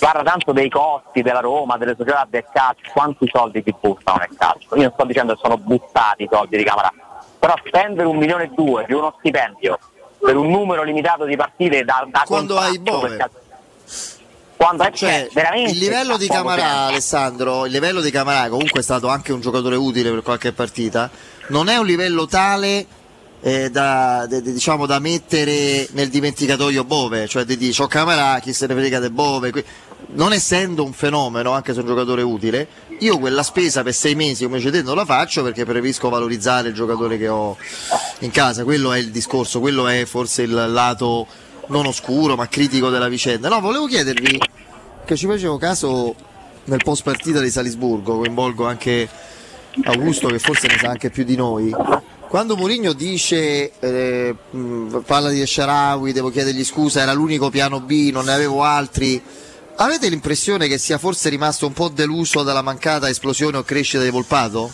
parla 0.00 0.22
tanto 0.24 0.52
dei 0.52 0.68
costi 0.68 1.22
della 1.22 1.38
Roma, 1.38 1.76
delle 1.76 1.94
società 1.96 2.26
del 2.28 2.44
calcio, 2.52 2.90
quanti 2.92 3.28
soldi 3.32 3.62
si 3.64 3.72
buttano 3.78 4.18
nel 4.18 4.36
calcio? 4.36 4.74
Io 4.74 4.82
non 4.82 4.92
sto 4.92 5.04
dicendo 5.04 5.34
che 5.34 5.40
sono 5.42 5.56
buttati 5.56 6.24
i 6.24 6.28
soldi 6.30 6.56
di 6.56 6.64
Camarà, 6.64 6.92
però 7.38 7.54
spendere 7.64 8.08
un 8.08 8.16
milione 8.16 8.44
e 8.44 8.50
due 8.54 8.84
di 8.86 8.92
uno 8.94 9.14
stipendio 9.18 9.78
per 10.18 10.36
un 10.36 10.48
numero 10.48 10.82
limitato 10.82 11.24
di 11.26 11.36
partite 11.36 11.84
da, 11.84 12.04
da 12.10 12.24
Quando 12.26 12.58
hai 12.58 12.76
Bove. 12.80 13.30
quando 14.56 14.82
hai 14.82 14.92
Cioè, 14.92 15.28
veramente 15.32 15.70
il 15.70 15.78
livello 15.78 16.16
di 16.16 16.26
Camarà. 16.26 16.86
Alessandro, 16.86 17.66
il 17.66 17.72
livello 17.72 18.00
di 18.00 18.10
Camarà 18.10 18.48
comunque 18.48 18.80
è 18.80 18.82
stato 18.82 19.06
anche 19.06 19.32
un 19.32 19.40
giocatore 19.40 19.76
utile 19.76 20.10
per 20.10 20.22
qualche 20.22 20.52
partita, 20.52 21.08
non 21.48 21.68
è 21.68 21.76
un 21.76 21.86
livello 21.86 22.26
tale 22.26 22.84
eh, 23.40 23.70
da, 23.70 24.26
de- 24.28 24.42
de- 24.42 24.52
diciamo, 24.52 24.86
da 24.86 24.98
mettere 24.98 25.88
nel 25.92 26.08
dimenticatoio 26.08 26.84
Bove, 26.84 27.28
cioè 27.28 27.44
di 27.44 27.56
dire 27.56 27.72
c'ho 27.72 27.86
Camarà, 27.86 28.40
chi 28.40 28.52
se 28.52 28.66
ne 28.66 28.74
frega 28.74 28.98
del 28.98 29.10
Bove, 29.10 29.50
qui- 29.50 29.64
non 30.10 30.32
essendo 30.32 30.84
un 30.84 30.92
fenomeno, 30.92 31.52
anche 31.52 31.72
se 31.72 31.78
è 31.78 31.82
un 31.82 31.88
giocatore 31.88 32.22
utile, 32.22 32.66
io 33.00 33.18
quella 33.18 33.42
spesa 33.42 33.82
per 33.82 33.94
sei 33.94 34.14
mesi 34.14 34.44
come 34.44 34.60
te 34.60 34.82
non 34.82 34.96
la 34.96 35.04
faccio 35.04 35.42
perché 35.42 35.64
preferisco 35.64 36.08
valorizzare 36.08 36.68
il 36.68 36.74
giocatore 36.74 37.18
che 37.18 37.28
ho 37.28 37.56
in 38.20 38.30
casa, 38.30 38.64
quello 38.64 38.92
è 38.92 38.98
il 38.98 39.10
discorso, 39.10 39.60
quello 39.60 39.86
è 39.86 40.04
forse 40.04 40.42
il 40.42 40.52
lato 40.52 41.26
non 41.66 41.86
oscuro 41.86 42.34
ma 42.36 42.48
critico 42.48 42.88
della 42.88 43.08
vicenda. 43.08 43.48
No, 43.48 43.60
volevo 43.60 43.86
chiedervi 43.86 44.40
che 45.04 45.16
ci 45.16 45.26
facevo 45.26 45.58
caso 45.58 46.14
nel 46.64 46.80
post 46.82 47.02
partita 47.02 47.40
di 47.40 47.50
Salisburgo, 47.50 48.18
coinvolgo 48.18 48.66
anche 48.66 49.08
Augusto 49.84 50.28
che 50.28 50.38
forse 50.38 50.66
ne 50.66 50.78
sa 50.78 50.88
anche 50.88 51.10
più 51.10 51.24
di 51.24 51.36
noi. 51.36 51.74
Quando 52.28 52.56
Mourinho 52.56 52.92
dice, 52.92 53.72
eh, 53.78 54.34
parla 55.06 55.30
di 55.30 55.46
Sharawi, 55.46 56.12
devo 56.12 56.28
chiedergli 56.28 56.62
scusa, 56.62 57.00
era 57.00 57.14
l'unico 57.14 57.48
piano 57.48 57.80
B, 57.80 58.10
non 58.12 58.26
ne 58.26 58.32
avevo 58.34 58.62
altri. 58.62 59.20
Avete 59.76 60.10
l'impressione 60.10 60.68
che 60.68 60.76
sia 60.76 60.98
forse 60.98 61.30
rimasto 61.30 61.66
un 61.66 61.72
po' 61.72 61.88
deluso 61.88 62.42
dalla 62.42 62.60
mancata 62.60 63.08
esplosione 63.08 63.56
o 63.56 63.62
crescita 63.62 64.02
di 64.02 64.10
Volpato? 64.10 64.70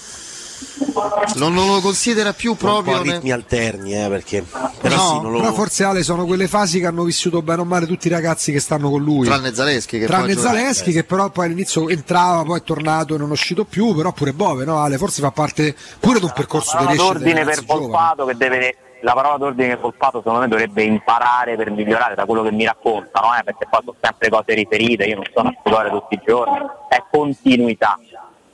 Non, 1.36 1.52
non 1.52 1.66
lo 1.66 1.80
considera 1.80 2.32
più 2.32 2.52
un 2.52 2.56
po' 2.56 2.82
proprio 2.82 2.96
a 2.96 3.02
ne- 3.02 3.12
ritmi 3.14 3.32
alterni, 3.32 3.94
eh, 3.94 4.08
perché 4.08 4.44
però 4.80 4.96
No, 4.96 5.02
sì, 5.02 5.20
non 5.20 5.32
lo... 5.32 5.38
però 5.40 5.52
forse 5.52 5.84
Ale 5.84 6.02
sono 6.02 6.24
quelle 6.24 6.46
fasi 6.46 6.78
che 6.80 6.86
hanno 6.86 7.02
vissuto 7.04 7.42
bene 7.42 7.62
o 7.62 7.64
male 7.64 7.86
tutti 7.86 8.06
i 8.06 8.10
ragazzi 8.10 8.52
che 8.52 8.60
stanno 8.60 8.90
con 8.90 9.02
lui. 9.02 9.26
tranne 9.26 9.52
Zaleschi 9.54 9.98
che 9.98 10.06
Tranne 10.06 10.36
Zaleschi 10.36 10.92
che 10.92 11.04
però 11.04 11.30
poi 11.30 11.46
all'inizio 11.46 11.88
entrava, 11.88 12.42
poi 12.44 12.58
è 12.58 12.62
tornato 12.62 13.14
e 13.14 13.18
non 13.18 13.30
è 13.30 13.32
uscito 13.32 13.64
più, 13.64 13.94
però 13.94 14.12
pure 14.12 14.32
Bove, 14.32 14.64
no 14.64 14.78
Ale? 14.78 14.96
Forse 14.98 15.20
fa 15.20 15.30
parte 15.30 15.74
pure 15.98 16.18
di 16.18 16.24
un 16.24 16.32
percorso 16.34 16.76
di 16.78 16.84
crescita 16.84 17.12
ragazzi 17.12 17.64
per. 17.64 17.76
Volpato 17.78 18.24
che 18.26 18.36
deve 18.36 18.76
la 19.00 19.12
parola 19.12 19.36
d'ordine 19.36 19.68
per 19.68 19.80
Volpato 19.80 20.18
secondo 20.18 20.40
me 20.40 20.48
dovrebbe 20.48 20.82
imparare 20.82 21.56
per 21.56 21.70
migliorare 21.70 22.14
da 22.14 22.24
quello 22.24 22.42
che 22.42 22.52
mi 22.52 22.64
raccontano 22.64 23.36
eh, 23.38 23.42
perché 23.44 23.66
poi 23.68 23.80
sono 23.84 23.96
sempre 24.00 24.30
cose 24.30 24.54
riferite 24.54 25.04
io 25.04 25.16
non 25.16 25.24
sono 25.34 25.48
a 25.50 25.56
studiare 25.60 25.90
tutti 25.90 26.14
i 26.14 26.20
giorni 26.24 26.58
è 26.88 27.02
continuità 27.10 27.98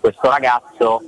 questo 0.01 0.29
ragazzo 0.29 1.03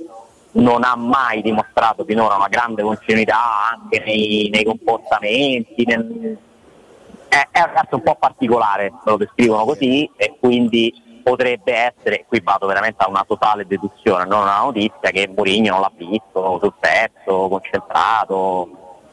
non 0.53 0.83
ha 0.83 0.95
mai 0.95 1.41
dimostrato 1.41 2.03
finora 2.05 2.35
una 2.35 2.47
grande 2.47 2.83
continuità 2.83 3.71
anche 3.71 4.03
nei, 4.05 4.49
nei 4.51 4.63
comportamenti 4.63 5.85
nel- 5.85 6.37
è, 7.33 7.47
è 7.51 7.59
un 7.61 7.65
ragazzo 7.65 7.95
un 7.95 8.03
po' 8.03 8.15
particolare, 8.15 8.93
lo 9.05 9.17
descrivono 9.17 9.65
così, 9.65 10.09
e 10.15 10.37
quindi 10.39 10.93
potrebbe 11.23 11.73
essere, 11.73 12.25
qui 12.27 12.41
vado 12.41 12.67
veramente 12.67 13.03
a 13.03 13.09
una 13.09 13.23
totale 13.27 13.65
deduzione, 13.65 14.25
non 14.25 14.41
una 14.41 14.59
notizia, 14.59 15.09
che 15.09 15.31
Mourinho 15.33 15.71
non 15.71 15.81
l'ha 15.81 15.91
visto 15.95 16.59
sul 16.61 16.73
pezzo, 16.79 17.47
concentrato, 17.47 18.67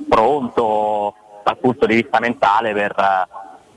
pronto 0.07 1.15
dal 1.43 1.57
punto 1.57 1.87
di 1.87 1.95
vista 1.95 2.19
mentale 2.21 2.75
per, 2.75 3.29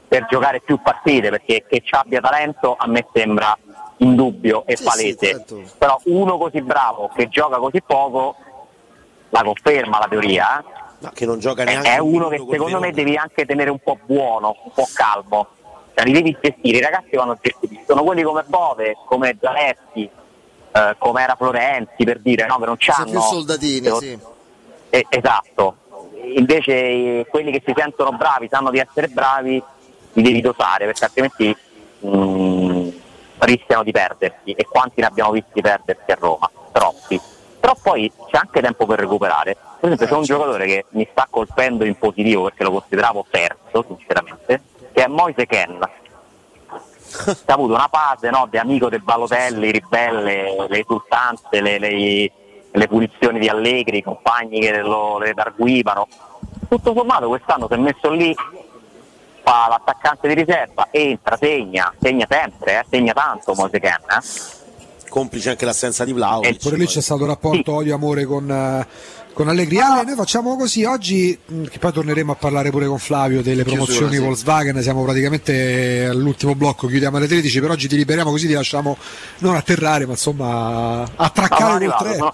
per 0.08 0.26
giocare 0.30 0.60
più 0.60 0.82
partite, 0.82 1.30
perché 1.30 1.66
che 1.68 1.82
ci 1.82 1.96
abbia 1.96 2.20
talento 2.20 2.76
a 2.78 2.88
me 2.88 3.08
sembra 3.14 3.58
indubbio 4.04 4.64
e 4.66 4.76
Sì, 4.78 4.84
palese. 4.84 5.18
sì, 5.20 5.26
certo. 5.26 5.62
Però 5.78 6.00
uno 6.06 6.38
così 6.38 6.62
bravo 6.62 7.10
che 7.16 7.28
gioca 7.30 7.58
così 7.58 7.82
poco 7.82 8.36
la 9.30 9.44
conferma 9.44 10.00
la 10.00 10.08
teoria. 10.10 10.60
eh. 10.60 10.82
No, 11.00 11.12
che 11.14 11.26
non 11.26 11.40
gioca 11.40 11.64
È- 11.64 11.66
neanche 11.66 11.90
È 11.90 11.98
un 11.98 12.14
uno 12.14 12.28
che 12.30 12.42
secondo 12.50 12.80
me 12.80 12.92
devi 12.92 13.16
anche 13.18 13.46
tenere 13.46 13.70
un 13.70 13.80
po' 13.84 13.98
buono, 14.06 14.56
un 14.64 14.72
po' 14.74 14.88
calmo. 14.94 15.48
Cioè, 15.96 16.06
li 16.06 16.12
devi 16.14 16.38
gestire, 16.42 16.78
i 16.78 16.82
ragazzi 16.82 17.16
vanno 17.16 17.38
gestiti. 17.42 17.84
Sono 17.86 18.04
quelli 18.04 18.24
come 18.24 18.44
Bove, 18.48 18.96
come 19.06 19.38
Zaletti, 19.40 20.10
eh, 20.72 20.96
come 20.98 21.22
era 21.22 21.36
Florenzi 21.36 22.04
per 22.04 22.20
dire, 22.20 22.46
no, 22.48 22.58
che 22.58 22.66
non 22.66 22.78
Sono 22.80 22.98
c'hanno. 22.98 23.10
più 23.12 23.20
soldatini, 23.20 23.90
sì. 23.98 24.18
eh, 24.90 25.06
esatto. 25.10 25.76
Invece 26.36 26.72
eh, 26.74 27.26
quelli 27.30 27.52
che 27.52 27.62
si 27.66 27.74
sentono 27.76 28.12
bravi, 28.14 28.48
sanno 28.50 28.72
di 28.72 28.80
essere 28.80 29.08
bravi, 29.10 29.62
li 30.14 30.22
devi 30.22 30.42
dosare 30.42 30.86
perché 30.86 31.04
altrimenti 31.06 31.56
mm, 32.06 32.88
rischiano 33.46 33.84
di 33.84 33.92
perdersi. 33.92 34.52
E 34.52 34.66
quanti 34.66 35.02
ne 35.02 35.08
abbiamo 35.08 35.32
visti 35.32 35.62
perdersi 35.62 36.12
a 36.12 36.18
Roma? 36.20 36.50
Troppi. 36.72 37.20
Però 37.60 37.76
poi 37.82 38.12
c'è 38.30 38.38
anche 38.38 38.62
tempo 38.62 38.86
per 38.86 39.00
recuperare. 39.00 39.56
Per 39.80 39.92
esempio 39.92 40.08
c'è 40.08 40.14
un 40.16 40.24
giocatore 40.24 40.66
che 40.66 40.86
mi 40.90 41.08
sta 41.10 41.28
colpendo 41.30 41.86
in 41.86 41.98
positivo 41.98 42.44
perché 42.44 42.64
lo 42.64 42.72
consideravo 42.72 43.26
perso, 43.30 43.86
sinceramente, 43.88 44.62
che 44.92 45.04
è 45.04 45.08
Moise 45.08 45.46
Ken. 45.46 45.80
ha 47.26 47.54
avuto 47.54 47.74
una 47.74 47.90
fase 47.92 48.30
no, 48.30 48.48
di 48.50 48.58
amico 48.58 48.90
del 48.90 49.02
Balotelli, 49.02 49.72
ribelle, 49.72 50.68
le 50.68 50.80
esultanze, 50.80 51.62
le, 51.62 51.78
le- 51.78 52.32
le 52.76 52.88
punizioni 52.88 53.40
di 53.40 53.48
Allegri, 53.48 53.98
i 53.98 54.04
compagni 54.04 54.60
che 54.60 54.82
lo, 54.82 55.20
le 55.20 55.34
targuivano. 55.34 56.08
Tutto 56.68 56.94
sommato 56.96 57.28
quest'anno 57.28 57.68
si 57.68 57.74
è 57.74 57.78
messo 57.78 58.10
lì, 58.10 58.36
fa 59.44 59.68
l'attaccante 59.70 60.28
di 60.28 60.34
riserva, 60.34 60.88
entra, 60.92 61.38
segna, 61.38 61.94
segna 62.02 62.26
sempre, 62.30 62.80
eh, 62.80 62.86
segna 62.90 63.14
tanto 63.14 63.54
Moise 63.54 63.80
Ken. 63.80 63.92
Eh. 63.92 64.62
Complice 65.10 65.52
anche 65.52 65.66
l'assenza 65.66 66.06
di 66.06 66.14
Vlaovic. 66.14 66.58
Pure 66.60 66.78
lì 66.78 66.86
c'è 66.88 67.02
stato 67.02 67.22
un 67.22 67.28
rapporto 67.28 67.74
odio-amore 67.76 68.26
con, 68.26 68.50
eh, 68.50 68.88
con 69.34 69.48
Allegri. 69.48 69.80
Ale, 69.80 70.04
noi 70.06 70.16
facciamo 70.16 70.56
così 70.58 70.86
oggi, 70.86 71.38
mh, 71.46 71.66
che 71.66 71.78
poi 71.78 71.92
torneremo 71.92 72.32
a 72.32 72.36
parlare 72.36 72.72
pure 72.72 72.88
con 72.88 72.98
Flavio 72.98 73.44
delle 73.44 73.64
Chiusura, 73.64 73.84
promozioni 73.86 74.16
sì. 74.16 74.22
Volkswagen. 74.24 74.82
Siamo 74.82 75.04
praticamente 75.04 76.06
all'ultimo 76.10 76.56
blocco, 76.56 76.88
chiudiamo 76.88 77.18
alle 77.18 77.28
13. 77.28 77.60
Per 77.60 77.70
oggi 77.70 77.88
ti 77.88 77.96
liberiamo 77.96 78.32
così 78.32 78.48
ti 78.48 78.54
lasciamo 78.54 78.98
non 79.40 79.56
atterrare, 79.56 80.06
ma 80.06 80.14
insomma 80.14 81.02
No, 81.02 81.08
attraccare 81.16 81.64
col 81.64 81.72
arrivato, 81.74 82.04
treno. 82.06 82.34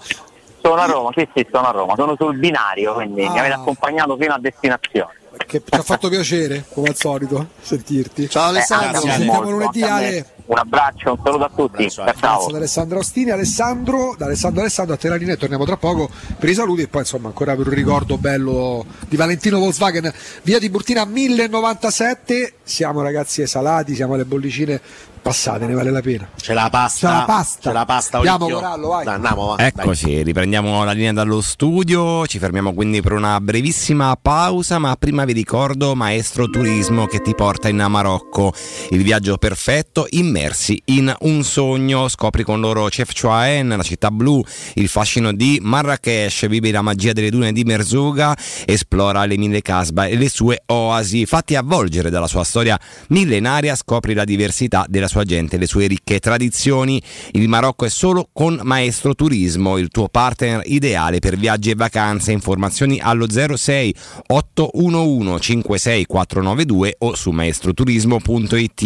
sono 0.62 0.80
a 0.80 0.86
Roma, 0.86 1.10
sì 1.14 1.28
sì, 1.34 1.46
sono 1.52 1.66
a 1.68 1.70
Roma, 1.72 1.94
sono 1.96 2.14
sul 2.18 2.38
binario, 2.38 2.94
quindi 2.94 3.20
mi 3.22 3.26
Ah. 3.36 3.40
avete 3.40 3.54
accompagnato 3.54 4.16
fino 4.18 4.32
a 4.32 4.38
destinazione. 4.38 5.18
Che 5.36 5.62
ci 5.64 5.78
ha 5.78 5.82
fatto 5.82 6.08
piacere, 6.08 6.64
come 6.72 6.88
al 6.88 6.96
solito, 6.96 7.50
sentirti. 7.60 8.28
Ciao 8.28 8.52
Eh, 8.52 8.64
anche 8.68 8.96
a 8.96 9.00
Ci 9.00 9.08
sentiamo 9.08 9.32
molto, 9.32 9.50
lunedì. 9.50 9.82
Ale. 9.82 10.26
Un 10.46 10.58
abbraccio, 10.58 11.12
un 11.12 11.20
saluto 11.22 11.44
a 11.44 11.50
tutti. 11.54 11.88
ciao. 11.88 12.04
Grazie 12.04 12.48
ad 12.48 12.54
Alessandro 12.56 12.98
Ostini, 12.98 13.30
Alessandro, 13.30 14.16
da 14.18 14.24
Alessandro 14.26 14.62
Alessandro 14.62 14.94
a 14.94 14.98
Teranina 14.98 15.32
e 15.32 15.36
torniamo 15.36 15.64
tra 15.64 15.76
poco 15.76 16.10
per 16.36 16.48
i 16.48 16.54
saluti 16.54 16.82
e 16.82 16.88
poi 16.88 17.02
insomma 17.02 17.28
ancora 17.28 17.54
per 17.54 17.68
un 17.68 17.72
ricordo 17.74 18.18
bello 18.18 18.84
di 19.08 19.14
Valentino 19.14 19.60
Volkswagen, 19.60 20.12
via 20.42 20.58
di 20.58 20.68
Burtina 20.68 21.04
1097, 21.04 22.54
siamo 22.64 23.00
ragazzi 23.00 23.42
esalati, 23.42 23.94
siamo 23.94 24.14
alle 24.14 24.24
bollicine 24.24 24.80
passate, 25.20 25.66
ne 25.66 25.74
vale 25.74 25.90
la 25.90 26.00
pena. 26.00 26.28
C'è 26.36 26.54
la 26.54 26.68
pasta. 26.70 27.08
C'è 27.08 27.14
la 27.14 27.24
pasta. 27.24 27.60
C'è 27.60 27.72
la 27.72 27.84
pasta. 27.84 28.16
Andiamo. 28.16 28.48
Corallo, 28.48 28.88
vai. 28.88 29.04
Dai, 29.04 29.14
andiamo, 29.14 29.46
va. 29.46 29.56
Eccoci, 29.58 30.22
riprendiamo 30.22 30.84
la 30.84 30.92
linea 30.92 31.12
dallo 31.12 31.40
studio, 31.40 32.26
ci 32.26 32.38
fermiamo 32.38 32.72
quindi 32.72 33.00
per 33.02 33.12
una 33.12 33.40
brevissima 33.40 34.16
pausa, 34.20 34.78
ma 34.78 34.94
prima 34.96 35.24
vi 35.24 35.32
ricordo 35.32 35.94
Maestro 35.94 36.48
Turismo 36.48 37.06
che 37.06 37.20
ti 37.20 37.34
porta 37.34 37.68
in 37.68 37.84
Marocco, 37.88 38.52
il 38.90 39.02
viaggio 39.02 39.36
perfetto, 39.36 40.06
immersi 40.10 40.80
in 40.86 41.14
un 41.20 41.42
sogno, 41.42 42.08
scopri 42.08 42.42
con 42.42 42.60
loro 42.60 42.86
Chef 42.86 43.12
Chouaen, 43.18 43.68
la 43.68 43.82
città 43.82 44.10
blu, 44.10 44.42
il 44.74 44.88
fascino 44.88 45.32
di 45.32 45.58
Marrakesh, 45.60 46.48
vivi 46.48 46.70
la 46.70 46.82
magia 46.82 47.12
delle 47.12 47.30
dune 47.30 47.52
di 47.52 47.64
Merzouga, 47.64 48.36
esplora 48.64 49.24
le 49.26 49.36
mille 49.36 49.60
casba 49.60 50.06
e 50.06 50.16
le 50.16 50.28
sue 50.28 50.62
oasi, 50.66 51.26
fatti 51.26 51.56
avvolgere 51.56 52.10
dalla 52.10 52.26
sua 52.26 52.44
storia 52.44 52.78
millenaria, 53.08 53.74
scopri 53.74 54.14
la 54.14 54.24
diversità 54.24 54.84
della 54.88 55.08
sua 55.10 55.24
gente, 55.24 55.58
le 55.58 55.66
sue 55.66 55.88
ricche 55.88 56.20
tradizioni. 56.20 57.02
Il 57.32 57.48
Marocco 57.48 57.84
è 57.84 57.90
solo 57.90 58.28
con 58.32 58.60
Maestro 58.62 59.14
Turismo, 59.14 59.76
il 59.76 59.88
tuo 59.88 60.08
partner 60.08 60.62
ideale 60.64 61.18
per 61.18 61.36
viaggi 61.36 61.70
e 61.70 61.74
vacanze. 61.74 62.32
Informazioni 62.32 63.00
allo 63.02 63.26
06 63.28 63.94
811 64.28 65.38
56492 65.40 66.94
o 66.98 67.14
su 67.16 67.30
maestroturismo.it. 67.30 68.80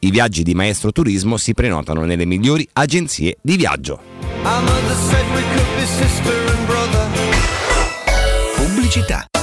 I 0.00 0.10
viaggi 0.10 0.42
di 0.42 0.54
Maestro 0.54 0.92
Turismo 0.92 1.38
si 1.38 1.54
prenotano 1.54 2.04
nelle 2.04 2.26
migliori 2.26 2.68
agenzie 2.74 3.38
di 3.40 3.56
viaggio. 3.56 4.00
Pubblicità. 8.56 9.39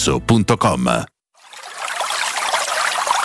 showroomdelmaterasso.com. 0.00 1.19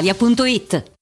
brispalitalia.it. 0.00 1.01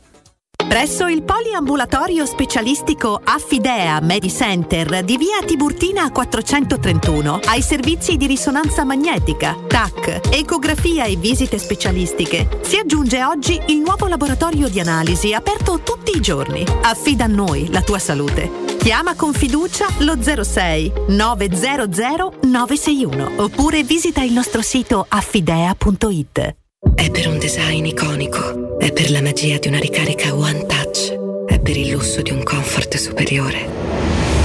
Presso 0.67 1.07
il 1.07 1.23
poliambulatorio 1.23 2.25
specialistico 2.25 3.19
Affidea 3.23 3.99
Medicenter 4.01 5.03
di 5.03 5.17
via 5.17 5.41
Tiburtina 5.45 6.09
431 6.11 7.41
hai 7.45 7.61
servizi 7.61 8.15
di 8.15 8.25
risonanza 8.25 8.83
magnetica, 8.83 9.57
TAC, 9.67 10.29
ecografia 10.31 11.05
e 11.05 11.15
visite 11.17 11.57
specialistiche. 11.57 12.59
Si 12.61 12.77
aggiunge 12.77 13.23
oggi 13.23 13.61
il 13.67 13.79
nuovo 13.79 14.07
laboratorio 14.07 14.69
di 14.69 14.79
analisi 14.79 15.33
aperto 15.33 15.81
tutti 15.81 16.15
i 16.15 16.21
giorni. 16.21 16.63
Affida 16.81 17.25
a 17.25 17.27
noi 17.27 17.69
la 17.71 17.81
tua 17.81 17.99
salute. 17.99 18.49
Chiama 18.79 19.15
con 19.15 19.33
fiducia 19.33 19.87
lo 19.99 20.17
06 20.21 20.91
900 21.09 22.39
961 22.41 23.31
oppure 23.43 23.83
visita 23.83 24.21
il 24.21 24.31
nostro 24.31 24.61
sito 24.61 25.05
affidea.it. 25.07 26.60
È 26.95 27.09
per 27.09 27.27
un 27.27 27.37
design 27.39 27.85
iconico, 27.85 28.77
è 28.77 28.91
per 28.91 29.11
la 29.11 29.21
magia 29.21 29.57
di 29.57 29.67
una 29.67 29.79
ricarica 29.79 30.33
One 30.35 30.65
Touch, 30.65 31.13
è 31.45 31.59
per 31.59 31.77
il 31.77 31.89
lusso 31.89 32.21
di 32.21 32.31
un 32.31 32.43
comfort 32.43 32.95
superiore. 32.97 34.10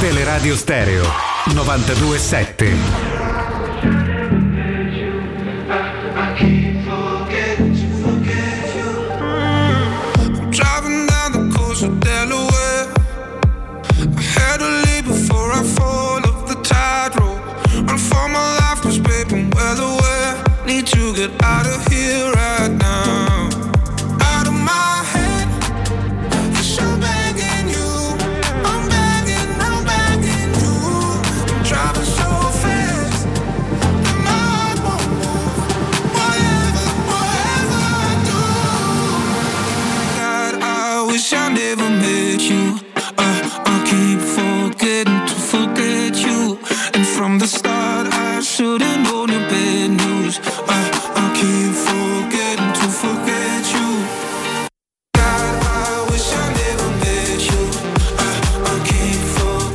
Teleradio 0.00 0.56
Stereo 0.56 1.02
927. 1.52 2.78
Driving 10.50 11.06
down 11.06 11.32
the 11.32 11.52
coast 11.52 11.82
of 11.82 11.98
Delaware. 11.98 12.86
I 14.16 14.22
had 14.22 14.58
to 14.58 14.68
leave 14.86 15.04
before 15.04 15.50
I 15.50 15.64
fall 15.64 16.18
off 16.28 16.46
the 16.46 16.54
tightrope. 16.62 17.42
Run 17.88 17.98
for 17.98 18.28
my 18.28 18.56
life, 18.60 18.80
cause 18.80 18.98
baby, 19.00 19.50
weather 19.56 19.82
where 19.82 20.44
need 20.64 20.86
to 20.86 21.12
get 21.14 21.30
out 21.42 21.66
of 21.66 21.77
I 48.38 48.40
should've 48.40 49.00
known 49.02 49.30
your 49.30 49.44
bad 49.48 49.90
news. 49.90 50.38
I 50.68 51.30
keep 51.34 51.74
forgetting 51.74 52.72
to 52.72 52.88
forget 52.88 53.66
you. 53.72 54.06
God, 55.10 55.62
I 55.64 56.06
wish 56.08 56.32
I 56.32 56.52
never 56.54 56.88
met 57.00 57.40
you. 57.50 57.66
I 58.62 58.80
keep 58.84 59.18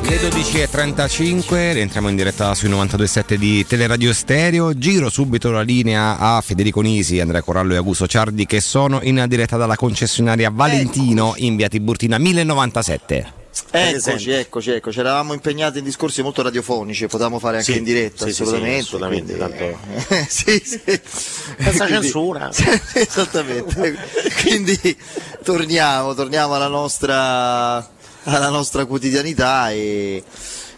Le 0.07 0.29
12.35, 0.29 1.73
rientriamo 1.73 2.07
in 2.07 2.15
diretta 2.15 2.55
sui 2.55 2.69
92.7 2.69 3.35
di 3.35 3.65
Teleradio 3.65 4.13
Stereo. 4.13 4.77
Giro 4.77 5.09
subito 5.09 5.51
la 5.51 5.61
linea 5.61 6.17
a 6.17 6.39
Federico 6.39 6.79
Nisi, 6.79 7.19
Andrea 7.19 7.41
Corallo 7.41 7.73
e 7.73 7.75
Augusto 7.75 8.07
Ciardi 8.07 8.45
che 8.45 8.61
sono 8.61 9.01
in 9.01 9.25
diretta 9.27 9.57
dalla 9.57 9.75
concessionaria 9.75 10.49
Valentino 10.49 11.33
in 11.35 11.57
via 11.57 11.67
Tiburtina 11.67 12.17
1097. 12.17 13.42
Eccoci, 13.69 14.31
eccoci, 14.31 14.71
eccoci. 14.71 14.99
Eravamo 14.99 15.33
impegnati 15.33 15.77
in 15.77 15.83
discorsi 15.83 16.21
molto 16.23 16.41
radiofonici, 16.41 17.05
potevamo 17.07 17.37
fare 17.39 17.57
anche 17.57 17.71
Sì, 17.73 17.77
in 17.77 17.83
diretta, 17.83 18.25
sì, 18.25 18.31
sì, 18.33 18.35
sì, 18.37 18.41
assolutamente. 18.43 18.79
assolutamente, 18.81 19.35
quindi, 19.37 19.77
tanto- 20.07 20.25
sì, 20.29 20.61
sì. 20.65 20.81
Senza 20.85 21.85
Quindi- 21.85 22.01
censura. 22.01 22.49
Esattamente. 22.93 23.97
Quindi 24.41 24.97
torniamo, 25.43 26.13
torniamo 26.15 26.55
alla 26.55 26.67
nostra, 26.67 27.75
alla 28.23 28.49
nostra 28.49 28.85
quotidianità 28.85 29.71
e 29.71 30.23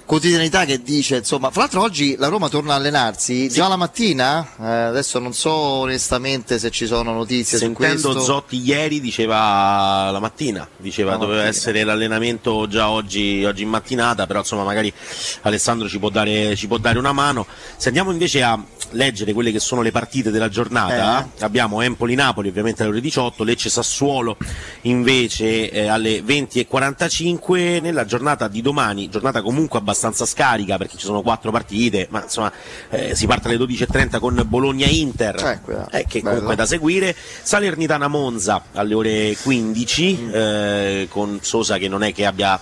quotidianità 0.06 0.66
che 0.66 0.82
dice, 0.84 1.17
insomma, 1.17 1.50
fra 1.50 1.61
l'altro 1.61 1.82
oggi 1.82 2.16
la 2.17 2.27
Roma 2.27 2.48
torna 2.48 2.74
a 2.74 2.75
allenarsi 2.77 3.50
già 3.50 3.67
la 3.67 3.75
mattina, 3.75 4.48
Eh, 4.61 4.66
adesso 4.66 5.17
non 5.19 5.34
so 5.34 5.51
onestamente 5.51 6.59
se 6.59 6.69
ci 6.69 6.85
sono 6.85 7.11
notizie 7.11 7.58
Sentendo 7.58 7.98
su 7.98 8.03
questo. 8.14 8.19
Zotti 8.24 8.61
ieri 8.64 9.01
diceva 9.01 10.09
la 10.11 10.19
mattina, 10.19 10.67
diceva 10.77 11.11
La 11.11 11.17
doveva 11.17 11.38
mattina. 11.43 11.50
essere 11.56 11.84
l'allenamento 11.84 12.67
già 12.67 12.90
oggi, 12.90 13.43
oggi 13.43 13.64
in 13.64 13.69
mattinata, 13.69 14.27
però 14.27 14.40
insomma 14.40 14.64
magari 14.64 14.93
Alessandro 15.42 15.88
ci 15.90 15.98
può, 15.98 16.09
dare, 16.09 16.56
ci 16.56 16.67
può 16.67 16.77
dare 16.77 17.00
una 17.00 17.11
mano. 17.11 17.48
Se 17.75 17.88
andiamo 17.88 18.11
invece 18.11 18.43
a 18.43 18.61
leggere 18.92 19.34
quelle 19.34 19.51
che 19.51 19.59
sono 19.59 19.82
le 19.82 19.92
partite 19.92 20.30
della 20.30 20.50
giornata, 20.50 21.27
abbiamo 21.40 21.82
Empoli-Napoli 21.82 22.50
ovviamente 22.50 22.84
alle 22.84 22.92
ore 22.92 23.01
18, 23.01 23.43
Lecce-Sassuolo 23.43 24.38
invece 24.82 25.72
eh, 25.72 25.88
alle 25.88 26.22
20.45, 26.22 27.82
nella 27.82 28.06
giornata 28.06 28.48
di 28.48 28.61
domani, 28.61 29.09
giornata 29.09 29.42
comunque 29.42 29.80
abbastanza 29.80 29.93
scarica 30.25 30.77
perché 30.77 30.98
ci 30.98 31.06
sono 31.06 31.22
quattro 31.22 31.51
partite, 31.51 32.07
ma 32.09 32.24
insomma 32.24 32.51
eh, 32.90 33.15
si 33.15 33.25
parte 33.25 33.48
alle 33.48 33.57
12.30 33.57 34.19
con 34.19 34.43
Bologna-Inter, 34.45 35.61
eh, 35.91 36.06
che 36.07 36.22
comunque 36.22 36.53
è 36.53 36.56
da 36.56 36.65
seguire, 36.65 37.15
Salernitana-Monza 37.15 38.65
alle 38.74 38.93
ore 38.93 39.38
15 39.41 40.30
eh, 40.32 41.07
con 41.09 41.40
Sosa 41.41 41.77
che 41.77 41.88
non 41.88 42.03
è 42.03 42.14
che 42.14 42.25
abbia 42.25 42.59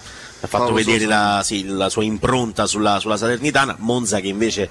fatto 0.47 0.65
Paolo 0.65 0.73
vedere 0.75 1.05
la, 1.05 1.41
sì, 1.43 1.65
la 1.65 1.89
sua 1.89 2.03
impronta 2.03 2.65
sulla, 2.65 2.99
sulla 2.99 3.17
Salernitana, 3.17 3.75
Monza 3.79 4.19
che 4.19 4.27
invece 4.27 4.69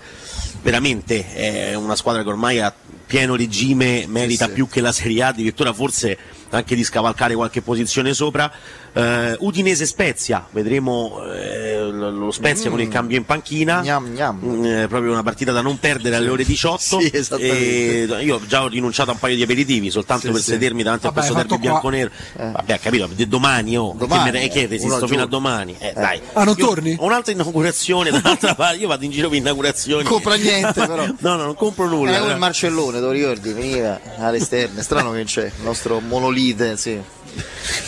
veramente 0.62 1.32
è 1.32 1.74
una 1.74 1.96
squadra 1.96 2.22
che 2.22 2.28
ormai 2.28 2.60
a 2.60 2.72
pieno 3.06 3.36
regime 3.36 4.06
merita 4.06 4.48
più 4.48 4.68
che 4.68 4.80
la 4.80 4.92
Serie 4.92 5.22
A, 5.22 5.26
addirittura 5.28 5.72
forse 5.72 6.16
anche 6.50 6.74
di 6.74 6.84
scavalcare 6.84 7.34
qualche 7.34 7.62
posizione 7.62 8.14
sopra. 8.14 8.50
Eh, 8.94 9.36
Udinese 9.38 9.86
Spezia, 9.86 10.46
vedremo 10.50 11.22
eh, 11.24 11.80
lo 11.90 12.30
Spezia 12.30 12.68
con 12.68 12.80
il 12.80 12.88
cambio 12.88 13.16
in 13.16 13.24
panchina. 13.24 13.82
Mm, 13.82 14.64
eh, 14.64 14.86
proprio 14.86 15.12
una 15.12 15.22
partita 15.22 15.50
da 15.50 15.62
non 15.62 15.78
perdere 15.78 16.16
alle 16.16 16.28
ore 16.28 16.44
18. 16.44 17.00
Sì, 17.00 17.10
esattamente. 17.12 18.18
E 18.18 18.24
io 18.24 18.40
già 18.46 18.62
ho 18.62 18.68
rinunciato 18.68 19.10
a 19.10 19.14
un 19.14 19.18
paio 19.18 19.34
di 19.36 19.42
aperitivi 19.42 19.90
soltanto 19.90 20.26
Sì, 20.26 20.32
per 20.32 20.42
sì. 20.42 20.50
sedermi 20.50 20.82
davanti 20.82 21.06
Vabbè, 21.06 21.18
a 21.18 21.22
questo 21.22 21.36
derby 21.38 21.58
bianconero. 21.58 22.10
Vabbè, 22.36 22.80
capito, 22.80 23.08
domani, 23.26 23.76
oh, 23.78 23.94
Domani, 23.96 24.30
che, 24.30 24.38
me- 24.38 24.48
che 24.48 24.60
eh, 24.60 24.66
resisto 24.66 25.06
fino 25.06 25.22
a 25.22 25.26
domani. 25.26 25.74
Eh, 25.78 25.92
dai. 25.94 26.20
Ah, 26.34 26.44
non 26.44 26.54
Io 26.58 26.66
torni? 26.66 26.96
Ho 26.98 27.06
un'altra 27.06 27.32
inaugurazione 27.32 28.10
dall'altra 28.12 28.54
parte, 28.54 28.76
io 28.76 28.88
vado 28.88 29.04
in 29.04 29.10
giro 29.10 29.28
per 29.28 29.38
inaugurazioni. 29.38 30.02
Non 30.02 30.12
compra 30.12 30.34
niente, 30.34 30.72
però. 30.86 31.06
No, 31.06 31.36
no, 31.36 31.44
non 31.44 31.54
compro 31.54 31.88
nulla. 31.88 32.16
Eh, 32.16 32.18
come 32.20 32.32
il 32.32 32.38
Marcellone, 32.38 32.98
te 32.98 33.04
lo 33.04 33.10
ricordi? 33.10 33.52
Veniva 33.52 33.98
all'esterno. 34.18 34.80
È 34.80 34.82
strano 34.82 35.12
che 35.12 35.24
c'è 35.24 35.46
il 35.46 35.62
nostro 35.62 36.00
monolite, 36.00 36.76
sì. 36.76 37.00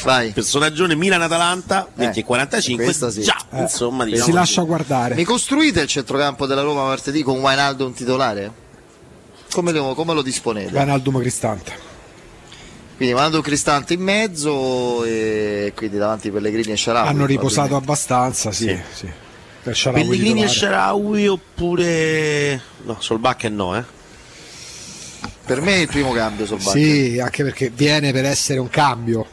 Vai. 0.05 0.33
Personaggione 0.33 0.95
Milan-Atalanta, 0.95 1.89
20 1.95 2.19
Eh, 2.19 2.23
e 2.23 2.25
45. 2.25 2.85
questa 2.85 3.11
sì. 3.11 3.23
Già, 3.23 3.37
Eh, 3.53 3.63
insomma, 3.63 4.05
si 4.05 4.11
diciamo 4.11 4.35
lascia 4.35 4.63
guardare. 4.63 5.15
Mi 5.15 5.25
costruite 5.25 5.81
il 5.81 5.89
centrocampo 5.89 6.47
della 6.47 6.63
Roma 6.63 6.85
martedì 6.85 7.23
con 7.23 7.39
Wijnaldum 7.41 7.93
titolare? 7.95 8.53
Come 9.53 9.73
lo, 9.73 9.95
come 9.95 10.15
lo 10.15 10.23
disponete? 10.23 10.77
Wijnaldum 10.77 11.21
Cristante. 11.21 11.73
Quindi 12.97 13.15
Wijnaldum 13.15 13.41
Cristante 13.41 13.95
in 13.95 14.01
mezzo 14.03 15.05
e 15.05 15.73
quindi 15.75 15.97
davanti 15.97 16.31
Pellegrini 16.31 16.73
e 16.73 16.77
Sharawi. 16.77 17.09
Hanno 17.09 17.27
riposato 17.27 17.75
abbastanza, 17.77 18.53
sì. 18.53 18.79
sì. 18.93 19.09
Sharawi 19.71 20.03
Pellegrini 20.03 20.43
e. 20.43 20.49
Sharawi 20.49 21.27
oppure... 21.29 22.61
No, 22.83 22.97
Solbakken 23.01 23.55
no, 23.55 23.77
eh. 23.77 23.85
Per 25.47 25.61
me 25.61 25.75
è 25.75 25.79
il 25.81 25.89
primo 25.89 26.13
cambio 26.13 26.47
sul 26.47 26.61
Sì, 26.61 27.19
anche 27.23 27.43
perché 27.45 27.69
viene 27.71 28.13
per 28.13 28.25
essere 28.25 28.59
un 28.59 28.69
cambio. 28.71 29.27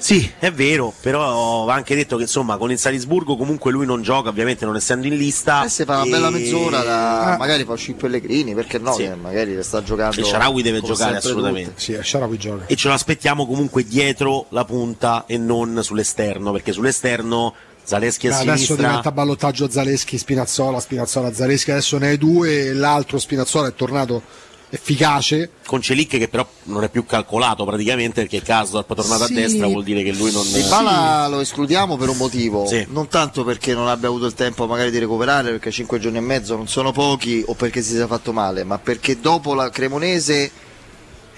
Sì, 0.00 0.30
è 0.38 0.50
vero, 0.50 0.94
però 1.00 1.64
va 1.64 1.74
anche 1.74 1.94
detto 1.94 2.16
che 2.16 2.22
insomma 2.22 2.56
con 2.56 2.70
il 2.70 2.78
Salisburgo 2.78 3.36
comunque 3.36 3.70
lui 3.70 3.84
non 3.84 4.00
gioca, 4.00 4.30
ovviamente 4.30 4.64
non 4.64 4.74
essendo 4.74 5.06
in 5.06 5.14
lista. 5.16 5.64
Eh, 5.64 5.68
se 5.68 5.84
fa 5.84 5.96
una 6.00 6.04
bella 6.10 6.28
e- 6.28 6.30
mezz'ora, 6.30 6.82
da- 6.82 7.34
Ah. 7.34 7.36
magari 7.36 7.64
fa 7.64 7.72
uscire 7.72 7.98
Pellegrini, 7.98 8.54
perché 8.54 8.78
no? 8.78 8.94
Sì. 8.94 9.02
che 9.02 9.14
magari 9.14 9.54
le 9.54 9.62
sta 9.62 9.82
giocando. 9.82 10.18
E 10.18 10.24
Sharawi 10.24 10.62
deve 10.62 10.80
giocare 10.80 11.18
assolutamente. 11.18 11.74
Sì, 11.76 11.98
Sharawi 12.00 12.38
gioca. 12.38 12.64
E 12.66 12.76
ce 12.76 12.88
lo 12.88 12.94
aspettiamo 12.94 13.46
comunque 13.46 13.84
dietro 13.84 14.46
la 14.50 14.64
punta 14.64 15.24
e 15.26 15.36
non 15.36 15.78
sull'esterno, 15.82 16.50
perché 16.50 16.72
sull'esterno 16.72 17.52
Zaleschi 17.82 18.26
a 18.28 18.30
Beh, 18.30 18.36
adesso 18.36 18.56
sinistra. 18.56 18.86
diventa 18.88 19.12
ballottaggio 19.12 19.68
Zaleschi, 19.68 20.16
Spinazzola, 20.16 20.80
Spinazzola, 20.80 21.32
Zaleschi, 21.32 21.70
adesso 21.72 21.98
ne 21.98 22.08
hai 22.08 22.16
due 22.18 22.66
e 22.68 22.72
l'altro 22.72 23.18
Spinazzola 23.18 23.68
è 23.68 23.74
tornato 23.74 24.22
efficace. 24.70 25.50
Con 25.66 25.80
Celic 25.82 26.16
che 26.18 26.28
però 26.28 26.46
non 26.64 26.82
è 26.84 26.88
più 26.88 27.04
calcolato 27.04 27.64
praticamente 27.64 28.22
perché 28.22 28.42
Kasdorp 28.42 28.94
tornato 28.94 29.26
Sì. 29.26 29.32
a 29.32 29.34
destra 29.36 29.66
vuol 29.66 29.84
dire 29.84 30.02
che 30.02 30.12
lui 30.12 30.32
non 30.32 30.44
Di 30.50 30.62
Bala 30.62 31.28
lo 31.28 31.40
escludiamo 31.40 31.96
per 31.96 32.08
un 32.08 32.16
motivo, 32.16 32.66
Sì. 32.66 32.86
non 32.90 33.08
tanto 33.08 33.44
perché 33.44 33.74
non 33.74 33.88
abbia 33.88 34.08
avuto 34.08 34.26
il 34.26 34.34
tempo 34.34 34.66
magari 34.66 34.90
di 34.90 34.98
recuperare, 34.98 35.50
perché 35.50 35.70
5 35.70 35.98
giorni 36.00 36.18
e 36.18 36.22
mezzo 36.22 36.56
non 36.56 36.68
sono 36.68 36.92
pochi 36.92 37.42
o 37.46 37.54
perché 37.54 37.82
si 37.82 37.92
sia 37.92 38.06
fatto 38.06 38.32
male, 38.32 38.64
ma 38.64 38.78
perché 38.78 39.20
dopo 39.20 39.54
la 39.54 39.70
Cremonese 39.70 40.50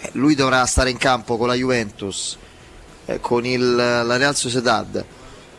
eh, 0.01 0.09
lui 0.13 0.35
dovrà 0.35 0.65
stare 0.67 0.91
in 0.91 0.97
campo 0.97 1.37
con 1.37 1.49
la 1.49 1.55
Juventus, 1.55 2.37
eh, 3.07 3.21
con 3.21 3.45
il, 3.45 3.75
la 3.75 4.17
Real 4.17 4.37
Sociedad, 4.37 5.05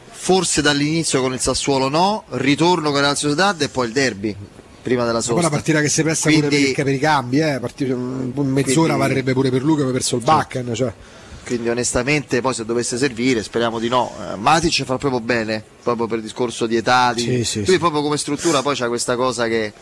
forse 0.10 0.62
dall'inizio 0.62 1.22
con 1.22 1.34
il 1.34 1.40
Sassuolo 1.40 1.90
no, 1.90 2.24
ritorno 2.30 2.86
con 2.86 2.96
la 2.96 3.02
Real 3.08 3.18
Sociedad 3.18 3.62
e 3.62 3.70
poi 3.70 3.88
il 3.88 3.94
derby 3.94 4.36
prima 4.84 5.06
della 5.06 5.14
Ma 5.14 5.24
poi 5.24 5.28
sosta. 5.28 5.40
una 5.40 5.50
partita 5.50 5.82
che 5.82 5.90
si 5.90 6.04
presta 6.04 6.30
pure 6.30 6.48
Quindi- 6.50 6.72
per, 6.74 6.84
per 6.86 6.94
i 6.94 7.00
cambi, 7.00 7.40
eh. 7.40 7.58
partita- 7.60 7.96
un- 7.96 8.32
mezz'ora 8.36 8.94
Quindi- 8.94 8.98
varrebbe 9.00 9.34
pure 9.34 9.50
per 9.50 9.64
lui 9.64 9.78
come 9.78 9.92
per 9.92 10.04
Solbakken. 10.04 10.74
Cioè. 10.76 10.94
Quindi 11.46 11.68
onestamente 11.70 12.40
poi 12.42 12.54
se 12.54 12.64
dovesse 12.64 12.98
servire, 12.98 13.42
speriamo 13.44 13.80
di 13.80 13.88
no. 13.90 14.14
Eh, 14.32 14.36
Matic 14.38 14.84
fa 14.84 14.98
proprio 14.98 15.20
bene, 15.20 15.62
proprio 15.82 16.08
per 16.08 16.18
il 16.20 16.24
discorso 16.24 16.68
di 16.68 16.76
età. 16.78 17.12
Di... 17.14 17.22
Sì, 17.22 17.44
sì, 17.44 17.66
Lui 17.66 17.80
proprio 17.80 18.02
come 18.02 18.18
struttura 18.18 18.62
poi 18.62 18.76
c'ha 18.76 18.88
questa 18.88 19.16
cosa 19.16 19.48
che 19.48 19.74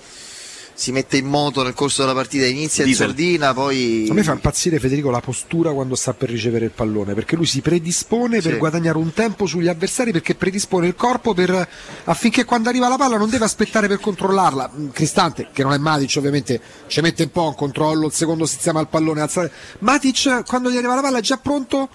si 0.73 0.91
mette 0.91 1.17
in 1.17 1.25
moto 1.27 1.61
nel 1.63 1.73
corso 1.73 2.01
della 2.01 2.13
partita, 2.15 2.45
inizia 2.45 2.83
in 2.83 2.89
Diesel. 2.89 3.07
sordina, 3.07 3.53
poi... 3.53 4.07
A 4.09 4.13
me 4.13 4.23
fa 4.23 4.31
impazzire 4.33 4.79
Federico 4.79 5.09
la 5.11 5.19
postura 5.19 5.71
quando 5.71 5.95
sta 5.95 6.13
per 6.13 6.29
ricevere 6.29 6.65
il 6.65 6.71
pallone, 6.71 7.13
perché 7.13 7.35
lui 7.35 7.45
si 7.45 7.61
predispone 7.61 8.41
per 8.41 8.53
Sì. 8.53 8.57
guadagnare 8.57 8.97
un 8.97 9.13
tempo 9.13 9.45
sugli 9.45 9.67
avversari, 9.67 10.11
perché 10.11 10.33
predispone 10.35 10.87
il 10.87 10.95
corpo 10.95 11.33
per- 11.33 11.67
affinché 12.05 12.45
quando 12.45 12.69
arriva 12.69 12.87
la 12.87 12.97
palla 12.97 13.17
non 13.17 13.29
deve 13.29 13.45
aspettare 13.45 13.87
per 13.87 13.99
controllarla. 13.99 14.71
Mm, 14.75 14.89
Cristante, 14.89 15.49
che 15.53 15.61
non 15.63 15.73
è 15.73 15.77
Matic 15.77 16.15
ovviamente, 16.17 16.59
ci 16.87 17.01
mette 17.01 17.23
un 17.23 17.31
po' 17.31 17.47
un 17.47 17.55
controllo, 17.55 18.07
il 18.07 18.13
secondo 18.13 18.45
sistema 18.45 18.79
al 18.79 18.87
pallone, 18.87 19.21
alzare. 19.21 19.51
Matic 19.79 20.43
quando 20.45 20.69
gli 20.71 20.77
arriva 20.77 20.95
la 20.95 21.01
palla 21.01 21.19
è 21.19 21.21
già 21.21 21.37
pronto 21.37 21.87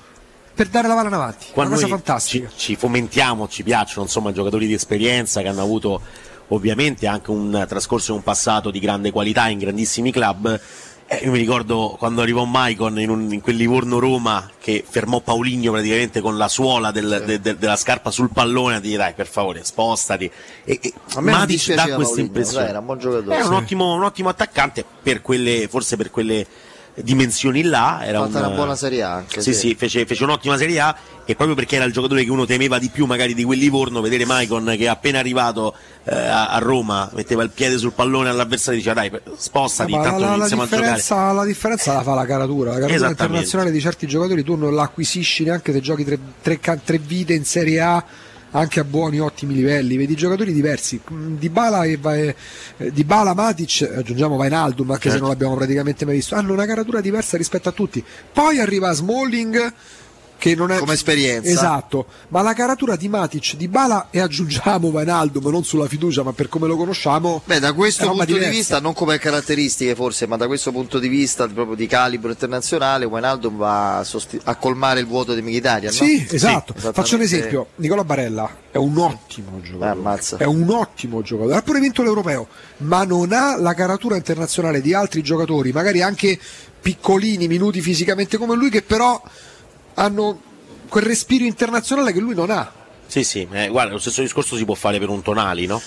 per 0.54 0.68
dare 0.68 0.88
la 0.88 0.94
palla 0.94 1.08
in 1.08 1.14
avanti. 1.14 1.46
Qua 1.50 1.64
Una 1.66 1.74
cosa 1.74 1.86
fantastica. 1.86 2.48
Ci, 2.48 2.56
ci 2.56 2.76
fomentiamo, 2.76 3.46
ci 3.48 3.62
piacciono 3.62 4.04
insomma 4.04 4.32
giocatori 4.32 4.66
di 4.66 4.72
esperienza 4.74 5.42
che 5.42 5.48
hanno 5.48 5.60
avuto 5.62 6.00
ovviamente 6.48 7.06
anche 7.06 7.30
un 7.30 7.64
trascorso 7.68 8.12
e 8.12 8.16
un 8.16 8.22
passato 8.22 8.70
di 8.70 8.78
grande 8.78 9.10
qualità 9.10 9.48
in 9.48 9.58
grandissimi 9.58 10.12
club. 10.12 10.60
Eh, 11.08 11.20
io 11.24 11.30
mi 11.30 11.38
ricordo 11.38 11.94
quando 11.98 12.20
arrivò 12.20 12.42
Maicon 12.44 12.98
in, 12.98 13.10
un- 13.10 13.32
in 13.32 13.40
quel 13.40 13.54
Livorno-Roma 13.54 14.50
che 14.58 14.84
fermò 14.88 15.20
Pauligno 15.20 15.70
praticamente 15.70 16.20
con 16.20 16.36
la 16.36 16.48
suola 16.48 16.90
del- 16.90 17.22
de- 17.24 17.40
de- 17.40 17.56
della 17.56 17.76
scarpa 17.76 18.10
sul 18.10 18.30
pallone 18.32 18.74
a 18.74 18.80
dire 18.80 18.96
dai 18.96 19.12
per 19.14 19.28
favore 19.28 19.62
spostati. 19.62 20.28
E, 20.64 20.80
e 20.82 20.92
Matic 21.20 21.74
dà 21.74 21.94
questa 21.94 22.20
impressione. 22.20 22.68
era 22.68 22.80
un 22.80 22.86
buon 22.86 22.98
giocatore. 22.98 23.36
Era 23.36 23.46
un 23.46 23.52
ottimo, 23.54 23.94
un 23.94 24.02
ottimo 24.02 24.28
attaccante 24.30 24.84
per 25.00 25.22
quelle, 25.22 25.68
forse 25.70 25.96
per 25.96 26.10
quelle 26.10 26.44
dimensioni 27.02 27.62
là. 27.62 28.00
Era 28.04 28.20
Fatta 28.20 28.38
un- 28.40 28.44
una 28.46 28.54
buona 28.54 28.74
Serie 28.76 29.02
A 29.02 29.12
anche, 29.14 29.40
Sì, 29.40 29.52
sì. 29.52 29.68
sì, 29.68 29.74
fece, 29.74 30.06
fece 30.06 30.24
un'ottima 30.24 30.56
Serie 30.56 30.80
A 30.80 30.96
e 31.24 31.34
proprio 31.34 31.56
perché 31.56 31.76
era 31.76 31.84
il 31.84 31.92
giocatore 31.92 32.22
che 32.24 32.30
uno 32.30 32.44
temeva 32.46 32.78
di 32.78 32.88
più 32.88 33.04
magari 33.06 33.34
di 33.34 33.42
quel 33.44 33.58
Livorno, 33.58 34.00
vedere 34.00 34.24
Maicon 34.24 34.74
che 34.78 34.86
appena 34.88 35.18
arrivato 35.18 35.74
eh, 36.04 36.14
a, 36.14 36.48
a 36.48 36.58
Roma 36.58 37.10
metteva 37.14 37.42
il 37.42 37.50
piede 37.50 37.78
sul 37.78 37.92
pallone 37.92 38.28
all'avversario 38.28 38.78
e 38.80 38.82
diceva 38.82 39.00
dai 39.00 39.10
spostati, 39.36 39.90
Ma 39.92 39.98
intanto 39.98 40.20
la, 40.20 40.26
la 40.30 40.36
iniziamo 40.36 40.62
a 40.62 40.64
giocare. 40.66 40.82
differenza, 40.82 41.32
la 41.32 41.44
differenza 41.44 41.92
la 41.94 42.02
fa 42.02 42.14
la 42.14 42.26
caratura. 42.26 42.72
La 42.72 42.78
caratura 42.86 43.08
internazionale 43.10 43.70
di 43.72 43.80
certi 43.80 44.06
giocatori 44.06 44.42
tu 44.44 44.54
non 44.54 44.74
la 44.74 44.82
acquisisci 44.82 45.44
neanche 45.44 45.72
se 45.72 45.80
giochi 45.80 46.04
tre, 46.04 46.18
tre 46.42 46.60
tre 46.84 46.98
vite 46.98 47.34
in 47.34 47.44
Serie 47.44 47.80
A 47.80 48.04
anche 48.52 48.80
a 48.80 48.84
buoni, 48.84 49.18
ottimi 49.20 49.54
livelli. 49.54 49.96
Vedi 49.96 50.14
giocatori 50.14 50.52
diversi. 50.52 51.00
Mm, 51.12 51.36
Dybala 51.36 51.84
e 51.84 51.96
Va- 51.98 52.14
eh, 52.16 52.34
Dybala, 52.92 53.34
Matic, 53.34 53.90
aggiungiamo 53.96 54.36
Vainaldum 54.36 54.90
anche 54.90 55.02
se 55.04 55.08
Certo. 55.10 55.22
non 55.22 55.30
l'abbiamo 55.32 55.56
praticamente 55.56 56.04
mai 56.04 56.14
visto. 56.16 56.34
Hanno 56.34 56.52
una 56.52 56.66
caratura 56.66 57.00
diversa 57.00 57.36
rispetto 57.36 57.68
a 57.68 57.72
tutti. 57.72 58.02
Poi 58.32 58.58
arriva 58.58 58.92
Smalling 58.92 59.72
che 60.38 60.54
non 60.54 60.70
è 60.70 60.78
Come 60.78 60.94
esperienza. 60.94 61.48
esatto 61.50 62.06
ma 62.28 62.42
la 62.42 62.52
caratura 62.52 62.96
di 62.96 63.08
Matic 63.08 63.54
di 63.56 63.68
Bala 63.68 64.08
e 64.10 64.20
aggiungiamo 64.20 64.90
Vainaldum 64.90 65.48
non 65.50 65.64
sulla 65.64 65.88
fiducia 65.88 66.22
ma 66.22 66.32
per 66.32 66.48
come 66.48 66.66
lo 66.66 66.76
conosciamo 66.76 67.42
Beh, 67.44 67.58
da 67.58 67.72
questo 67.72 68.08
punto 68.08 68.24
di 68.24 68.32
diversa. 68.34 68.50
vista, 68.54 68.80
non 68.80 68.92
come 68.92 69.18
caratteristiche 69.18 69.94
forse, 69.94 70.26
ma 70.26 70.36
da 70.36 70.46
questo 70.46 70.72
punto 70.72 70.98
di 70.98 71.08
vista 71.08 71.46
proprio 71.48 71.74
di 71.76 71.86
calibro 71.86 72.30
internazionale, 72.30 73.04
Wijnaldum 73.04 73.56
va 73.56 73.98
a, 73.98 74.04
sosti- 74.04 74.40
a 74.44 74.54
colmare 74.56 75.00
il 75.00 75.06
vuoto 75.06 75.34
di 75.34 75.42
Mkhitaryan, 75.42 75.92
no? 75.92 76.04
Sì, 76.04 76.26
esatto. 76.30 76.74
Sì, 76.76 76.90
Faccio 76.92 77.16
un 77.16 77.22
esempio: 77.22 77.68
Nicola 77.76 78.04
Barella 78.04 78.48
è 78.70 78.76
un 78.76 78.96
ottimo 78.98 79.58
Eh, 79.58 79.62
giocatore. 79.62 79.90
ammazza. 79.90 80.36
È 80.36 80.44
un 80.44 80.68
ottimo 80.70 81.22
giocatore. 81.22 81.56
Ha 81.56 81.62
pure 81.62 81.80
vinto 81.80 82.02
l'europeo, 82.02 82.46
ma 82.78 83.04
non 83.04 83.32
ha 83.32 83.56
la 83.58 83.74
caratura 83.74 84.16
internazionale 84.16 84.80
di 84.80 84.92
altri 84.94 85.22
giocatori, 85.22 85.72
magari 85.72 86.02
anche 86.02 86.38
piccolini, 86.80 87.48
minuti 87.48 87.80
fisicamente 87.80 88.36
come 88.36 88.54
lui, 88.54 88.70
che 88.70 88.82
però 88.82 89.20
hanno 89.96 90.40
quel 90.88 91.04
respiro 91.04 91.44
internazionale 91.44 92.12
che 92.12 92.20
lui 92.20 92.34
non 92.34 92.50
ha. 92.50 92.72
Sì, 93.06 93.22
sì, 93.22 93.46
eh, 93.50 93.68
guarda, 93.68 93.92
lo 93.92 93.98
stesso 93.98 94.22
discorso 94.22 94.56
si 94.56 94.64
può 94.64 94.74
fare 94.74 94.98
per 94.98 95.08
un 95.08 95.22
Tonali, 95.22 95.66
no? 95.66 95.80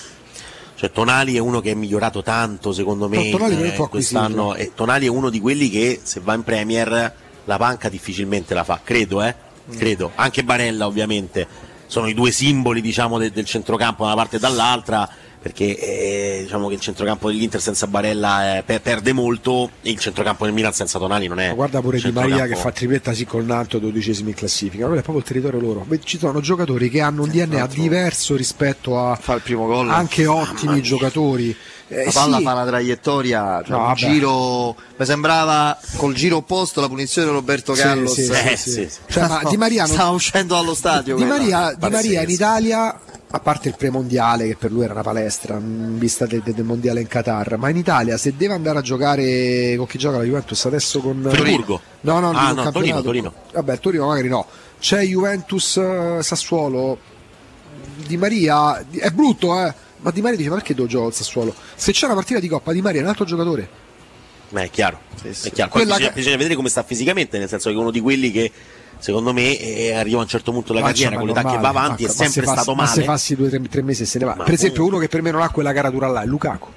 Cioè 0.74 0.90
Tonali 0.92 1.36
è 1.36 1.38
uno 1.38 1.60
che 1.60 1.72
è 1.72 1.74
migliorato 1.74 2.22
tanto 2.22 2.72
secondo 2.72 3.06
me 3.06 3.22
No, 3.28 3.36
Tonali 3.36 3.62
eh, 3.62 3.76
quest'anno 3.76 4.54
e 4.54 4.72
Tonali 4.74 5.04
è 5.04 5.10
uno 5.10 5.28
di 5.28 5.38
quelli 5.38 5.68
che 5.68 6.00
se 6.02 6.20
va 6.20 6.32
in 6.32 6.42
Premier 6.42 7.14
la 7.44 7.56
panca 7.58 7.90
difficilmente 7.90 8.54
la 8.54 8.64
fa, 8.64 8.80
credo, 8.82 9.22
eh? 9.22 9.34
Mm. 9.70 9.76
Credo. 9.76 10.12
Anche 10.14 10.42
Barella 10.42 10.86
ovviamente 10.86 11.46
sono 11.86 12.08
i 12.08 12.14
due 12.14 12.30
simboli 12.30 12.80
diciamo 12.80 13.18
de- 13.18 13.30
del 13.30 13.44
centrocampo 13.44 14.04
da 14.04 14.12
una 14.12 14.22
parte 14.22 14.36
e 14.36 14.38
dall'altra 14.38 15.06
perché 15.40 15.78
eh, 15.78 16.40
diciamo 16.42 16.68
che 16.68 16.74
il 16.74 16.80
centrocampo 16.80 17.28
dell'Inter 17.30 17.60
senza 17.60 17.86
Barella 17.86 18.58
eh, 18.58 18.62
per- 18.62 18.80
perde 18.82 19.12
molto 19.14 19.70
e 19.80 19.90
il 19.90 19.98
centrocampo 19.98 20.44
del 20.44 20.52
Milan 20.52 20.72
senza 20.74 20.98
Tonali 20.98 21.28
non 21.28 21.40
è 21.40 21.48
Ma 21.48 21.54
guarda 21.54 21.80
pure 21.80 21.98
Di 21.98 22.12
Maria 22.12 22.46
che 22.46 22.56
fa 22.56 22.70
tripletta 22.72 23.14
sì 23.14 23.24
col 23.24 23.44
Nanto, 23.44 23.78
dodicesimi 23.78 24.30
in 24.30 24.36
classifica. 24.36 24.84
Quello 24.84 25.00
è 25.00 25.02
proprio 25.02 25.24
il 25.24 25.28
territorio 25.30 25.58
loro. 25.60 25.84
Beh, 25.86 26.00
Ci 26.02 26.18
sono 26.18 26.40
giocatori 26.40 26.90
che 26.90 27.00
hanno 27.00 27.22
un 27.22 27.30
DNA 27.30 27.66
diverso 27.68 28.36
rispetto 28.36 28.98
a 28.98 29.16
Fa 29.16 29.34
il 29.34 29.40
primo 29.40 29.66
gol. 29.66 29.88
anche 29.90 30.26
ottimi 30.26 30.82
giocatori. 30.82 31.56
Eh, 31.92 32.04
La 32.04 32.10
palla 32.12 32.36
sì. 32.36 32.42
fa 32.44 32.52
una 32.52 32.64
traiettoria, 32.66 33.62
cioè 33.66 33.76
No, 33.76 33.86
un 33.88 33.94
giro. 33.94 34.76
Mi 34.96 35.04
sembrava 35.04 35.76
col 35.96 36.14
giro 36.14 36.36
opposto 36.36 36.80
la 36.80 36.86
punizione 36.88 37.26
di 37.28 37.34
Roberto 37.34 37.72
Carlos. 37.72 38.12
sì, 38.12 38.24
sì, 38.24 38.30
Eh, 38.30 38.56
sì. 38.56 38.70
sì, 38.70 38.88
sì. 38.90 38.98
Cioè, 39.08 39.26
ma 39.26 39.42
Di 39.50 39.56
Maria 39.56 39.84
non- 39.86 39.92
stava 39.94 40.10
uscendo 40.10 40.54
dallo 40.54 40.74
stadio. 40.74 41.16
Di. 41.16 41.24
Maria, 41.24 41.72
Di 41.76 41.88
Maria 41.90 42.22
in 42.22 42.30
Italia 42.30 43.00
a 43.32 43.38
parte 43.40 43.68
il 43.68 43.76
premondiale 43.76 44.46
che 44.46 44.56
per 44.56 44.70
lui 44.72 44.84
era 44.84 44.92
una 44.92 45.02
palestra 45.02 45.56
in 45.56 45.98
vista 45.98 46.26
de- 46.26 46.40
de- 46.44 46.52
del 46.54 46.64
mondiale 46.64 47.00
in 47.00 47.06
Qatar, 47.08 47.56
ma 47.58 47.68
in 47.68 47.76
Italia 47.76 48.16
se 48.16 48.34
deve 48.36 48.54
andare 48.54 48.78
a 48.78 48.82
giocare 48.82 49.74
con 49.76 49.86
chi 49.86 49.98
gioca 49.98 50.16
la 50.18 50.24
Juventus 50.24 50.64
adesso 50.66 51.00
con 51.00 51.26
Friburgo. 51.28 51.80
No, 52.02 52.18
no, 52.20 52.30
Ah, 52.30 52.52
no. 52.52 52.70
Torino, 52.70 53.02
Torino. 53.02 53.32
Vabbè, 53.52 53.78
Torino 53.80 54.06
magari 54.06 54.28
no. 54.28 54.46
C'è 54.78 55.02
Juventus 55.02 55.76
eh, 55.76 56.18
Sassuolo. 56.22 56.98
Di 58.06 58.16
Maria 58.16 58.84
è 58.90 59.10
brutto, 59.10 59.60
eh. 59.64 59.74
Ma 60.02 60.10
Di 60.10 60.20
Maria 60.22 60.36
dice: 60.36 60.48
Ma 60.48 60.56
perché 60.56 60.74
devo 60.74 60.86
giocare 60.86 61.08
al 61.10 61.14
Sassuolo? 61.14 61.54
Se 61.74 61.92
c'è 61.92 62.06
una 62.06 62.14
partita 62.14 62.40
di 62.40 62.48
Coppa, 62.48 62.72
Di 62.72 62.80
Maria 62.82 63.00
è 63.00 63.02
un 63.02 63.08
altro 63.10 63.24
giocatore. 63.24 63.68
Ma 64.50 64.62
è 64.62 64.70
chiaro, 64.70 64.98
è 65.22 65.50
chiaro. 65.52 65.70
Poi 65.70 65.82
Quella 65.82 65.94
bisogna, 65.94 66.08
che- 66.08 66.14
bisogna 66.14 66.36
vedere 66.36 66.54
come 66.56 66.68
sta 66.68 66.82
fisicamente, 66.82 67.38
nel 67.38 67.48
senso 67.48 67.68
che 67.70 67.76
è 67.76 67.78
uno 67.78 67.90
di 67.92 68.00
quelli 68.00 68.30
che 68.32 68.50
secondo 68.98 69.32
me 69.32 69.56
eh, 69.58 69.94
arriva 69.94 70.18
a 70.18 70.22
un 70.22 70.28
certo 70.28 70.50
punto 70.50 70.72
della 70.72 70.84
Ma 70.86 70.90
carriera 70.92 71.16
con 71.16 71.26
l'età 71.28 71.40
che 71.42 71.46
normale, 71.46 71.72
va 71.72 71.80
avanti, 71.80 72.02
ma- 72.02 72.08
è 72.08 72.12
sempre 72.12 72.32
se 72.32 72.42
fa- 72.42 72.52
stato 72.54 72.74
Ma 72.74 72.86
se 72.86 72.94
male. 72.96 73.06
passi 73.06 73.36
due 73.36 73.46
o 73.46 73.50
tre, 73.50 73.62
tre 73.68 73.82
mesi 73.82 74.02
e 74.02 74.06
se 74.06 74.18
ne 74.18 74.24
va. 74.24 74.34
Ma 74.34 74.42
per 74.44 74.54
esempio, 74.54 74.82
comunque- 74.82 74.96
uno 74.98 75.06
che 75.06 75.08
per 75.08 75.22
me 75.22 75.30
non 75.30 75.42
ha 75.42 75.50
quella 75.50 75.72
caratura 75.72 76.08
là 76.08 76.22
è 76.22 76.26
Lukaku. 76.26 76.68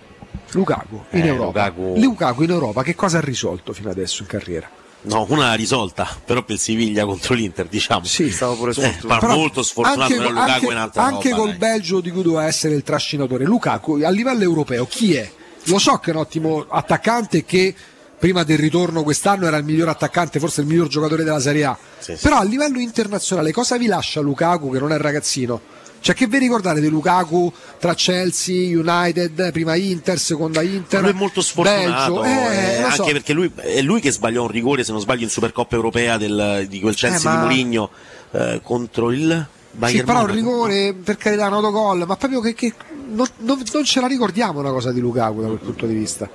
Lukaku 0.51 1.03
in 1.11 1.23
Eh, 1.23 1.27
Europa. 1.27 1.67
Lukaku- 1.67 1.97
Lukaku 1.97 2.43
in 2.43 2.49
Europa 2.51 2.83
che 2.83 2.93
cosa 2.95 3.17
ha 3.17 3.21
risolto 3.21 3.73
fino 3.73 3.89
adesso 3.89 4.21
in 4.21 4.27
carriera? 4.27 4.69
No, 5.05 5.25
una 5.29 5.53
risolta, 5.53 6.07
però 6.25 6.43
per 6.43 6.57
Siviglia 6.57 7.05
contro 7.05 7.33
l'Inter, 7.33 7.67
diciamo. 7.67 8.05
Sì, 8.05 8.31
stavo 8.31 8.55
pure 8.55 8.73
eh, 8.77 8.95
ma 9.03 9.17
Però 9.19 9.35
molto 9.35 9.61
sfortunato 9.61 10.13
anche, 10.13 10.15
Lukaku 10.29 10.67
anche- 10.69 10.99
anche 10.99 11.29
roba, 11.31 11.41
col 11.41 11.49
dai. 11.49 11.57
Belgio 11.57 11.99
di 11.99 12.09
cui 12.11 12.21
doveva 12.23 12.45
essere 12.45 12.73
il 12.75 12.83
trascinatore 12.83 13.43
Lukaku 13.45 13.99
a 14.03 14.09
livello 14.09 14.43
europeo 14.43 14.85
chi 14.85 15.15
è? 15.15 15.29
lo 15.67 15.77
so 15.79 15.97
che 15.97 16.11
è 16.11 16.13
un 16.13 16.19
ottimo 16.21 16.65
attaccante 16.69 17.45
che 17.45 17.73
prima 18.17 18.43
del 18.43 18.57
ritorno 18.57 19.03
quest'anno 19.03 19.45
era 19.47 19.57
il 19.57 19.63
miglior 19.65 19.87
attaccante 19.89 20.39
forse 20.39 20.61
il 20.61 20.67
miglior 20.67 20.87
giocatore 20.87 21.23
della 21.23 21.39
Serie 21.39 21.63
A 21.65 21.77
Sì, 21.99 22.15
sì. 22.15 22.21
però 22.21 22.37
a 22.37 22.43
livello 22.43 22.79
internazionale 22.79 23.51
cosa 23.51 23.77
vi 23.77 23.85
lascia 23.87 24.19
Lukaku 24.21 24.71
che 24.71 24.79
non 24.79 24.91
è 24.91 24.97
ragazzino? 24.97 25.61
Cioè 26.03 26.13
che 26.13 26.27
vi 26.27 26.37
ricordate 26.37 26.81
di 26.81 26.89
Lukaku 26.89 27.51
tra 27.79 27.93
Chelsea, 27.93 28.77
United, 28.77 29.51
prima 29.53 29.75
Inter, 29.75 30.19
seconda 30.19 30.61
Inter 30.61 30.99
Lui 31.01 31.11
è 31.11 31.13
molto 31.13 31.41
sfortunato, 31.41 32.19
Belgio, 32.19 32.51
eh, 32.51 32.55
eh, 32.75 32.81
anche 32.81 32.95
so. 32.95 33.03
perché 33.05 33.31
lui, 33.31 33.49
è 33.55 33.81
lui 33.81 34.01
che 34.01 34.11
sbagliò 34.11 34.41
un 34.41 34.49
rigore, 34.49 34.83
se 34.83 34.91
non 34.91 34.99
sbaglio, 34.99 35.23
in 35.23 35.29
Supercoppa 35.29 35.75
europea 35.75 36.17
del- 36.17 36.65
di 36.67 36.81
quel 36.81 36.93
Chelsea 36.93 37.31
Eh, 37.31 37.35
ma- 37.35 37.47
di 37.47 37.47
Mourinho 37.47 37.89
eh, 38.31 38.59
contro 38.61 39.11
il 39.11 39.47
Bayern 39.71 39.99
Sì, 39.99 40.03
però 40.05 40.19
un 40.21 40.31
rigore 40.31 40.93
per 40.93 41.15
carità 41.15 41.47
un 41.47 41.53
autogol, 41.53 42.03
ma 42.05 42.15
proprio 42.17 42.41
che, 42.41 42.53
che 42.53 42.73
non, 43.07 43.25
non- 43.37 43.63
non 43.71 43.83
ce 43.85 44.01
la 44.01 44.07
ricordiamo 44.07 44.59
una 44.59 44.71
cosa 44.71 44.91
di 44.91 44.99
Lukaku 44.99 45.39
da 45.41 45.47
quel 45.47 45.59
punto 45.59 45.85
di 45.85 45.93
vista. 45.93 46.29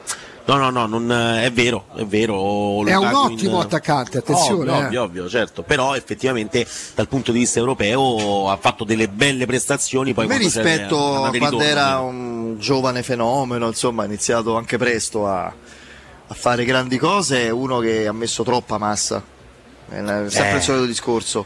No, 0.48 0.56
no, 0.56 0.70
no, 0.70 0.86
non, 0.86 1.12
eh, 1.12 1.44
è 1.44 1.52
vero, 1.52 1.84
è 1.94 2.04
vero. 2.06 2.82
È 2.86 2.94
un 2.96 3.04
ottimo 3.14 3.56
in- 3.56 3.60
attaccante, 3.60 4.16
attenzione. 4.16 4.70
Ovvio, 4.70 4.72
eh. 4.72 4.84
ovvio, 4.86 5.02
ovvio, 5.02 5.28
certo. 5.28 5.62
Però 5.62 5.94
effettivamente 5.94 6.66
dal 6.94 7.06
punto 7.06 7.32
di 7.32 7.40
vista 7.40 7.58
europeo 7.58 8.48
ha 8.50 8.56
fatto 8.56 8.84
delle 8.84 9.08
belle 9.08 9.44
prestazioni. 9.44 10.14
Poi 10.14 10.26
c'è- 10.26 10.38
rispetto 10.38 10.96
a 10.96 11.28
quando 11.28 11.32
ritorno, 11.38 11.60
era 11.62 11.98
un 11.98 12.56
giovane 12.58 13.02
fenomeno, 13.02 13.66
insomma, 13.66 14.04
ha 14.04 14.06
iniziato 14.06 14.56
anche 14.56 14.78
presto 14.78 15.26
a, 15.26 15.44
a 16.26 16.34
fare 16.34 16.64
grandi 16.64 16.96
cose, 16.96 17.44
è 17.44 17.50
uno 17.50 17.78
che 17.80 18.06
ha 18.06 18.12
messo 18.12 18.42
troppa 18.42 18.78
massa. 18.78 19.22
È 19.86 19.94
sempre 20.28 20.52
Eh. 20.52 20.56
il 20.56 20.62
solito 20.62 20.86
discorso. 20.86 21.44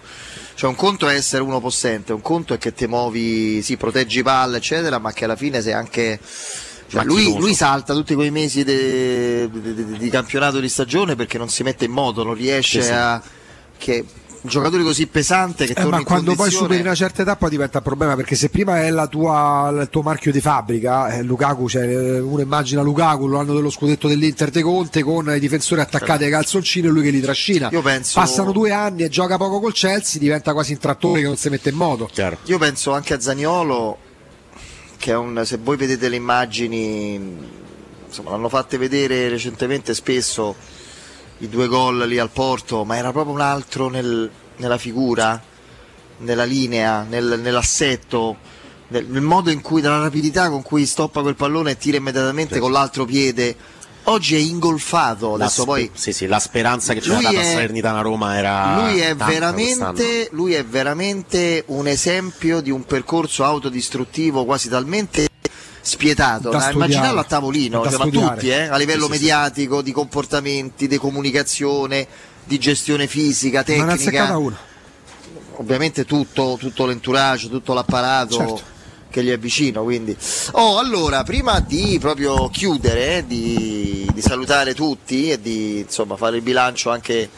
Cioè 0.54 0.70
un 0.70 0.76
conto 0.76 1.08
è 1.08 1.14
essere 1.16 1.42
uno 1.42 1.58
possente, 1.60 2.12
un 2.12 2.20
conto 2.22 2.54
è 2.54 2.58
che 2.58 2.72
ti 2.72 2.86
muovi, 2.86 3.62
sì, 3.62 3.76
proteggi 3.76 4.22
palle, 4.22 4.58
eccetera, 4.58 4.98
ma 5.00 5.12
che 5.12 5.24
alla 5.24 5.34
fine 5.34 5.60
sei 5.60 5.72
anche. 5.72 6.20
Cioè, 6.92 7.04
lui, 7.04 7.36
lui 7.38 7.54
salta 7.54 7.94
tutti 7.94 8.14
quei 8.14 8.30
mesi 8.30 8.64
de- 8.64 9.48
de- 9.50 9.74
de- 9.74 9.96
di 9.98 10.08
campionato 10.10 10.60
di 10.60 10.68
stagione 10.68 11.16
perché 11.16 11.38
non 11.38 11.48
si 11.48 11.62
mette 11.62 11.84
in 11.86 11.90
moto, 11.92 12.22
non 12.22 12.34
riesce 12.34 12.80
Sì, 12.80 12.86
sì. 12.86 12.92
a. 12.92 13.22
Che, 13.78 14.04
un 14.42 14.50
giocatore 14.50 14.82
così 14.82 15.06
pesante 15.06 15.66
che 15.66 15.70
Eh, 15.70 15.74
torna 15.74 15.90
ma 15.90 15.98
in 15.98 16.04
quando 16.04 16.26
poi 16.30 16.36
condizione- 16.36 16.66
superi 16.66 16.82
una 16.82 16.96
certa 16.96 17.22
età 17.22 17.36
poi 17.36 17.48
diventa 17.50 17.78
un 17.78 17.84
problema 17.84 18.16
perché 18.16 18.34
se 18.34 18.48
prima 18.48 18.80
è 18.82 18.90
la 18.90 19.06
tua- 19.06 19.68
il 19.82 19.88
tuo 19.88 20.02
marchio 20.02 20.32
di 20.32 20.40
fabbrica, 20.40 21.08
eh, 21.14 21.22
Lukaku, 21.22 21.68
cioè, 21.68 21.84
eh, 21.86 22.18
uno 22.18 22.40
immagina 22.42 22.82
Lukaku 22.82 23.28
l'anno 23.28 23.54
dello 23.54 23.70
scudetto 23.70 24.08
dell'Inter 24.08 24.50
de 24.50 24.62
Conte 24.62 25.04
con 25.04 25.32
i 25.32 25.38
difensori 25.38 25.80
attaccati 25.80 26.24
ai 26.24 26.30
calzoncini 26.30 26.88
e 26.88 26.90
lui 26.90 27.02
che 27.04 27.10
li 27.10 27.20
trascina. 27.20 27.68
Io 27.70 27.82
penso- 27.82 28.18
Passano 28.18 28.50
due 28.50 28.72
anni 28.72 29.02
e 29.04 29.08
gioca 29.08 29.36
poco 29.36 29.60
col 29.60 29.72
Chelsea, 29.74 30.20
diventa 30.20 30.52
quasi 30.52 30.72
un 30.72 30.78
trattore 30.78 31.20
che 31.20 31.26
non 31.28 31.36
si 31.36 31.48
mette 31.48 31.68
in 31.70 31.76
moto. 31.76 32.10
Io 32.46 32.58
penso 32.58 32.92
anche 32.92 33.14
a 33.14 33.20
Zaniolo, 33.20 33.96
che 35.02 35.10
è 35.10 35.16
un, 35.16 35.42
se 35.44 35.56
voi 35.60 35.76
vedete 35.76 36.08
le 36.08 36.14
immagini, 36.14 37.18
insomma, 38.06 38.30
l'hanno 38.30 38.48
fatte 38.48 38.78
vedere 38.78 39.28
recentemente 39.28 39.94
spesso 39.94 40.54
i 41.38 41.48
due 41.48 41.66
gol 41.66 42.06
lì 42.06 42.20
al 42.20 42.30
Porto, 42.30 42.84
ma 42.84 42.96
era 42.96 43.10
proprio 43.10 43.34
un 43.34 43.40
altro 43.40 43.88
nel- 43.88 44.30
nella 44.58 44.78
figura, 44.78 45.42
nella 46.18 46.44
linea, 46.44 47.02
nel- 47.02 47.40
nell'assetto, 47.42 48.36
nel, 48.88 49.04
nel 49.06 49.22
modo 49.22 49.50
in 49.50 49.60
cui, 49.60 49.80
dalla 49.80 50.02
rapidità 50.02 50.48
con 50.48 50.62
cui 50.62 50.86
stoppa 50.86 51.20
quel 51.20 51.34
pallone 51.34 51.72
e 51.72 51.76
tira 51.78 51.96
immediatamente 51.96 52.60
con 52.60 52.70
l'altro 52.70 53.04
piede. 53.04 53.56
Oggi 54.04 54.34
è 54.34 54.38
ingolfato, 54.38 55.36
La 55.36 55.44
adesso 55.44 55.62
spe- 55.62 55.64
poi 55.70 55.90
sì, 55.94 56.12
sì, 56.12 56.26
la 56.26 56.40
speranza 56.40 56.92
che 56.92 57.00
c'era 57.00 57.20
data 57.20 57.38
a 57.38 57.40
è- 57.40 57.44
Salernitana 57.44 58.00
Roma 58.00 58.36
era. 58.36 58.74
lui 58.80 58.98
è, 58.98 59.14
lui 60.32 60.54
è 60.54 60.64
veramente 60.64 61.62
un 61.68 61.86
esempio 61.86 62.60
di 62.60 62.70
un 62.70 62.84
percorso 62.84 63.44
autodistruttivo 63.44 64.44
quasi 64.44 64.68
talmente 64.68 65.28
spietato 65.80 66.50
Da 66.50 66.58
da 66.58 66.70
immaginarlo 66.70 67.20
a 67.20 67.24
tavolino, 67.24 67.88
cioè, 67.88 67.98
ma 67.98 68.04
tutti 68.08 68.48
eh, 68.48 68.62
a 68.68 68.76
livello 68.76 69.06
Sì, 69.06 69.12
sì, 69.12 69.18
sì. 69.18 69.24
mediatico, 69.24 69.82
di 69.82 69.92
comportamenti, 69.92 70.88
di 70.88 70.96
comunicazione, 70.96 72.06
di 72.44 72.58
gestione 72.58 73.06
fisica, 73.06 73.64
Ma 73.66 73.74
ne 73.84 73.92
ha 73.92 73.96
tecnica, 73.96 74.36
una. 74.36 74.56
ovviamente 75.56 76.04
tutto, 76.04 76.56
tutto 76.58 76.86
l'entourage, 76.86 77.48
tutto 77.48 77.72
l'apparato 77.72 78.36
Certo. 78.36 78.62
Che 79.12 79.22
gli 79.22 79.30
è 79.30 79.38
vicino. 79.38 79.84
Quindi. 79.84 80.16
Oh, 80.52 80.78
allora, 80.78 81.22
prima 81.22 81.60
di 81.60 81.98
proprio 82.00 82.48
chiudere, 82.48 83.18
eh, 83.18 83.26
di, 83.26 84.08
di 84.12 84.20
salutare 84.20 84.74
tutti 84.74 85.30
e 85.30 85.40
di 85.40 85.78
insomma, 85.78 86.16
fare 86.16 86.36
il 86.36 86.42
bilancio 86.42 86.90
anche 86.90 87.28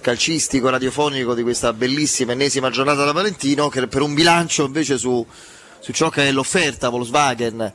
calcistico, 0.00 0.70
radiofonico 0.70 1.34
di 1.34 1.42
questa 1.42 1.74
bellissima 1.74 2.32
ennesima 2.32 2.70
giornata 2.70 3.04
da 3.04 3.12
Valentino, 3.12 3.68
che 3.68 3.86
per 3.88 4.00
un 4.00 4.14
bilancio 4.14 4.64
invece 4.64 4.96
su, 4.96 5.26
su 5.80 5.92
ciò 5.92 6.08
che 6.08 6.28
è 6.28 6.32
l'offerta 6.32 6.88
Volkswagen 6.88 7.72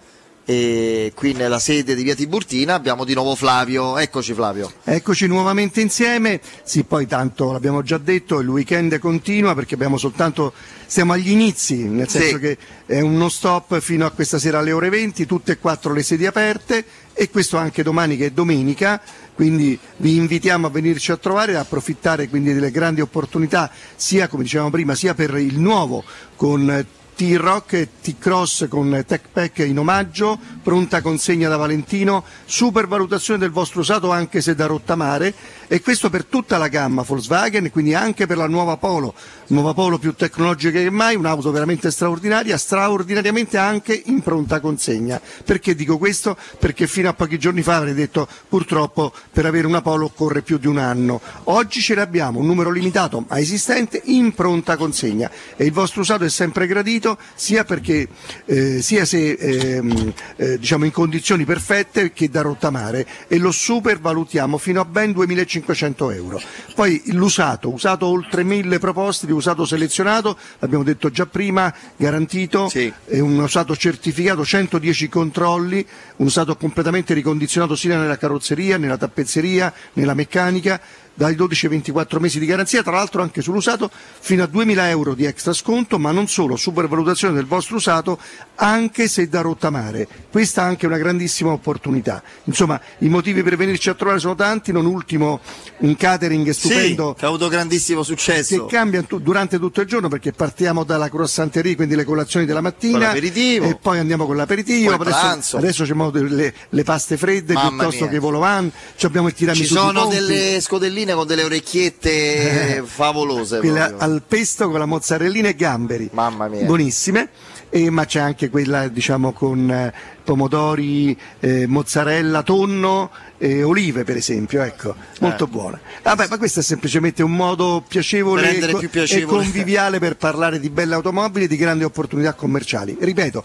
e 0.48 1.12
qui 1.16 1.34
nella 1.34 1.58
sede 1.58 1.96
di 1.96 2.04
Via 2.04 2.14
Tiburtina 2.14 2.76
abbiamo 2.76 3.04
di 3.04 3.16
nuovo 3.16 3.34
Flavio. 3.34 3.98
Eccoci 3.98 4.34
Flavio. 4.36 4.72
Eccoci 4.84 5.26
nuovamente 5.26 5.82
insieme, 5.82 6.40
sì 6.64 6.84
poi 6.84 7.08
tanto 7.08 7.52
l'abbiamo 7.52 7.82
già 7.82 7.98
detto, 7.98 8.40
il 8.40 8.48
weekend 8.48 9.00
continua 9.00 9.56
perché 9.56 9.74
abbiamo 9.74 9.98
soltanto, 9.98 10.54
siamo 10.86 11.14
agli 11.14 11.32
inizi, 11.32 11.88
nel 11.88 12.08
Sì. 12.08 12.20
senso 12.20 12.38
che 12.38 12.58
è 12.86 13.00
un 13.02 13.18
non 13.18 13.32
stop 13.32 13.80
fino 13.80 14.06
a 14.06 14.12
questa 14.12 14.38
sera 14.38 14.60
alle 14.60 14.72
ore 14.72 14.90
20, 14.90 15.26
tutte 15.26 15.54
e 15.54 15.58
quattro 15.58 15.94
le 15.94 16.04
sedi 16.04 16.28
aperte 16.28 16.86
e 17.14 17.30
questo 17.32 17.58
anche 17.58 17.82
domani 17.82 18.16
che 18.16 18.28
è 18.28 18.32
domenica, 18.32 19.02
quindi 19.34 19.78
vi 19.98 20.16
invitiamo 20.18 20.68
a 20.68 20.70
venirci 20.70 21.12
a 21.12 21.18
trovare 21.18 21.54
e 21.54 21.56
approfittare 21.56 22.30
quindi 22.30 22.54
delle 22.54 22.70
grandi 22.70 23.02
opportunità 23.02 23.72
sia 23.96 24.28
come 24.28 24.44
dicevamo 24.44 24.70
prima 24.70 24.94
sia 24.94 25.16
per 25.16 25.36
il 25.38 25.58
nuovo 25.58 26.04
con 26.36 26.86
T-Rock 27.16 27.74
e 27.74 27.90
T-Cross 28.02 28.68
con 28.68 29.04
Tech 29.08 29.28
Pack 29.32 29.60
in 29.60 29.80
omaggio, 29.80 30.38
pronta 30.62 31.02
consegna 31.02 31.48
da 31.48 31.56
Valentino, 31.56 32.26
super 32.44 32.88
valutazione 32.88 33.40
del 33.40 33.52
vostro 33.52 33.80
usato 33.80 34.12
anche 34.12 34.42
se 34.42 34.54
da 34.54 34.66
rottamare 34.66 35.34
e 35.68 35.82
questo 35.82 36.10
per 36.10 36.26
tutta 36.26 36.58
la 36.58 36.68
gamma 36.68 37.04
Volkswagen, 37.04 37.72
quindi 37.72 37.96
anche 37.96 38.28
per 38.28 38.36
la 38.36 38.48
nuova 38.48 38.76
Polo, 38.76 39.14
nuova 39.48 39.74
Polo 39.74 39.98
più 39.98 40.14
tecnologica 40.14 40.78
che 40.78 40.90
mai, 40.90 41.16
un'auto 41.16 41.52
veramente 41.52 41.90
straordinaria, 41.90 42.58
straordinariamente 42.58 43.58
anche 43.58 44.02
in 44.08 44.22
pronta 44.22 44.60
consegna. 44.60 45.22
Perché 45.46 45.74
dico 45.74 45.98
questo? 45.98 46.36
Perché 46.60 46.86
fino 46.86 47.08
a 47.08 47.14
pochi 47.14 47.40
giorni 47.40 47.62
fa 47.62 47.78
avrei 47.78 47.94
detto 47.94 48.28
purtroppo 48.50 49.14
per 49.32 49.46
avere 49.46 49.68
una 49.68 49.82
Polo 49.82 50.06
occorre 50.06 50.42
più 50.42 50.58
di 50.58 50.68
un 50.68 50.80
anno. 50.80 51.22
Oggi 51.46 51.80
ce 51.80 51.96
l'abbiamo, 51.96 52.40
un 52.40 52.46
numero 52.46 52.72
limitato 52.72 53.24
ma 53.26 53.40
esistente 53.40 54.02
in 54.04 54.34
pronta 54.34 54.76
consegna 54.76 55.32
e 55.56 55.64
il 55.64 55.72
vostro 55.72 56.02
usato 56.02 56.26
è 56.26 56.30
sempre 56.30 56.68
gradito 56.68 57.04
sia 57.36 57.64
perché 57.64 58.08
eh, 58.46 58.82
sia 58.82 59.06
se 59.06 59.32
ehm, 59.32 60.14
eh, 60.38 60.58
diciamo 60.58 60.86
in 60.86 60.92
condizioni 60.92 61.46
perfette 61.46 62.12
che 62.12 62.30
da 62.30 62.42
rottamare 62.42 63.06
e 63.28 63.38
lo 63.38 63.52
super 63.52 64.00
valutiamo 64.00 64.58
fino 64.58 64.82
a 64.82 64.86
ben 64.86 65.12
2500 65.12 66.12
euro. 66.12 66.42
Poi 66.74 67.02
l'usato, 67.08 67.72
usato 67.72 68.08
oltre 68.08 68.44
1000 68.44 68.80
proposte 68.80 69.26
di 69.26 69.32
usato 69.32 69.66
selezionato, 69.66 70.38
l'abbiamo 70.60 70.84
detto 70.84 71.10
già 71.10 71.26
prima, 71.26 71.74
garantito, 71.96 72.70
è 73.06 73.20
un 73.20 73.38
usato 73.40 73.76
certificato, 73.76 74.44
110 74.44 75.10
controlli, 75.10 75.86
un 76.18 76.26
usato 76.26 76.56
completamente 76.56 77.14
ricondizionato 77.14 77.76
sia 77.76 77.98
nella 77.98 78.18
carrozzeria, 78.18 78.78
nella 78.78 78.98
tappezzeria, 78.98 79.74
nella 79.94 80.14
meccanica 80.14 80.82
dai 81.16 81.34
12 81.34 81.66
ai 81.66 81.72
24 81.72 82.20
mesi 82.20 82.40
di 82.40 82.46
garanzia, 82.46 82.84
tra 82.84 82.92
l'altro 82.92 83.22
anche 83.22 83.42
sull'usato 83.42 83.90
fino 84.20 84.44
a 84.44 84.48
2000 84.48 84.90
euro 84.90 85.14
di 85.16 85.26
extra 85.26 85.54
sconto, 85.54 85.98
ma 85.98 86.12
non 86.12 86.28
solo, 86.28 86.56
supervalutazione 86.56 87.34
del 87.34 87.46
vostro 87.46 87.78
usato 87.78 88.20
anche 88.56 89.08
se 89.08 89.28
da 89.28 89.42
rottamare. 89.42 90.08
Questa 90.30 90.62
è 90.62 90.66
anche 90.66 90.86
una 90.86 90.98
grandissima 90.98 91.52
opportunità. 91.52 92.22
Insomma, 92.44 92.80
i 93.00 93.10
motivi 93.10 93.42
per 93.44 93.56
venirci 93.56 93.90
a 93.90 93.94
trovare 93.94 94.20
sono 94.20 94.36
tanti, 94.36 94.72
non 94.72 94.86
ultimo 94.86 95.40
un 95.80 95.96
catering 95.96 96.50
stupendo 96.50 97.14
Sì, 97.14 97.20
che 97.20 97.26
ha 97.26 97.28
avuto 97.30 97.48
grandissimo 97.48 98.04
successo. 98.04 98.66
che 98.66 98.76
cambia 98.76 99.02
tu- 99.04 99.20
durante 99.20 99.58
tutto 99.58 99.82
il 99.82 99.88
giorno 99.88 100.08
perché 100.10 100.32
partiamo 100.32 100.84
dalla 100.84 101.10
croissanterie, 101.10 101.76
quindi 101.76 101.96
le 101.96 102.04
colazioni 102.04 102.46
della 102.46 102.62
mattina 102.62 103.14
e 103.14 103.78
poi 103.82 104.00
andiamo 104.00 104.26
con 104.26 104.36
l'aperitivo. 104.36 104.98
Poi. 104.98 105.08
Adesso, 105.12 105.58
adesso 105.58 105.84
c'è 105.84 105.94
le, 106.28 106.54
le 106.70 106.84
paste 106.84 107.18
fredde 107.18 107.54
Mamma 107.54 107.70
piuttosto 107.70 108.02
mia. 108.02 108.10
che 108.10 108.16
i 108.16 108.20
volovan, 108.20 108.72
ci 108.96 109.06
abbiamo 109.06 109.28
il 109.28 109.34
tiramisù 109.34 109.64
Ci 109.64 109.74
sono 109.74 110.08
delle 110.08 110.60
scodelline 111.06 111.14
con 111.14 111.28
delle 111.28 111.44
orecchiette 111.44 112.84
favolose. 112.86 113.60
quelle 113.60 113.80
proprio. 113.80 113.98
al 114.00 114.22
pesto 114.28 114.70
con 114.70 114.80
la 114.80 114.86
mozzarellina 114.86 115.50
e 115.50 115.56
gamberi, 115.56 116.10
Mamma 116.12 116.48
mia. 116.48 116.66
buonissime. 116.66 117.30
E, 117.70 117.90
ma 117.90 118.06
c'è 118.06 118.20
anche 118.20 118.50
quella 118.50 118.88
diciamo 118.88 119.34
con 119.34 119.70
eh, 119.70 119.94
pomodori, 120.24 121.18
eh, 121.42 121.68
mozzarella, 121.68 122.42
tonno 122.42 123.10
e 123.38 123.64
olive 123.64 124.06
per 124.06 124.16
esempio, 124.16 124.62
ecco, 124.62 124.96
molto 125.20 125.44
Eh. 125.46 125.48
buona. 125.48 125.80
Vabbè, 126.04 126.28
ma 126.30 126.38
questo 126.38 126.62
è 126.62 126.64
semplicemente 126.64 127.22
un 127.22 127.32
modo 127.36 127.84
piacevole, 127.86 128.56
e 128.58 128.88
piacevole. 128.88 129.42
e 129.42 129.44
conviviale 129.44 130.00
per 130.00 130.16
parlare 130.16 130.60
di 130.60 130.70
belle 130.70 130.96
automobili 130.96 131.46
e 131.46 131.48
di 131.50 131.58
grandi 131.58 131.84
opportunità 131.84 132.34
commerciali. 132.34 132.96
Ripeto, 132.98 133.44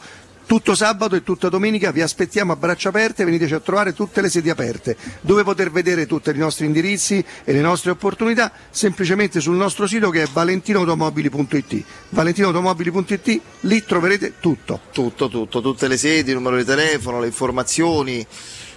tutto 0.51 0.75
sabato 0.75 1.15
e 1.15 1.23
tutta 1.23 1.49
domenica 1.49 1.93
vi 1.93 2.03
aspettiamo 2.03 2.51
a 2.51 2.57
braccia 2.57 2.89
aperte, 2.89 3.25
veniteci 3.25 3.55
a 3.55 3.61
trovare 3.61 3.95
tutte 3.95 4.20
le 4.20 4.29
sedi 4.29 4.51
aperte, 4.51 4.97
dove 5.20 5.45
poter 5.45 5.70
vedere 5.70 6.07
tutti 6.07 6.29
i 6.31 6.37
nostri 6.37 6.67
indirizzi 6.67 7.25
e 7.45 7.53
le 7.53 7.61
nostre 7.61 7.93
opportunità, 7.93 8.51
semplicemente 8.69 9.39
sul 9.39 9.55
nostro 9.55 9.87
sito 9.87 10.11
che 10.11 10.25
è 10.25 10.27
valentinoautomobili.it. 10.27 11.85
Valentinoautomobili.it, 12.09 13.41
lì 13.61 13.85
troverete 13.85 14.41
tutto. 14.41 14.81
Tutto, 14.91 15.29
tutto, 15.29 15.61
tutte 15.61 15.87
le 15.87 15.97
sedi, 15.97 16.31
il 16.31 16.39
numero 16.39 16.57
di 16.57 16.65
telefono, 16.65 17.20
le 17.20 17.27
informazioni. 17.27 18.27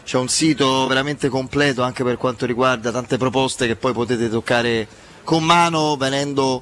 C'è 0.03 0.19
un 0.19 0.27
sito 0.27 0.85
veramente 0.85 1.27
completo 1.27 1.81
anche 1.81 2.03
per 2.03 2.17
quanto 2.17 2.45
riguarda 2.45 2.91
tante 2.91 3.17
proposte 3.17 3.65
che 3.65 3.77
poi 3.77 3.93
potete 3.93 4.29
toccare 4.29 4.87
con 5.23 5.43
mano 5.43 5.95
venendo 5.95 6.61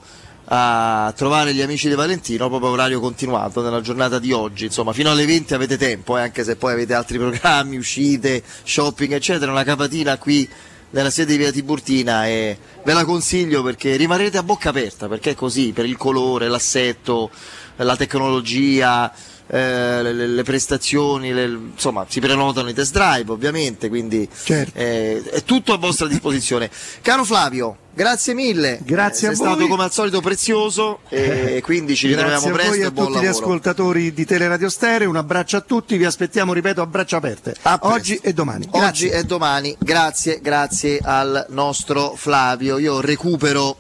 a 0.53 1.13
trovare 1.15 1.53
gli 1.53 1.61
amici 1.61 1.88
di 1.88 1.95
Valentino 1.95 2.49
proprio 2.49 2.71
orario 2.71 2.99
continuato 2.99 3.61
nella 3.61 3.80
giornata 3.80 4.19
di 4.19 4.33
oggi. 4.33 4.65
Insomma, 4.65 4.91
fino 4.91 5.09
alle 5.09 5.25
20 5.25 5.53
avete 5.53 5.77
tempo, 5.77 6.17
eh, 6.17 6.23
anche 6.23 6.43
se 6.43 6.57
poi 6.57 6.73
avete 6.73 6.93
altri 6.93 7.17
programmi, 7.17 7.77
uscite, 7.77 8.43
shopping, 8.63 9.13
eccetera. 9.13 9.49
Una 9.49 9.63
capatina 9.63 10.17
qui 10.17 10.47
nella 10.89 11.09
sede 11.09 11.31
di 11.31 11.38
Via 11.38 11.51
Tiburtina 11.53 12.27
e 12.27 12.57
ve 12.83 12.93
la 12.93 13.05
consiglio 13.05 13.63
perché 13.63 13.95
rimarrete 13.95 14.38
a 14.38 14.43
bocca 14.43 14.69
aperta, 14.69 15.07
perché 15.07 15.31
è 15.31 15.35
così, 15.35 15.71
per 15.71 15.85
il 15.85 15.95
colore, 15.95 16.49
l'assetto, 16.49 17.31
la 17.77 17.95
tecnologia, 17.95 19.09
eh, 19.53 20.01
le, 20.01 20.13
le- 20.27 20.43
prestazioni, 20.43 21.33
le- 21.33 21.43
insomma 21.73 22.05
si 22.07 22.21
prenotano 22.21 22.69
i 22.69 22.73
test 22.73 22.93
drive 22.93 23.31
ovviamente, 23.31 23.89
quindi 23.89 24.27
Certo. 24.43 24.77
eh, 24.80 25.21
è 25.30 25.43
tutto 25.43 25.73
a 25.73 25.77
vostra 25.77 26.07
disposizione. 26.07 26.69
Caro 27.01 27.25
Flavio, 27.25 27.75
grazie 27.93 28.33
mille, 28.33 28.80
Grazie 28.83 29.27
Eh, 29.27 29.31
a 29.31 29.35
sei 29.35 29.45
voi. 29.45 29.55
stato 29.55 29.67
come 29.67 29.83
al 29.83 29.91
solito 29.91 30.21
prezioso 30.21 30.99
e 31.09 31.59
quindi 31.63 31.95
ci 31.97 32.07
ritroviamo 32.07 32.47
Grazie 32.47 32.49
a 32.49 32.53
presto 32.53 32.71
voi 32.71 32.81
e 32.81 32.85
a 32.85 32.89
tutti 32.89 33.01
gli 33.19 33.25
lavoro. 33.25 33.30
ascoltatori 33.30 34.13
di 34.13 34.25
Teleradio 34.25 34.69
Stereo, 34.69 35.09
un 35.09 35.17
abbraccio 35.17 35.57
a 35.57 35.61
tutti, 35.61 35.97
vi 35.97 36.05
aspettiamo, 36.05 36.53
ripeto, 36.53 36.81
a 36.81 36.85
braccia 36.85 37.17
aperte, 37.17 37.53
A 37.63 37.77
presto. 37.77 37.95
oggi 37.95 38.19
e 38.21 38.31
domani. 38.33 38.67
Oggi 38.71 38.80
Grazie. 39.07 39.11
e 39.13 39.23
domani, 39.25 39.75
grazie, 39.77 40.39
grazie 40.41 40.99
al 41.03 41.45
nostro 41.49 42.13
Flavio. 42.15 42.77
Io 42.77 43.01
recupero 43.01 43.75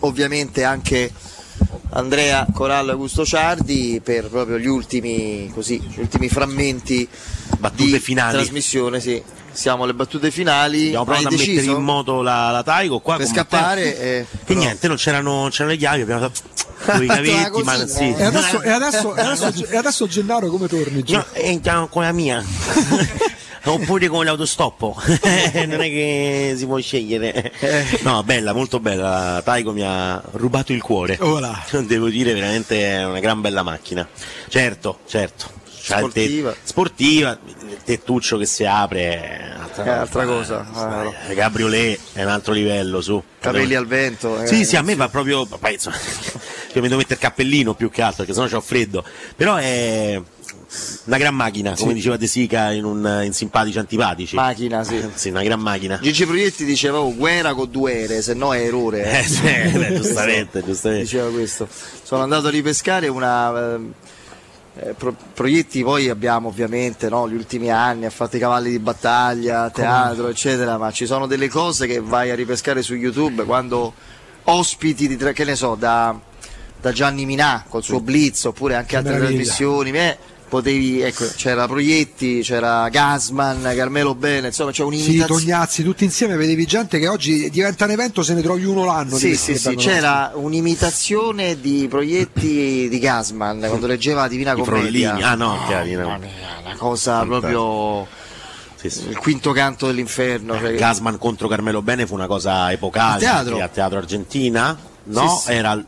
ovviamente 0.00 0.64
anche 0.64 1.10
Andrea 1.90 2.46
Corallo 2.52 2.90
e 2.90 2.92
Augusto 2.92 3.24
Ciardi 3.24 4.00
per 4.02 4.28
proprio 4.28 4.58
gli 4.58 4.66
ultimi, 4.66 5.50
così, 5.54 5.80
gli 5.80 6.00
ultimi 6.00 6.28
frammenti 6.28 7.08
Battute 7.58 7.84
di 7.84 7.98
finali. 7.98 8.36
trasmissione. 8.36 9.00
Sì. 9.00 9.22
Siamo 9.56 9.84
alle 9.84 9.94
battute 9.94 10.30
finali. 10.30 10.88
Abbiamo 10.88 11.04
provato 11.06 11.28
Hai 11.28 11.34
a 11.34 11.38
mettere 11.38 11.66
in 11.66 11.82
moto 11.82 12.20
la, 12.20 12.50
la 12.50 12.62
Taigo 12.62 13.00
qua 13.00 13.16
Per 13.16 13.26
scappare, 13.26 13.98
eh, 13.98 14.26
e 14.44 14.54
niente, 14.54 14.86
non 14.86 14.96
c'erano, 14.96 15.48
c'erano 15.50 15.70
le 15.70 15.78
chiavi, 15.78 16.02
abbiamo 16.02 16.30
fatto 16.76 17.00
i 17.02 17.06
cavetti, 17.06 17.62
ma 17.62 17.86
sì. 17.86 18.14
E 18.14 18.22
adesso, 18.22 18.60
e 18.60 18.70
adesso, 18.70 19.16
e 19.16 19.20
adesso, 19.22 19.66
e 19.66 19.76
adesso 19.76 20.06
Gennaro 20.06 20.48
come 20.48 20.68
torni? 20.68 21.02
giù? 21.02 21.14
No, 21.14 21.24
entriamo 21.32 21.86
con 21.88 22.02
la 22.02 22.12
mia. 22.12 22.44
Oppure 23.64 24.06
con 24.06 24.24
l'autostoppo, 24.24 24.94
non 25.66 25.80
è 25.80 25.88
che 25.88 26.54
si 26.56 26.66
può 26.66 26.78
scegliere. 26.78 27.50
No, 28.02 28.22
bella, 28.22 28.52
molto 28.52 28.78
bella. 28.78 29.32
La 29.32 29.42
Taigo 29.42 29.72
mi 29.72 29.82
ha 29.82 30.22
rubato 30.32 30.72
il 30.72 30.82
cuore. 30.82 31.16
Voilà. 31.16 31.64
Devo 31.84 32.08
dire, 32.08 32.32
veramente 32.32 32.80
è 32.80 33.04
una 33.04 33.18
gran 33.18 33.40
bella 33.40 33.64
macchina. 33.64 34.06
Certo, 34.48 34.98
certo. 35.06 35.64
C'ha 35.86 36.00
il 36.00 36.12
te- 36.12 36.20
Sportiva. 36.22 36.56
sportiva, 36.64 37.38
il 37.68 37.76
tettuccio 37.84 38.36
che 38.38 38.46
si 38.46 38.64
apre 38.64 39.22
è 39.22 39.52
un'altra, 39.54 39.84
È 39.84 39.88
altra 39.90 40.24
cosa. 40.24 41.12
Eh, 41.28 41.34
Cabriolet 41.34 41.98
è 42.14 42.24
un 42.24 42.30
altro 42.30 42.52
livello 42.52 43.00
su. 43.00 43.22
Capelli 43.38 43.74
al 43.76 43.86
vento. 43.86 44.40
eh. 44.42 44.46
Sì, 44.48 44.64
sì, 44.64 44.74
a 44.76 44.82
me 44.82 44.96
va 44.96 45.08
proprio. 45.08 45.46
poi, 45.46 45.74
insomma, 45.74 45.94
io 46.74 46.80
mi 46.82 46.88
devo 46.88 46.96
mettere 46.96 47.14
il 47.14 47.20
cappellino 47.20 47.74
più 47.74 47.88
che 47.88 48.02
altro, 48.02 48.24
perché 48.24 48.32
sennò 48.32 48.48
c'ho 48.48 48.60
freddo. 48.60 49.04
Però 49.36 49.54
è 49.54 50.20
una 51.04 51.16
gran 51.18 51.34
macchina, 51.36 51.74
come 51.76 51.94
diceva 51.94 52.16
De 52.16 52.26
Sica 52.26 52.72
in, 52.72 52.84
un, 52.84 53.20
in 53.24 53.32
Simpatici 53.32 53.78
Antipatici. 53.78 54.34
Macchina, 54.34 54.82
sì. 54.82 55.00
Sì, 55.14 55.28
una 55.28 55.44
gran 55.44 55.60
macchina. 55.60 56.00
Gigi 56.02 56.26
Proietti 56.26 56.64
diceva 56.64 56.98
oh, 56.98 57.14
guerra 57.14 57.54
con 57.54 57.70
due 57.70 58.02
ere, 58.02 58.22
se 58.22 58.34
no 58.34 58.52
è 58.52 58.62
errore. 58.64 59.20
Eh, 59.20 59.22
sì, 59.22 59.40
giustamente, 59.94 60.64
giustamente. 60.64 61.04
Diceva 61.04 61.30
questo. 61.30 61.68
Sono 62.02 62.22
andato 62.24 62.48
a 62.48 62.50
ripescare 62.50 63.06
una. 63.06 63.78
Eh, 64.78 64.92
pro- 64.92 65.16
proietti 65.32 65.82
poi 65.82 66.08
abbiamo 66.08 66.48
ovviamente 66.48 67.08
no, 67.08 67.28
gli 67.28 67.34
ultimi 67.34 67.70
anni, 67.70 68.04
ha 68.04 68.10
fatto 68.10 68.36
i 68.36 68.38
cavalli 68.38 68.70
di 68.70 68.78
battaglia, 68.78 69.70
teatro, 69.70 70.28
eccetera, 70.28 70.76
ma 70.76 70.90
ci 70.90 71.06
sono 71.06 71.26
delle 71.26 71.48
cose 71.48 71.86
che 71.86 72.00
vai 72.00 72.30
a 72.30 72.34
ripescare 72.34 72.82
su 72.82 72.94
YouTube 72.94 73.44
quando 73.44 73.94
ospiti 74.44 75.08
di 75.08 75.16
che 75.16 75.44
ne 75.44 75.56
so, 75.56 75.74
da, 75.74 76.18
da 76.80 76.92
Gianni 76.92 77.24
Minà 77.24 77.64
col 77.68 77.82
suo 77.82 78.00
Blitz 78.00 78.44
oppure 78.44 78.74
anche 78.74 78.96
altre 78.96 79.14
meraviglia. 79.14 79.36
trasmissioni. 79.38 79.90
eh, 79.90 80.18
potevi, 80.48 81.00
ecco, 81.00 81.26
c'era 81.36 81.66
Proietti, 81.66 82.40
c'era 82.42 82.88
Gasman, 82.88 83.62
Carmelo 83.74 84.14
Bene, 84.14 84.48
insomma 84.48 84.70
c'è 84.70 84.76
Sì, 84.76 84.82
un'imitazione. 84.82 85.26
Tognazzi, 85.26 85.82
tutti 85.82 86.04
insieme 86.04 86.36
vedevi 86.36 86.64
gente 86.66 86.98
che 86.98 87.08
oggi 87.08 87.50
diventa 87.50 87.84
un 87.84 87.90
evento 87.90 88.22
se 88.22 88.34
ne 88.34 88.42
trovi 88.42 88.64
uno 88.64 88.84
l'anno. 88.84 89.16
Sì, 89.16 89.36
sì, 89.36 89.56
sì, 89.58 89.74
c'era 89.74 90.32
un'imitazione 90.34 91.60
di 91.60 91.86
proietti 91.88 92.88
di 92.88 92.98
Gasman 92.98 93.64
quando 93.66 93.86
leggeva 93.86 94.22
la 94.22 94.28
Divina 94.28 94.52
I 94.52 94.54
Commedia. 94.54 95.10
frollini. 95.10 95.22
Ah 95.22 95.34
no, 95.34 95.58
chiari, 95.66 95.92
no. 95.94 96.06
Una 96.06 96.76
cosa 96.76 97.24
proprio 97.24 98.06
Sì, 98.76 98.90
sì. 98.90 99.08
il 99.08 99.16
quinto 99.18 99.52
canto 99.52 99.86
dell'inferno. 99.86 100.58
cioè- 100.58 100.74
Gasman 100.76 101.18
contro 101.18 101.48
Carmelo 101.48 101.82
Bene 101.82 102.06
fu 102.06 102.14
una 102.14 102.26
cosa 102.26 102.70
epocale. 102.72 103.14
Al 103.14 103.20
teatro? 103.20 103.68
teatro 103.72 103.98
Argentina? 103.98 104.76
No, 105.04 105.28
Sì, 105.38 105.46
sì. 105.46 105.52
era. 105.52 105.84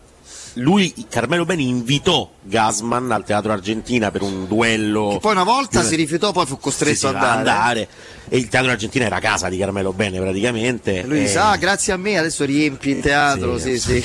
Lui, 0.55 0.93
Carmelo 1.09 1.45
Bene, 1.45 1.63
invitò 1.63 2.29
Gasman 2.49 3.11
al 3.13 3.25
teatro 3.25 3.53
Argentina 3.53 4.11
per 4.11 4.23
un 4.23 4.47
duello. 4.49 5.11
Che 5.13 5.19
poi 5.21 5.33
una 5.33 5.45
volta 5.45 5.83
di- 5.83 5.87
si 5.87 5.95
rifiutò, 5.97 6.33
poi 6.33 6.47
fu 6.47 6.55
Sì, 6.55 6.61
costretto 6.61 6.97
sì, 6.97 7.07
ad 7.07 7.15
a 7.15 7.19
andare. 7.33 7.39
andare. 7.59 7.89
E 8.31 8.37
il 8.37 8.49
teatro 8.49 8.71
Argentina 8.71 9.07
era 9.07 9.21
casa 9.21 9.49
di 9.49 9.57
Carmelo 9.57 9.93
Bene 9.95 10.21
praticamente. 10.21 11.01
E 11.01 11.07
lui 11.07 11.19
e- 11.19 11.21
disse, 11.23 11.39
ah, 11.39 11.57
grazie 11.57 11.93
a 11.95 11.97
me 11.97 12.19
adesso 12.19 12.45
riempi 12.45 12.91
il 12.91 13.01
teatro, 13.01 13.57
sì, 13.59 13.79
sì, 13.79 14.01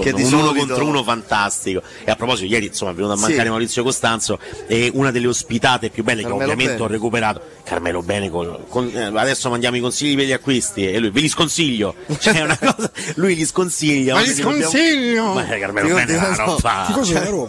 che 0.00 0.12
di 0.12 0.22
un 0.22 0.32
uno 0.34 0.52
contro 0.52 0.84
uno 0.86 1.02
fantastico. 1.02 1.82
E 2.04 2.10
a 2.10 2.14
proposito, 2.16 2.52
ieri 2.52 2.66
insomma 2.66 2.90
è 2.90 2.94
venuto 2.94 3.14
a 3.14 3.16
Sì. 3.16 3.22
mancare 3.22 3.48
Maurizio 3.48 3.82
Costanzo 3.82 4.38
e 4.66 4.90
una 4.92 5.10
delle 5.10 5.28
ospitate 5.28 5.88
più 5.88 6.04
belle 6.04 6.20
Carmelo 6.22 6.38
che 6.38 6.44
ovviamente 6.44 6.72
Bene. 6.74 6.84
ho 6.84 6.88
recuperato. 6.88 7.40
Carmelo 7.64 8.02
Bene, 8.02 8.30
col- 8.30 8.64
con- 8.68 8.90
eh, 8.94 9.02
adesso 9.14 9.48
mandiamo 9.50 9.76
i 9.76 9.80
consigli 9.80 10.16
per 10.16 10.24
gli 10.26 10.32
acquisti 10.32 10.86
e 10.90 10.98
lui 10.98 11.10
ve 11.10 11.20
li 11.20 11.28
sconsiglio. 11.28 11.94
Cioè, 12.18 12.40
una 12.42 12.58
cosa, 12.58 12.90
lui 13.16 13.34
li 13.34 13.44
sconsiglia. 13.46 14.14
Ma 14.14 14.20
li 14.20 14.28
se 14.28 14.42
dobbiamo- 14.42 14.62
sconsiglio! 14.70 15.32
Ma 15.34 15.46
eh, 15.54 15.58
Carmelo 15.58 15.86
Bene 15.94 16.12
ricordi- 16.12 16.36
la 16.36 16.44
non 16.44 16.58
fa. 16.58 16.84
Tifoso 16.86 17.12
Cioè, 17.12 17.18
della 17.20 17.30
Roma. 17.30 17.48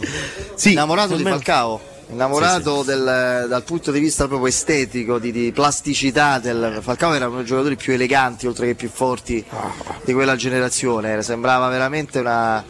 Sì, 0.56 0.72
innamorato 0.72 1.16
di 1.16 1.24
Falcao 1.24 1.82
innamorato 2.12 2.82
del- 2.82 3.46
dal 3.48 3.64
punto 3.64 3.92
di 3.92 4.00
vista 4.00 4.26
proprio 4.28 4.48
estetico 4.48 5.20
di, 5.20 5.32
di 5.32 5.52
plasticità 5.52 6.40
del 6.40 6.80
Falcao 6.82 7.14
era 7.14 7.28
uno 7.28 7.38
dei 7.38 7.46
giocatori 7.46 7.76
più 7.76 7.94
eleganti 7.94 8.48
oltre 8.48 8.66
che 8.68 8.74
più 8.76 8.90
forti 8.92 9.46
di 10.06 10.14
quella 10.14 10.36
generazione 10.36 11.10
Era- 11.10 11.22
sembrava 11.22 11.68
veramente 11.70 12.18
una, 12.18 12.66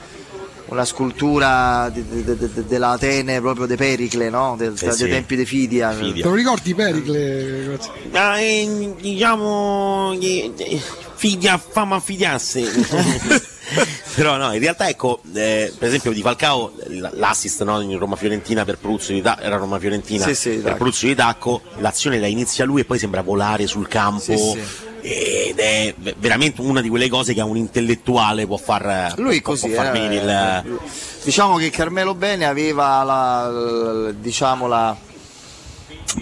una 0.66 0.84
scultura 0.84 1.90
di- 1.90 2.04
di- 2.06 2.24
di- 2.26 2.36
di- 2.38 2.66
della 2.68 2.90
Atene 2.90 3.40
proprio 3.40 3.66
de 3.66 3.78
Pericle 3.78 4.30
no? 4.30 4.56
Del- 4.58 4.78
Sì, 4.78 4.86
dei 4.88 4.94
sì. 4.94 5.08
tempi 5.08 5.38
di 5.38 5.46
Fidia, 5.46 5.92
Fidia. 5.94 6.22
Te 6.24 6.28
lo 6.30 6.36
ricordi 6.36 6.76
Pericle? 6.76 7.80
Eh, 8.12 8.96
diciamo 9.00 10.18
eh, 10.20 10.52
eh, 10.58 10.82
figlia 11.16 11.58
fama 11.58 11.96
affidiarsi. 11.96 12.68
Però 14.16 14.38
no, 14.38 14.54
in 14.54 14.60
realtà 14.60 14.90
ecco, 14.90 15.22
eh, 15.34 15.72
per 15.78 15.88
esempio 15.88 16.12
di 16.12 16.22
Falcao 16.22 16.74
l'assist 17.14 17.64
no, 17.64 17.80
in 17.82 17.98
Roma 17.98 18.16
Fiorentina 18.16 18.66
per 18.66 18.78
Pruzzo 18.78 19.12
di 19.14 19.22
Tacco, 19.22 19.42
era 19.42 19.56
Roma 19.58 19.80
Fiorentina 19.80 20.26
Sì, 20.26 20.36
sì, 20.36 20.50
per. 20.58 20.76
Pruzzo 20.76 21.06
di 21.06 21.16
Tacco, 21.16 21.62
l'azione 21.78 22.20
la 22.20 22.28
inizia 22.28 22.66
lui 22.66 22.82
e 22.82 22.86
poi 22.86 23.00
sembra 23.00 23.22
volare 23.22 23.68
sul 23.68 23.88
campo. 23.88 24.20
Sì, 24.36 24.60
ed 25.02 25.58
è 25.58 25.94
ve- 25.98 26.16
veramente 26.18 26.60
una 26.60 26.82
di 26.82 26.90
quelle 26.90 27.08
cose 27.08 27.34
che 27.34 27.40
a 27.40 27.46
un 27.46 27.56
intellettuale 27.56 28.46
può 28.46 28.58
far, 28.58 29.14
Lui 29.18 29.42
può- 29.42 29.54
così, 29.54 29.70
può 29.70 29.82
far 29.84 29.96
eh, 29.96 30.16
il, 30.16 30.80
diciamo 31.24 31.56
che 31.56 31.70
Carmelo 31.70 32.14
Bene 32.16 32.46
aveva 32.46 33.02
la, 33.04 34.12
diciamo 34.12 34.68
la, 34.68 34.94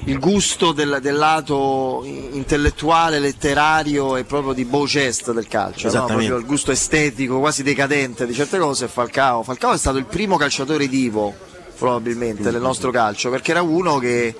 il 0.05 0.19
gusto 0.19 0.71
del, 0.71 0.99
del 1.01 1.15
lato 1.15 2.01
intellettuale, 2.03 3.19
letterario 3.19 4.15
e 4.15 4.23
proprio 4.23 4.53
di 4.53 4.65
Beauchest 4.65 5.31
del 5.31 5.47
calcio, 5.47 5.91
no? 5.91 6.05
Proprio 6.05 6.37
il 6.37 6.45
gusto 6.45 6.71
estetico, 6.71 7.39
quasi 7.39 7.63
decadente 7.63 8.25
di 8.25 8.33
certe 8.33 8.57
cose 8.57 8.87
Falcao. 8.87 9.43
Falcao 9.43 9.73
è 9.73 9.77
stato 9.77 9.97
il 9.97 10.05
primo 10.05 10.37
calciatore 10.37 10.87
divo 10.87 11.33
probabilmente 11.77 12.49
del 12.49 12.59
nostro 12.59 12.89
calcio 12.89 13.29
perché 13.29 13.51
era 13.51 13.61
uno 13.61 13.99
che 13.99 14.35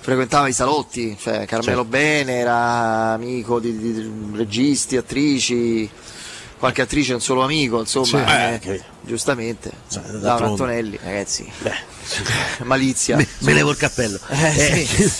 frequentava 0.00 0.48
i 0.48 0.52
salotti, 0.52 1.16
cioè 1.18 1.46
Carmelo 1.46 1.82
Certo. 1.82 1.84
Bene 1.84 2.38
era 2.38 3.12
amico 3.12 3.58
di, 3.60 3.78
di- 3.78 3.92
di 3.94 4.10
registi, 4.36 4.96
attrici, 4.96 5.88
qualche 6.64 6.82
attrice 6.82 7.12
è 7.12 7.14
un 7.14 7.20
solo 7.20 7.42
amico, 7.42 7.78
insomma, 7.80 8.06
Sì. 8.06 8.16
eh, 8.16 8.60
Eh, 8.74 8.82
giustamente. 9.02 9.70
Laura 9.90 10.18
d'altronde. 10.18 10.44
Antonelli, 10.52 10.98
ragazzi, 11.02 11.50
malizia. 12.64 13.16
Me, 13.16 13.26
me 13.40 13.52
levo 13.52 13.70
il 13.70 13.76
cappello. 13.76 14.18
Eh, 14.28 14.48
Eh, 14.48 14.86
sì. 14.86 15.12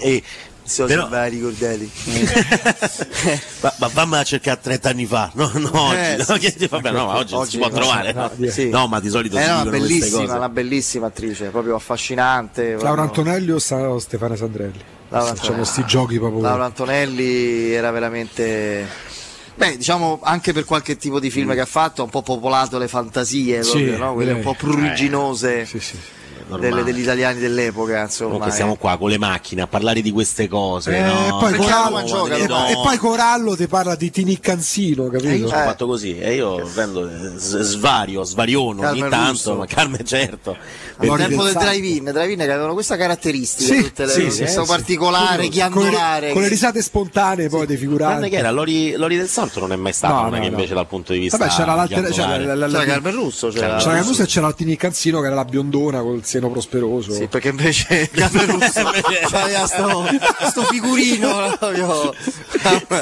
Eh, 0.00 0.22
So 0.66 0.84
però- 0.86 1.04
se 1.04 1.10
vai 1.10 1.30
ricordelli. 1.30 1.88
ma, 3.60 3.72
ma 3.78 3.86
vammi 3.92 4.16
a 4.16 4.24
cercare 4.24 4.58
30 4.60 4.88
anni 4.88 5.06
fa, 5.06 5.30
no, 5.34 5.48
no 5.54 5.70
oggi, 5.80 5.96
Eh, 5.96 6.16
no, 6.26 6.38
sì, 6.40 6.54
sì. 6.58 6.66
vabbè, 6.66 6.90
no, 6.90 7.06
ma 7.06 7.14
oggi, 7.18 7.34
non 7.34 7.46
si 7.46 7.56
può 7.58 7.70
trovare. 7.70 8.12
no, 8.12 8.30
No, 8.34 8.50
sì. 8.50 8.68
No, 8.68 8.88
ma 8.88 8.98
di 8.98 9.08
solito 9.08 9.36
si 9.36 9.42
Era 9.42 9.52
una 9.60 9.62
dicono 9.62 9.78
queste 9.78 9.98
bellissima, 9.98 10.22
cose. 10.24 10.36
una 10.36 10.48
bellissima 10.48 11.06
attrice, 11.06 11.44
proprio 11.50 11.76
affascinante. 11.76 12.72
Laura 12.72 13.02
proprio- 13.04 13.04
Antonelli 13.30 13.50
o 13.52 13.58
o 13.94 13.98
Stefano 14.00 14.34
Sandrelli? 14.34 14.80
Laura 15.08 15.26
Facciamo 15.28 15.30
Antonelli. 15.30 15.56
questi 15.62 15.84
giochi 15.86 16.18
proprio. 16.18 16.40
Laura 16.42 16.64
Antonelli 16.64 17.72
era 17.72 17.90
veramente. 17.92 18.88
Beh, 19.56 19.76
diciamo 19.78 20.20
anche 20.22 20.52
per 20.52 20.64
qualche 20.64 20.96
tipo 20.98 21.18
di 21.18 21.30
film 21.30 21.52
che 21.54 21.60
ha 21.60 21.66
fatto, 21.66 22.02
ha 22.02 22.04
un 22.04 22.10
po' 22.10 22.22
popolato 22.22 22.76
le 22.78 22.88
fantasie, 22.88 23.62
Sì, 23.62 23.70
proprio, 23.84 23.96
no? 23.98 24.12
quelle 24.14 24.32
un 24.32 24.38
direi. 24.40 24.52
po' 24.52 24.58
pruriginose 24.58 25.66
normale. 26.48 26.68
delle- 26.68 26.84
degli 26.84 27.00
italiani 27.00 27.40
dell'epoca. 27.40 28.02
Insomma, 28.02 28.46
eh. 28.46 28.50
siamo 28.50 28.76
qua 28.76 28.96
con 28.98 29.08
le 29.08 29.18
macchine 29.18 29.62
a 29.62 29.66
parlare 29.66 30.02
di 30.02 30.10
queste 30.12 30.46
cose. 30.46 30.94
Eh, 30.96 31.00
no? 31.02 31.26
e, 31.26 31.30
poi 31.40 31.54
Corallo, 31.56 32.04
gioca, 32.04 32.36
e- 32.36 32.46
no? 32.46 32.68
e 32.68 32.74
poi 32.74 32.96
Corallo 32.98 33.56
ti 33.56 33.66
parla 33.66 33.94
di 33.96 34.10
Tini 34.10 34.38
Canzino, 34.38 35.06
Eh, 35.06 35.10
capito? 35.10 35.32
io 35.34 35.48
sono 35.48 35.60
fatto 35.62 35.86
così 35.86 36.18
e 36.18 36.34
io 36.34 36.70
prendo 36.74 37.08
eh, 37.08 37.32
svario, 37.38 38.24
svariono 38.24 38.86
ogni 38.86 39.00
Carmen 39.00 39.08
tanto, 39.10 39.30
Russo. 39.32 39.54
ma 39.56 39.64
Carmen 39.66 40.04
certo. 40.06 40.56
Al 40.98 41.08
Per- 41.08 41.18
tempo 41.26 41.42
del 41.44 41.52
drive-in, 41.52 42.04
drive-in 42.04 42.38
che 42.38 42.50
avevano 42.50 42.72
questa 42.72 42.96
caratteristica, 42.96 43.74
Sì, 43.74 43.82
tutte 43.82 44.06
le 44.06 44.12
sì, 44.12 44.22
questo 44.22 44.44
sì, 44.46 44.48
sì. 44.62 44.66
particolare, 44.66 45.34
Con 45.36 45.44
le- 45.44 45.48
ghiandolare. 45.50 46.32
Con 46.32 46.40
le 46.42 46.48
risate 46.48 46.80
spontanee 46.80 47.48
poi 47.50 47.66
dei 47.66 47.76
Tranne 47.76 47.78
figuranti. 47.78 48.28
che 48.30 48.36
era 48.36 48.50
Lori, 48.50 48.92
Lori 48.96 49.16
del 49.18 49.28
Santo 49.28 49.60
non 49.60 49.72
è 49.72 49.76
mai 49.76 49.92
stata 49.92 50.14
No, 50.14 50.20
una 50.28 50.28
no, 50.38 50.42
che 50.42 50.48
no. 50.48 50.56
invece 50.56 50.72
dal 50.74 50.86
punto 50.86 51.12
di 51.12 51.18
vista 51.18 51.36
Vabbè, 51.36 51.50
c'era 51.50 51.74
l'alter- 51.74 52.10
c'era 52.10 52.38
la- 52.38 52.54
la- 52.54 52.66
C'era 52.68 52.84
Carmen 52.92 53.12
Russo, 53.14 53.48
c'era, 53.48 53.76
C'era 53.76 53.92
la 53.92 54.00
Russo 54.00 54.22
e 54.22 54.26
c'era 54.26 54.48
il 54.48 54.54
Tini 54.54 54.76
Canzino 54.76 55.20
che 55.20 55.26
era 55.26 55.34
la 55.34 55.44
biondona 55.44 56.00
col 56.00 56.24
seno 56.24 56.50
prosperoso. 56.50 57.12
Sì, 57.12 57.26
perché 57.26 57.48
invece 57.48 58.08
Carmen 58.14 58.46
Russo 58.46 58.80
aveva 59.36 59.66
sto, 59.66 60.06
sto 60.48 60.62
figurino 60.64 61.56
proprio. 61.58 62.14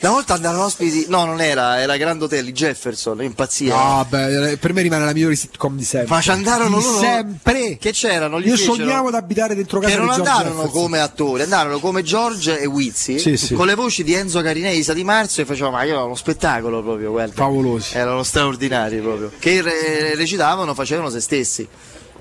Una 0.00 0.10
volta 0.12 0.34
andarono 0.34 0.64
ospiti, 0.64 1.04
no, 1.08 1.24
non 1.24 1.40
era, 1.40 1.80
era 1.80 1.96
Grand 1.96 2.20
Hotel 2.22 2.50
Jefferson, 2.52 3.22
impazzia. 3.22 3.74
No, 3.76 4.06
beh, 4.08 4.56
per 4.58 4.72
me 4.72 4.82
rimane 4.82 5.04
la 5.04 5.12
migliore 5.12 5.34
sitcom 5.36 5.76
di 5.76 5.84
sempre. 5.84 6.14
Ma 6.14 6.20
ci 6.20 6.30
andarono 6.30 6.78
loro 6.78 6.98
sempre. 7.14 7.76
Che 7.78 7.92
c'erano? 7.92 8.38
Io 8.38 8.56
fecero- 8.56 8.74
sognavo 8.74 9.10
di 9.10 9.16
abitare 9.16 9.54
dentro 9.54 9.78
casa 9.80 9.94
che 9.94 10.00
non 10.00 10.10
andarono 10.10 10.62
come 10.68 11.00
attori, 11.00 11.42
andarono 11.42 11.78
come 11.78 12.02
George 12.02 12.58
e 12.58 12.66
Wizzi 12.66 13.18
Sì, 13.18 13.36
sì. 13.36 13.54
con 13.54 13.66
le 13.66 13.74
voci 13.74 14.02
di 14.04 14.14
Enzo 14.14 14.40
Carinei 14.42 14.78
Isa 14.78 14.92
Di 14.92 15.04
Marzo 15.04 15.40
e 15.40 15.44
facevano 15.44 15.76
ma 15.76 15.82
io 15.84 16.04
uno 16.04 16.14
spettacolo 16.14 16.82
proprio, 16.82 17.10
guarda. 17.10 17.34
Favolosi. 17.34 17.96
Erano 17.96 18.22
straordinari 18.22 18.98
proprio. 18.98 19.30
Che 19.38 19.62
re- 19.62 20.14
recitavano, 20.14 20.74
facevano 20.74 21.10
se 21.10 21.20
stessi. 21.20 21.66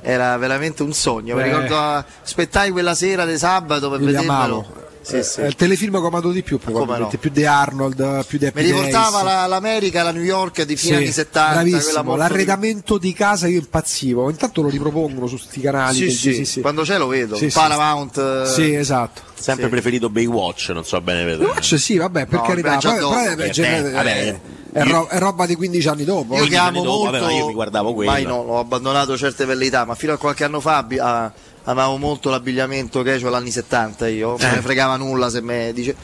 Era 0.01 0.37
veramente 0.37 0.81
un 0.83 0.93
sogno. 0.93 1.35
Mi 1.35 1.43
ricordo 1.43 1.75
aspettai 1.77 2.71
quella 2.71 2.95
sera 2.95 3.25
di 3.25 3.37
sabato 3.37 3.89
per 3.89 3.99
vedermelo. 3.99 4.87
Sì, 5.09 5.15
Eh, 5.17 5.23
sì. 5.23 5.41
Il 5.41 5.55
telefilm 5.55 5.91
che 5.93 5.97
ho 5.97 6.07
amato 6.07 6.31
di 6.31 6.43
più, 6.43 6.59
probabilmente. 6.59 7.13
no? 7.15 7.19
Più 7.19 7.29
di 7.31 7.45
Arnold, 7.45 8.25
più 8.25 8.37
di 8.37 8.45
Happy 8.45 8.61
Mi 8.61 8.67
riportava 8.71 9.23
la- 9.23 9.45
l'America, 9.47 10.03
la 10.03 10.11
New 10.11 10.21
York 10.23 10.61
di 10.63 10.75
fine 10.75 10.97
Sì, 10.97 11.01
anni 11.03 11.11
70, 11.11 11.53
quella 11.61 11.69
bravissimo. 11.71 12.03
molto 12.03 12.17
L'arredamento 12.21 12.97
di 12.97 13.13
casa 13.13 13.47
io 13.47 13.59
impazzivo. 13.59 14.29
Intanto 14.29 14.61
lo 14.61 14.69
ripropongono 14.69 15.25
su 15.27 15.37
sti 15.37 15.61
canali. 15.61 16.11
Sì, 16.11 16.45
sì, 16.45 16.61
quando 16.61 16.83
c'è 16.83 16.97
lo 16.97 17.07
vedo. 17.07 17.37
Paramount. 17.51 18.17
eh, 18.17 18.45
Sì, 18.45 18.73
esatto. 18.75 19.21
Sempre 19.39 19.65
Sì. 19.65 19.69
preferito 19.71 20.09
Baywatch, 20.09 20.69
non 20.73 20.83
so 20.85 20.99
bene 21.01 21.23
vedere. 21.23 21.45
Watch, 21.49 21.79
sì, 21.79 21.97
vabbè, 21.97 22.25
per 22.25 22.39
No, 22.39 22.45
carità. 22.45 22.75
beh, 22.77 22.99
poi, 22.99 23.13
perché, 23.23 23.35
beh, 23.35 23.49
genere- 23.51 23.87
eh, 23.89 23.91
vabbè, 23.91 24.39
è, 24.73 24.83
io- 24.83 24.91
ro- 24.91 25.07
è 25.07 25.17
roba 25.17 25.45
di 25.45 25.55
15 25.55 25.87
anni 25.87 26.03
dopo. 26.03 26.35
Io 26.35 26.45
che 26.45 26.57
amo 26.57 26.83
dopo, 26.83 26.97
molto, 27.05 27.11
vabbè, 27.11 27.23
ma 27.23 27.31
io 27.31 27.47
mi 27.47 27.53
guardavo 27.53 27.93
quello. 27.93 28.11
Mai 28.11 28.23
no, 28.23 28.35
ho 28.35 28.59
abbandonato 28.59 29.17
certe 29.17 29.45
velleità, 29.45 29.85
ma 29.85 29.95
fino 29.95 30.11
a 30.13 30.17
qualche 30.17 30.43
anno 30.43 30.59
fa 30.59 30.85
ah, 30.99 31.31
amavo 31.69 31.97
molto 31.97 32.29
l'abbigliamento 32.29 33.03
casual 33.03 33.35
anni 33.35 33.51
70 33.51 34.07
io, 34.07 34.29
non 34.29 34.37
Eh. 34.41 34.45
me 34.47 34.55
ne 34.55 34.61
fregava 34.61 34.95
nulla 34.95 35.29
se 35.29 35.41
me 35.41 35.71
dice. 35.73 35.95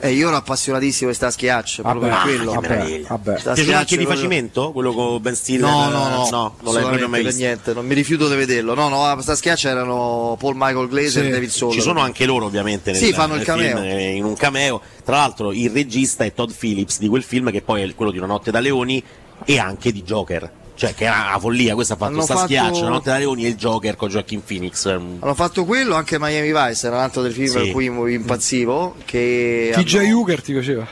E 0.00 0.12
io 0.12 0.28
ero 0.28 0.36
appassionatissimo 0.36 1.10
di 1.10 1.16
sta 1.16 1.30
schiaccia, 1.30 1.82
proprio 1.82 2.08
Vabbè, 2.08 2.22
per 2.24 2.36
quello. 2.36 2.60
che 2.60 3.04
vabbè. 3.06 3.38
Sta 3.38 3.52
Ti 3.52 3.60
anche 3.72 3.96
di 3.96 4.04
proprio- 4.04 4.06
facimento? 4.06 4.72
Quello 4.72 4.92
con 4.94 5.20
Ben 5.20 5.34
Stiller? 5.36 5.68
No, 5.68 5.88
no, 5.90 6.08
no, 6.08 6.28
no, 6.30 6.54
non 6.62 6.74
l'hai 6.74 6.82
proprio 6.84 7.08
mai 7.08 7.22
visto. 7.22 7.38
niente, 7.40 7.74
non 7.74 7.84
mi 7.86 7.94
rifiuto 7.94 8.28
di 8.28 8.34
vederlo. 8.36 8.74
No, 8.74 8.88
no, 8.88 9.04
a 9.04 9.20
sta 9.20 9.34
schiaccia 9.34 9.68
erano 9.68 10.36
Paul 10.38 10.54
Michael 10.56 10.88
Glaser 10.88 11.22
Sì. 11.24 11.28
e 11.28 11.32
David 11.32 11.50
Soul. 11.50 11.72
Ci 11.72 11.80
sono 11.82 12.00
anche 12.00 12.24
loro 12.24 12.46
ovviamente 12.46 12.92
nel, 12.92 13.00
Sì, 13.00 13.12
fanno 13.12 13.32
il 13.34 13.38
nel 13.38 13.46
cameo. 13.46 13.76
film, 13.76 13.78
eh, 13.84 14.14
in 14.14 14.24
un 14.24 14.34
cameo. 14.34 14.80
Tra 15.04 15.16
l'altro 15.16 15.52
il 15.52 15.68
regista 15.70 16.24
è 16.24 16.32
Todd 16.32 16.50
Phillips 16.58 16.98
di 16.98 17.08
quel 17.08 17.22
film 17.22 17.50
che 17.50 17.60
poi 17.60 17.82
è 17.82 17.94
quello 17.94 18.10
di 18.10 18.16
Una 18.18 18.26
notte 18.26 18.50
da 18.50 18.60
leoni 18.60 19.02
e 19.44 19.58
anche 19.58 19.92
di 19.92 20.02
Joker. 20.02 20.50
Cioè 20.80 20.94
che 20.94 21.04
era 21.04 21.26
una 21.28 21.38
follia, 21.38 21.74
questa 21.74 21.92
ha 21.92 21.96
fatto 21.98 22.12
Hanno 22.12 22.22
sta 22.22 22.32
fatto- 22.36 22.46
schiaccia, 22.46 22.80
Una 22.80 22.88
notte 22.88 23.10
da 23.10 23.18
leoni 23.18 23.44
e 23.44 23.48
il 23.48 23.56
Joker 23.56 23.96
con 23.96 24.08
Joaquin 24.08 24.42
Phoenix. 24.42 24.86
ehm, 24.86 25.16
Hanno 25.20 25.34
fatto 25.34 25.66
quello, 25.66 25.94
anche 25.94 26.18
Miami 26.18 26.52
Vice 26.54 26.86
era 26.86 26.96
un 26.96 27.02
altro 27.02 27.20
del 27.20 27.32
film 27.34 27.48
Sì. 27.48 27.52
per 27.58 27.70
cui 27.72 27.90
mi 27.90 28.14
impazzivo. 28.14 28.94
Che 29.04 29.72
TJ 29.74 29.96
hanno- 29.98 30.16
Hooker 30.18 30.40
ti 30.40 30.52
piaceva? 30.52 30.86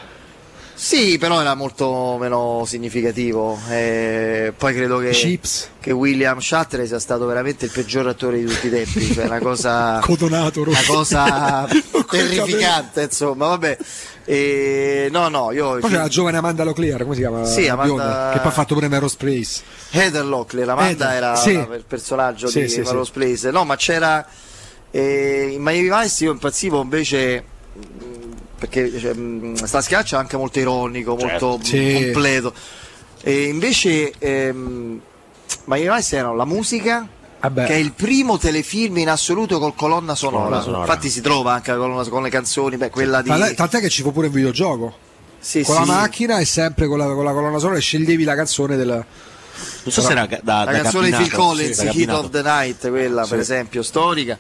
Sì, 0.80 1.18
però 1.18 1.40
era 1.40 1.54
molto 1.54 2.16
meno 2.20 2.62
significativo. 2.64 3.58
E 3.68 4.52
poi 4.56 4.72
credo 4.72 4.98
che, 4.98 5.40
che 5.80 5.90
William 5.90 6.38
Shatner 6.38 6.86
sia 6.86 7.00
stato 7.00 7.26
veramente 7.26 7.64
il 7.64 7.72
peggior 7.72 8.06
attore 8.06 8.38
di 8.38 8.44
tutti 8.44 8.68
i 8.68 8.70
tempi. 8.70 9.12
Cioè, 9.12 9.24
una 9.24 9.40
cosa, 9.40 9.98
Codonato, 10.00 10.60
una 10.62 10.80
cosa 10.86 11.66
terrificante, 12.08 13.02
insomma. 13.02 13.48
Vabbè. 13.48 13.76
E, 14.24 15.08
no, 15.10 15.28
no, 15.28 15.50
io. 15.50 15.78
Poi 15.80 15.90
c'è 15.90 15.96
la 15.96 16.06
giovane 16.06 16.36
Amanda 16.36 16.62
Locklear, 16.62 17.02
come 17.02 17.14
si 17.14 17.20
chiama? 17.22 17.44
Sì, 17.44 17.66
Amanda- 17.66 17.94
bionda, 17.94 18.30
Che 18.34 18.38
poi 18.38 18.48
ha 18.48 18.52
fatto 18.52 18.74
pure 18.74 18.86
Aerospace. 18.86 19.62
Heather 19.90 20.24
Locklear, 20.24 20.68
Amanda 20.68 21.12
Heather, 21.12 21.12
era 21.16 21.34
sì. 21.34 21.50
il 21.50 21.84
personaggio 21.88 22.46
Sì, 22.46 22.60
di 22.60 22.68
sì. 22.68 22.82
Place. 23.12 23.50
No, 23.50 23.64
ma 23.64 23.74
c'era 23.74 24.24
eh, 24.92 25.48
in 25.50 25.60
Miami 25.60 25.90
Vice 26.02 26.24
io 26.24 26.30
impazzivo 26.30 26.80
invece 26.80 27.44
perché 28.58 28.98
cioè, 28.98 29.14
sta 29.54 29.80
schiaccia 29.80 30.16
è 30.16 30.20
anche 30.20 30.36
molto 30.36 30.58
ironico, 30.58 31.10
molto 31.16 31.58
Certo. 31.62 31.64
Sì. 31.64 32.00
completo. 32.04 32.52
E 33.22 33.44
invece 33.44 34.12
ehm, 34.18 35.00
Miami 35.64 35.96
Vice 35.96 36.16
era 36.16 36.32
la 36.32 36.44
musica 36.44 37.06
Vabbè. 37.40 37.66
che 37.66 37.74
è 37.74 37.76
il 37.76 37.92
primo 37.92 38.36
telefilm 38.38 38.98
in 38.98 39.08
assoluto 39.08 39.58
col 39.58 39.74
colonna 39.74 40.14
sonora. 40.14 40.44
Colonna 40.44 40.62
sonora. 40.62 40.80
Infatti 40.82 41.08
si 41.08 41.20
trova 41.20 41.52
anche 41.52 41.70
la 41.70 41.76
colonna 41.76 42.08
con 42.08 42.22
le 42.22 42.30
canzoni, 42.30 42.76
beh, 42.76 42.90
quella 42.90 43.22
di 43.22 43.28
Tant'è, 43.54 43.80
che 43.80 43.88
ci 43.88 44.02
fu 44.02 44.12
pure 44.12 44.26
un 44.26 44.32
videogioco. 44.32 45.06
Sì, 45.40 45.62
con 45.62 45.74
sì. 45.76 45.80
la 45.80 45.86
macchina 45.86 46.38
e 46.38 46.44
sempre 46.44 46.88
con 46.88 46.98
la, 46.98 47.04
con 47.06 47.24
la 47.24 47.32
colonna 47.32 47.58
sonora 47.58 47.78
e 47.78 47.80
sceglievi 47.80 48.24
la 48.24 48.34
canzone 48.34 48.76
del. 48.76 48.88
Non 48.88 49.92
so 49.92 50.02
se 50.02 50.12
era 50.12 50.26
da, 50.26 50.40
da 50.42 50.64
la 50.64 50.82
canzone 50.82 51.10
di 51.10 51.16
Phil 51.16 51.32
Collins, 51.32 51.78
sì, 51.78 51.84
da 51.84 51.90
Heat 51.90 52.06
cabinato. 52.06 52.18
of 52.20 52.30
the 52.30 52.42
Night, 52.42 52.88
quella 52.88 53.26
per 53.26 53.38
esempio 53.40 53.82
storica. 53.82 54.38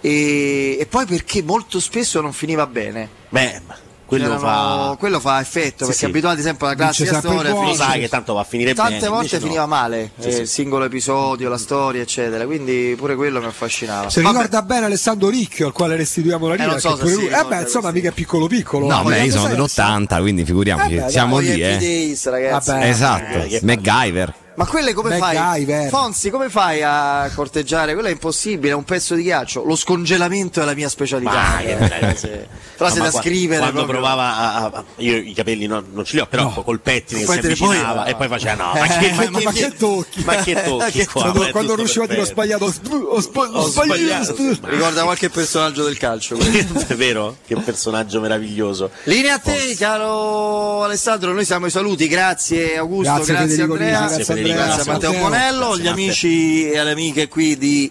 E, 0.00 0.76
e 0.78 0.86
poi 0.86 1.06
perché 1.06 1.42
molto 1.42 1.80
spesso 1.80 2.20
non 2.20 2.32
finiva 2.32 2.66
bene. 2.66 3.08
Beh, 3.28 3.60
ma 3.66 3.76
quello 4.06 4.38
fa. 4.38 4.96
quello 4.98 5.20
fa 5.20 5.38
effetto, 5.38 5.80
Sì, 5.84 5.90
perché 5.90 5.92
sì. 5.98 6.04
abituati 6.06 6.40
sempre 6.40 6.66
alla 6.68 6.76
classica 6.76 7.18
storia. 7.18 7.50
Lo 7.52 7.74
sai 7.74 8.00
che 8.00 8.08
tanto 8.08 8.32
va 8.32 8.40
a 8.40 8.44
finire 8.44 8.72
Tante 8.72 8.94
bene. 8.94 9.08
volte 9.08 9.24
invece 9.34 9.36
no. 9.38 9.42
finiva 9.42 9.66
male, 9.66 10.12
Sì, 10.18 10.28
eh, 10.28 10.32
sì. 10.32 10.40
il 10.40 10.48
singolo 10.48 10.84
episodio, 10.86 11.48
la 11.50 11.58
storia, 11.58 12.00
eccetera. 12.00 12.46
Quindi 12.46 12.94
pure 12.96 13.16
quello 13.16 13.38
mi 13.40 13.46
affascinava. 13.46 14.08
Se 14.08 14.22
Vabbè, 14.22 14.34
ricorda 14.36 14.62
bene 14.62 14.86
Alessandro 14.86 15.28
Ricchio, 15.28 15.66
al 15.66 15.72
quale 15.72 15.96
restituiamo 15.96 16.46
la 16.46 16.54
linea. 16.54 16.68
non 16.70 16.80
so 16.80 16.96
pure 16.96 17.12
lui- 17.12 17.26
eh 17.26 17.44
beh, 17.46 17.60
insomma, 17.60 17.90
mica 17.90 18.08
è 18.08 18.12
piccolo 18.12 18.46
piccolo. 18.46 18.86
No, 18.86 19.02
Poi 19.02 19.12
beh, 19.12 19.24
io 19.24 19.30
sono 19.32 19.46
sei- 19.46 19.56
dell'80, 19.56 20.20
quindi 20.20 20.44
figuriamoci. 20.46 20.94
Eh 20.94 21.00
beh, 21.02 21.10
Siamo 21.10 21.38
lì, 21.38 21.60
eh. 21.60 21.76
Days, 21.76 22.26
ragazzi. 22.30 22.70
Vabbè. 22.70 22.88
Esatto, 22.88 23.36
Eh, 23.42 23.60
MacGyver. 23.62 24.34
Ma 24.58 24.66
quelle 24.66 24.92
come 24.92 25.16
fai? 25.18 25.36
MacGyver. 25.36 25.88
Fonzi, 25.88 26.30
come 26.30 26.48
fai 26.48 26.82
a 26.82 27.30
corteggiare? 27.34 27.92
Quello 27.94 28.08
è 28.08 28.10
impossibile, 28.10 28.72
è 28.72 28.74
un 28.74 28.82
pezzo 28.84 29.14
di 29.14 29.22
ghiaccio. 29.22 29.62
Lo 29.64 29.76
scongelamento 29.76 30.60
è 30.60 30.64
la 30.64 30.74
mia 30.74 30.88
specialità. 30.88 31.30
Vai, 31.30 31.66
Eh, 31.66 32.14
se- 32.16 32.46
Però 32.78 32.88
No, 32.88 32.94
se 32.94 33.00
ma 33.00 33.04
da 33.06 33.10
qua- 33.12 33.20
scrivere. 33.22 33.58
quando 33.60 33.84
proprio- 33.84 33.98
provava 34.00 34.36
a, 34.36 34.54
a- 34.54 34.70
a- 34.74 34.84
io 34.96 35.16
i 35.16 35.32
capelli 35.32 35.66
no- 35.66 35.82
non 35.92 36.04
ce 36.04 36.14
li 36.16 36.20
ho 36.20 36.26
però 36.26 36.50
col 36.62 36.80
pettine 36.80 37.20
che 37.20 37.26
si 37.26 37.32
Pettine, 37.40 37.54
poi- 37.56 37.68
avvicinava 37.68 38.04
e 38.04 38.14
poi 38.14 38.28
faceva 38.28 38.54
no 38.54 38.72
ma 38.78 38.86
che, 38.86 39.06
Eh, 39.06 39.12
ma 39.12 39.30
ma- 39.30 39.40
ma 39.42 39.52
che 39.52 39.72
tocchi 39.76 40.24
ma 40.24 40.34
che 40.36 40.62
tocchi 40.62 41.04
qua 41.06 41.22
quando, 41.22 41.40
Ma 41.40 41.50
quando 41.50 41.74
riusciva 41.74 42.04
a 42.04 42.06
dire 42.08 42.20
ho 42.20 42.24
sbagliato 42.24 42.64
ho 42.66 42.70
sb- 42.72 42.92
ho 43.08 43.20
sba- 43.20 43.40
ho 43.42 43.58
Ho 43.62 43.66
sbagliato 43.68 44.32
sbagliato. 44.34 44.68
Ricorda 44.68 45.02
qualche 45.02 45.28
personaggio 45.30 45.84
del 45.84 45.98
calcio. 45.98 46.36
è 46.38 46.38
vero 46.94 47.36
che 47.46 47.56
personaggio 47.56 48.20
meraviglioso 48.20 48.90
Linea 49.04 49.34
a 49.34 49.38
te, 49.38 49.74
caro 49.76 50.82
Alessandro. 50.84 51.32
Noi 51.32 51.44
siamo 51.44 51.64
ai 51.66 51.70
saluti. 51.72 52.06
Grazie 52.08 52.76
Augusto, 52.78 53.12
Grazie, 53.14 53.34
grazie, 53.34 53.62
Andrea, 53.62 53.98
grazie. 54.06 54.24
Grazie 54.52 54.82
a 54.82 54.92
Matteo. 54.92 55.12
Bonello, 55.12 55.78
gli 55.78 55.86
amici 55.86 56.70
e 56.70 56.82
le 56.82 56.90
amiche 56.90 57.28
qui 57.28 57.56
di, 57.56 57.90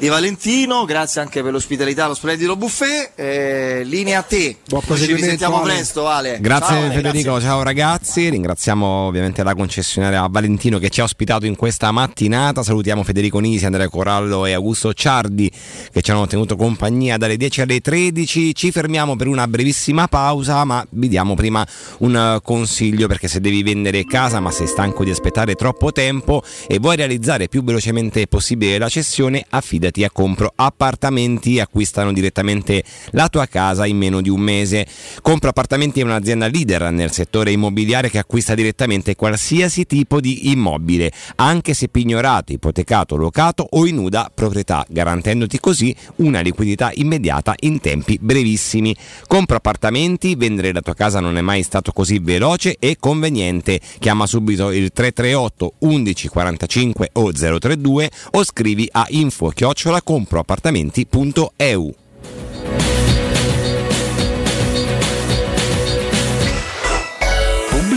di 0.00 0.08
Valentino. 0.08 0.86
Grazie 0.86 1.20
anche 1.20 1.42
per 1.42 1.52
l'ospitalità, 1.52 2.06
lo 2.06 2.14
splendido 2.14 2.56
buffet. 2.56 3.12
Eh, 3.16 3.82
linea 3.84 4.20
a 4.20 4.22
te. 4.22 4.56
Ci 4.96 5.12
risentiamo 5.12 5.60
presto, 5.60 6.08
Ale. 6.08 6.38
Grazie 6.40 6.74
Ciao, 6.74 6.84
Ale, 6.84 6.94
Federico, 6.94 7.30
grazie. 7.32 7.48
ciao 7.48 7.62
ragazzi, 7.62 8.28
ringraziamo 8.30 8.86
ovviamente 8.86 9.42
la 9.42 9.54
concessionaria 9.54 10.26
Valentino 10.26 10.78
che 10.78 10.88
ci 10.88 11.02
ha 11.02 11.04
ospitato 11.04 11.44
in 11.44 11.54
questa 11.54 11.92
mattinata, 11.92 12.62
salutiamo 12.62 13.02
Federico 13.02 13.40
Nisi, 13.40 13.66
Andrea 13.66 13.90
Corallo 13.90 14.46
e 14.46 14.54
Augusto 14.54 14.94
Ciardi 14.94 15.52
che 15.92 16.00
ci 16.00 16.10
hanno 16.10 16.26
tenuto 16.26 16.56
compagnia 16.56 17.18
dalle 17.18 17.36
10 17.36 17.60
alle 17.60 17.80
13, 17.80 18.54
ci 18.54 18.72
fermiamo 18.72 19.16
per 19.16 19.26
una 19.26 19.46
brevissima 19.46 20.08
pausa 20.08 20.64
ma 20.64 20.84
vi 20.90 21.08
diamo 21.08 21.34
prima 21.34 21.66
un 21.98 22.16
eh, 22.16 22.40
consiglio 22.42 23.06
perché 23.06 23.28
se 23.28 23.40
devi 23.40 23.62
vendere 23.62 24.04
casa 24.04 24.40
ma 24.40 24.50
sei 24.50 24.66
stanco 24.66 25.04
di 25.04 25.10
aspettare 25.10 25.54
troppo 25.56 25.92
tempo 25.92 26.42
e 26.66 26.78
vuoi 26.78 26.96
realizzare 26.96 27.48
più 27.48 27.62
velocemente 27.62 28.26
possibile 28.26 28.78
la 28.78 28.88
cessione, 28.88 29.44
affidati 29.50 29.89
a 30.04 30.10
Compro 30.10 30.52
Appartamenti, 30.54 31.60
acquistano 31.60 32.12
direttamente 32.12 32.82
la 33.10 33.28
tua 33.28 33.46
casa 33.46 33.86
in 33.86 33.96
meno 33.96 34.20
di 34.20 34.28
un 34.28 34.40
mese. 34.40 34.86
Compro 35.20 35.50
Appartamenti 35.50 36.00
è 36.00 36.04
un'azienda 36.04 36.46
leader 36.46 36.90
nel 36.90 37.10
settore 37.10 37.50
immobiliare 37.52 38.08
che 38.08 38.18
acquista 38.18 38.54
direttamente 38.54 39.16
qualsiasi 39.16 39.86
tipo 39.86 40.20
di 40.20 40.50
immobile, 40.50 41.12
anche 41.36 41.74
se 41.74 41.88
pignorato, 41.88 42.52
ipotecato, 42.52 43.16
locato 43.16 43.66
o 43.68 43.86
in 43.86 43.96
nuda 43.96 44.30
proprietà, 44.32 44.84
garantendoti 44.88 45.58
così 45.58 45.94
una 46.16 46.40
liquidità 46.40 46.90
immediata 46.94 47.54
in 47.60 47.80
tempi 47.80 48.18
brevissimi. 48.20 48.94
Compro 49.26 49.56
Appartamenti, 49.56 50.34
vendere 50.36 50.72
la 50.72 50.80
tua 50.80 50.94
casa 50.94 51.20
non 51.20 51.36
è 51.36 51.40
mai 51.40 51.62
stato 51.62 51.92
così 51.92 52.18
veloce 52.18 52.76
e 52.78 52.96
conveniente. 52.98 53.80
Chiama 53.98 54.26
subito 54.26 54.70
il 54.70 54.90
338 54.92 55.74
11 55.80 56.28
45 56.28 57.10
o 57.14 57.32
032 57.32 58.10
o 58.32 58.44
scrivi 58.44 58.88
a 58.90 59.06
info 59.10 59.48
chiocciola 59.48 59.79
comproappartamenti.eu. 60.00 61.94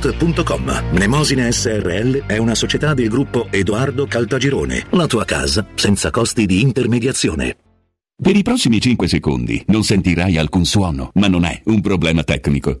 www.kcult.com. 0.00 0.92
Mnemosine 0.92 1.52
SRL 1.52 2.26
è 2.26 2.38
una 2.38 2.54
società 2.54 2.94
del 2.94 3.08
gruppo 3.08 3.48
Edoardo 3.50 4.06
Caltagirone. 4.06 4.86
La 4.90 5.06
tua 5.06 5.24
casa 5.24 5.66
senza 5.74 6.10
costi 6.10 6.46
di 6.46 6.62
intermediazione. 6.62 7.56
Per 8.20 8.36
i 8.36 8.42
prossimi 8.42 8.80
5 8.80 9.08
secondi 9.08 9.62
non 9.68 9.82
sentirai 9.82 10.36
alcun 10.36 10.64
suono, 10.64 11.10
ma 11.14 11.26
non 11.26 11.44
è 11.44 11.60
un 11.66 11.80
problema 11.80 12.22
tecnico. 12.22 12.80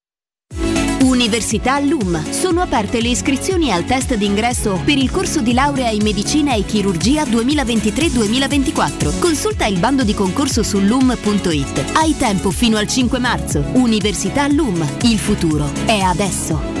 Università 1.21 1.79
LUM. 1.79 2.31
Sono 2.31 2.61
aperte 2.61 2.99
le 2.99 3.09
iscrizioni 3.09 3.71
al 3.71 3.85
test 3.85 4.15
d'ingresso 4.15 4.81
per 4.83 4.97
il 4.97 5.11
corso 5.11 5.41
di 5.41 5.53
laurea 5.53 5.91
in 5.91 6.01
medicina 6.01 6.55
e 6.55 6.65
chirurgia 6.65 7.25
2023-2024. 7.25 9.19
Consulta 9.19 9.67
il 9.67 9.77
bando 9.77 10.03
di 10.03 10.15
concorso 10.15 10.63
su 10.63 10.79
lum.it. 10.79 11.91
Hai 11.93 12.17
tempo 12.17 12.49
fino 12.49 12.77
al 12.77 12.87
5 12.87 13.19
marzo. 13.19 13.63
Università 13.73 14.47
LUM. 14.47 14.83
Il 15.03 15.19
futuro 15.19 15.69
è 15.85 15.99
adesso. 15.99 16.80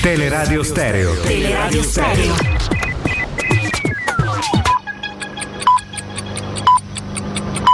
Teleradio 0.00 0.62
Stereo. 0.62 1.20
Teleradio 1.20 1.82
Stereo. 1.82 2.34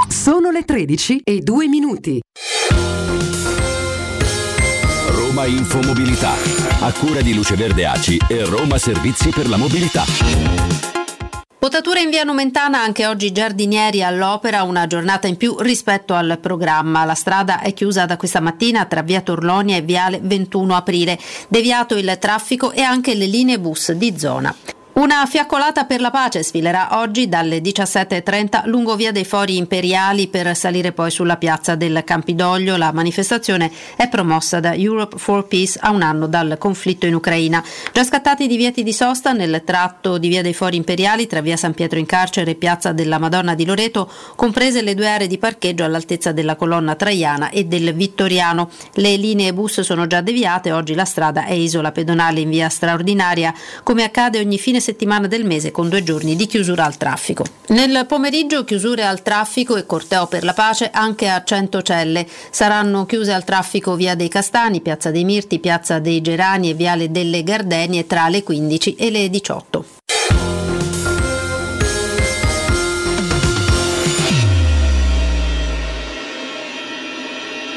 Sono 0.08 0.50
le 0.50 0.62
13 0.62 1.20
e 1.22 1.40
2 1.40 1.68
minuti. 1.68 2.20
Roma 5.08 5.44
Infomobilità. 5.44 6.32
A 6.80 6.92
cura 6.92 7.20
di 7.20 7.34
Luce 7.34 7.56
Verde 7.56 7.84
Aci 7.84 8.18
e 8.26 8.44
Roma 8.44 8.78
Servizi 8.78 9.28
per 9.28 9.48
la 9.48 9.58
Mobilità. 9.58 10.93
Potatura 11.64 11.98
in 12.00 12.10
via 12.10 12.24
Nomentana 12.24 12.82
anche 12.82 13.06
oggi 13.06 13.32
giardinieri 13.32 14.02
all'opera, 14.02 14.64
una 14.64 14.86
giornata 14.86 15.28
in 15.28 15.38
più 15.38 15.56
rispetto 15.60 16.12
al 16.12 16.36
programma. 16.38 17.06
La 17.06 17.14
strada 17.14 17.60
è 17.60 17.72
chiusa 17.72 18.04
da 18.04 18.18
questa 18.18 18.40
mattina 18.40 18.84
tra 18.84 19.00
via 19.00 19.22
Torlonia 19.22 19.78
e 19.78 19.80
viale 19.80 20.20
21 20.22 20.76
aprile. 20.76 21.18
Deviato 21.48 21.96
il 21.96 22.18
traffico 22.20 22.70
e 22.70 22.82
anche 22.82 23.14
le 23.14 23.24
linee 23.24 23.58
bus 23.58 23.92
di 23.92 24.18
zona. 24.18 24.54
Una 24.94 25.26
fiaccolata 25.26 25.86
per 25.86 26.00
la 26.00 26.12
pace 26.12 26.44
sfilerà 26.44 27.00
oggi 27.00 27.28
dalle 27.28 27.58
17.30 27.58 28.68
lungo 28.68 28.94
via 28.94 29.10
dei 29.10 29.24
Fori 29.24 29.56
Imperiali 29.56 30.28
per 30.28 30.54
salire 30.54 30.92
poi 30.92 31.10
sulla 31.10 31.36
piazza 31.36 31.74
del 31.74 32.02
Campidoglio. 32.04 32.76
La 32.76 32.92
manifestazione 32.92 33.72
è 33.96 34.08
promossa 34.08 34.60
da 34.60 34.72
Europe 34.72 35.18
for 35.18 35.48
Peace 35.48 35.80
a 35.82 35.90
un 35.90 36.02
anno 36.02 36.28
dal 36.28 36.54
conflitto 36.58 37.06
in 37.06 37.14
Ucraina. 37.14 37.60
Già 37.92 38.04
scattati 38.04 38.44
i 38.44 38.46
divieti 38.46 38.84
di 38.84 38.92
sosta 38.92 39.32
nel 39.32 39.62
tratto 39.64 40.16
di 40.16 40.28
via 40.28 40.42
dei 40.42 40.54
Fori 40.54 40.76
Imperiali 40.76 41.26
tra 41.26 41.40
via 41.40 41.56
San 41.56 41.74
Pietro 41.74 41.98
in 41.98 42.06
Carcere 42.06 42.52
e 42.52 42.54
piazza 42.54 42.92
della 42.92 43.18
Madonna 43.18 43.56
di 43.56 43.64
Loreto, 43.64 44.08
comprese 44.36 44.80
le 44.80 44.94
due 44.94 45.08
aree 45.08 45.26
di 45.26 45.38
parcheggio 45.38 45.82
all'altezza 45.82 46.30
della 46.30 46.54
colonna 46.54 46.94
Traiana 46.94 47.50
e 47.50 47.64
del 47.64 47.94
Vittoriano. 47.94 48.70
Le 48.92 49.16
linee 49.16 49.52
bus 49.52 49.80
sono 49.80 50.06
già 50.06 50.20
deviate, 50.20 50.70
oggi 50.70 50.94
la 50.94 51.04
strada 51.04 51.46
è 51.46 51.52
isola 51.52 51.90
pedonale 51.90 52.38
in 52.38 52.50
via 52.50 52.68
straordinaria, 52.68 53.52
come 53.82 54.04
accade 54.04 54.38
ogni 54.38 54.56
fine 54.56 54.82
settimana 54.84 55.26
del 55.26 55.44
mese 55.44 55.70
con 55.70 55.88
due 55.88 56.02
giorni 56.02 56.36
di 56.36 56.46
chiusura 56.46 56.84
al 56.84 56.96
traffico. 56.98 57.44
Nel 57.68 58.04
pomeriggio 58.06 58.64
chiusure 58.64 59.04
al 59.04 59.22
traffico 59.22 59.76
e 59.76 59.86
corteo 59.86 60.26
per 60.26 60.44
la 60.44 60.52
pace 60.52 60.90
anche 60.92 61.28
a 61.28 61.42
Centocelle. 61.42 62.26
Saranno 62.50 63.06
chiuse 63.06 63.32
al 63.32 63.44
traffico 63.44 63.96
via 63.96 64.14
dei 64.14 64.28
Castani, 64.28 64.82
piazza 64.82 65.10
dei 65.10 65.24
Mirti, 65.24 65.58
piazza 65.58 65.98
dei 65.98 66.20
Gerani 66.20 66.70
e 66.70 66.74
viale 66.74 67.10
delle 67.10 67.42
Gardenie 67.42 68.06
tra 68.06 68.28
le 68.28 68.42
15 68.42 68.94
e 68.96 69.10
le 69.10 69.30
18. 69.30 69.84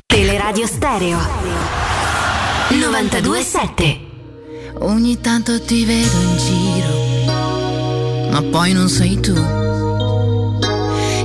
Teleradio 0.06 0.68
Stereo 0.68 1.20
927 2.70 4.07
Ogni 4.80 5.20
tanto 5.20 5.60
ti 5.60 5.86
vedo 5.86 6.18
in 6.22 6.38
giro, 6.38 8.32
ma 8.32 8.44
poi 8.44 8.74
non 8.74 8.88
sei 8.90 9.20
tu. 9.20 9.34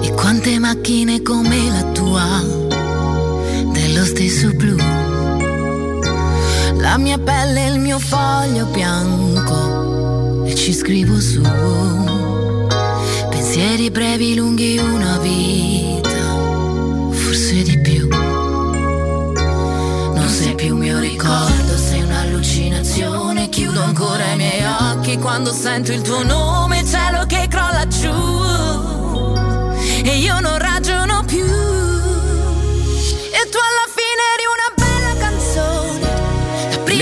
E 0.00 0.10
quante 0.14 0.58
macchine 0.58 1.20
come 1.22 1.70
la 1.70 1.82
tua, 1.92 2.42
dello 3.72 4.04
stesso 4.06 4.52
blu. 4.54 4.76
La 6.78 6.96
mia 6.96 7.18
pelle 7.18 7.66
è 7.66 7.70
il 7.70 7.78
mio 7.78 7.98
foglio 7.98 8.64
bianco 8.66 10.44
e 10.46 10.54
ci 10.54 10.72
scrivo 10.72 11.20
su. 11.20 11.42
Pensieri 13.28 13.90
brevi, 13.90 14.34
lunghi, 14.34 14.78
una 14.78 15.18
vita, 15.18 16.10
forse 17.10 17.62
di 17.62 17.78
più. 17.80 18.08
Non 20.14 20.28
sei 20.28 20.54
più 20.54 20.74
mio 20.74 20.98
ricordo, 20.98 21.76
sei 21.76 22.02
un'allucinazione. 22.02 23.31
Chiudo 23.52 23.82
ancora 23.82 24.32
i 24.32 24.36
miei 24.36 24.64
occhi 24.64 25.18
quando 25.18 25.52
sento 25.52 25.92
il 25.92 26.00
tuo 26.00 26.22
nome, 26.24 26.82
cielo 26.86 27.26
che 27.26 27.48
crolla 27.50 27.86
giù. 27.86 28.10
E 30.02 30.16
io 30.16 30.40
non 30.40 30.56
ragiono 30.56 30.91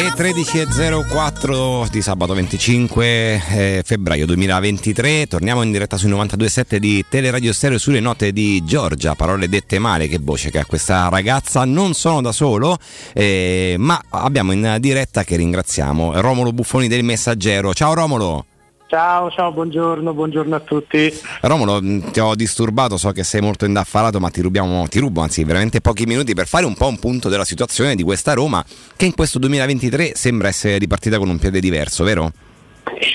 Le 0.00 0.12
13.04 0.12 1.90
di 1.90 2.00
sabato 2.00 2.32
25 2.32 3.42
eh, 3.50 3.82
febbraio 3.84 4.24
2023, 4.24 5.26
torniamo 5.26 5.60
in 5.60 5.70
diretta 5.70 5.98
sui 5.98 6.08
92.7 6.08 6.76
di 6.76 7.04
Teleradio 7.06 7.52
Stereo 7.52 7.76
sulle 7.76 8.00
note 8.00 8.32
di 8.32 8.64
Giorgia, 8.64 9.14
parole 9.14 9.46
dette 9.50 9.78
male, 9.78 10.08
che 10.08 10.16
voce 10.18 10.50
che 10.50 10.58
ha 10.58 10.64
questa 10.64 11.10
ragazza, 11.10 11.66
non 11.66 11.92
sono 11.92 12.22
da 12.22 12.32
solo, 12.32 12.78
eh, 13.12 13.74
ma 13.76 14.02
abbiamo 14.08 14.52
in 14.52 14.78
diretta 14.80 15.22
che 15.22 15.36
ringraziamo 15.36 16.18
Romolo 16.18 16.54
Buffoni 16.54 16.88
del 16.88 17.04
Messaggero. 17.04 17.74
Ciao 17.74 17.92
Romolo! 17.92 18.46
Ciao, 18.90 19.30
ciao, 19.30 19.52
buongiorno, 19.52 20.12
buongiorno 20.12 20.56
a 20.56 20.58
tutti. 20.58 21.14
Romolo, 21.42 21.80
mh, 21.80 22.10
ti 22.10 22.18
ho 22.18 22.34
disturbato, 22.34 22.96
so 22.96 23.12
che 23.12 23.22
sei 23.22 23.40
molto 23.40 23.64
indaffarato, 23.64 24.18
ma 24.18 24.30
ti 24.30 24.40
rubiamo, 24.40 24.88
ti 24.88 24.98
rubo 24.98 25.20
anzi 25.20 25.44
veramente 25.44 25.80
pochi 25.80 26.06
minuti 26.06 26.34
per 26.34 26.48
fare 26.48 26.66
un 26.66 26.74
po' 26.74 26.88
un 26.88 26.98
punto 26.98 27.28
della 27.28 27.44
situazione 27.44 27.94
di 27.94 28.02
questa 28.02 28.32
Roma 28.32 28.64
che 28.96 29.04
in 29.04 29.14
questo 29.14 29.38
2023 29.38 30.16
sembra 30.16 30.48
essere 30.48 30.78
ripartita 30.78 31.18
con 31.18 31.28
un 31.28 31.38
piede 31.38 31.60
diverso, 31.60 32.02
vero? 32.02 32.32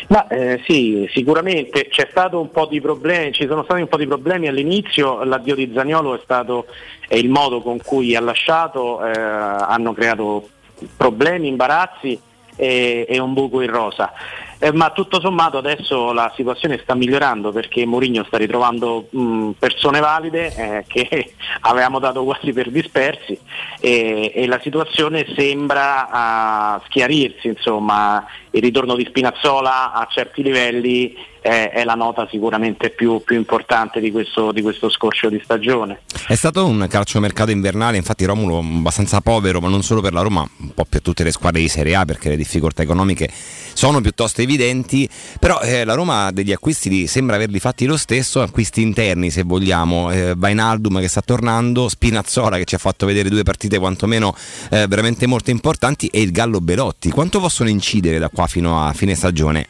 Ma 0.08 0.26
eh, 0.30 0.62
sì, 0.66 1.10
sicuramente 1.12 1.90
c'è 1.90 2.08
stato 2.10 2.40
un 2.40 2.52
po' 2.52 2.68
di 2.68 2.80
problemi, 2.80 3.34
ci 3.34 3.46
sono 3.46 3.66
stati 3.66 3.82
un 3.82 3.90
po' 3.90 3.98
di 3.98 4.08
problemi 4.08 4.48
all'inizio, 4.48 5.26
l'addio 5.26 5.56
di 5.56 5.74
Zagnolo 5.76 6.16
è 6.16 6.22
stato 6.24 6.68
è 7.06 7.16
il 7.16 7.28
modo 7.28 7.62
con 7.62 7.80
cui 7.84 8.16
ha 8.16 8.22
lasciato, 8.22 9.06
eh, 9.06 9.12
hanno 9.12 9.92
creato 9.92 10.48
problemi, 10.96 11.50
imbarazzi 11.50 12.18
e, 12.56 13.06
e 13.10 13.20
un 13.20 13.34
buco 13.34 13.60
in 13.60 13.70
rosa. 13.70 14.14
Eh, 14.58 14.72
ma 14.72 14.92
tutto 14.92 15.20
sommato 15.20 15.58
adesso 15.58 16.14
la 16.14 16.32
situazione 16.36 16.80
sta 16.82 16.96
migliorando 16.96 17.52
perché 17.52 17.86
Mourinho 17.86 18.24
sta 18.24 18.38
ritrovando 18.38 19.08
mh, 19.10 19.52
persone 19.60 20.00
valide 20.00 20.56
eh, 20.56 20.86
che 20.88 21.34
avevamo 21.62 22.00
dato 22.00 22.24
quasi 22.24 22.54
per 22.54 22.72
dispersi 22.72 23.38
e, 23.80 24.32
e 24.34 24.48
la 24.48 24.60
situazione 24.62 25.26
sembra 25.36 26.78
uh, 26.78 26.82
schiarirsi, 26.86 27.48
insomma 27.48 28.26
il 28.56 28.62
ritorno 28.62 28.96
di 28.96 29.06
Spinazzola 29.06 29.92
a 29.92 30.08
certi 30.10 30.42
livelli 30.42 31.14
è, 31.42 31.72
è 31.74 31.84
la 31.84 31.94
nota 31.94 32.26
sicuramente 32.32 32.90
più, 32.90 33.22
più 33.24 33.36
importante 33.36 34.00
di 34.00 34.12
questo, 34.12 34.52
di 34.52 34.62
questo, 34.62 34.90
scorcio 34.90 35.30
di 35.30 35.40
stagione. 35.44 36.02
È 36.26 36.34
stato 36.34 36.66
un 36.66 36.88
calciomercato 36.90 37.52
invernale, 37.52 37.98
infatti 37.98 38.26
Romulo 38.26 38.58
abbastanza 38.58 39.20
povero, 39.22 39.60
ma 39.60 39.68
non 39.68 39.84
solo 39.84 40.02
per 40.02 40.14
la 40.14 40.22
Roma, 40.22 40.48
un 40.58 40.74
po' 40.74 40.86
per 40.86 41.02
tutte 41.02 41.24
le 41.24 41.32
squadre 41.32 41.60
di 41.60 41.68
Serie 41.68 41.96
A 41.96 42.06
perché 42.06 42.30
le 42.30 42.38
difficoltà 42.38 42.82
economiche 42.82 43.30
sono 43.74 44.00
piuttosto 44.00 44.42
evidenti, 44.42 45.08
però 45.40 45.60
eh, 45.60 45.84
la 45.84 45.94
Roma 45.94 46.32
degli 46.32 46.54
acquisti 46.54 47.08
sembra 47.08 47.36
averli 47.36 47.60
fatti 47.60 47.86
lo 47.86 47.98
stesso, 47.98 48.42
acquisti 48.42 48.82
interni 48.82 49.30
se 49.30 49.44
vogliamo, 49.44 50.12
eh, 50.12 50.34
Vainaldum 50.36 51.00
che 51.02 51.10
sta 51.10 51.22
tornando, 51.22 51.90
Spinazzola 51.90 52.58
che 52.58 52.66
ci 52.66 52.76
ha 52.76 52.80
fatto 52.80 53.06
vedere 53.06 53.30
due 53.30 53.44
partite 53.44 53.78
quantomeno 53.78 54.34
eh, 54.72 54.88
veramente 54.88 55.28
molto 55.28 55.52
importanti 55.52 56.08
e 56.08 56.22
il 56.22 56.32
Gallo 56.32 56.62
Belotti. 56.62 57.12
Quanto 57.12 57.40
possono 57.40 57.70
incidere 57.70 58.18
da 58.18 58.30
qua 58.30 58.45
fino 58.48 58.86
a 58.86 58.94
fine 58.94 59.16
stagione? 59.16 59.68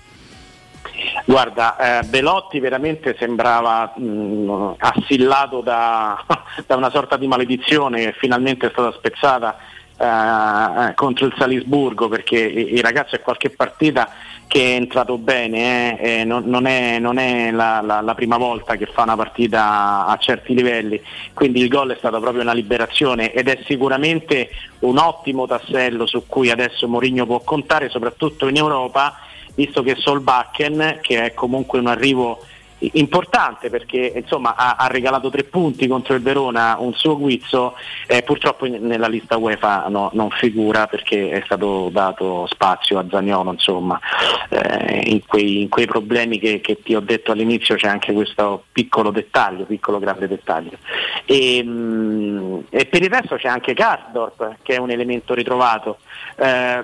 Guarda, 1.25 1.99
eh, 1.99 2.03
Belotti 2.03 2.59
veramente 2.59 3.15
sembrava 3.17 3.93
mh, 3.95 4.75
assillato 4.77 5.61
da, 5.61 6.23
da, 6.65 6.75
una 6.75 6.91
sorta 6.91 7.17
di 7.17 7.27
maledizione 7.27 8.05
che 8.05 8.15
finalmente 8.19 8.67
è 8.67 8.69
stata 8.71 8.91
spezzata 8.91 9.57
eh, 9.97 10.93
contro 10.93 11.25
il 11.25 11.33
Salisburgo 11.37 12.09
perché 12.09 12.37
il 12.37 12.81
ragazzo 12.81 13.15
è 13.15 13.21
qualche 13.21 13.49
partita 13.49 14.09
che 14.47 14.59
è 14.59 14.75
entrato 14.75 15.17
bene, 15.17 15.99
eh, 15.99 16.23
non, 16.23 16.43
non, 16.45 16.65
è, 16.65 16.99
non 16.99 17.17
è 17.17 17.51
la, 17.51 17.81
la, 17.81 18.01
la, 18.01 18.15
prima 18.15 18.37
volta 18.37 18.75
che 18.75 18.85
fa 18.85 19.03
una 19.03 19.15
partita 19.15 20.05
a 20.05 20.17
certi 20.17 20.53
livelli, 20.53 21.01
quindi 21.33 21.61
il 21.61 21.67
gol 21.67 21.91
è 21.91 21.97
stata 21.97 22.19
proprio 22.19 22.41
una 22.41 22.53
liberazione 22.53 23.33
ed 23.33 23.47
è 23.47 23.59
sicuramente 23.65 24.49
un 24.79 24.97
ottimo 24.97 25.47
tassello 25.47 26.05
su 26.05 26.25
cui 26.27 26.51
adesso 26.51 26.87
Mourinho 26.87 27.25
può 27.25 27.41
contare, 27.41 27.89
soprattutto 27.89 28.47
in 28.47 28.57
Europa 28.57 29.17
visto 29.55 29.81
che 29.81 29.95
Solbakken, 29.95 30.99
che 31.01 31.23
è 31.23 31.33
comunque 31.33 31.79
un 31.79 31.87
arrivo 31.87 32.45
importante 32.93 33.69
perché 33.69 34.13
insomma, 34.15 34.55
ha, 34.55 34.75
ha, 34.77 34.87
regalato 34.87 35.29
tre 35.29 35.43
punti 35.43 35.87
contro 35.87 36.15
il 36.15 36.21
Verona, 36.21 36.77
un 36.79 36.93
suo 36.93 37.17
guizzo, 37.17 37.75
eh, 38.07 38.21
purtroppo 38.23 38.65
nella 38.65 39.07
lista 39.07 39.37
UEFA 39.37 39.87
no, 39.89 40.09
non 40.13 40.29
figura 40.29 40.87
perché 40.87 41.29
è 41.29 41.41
stato 41.45 41.89
dato 41.91 42.47
spazio 42.47 42.99
a 42.99 43.05
Zagnolo, 43.09 43.51
insomma, 43.51 43.99
eh, 44.49 45.03
in, 45.05 45.25
quei, 45.25 45.61
in, 45.61 45.69
quei, 45.69 45.85
problemi 45.85 46.39
che, 46.39 46.61
che, 46.61 46.81
ti 46.81 46.95
ho 46.95 47.01
detto 47.01 47.31
all'inizio 47.31 47.75
c'è 47.75 47.87
anche 47.87 48.13
questo 48.13 48.65
piccolo 48.71 49.11
dettaglio, 49.11 49.65
piccolo 49.65 49.99
grande 49.99 50.27
dettaglio. 50.27 50.77
E, 51.25 51.63
mh, 51.63 51.69
mm, 51.69 52.59
e 52.69 52.85
per 52.85 53.01
il 53.01 53.09
resto 53.09 53.35
c'è 53.35 53.47
anche 53.47 53.73
Karsdorp 53.73 54.57
che 54.61 54.75
è 54.75 54.77
un 54.77 54.91
elemento 54.91 55.33
ritrovato. 55.33 55.97
Eh, 56.37 56.83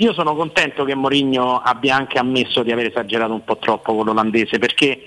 io 0.00 0.12
sono 0.12 0.36
contento 0.36 0.84
che 0.84 0.94
Mourinho 0.94 1.60
abbia 1.60 1.96
anche 1.96 2.18
ammesso 2.18 2.62
di 2.62 2.70
aver 2.70 2.86
esagerato 2.86 3.32
un 3.32 3.42
po' 3.42 3.56
troppo 3.56 3.96
con 3.96 4.04
l'olandese 4.04 4.58
perché 4.58 5.02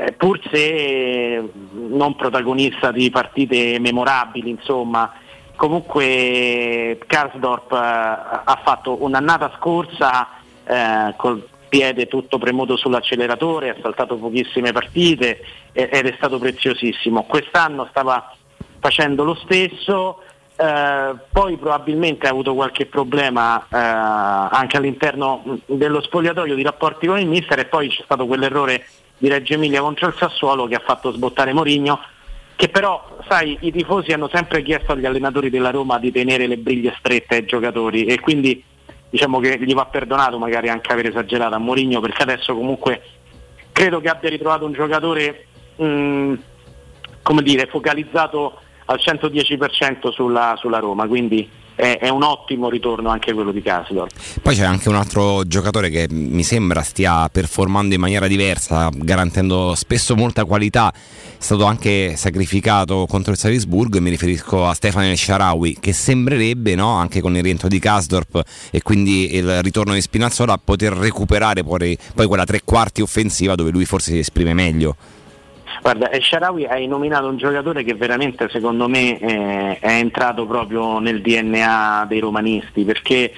eh, 0.00 0.12
pur 0.12 0.40
se 0.50 1.50
non 1.72 2.16
protagonista 2.16 2.90
di 2.90 3.10
partite 3.10 3.78
memorabili, 3.78 4.50
insomma, 4.50 5.12
comunque 5.56 6.98
Karsdorp 7.06 7.72
eh, 7.72 7.76
ha 7.76 8.60
fatto 8.64 9.02
un'annata 9.02 9.52
scorsa 9.56 10.28
eh, 10.64 11.14
col 11.16 11.48
piede 11.68 12.06
tutto 12.06 12.38
premuto 12.38 12.76
sull'acceleratore, 12.76 13.70
ha 13.70 13.76
saltato 13.82 14.16
pochissime 14.16 14.70
partite 14.70 15.40
ed 15.72 16.06
è 16.06 16.14
stato 16.16 16.38
preziosissimo. 16.38 17.24
Quest'anno 17.24 17.88
stava 17.90 18.32
facendo 18.78 19.24
lo 19.24 19.34
stesso, 19.34 20.20
eh, 20.56 21.14
poi 21.32 21.56
probabilmente 21.56 22.28
ha 22.28 22.30
avuto 22.30 22.54
qualche 22.54 22.86
problema 22.86 23.58
eh, 23.60 23.76
anche 23.76 24.76
all'interno 24.76 25.58
dello 25.66 26.00
spogliatoio 26.00 26.54
di 26.54 26.62
rapporti 26.62 27.08
con 27.08 27.18
il 27.18 27.26
mister 27.26 27.58
e 27.58 27.64
poi 27.64 27.88
c'è 27.88 28.02
stato 28.04 28.24
quell'errore 28.26 28.86
di 29.18 29.28
Reggio 29.28 29.54
Emilia 29.54 29.80
contro 29.80 30.08
il 30.08 30.14
Sassuolo 30.16 30.66
che 30.66 30.74
ha 30.74 30.82
fatto 30.84 31.12
sbottare 31.12 31.52
Morigno 31.52 32.00
che 32.56 32.68
però 32.68 33.18
sai 33.28 33.58
i 33.62 33.72
tifosi 33.72 34.12
hanno 34.12 34.28
sempre 34.32 34.62
chiesto 34.62 34.92
agli 34.92 35.06
allenatori 35.06 35.50
della 35.50 35.70
Roma 35.70 35.98
di 35.98 36.12
tenere 36.12 36.46
le 36.46 36.56
briglie 36.56 36.94
strette 36.98 37.36
ai 37.36 37.44
giocatori 37.44 38.04
e 38.04 38.20
quindi 38.20 38.62
diciamo 39.10 39.40
che 39.40 39.58
gli 39.60 39.74
va 39.74 39.86
perdonato 39.86 40.38
magari 40.38 40.68
anche 40.68 40.92
aver 40.92 41.06
esagerato 41.06 41.54
a 41.54 41.58
Morigno 41.58 42.00
perché 42.00 42.22
adesso 42.22 42.54
comunque 42.54 43.02
credo 43.72 44.00
che 44.00 44.08
abbia 44.08 44.28
ritrovato 44.28 44.64
un 44.64 44.72
giocatore 44.72 45.46
mh, 45.76 45.84
mm, 45.84 46.34
come 47.22 47.42
dire 47.42 47.66
focalizzato 47.66 48.58
al 48.86 49.00
110% 49.02 50.10
sulla, 50.12 50.54
sulla 50.58 50.78
Roma, 50.78 51.06
quindi 51.06 51.48
è, 51.74 51.98
è, 52.00 52.08
un 52.08 52.22
ottimo 52.22 52.68
ritorno 52.68 53.08
anche 53.08 53.32
quello 53.32 53.52
di 53.52 53.62
Casdor. 53.62 54.08
Poi 54.40 54.54
c'è 54.54 54.64
anche 54.64 54.88
un 54.88 54.94
altro 54.94 55.44
giocatore 55.46 55.90
che 55.90 56.06
mi 56.10 56.42
sembra 56.42 56.82
stia 56.82 57.28
performando 57.28 57.94
in 57.94 58.00
maniera 58.00 58.26
diversa, 58.26 58.90
garantendo 58.92 59.74
spesso 59.74 60.14
molta 60.14 60.44
qualità, 60.44 60.92
è 60.92 61.42
stato 61.42 61.64
anche 61.64 62.16
sacrificato 62.16 63.06
contro 63.06 63.32
il 63.32 63.38
Salisburgo 63.38 64.00
mi 64.00 64.10
riferisco 64.10 64.66
a 64.66 64.74
Stefano 64.74 65.14
Sharawi 65.14 65.78
che 65.80 65.92
sembrerebbe, 65.92 66.74
no, 66.74 66.94
anche 66.94 67.20
con 67.20 67.36
il 67.36 67.42
rientro 67.42 67.68
di 67.68 67.78
Kasdorp 67.78 68.42
e 68.70 68.82
quindi 68.82 69.34
il 69.34 69.62
ritorno 69.62 69.94
di 69.94 70.00
Spinazzola, 70.00 70.58
poter 70.58 70.92
recuperare 70.92 71.62
poi, 71.62 71.98
poi 72.14 72.26
quella 72.26 72.44
tre 72.44 72.62
quarti 72.64 73.02
offensiva 73.02 73.54
dove 73.54 73.70
lui 73.70 73.84
forse 73.84 74.12
si 74.12 74.18
esprime 74.18 74.54
meglio. 74.54 74.96
Guarda, 75.80 76.10
El 76.10 76.22
Sharawi 76.22 76.66
hai 76.66 76.86
nominato 76.86 77.28
un 77.28 77.36
giocatore 77.36 77.84
che 77.84 77.94
veramente 77.94 78.48
secondo 78.48 78.88
me 78.88 79.18
eh, 79.18 79.78
è 79.78 79.92
entrato 79.92 80.46
proprio 80.46 80.98
nel 80.98 81.20
DNA 81.20 82.06
dei 82.08 82.20
romanisti 82.20 82.84
perché 82.84 83.32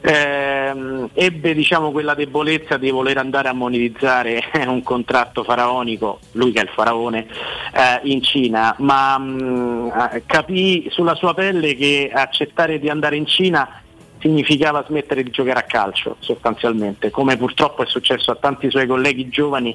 ehm, 0.00 1.10
ebbe 1.12 1.54
diciamo, 1.54 1.90
quella 1.90 2.14
debolezza 2.14 2.76
di 2.76 2.90
voler 2.90 3.18
andare 3.18 3.48
a 3.48 3.52
monetizzare 3.52 4.42
un 4.66 4.82
contratto 4.82 5.44
faraonico, 5.44 6.20
lui 6.32 6.52
che 6.52 6.60
è 6.60 6.64
il 6.64 6.70
faraone, 6.70 7.26
eh, 7.72 8.00
in 8.04 8.22
Cina, 8.22 8.74
ma 8.78 9.18
mh, 9.18 9.42
mm, 9.42 9.88
capì 10.26 10.88
sulla 10.90 11.14
sua 11.14 11.34
pelle 11.34 11.74
che 11.74 12.10
accettare 12.12 12.78
di 12.78 12.88
andare 12.88 13.16
in 13.16 13.26
Cina 13.26 13.82
significava 14.20 14.84
smettere 14.86 15.22
di 15.22 15.30
giocare 15.30 15.60
a 15.60 15.62
calcio 15.62 16.16
sostanzialmente, 16.18 17.10
come 17.10 17.36
purtroppo 17.36 17.82
è 17.82 17.86
successo 17.86 18.30
a 18.30 18.36
tanti 18.36 18.70
suoi 18.70 18.86
colleghi 18.86 19.28
giovani 19.28 19.74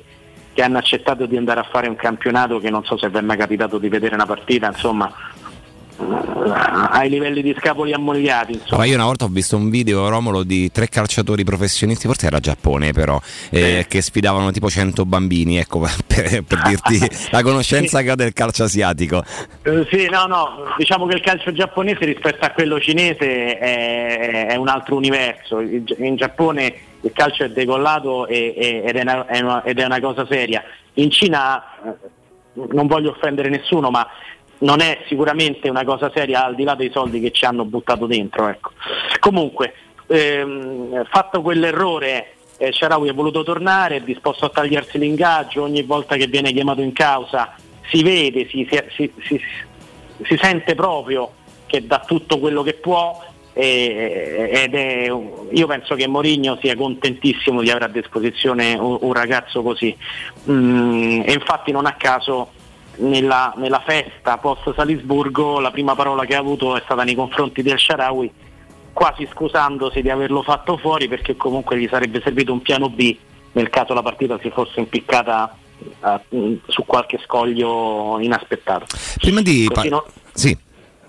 che 0.56 0.64
hanno 0.64 0.77
accettato 0.77 1.25
di 1.25 1.35
andare 1.35 1.59
a 1.59 1.67
fare 1.69 1.90
un 1.90 1.98
campionato 1.98 2.59
che 2.59 2.69
non 2.69 2.85
so 2.85 2.95
se 2.98 3.09
vi 3.09 3.17
è 3.17 3.22
mai 3.22 3.35
capitato 3.35 3.77
di 3.77 3.90
vedere 3.90 4.16
una 4.16 4.25
partita, 4.25 4.67
insomma 4.67 5.11
ai 5.98 7.09
livelli 7.09 7.41
di 7.41 7.56
scapoli 7.57 7.93
ammogliati. 7.93 8.53
Insomma. 8.53 8.82
Ma 8.82 8.85
io 8.85 8.95
una 8.95 9.06
volta 9.06 9.25
ho 9.25 9.30
visto 9.30 9.56
un 9.56 9.69
video 9.69 10.07
Romolo 10.09 10.43
di 10.43 10.72
tre 10.72 10.90
calciatori 10.90 11.43
professionisti, 11.43 12.07
forse 12.07 12.27
era 12.27 12.40
Giappone 12.40 12.91
però, 12.91 13.19
eh, 13.49 13.80
eh. 13.80 13.85
che 13.88 14.01
sfidavano 14.01 14.51
tipo 14.51 14.69
100 14.69 15.06
bambini, 15.06 15.57
ecco 15.57 15.80
per, 16.06 16.43
per 16.43 16.61
dirti 16.67 16.99
la 17.32 17.41
conoscenza 17.41 18.01
che 18.01 18.11
ho 18.11 18.15
del 18.15 18.33
calcio 18.33 18.64
asiatico. 18.64 19.24
Eh, 19.64 19.88
sì, 19.90 20.07
no, 20.09 20.25
no, 20.25 20.74
diciamo 20.77 21.06
che 21.06 21.15
il 21.15 21.22
calcio 21.22 21.51
giapponese 21.51 22.06
rispetto 22.06 22.45
a 22.45 22.49
quello 22.49 22.80
cinese 22.80 23.57
è, 23.57 24.48
è 24.48 24.56
un 24.56 24.67
altro 24.67 24.95
universo. 24.95 25.59
In 25.59 26.15
Giappone 26.15 26.74
il 27.01 27.11
calcio 27.14 27.43
è 27.43 27.49
decollato 27.49 28.27
e, 28.27 28.53
e, 28.57 28.83
ed, 28.85 28.95
è 28.95 29.01
una, 29.01 29.25
è 29.27 29.40
una, 29.40 29.64
ed, 29.64 29.80
è 29.80 29.85
una, 29.85 29.99
cosa 29.99 30.25
seria. 30.27 30.64
In 30.95 31.11
Cina 31.11 31.64
eh, 31.83 31.93
non 32.72 32.88
voglio 32.88 33.11
offendere 33.11 33.49
nessuno, 33.49 33.91
ma 33.91 34.07
non 34.65 34.81
è 34.81 35.03
sicuramente 35.07 35.69
una 35.69 35.85
cosa 35.85 36.11
seria 36.13 36.43
al 36.43 36.55
di 36.55 36.63
là 36.63 36.73
dei 36.73 36.89
soldi 36.91 37.21
che 37.21 37.31
ci 37.31 37.45
hanno 37.45 37.63
buttato 37.63 38.07
dentro. 38.07 38.47
Ecco. 38.47 38.71
Comunque, 39.19 39.73
ehm, 40.07 41.05
fatto 41.05 41.41
quell'errore, 41.41 42.33
eh, 42.57 42.71
Sharawi 42.71 43.09
è 43.09 43.13
voluto 43.13 43.43
tornare, 43.43 43.97
è 43.97 44.01
disposto 44.01 44.45
a 44.45 44.49
tagliarsi 44.49 44.97
l'ingaggio, 44.97 45.61
ogni 45.61 45.83
volta 45.83 46.15
che 46.15 46.27
viene 46.27 46.51
chiamato 46.51 46.81
in 46.81 46.93
causa 46.93 47.55
si 47.89 48.01
vede, 48.01 48.47
si, 48.49 48.67
si, 48.95 49.11
si, 49.21 49.39
si 50.23 50.37
sente 50.41 50.73
proprio 50.73 51.31
che 51.67 51.85
dà 51.85 52.03
tutto 52.05 52.39
quello 52.39 52.63
che 52.63 52.73
può 52.73 53.23
ed 53.57 54.75
è, 54.75 55.05
io 55.05 55.67
penso 55.67 55.95
che 55.95 56.07
Mourinho 56.07 56.57
sia 56.61 56.75
contentissimo 56.75 57.61
di 57.61 57.69
avere 57.69 57.85
a 57.85 57.87
disposizione 57.87 58.73
un, 58.73 58.97
un 58.99 59.13
ragazzo 59.13 59.61
così 59.61 59.95
mm, 60.49 61.21
e 61.23 61.31
infatti 61.31 61.71
non 61.71 61.85
a 61.85 61.93
caso 61.93 62.49
nella, 62.98 63.53
nella, 63.57 63.82
festa 63.85 64.38
post 64.38 64.74
Salisburgo 64.74 65.59
la 65.59 65.72
prima 65.72 65.95
parola 65.95 66.25
che 66.25 66.35
ha 66.35 66.40
avuto 66.40 66.75
è 66.75 66.82
stata 66.83 67.03
nei 67.03 67.15
confronti 67.15 67.61
del 67.61 67.80
Sharawi 67.80 68.32
quasi 68.93 69.27
scusandosi 69.32 70.01
di 70.01 70.09
averlo 70.09 70.41
fatto 70.41 70.77
fuori 70.77 71.07
perché 71.07 71.35
comunque 71.35 71.77
gli 71.77 71.88
sarebbe 71.90 72.22
servito 72.22 72.53
un 72.53 72.61
piano 72.61 72.90
B 72.90 73.17
nel 73.53 73.69
caso 73.69 73.93
la 73.93 74.01
partita 74.01 74.38
si 74.41 74.49
fosse 74.49 74.80
impiccata 74.80 75.57
uh, 75.99 76.59
su 76.67 76.83
qualche 76.85 77.19
scoglio 77.24 78.17
inaspettato. 78.19 78.85
Prima 79.17 79.41
di 79.41 79.69
pa- 79.72 79.83
no... 79.83 80.06
sì 80.33 80.57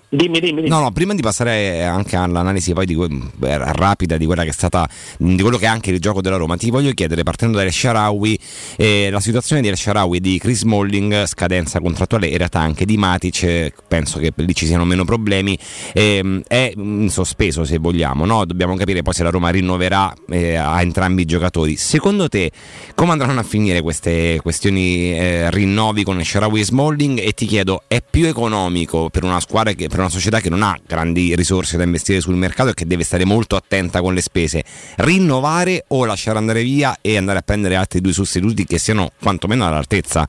Dimmi, 0.09 0.39
dimmi, 0.39 0.61
dimmi. 0.61 0.69
No, 0.69 0.79
no, 0.79 0.91
prima 0.91 1.13
di 1.13 1.21
passare 1.21 1.83
anche 1.83 2.15
all'analisi 2.15 2.71
poi 2.71 2.85
di 2.85 2.95
que- 2.95 3.09
rapida 3.39 4.15
di 4.15 4.25
quella 4.25 4.43
che 4.43 4.49
è 4.49 4.53
stata 4.53 4.87
di 5.17 5.41
quello 5.41 5.57
che 5.57 5.65
è 5.65 5.67
anche 5.67 5.91
il 5.91 5.99
gioco 5.99 6.21
della 6.21 6.37
Roma, 6.37 6.55
ti 6.55 6.69
voglio 6.69 6.93
chiedere 6.93 7.23
partendo 7.23 7.57
dal 7.57 7.69
Sharawi 7.69 8.39
eh, 8.77 9.09
la 9.11 9.19
situazione 9.19 9.61
di 9.61 9.75
Sharawi 9.75 10.21
di 10.21 10.37
Chris 10.39 10.63
Molling, 10.63 11.25
scadenza 11.25 11.81
contrattuale 11.81 12.27
in 12.27 12.37
realtà 12.37 12.61
anche 12.61 12.85
di 12.85 12.95
Matic, 12.95 13.43
eh, 13.43 13.73
penso 13.85 14.17
che 14.19 14.31
lì 14.33 14.55
ci 14.55 14.65
siano 14.65 14.85
meno 14.85 15.03
problemi, 15.03 15.59
ehm, 15.93 16.43
è 16.47 16.71
in 16.73 17.09
sospeso 17.09 17.65
se 17.65 17.77
vogliamo, 17.77 18.23
no? 18.25 18.45
Dobbiamo 18.45 18.77
capire 18.77 19.01
poi 19.01 19.13
se 19.13 19.23
la 19.23 19.29
Roma 19.29 19.49
rinnoverà 19.49 20.13
eh, 20.29 20.55
a 20.55 20.81
entrambi 20.81 21.23
i 21.23 21.25
giocatori. 21.25 21.75
Secondo 21.75 22.29
te 22.29 22.49
come 22.95 23.11
andranno 23.11 23.41
a 23.41 23.43
finire 23.43 23.81
queste 23.81 24.39
questioni 24.41 25.11
eh, 25.17 25.51
rinnovi 25.51 26.05
con 26.05 26.23
Sharawi 26.23 26.61
e 26.61 26.63
Smalling 26.63 27.19
e 27.19 27.33
ti 27.33 27.45
chiedo 27.45 27.83
è 27.87 28.01
più 28.01 28.25
economico 28.25 29.09
per 29.09 29.25
una 29.25 29.41
squadra 29.41 29.73
che 29.73 29.89
per 29.97 30.05
una 30.05 30.09
società 30.09 30.39
che 30.39 30.49
non 30.51 30.61
ha 30.61 30.77
grandi 30.85 31.35
risorse 31.35 31.75
da 31.75 31.83
investire 31.83 32.21
sul 32.21 32.35
mercato 32.35 32.69
e 32.69 32.73
che 32.75 32.85
deve 32.85 33.03
stare 33.03 33.25
molto 33.25 33.55
attenta 33.55 33.99
con 33.99 34.13
le 34.13 34.21
spese, 34.21 34.63
rinnovare 34.97 35.85
o 35.87 36.05
lasciare 36.05 36.37
andare 36.37 36.61
via 36.61 36.97
e 37.01 37.17
andare 37.17 37.39
a 37.39 37.41
prendere 37.41 37.75
altri 37.75 37.99
due 37.99 38.13
sostituti 38.13 38.63
che 38.65 38.77
siano 38.77 39.09
quantomeno 39.19 39.65
all'altezza? 39.65 40.27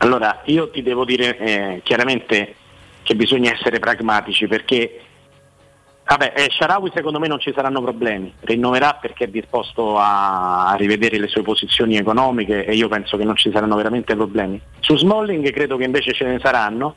Allora, 0.00 0.42
io 0.44 0.68
ti 0.68 0.82
devo 0.82 1.06
dire 1.06 1.38
eh, 1.38 1.80
chiaramente 1.82 2.54
che 3.02 3.14
bisogna 3.16 3.50
essere 3.50 3.78
pragmatici 3.78 4.46
perché 4.46 5.04
Vabbè, 6.10 6.32
eh, 6.34 6.48
Sharawi 6.50 6.90
secondo 6.92 7.20
me 7.20 7.28
non 7.28 7.38
ci 7.38 7.52
saranno 7.54 7.80
problemi, 7.80 8.34
rinnoverà 8.40 8.98
perché 9.00 9.24
è 9.24 9.28
disposto 9.28 9.96
a, 9.96 10.70
a, 10.70 10.74
rivedere 10.74 11.20
le 11.20 11.28
sue 11.28 11.42
posizioni 11.42 11.96
economiche 11.96 12.64
e 12.64 12.74
io 12.74 12.88
penso 12.88 13.16
che 13.16 13.22
non 13.22 13.36
ci 13.36 13.52
saranno 13.52 13.76
veramente 13.76 14.16
problemi. 14.16 14.60
Su 14.80 14.96
Smalling 14.96 15.48
credo 15.52 15.76
che 15.76 15.84
invece 15.84 16.12
ce 16.12 16.24
ne 16.24 16.40
saranno 16.42 16.96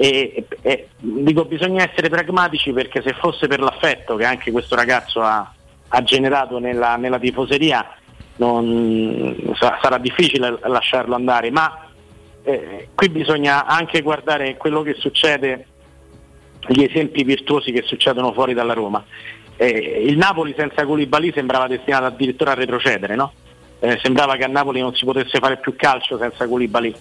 e, 0.00 0.46
e, 0.62 0.88
dico 0.96 1.44
bisogna 1.44 1.82
essere 1.82 2.08
pragmatici 2.08 2.72
perché 2.72 3.02
se 3.02 3.14
fosse 3.14 3.48
per 3.48 3.58
l'affetto 3.58 4.14
che 4.14 4.24
anche 4.24 4.52
questo 4.52 4.76
ragazzo 4.76 5.20
ha, 5.20 5.52
ha 5.88 6.02
generato 6.04 6.60
nella, 6.60 6.94
nella 6.94 7.18
tifoseria 7.18 7.84
non, 8.36 9.34
sarà 9.58 9.98
difficile 9.98 10.56
lasciarlo 10.62 11.16
andare, 11.16 11.50
ma 11.50 11.88
eh, 12.44 12.88
qui 12.94 13.08
bisogna 13.08 13.66
anche 13.66 14.00
guardare 14.00 14.56
quello 14.56 14.82
che 14.82 14.94
succede 14.94 15.66
gli 16.68 16.84
esempi 16.84 17.24
virtuosi 17.24 17.72
che 17.72 17.82
succedono 17.82 18.32
fuori 18.32 18.54
dalla 18.54 18.74
Roma. 18.74 19.04
Eh, 19.56 20.04
il 20.06 20.16
Napoli 20.16 20.54
senza 20.56 20.84
Koulibaly 20.84 21.32
sembrava 21.32 21.66
destinato 21.66 22.04
addirittura 22.04 22.52
a 22.52 22.54
retrocedere, 22.54 23.16
no? 23.16 23.32
eh, 23.80 23.98
sembrava 24.00 24.36
che 24.36 24.44
a 24.44 24.48
Napoli 24.48 24.80
non 24.80 24.94
si 24.94 25.04
potesse 25.04 25.38
fare 25.40 25.56
più 25.56 25.74
calcio 25.74 26.16
senza 26.16 26.46
Koulibaly. 26.46 26.94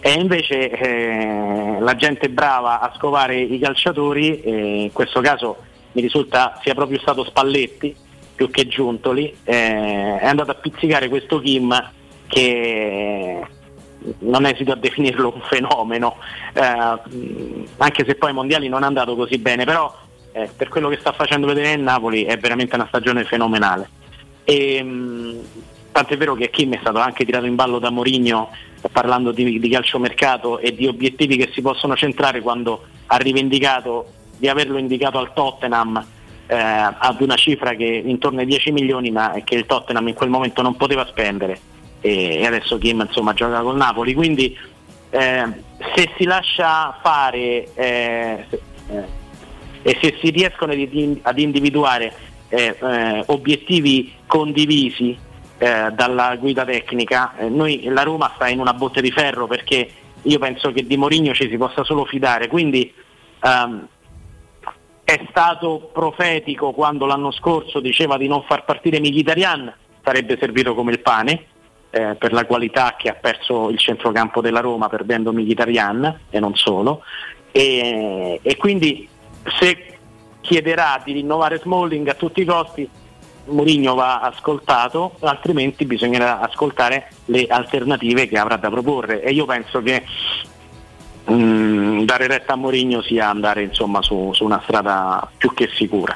E 0.00 0.12
invece 0.12 0.70
eh, 0.70 1.76
la 1.80 1.96
gente 1.96 2.28
brava 2.28 2.80
a 2.80 2.92
scovare 2.96 3.40
i 3.40 3.58
calciatori, 3.58 4.82
in 4.84 4.92
questo 4.92 5.20
caso 5.20 5.56
mi 5.92 6.02
risulta 6.02 6.58
sia 6.62 6.74
proprio 6.74 6.98
stato 7.00 7.24
Spalletti 7.24 7.94
più 8.34 8.50
che 8.50 8.66
Giuntoli, 8.68 9.34
eh, 9.44 10.18
è 10.18 10.26
andato 10.26 10.50
a 10.50 10.54
pizzicare 10.54 11.08
questo 11.08 11.40
Kim 11.40 11.74
che 12.26 13.40
non 14.18 14.44
esito 14.46 14.72
a 14.72 14.76
definirlo 14.76 15.32
un 15.34 15.40
fenomeno, 15.48 16.16
eh, 16.52 16.62
anche 16.62 18.04
se 18.06 18.14
poi 18.14 18.28
ai 18.28 18.34
mondiali 18.34 18.68
non 18.68 18.82
è 18.82 18.86
andato 18.86 19.16
così 19.16 19.38
bene, 19.38 19.64
però 19.64 19.92
eh, 20.32 20.50
per 20.54 20.68
quello 20.68 20.88
che 20.88 20.98
sta 21.00 21.12
facendo 21.12 21.46
vedere 21.46 21.72
in 21.72 21.82
Napoli 21.82 22.24
è 22.24 22.36
veramente 22.36 22.74
una 22.74 22.86
stagione 22.88 23.24
fenomenale. 23.24 23.88
E, 24.44 24.82
mh, 24.82 25.40
tant'è 25.96 26.18
vero 26.18 26.34
che 26.34 26.50
Kim 26.50 26.74
è 26.74 26.78
stato 26.78 26.98
anche 26.98 27.24
tirato 27.24 27.46
in 27.46 27.54
ballo 27.54 27.78
da 27.78 27.88
Mourinho 27.88 28.50
parlando 28.92 29.32
di, 29.32 29.58
di 29.58 29.68
calciomercato 29.70 30.58
e 30.58 30.74
di 30.74 30.86
obiettivi 30.86 31.38
che 31.38 31.48
si 31.54 31.62
possono 31.62 31.96
centrare 31.96 32.42
quando 32.42 32.84
ha 33.06 33.16
rivendicato 33.16 34.12
di 34.36 34.46
averlo 34.46 34.76
indicato 34.76 35.16
al 35.16 35.32
Tottenham 35.32 36.04
eh, 36.48 36.54
ad 36.54 37.20
una 37.22 37.36
cifra 37.36 37.74
che 37.74 38.02
intorno 38.04 38.40
ai 38.40 38.46
10 38.46 38.72
milioni 38.72 39.10
ma 39.10 39.40
che 39.42 39.54
il 39.54 39.64
Tottenham 39.64 40.06
in 40.08 40.14
quel 40.14 40.28
momento 40.28 40.60
non 40.60 40.76
poteva 40.76 41.06
spendere. 41.06 41.58
E, 42.02 42.44
adesso 42.44 42.76
Kim 42.76 43.00
insomma 43.00 43.32
gioca 43.32 43.62
col 43.62 43.76
Napoli, 43.76 44.12
quindi 44.12 44.54
eh, 45.08 45.44
se 45.94 46.10
si 46.18 46.24
lascia 46.24 46.98
fare 47.02 47.72
eh, 47.74 48.44
eh 48.90 49.24
e 49.82 49.96
se 50.00 50.18
si 50.20 50.30
riescono 50.30 50.72
ad 50.72 51.38
individuare 51.38 52.12
eh, 52.48 52.76
eh, 52.80 53.22
obiettivi 53.26 54.12
condivisi 54.26 55.16
dalla 55.58 56.36
guida 56.36 56.64
tecnica, 56.64 57.34
noi 57.48 57.84
la 57.84 58.02
Roma 58.02 58.32
sta 58.34 58.48
in 58.48 58.60
una 58.60 58.74
botte 58.74 59.00
di 59.00 59.10
ferro 59.10 59.46
perché 59.46 59.88
io 60.22 60.38
penso 60.38 60.72
che 60.72 60.86
di 60.86 60.96
Mourinho 60.96 61.32
ci 61.32 61.48
si 61.48 61.56
possa 61.56 61.84
solo 61.84 62.04
fidare, 62.04 62.48
quindi 62.48 62.92
um, 63.42 63.86
è 65.04 65.24
stato 65.30 65.90
profetico 65.92 66.72
quando 66.72 67.06
l'anno 67.06 67.30
scorso 67.30 67.78
diceva 67.78 68.16
di 68.16 68.26
non 68.26 68.42
far 68.42 68.64
partire 68.64 68.98
Mkhitaryan, 68.98 69.72
sarebbe 70.02 70.36
servito 70.36 70.74
come 70.74 70.90
il 70.90 71.00
pane, 71.00 71.46
eh, 71.90 72.16
per 72.16 72.32
la 72.32 72.44
qualità 72.44 72.96
che 72.98 73.08
ha 73.08 73.14
perso 73.14 73.70
il 73.70 73.78
centrocampo 73.78 74.40
della 74.40 74.60
Roma 74.60 74.88
perdendo 74.88 75.32
Mkhitaryan 75.32 76.20
e 76.28 76.40
non 76.40 76.56
solo. 76.56 77.02
E, 77.52 78.40
e 78.42 78.56
quindi 78.56 79.08
se 79.58 79.98
chiederà 80.40 81.00
di 81.04 81.12
rinnovare 81.12 81.58
Smalling 81.58 82.08
a 82.08 82.14
tutti 82.14 82.40
i 82.40 82.44
costi 82.44 82.88
Mourinho 83.46 83.94
va 83.94 84.20
ascoltato, 84.20 85.12
altrimenti 85.20 85.84
bisognerà 85.84 86.40
ascoltare 86.40 87.08
le 87.26 87.46
alternative 87.46 88.28
che 88.28 88.38
avrà 88.38 88.56
da 88.56 88.70
proporre 88.70 89.22
e 89.22 89.32
io 89.32 89.44
penso 89.44 89.82
che 89.82 90.04
mh, 91.24 91.34
mm, 91.34 92.02
dare 92.02 92.26
retta 92.26 92.54
a 92.54 92.56
Mourinho 92.56 93.02
sia 93.02 93.28
andare 93.28 93.62
insomma, 93.62 94.02
su, 94.02 94.30
su 94.32 94.44
una 94.44 94.60
strada 94.62 95.28
più 95.36 95.52
che 95.54 95.68
sicura. 95.72 96.14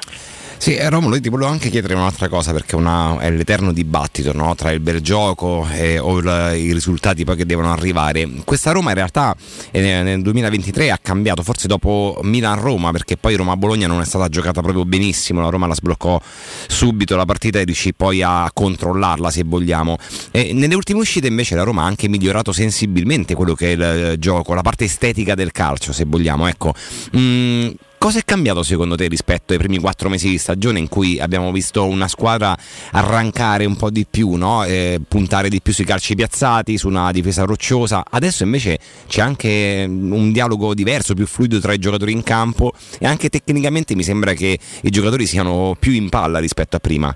Sì, 0.61 0.75
eh, 0.75 0.91
Romolo, 0.91 1.15
io 1.15 1.21
ti 1.21 1.29
volevo 1.29 1.49
anche 1.49 1.71
chiedere 1.71 1.95
un'altra 1.95 2.29
cosa 2.29 2.53
perché 2.53 2.75
una, 2.75 3.17
è 3.17 3.31
l'eterno 3.31 3.73
dibattito 3.73 4.31
no? 4.31 4.53
tra 4.53 4.69
il 4.69 4.79
bel 4.79 5.01
gioco 5.01 5.67
e, 5.71 5.97
o 5.97 6.19
il, 6.19 6.53
i 6.55 6.71
risultati 6.71 7.23
poi 7.23 7.35
che 7.35 7.47
devono 7.47 7.71
arrivare. 7.71 8.29
Questa 8.45 8.71
Roma 8.71 8.89
in 8.89 8.95
realtà 8.95 9.35
eh, 9.71 9.81
nel 9.81 10.21
2023 10.21 10.91
ha 10.91 10.99
cambiato, 11.01 11.41
forse 11.41 11.67
dopo 11.67 12.19
Milan-Roma, 12.21 12.91
perché 12.91 13.17
poi 13.17 13.37
Roma-Bologna 13.37 13.87
non 13.87 14.01
è 14.01 14.05
stata 14.05 14.29
giocata 14.29 14.61
proprio 14.61 14.85
benissimo, 14.85 15.41
la 15.41 15.49
Roma 15.49 15.65
la 15.65 15.73
sbloccò 15.73 16.21
subito 16.67 17.15
la 17.15 17.25
partita 17.25 17.57
e 17.57 17.63
riuscì 17.63 17.95
poi 17.95 18.21
a 18.21 18.47
controllarla 18.53 19.31
se 19.31 19.41
vogliamo. 19.43 19.97
E 20.29 20.53
nelle 20.53 20.75
ultime 20.75 20.99
uscite 20.99 21.25
invece 21.25 21.55
la 21.55 21.63
Roma 21.63 21.81
ha 21.81 21.85
anche 21.87 22.07
migliorato 22.07 22.51
sensibilmente 22.51 23.33
quello 23.33 23.55
che 23.55 23.73
è 23.73 24.11
il 24.11 24.19
gioco, 24.19 24.53
la 24.53 24.61
parte 24.61 24.85
estetica 24.85 25.33
del 25.33 25.51
calcio 25.51 25.91
se 25.91 26.05
vogliamo. 26.05 26.45
Ecco. 26.45 26.71
Mm, 27.17 27.69
Cosa 28.01 28.17
è 28.17 28.23
cambiato 28.25 28.63
secondo 28.63 28.95
te 28.95 29.07
rispetto 29.07 29.53
ai 29.53 29.59
primi 29.59 29.77
quattro 29.77 30.09
mesi 30.09 30.27
di 30.27 30.39
stagione 30.39 30.79
in 30.79 30.89
cui 30.89 31.19
abbiamo 31.19 31.51
visto 31.51 31.85
una 31.85 32.07
squadra 32.07 32.57
arrancare 32.93 33.65
un 33.65 33.75
po' 33.75 33.91
di 33.91 34.07
più, 34.09 34.31
no? 34.31 34.65
puntare 35.07 35.49
di 35.49 35.61
più 35.61 35.71
sui 35.71 35.85
calci 35.85 36.15
piazzati, 36.15 36.79
su 36.79 36.87
una 36.87 37.11
difesa 37.11 37.43
rocciosa? 37.43 38.03
Adesso 38.09 38.41
invece 38.41 38.79
c'è 39.05 39.21
anche 39.21 39.85
un 39.87 40.31
dialogo 40.31 40.73
diverso, 40.73 41.13
più 41.13 41.27
fluido 41.27 41.59
tra 41.59 41.73
i 41.73 41.77
giocatori 41.77 42.11
in 42.11 42.23
campo 42.23 42.71
e 42.99 43.05
anche 43.05 43.29
tecnicamente 43.29 43.93
mi 43.93 44.01
sembra 44.01 44.33
che 44.33 44.57
i 44.81 44.89
giocatori 44.89 45.27
siano 45.27 45.75
più 45.79 45.91
in 45.91 46.09
palla 46.09 46.39
rispetto 46.39 46.77
a 46.77 46.79
prima. 46.79 47.15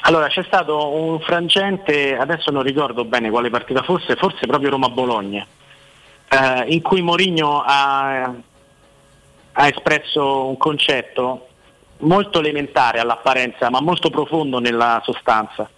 Allora 0.00 0.26
c'è 0.26 0.42
stato 0.48 0.96
un 0.96 1.20
frangente, 1.20 2.16
adesso 2.16 2.50
non 2.50 2.64
ricordo 2.64 3.04
bene 3.04 3.30
quale 3.30 3.50
partita 3.50 3.84
fosse, 3.84 4.16
forse 4.16 4.46
proprio 4.46 4.70
Roma-Bologna, 4.70 5.46
eh, 6.28 6.64
in 6.72 6.82
cui 6.82 7.02
Mourinho 7.02 7.62
ha 7.64 8.34
ha 9.58 9.68
espresso 9.68 10.46
un 10.46 10.56
concetto 10.58 11.48
molto 12.00 12.40
elementare 12.40 13.00
all'apparenza, 13.00 13.70
ma 13.70 13.80
molto 13.80 14.10
profondo 14.10 14.58
nella 14.58 15.00
sostanza. 15.02 15.68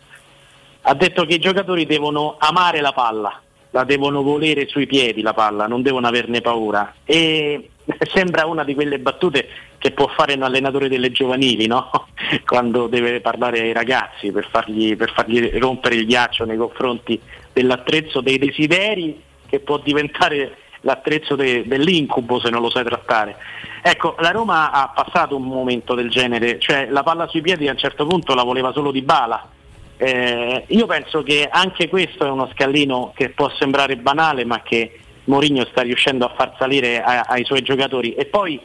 Ha 0.80 0.94
detto 0.94 1.24
che 1.24 1.34
i 1.34 1.38
giocatori 1.38 1.86
devono 1.86 2.36
amare 2.38 2.80
la 2.80 2.92
palla, 2.92 3.40
la 3.70 3.84
devono 3.84 4.22
volere 4.22 4.66
sui 4.66 4.86
piedi 4.86 5.22
la 5.22 5.32
palla, 5.32 5.68
non 5.68 5.82
devono 5.82 6.08
averne 6.08 6.40
paura. 6.40 6.92
E 7.04 7.70
sembra 8.12 8.46
una 8.46 8.64
di 8.64 8.74
quelle 8.74 8.98
battute 8.98 9.48
che 9.78 9.92
può 9.92 10.08
fare 10.08 10.34
un 10.34 10.42
allenatore 10.42 10.88
delle 10.88 11.12
giovanili, 11.12 11.68
no? 11.68 11.88
quando 12.44 12.88
deve 12.88 13.20
parlare 13.20 13.60
ai 13.60 13.72
ragazzi 13.72 14.32
per 14.32 14.48
fargli, 14.50 14.96
per 14.96 15.12
fargli 15.12 15.56
rompere 15.56 15.94
il 15.94 16.06
ghiaccio 16.06 16.44
nei 16.44 16.56
confronti 16.56 17.20
dell'attrezzo 17.52 18.20
dei 18.22 18.38
desideri 18.38 19.22
che 19.46 19.60
può 19.60 19.78
diventare 19.78 20.56
l'attrezzo 20.82 21.34
de, 21.36 21.64
dell'incubo 21.66 22.40
se 22.40 22.50
non 22.50 22.60
lo 22.60 22.70
sai 22.70 22.84
trattare. 22.84 23.36
Ecco, 23.82 24.16
la 24.18 24.30
Roma 24.30 24.70
ha 24.70 24.92
passato 24.94 25.36
un 25.36 25.44
momento 25.44 25.94
del 25.94 26.10
genere, 26.10 26.58
cioè 26.58 26.88
la 26.90 27.02
palla 27.02 27.26
sui 27.26 27.40
piedi 27.40 27.68
a 27.68 27.72
un 27.72 27.78
certo 27.78 28.06
punto 28.06 28.34
la 28.34 28.42
voleva 28.42 28.72
solo 28.72 28.90
di 28.90 29.02
bala. 29.02 29.48
Eh, 29.96 30.64
io 30.68 30.86
penso 30.86 31.22
che 31.22 31.48
anche 31.50 31.88
questo 31.88 32.24
è 32.24 32.30
uno 32.30 32.48
scallino 32.52 33.12
che 33.14 33.30
può 33.30 33.50
sembrare 33.50 33.96
banale, 33.96 34.44
ma 34.44 34.62
che 34.62 35.00
Mourinho 35.24 35.64
sta 35.66 35.82
riuscendo 35.82 36.24
a 36.24 36.32
far 36.36 36.54
salire 36.58 37.02
a, 37.02 37.24
ai 37.26 37.44
suoi 37.44 37.62
giocatori. 37.62 38.14
E 38.14 38.26
poi 38.26 38.60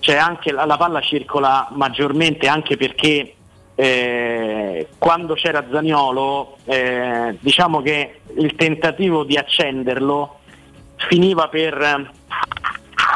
c'è 0.00 0.16
anche 0.16 0.52
la, 0.52 0.64
la 0.64 0.76
palla 0.76 1.00
circola 1.00 1.68
maggiormente 1.72 2.48
anche 2.48 2.76
perché 2.76 3.34
eh, 3.74 4.88
quando 4.98 5.34
c'era 5.34 5.64
Zaniolo, 5.70 6.58
eh, 6.64 7.36
diciamo 7.40 7.80
che 7.80 8.20
il 8.36 8.54
tentativo 8.54 9.24
di 9.24 9.36
accenderlo 9.36 10.39
finiva 11.08 11.48
per 11.48 12.12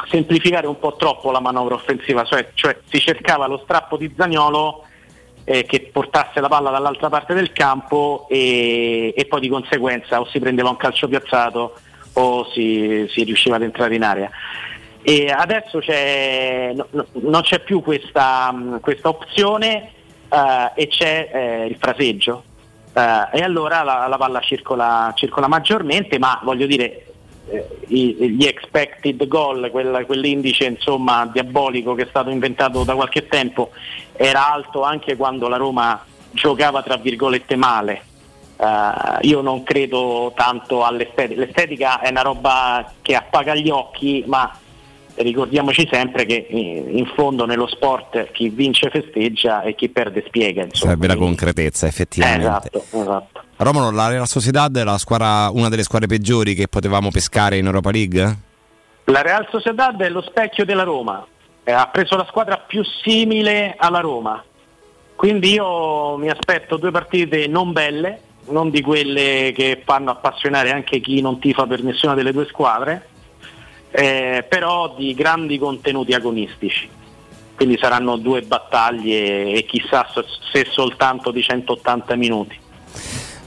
semplificare 0.09 0.67
un 0.67 0.79
po' 0.79 0.97
troppo 0.97 1.31
la 1.31 1.41
manovra 1.41 1.75
offensiva, 1.75 2.25
cioè, 2.25 2.51
cioè 2.55 2.79
si 2.89 3.01
cercava 3.01 3.47
lo 3.47 3.61
strappo 3.65 3.97
di 3.97 4.13
Zagnolo 4.17 4.85
eh, 5.45 5.65
che 5.65 5.91
portasse 5.93 6.41
la 6.41 6.49
palla 6.49 6.71
dall'altra 6.71 7.09
parte 7.09 7.35
del 7.35 7.53
campo 7.53 8.27
e, 8.31 9.13
e, 9.17 9.27
poi 9.27 9.41
di 9.41 9.49
conseguenza 9.49 10.21
o 10.21 10.27
si 10.27 10.39
prendeva 10.39 10.71
un 10.71 10.77
calcio 10.77 11.07
piazzato 11.09 11.75
o 12.15 12.49
si, 12.51 13.07
si 13.11 13.25
riusciva 13.25 13.57
ad 13.57 13.63
entrare 13.63 13.95
in 13.95 14.03
area. 14.03 14.31
E 15.03 15.27
adesso 15.27 15.81
c'è, 15.81 16.73
no, 16.75 16.87
no, 16.91 17.07
non 17.13 17.43
c'è 17.43 17.61
più 17.61 17.83
questa, 17.83 18.55
questa 18.81 19.09
opzione 19.09 19.91
uh, 20.31 20.71
e 20.75 20.87
c'è 20.87 21.31
eh, 21.33 21.67
il 21.67 21.77
fraseggio. 21.79 22.45
Uh, 22.95 23.29
e 23.33 23.43
allora 23.43 23.83
la, 23.83 24.07
la 24.07 24.17
palla 24.17 24.41
circola, 24.41 25.13
circola, 25.17 25.49
maggiormente, 25.49 26.19
ma 26.19 26.41
voglio 26.43 26.65
dire, 26.67 26.85
eh, 26.85 27.14
gli 27.87 28.45
expected 28.47 29.27
goal, 29.27 29.71
quel, 29.71 30.05
quell'indice 30.07 30.65
insomma, 30.65 31.29
diabolico 31.31 31.95
che 31.95 32.05
è 32.05 32.07
stato 32.09 32.31
inventato 32.31 32.85
da 32.85 32.95
qualche 32.95 33.27
tempo, 33.27 33.71
era 34.13 34.53
alto 34.53 34.83
anche 34.83 35.17
quando 35.17 35.49
la 35.49 35.57
Roma 35.57 36.03
giocava 36.31 36.83
tra 36.83 36.97
virgolette 36.97 37.57
male. 37.57 38.03
Uh, 38.57 39.19
io 39.23 39.41
non 39.41 39.65
credo 39.65 40.33
tanto 40.37 40.85
all'estetica, 40.85 41.41
l'estetica 41.41 42.01
è 42.01 42.09
una 42.11 42.23
roba 42.23 42.93
che 43.03 43.17
appaga 43.17 43.55
gli 43.55 43.69
occhi, 43.69 44.23
ma 44.27 44.59
ricordiamoci 45.17 45.89
sempre 45.91 46.25
che 46.25 46.47
in 46.49 47.07
fondo 47.15 47.47
nello 47.47 47.67
sport 47.67 48.31
chi 48.31 48.49
vince 48.49 48.91
festeggia 48.91 49.63
e 49.63 49.75
chi 49.75 49.89
perde 49.89 50.23
spiega. 50.27 50.63
Insomma. 50.63 50.93
Serve 50.93 51.07
la 51.09 51.17
concretezza, 51.17 51.87
effettivamente. 51.87 52.45
Eh, 52.45 52.49
esatto, 52.49 52.85
esatto. 52.91 53.44
Romano, 53.57 53.93
la 53.93 54.09
Real 54.09 54.27
Sociedad 54.27 54.83
la 54.83 54.99
squadra, 54.99 55.49
una 55.51 55.69
delle 55.69 55.85
squadre 55.85 56.09
peggiori 56.09 56.55
che 56.55 56.67
potevamo 56.67 57.11
pescare 57.11 57.57
in 57.57 57.67
Europa 57.67 57.93
League? 57.93 58.39
La 59.05 59.23
Real 59.23 59.47
Sociedad 59.49 60.01
è 60.01 60.09
lo 60.09 60.23
specchio 60.23 60.65
della 60.65 60.83
Roma, 60.83 61.25
eh, 61.63 61.71
ha 61.71 61.87
preso 61.87 62.17
la 62.17 62.27
squadra 62.29 62.59
più 62.59 62.83
simile 62.83 63.77
alla 63.79 64.01
Roma, 64.01 64.43
quindi 65.15 65.53
io 65.53 66.17
mi 66.17 66.29
aspetto 66.29 66.79
due 66.79 66.91
partite 66.91 67.47
non 67.47 67.71
belle, 67.71 68.21
non 68.49 68.71
di 68.71 68.83
quelle 68.83 69.53
che 69.55 69.83
fanno 69.85 70.11
appassionare 70.11 70.73
anche 70.73 70.99
chi 70.99 71.21
non 71.21 71.39
tifa 71.39 71.65
per 71.67 71.83
nessuna 71.83 72.15
delle 72.15 72.33
due 72.33 72.47
squadre, 72.47 73.07
eh, 73.93 74.45
però 74.49 74.95
di 74.97 75.15
grandi 75.15 75.59
contenuti 75.59 76.13
agonistici. 76.13 76.91
Quindi 77.55 77.79
saranno 77.79 78.17
due 78.17 78.43
battaglie 78.43 79.53
e 79.53 79.65
chissà 79.65 80.09
se 80.53 80.67
soltanto 80.73 81.31
di 81.31 81.41
180 81.41 82.17
minuti. 82.17 82.63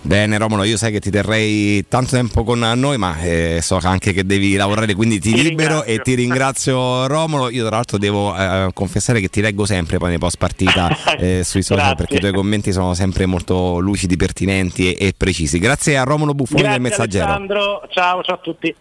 Bene 0.08 0.38
Romolo, 0.38 0.64
io 0.64 0.78
sai 0.78 0.94
che 0.94 1.02
ti 1.02 1.10
terrei 1.10 1.86
tanto 1.90 2.12
tempo 2.12 2.46
con 2.46 2.60
noi, 2.60 2.98
ma 2.98 3.20
eh, 3.20 3.60
so 3.62 3.78
anche 3.84 4.14
che 4.14 4.26
devi 4.26 4.56
lavorare, 4.56 4.94
quindi 4.96 5.20
ti, 5.20 5.34
ti 5.34 5.42
libero 5.42 5.82
ringrazio. 5.82 5.94
e 5.94 6.00
ti 6.00 6.14
ringrazio 6.14 7.08
Romolo. 7.08 7.50
Io 7.50 7.66
tra 7.66 7.76
l'altro 7.76 7.98
devo 7.98 8.34
eh, 8.34 8.70
confessare 8.74 9.20
che 9.20 9.28
ti 9.28 9.42
leggo 9.42 9.66
sempre 9.66 9.98
poi 9.98 10.08
nei 10.12 10.18
post 10.18 10.38
partita 10.38 10.98
eh, 11.20 11.44
sui 11.44 11.62
social 11.62 11.98
perché 11.98 12.16
i 12.16 12.20
tuoi 12.22 12.32
commenti 12.32 12.72
sono 12.72 12.94
sempre 12.94 13.26
molto 13.26 13.80
lucidi, 13.80 14.16
pertinenti 14.16 14.94
e, 14.94 15.08
e 15.08 15.14
precisi. 15.16 15.60
Grazie 15.60 15.98
a 15.98 16.04
Romolo 16.04 16.34
Buffoni 16.34 16.62
Grazie 16.62 16.80
del 16.80 16.90
Messaggero. 16.90 17.26
Alessandro, 17.26 17.88
ciao, 17.90 18.24
ciao 18.24 18.36
a 18.36 18.40
tutti. 18.42 18.76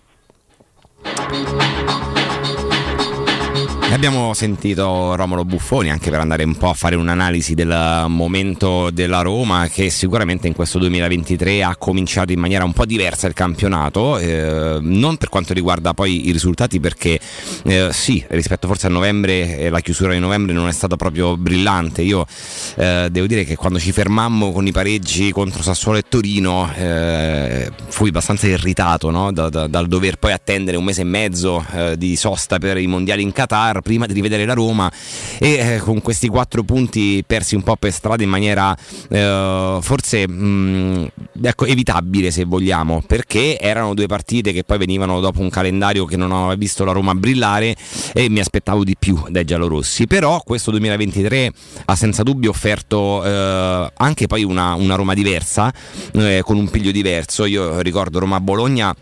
Abbiamo 3.88 4.34
sentito 4.34 5.14
Romolo 5.14 5.44
Buffoni 5.44 5.90
anche 5.90 6.10
per 6.10 6.18
andare 6.18 6.42
un 6.42 6.56
po' 6.56 6.68
a 6.68 6.74
fare 6.74 6.96
un'analisi 6.96 7.54
del 7.54 8.04
momento 8.08 8.90
della 8.90 9.22
Roma 9.22 9.68
che 9.68 9.90
sicuramente 9.90 10.48
in 10.48 10.54
questo 10.54 10.78
2023 10.80 11.62
ha 11.62 11.76
cominciato 11.76 12.32
in 12.32 12.40
maniera 12.40 12.64
un 12.64 12.72
po' 12.72 12.84
diversa 12.84 13.28
il 13.28 13.32
campionato, 13.32 14.18
eh, 14.18 14.78
non 14.80 15.16
per 15.16 15.28
quanto 15.28 15.54
riguarda 15.54 15.94
poi 15.94 16.26
i 16.28 16.32
risultati 16.32 16.80
perché 16.80 17.18
eh, 17.64 17.88
sì, 17.92 18.22
rispetto 18.28 18.66
forse 18.66 18.88
a 18.88 18.90
novembre 18.90 19.56
eh, 19.56 19.70
la 19.70 19.80
chiusura 19.80 20.12
di 20.12 20.18
novembre 20.18 20.52
non 20.52 20.66
è 20.66 20.72
stata 20.72 20.96
proprio 20.96 21.36
brillante. 21.36 22.02
Io 22.02 22.26
eh, 22.74 23.08
devo 23.10 23.26
dire 23.26 23.44
che 23.44 23.54
quando 23.54 23.78
ci 23.78 23.92
fermammo 23.92 24.50
con 24.50 24.66
i 24.66 24.72
pareggi 24.72 25.30
contro 25.30 25.62
Sassuolo 25.62 25.98
e 25.98 26.04
Torino 26.06 26.70
eh, 26.74 27.70
fui 27.86 28.08
abbastanza 28.08 28.48
irritato 28.48 29.10
no? 29.10 29.32
da, 29.32 29.48
da, 29.48 29.68
dal 29.68 29.86
dover 29.86 30.16
poi 30.16 30.32
attendere 30.32 30.76
un 30.76 30.84
mese 30.84 31.02
e 31.02 31.04
mezzo 31.04 31.64
eh, 31.72 31.96
di 31.96 32.16
sosta 32.16 32.58
per 32.58 32.78
i 32.78 32.88
mondiali 32.88 33.22
in 33.22 33.32
Qatar 33.32 33.75
prima 33.80 34.06
di 34.06 34.12
rivedere 34.12 34.44
la 34.44 34.54
Roma 34.54 34.90
e 35.38 35.74
eh, 35.74 35.78
con 35.78 36.00
questi 36.02 36.28
quattro 36.28 36.62
punti 36.62 37.22
persi 37.26 37.54
un 37.54 37.62
po' 37.62 37.76
per 37.76 37.92
strada 37.92 38.22
in 38.22 38.30
maniera 38.30 38.76
eh, 39.08 39.78
forse 39.80 40.28
mh, 40.28 41.10
ecco, 41.42 41.66
evitabile 41.66 42.30
se 42.30 42.44
vogliamo 42.44 43.02
perché 43.06 43.58
erano 43.58 43.94
due 43.94 44.06
partite 44.06 44.52
che 44.52 44.64
poi 44.64 44.78
venivano 44.78 45.20
dopo 45.20 45.40
un 45.40 45.50
calendario 45.50 46.04
che 46.04 46.16
non 46.16 46.32
aveva 46.32 46.54
visto 46.54 46.84
la 46.84 46.92
Roma 46.92 47.14
brillare 47.14 47.76
e 48.12 48.28
mi 48.28 48.40
aspettavo 48.40 48.84
di 48.84 48.96
più 48.98 49.24
dai 49.28 49.44
giallorossi. 49.44 50.06
Però 50.06 50.40
questo 50.44 50.70
2023 50.70 51.52
ha 51.86 51.96
senza 51.96 52.22
dubbio 52.22 52.50
offerto 52.50 53.24
eh, 53.24 53.90
anche 53.94 54.26
poi 54.26 54.44
una, 54.44 54.74
una 54.74 54.94
Roma 54.94 55.14
diversa 55.14 55.72
eh, 56.12 56.42
con 56.44 56.56
un 56.56 56.68
piglio 56.70 56.90
diverso. 56.90 57.44
Io 57.44 57.80
ricordo 57.80 58.18
Roma-Bologna 58.18 58.94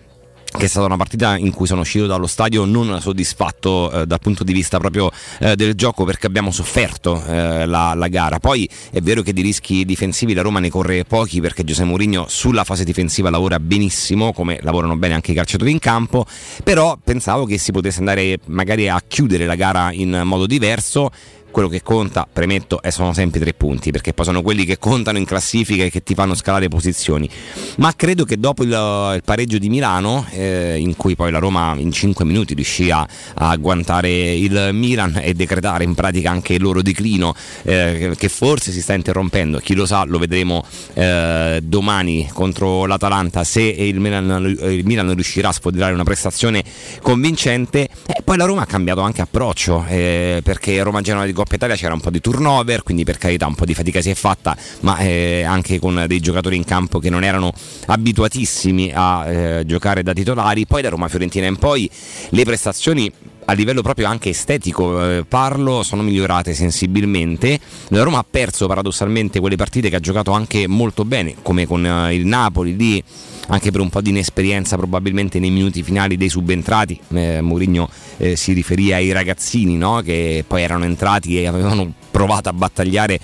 che 0.57 0.66
è 0.66 0.68
stata 0.68 0.86
una 0.86 0.97
partita 0.97 1.36
in 1.36 1.52
cui 1.52 1.66
sono 1.66 1.81
uscito 1.81 2.07
dallo 2.07 2.28
stadio 2.28 2.65
non 2.65 3.00
soddisfatto 3.00 3.91
eh, 3.91 4.07
dal 4.07 4.20
punto 4.20 4.44
di 4.44 4.52
vista 4.52 4.78
proprio 4.78 5.10
eh, 5.41 5.57
del 5.57 5.74
gioco 5.74 6.05
perché 6.05 6.28
abbiamo 6.28 6.52
sofferto 6.52 7.23
eh, 7.26 7.66
la, 7.66 7.92
la, 7.94 8.08
gara. 8.08 8.39
Poi 8.39 8.68
è 8.92 9.00
vero 9.00 9.23
che 9.23 9.33
di 9.33 9.42
rischi 9.42 9.84
difensivi 9.84 10.33
la 10.33 10.42
Roma 10.42 10.60
ne 10.60 10.70
corre 10.70 11.05
pochi 11.05 11.41
perché 11.41 11.65
Giuseppe 11.65 11.89
Mourinho 11.89 12.26
sulla 12.28 12.62
fase 12.62 12.84
difensiva 12.84 13.31
lavora 13.31 13.58
benissimo, 13.58 14.33
come 14.33 14.60
lavorano 14.62 14.97
bene 14.97 15.15
anche 15.15 15.33
i 15.33 15.34
calciatori 15.34 15.73
in 15.73 15.81
campo, 15.81 16.24
però 16.62 16.97
pensavo 17.02 17.47
che 17.47 17.58
si 17.58 17.73
potesse 17.73 17.99
andare 17.99 18.39
magari 18.47 18.89
a 18.89 19.02
chiudere 19.07 19.47
la 19.47 19.57
gara 19.57 19.91
in 19.91 20.23
modo 20.24 20.47
diverso 20.47 21.10
quello 21.55 21.68
che 21.68 21.83
conta, 21.83 22.26
premetto, 22.31 22.83
è 22.83 22.91
sono 22.91 23.12
sempre 23.12 23.39
tre 23.39 23.55
punti, 23.55 23.92
perché 23.92 24.12
poi 24.12 24.24
sono 24.24 24.42
quelli 24.42 24.65
che 24.65 24.76
contano 24.76 25.18
in 25.18 25.24
classifica 25.24 25.84
e 25.84 25.91
che 25.91 26.02
ti 26.02 26.12
fanno 26.12 26.34
scalare 26.34 26.66
posizioni. 26.66 27.31
Ma 27.76 27.92
credo 27.94 28.24
che 28.24 28.41
dopo 28.41 28.65
il, 28.65 28.70
il 28.70 29.23
pareggio 29.24 29.58
di 29.58 29.68
Milano, 29.68 30.26
eh, 30.33 30.76
in 30.81 30.97
cui 30.97 31.15
poi 31.15 31.31
la 31.31 31.39
Roma 31.39 31.76
in 31.78 31.92
5 31.92 32.24
minuti 32.24 32.55
riuscì 32.55 32.91
a, 32.91 33.07
a, 33.34 33.50
agguantare 33.50 34.34
il 34.34 34.70
Milan 34.73 35.20
e 35.23 35.33
decretare 35.34 35.84
in 35.84 35.94
pratica 35.94 36.28
anche 36.28 36.55
il 36.55 36.60
loro 36.60 36.83
declino, 36.83 37.33
eh, 37.62 38.15
che 38.18 38.28
forse 38.28 38.73
si 38.73 38.83
sta 38.83 38.94
interrompendo, 38.94 39.58
chi 39.58 39.76
lo 39.76 39.86
sa, 39.86 40.02
lo 40.02 40.18
vedremo 40.18 40.66
eh, 40.94 41.60
domani 41.62 42.28
contro 42.33 42.84
l'Atalanta, 42.84 43.44
se 43.44 43.62
il 43.62 44.00
Milan, 44.00 44.57
il 44.58 44.84
Milan, 44.84 45.15
riuscirà 45.15 45.50
a 45.50 45.52
sfoderare 45.52 45.94
una 45.94 46.02
prestazione 46.02 46.65
convincente. 47.00 47.89
Eh, 48.07 48.23
poi 48.24 48.36
la 48.36 48.44
Roma 48.44 48.62
ha 48.62 48.66
cambiato 48.66 49.02
anche 49.02 49.23
approccio, 49.23 49.84
eh, 49.86 50.41
perché 50.42 50.83
Roma 50.83 51.00
Genova 51.00 51.26
di 51.26 51.33
Coppa 51.44 51.56
Italia 51.56 51.76
c'era 51.76 51.92
un 51.92 52.00
po' 52.00 52.08
di 52.08 52.23
turnover, 52.23 52.82
quindi 52.82 53.05
per 53.05 53.18
carità 53.18 53.47
un 53.47 53.55
po' 53.55 53.66
di 53.66 53.74
fatica 53.74 54.00
si 54.00 54.08
è 54.08 54.14
fatta, 54.14 54.56
ma 54.81 54.97
eh, 55.00 55.42
anche 55.42 55.78
con 55.78 56.06
dei 56.08 56.18
giocatori 56.18 56.56
in 56.56 56.64
campo 56.64 56.98
che 56.98 57.10
non 57.10 57.23
erano 57.23 57.52
abituatissimi 57.84 58.92
a 58.94 59.31
eh, 59.31 59.66
giocare 59.66 60.02
da 60.02 60.14
titolari. 60.14 60.64
Poi 60.66 60.81
da 60.81 60.89
Roma 60.89 61.06
Fiorentina 61.08 61.47
in 61.47 61.56
poi 61.56 61.89
le 62.31 62.44
prestazioni 62.44 63.12
a 63.44 63.52
livello 63.52 63.82
proprio 63.82 64.06
anche 64.06 64.31
estetico 64.31 65.18
eh, 65.18 65.24
parlo 65.28 65.82
sono 65.82 66.00
migliorate 66.00 66.55
sensibilmente 66.55 67.60
la 67.89 68.02
Roma 68.02 68.16
ha 68.16 68.24
perso 68.28 68.66
paradossalmente 68.66 69.39
quelle 69.39 69.56
partite 69.56 69.90
che 69.90 69.97
ha 69.97 70.00
giocato 70.00 70.32
anche 70.32 70.66
molto 70.66 71.05
bene 71.05 71.34
come 71.42 71.66
con 71.66 71.84
eh, 71.84 72.14
il 72.14 72.24
Napoli 72.24 72.74
lì 72.74 73.05
anche 73.48 73.70
per 73.70 73.81
un 73.81 73.90
po' 73.90 74.00
di 74.00 74.10
inesperienza 74.10 74.76
probabilmente 74.76 75.39
nei 75.39 75.50
minuti 75.50 75.82
finali 75.82 76.16
dei 76.16 76.28
subentrati. 76.28 76.98
Eh, 77.12 77.40
Mourinho 77.40 77.89
eh, 78.16 78.36
si 78.36 78.52
riferì 78.52 78.92
ai 78.92 79.12
ragazzini 79.12 79.76
no? 79.76 80.00
che 80.00 80.44
poi 80.47 80.62
erano 80.62 80.84
entrati 80.84 81.39
e 81.39 81.47
avevano 81.47 81.92
provato 82.10 82.48
a 82.48 82.52
battagliare 82.52 83.18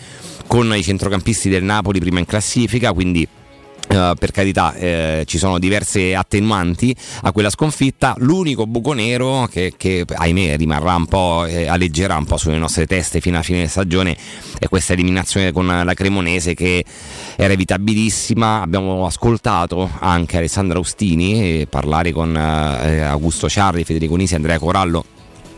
con 0.46 0.74
i 0.74 0.82
centrocampisti 0.82 1.48
del 1.48 1.62
Napoli 1.62 2.00
prima 2.00 2.18
in 2.18 2.26
classifica, 2.26 2.92
quindi 2.92 3.26
Uh, 3.90 4.14
per 4.14 4.30
carità 4.30 4.72
eh, 4.74 5.24
ci 5.26 5.36
sono 5.36 5.58
diverse 5.58 6.14
attenuanti 6.14 6.94
a 7.22 7.32
quella 7.32 7.50
sconfitta. 7.50 8.14
L'unico 8.18 8.64
buco 8.64 8.92
nero 8.92 9.48
che, 9.50 9.74
che 9.76 10.04
ahimè 10.06 10.56
rimarrà 10.56 10.94
un 10.94 11.06
po' 11.06 11.44
eh, 11.44 11.66
alleggerà 11.66 12.16
un 12.16 12.24
po' 12.24 12.36
sulle 12.36 12.58
nostre 12.58 12.86
teste 12.86 13.20
fino 13.20 13.34
alla 13.34 13.44
fine 13.44 13.58
della 13.58 13.70
stagione 13.70 14.16
è 14.60 14.68
questa 14.68 14.92
eliminazione 14.92 15.50
con 15.50 15.66
la 15.66 15.94
Cremonese 15.94 16.54
che 16.54 16.84
era 17.34 17.52
evitabilissima. 17.52 18.62
Abbiamo 18.62 19.06
ascoltato 19.06 19.90
anche 19.98 20.36
Alessandro 20.36 20.78
Austini 20.78 21.62
eh, 21.62 21.66
parlare 21.68 22.12
con 22.12 22.36
eh, 22.36 23.00
Augusto 23.00 23.48
Ciarri, 23.48 23.82
Federico 23.82 24.14
Nisi 24.14 24.36
Andrea 24.36 24.60
Corallo 24.60 25.04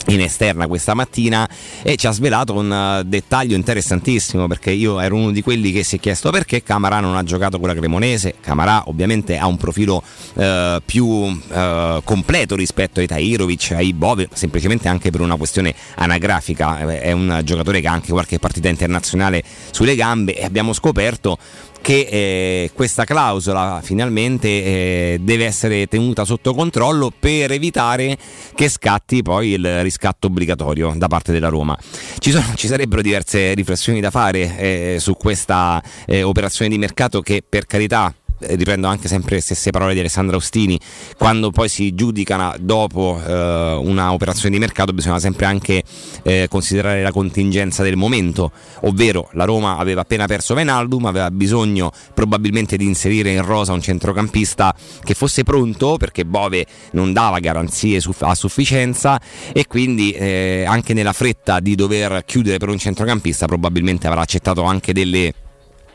in 0.06 0.20
esterna 0.20 0.66
questa 0.66 0.94
mattina 0.94 1.48
e 1.82 1.96
ci 1.96 2.06
ha 2.06 2.10
svelato 2.10 2.54
un 2.54 2.70
uh, 2.70 3.02
dettaglio 3.08 3.56
interessantissimo 3.56 4.46
perché 4.46 4.70
io 4.70 5.00
ero 5.00 5.16
uno 5.16 5.30
di 5.30 5.42
quelli 5.42 5.72
che 5.72 5.84
si 5.84 5.96
è 5.96 6.00
chiesto 6.00 6.30
perché 6.30 6.62
Camarà 6.62 7.00
non 7.00 7.16
ha 7.16 7.22
giocato 7.22 7.58
con 7.58 7.68
la 7.68 7.74
Cremonese. 7.74 8.34
Camarà 8.40 8.84
ovviamente 8.86 9.38
ha 9.38 9.46
un 9.46 9.56
profilo 9.56 10.02
uh, 10.34 10.80
più 10.84 11.06
uh, 11.06 12.02
completo 12.04 12.56
rispetto 12.56 13.00
ai 13.00 13.06
Tairovic, 13.06 13.72
ai 13.72 13.92
Bove 13.92 14.28
semplicemente 14.32 14.88
anche 14.88 15.10
per 15.10 15.20
una 15.20 15.36
questione 15.36 15.74
anagrafica. 15.96 16.78
È 17.00 17.12
un 17.12 17.40
giocatore 17.44 17.80
che 17.80 17.88
ha 17.88 17.92
anche 17.92 18.12
qualche 18.12 18.38
partita 18.38 18.68
internazionale 18.68 19.42
sulle 19.70 19.94
gambe 19.94 20.36
e 20.36 20.44
abbiamo 20.44 20.72
scoperto 20.72 21.38
che 21.82 22.06
eh, 22.08 22.70
questa 22.72 23.04
clausola 23.04 23.80
finalmente 23.82 24.48
eh, 24.48 25.18
deve 25.20 25.44
essere 25.44 25.86
tenuta 25.88 26.24
sotto 26.24 26.54
controllo 26.54 27.12
per 27.16 27.50
evitare 27.50 28.16
che 28.54 28.68
scatti 28.68 29.20
poi 29.20 29.50
il 29.50 29.82
riscatto 29.82 30.28
obbligatorio 30.28 30.94
da 30.96 31.08
parte 31.08 31.32
della 31.32 31.48
Roma. 31.48 31.76
Ci, 32.18 32.30
sono, 32.30 32.54
ci 32.54 32.68
sarebbero 32.68 33.02
diverse 33.02 33.52
riflessioni 33.52 34.00
da 34.00 34.10
fare 34.10 34.56
eh, 34.56 34.96
su 35.00 35.14
questa 35.14 35.82
eh, 36.06 36.22
operazione 36.22 36.70
di 36.70 36.78
mercato 36.78 37.20
che 37.20 37.42
per 37.46 37.66
carità 37.66 38.14
riprendo 38.48 38.86
anche 38.86 39.08
sempre 39.08 39.36
le 39.36 39.40
stesse 39.40 39.70
parole 39.70 39.94
di 39.94 40.00
Alessandra 40.00 40.36
Ostini, 40.36 40.78
quando 41.16 41.50
poi 41.50 41.68
si 41.68 41.94
giudicano 41.94 42.54
dopo 42.60 43.20
eh, 43.24 43.32
una 43.80 44.12
operazione 44.12 44.54
di 44.54 44.60
mercato 44.60 44.92
bisogna 44.92 45.18
sempre 45.18 45.46
anche 45.46 45.82
eh, 46.22 46.46
considerare 46.48 47.02
la 47.02 47.12
contingenza 47.12 47.82
del 47.82 47.96
momento, 47.96 48.50
ovvero 48.82 49.28
la 49.32 49.44
Roma 49.44 49.78
aveva 49.78 50.02
appena 50.02 50.26
perso 50.26 50.54
Venaldum, 50.54 51.06
aveva 51.06 51.30
bisogno 51.30 51.90
probabilmente 52.14 52.76
di 52.76 52.84
inserire 52.84 53.30
in 53.30 53.44
rosa 53.44 53.72
un 53.72 53.80
centrocampista 53.80 54.74
che 55.02 55.14
fosse 55.14 55.42
pronto 55.42 55.96
perché 55.96 56.24
Bove 56.24 56.66
non 56.92 57.12
dava 57.12 57.38
garanzie 57.38 58.00
a 58.20 58.34
sufficienza 58.34 59.20
e 59.52 59.66
quindi 59.66 60.12
eh, 60.12 60.64
anche 60.66 60.94
nella 60.94 61.12
fretta 61.12 61.60
di 61.60 61.74
dover 61.74 62.22
chiudere 62.24 62.58
per 62.58 62.68
un 62.68 62.78
centrocampista 62.78 63.46
probabilmente 63.46 64.06
avrà 64.06 64.20
accettato 64.20 64.62
anche 64.62 64.92
delle 64.92 65.32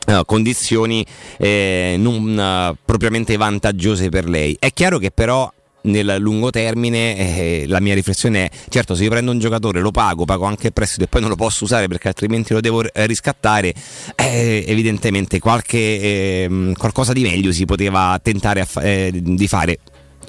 Uh, 0.08 0.24
condizioni 0.24 1.04
eh, 1.36 1.96
non 1.98 2.72
uh, 2.72 2.74
propriamente 2.82 3.36
vantaggiose 3.36 4.08
per 4.08 4.26
lei. 4.26 4.56
È 4.58 4.72
chiaro 4.72 4.96
che 4.96 5.10
però 5.10 5.52
nel 5.82 6.16
lungo 6.18 6.48
termine 6.48 7.16
eh, 7.16 7.64
la 7.66 7.78
mia 7.78 7.94
riflessione 7.94 8.46
è 8.46 8.50
certo 8.70 8.94
se 8.94 9.04
io 9.04 9.10
prendo 9.10 9.30
un 9.30 9.38
giocatore 9.38 9.80
lo 9.80 9.90
pago, 9.90 10.24
pago 10.24 10.44
anche 10.44 10.68
il 10.68 10.72
prestito 10.72 11.04
e 11.04 11.08
poi 11.08 11.20
non 11.20 11.30
lo 11.30 11.36
posso 11.36 11.64
usare 11.64 11.88
perché 11.88 12.08
altrimenti 12.08 12.54
lo 12.54 12.60
devo 12.60 12.82
riscattare 12.92 13.74
eh, 14.16 14.64
evidentemente 14.66 15.38
qualche, 15.38 15.78
eh, 15.78 16.72
qualcosa 16.76 17.12
di 17.12 17.22
meglio 17.22 17.52
si 17.52 17.64
poteva 17.64 18.18
tentare 18.22 18.64
fa- 18.64 18.80
eh, 18.80 19.10
di 19.12 19.46
fare 19.46 19.78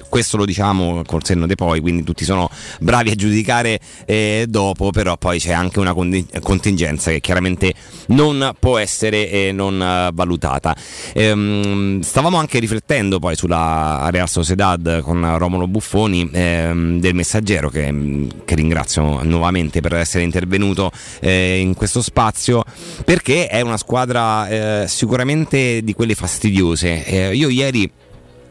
questo 0.08 0.36
lo 0.36 0.44
diciamo 0.44 1.02
col 1.06 1.24
senno 1.24 1.46
di 1.46 1.54
poi, 1.54 1.80
quindi 1.80 2.02
tutti 2.02 2.24
sono 2.24 2.50
bravi 2.80 3.10
a 3.10 3.14
giudicare 3.14 3.78
eh, 4.06 4.46
dopo, 4.48 4.90
però 4.90 5.16
poi 5.16 5.38
c'è 5.38 5.52
anche 5.52 5.78
una 5.78 5.94
contingenza 5.94 7.10
che 7.10 7.20
chiaramente 7.20 7.74
non 8.08 8.54
può 8.58 8.78
essere 8.78 9.30
eh, 9.30 9.52
non 9.52 9.74
uh, 9.74 10.14
valutata. 10.14 10.76
Ehm, 11.14 12.00
stavamo 12.00 12.38
anche 12.38 12.58
riflettendo 12.58 13.18
poi 13.18 13.36
sulla 13.36 14.08
Real 14.10 14.28
Sociedad 14.28 15.00
con 15.00 15.38
Romolo 15.38 15.66
Buffoni 15.66 16.28
ehm, 16.32 17.00
del 17.00 17.14
Messaggero 17.14 17.68
che, 17.68 18.26
che, 18.44 18.54
ringrazio 18.54 19.22
nuovamente 19.22 19.80
per 19.80 19.94
essere 19.94 20.24
intervenuto 20.24 20.90
eh, 21.20 21.58
in 21.58 21.74
questo 21.74 22.02
spazio 22.02 22.64
perché 23.04 23.46
è 23.46 23.60
una 23.60 23.76
squadra 23.76 24.48
eh, 24.48 24.88
sicuramente 24.88 25.82
di 25.82 25.94
quelle 25.94 26.14
fastidiose. 26.14 27.04
Eh, 27.04 27.34
io 27.34 27.48
ieri 27.48 27.90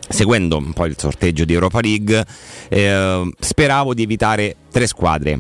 seguendo 0.10 0.58
un 0.58 0.74
po' 0.74 0.86
il 0.86 0.96
sorteggio 0.98 1.46
di 1.46 1.54
Europa 1.54 1.80
League, 1.80 2.26
eh, 2.68 3.32
speravo 3.40 3.94
di 3.94 4.04
evitare 4.04 4.56
tre 4.72 4.88
squadre. 4.88 5.40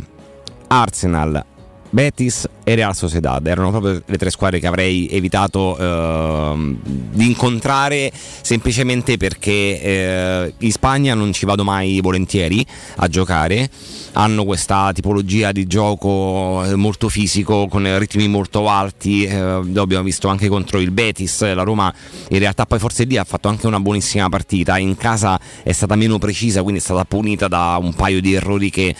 Arsenal, 0.67 1.43
Betis 1.89 2.47
e 2.69 2.75
Real 2.75 2.95
Sociedad. 2.95 3.45
Erano 3.47 3.71
proprio 3.71 3.99
le 4.05 4.17
tre 4.17 4.29
squadre 4.29 4.59
che 4.59 4.67
avrei 4.67 5.09
evitato 5.09 5.75
eh, 5.75 6.75
di 6.83 7.25
incontrare 7.25 8.11
semplicemente 8.13 9.17
perché 9.17 9.81
eh, 9.81 10.53
in 10.55 10.71
Spagna 10.71 11.15
non 11.15 11.33
ci 11.33 11.47
vado 11.47 11.63
mai 11.63 11.99
volentieri 11.99 12.63
a 12.97 13.07
giocare. 13.07 13.67
Hanno 14.13 14.45
questa 14.45 14.91
tipologia 14.93 15.51
di 15.51 15.65
gioco 15.65 16.63
eh, 16.63 16.75
molto 16.75 17.09
fisico 17.09 17.67
con 17.67 17.97
ritmi 17.97 18.27
molto 18.27 18.67
alti 18.69 19.23
eh, 19.23 19.35
abbiamo 19.35 20.03
visto 20.03 20.27
anche 20.27 20.47
contro 20.47 20.79
il 20.79 20.91
Betis 20.91 21.41
la 21.41 21.63
Roma. 21.63 21.91
In 22.29 22.37
realtà 22.37 22.67
poi 22.67 22.77
forse 22.77 23.05
lì 23.05 23.17
ha 23.17 23.23
fatto 23.23 23.47
anche 23.47 23.65
una 23.65 23.79
buonissima 23.79 24.29
partita. 24.29 24.77
In 24.77 24.95
casa 24.95 25.39
è 25.63 25.71
stata 25.71 25.95
meno 25.95 26.19
precisa 26.19 26.61
quindi 26.61 26.81
è 26.81 26.83
stata 26.83 27.03
punita 27.03 27.47
da 27.47 27.79
un 27.81 27.95
paio 27.95 28.21
di 28.21 28.35
errori 28.35 28.69
che 28.69 28.95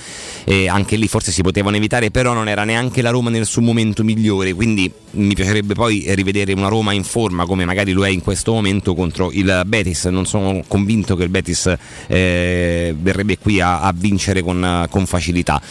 eh, 0.45 0.67
anche 0.67 0.95
lì 0.95 1.07
forse 1.07 1.31
si 1.31 1.43
potevano 1.43 1.75
evitare 1.75 2.09
però 2.09 2.33
non 2.33 2.47
era 2.47 2.63
neanche 2.63 3.03
la 3.03 3.11
Roma 3.11 3.29
nel 3.29 3.45
suo 3.45 3.57
momento 3.61 4.03
migliore 4.03 4.53
quindi 4.53 4.91
mi 5.11 5.33
piacerebbe 5.33 5.73
poi 5.73 6.05
rivedere 6.09 6.53
una 6.53 6.67
Roma 6.67 6.93
in 6.93 7.03
forma 7.03 7.45
come 7.45 7.65
magari 7.65 7.91
lo 7.91 8.05
è 8.05 8.09
in 8.09 8.21
questo 8.21 8.53
momento 8.53 8.93
contro 8.93 9.31
il 9.31 9.63
Betis. 9.65 10.05
Non 10.05 10.25
sono 10.25 10.63
convinto 10.67 11.15
che 11.15 11.23
il 11.23 11.29
Betis 11.29 11.73
eh, 12.07 12.95
verrebbe 12.99 13.37
qui 13.37 13.59
a, 13.59 13.81
a 13.81 13.93
vincere 13.95 14.41
con, 14.41 14.85
con, 14.89 15.05
facilità. 15.05 15.61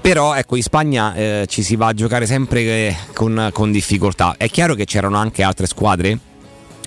Però 0.00 0.34
ecco 0.34 0.56
in 0.56 0.62
Spagna 0.62 1.14
eh, 1.14 1.46
ci 1.48 1.62
si 1.62 1.76
va 1.76 1.88
a 1.88 1.94
giocare 1.94 2.26
sempre 2.26 2.60
eh, 2.62 2.96
con, 3.12 3.50
con 3.52 3.72
difficoltà. 3.72 4.34
È 4.36 4.48
chiaro 4.48 4.74
che 4.74 4.84
c'erano 4.84 5.16
anche 5.16 5.42
altre 5.42 5.66
squadre 5.66 6.18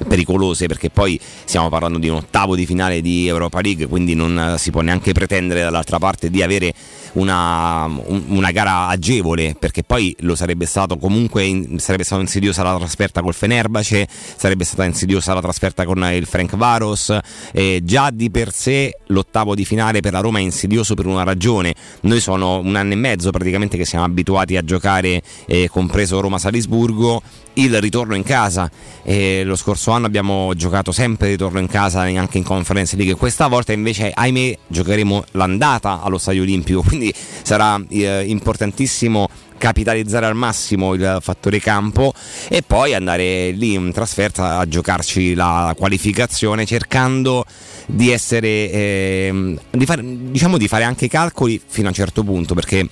pericolose 0.08 0.68
perché 0.68 0.90
poi 0.90 1.20
stiamo 1.46 1.70
parlando 1.70 1.98
di 1.98 2.10
un 2.10 2.18
ottavo 2.18 2.56
di 2.56 2.66
finale 2.66 3.02
di 3.02 3.28
Europa 3.28 3.62
League 3.62 3.88
quindi 3.88 4.14
non 4.14 4.56
si 4.58 4.72
può 4.72 4.82
neanche 4.82 5.12
pretendere 5.12 5.62
dall'altra 5.62 5.98
parte 5.98 6.30
di 6.30 6.42
avere 6.42 6.74
una, 7.14 7.90
una 8.28 8.52
gara 8.52 8.88
agevole 8.88 9.56
perché 9.58 9.84
poi 9.84 10.16
lo 10.20 10.36
sarebbe 10.36 10.66
stato 10.66 10.98
comunque 10.98 11.68
sarebbe 11.78 12.04
stata 12.04 12.22
insidiosa 12.22 12.64
la 12.64 12.78
trasferta 12.78 13.22
col 13.22 13.34
Fenerbace 13.34 14.08
sarebbe 14.10 14.64
stata 14.64 14.84
insidiosa 14.84 15.34
la 15.34 15.42
trasferta 15.42 15.86
con 15.86 16.04
il 16.14 16.26
Frank 16.26 16.56
Varos 16.56 17.18
eh, 17.52 17.82
già 17.84 18.10
di 18.12 18.30
per 18.30 18.52
sé 18.52 18.98
l'ottavo 19.08 19.56
di 19.56 19.66
finale 19.66 20.02
per 20.02 20.14
la 20.14 20.20
Roma 20.20 20.40
è 20.40 20.42
insidioso 20.42 20.94
per 20.94 21.06
una 21.06 21.24
ragione. 21.24 21.74
Noi 22.02 22.20
sono 22.20 22.60
un 22.60 22.76
anno 22.76 22.94
e 22.94 22.96
mezzo 22.96 23.32
praticamente 23.32 23.78
che 23.78 23.86
siamo 23.86 24.06
abituati 24.06 24.58
a 24.58 24.64
giocare 24.64 25.22
eh, 25.46 25.70
compreso 25.70 26.20
Roma-Salisburgo 26.20 27.22
il 27.58 27.80
ritorno 27.80 28.16
in 28.16 28.24
casa. 28.24 28.70
Eh, 29.04 29.44
lo 29.44 29.56
scorso 29.56 29.92
anno 29.92 30.06
abbiamo 30.06 30.54
giocato 30.56 30.92
sempre 30.92 31.30
ritorno 31.30 31.60
in 31.60 31.68
casa 31.68 32.02
anche 32.02 32.38
in 32.38 32.44
Conference 32.44 32.96
League. 32.96 33.16
Questa 33.16 33.48
volta 33.48 33.74
invece 33.74 34.12
ahimè 34.14 34.58
giocheremo 34.68 35.26
l'andata 35.32 36.02
allo 36.02 36.18
Stadio 36.18 36.42
Olimpico. 36.42 36.82
Quindi 36.82 37.14
sarà 37.42 37.82
eh, 37.90 38.24
importantissimo 38.28 39.28
capitalizzare 39.58 40.28
al 40.28 40.36
massimo 40.36 40.94
il 40.94 41.18
fattore 41.20 41.60
campo 41.60 42.14
e 42.48 42.62
poi 42.62 42.94
andare 42.94 43.50
lì 43.52 43.74
in 43.74 43.92
trasferta 43.92 44.60
a 44.60 44.68
giocarci 44.68 45.34
la 45.34 45.74
qualificazione 45.76 46.66
cercando 46.66 47.44
di 47.88 48.12
essere 48.12 48.48
eh, 48.48 49.58
di 49.72 49.86
fare, 49.86 50.04
diciamo 50.04 50.58
di 50.58 50.68
fare 50.68 50.84
anche 50.84 51.08
calcoli 51.08 51.60
fino 51.66 51.88
a 51.88 51.90
un 51.90 51.96
certo 51.96 52.24
punto 52.24 52.54
perché 52.54 52.88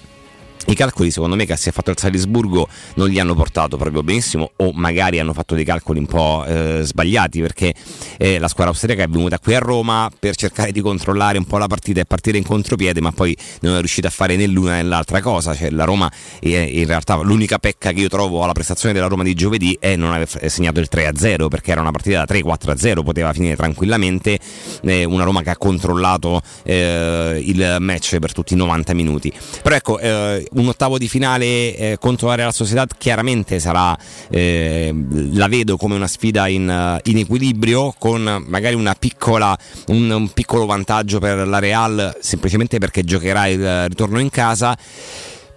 i 0.68 0.74
calcoli 0.74 1.12
secondo 1.12 1.36
me 1.36 1.46
che 1.46 1.56
si 1.56 1.70
è 1.70 1.72
fatto 1.72 1.92
il 1.92 1.98
Salisburgo 1.98 2.68
non 2.96 3.10
li 3.10 3.20
hanno 3.20 3.36
portato 3.36 3.78
proprio 3.78 4.02
benissimo 4.02 4.52
o 4.56 4.72
magari 4.74 5.20
hanno 5.20 5.34
fatto 5.34 5.54
dei 5.56 5.64
calcoli 5.64 6.00
un 6.00 6.08
po' 6.08 6.44
eh, 6.46 6.82
sbagliati 6.84 7.42
perché 7.42 7.74
eh, 8.18 8.40
la 8.40 8.48
squadra 8.48 8.72
austriaca 8.72 9.04
è 9.04 9.08
venuta 9.08 9.40
qui 9.40 9.54
a 9.54 9.60
Roma 9.60 10.10
per 10.18 10.36
cercare 10.36 10.72
di 10.72 10.82
controllare 10.82 11.38
un 11.38 11.46
po' 11.46 11.58
la 11.58 11.68
partita 11.68 12.02
e 12.02 12.06
partire 12.06 12.38
in 12.38 12.44
contropiede 12.44 13.02
ma 13.02 13.12
poi 13.12 13.36
non 13.62 13.76
è 13.76 13.80
riuscita 13.80 14.08
a 14.08 14.12
fare 14.12 14.36
né 14.36 14.48
l'una 14.48 14.74
né 14.74 14.84
l'altra 14.84 15.22
cosa. 15.22 15.54
Cioè 15.56 15.70
la 15.70 15.84
Roma 15.84 16.12
eh, 16.40 16.64
in 16.64 16.86
realtà 16.86 17.16
l'unica 17.22 17.60
pecca 17.60 17.92
che 17.92 18.02
io 18.02 18.10
trovo 18.10 18.44
alla 18.44 18.54
prestazione 18.54 18.94
della 18.94 19.08
Roma 19.08 19.24
di 19.24 19.34
giovedì 19.34 19.78
è 19.80 19.96
non 19.96 20.14
aver 20.14 20.50
segnato 20.50 20.80
il 20.80 20.88
3-0 20.92 21.48
perché 21.48 21.72
era 21.72 21.82
una 21.82 21.92
partita 21.92 22.24
da 22.24 22.34
3-4-0 22.34 23.04
poteva 23.04 23.34
finire 23.34 23.56
tranquillamente. 23.56 24.40
Eh, 24.84 25.04
una 25.04 25.24
Roma 25.24 25.42
che 25.42 25.50
ha 25.52 25.58
controllato 25.58 26.42
eh, 26.64 27.42
il 27.44 27.78
match 27.80 28.18
per 28.20 28.32
tutti 28.32 28.54
i 28.54 28.58
90 28.58 28.94
minuti. 28.94 29.32
Però 29.62 29.76
ecco 29.76 30.00
eh, 30.00 30.48
un 30.56 30.68
ottavo 30.68 30.98
di 30.98 31.08
finale 31.08 31.76
eh, 31.76 31.98
contro 32.00 32.28
la 32.28 32.36
Real 32.36 32.54
Sociedad 32.54 32.90
chiaramente 32.98 33.60
sarà, 33.60 33.98
eh, 34.30 34.94
la 35.34 35.48
vedo 35.48 35.78
come 35.78 35.96
una 35.96 36.08
sfida 36.08 36.48
in, 36.48 37.00
in 37.04 37.18
equilibrio 37.18 37.94
con 37.98 38.44
magari 38.48 38.76
piccola, 38.98 39.58
un, 39.88 40.10
un 40.10 40.30
piccolo 40.30 40.66
vantaggio 40.66 41.20
per 41.20 41.48
la 41.48 41.60
Real 41.60 42.18
semplicemente 42.20 42.80
perché 42.80 43.04
giocherà 43.04 43.48
il 43.48 43.88
ritorno 43.88 44.20
in 44.20 44.30
casa. 44.30 44.78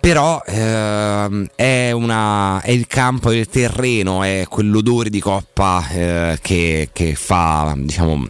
Però 0.00 0.40
ehm, 0.46 1.48
è, 1.56 1.90
una, 1.90 2.60
è, 2.62 2.70
il 2.70 2.86
campo, 2.86 3.30
è 3.30 3.36
il 3.36 3.48
terreno, 3.48 4.22
è 4.22 4.44
quell'odore 4.48 5.10
di 5.10 5.18
coppa 5.18 5.86
eh, 5.90 6.38
che, 6.40 6.90
che, 6.92 7.14
fa 7.16 7.74
diciamo 7.76 8.28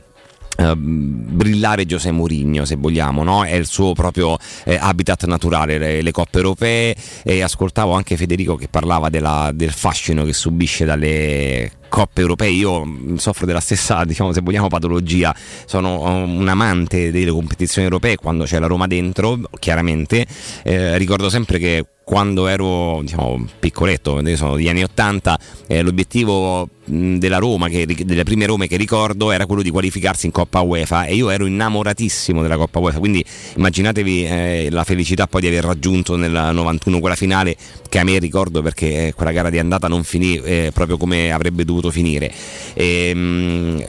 Uh, 0.59 0.75
brillare 0.75 1.87
Giuseppe 1.87 2.17
Mourinho 2.17 2.65
se 2.65 2.75
vogliamo 2.75 3.23
no? 3.23 3.45
è 3.45 3.55
il 3.55 3.67
suo 3.67 3.93
proprio 3.93 4.37
eh, 4.65 4.77
habitat 4.77 5.25
naturale 5.27 5.79
le, 5.79 6.03
le, 6.03 6.11
coppe 6.11 6.39
europee 6.39 6.97
e 7.23 7.43
ascoltavo 7.43 7.93
anche 7.93 8.17
Federico 8.17 8.57
che 8.57 8.67
parlava 8.67 9.09
della, 9.09 9.53
del 9.55 9.71
fascino 9.71 10.25
che 10.25 10.33
subisce 10.33 10.85
dalle 10.85 11.78
coppe 11.89 12.21
europee 12.21 12.51
io 12.51 12.87
soffro 13.17 13.47
della 13.47 13.61
stessa 13.61 14.05
diciamo 14.05 14.33
se 14.33 14.41
vogliamo 14.41 14.69
patologia. 14.69 15.35
Sono 15.65 16.03
un 16.03 16.49
amante 16.49 17.11
delle 17.11 17.31
competizioni 17.31 17.87
europee 17.87 18.17
quando 18.17 18.45
c'è 18.45 18.59
la 18.59 18.67
Roma 18.67 18.87
dentro 18.87 19.41
chiaramente. 19.59 20.27
Eh, 20.63 20.97
ricordo 20.99 21.29
sempre 21.31 21.59
che 21.59 21.85
quando 22.09 22.47
ero 22.47 23.01
diciamo, 23.03 23.45
piccoletto, 23.61 24.23
sono 24.35 24.57
degli 24.57 24.71
anni 24.71 24.83
80, 24.83 25.39
eh, 25.67 25.83
l'obiettivo 25.83 26.67
della 26.87 27.37
Roma, 27.37 27.69
che, 27.69 27.85
delle 27.85 28.23
prime 28.23 28.47
Rome 28.47 28.67
che 28.67 28.79
ricordo, 28.79 29.31
era 29.31 29.45
quello 29.45 29.61
di 29.61 29.69
qualificarsi 29.69 30.25
in 30.25 30.33
Coppa 30.33 30.61
UEFA 30.61 31.05
e 31.05 31.15
io 31.17 31.29
ero 31.29 31.45
innamoratissimo 31.45 32.41
della 32.41 32.57
Coppa 32.57 32.79
UEFA, 32.79 32.99
quindi 32.99 33.23
immaginatevi 33.57 34.25
eh, 34.25 34.69
la 34.71 34.85
felicità 34.85 35.27
poi 35.27 35.43
di 35.43 35.49
aver 35.49 35.65
raggiunto 35.65 36.17
nel 36.17 36.31
91 36.31 36.99
quella 36.99 37.15
finale 37.15 37.55
che 37.91 37.99
a 37.99 38.05
me 38.05 38.19
ricordo 38.19 38.63
perché 38.63 39.09
eh, 39.09 39.13
quella 39.13 39.33
gara 39.33 39.51
di 39.51 39.59
andata 39.59 39.87
non 39.87 40.03
finì 40.03 40.39
eh, 40.39 40.71
proprio 40.73 40.97
come 40.97 41.31
avrebbe 41.31 41.67
dovuto 41.67 41.78
dovuto 41.81 41.91
finire. 41.91 42.33
Ehm, 42.75 43.85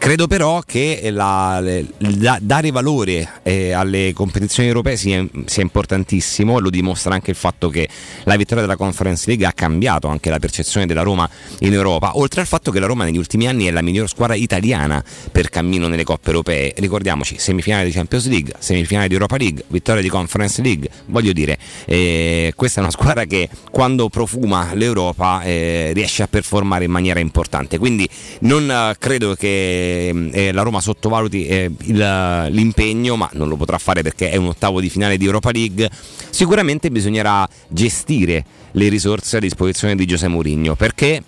Credo 0.00 0.26
però 0.26 0.62
che 0.64 1.10
la, 1.12 1.62
la, 1.98 2.38
dare 2.40 2.70
valore 2.70 3.32
eh, 3.42 3.72
alle 3.72 4.14
competizioni 4.14 4.66
europee 4.66 4.96
sia, 4.96 5.22
sia, 5.44 5.62
importantissimo, 5.62 6.58
lo 6.58 6.70
dimostra 6.70 7.12
anche 7.12 7.30
il 7.30 7.36
fatto 7.36 7.68
che 7.68 7.86
la 8.24 8.36
vittoria 8.36 8.62
della 8.62 8.76
Conference 8.76 9.24
League 9.26 9.44
ha 9.44 9.52
cambiato 9.52 10.08
anche 10.08 10.30
la 10.30 10.38
percezione 10.38 10.86
della 10.86 11.02
Roma 11.02 11.28
in 11.58 11.74
Europa, 11.74 12.16
oltre 12.16 12.40
al 12.40 12.46
fatto 12.46 12.70
che 12.70 12.80
la 12.80 12.86
Roma 12.86 13.04
negli 13.04 13.18
ultimi 13.18 13.46
anni 13.46 13.66
è 13.66 13.70
la 13.70 13.82
miglior 13.82 14.08
squadra 14.08 14.34
italiana 14.34 15.04
per 15.30 15.50
cammino 15.50 15.86
nelle 15.86 16.04
coppe 16.04 16.30
europee. 16.30 16.72
Ricordiamoci, 16.78 17.38
semifinale 17.38 17.84
di 17.84 17.90
Champions 17.90 18.26
League, 18.26 18.54
semifinale 18.58 19.06
di 19.06 19.12
Europa 19.12 19.36
League, 19.36 19.64
vittoria 19.66 20.00
di 20.00 20.08
Conference 20.08 20.62
League, 20.62 20.88
voglio 21.08 21.32
dire, 21.32 21.58
eh, 21.84 22.54
questa 22.56 22.80
è 22.80 22.82
una 22.82 22.90
squadra 22.90 23.26
che 23.26 23.50
quando 23.70 24.08
profuma 24.08 24.72
l'Europa 24.72 25.42
eh, 25.42 25.90
riesce 25.92 26.22
a 26.22 26.26
performare 26.26 26.86
in 26.86 26.90
maniera 26.90 27.20
importante, 27.20 27.76
quindi 27.76 28.08
non 28.40 28.70
eh, 28.70 28.96
credo 28.98 29.34
che 29.34 29.88
eh, 30.32 30.52
la 30.52 30.62
Roma 30.62 30.80
sottovaluti 30.80 31.46
eh, 31.46 31.70
il, 31.84 32.46
l'impegno, 32.50 33.16
ma 33.16 33.28
non 33.34 33.48
lo 33.48 33.56
potrà 33.56 33.78
fare 33.78 34.02
perché 34.02 34.30
è 34.30 34.36
un 34.36 34.46
ottavo 34.46 34.80
di 34.80 34.88
finale 34.88 35.16
di 35.16 35.24
Europa 35.24 35.50
League. 35.50 35.88
Sicuramente 36.30 36.90
bisognerà 36.90 37.48
gestire 37.68 38.44
le 38.72 38.88
risorse 38.88 39.38
a 39.38 39.40
disposizione 39.40 39.96
di 39.96 40.06
Giuseppe 40.06 40.32
Mourinho 40.32 40.74
perché 40.76 41.22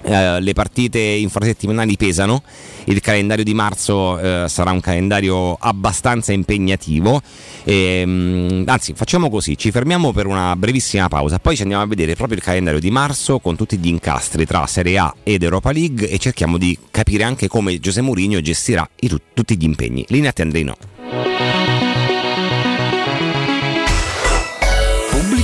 Uh, 0.00 0.38
le 0.38 0.52
partite 0.52 1.00
infrasettimanali 1.00 1.96
pesano, 1.96 2.42
il 2.84 3.00
calendario 3.00 3.42
di 3.42 3.52
marzo 3.52 4.12
uh, 4.12 4.46
sarà 4.46 4.70
un 4.70 4.80
calendario 4.80 5.54
abbastanza 5.54 6.32
impegnativo. 6.32 7.20
E, 7.64 8.02
um, 8.06 8.62
anzi, 8.66 8.94
facciamo 8.94 9.28
così: 9.28 9.58
ci 9.58 9.72
fermiamo 9.72 10.12
per 10.12 10.26
una 10.26 10.54
brevissima 10.54 11.08
pausa, 11.08 11.40
poi 11.40 11.56
ci 11.56 11.62
andiamo 11.62 11.82
a 11.82 11.86
vedere 11.86 12.14
proprio 12.14 12.36
il 12.36 12.44
calendario 12.44 12.78
di 12.78 12.90
marzo 12.90 13.40
con 13.40 13.56
tutti 13.56 13.76
gli 13.76 13.88
incastri 13.88 14.46
tra 14.46 14.64
Serie 14.66 14.98
A 14.98 15.14
ed 15.24 15.42
Europa 15.42 15.72
League 15.72 16.08
e 16.08 16.18
cerchiamo 16.18 16.58
di 16.58 16.78
capire 16.90 17.24
anche 17.24 17.48
come 17.48 17.80
Giuseppe 17.80 18.06
Mourinho 18.06 18.40
gestirà 18.40 18.88
i, 19.00 19.12
tutti 19.34 19.56
gli 19.56 19.64
impegni. 19.64 20.04
Linea 20.08 20.32
Tendrino. 20.32 21.57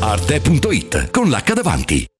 Arte.it 0.00 1.10
con 1.10 1.28
l'H 1.28 1.52
davanti. 1.52 2.15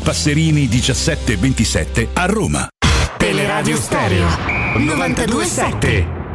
Passerini 0.00 0.68
1727 0.68 2.08
a 2.14 2.26
Roma. 2.26 2.68
Teleradio 3.18 3.76
Stereo 3.76 4.26
927. 4.76 6.29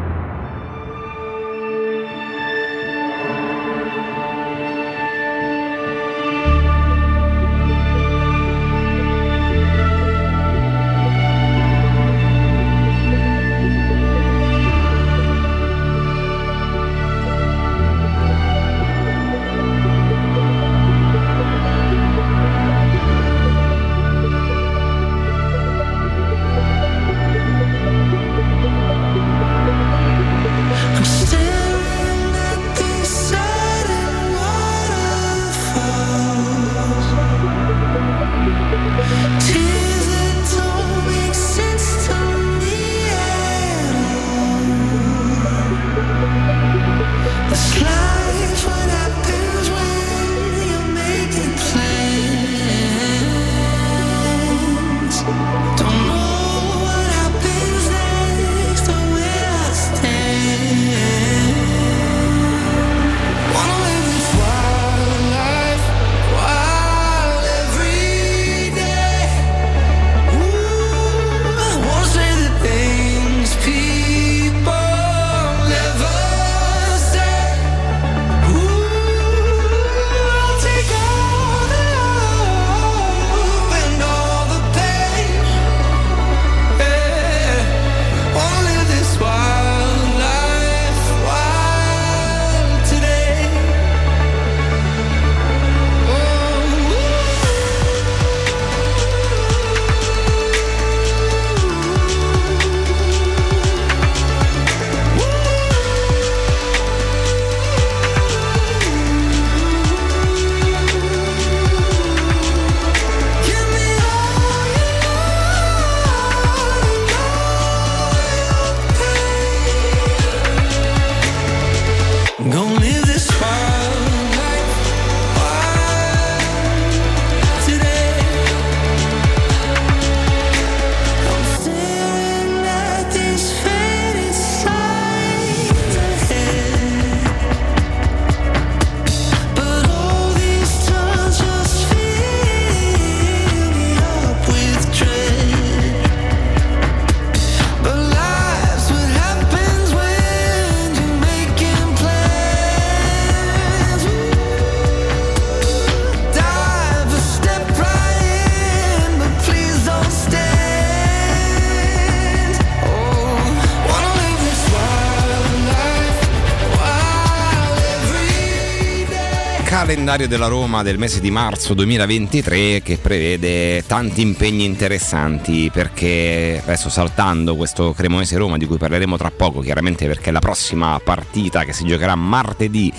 Calendario 169.95 170.27
della 170.27 170.47
Roma 170.47 170.83
del 170.83 170.97
mese 170.97 171.21
di 171.21 171.31
marzo 171.31 171.73
2023 171.73 172.81
che 172.83 172.97
prevede 172.97 173.81
tanti 173.87 174.19
impegni 174.19 174.65
interessanti 174.65 175.71
perché 175.71 176.61
adesso 176.61 176.89
saltando 176.89 177.55
questo 177.55 177.93
Cremonese 177.93 178.35
Roma 178.35 178.57
di 178.57 178.65
cui 178.65 178.77
parleremo 178.77 179.15
tra 179.15 179.31
poco 179.31 179.61
chiaramente 179.61 180.05
perché 180.05 180.31
è 180.31 180.33
la 180.33 180.39
prossima 180.39 180.99
partita 181.01 181.63
che 181.63 181.71
si 181.71 181.85
giocherà 181.85 182.13
martedì 182.15 182.91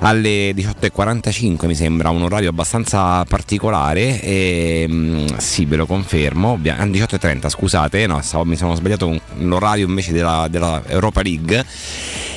alle 0.00 0.52
18.45 0.52 1.66
mi 1.66 1.74
sembra 1.74 2.10
un 2.10 2.22
orario 2.22 2.50
abbastanza 2.50 3.24
particolare 3.24 4.20
e 4.20 4.86
mm, 4.88 5.26
sì 5.36 5.64
ve 5.64 5.76
lo 5.76 5.86
confermo 5.86 6.52
Obbia- 6.52 6.78
ah, 6.78 6.86
18.30 6.86 7.48
scusate 7.48 8.06
no, 8.06 8.20
stavo- 8.22 8.44
mi 8.44 8.56
sono 8.56 8.74
sbagliato 8.74 9.06
con 9.06 9.20
l'orario 9.38 9.86
invece 9.86 10.12
della, 10.12 10.46
della 10.48 10.82
Europa 10.86 11.22
League. 11.22 11.64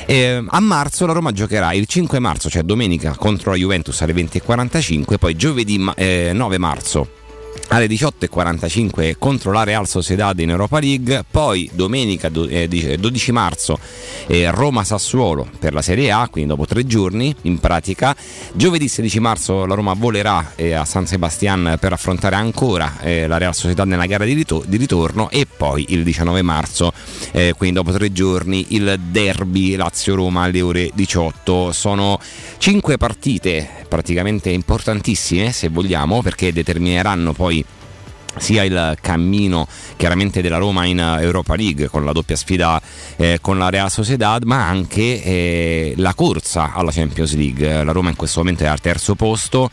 Eh, 0.06 0.44
a 0.46 0.60
marzo 0.60 1.06
la 1.06 1.14
Roma 1.14 1.32
giocherà 1.32 1.72
il 1.72 1.86
5 1.86 2.18
marzo 2.18 2.50
cioè 2.50 2.62
domenica 2.62 3.16
contro 3.16 3.52
la 3.52 3.56
Juventus 3.56 4.02
alle 4.02 4.12
20.45 4.12 5.16
poi 5.18 5.34
giovedì 5.34 5.82
eh, 5.96 6.30
9 6.34 6.58
marzo 6.58 7.08
alle 7.68 7.86
18.45 7.86 9.14
contro 9.18 9.52
la 9.52 9.64
Real 9.64 9.86
Sociedad 9.86 10.38
in 10.38 10.50
Europa 10.50 10.78
League, 10.78 11.24
poi 11.30 11.68
domenica 11.72 12.28
12 12.28 13.32
marzo 13.32 13.78
eh, 14.26 14.50
Roma-Sassuolo 14.50 15.48
per 15.58 15.72
la 15.72 15.82
Serie 15.82 16.10
A, 16.10 16.28
quindi 16.30 16.50
dopo 16.50 16.66
tre 16.66 16.86
giorni 16.86 17.34
in 17.42 17.58
pratica, 17.58 18.14
giovedì 18.52 18.88
16 18.88 19.20
marzo 19.20 19.66
la 19.66 19.74
Roma 19.74 19.94
volerà 19.94 20.52
eh, 20.56 20.72
a 20.72 20.84
San 20.84 21.06
Sebastian 21.06 21.76
per 21.80 21.92
affrontare 21.92 22.36
ancora 22.36 23.00
eh, 23.00 23.26
la 23.26 23.38
Real 23.38 23.54
Sociedad 23.54 23.86
nella 23.86 24.06
gara 24.06 24.24
di, 24.24 24.32
ritor- 24.32 24.66
di, 24.66 24.76
ritorno 24.76 25.30
e 25.30 25.46
poi 25.46 25.86
il 25.88 26.02
19 26.02 26.42
marzo, 26.42 26.92
eh, 27.32 27.54
quindi 27.56 27.76
dopo 27.76 27.92
tre 27.92 28.12
giorni 28.12 28.66
il 28.70 28.98
derby 29.10 29.76
Lazio-Roma 29.76 30.42
alle 30.42 30.60
ore 30.60 30.90
18. 30.94 31.72
Sono 31.72 32.18
cinque 32.58 32.96
partite 32.96 33.83
praticamente 33.94 34.50
importantissime 34.50 35.52
se 35.52 35.68
vogliamo 35.68 36.20
perché 36.20 36.52
determineranno 36.52 37.32
poi 37.32 37.64
sia 38.36 38.64
il 38.64 38.98
cammino 39.00 39.68
chiaramente 39.94 40.42
della 40.42 40.56
Roma 40.56 40.84
in 40.84 40.98
Europa 40.98 41.54
League 41.54 41.86
con 41.86 42.04
la 42.04 42.10
doppia 42.10 42.34
sfida 42.34 42.82
eh, 43.14 43.38
con 43.40 43.56
la 43.56 43.70
Real 43.70 43.88
Sociedad 43.88 44.42
ma 44.42 44.66
anche 44.66 45.22
eh, 45.22 45.94
la 45.98 46.12
corsa 46.14 46.72
alla 46.74 46.90
Champions 46.90 47.36
League. 47.36 47.84
La 47.84 47.92
Roma 47.92 48.08
in 48.08 48.16
questo 48.16 48.40
momento 48.40 48.64
è 48.64 48.66
al 48.66 48.80
terzo 48.80 49.14
posto 49.14 49.70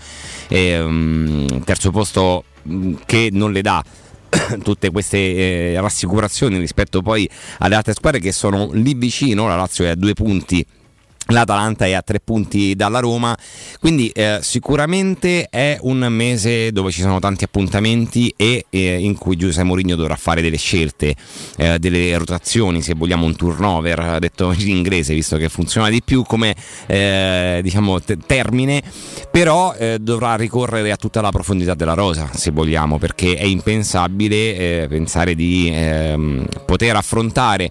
eh, 0.50 1.48
terzo 1.66 1.90
posto 1.90 2.43
mm, 2.69 2.93
che 3.08 3.30
non 3.32 3.51
le 3.51 3.64
dà 3.64 3.83
tutte 4.61 4.91
queste 4.91 5.17
eh, 5.17 5.82
rassicurazioni 5.82 6.59
rispetto 6.59 7.01
poi 7.01 7.27
alle 7.58 7.74
altre 7.74 7.93
squadre 7.93 8.19
che 8.19 8.32
sono 8.32 8.69
lì 8.74 8.93
vicino. 8.93 9.48
La 9.48 9.56
Lazio 9.56 9.83
è 9.85 9.90
a 9.90 9.95
due 9.95 10.14
punti 10.14 10.64
L'Atalanta 11.27 11.85
è 11.85 11.93
a 11.93 12.01
tre 12.01 12.19
punti 12.19 12.75
dalla 12.75 13.00
Roma, 13.00 13.38
quindi 13.80 14.09
eh, 14.09 14.40
sicuramente 14.41 15.48
è 15.50 15.77
un 15.82 16.00
mese 16.09 16.72
dove 16.72 16.91
ci 16.91 17.01
sono 17.01 17.19
tanti 17.19 17.43
appuntamenti 17.43 18.33
e 18.35 18.66
eh, 18.69 19.00
in 19.00 19.16
cui 19.16 19.38
Giuseppe 19.38 19.64
Mourinho 19.64 19.95
dovrà 19.95 20.16
fare 20.16 20.41
delle 20.41 20.58
scelte, 20.58 21.16
eh, 21.58 21.80
delle 21.80 22.17
rotazioni, 22.17 22.82
se 22.82 22.95
vogliamo 22.95 23.25
un 23.25 23.35
turnover, 23.35 24.17
detto 24.19 24.51
in 24.51 24.67
inglese, 24.67 25.14
visto 25.14 25.38
che 25.38 25.48
funziona 25.48 25.90
di 25.90 26.01
più 26.03 26.24
come 26.24 26.56
eh, 26.88 27.59
diciamo, 27.64 28.01
t- 28.01 28.17
termine, 28.25 28.82
però 29.32 29.74
eh, 29.74 30.00
dovrà 30.01 30.35
ricorrere 30.35 30.91
a 30.91 30.98
tutta 30.98 31.22
la 31.22 31.30
profondità 31.30 31.75
della 31.75 31.93
rosa, 31.93 32.30
se 32.33 32.51
vogliamo, 32.51 32.98
perché 32.98 33.35
è 33.35 33.45
impensabile 33.45 34.35
eh, 34.83 34.88
pensare 34.90 35.35
di 35.35 35.69
ehm, 35.72 36.48
poter 36.66 36.95
affrontare 36.95 37.69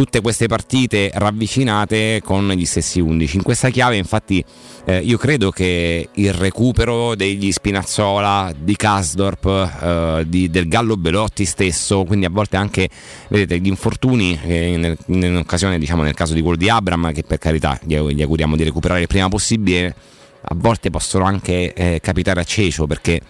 tutte 0.00 0.22
queste 0.22 0.46
partite 0.46 1.10
ravvicinate 1.12 2.22
con 2.24 2.48
gli 2.48 2.64
stessi 2.64 3.00
11. 3.00 3.36
In 3.36 3.42
questa 3.42 3.68
chiave 3.68 3.98
infatti 3.98 4.42
eh, 4.86 5.00
io 5.00 5.18
credo 5.18 5.50
che 5.50 6.08
il 6.10 6.32
recupero 6.32 7.14
degli 7.14 7.52
Spinazzola, 7.52 8.50
di 8.58 8.76
Kasdorp, 8.76 9.44
eh, 9.44 10.24
di, 10.26 10.48
del 10.48 10.68
Gallo 10.68 10.96
Belotti 10.96 11.44
stesso, 11.44 12.04
quindi 12.04 12.24
a 12.24 12.30
volte 12.30 12.56
anche 12.56 12.88
vedete, 13.28 13.58
gli 13.58 13.66
infortuni, 13.66 14.40
eh, 14.42 14.72
in, 14.72 14.96
in, 15.04 15.36
occasione 15.36 15.78
diciamo 15.78 16.02
nel 16.02 16.14
caso 16.14 16.32
di 16.32 16.40
quello 16.40 16.56
di 16.56 16.70
Abram, 16.70 17.12
che 17.12 17.22
per 17.22 17.36
carità 17.36 17.78
gli, 17.82 17.94
gli 17.98 18.22
auguriamo 18.22 18.56
di 18.56 18.62
recuperare 18.62 19.02
il 19.02 19.06
prima 19.06 19.28
possibile, 19.28 19.94
a 20.40 20.54
volte 20.56 20.88
possono 20.88 21.26
anche 21.26 21.74
eh, 21.74 22.00
capitare 22.00 22.40
a 22.40 22.44
Cecio 22.44 22.86
perché 22.86 23.20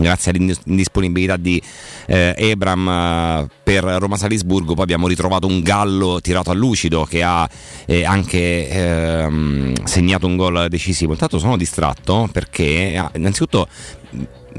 grazie 0.00 0.32
all'indisponibilità 0.32 1.36
di 1.36 1.60
eh, 2.06 2.34
Ebram 2.36 2.88
eh, 2.88 3.48
per 3.62 3.84
Roma-Salisburgo 3.84 4.74
poi 4.74 4.84
abbiamo 4.84 5.08
ritrovato 5.08 5.46
un 5.46 5.60
gallo 5.60 6.20
tirato 6.20 6.50
a 6.50 6.54
lucido 6.54 7.04
che 7.04 7.22
ha 7.22 7.48
eh, 7.86 8.04
anche 8.04 8.68
ehm, 8.68 9.84
segnato 9.84 10.26
un 10.26 10.36
gol 10.36 10.68
decisivo. 10.68 11.12
Intanto 11.12 11.38
sono 11.38 11.56
distratto 11.56 12.28
perché 12.32 12.96
ah, 12.96 13.10
innanzitutto 13.14 13.68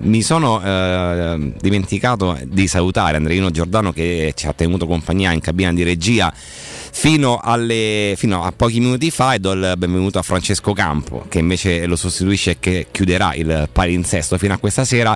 mi 0.01 0.21
sono 0.21 0.61
eh, 0.63 1.53
dimenticato 1.59 2.37
di 2.45 2.67
salutare 2.67 3.17
Andreino 3.17 3.49
Giordano 3.49 3.91
che 3.91 4.33
ci 4.35 4.47
ha 4.47 4.53
tenuto 4.53 4.85
compagnia 4.85 5.31
in 5.31 5.41
cabina 5.41 5.73
di 5.73 5.83
regia 5.83 6.31
fino, 6.91 7.39
alle, 7.41 8.13
fino, 8.17 8.43
a 8.43 8.51
pochi 8.51 8.79
minuti 8.79 9.11
fa 9.11 9.33
e 9.33 9.39
do 9.39 9.51
il 9.51 9.73
benvenuto 9.77 10.19
a 10.19 10.21
Francesco 10.21 10.73
Campo 10.73 11.25
che 11.27 11.39
invece 11.39 11.85
lo 11.85 11.95
sostituisce 11.95 12.51
e 12.51 12.57
che 12.59 12.87
chiuderà 12.91 13.33
il 13.35 13.69
palinsesto 13.71 14.37
fino 14.37 14.53
a 14.53 14.57
questa 14.57 14.85
sera. 14.85 15.15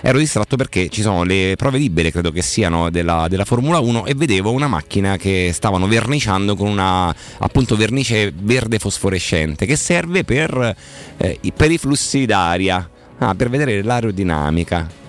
Ero 0.00 0.18
distratto 0.18 0.56
perché 0.56 0.88
ci 0.88 1.02
sono 1.02 1.22
le 1.22 1.54
prove 1.56 1.78
libere 1.78 2.10
credo 2.10 2.30
che 2.30 2.42
siano 2.42 2.90
della, 2.90 3.26
della 3.28 3.44
Formula 3.44 3.78
1 3.78 4.06
e 4.06 4.14
vedevo 4.14 4.50
una 4.50 4.66
macchina 4.66 5.16
che 5.16 5.50
stavano 5.52 5.86
verniciando 5.86 6.56
con 6.56 6.68
una 6.68 7.14
appunto 7.38 7.76
vernice 7.76 8.32
verde 8.34 8.78
fosforescente 8.78 9.66
che 9.66 9.76
serve 9.76 10.24
per, 10.24 10.76
eh, 11.16 11.38
per 11.54 11.70
i 11.70 11.78
flussi 11.78 12.26
d'aria. 12.26 12.88
Ah, 13.18 13.36
per 13.36 13.48
vedere 13.50 13.82
l'aerodinamica 13.84 15.00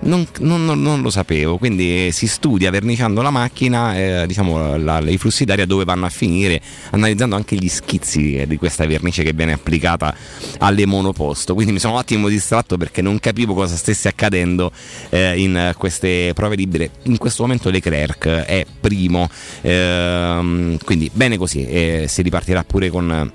non, 0.00 0.26
non, 0.40 0.64
non, 0.64 1.02
lo 1.02 1.10
sapevo, 1.10 1.56
quindi 1.58 2.10
si 2.12 2.26
studia 2.26 2.70
verniciando 2.70 3.22
la 3.22 3.30
macchina, 3.30 3.96
eh, 3.96 4.26
diciamo, 4.26 4.76
la, 4.76 4.98
i 5.00 5.18
flussi 5.18 5.44
d'aria 5.44 5.66
dove 5.66 5.84
vanno 5.84 6.06
a 6.06 6.08
finire, 6.08 6.60
analizzando 6.90 7.34
anche 7.34 7.56
gli 7.56 7.68
schizzi 7.68 8.36
eh, 8.36 8.46
di 8.46 8.56
questa 8.56 8.86
vernice 8.86 9.22
che 9.22 9.32
viene 9.32 9.52
applicata 9.52 10.14
alle 10.58 10.86
monoposto. 10.86 11.54
Quindi 11.54 11.72
mi 11.72 11.78
sono 11.78 11.94
un 11.94 11.98
attimo 11.98 12.28
distratto 12.28 12.76
perché 12.76 13.02
non 13.02 13.18
capivo 13.18 13.54
cosa 13.54 13.76
stesse 13.76 14.08
accadendo 14.08 14.70
eh, 15.10 15.40
in 15.40 15.74
queste 15.76 16.32
prove 16.34 16.56
libere. 16.56 16.90
In 17.04 17.16
questo 17.16 17.42
momento 17.42 17.70
Leclerc 17.70 18.26
è 18.26 18.64
primo, 18.80 19.28
ehm, 19.62 20.78
quindi 20.84 21.10
bene 21.12 21.36
così, 21.36 21.66
eh, 21.66 22.06
si 22.08 22.22
ripartirà 22.22 22.64
pure 22.64 22.90
con 22.90 23.32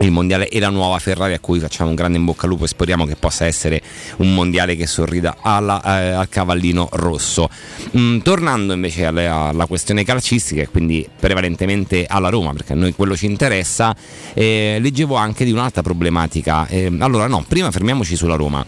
il 0.00 0.10
mondiale 0.10 0.48
e 0.48 0.58
la 0.60 0.70
nuova 0.70 0.98
Ferrari 0.98 1.34
a 1.34 1.40
cui 1.40 1.58
facciamo 1.58 1.90
un 1.90 1.94
grande 1.94 2.18
in 2.18 2.24
bocca 2.24 2.44
al 2.44 2.50
lupo 2.50 2.64
e 2.64 2.68
speriamo 2.68 3.04
che 3.04 3.16
possa 3.16 3.44
essere 3.46 3.82
un 4.18 4.32
mondiale 4.34 4.76
che 4.76 4.86
sorrida 4.86 5.36
alla, 5.40 5.82
eh, 5.82 6.10
al 6.12 6.28
cavallino 6.28 6.88
rosso. 6.92 7.48
Mm, 7.96 8.18
tornando 8.20 8.72
invece 8.72 9.04
alla, 9.04 9.48
alla, 9.48 9.66
questione 9.66 10.04
calcistica 10.04 10.62
e 10.62 10.68
quindi 10.68 11.06
prevalentemente 11.18 12.06
alla 12.06 12.28
Roma 12.28 12.52
perché 12.52 12.72
a 12.72 12.76
noi 12.76 12.94
quello 12.94 13.16
ci 13.16 13.26
interessa, 13.26 13.94
eh, 14.32 14.78
leggevo 14.80 15.16
anche 15.16 15.44
di 15.44 15.52
un'altra 15.52 15.82
problematica. 15.82 16.66
Eh, 16.66 16.90
allora 16.98 17.26
no, 17.26 17.44
prima 17.46 17.70
fermiamoci 17.70 18.16
sulla 18.16 18.36
Roma. 18.36 18.64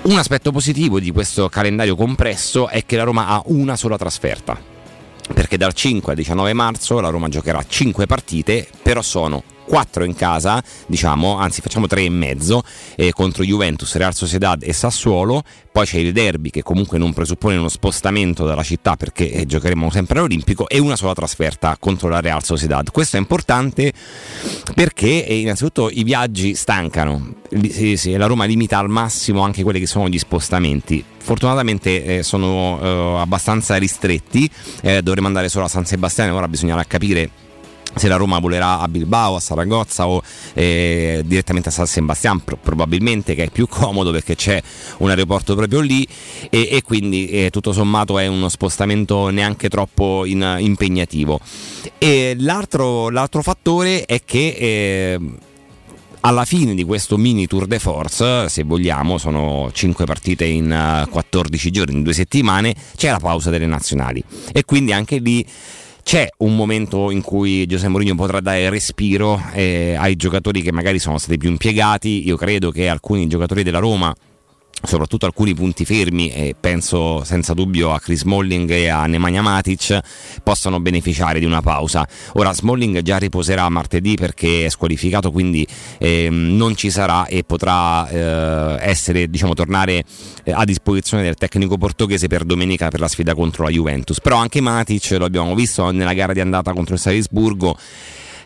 Un 0.00 0.16
aspetto 0.16 0.52
positivo 0.52 1.00
di 1.00 1.10
questo 1.10 1.48
calendario 1.48 1.94
compresso 1.94 2.68
è 2.68 2.84
che 2.86 2.96
la 2.96 3.02
Roma 3.02 3.28
ha 3.28 3.42
una 3.46 3.76
sola 3.76 3.96
trasferta 3.96 4.76
perché 5.32 5.58
dal 5.58 5.74
5 5.74 6.12
al 6.12 6.16
19 6.16 6.52
marzo 6.54 7.00
la 7.00 7.10
Roma 7.10 7.28
giocherà 7.28 7.62
5 7.66 8.06
partite, 8.06 8.66
però 8.82 9.02
sono 9.02 9.42
4 9.68 10.04
in 10.04 10.14
casa, 10.14 10.62
diciamo, 10.86 11.36
anzi 11.36 11.60
facciamo 11.60 11.86
3 11.86 12.04
e 12.04 12.08
mezzo 12.08 12.62
eh, 12.96 13.12
contro 13.12 13.44
Juventus, 13.44 13.94
Real 13.96 14.14
Sociedad 14.14 14.62
e 14.62 14.72
Sassuolo, 14.72 15.42
poi 15.70 15.84
c'è 15.84 15.98
il 15.98 16.12
derby 16.12 16.50
che 16.50 16.62
comunque 16.62 16.98
non 16.98 17.12
presuppone 17.12 17.56
uno 17.56 17.68
spostamento 17.68 18.46
dalla 18.46 18.62
città 18.62 18.96
perché 18.96 19.30
eh, 19.30 19.46
giocheremo 19.46 19.90
sempre 19.90 20.18
all'Olimpico 20.18 20.68
e 20.68 20.78
una 20.78 20.96
sola 20.96 21.12
trasferta 21.12 21.76
contro 21.78 22.08
la 22.08 22.20
Real 22.20 22.42
Sociedad. 22.42 22.90
Questo 22.90 23.16
è 23.16 23.20
importante 23.20 23.92
perché 24.74 25.26
eh, 25.26 25.38
innanzitutto 25.38 25.90
i 25.90 26.02
viaggi 26.02 26.54
stancano, 26.54 27.34
la 27.50 28.26
Roma 28.26 28.46
limita 28.46 28.78
al 28.78 28.88
massimo 28.88 29.42
anche 29.42 29.62
quelli 29.62 29.80
che 29.80 29.86
sono 29.86 30.08
gli 30.08 30.18
spostamenti. 30.18 31.04
Fortunatamente 31.18 32.04
eh, 32.04 32.22
sono 32.22 32.80
eh, 32.80 33.20
abbastanza 33.20 33.76
ristretti, 33.76 34.50
eh, 34.80 35.02
dovremo 35.02 35.26
andare 35.26 35.50
solo 35.50 35.66
a 35.66 35.68
San 35.68 35.84
Sebastiano, 35.84 36.34
ora 36.34 36.48
bisognerà 36.48 36.82
capire 36.84 37.46
se 37.94 38.08
la 38.08 38.16
Roma 38.16 38.38
volerà 38.38 38.80
a 38.80 38.88
Bilbao, 38.88 39.36
a 39.36 39.40
Saragozza 39.40 40.06
o 40.08 40.22
eh, 40.54 41.22
direttamente 41.24 41.68
a 41.68 41.72
San 41.72 41.86
Sebastian 41.86 42.42
probabilmente 42.42 43.34
che 43.34 43.44
è 43.44 43.50
più 43.50 43.66
comodo 43.70 44.10
perché 44.10 44.34
c'è 44.34 44.60
un 44.98 45.10
aeroporto 45.10 45.54
proprio 45.54 45.80
lì 45.80 46.06
e, 46.50 46.68
e 46.70 46.82
quindi 46.82 47.28
eh, 47.28 47.50
tutto 47.50 47.72
sommato 47.72 48.18
è 48.18 48.26
uno 48.26 48.48
spostamento 48.48 49.30
neanche 49.30 49.68
troppo 49.68 50.24
in, 50.24 50.56
impegnativo. 50.58 51.40
L'altro, 52.36 53.10
l'altro, 53.10 53.42
fattore 53.42 54.04
è 54.04 54.22
che 54.24 54.48
eh, 54.58 55.20
alla 56.20 56.44
fine 56.44 56.74
di 56.74 56.84
questo 56.84 57.16
mini 57.16 57.46
tour 57.46 57.66
de 57.66 57.78
force, 57.78 58.48
se 58.48 58.64
vogliamo, 58.64 59.18
sono 59.18 59.70
5 59.72 60.04
partite 60.04 60.44
in 60.44 61.06
14 61.10 61.70
giorni, 61.70 61.96
in 61.96 62.02
due 62.02 62.12
settimane, 62.12 62.74
c'è 62.96 63.10
la 63.10 63.18
pausa 63.18 63.50
delle 63.50 63.66
nazionali. 63.66 64.22
E 64.52 64.64
quindi 64.64 64.92
anche 64.92 65.18
lì 65.18 65.46
c'è 66.08 66.26
un 66.38 66.56
momento 66.56 67.10
in 67.10 67.20
cui 67.20 67.66
Giuseppe 67.66 67.90
Mourinho 67.90 68.14
potrà 68.14 68.40
dare 68.40 68.70
respiro 68.70 69.38
eh, 69.52 69.94
ai 69.94 70.16
giocatori 70.16 70.62
che 70.62 70.72
magari 70.72 70.98
sono 70.98 71.18
stati 71.18 71.36
più 71.36 71.50
impiegati. 71.50 72.26
Io 72.26 72.34
credo 72.38 72.70
che 72.70 72.88
alcuni 72.88 73.26
giocatori 73.26 73.62
della 73.62 73.78
Roma 73.78 74.14
soprattutto 74.82 75.26
alcuni 75.26 75.54
punti 75.54 75.84
fermi 75.84 76.30
e 76.30 76.54
penso 76.58 77.24
senza 77.24 77.54
dubbio 77.54 77.92
a 77.92 77.98
Chris 77.98 78.20
Smalling 78.20 78.70
e 78.70 78.88
a 78.88 79.06
Nemanja 79.06 79.42
Matic 79.42 80.00
possano 80.42 80.80
beneficiare 80.80 81.38
di 81.38 81.44
una 81.44 81.60
pausa. 81.60 82.06
Ora 82.34 82.52
Smalling 82.52 83.00
già 83.02 83.18
riposerà 83.18 83.68
martedì 83.68 84.14
perché 84.14 84.66
è 84.66 84.68
squalificato 84.68 85.30
quindi 85.30 85.66
eh, 85.98 86.28
non 86.30 86.76
ci 86.76 86.90
sarà 86.90 87.26
e 87.26 87.44
potrà 87.44 88.08
eh, 88.08 88.76
essere 88.80 89.28
diciamo 89.28 89.54
tornare 89.54 90.04
eh, 90.44 90.52
a 90.52 90.64
disposizione 90.64 91.22
del 91.22 91.34
tecnico 91.34 91.76
portoghese 91.76 92.28
per 92.28 92.44
domenica 92.44 92.88
per 92.88 93.00
la 93.00 93.08
sfida 93.08 93.34
contro 93.34 93.64
la 93.64 93.70
Juventus. 93.70 94.20
Però 94.20 94.36
anche 94.36 94.60
Matic 94.60 95.16
lo 95.18 95.24
abbiamo 95.24 95.54
visto 95.54 95.90
nella 95.90 96.12
gara 96.12 96.32
di 96.32 96.40
andata 96.40 96.72
contro 96.72 96.94
il 96.94 97.00
Salisburgo 97.00 97.76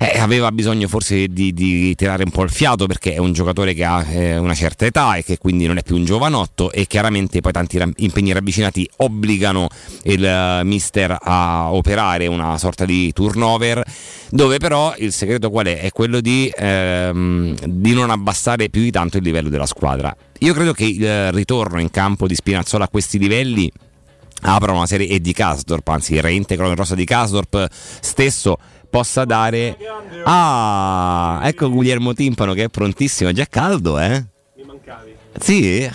eh, 0.02 0.18
aveva 0.18 0.50
bisogno 0.50 0.88
forse 0.88 1.28
di, 1.28 1.52
di, 1.52 1.94
tirare 1.94 2.24
un 2.24 2.30
po' 2.32 2.42
il 2.42 2.50
fiato 2.50 2.86
perché 2.86 3.14
è 3.14 3.18
un 3.18 3.32
giocatore 3.32 3.72
che 3.72 3.84
ha 3.84 4.04
eh, 4.10 4.36
una 4.36 4.54
certa 4.54 4.84
età 4.84 5.14
e 5.14 5.22
che 5.22 5.38
quindi 5.38 5.66
non 5.66 5.76
è 5.76 5.82
più 5.84 5.94
un 5.94 6.04
giovanotto 6.04 6.72
e 6.72 6.88
chiaramente 6.88 7.40
poi 7.40 7.52
tanti 7.52 7.80
impegni 7.98 8.32
ravvicinati 8.32 8.88
obbligano 8.96 9.68
il 10.04 10.22
uh, 10.22 10.66
mister 10.66 11.16
a 11.20 11.72
operare 11.72 12.26
una 12.26 12.58
sorta 12.58 12.84
di 12.84 13.12
turnover 13.12 13.84
dove 14.30 14.58
però 14.58 14.92
il 14.98 15.12
segreto 15.12 15.50
qual 15.50 15.66
è? 15.66 15.80
È 15.80 15.90
quello 15.92 16.20
di, 16.20 16.52
ehm, 16.52 17.54
di 17.64 17.94
non 17.94 18.10
abbassare 18.10 18.70
più 18.70 18.80
di 18.80 18.90
tanto 18.90 19.18
il 19.18 19.22
livello 19.22 19.50
della 19.50 19.66
squadra. 19.66 20.14
Io 20.40 20.54
credo 20.54 20.72
che 20.72 20.84
il 20.84 21.32
ritorno 21.32 21.80
in 21.80 21.90
campo 21.90 22.26
di 22.26 22.34
Spinazzola 22.34 22.84
a 22.84 22.88
questi 22.88 23.18
livelli 23.18 23.70
apra 24.44 24.72
una 24.72 24.86
serie 24.86 25.06
e 25.06 25.20
di 25.20 25.32
Kasdorp, 25.32 25.86
anzi 25.88 26.20
reintegro 26.20 26.66
in 26.66 26.74
rosa 26.74 26.96
di 26.96 27.04
Kasdorp 27.04 27.68
stesso 27.70 28.58
possa 28.92 29.24
dare 29.24 29.74
ah 30.24 31.40
ecco 31.44 31.70
Guglielmo 31.70 32.12
Timpano 32.12 32.52
che 32.52 32.64
è 32.64 32.68
prontissimo 32.68 33.30
è 33.30 33.32
già 33.32 33.46
caldo 33.46 33.98
eh 33.98 34.22
mi 34.56 34.64
mancavi 34.64 35.14
sì 35.40 35.90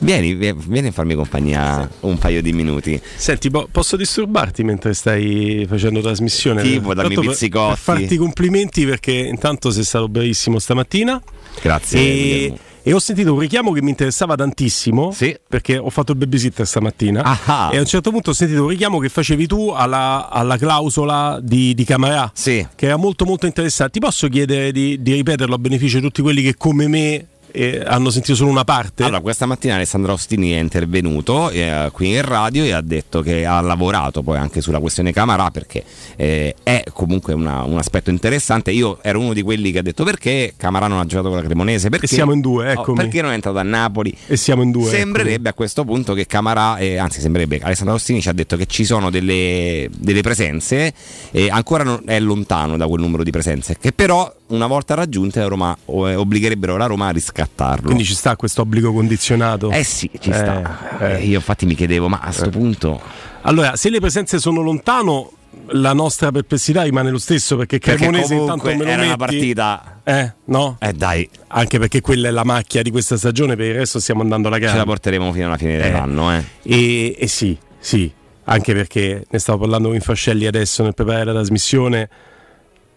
Vieni, 0.00 0.34
vieni 0.34 0.86
a 0.86 0.92
farmi 0.92 1.14
compagnia 1.16 1.90
un 2.02 2.18
paio 2.18 2.40
di 2.40 2.52
minuti. 2.52 3.00
Senti, 3.16 3.50
po- 3.50 3.68
posso 3.68 3.96
disturbarti 3.96 4.62
mentre 4.62 4.94
stai 4.94 5.66
facendo 5.68 6.00
trasmissione? 6.00 6.62
Tipo, 6.62 6.94
dammi 6.94 7.14
Tanto 7.16 7.30
pizzicotti. 7.30 7.74
Per, 7.74 7.84
per 7.84 7.96
farti 7.96 8.14
i 8.14 8.16
complimenti 8.16 8.86
perché 8.86 9.10
intanto 9.10 9.72
sei 9.72 9.82
stato 9.82 10.08
bravissimo 10.08 10.60
stamattina. 10.60 11.20
Grazie. 11.60 11.98
E, 11.98 12.58
e 12.88 12.94
ho 12.94 12.98
sentito 12.98 13.34
un 13.34 13.38
richiamo 13.38 13.72
che 13.72 13.82
mi 13.82 13.90
interessava 13.90 14.34
tantissimo 14.34 15.12
sì. 15.12 15.38
perché 15.46 15.76
ho 15.76 15.90
fatto 15.90 16.12
il 16.12 16.18
babysitter 16.18 16.66
stamattina 16.66 17.22
ah. 17.22 17.68
e 17.70 17.76
a 17.76 17.80
un 17.80 17.86
certo 17.86 18.10
punto 18.10 18.30
ho 18.30 18.32
sentito 18.32 18.62
un 18.62 18.68
richiamo 18.68 18.98
che 18.98 19.10
facevi 19.10 19.46
tu 19.46 19.68
alla, 19.68 20.30
alla 20.30 20.56
clausola 20.56 21.38
di, 21.42 21.74
di 21.74 21.84
Camarà 21.84 22.30
sì. 22.32 22.66
che 22.74 22.86
era 22.86 22.96
molto 22.96 23.26
molto 23.26 23.44
interessante 23.44 23.92
ti 23.92 24.00
posso 24.00 24.28
chiedere 24.28 24.72
di, 24.72 25.02
di 25.02 25.12
ripeterlo 25.12 25.54
a 25.54 25.58
beneficio 25.58 25.98
di 25.98 26.02
tutti 26.02 26.22
quelli 26.22 26.40
che 26.40 26.56
come 26.56 26.88
me 26.88 27.26
eh, 27.52 27.82
hanno 27.84 28.10
sentito 28.10 28.34
solo 28.34 28.50
una 28.50 28.64
parte. 28.64 29.04
Allora, 29.04 29.20
questa 29.20 29.46
mattina 29.46 29.74
Alessandro 29.74 30.12
Ostini 30.12 30.52
è 30.52 30.58
intervenuto 30.58 31.50
eh, 31.50 31.88
qui 31.92 32.14
in 32.14 32.22
radio 32.22 32.64
e 32.64 32.72
ha 32.72 32.80
detto 32.80 33.20
che 33.22 33.44
ha 33.46 33.60
lavorato 33.60 34.22
poi 34.22 34.38
anche 34.38 34.60
sulla 34.60 34.80
questione 34.80 35.12
Camarà 35.12 35.50
perché 35.50 35.84
eh, 36.16 36.54
è 36.62 36.84
comunque 36.92 37.32
una, 37.32 37.62
un 37.62 37.78
aspetto 37.78 38.10
interessante. 38.10 38.70
Io 38.70 38.98
ero 39.02 39.20
uno 39.20 39.32
di 39.32 39.42
quelli 39.42 39.70
che 39.72 39.78
ha 39.78 39.82
detto 39.82 40.04
perché 40.04 40.54
Camarà 40.56 40.86
non 40.86 40.98
ha 40.98 41.06
giocato 41.06 41.28
con 41.28 41.38
la 41.38 41.44
Cremonese. 41.44 41.88
Perché, 41.88 42.06
e 42.06 42.08
siamo 42.08 42.32
in 42.32 42.40
due, 42.40 42.70
ecco. 42.72 42.92
Oh, 42.92 42.94
perché 42.94 43.22
non 43.22 43.30
è 43.30 43.34
entrato 43.34 43.58
a 43.58 43.62
Napoli? 43.62 44.16
E 44.26 44.36
siamo 44.36 44.62
in 44.62 44.70
due. 44.70 44.88
Sembrerebbe 44.88 45.32
eccomi. 45.32 45.48
a 45.48 45.52
questo 45.52 45.84
punto 45.84 46.14
che 46.14 46.26
Camarà, 46.26 46.78
eh, 46.78 46.98
anzi 46.98 47.20
sembrerebbe, 47.20 47.60
Alessandro 47.62 47.94
Ostini 47.94 48.20
ci 48.20 48.28
ha 48.28 48.32
detto 48.32 48.56
che 48.56 48.66
ci 48.66 48.84
sono 48.84 49.10
delle, 49.10 49.88
delle 49.96 50.20
presenze 50.20 50.92
e 51.30 51.50
ancora 51.50 51.84
non, 51.84 52.02
è 52.06 52.18
lontano 52.20 52.76
da 52.76 52.86
quel 52.86 53.00
numero 53.00 53.22
di 53.22 53.30
presenze, 53.30 53.76
che 53.80 53.92
però 53.92 54.32
una 54.48 54.66
volta 54.66 54.94
raggiunte 54.94 55.40
la 55.40 55.46
Roma 55.46 55.76
eh, 55.84 56.14
obbligherebbero 56.14 56.76
la 56.76 56.86
Roma 56.86 57.08
a 57.08 57.10
riscattarlo. 57.38 57.84
Quindi 57.84 58.04
ci 58.04 58.14
sta 58.14 58.36
questo 58.36 58.62
obbligo 58.62 58.92
condizionato? 58.92 59.70
Eh 59.70 59.84
sì, 59.84 60.10
ci 60.18 60.32
sta. 60.32 60.98
Eh, 60.98 61.24
Io 61.24 61.36
infatti 61.36 61.66
mi 61.66 61.74
chiedevo, 61.74 62.08
ma 62.08 62.18
a 62.18 62.24
questo 62.24 62.50
punto... 62.50 63.00
Allora, 63.42 63.76
se 63.76 63.88
le 63.88 64.00
presenze 64.00 64.38
sono 64.38 64.60
lontano, 64.60 65.32
la 65.70 65.92
nostra 65.92 66.30
perplessità 66.32 66.82
rimane 66.82 67.10
lo 67.10 67.18
stesso 67.18 67.56
perché 67.56 67.78
Cremonese 67.78 68.34
intanto 68.34 68.66
me 68.66 68.76
lo 68.76 68.82
era 68.82 68.96
metti, 68.96 69.06
una 69.06 69.16
partita 69.16 70.00
eh 70.04 70.32
no? 70.46 70.76
Eh 70.78 70.92
dai 70.92 71.28
anche 71.48 71.78
perché 71.78 72.00
quella 72.02 72.28
è 72.28 72.30
la 72.30 72.44
macchia 72.44 72.82
di 72.82 72.90
questa 72.90 73.16
stagione 73.16 73.56
per 73.56 73.66
il 73.66 73.74
resto 73.74 73.98
stiamo 73.98 74.20
andando 74.20 74.48
alla 74.48 74.58
gara 74.58 74.72
ce 74.72 74.78
la 74.78 74.84
porteremo 74.84 75.32
fino 75.32 75.46
alla 75.46 75.56
fine 75.56 75.78
dell'anno 75.78 76.34
eh. 76.34 76.44
E, 76.62 77.16
e 77.18 77.26
sì 77.28 77.56
sì 77.78 78.10
anche 78.44 78.74
perché 78.74 79.24
ne 79.28 79.38
stavo 79.38 79.60
parlando 79.60 79.88
con 79.88 80.00
Fascelli 80.00 80.46
adesso 80.46 80.82
nel 80.82 80.94
preparare 80.94 81.24
la 81.24 81.32
trasmissione 81.32 82.08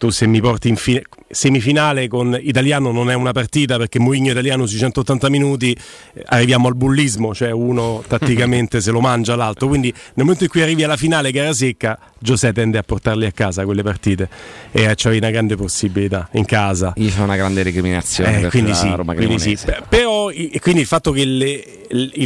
tu 0.01 0.09
se 0.09 0.25
mi 0.25 0.41
porti 0.41 0.67
in 0.67 0.77
fi- 0.77 0.99
semifinale 1.29 2.07
con 2.07 2.35
italiano 2.41 2.91
non 2.91 3.11
è 3.11 3.13
una 3.13 3.33
partita 3.33 3.77
perché 3.77 3.99
Mourinho 3.99 4.31
italiano 4.31 4.65
sui 4.65 4.79
180 4.79 5.29
minuti 5.29 5.77
eh, 6.13 6.23
arriviamo 6.25 6.67
al 6.67 6.73
bullismo, 6.73 7.35
cioè 7.35 7.51
uno 7.51 8.03
tatticamente 8.09 8.81
se 8.81 8.89
lo 8.89 8.99
mangia 8.99 9.35
l'altro, 9.35 9.67
quindi 9.67 9.89
nel 9.91 10.25
momento 10.25 10.45
in 10.45 10.49
cui 10.49 10.63
arrivi 10.63 10.83
alla 10.83 10.97
finale 10.97 11.29
gara 11.29 11.53
secca 11.53 11.99
Giuseppe 12.17 12.61
tende 12.61 12.79
a 12.79 12.81
portarli 12.81 13.27
a 13.27 13.31
casa 13.31 13.63
quelle 13.63 13.83
partite 13.83 14.27
e 14.71 14.85
eh, 14.85 14.95
c'hai 14.95 15.17
una 15.17 15.29
grande 15.29 15.55
possibilità 15.55 16.27
in 16.31 16.45
casa. 16.45 16.93
Io 16.95 17.11
ho 17.19 17.21
una 17.21 17.35
grande 17.35 17.61
recriminazione 17.61 18.41
eh, 18.41 18.47
quindi 18.49 18.73
sì, 18.73 18.91
quindi 19.05 19.37
sì. 19.37 19.55
Però 19.87 20.31
quindi 20.31 20.81
il 20.81 20.87
fatto 20.87 21.11
che 21.11 21.25
le, 21.25 21.63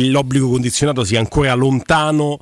l'obbligo 0.09 0.47
condizionato 0.47 1.03
sia 1.03 1.19
ancora 1.19 1.53
lontano 1.53 2.39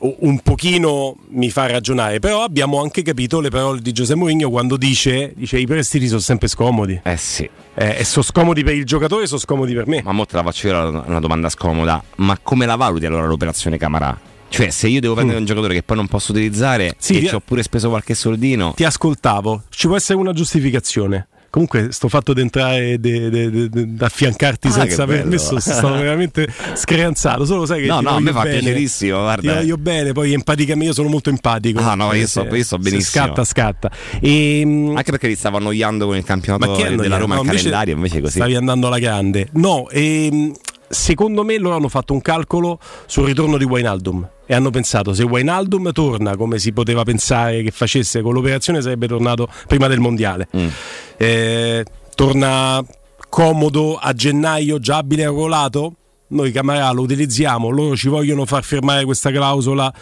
un 0.00 0.40
pochino 0.40 1.16
mi 1.28 1.50
fa 1.50 1.66
ragionare, 1.66 2.18
però 2.18 2.42
abbiamo 2.42 2.80
anche 2.82 3.02
capito 3.02 3.40
le 3.40 3.48
parole 3.48 3.80
di 3.80 3.92
Giuseppe 3.92 4.18
Mourinho 4.18 4.50
quando 4.50 4.76
dice, 4.76 5.32
dice 5.34 5.58
i 5.58 5.66
prestiti 5.66 6.06
sono 6.06 6.20
sempre 6.20 6.48
scomodi. 6.48 7.00
Eh 7.02 7.16
sì. 7.16 7.48
Eh, 7.74 7.96
e 7.98 8.04
sono 8.04 8.24
scomodi 8.24 8.62
per 8.62 8.74
il 8.74 8.84
giocatore 8.84 9.24
e 9.24 9.26
sono 9.26 9.40
scomodi 9.40 9.72
per 9.72 9.86
me. 9.86 10.02
Ma 10.02 10.12
mo 10.12 10.26
te 10.26 10.36
la 10.36 10.42
faccio 10.42 10.68
io 10.68 11.04
una 11.06 11.20
domanda 11.20 11.48
scomoda, 11.48 12.02
ma 12.16 12.38
come 12.42 12.66
la 12.66 12.76
valuti 12.76 13.06
allora 13.06 13.26
l'operazione 13.26 13.78
Camarà? 13.78 14.18
Cioè, 14.50 14.70
se 14.70 14.88
io 14.88 15.00
devo 15.00 15.14
prendere 15.14 15.38
mm. 15.38 15.42
un 15.42 15.46
giocatore 15.46 15.74
che 15.74 15.82
poi 15.82 15.96
non 15.96 16.08
posso 16.08 16.32
utilizzare 16.32 16.94
sì, 16.98 17.16
e 17.16 17.20
ti... 17.20 17.28
ci 17.28 17.34
ho 17.36 17.40
pure 17.40 17.62
speso 17.62 17.88
qualche 17.88 18.14
soldino. 18.14 18.74
Ti 18.74 18.84
ascoltavo, 18.84 19.62
ci 19.70 19.86
può 19.86 19.96
essere 19.96 20.18
una 20.18 20.32
giustificazione. 20.32 21.28
Comunque, 21.50 21.90
sto 21.90 22.08
fatto 22.08 22.32
di 22.32 22.40
entrare 22.40 22.96
da 23.00 24.06
affiancarti 24.06 24.68
ah, 24.68 24.70
senza 24.70 25.04
permesso, 25.04 25.58
sono 25.58 25.96
veramente 26.00 26.46
screanzato. 26.74 27.44
Solo 27.44 27.66
sai 27.66 27.82
che 27.82 27.86
no, 27.88 28.00
no, 28.00 28.10
a 28.10 28.20
me 28.20 28.30
fa 28.30 28.42
bene, 28.42 28.60
piacerissimo. 28.60 29.18
Guarda. 29.18 29.50
Ti 29.50 29.58
voglio 29.58 29.76
bene, 29.76 30.12
poi 30.12 30.32
empaticamente 30.32 30.86
io 30.86 30.94
sono 30.94 31.08
molto 31.08 31.28
empatico. 31.28 31.80
Ah, 31.80 31.94
no, 31.96 32.12
io 32.12 32.28
so, 32.28 32.42
io 32.44 32.64
so 32.64 32.78
benissimo. 32.78 33.24
Scatta, 33.24 33.42
scatta. 33.42 33.90
E, 34.20 34.60
ehm, 34.60 34.94
Anche 34.96 35.10
perché 35.10 35.26
ti 35.26 35.34
stavo 35.34 35.56
annoiando 35.56 36.06
con 36.06 36.16
il 36.16 36.24
campionato 36.24 36.76
della 36.76 37.16
Roma 37.16 37.34
no, 37.34 37.40
al 37.40 37.46
calendario, 37.48 37.94
invece 37.94 38.20
così. 38.20 38.36
Stavi 38.36 38.54
andando 38.54 38.86
alla 38.86 39.00
grande. 39.00 39.48
No, 39.54 39.88
e, 39.90 40.26
ehm, 40.26 40.52
secondo 40.92 41.44
me 41.44 41.56
loro 41.56 41.76
hanno 41.76 41.88
fatto 41.88 42.12
un 42.12 42.20
calcolo 42.20 42.80
sul 43.06 43.26
ritorno 43.26 43.56
di 43.56 43.64
Wainaldum 43.64 44.28
e 44.44 44.54
hanno 44.54 44.70
pensato 44.70 45.14
se 45.14 45.22
Wainaldum 45.22 45.92
torna 45.92 46.36
come 46.36 46.58
si 46.58 46.72
poteva 46.72 47.04
pensare 47.04 47.62
che 47.62 47.70
facesse 47.70 48.20
con 48.20 48.34
l'operazione 48.34 48.82
sarebbe 48.82 49.06
tornato 49.06 49.48
prima 49.68 49.86
del 49.86 50.00
mondiale. 50.00 50.48
Mm. 50.56 50.68
eh, 51.16 51.84
torna 52.14 52.84
comodo 53.28 53.96
a 53.96 54.12
gennaio 54.12 54.80
già 54.80 54.96
abile 54.96 55.24
regolato 55.26 55.94
noi 56.30 56.52
Camarà 56.52 56.90
lo 56.90 57.02
utilizziamo 57.02 57.70
loro 57.70 57.96
ci 57.96 58.08
vogliono 58.08 58.44
far 58.44 58.62
firmare 58.64 59.04
questa 59.04 59.30
clausola. 59.30 59.92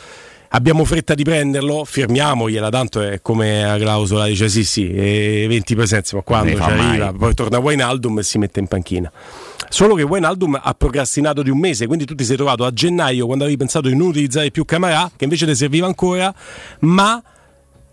Abbiamo 0.50 0.86
fretta 0.86 1.12
di 1.14 1.24
prenderlo, 1.24 1.84
firmiamogliela, 1.84 2.70
tanto 2.70 3.02
è 3.02 3.20
come 3.20 3.62
la 3.62 3.76
clausola 3.76 4.26
dice 4.26 4.48
sì 4.48 4.64
sì, 4.64 4.86
20 4.86 5.74
presenze, 5.74 6.16
ma 6.16 6.22
quando 6.22 6.56
ci 6.56 6.62
arriva, 6.62 7.12
poi 7.12 7.34
torna 7.34 7.58
Wainaldum 7.58 8.18
e 8.18 8.22
si 8.22 8.38
mette 8.38 8.58
in 8.58 8.66
panchina. 8.66 9.12
Solo 9.68 9.94
che 9.94 10.02
Wijnaldum 10.02 10.58
ha 10.62 10.74
procrastinato 10.74 11.42
di 11.42 11.50
un 11.50 11.58
mese, 11.58 11.86
quindi 11.86 12.04
tu 12.04 12.14
ti 12.14 12.24
sei 12.24 12.36
trovato 12.36 12.64
a 12.64 12.72
gennaio 12.72 13.26
quando 13.26 13.44
avevi 13.44 13.58
pensato 13.58 13.88
di 13.88 13.96
non 13.96 14.08
utilizzare 14.08 14.50
più 14.50 14.64
Camarà, 14.64 15.10
che 15.16 15.24
invece 15.24 15.46
ti 15.46 15.54
serviva 15.54 15.86
ancora, 15.86 16.34
ma 16.80 17.22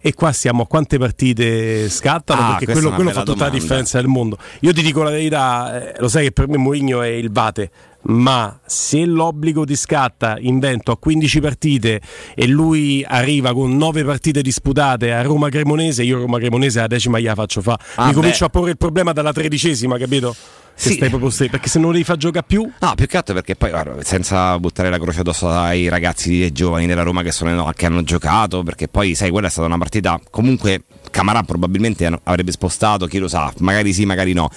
e 0.05 0.13
qua 0.13 0.31
siamo 0.31 0.61
a 0.61 0.67
quante 0.67 0.99
partite 0.99 1.89
scattano 1.89 2.41
ah, 2.41 2.49
perché 2.57 2.71
quello, 2.73 2.91
quello 2.91 3.09
fa 3.09 3.21
tutta 3.21 3.31
domanda. 3.33 3.53
la 3.53 3.59
differenza 3.59 3.97
del 3.97 4.05
mondo 4.05 4.37
io 4.59 4.71
ti 4.71 4.83
dico 4.83 5.01
la 5.01 5.09
verità 5.09 5.95
eh, 5.95 5.99
lo 5.99 6.07
sai 6.07 6.25
che 6.25 6.31
per 6.31 6.47
me 6.47 6.57
Mourinho 6.57 7.01
è 7.01 7.07
il 7.07 7.31
Vate 7.31 7.71
ma 8.01 8.59
se 8.63 9.03
l'obbligo 9.03 9.65
ti 9.65 9.75
scatta 9.75 10.37
invento 10.37 10.91
a 10.91 10.97
15 10.99 11.39
partite 11.39 12.01
e 12.35 12.45
lui 12.45 13.03
arriva 13.03 13.51
con 13.53 13.75
9 13.75 14.03
partite 14.03 14.43
disputate 14.43 15.11
a 15.11 15.23
Roma 15.23 15.49
Cremonese 15.49 16.03
io 16.03 16.19
Roma 16.19 16.37
Cremonese 16.37 16.81
la 16.81 16.87
decima 16.87 17.17
gliela 17.17 17.33
faccio 17.33 17.61
fa 17.61 17.75
ah, 17.95 18.05
mi 18.05 18.09
beh. 18.09 18.15
comincio 18.15 18.45
a 18.45 18.49
porre 18.49 18.69
il 18.69 18.77
problema 18.77 19.11
dalla 19.11 19.33
tredicesima 19.33 19.97
capito? 19.97 20.35
Se 20.77 20.89
sì. 20.89 20.95
stai 20.95 21.09
proprio 21.09 21.29
stai, 21.29 21.49
perché 21.49 21.69
se 21.69 21.79
non 21.79 21.93
li 21.93 22.03
fa 22.03 22.17
giocare 22.17 22.45
più 22.45 22.69
no 22.79 22.95
più 22.95 23.07
che 23.07 23.17
altro 23.17 23.33
perché 23.33 23.55
poi 23.55 23.69
guarda, 23.69 24.03
senza 24.03 24.59
buttare 24.59 24.89
la 24.89 24.99
croce 24.99 25.21
addosso 25.21 25.49
ai 25.49 25.87
ragazzi 25.87 26.51
giovani 26.51 26.85
della 26.85 27.01
Roma 27.03 27.23
che, 27.23 27.31
sono, 27.31 27.71
che 27.73 27.85
hanno 27.85 28.03
giocato 28.03 28.61
perché 28.61 28.87
poi 28.89 29.15
sai 29.15 29.29
quella 29.29 29.47
è 29.47 29.49
stata 29.49 29.67
una 29.67 29.77
partita 29.77 30.19
comunque 30.29 30.83
Camarà 31.11 31.43
probabilmente 31.43 32.19
avrebbe 32.23 32.51
spostato 32.51 33.05
chi 33.05 33.19
lo 33.19 33.29
sa 33.29 33.51
magari 33.59 33.93
sì 33.93 34.05
magari 34.05 34.33
no 34.33 34.49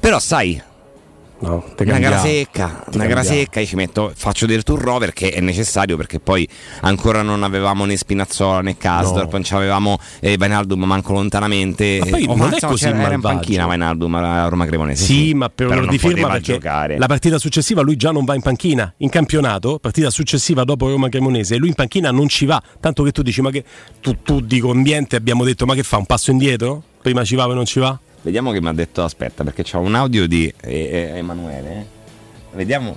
però 0.00 0.18
sai 0.18 0.60
No, 1.42 1.64
una 1.76 1.98
gara 1.98 2.20
secca, 2.20 2.84
una 2.92 3.06
gara 3.06 3.24
secca, 3.24 3.58
io 3.58 3.66
ci 3.66 3.74
metto, 3.74 4.12
faccio 4.14 4.46
del 4.46 4.62
turnover 4.62 5.12
che 5.12 5.30
è 5.30 5.40
necessario 5.40 5.96
perché 5.96 6.20
poi 6.20 6.48
ancora 6.82 7.22
non 7.22 7.42
avevamo 7.42 7.84
né 7.84 7.96
Spinazzola 7.96 8.60
né 8.60 8.76
Casdorp, 8.76 9.32
no. 9.32 9.38
non 9.38 9.58
avevamo 9.58 9.98
eh, 10.20 10.36
Vainaldum 10.36 10.84
manco 10.84 11.12
lontanamente. 11.12 11.98
Ma 11.98 12.10
poi 12.10 12.26
oh, 12.28 12.36
non 12.36 12.54
è 12.54 12.60
così 12.60 12.86
era 12.86 13.12
in 13.12 13.20
panchina 13.20 13.66
Vainaldum 13.66 14.14
a 14.14 14.46
Roma 14.46 14.66
Cremonese. 14.66 15.04
Sì, 15.04 15.14
sì, 15.14 15.34
ma 15.34 15.48
per 15.48 15.66
ora 15.66 15.84
di 15.84 15.98
firma 15.98 16.28
perché 16.28 16.52
giocare. 16.52 16.96
la 16.96 17.06
partita 17.06 17.38
successiva 17.38 17.82
lui 17.82 17.96
già 17.96 18.12
non 18.12 18.24
va 18.24 18.36
in 18.36 18.42
panchina, 18.42 18.94
in 18.98 19.08
campionato, 19.08 19.80
partita 19.80 20.10
successiva 20.10 20.62
dopo 20.62 20.88
Roma 20.88 21.08
Cremonese, 21.08 21.56
lui 21.56 21.68
in 21.68 21.74
panchina 21.74 22.12
non 22.12 22.28
ci 22.28 22.46
va, 22.46 22.62
tanto 22.78 23.02
che 23.02 23.10
tu 23.10 23.22
dici 23.22 23.40
ma 23.42 23.50
che 23.50 23.64
tu, 24.00 24.22
tu 24.22 24.40
dico 24.40 24.70
ambiente 24.70 25.16
abbiamo 25.16 25.42
detto 25.42 25.66
ma 25.66 25.74
che 25.74 25.82
fa 25.82 25.96
un 25.96 26.06
passo 26.06 26.30
indietro? 26.30 26.84
Prima 27.02 27.24
ci 27.24 27.34
va 27.34 27.50
e 27.50 27.54
non 27.54 27.64
ci 27.64 27.80
va? 27.80 27.98
Vediamo 28.22 28.52
che 28.52 28.60
mi 28.60 28.68
ha 28.68 28.72
detto 28.72 29.02
aspetta 29.02 29.42
perché 29.42 29.64
c'ho 29.64 29.80
un 29.80 29.96
audio 29.96 30.28
di 30.28 30.52
eh, 30.60 31.12
Emanuele. 31.16 31.86
Vediamo. 32.52 32.96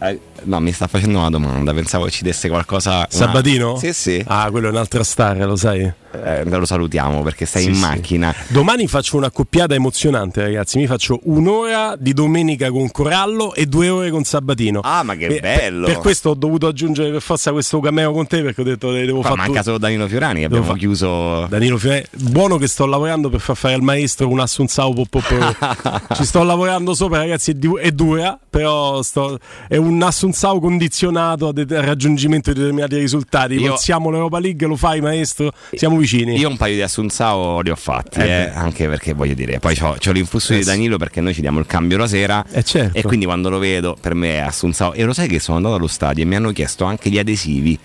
Eh, 0.00 0.20
no, 0.44 0.60
mi 0.60 0.72
sta 0.72 0.86
facendo 0.86 1.18
una 1.18 1.30
domanda, 1.30 1.72
pensavo 1.74 2.04
che 2.04 2.10
ci 2.10 2.22
desse 2.22 2.48
qualcosa. 2.48 3.06
Sabatino? 3.08 3.70
Una... 3.70 3.78
Sì, 3.78 3.92
sì. 3.92 4.24
Ah, 4.26 4.48
quello 4.50 4.68
è 4.68 4.70
un'altra 4.70 5.02
star, 5.04 5.36
lo 5.38 5.56
sai. 5.56 5.80
eh, 5.80 6.44
lo 6.44 6.64
salutiamo 6.64 7.22
perché 7.22 7.44
sei 7.46 7.62
Sì, 7.64 7.68
in 7.68 7.74
sì. 7.74 7.80
macchina. 7.80 8.34
Domani 8.48 8.86
faccio 8.86 9.16
una 9.16 9.30
coppiata 9.30 9.74
emozionante, 9.74 10.40
ragazzi. 10.42 10.78
Mi 10.78 10.86
faccio 10.86 11.20
un'ora 11.24 11.96
di 11.98 12.12
domenica 12.14 12.70
con 12.70 12.90
Corallo 12.90 13.54
e 13.54 13.66
due 13.66 13.88
ore 13.88 14.10
con 14.10 14.24
Sabatino. 14.24 14.80
Ah, 14.82 15.02
ma 15.02 15.14
che 15.16 15.26
E 15.26 15.40
bello! 15.40 15.84
Per, 15.84 15.94
per 15.94 16.02
questo 16.02 16.30
ho 16.30 16.34
dovuto 16.34 16.66
aggiungere 16.68 17.10
per 17.10 17.20
forza 17.20 17.50
questo 17.52 17.80
cameo 17.80 18.12
con 18.12 18.26
te 18.26 18.42
perché 18.42 18.60
ho 18.60 18.64
detto 18.64 18.94
eh, 18.94 19.04
devo 19.04 19.22
fare 19.22 19.34
manca 19.36 19.58
tu- 19.58 19.64
solo 19.66 19.78
Danilo 19.78 20.06
Fiorani, 20.08 20.40
che 20.40 20.46
abbiamo 20.46 20.64
fa- 20.64 20.74
chiuso. 20.76 21.46
Danilo 21.48 21.76
Fiore, 21.78 22.06
buono 22.12 22.56
che 22.56 22.68
sto 22.68 22.86
lavorando 22.86 23.28
per 23.28 23.40
far 23.40 23.56
fare 23.56 23.74
al 23.74 23.82
maestro 23.82 24.28
un 24.28 24.40
assunzao 24.40 24.92
Ci 26.14 26.24
sto 26.24 26.42
lavorando 26.42 26.94
sopra, 26.94 27.18
ragazzi, 27.18 27.56
è 27.80 27.90
dura, 27.90 28.38
però 28.48 29.02
sto- 29.02 29.38
è 29.68 29.76
un 29.76 30.00
assunzao 30.02 30.27
condizionato 30.60 31.48
a 31.48 31.52
de- 31.52 31.76
al 31.76 31.82
raggiungimento 31.82 32.52
di 32.52 32.58
determinati 32.58 32.96
risultati. 32.96 33.54
Io- 33.54 33.70
Forziamo 33.70 34.10
l'Europa 34.10 34.38
League, 34.38 34.66
lo 34.66 34.76
fai, 34.76 35.00
maestro? 35.00 35.52
Siamo 35.72 35.96
vicini. 35.96 36.36
Io 36.38 36.48
un 36.48 36.56
paio 36.56 36.74
di 36.74 36.82
Assunzao 36.82 37.60
li 37.60 37.70
ho 37.70 37.76
fatti, 37.76 38.20
Eh 38.20 38.26
eh, 38.28 38.50
anche 38.54 38.88
perché 38.88 39.12
voglio 39.14 39.34
dire, 39.34 39.58
poi 39.58 39.74
c'ho, 39.76 39.96
c'ho 39.98 40.12
l'influsso 40.12 40.52
Eh 40.52 40.56
di 40.56 40.62
sì. 40.62 40.68
Danilo 40.68 40.96
perché 40.98 41.20
noi 41.20 41.34
ci 41.34 41.40
diamo 41.40 41.58
il 41.58 41.66
cambio 41.66 41.96
la 41.98 42.06
sera 42.06 42.44
Eh, 42.50 42.62
certo. 42.62 42.96
e 42.96 43.02
quindi 43.02 43.24
quando 43.26 43.48
lo 43.50 43.58
vedo 43.58 43.96
per 44.00 44.14
me 44.14 44.34
è 44.34 44.38
Assunzao. 44.38 44.92
E 44.94 45.04
lo 45.04 45.12
sai 45.12 45.28
che 45.28 45.38
sono 45.38 45.56
andato 45.56 45.74
allo 45.76 45.86
stadio 45.86 46.22
e 46.22 46.26
mi 46.26 46.36
hanno 46.36 46.52
chiesto 46.52 46.84
anche 46.84 47.10
gli 47.10 47.18
adesivi. 47.18 47.78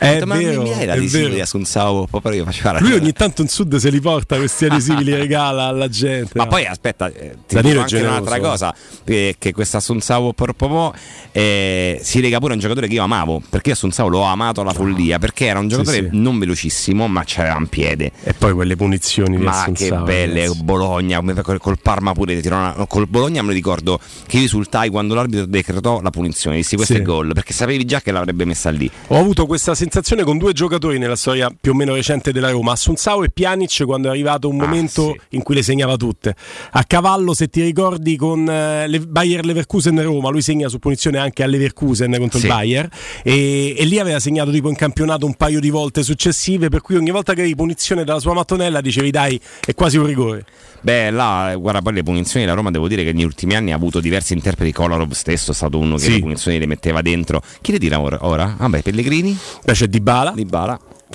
È 0.00 0.24
ma 0.24 0.36
vero, 0.36 0.62
mi 0.62 0.70
mi 0.70 0.74
dai 0.74 0.82
è 0.82 0.86
l'adesivo 0.86 1.22
vero. 1.24 1.34
di 1.34 1.40
Assunzao? 1.42 2.06
Però 2.06 2.32
io 2.32 2.44
faccio 2.46 2.72
Lui 2.78 2.92
ogni 2.92 3.12
tanto 3.12 3.42
in 3.42 3.48
sud 3.48 3.76
se 3.76 3.90
li 3.90 4.00
porta 4.00 4.36
questi 4.38 4.64
adesivi, 4.64 5.04
li 5.04 5.12
regala 5.14 5.64
alla 5.64 5.90
gente. 5.90 6.30
Ma 6.38 6.44
no? 6.44 6.48
poi 6.48 6.64
aspetta, 6.64 7.08
eh, 7.08 7.36
ti 7.46 7.54
Danilo 7.56 7.84
dico 7.84 7.98
un'altra 7.98 8.40
cosa, 8.40 8.74
eh, 9.04 9.36
che 9.38 9.52
questa 9.52 9.76
Assunzao 9.76 10.32
Porpopò 10.32 10.90
eh, 11.32 12.00
si 12.02 12.22
lega 12.22 12.38
pure 12.38 12.52
a 12.52 12.54
un 12.54 12.60
giocatore 12.62 12.88
che 12.88 12.94
io 12.94 13.02
amavo, 13.02 13.42
perché 13.50 13.72
Assunzao 13.72 14.08
l'ho 14.08 14.22
amato 14.22 14.62
alla 14.62 14.72
follia, 14.72 15.18
perché 15.18 15.44
era 15.44 15.58
un 15.58 15.68
giocatore 15.68 15.98
sì. 15.98 16.08
non 16.12 16.38
velocissimo, 16.38 17.06
ma 17.06 17.22
c'era 17.24 17.54
un 17.56 17.66
piede. 17.66 18.10
E 18.22 18.32
poi 18.32 18.54
quelle 18.54 18.76
punizioni 18.76 19.36
di 19.36 19.42
Ma 19.42 19.64
che 19.64 19.84
Assunzao, 19.84 20.04
belle, 20.04 20.40
ragazzi. 20.40 20.62
Bologna, 20.62 21.22
col, 21.42 21.78
Parma 21.78 22.12
pure 22.14 22.40
una- 22.46 22.86
col 22.88 23.06
Bologna 23.06 23.42
me 23.42 23.48
lo 23.48 23.54
ricordo 23.54 24.00
che 24.26 24.38
risultai 24.38 24.88
quando 24.88 25.12
l'arbitro 25.14 25.44
decretò 25.44 26.00
la 26.00 26.10
punizione, 26.10 26.56
dissi 26.56 26.76
questo 26.76 26.94
Sì. 26.94 27.00
è 27.00 27.02
gol, 27.02 27.32
perché 27.34 27.52
sapevi 27.52 27.84
già 27.84 28.00
che 28.00 28.12
l'avrebbe 28.12 28.46
messa 28.46 28.70
lì. 28.70 28.90
Ho 29.08 29.18
avuto 29.18 29.44
questa 29.44 29.74
sensazione 29.74 29.88
con 30.24 30.38
due 30.38 30.52
giocatori 30.52 30.98
nella 30.98 31.16
storia 31.16 31.50
più 31.58 31.72
o 31.72 31.74
meno 31.74 31.94
recente 31.94 32.32
della 32.32 32.50
Roma, 32.50 32.72
Assunzao 32.72 33.24
e 33.24 33.28
Pjanic 33.30 33.84
quando 33.84 34.08
è 34.08 34.10
arrivato 34.10 34.48
un 34.48 34.60
Ah, 34.60 34.64
momento 34.64 35.12
sì. 35.12 35.36
in 35.36 35.42
cui 35.42 35.54
le 35.56 35.62
segnava 35.62 35.96
tutte. 35.96 36.34
A 36.72 36.84
cavallo, 36.84 37.34
se 37.34 37.48
ti 37.48 37.62
ricordi, 37.62 38.16
con 38.16 38.48
eh, 38.48 38.86
le- 38.88 39.00
Bayer 39.00 39.44
Leverkusen 39.44 40.00
Roma, 40.02 40.30
lui 40.30 40.42
segna 40.42 40.68
su 40.68 40.78
punizione 40.78 41.18
anche 41.18 41.42
a 41.42 41.46
Leverkusen 41.46 42.14
contro 42.18 42.38
Sì. 42.38 42.46
il 42.46 42.52
Bayer 42.52 42.88
e, 43.22 43.74
e 43.76 43.84
lì 43.84 43.98
aveva 43.98 44.20
segnato 44.20 44.50
tipo 44.50 44.68
in 44.68 44.76
campionato 44.76 45.26
un 45.26 45.34
paio 45.34 45.60
di 45.60 45.70
volte 45.70 46.02
successive, 46.02 46.68
per 46.68 46.80
cui 46.80 46.96
ogni 46.96 47.10
volta 47.10 47.32
che 47.34 47.40
avevi 47.40 47.54
punizione 47.56 48.04
dalla 48.04 48.20
sua 48.20 48.34
mattonella 48.34 48.80
dicevi 48.80 49.10
dai, 49.10 49.40
è 49.64 49.74
quasi 49.74 49.96
un 49.98 50.06
rigore. 50.06 50.44
Beh, 50.82 51.10
là, 51.10 51.54
guarda, 51.58 51.82
poi 51.82 51.92
le 51.94 52.02
punizioni 52.02 52.46
la 52.46 52.54
Roma 52.54 52.70
devo 52.70 52.88
dire 52.88 53.04
che 53.04 53.12
negli 53.12 53.24
ultimi 53.24 53.54
anni 53.54 53.72
ha 53.72 53.76
avuto 53.76 54.00
diversi 54.00 54.32
interpreti. 54.32 54.72
Kolarov 54.72 55.12
stesso 55.12 55.50
è 55.50 55.54
stato 55.54 55.78
uno 55.78 55.96
che 55.96 56.02
Sì. 56.04 56.12
le 56.12 56.20
punizioni 56.20 56.58
le 56.58 56.66
metteva 56.66 57.02
dentro. 57.02 57.42
Chi 57.60 57.72
le 57.72 57.78
tira 57.78 58.00
ora? 58.00 58.18
ora? 58.22 58.54
Vabbè, 58.58 58.82
Pellegrini? 58.82 59.36
Beh, 59.64 59.72
c'è 59.72 59.86
Dybala, 59.86 60.32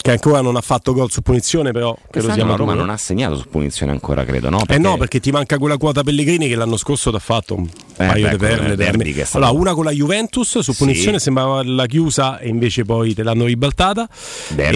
che 0.01 0.11
ancora 0.11 0.41
non 0.41 0.55
ha 0.55 0.61
fatto 0.61 0.93
gol 0.93 1.09
su 1.09 1.21
punizione, 1.21 1.71
però 1.71 1.97
credo 2.11 2.31
sia 2.31 2.45
la 2.45 2.55
Roma 2.55 2.73
non 2.73 2.89
ha 2.89 2.97
segnato 2.97 3.37
su 3.37 3.47
punizione 3.47 3.91
ancora, 3.91 4.23
credo, 4.25 4.49
no? 4.49 4.61
Eh 4.67 4.77
no, 4.77 4.97
perché 4.97 5.19
ti 5.19 5.31
manca 5.31 5.57
quella 5.57 5.77
quota 5.77 6.03
Pellegrini 6.03 6.47
che 6.47 6.55
l'anno 6.55 6.77
scorso 6.77 7.09
ti 7.09 7.15
ha 7.15 7.19
fatto 7.19 7.55
un 7.55 7.67
paio 7.95 8.25
beh, 8.25 8.29
di 8.31 8.37
perle. 8.37 8.75
derby 8.75 9.15
Allora, 9.31 9.51
una 9.51 9.73
con 9.73 9.85
la 9.85 9.91
Juventus 9.91 10.59
su 10.59 10.71
Sì. 10.73 10.77
punizione 10.77 11.17
sembrava 11.17 11.63
la 11.63 11.85
chiusa 11.87 12.37
e 12.39 12.49
invece 12.49 12.83
poi 12.83 13.13
te 13.15 13.23
l'hanno 13.23 13.45
ribaltata. 13.45 14.07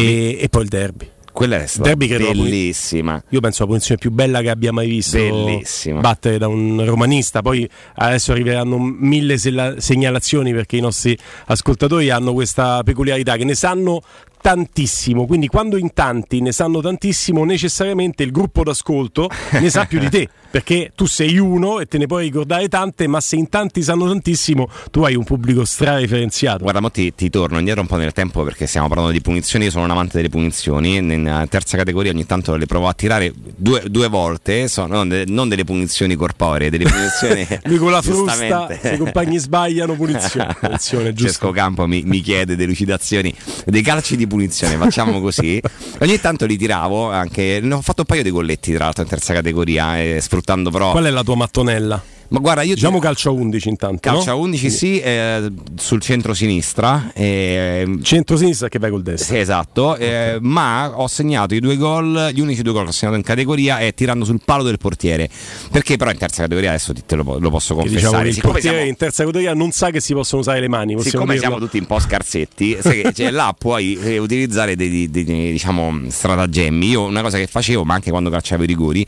E, 0.02 0.38
e 0.40 0.50
poi 0.50 0.64
il 0.64 0.70
derby. 0.70 1.10
Quella 1.40 1.62
è 1.62 1.68
stata 1.68 1.96
bellissima. 1.96 3.24
Io 3.30 3.40
penso 3.40 3.62
la 3.62 3.68
punizione 3.70 3.98
più 3.98 4.12
bella 4.12 4.42
che 4.42 4.50
abbia 4.50 4.74
mai 4.74 4.90
visto 4.90 5.16
Bellissima. 5.18 6.02
battere 6.02 6.38
da 6.38 6.50
un 6.50 6.84
romanista. 6.84 7.42
Poi 7.42 7.68
adesso 7.96 8.34
arriveranno 8.34 8.78
mille 8.78 9.38
segnalazioni 9.38 10.52
perché 10.52 10.76
i 10.76 10.82
nostri 10.82 11.18
ascoltatori 11.46 12.10
hanno 12.10 12.34
questa 12.34 12.84
peculiarità 12.84 13.38
che 13.38 13.46
ne 13.46 13.56
sanno 13.56 14.02
tantissimo. 14.42 15.26
Quindi 15.26 15.48
quando 15.48 15.78
in 15.78 15.94
tanti 15.94 16.42
ne 16.42 16.52
sanno 16.52 16.82
tantissimo, 16.82 17.44
necessariamente 17.44 18.24
il 18.24 18.32
gruppo 18.32 18.64
d'ascolto 18.64 19.30
ne 19.52 19.70
sa 19.70 19.86
più 19.86 20.00
di 20.00 20.10
te. 20.10 20.30
Perché 20.50 20.92
tu 20.96 21.06
sei 21.06 21.38
uno 21.38 21.80
e 21.80 21.86
te 21.86 22.00
ne 22.00 22.08
puoi 22.08 22.24
ricordare 22.24 22.68
tante, 22.70 23.06
ma 23.06 23.22
se 23.22 23.36
in 23.36 23.50
tanti 23.50 23.84
sanno 23.84 24.08
tantissimo, 24.08 24.68
tu 24.90 25.04
hai 25.04 25.14
un 25.14 25.24
pubblico 25.24 25.64
strareferenziato. 25.64 26.64
Guarda, 26.64 26.80
mo 26.80 26.90
ti, 26.90 27.14
ti 27.14 27.30
torno 27.30 27.60
indietro 27.60 27.82
un 27.82 27.88
po' 27.88 27.98
nel 27.98 28.14
tempo 28.14 28.44
perché 28.44 28.66
stiamo 28.66 28.88
parlando 28.88 29.12
di 29.12 29.22
punizioni. 29.22 29.66
Io 29.66 29.72
sono 29.72 29.84
un 29.84 29.92
amante 29.92 30.18
delle 30.18 30.30
punizioni. 30.30 30.96
In 30.96 31.48
terza 31.50 31.78
categoria 31.78 32.12
ogni 32.12 32.26
tanto 32.26 32.56
le 32.56 32.66
provo 32.66 32.88
a 32.88 32.94
tirare 32.94 33.32
due, 33.36 33.84
due 33.90 34.08
volte. 34.08 34.68
Sono, 34.68 34.96
non, 34.96 35.10
de- 35.10 35.26
non 35.28 35.50
delle 35.50 35.66
punizioni 35.66 36.16
corporee, 36.16 36.72
delle 36.72 36.86
punizioni. 36.86 37.48
Lui 37.66 37.78
con 37.78 37.92
la 37.92 38.02
frusta, 38.02 38.68
se 38.76 38.94
i 38.96 38.98
compagni 38.98 39.38
sbagliano, 39.38 39.94
punizione. 39.94 40.56
Punizione, 40.60 41.14
giusto. 41.14 41.32
Cesco 41.32 41.52
Campo 41.52 41.86
mi, 41.86 42.02
mi 42.06 42.22
chiede 42.22 42.56
delucidazioni 42.56 43.34
dei 43.66 43.82
calci 43.82 44.16
di 44.16 44.26
punizione, 44.30 44.78
facciamo 44.78 45.20
così. 45.20 45.60
Ogni 46.00 46.22
tanto 46.22 46.46
li 46.46 46.56
tiravo 46.56 47.12
anche. 47.12 47.60
Ne 47.62 47.74
ho 47.74 47.82
fatto 47.82 48.02
un 48.02 48.06
paio 48.06 48.24
di 48.24 48.32
golletti, 48.32 48.74
tra 48.74 48.86
l'altro, 48.86 49.04
in 49.04 49.10
terza 49.10 49.34
categoria, 49.34 50.00
eh, 50.00 50.20
sfruttando 50.22 50.72
però. 50.72 50.92
Qual 50.92 51.04
è 51.04 51.10
la 51.10 51.24
tua 51.24 51.36
mattonella? 51.36 52.02
Ma 52.30 52.40
guarda, 52.40 52.62
io 52.62 52.76
Diciamo 52.76 53.00
calcio 53.00 53.30
a 53.30 53.32
11 53.34 53.70
intanto. 53.70 53.98
calcio 54.02 54.30
no? 54.32 54.38
11 54.40 54.70
sì, 54.70 55.00
eh, 55.00 55.52
sul 55.76 56.00
centro-sinistra. 56.00 57.12
eh, 57.16 57.98
Centro-sinistra 58.04 58.70
che 58.70 58.78
vai 58.78 58.92
col 58.92 59.02
destro. 59.02 59.34
sì, 59.34 59.40
esatto, 59.42 59.96
eh, 59.96 60.38
ma 60.40 60.92
ho 61.00 61.08
segnato 61.08 61.56
i 61.56 61.60
due 61.60 61.76
gol, 61.76 62.30
gli 62.32 62.40
unici 62.40 62.62
due 62.62 62.74
gol 62.74 62.84
che 62.84 62.90
ho 62.90 62.94
segnato 62.94 63.18
in 63.18 63.24
categoria 63.24 63.80
è 63.80 63.94
tirando 63.96 64.26
sul 64.26 64.42
palo 64.46 64.62
del 64.64 64.78
portiere. 64.78 65.28
Perché 65.72 65.98
però 65.98 66.12
in 66.12 66.18
terza 66.18 66.44
categoria 66.44 66.70
adesso 66.70 66.94
ti- 66.94 67.02
te 67.06 67.16
lo, 67.16 67.38
lo 67.40 67.50
posso 67.50 67.74
confessare. 67.74 68.00
diciamo 68.24 68.28
il 68.28 68.40
portiere 68.42 68.76
siamo- 68.78 68.90
in 68.90 68.96
terza 68.96 69.24
categoria 69.24 69.54
non 69.56 69.72
sa 69.72 69.90
che 69.90 70.00
si 70.00 70.14
possono 70.14 70.42
usare 70.42 70.60
le 70.60 70.68
mani. 70.68 70.96
Siccome 71.02 71.34
dirlo. 71.34 71.40
siamo 71.40 71.58
tutti 71.58 71.80
un 71.80 71.86
po' 71.88 72.00
scarsetti, 72.00 72.76
che, 72.80 73.12
cioè, 73.14 73.32
là 73.32 73.56
puoi 73.58 73.98
eh, 74.02 74.20
utilizzare 74.20 74.76
dei, 74.76 75.10
dei- 75.10 75.26
dei, 75.26 75.52
diciamo, 75.52 76.00
stratagemmi. 76.10 76.90
Io 76.90 77.06
una 77.06 77.22
cosa 77.22 77.38
che 77.40 77.48
facevo, 77.48 77.84
ma 77.84 77.96
anche 77.96 78.12
quando 78.12 78.30
calciavo 78.30 78.62
i 78.64 78.68
rigori, 78.68 79.04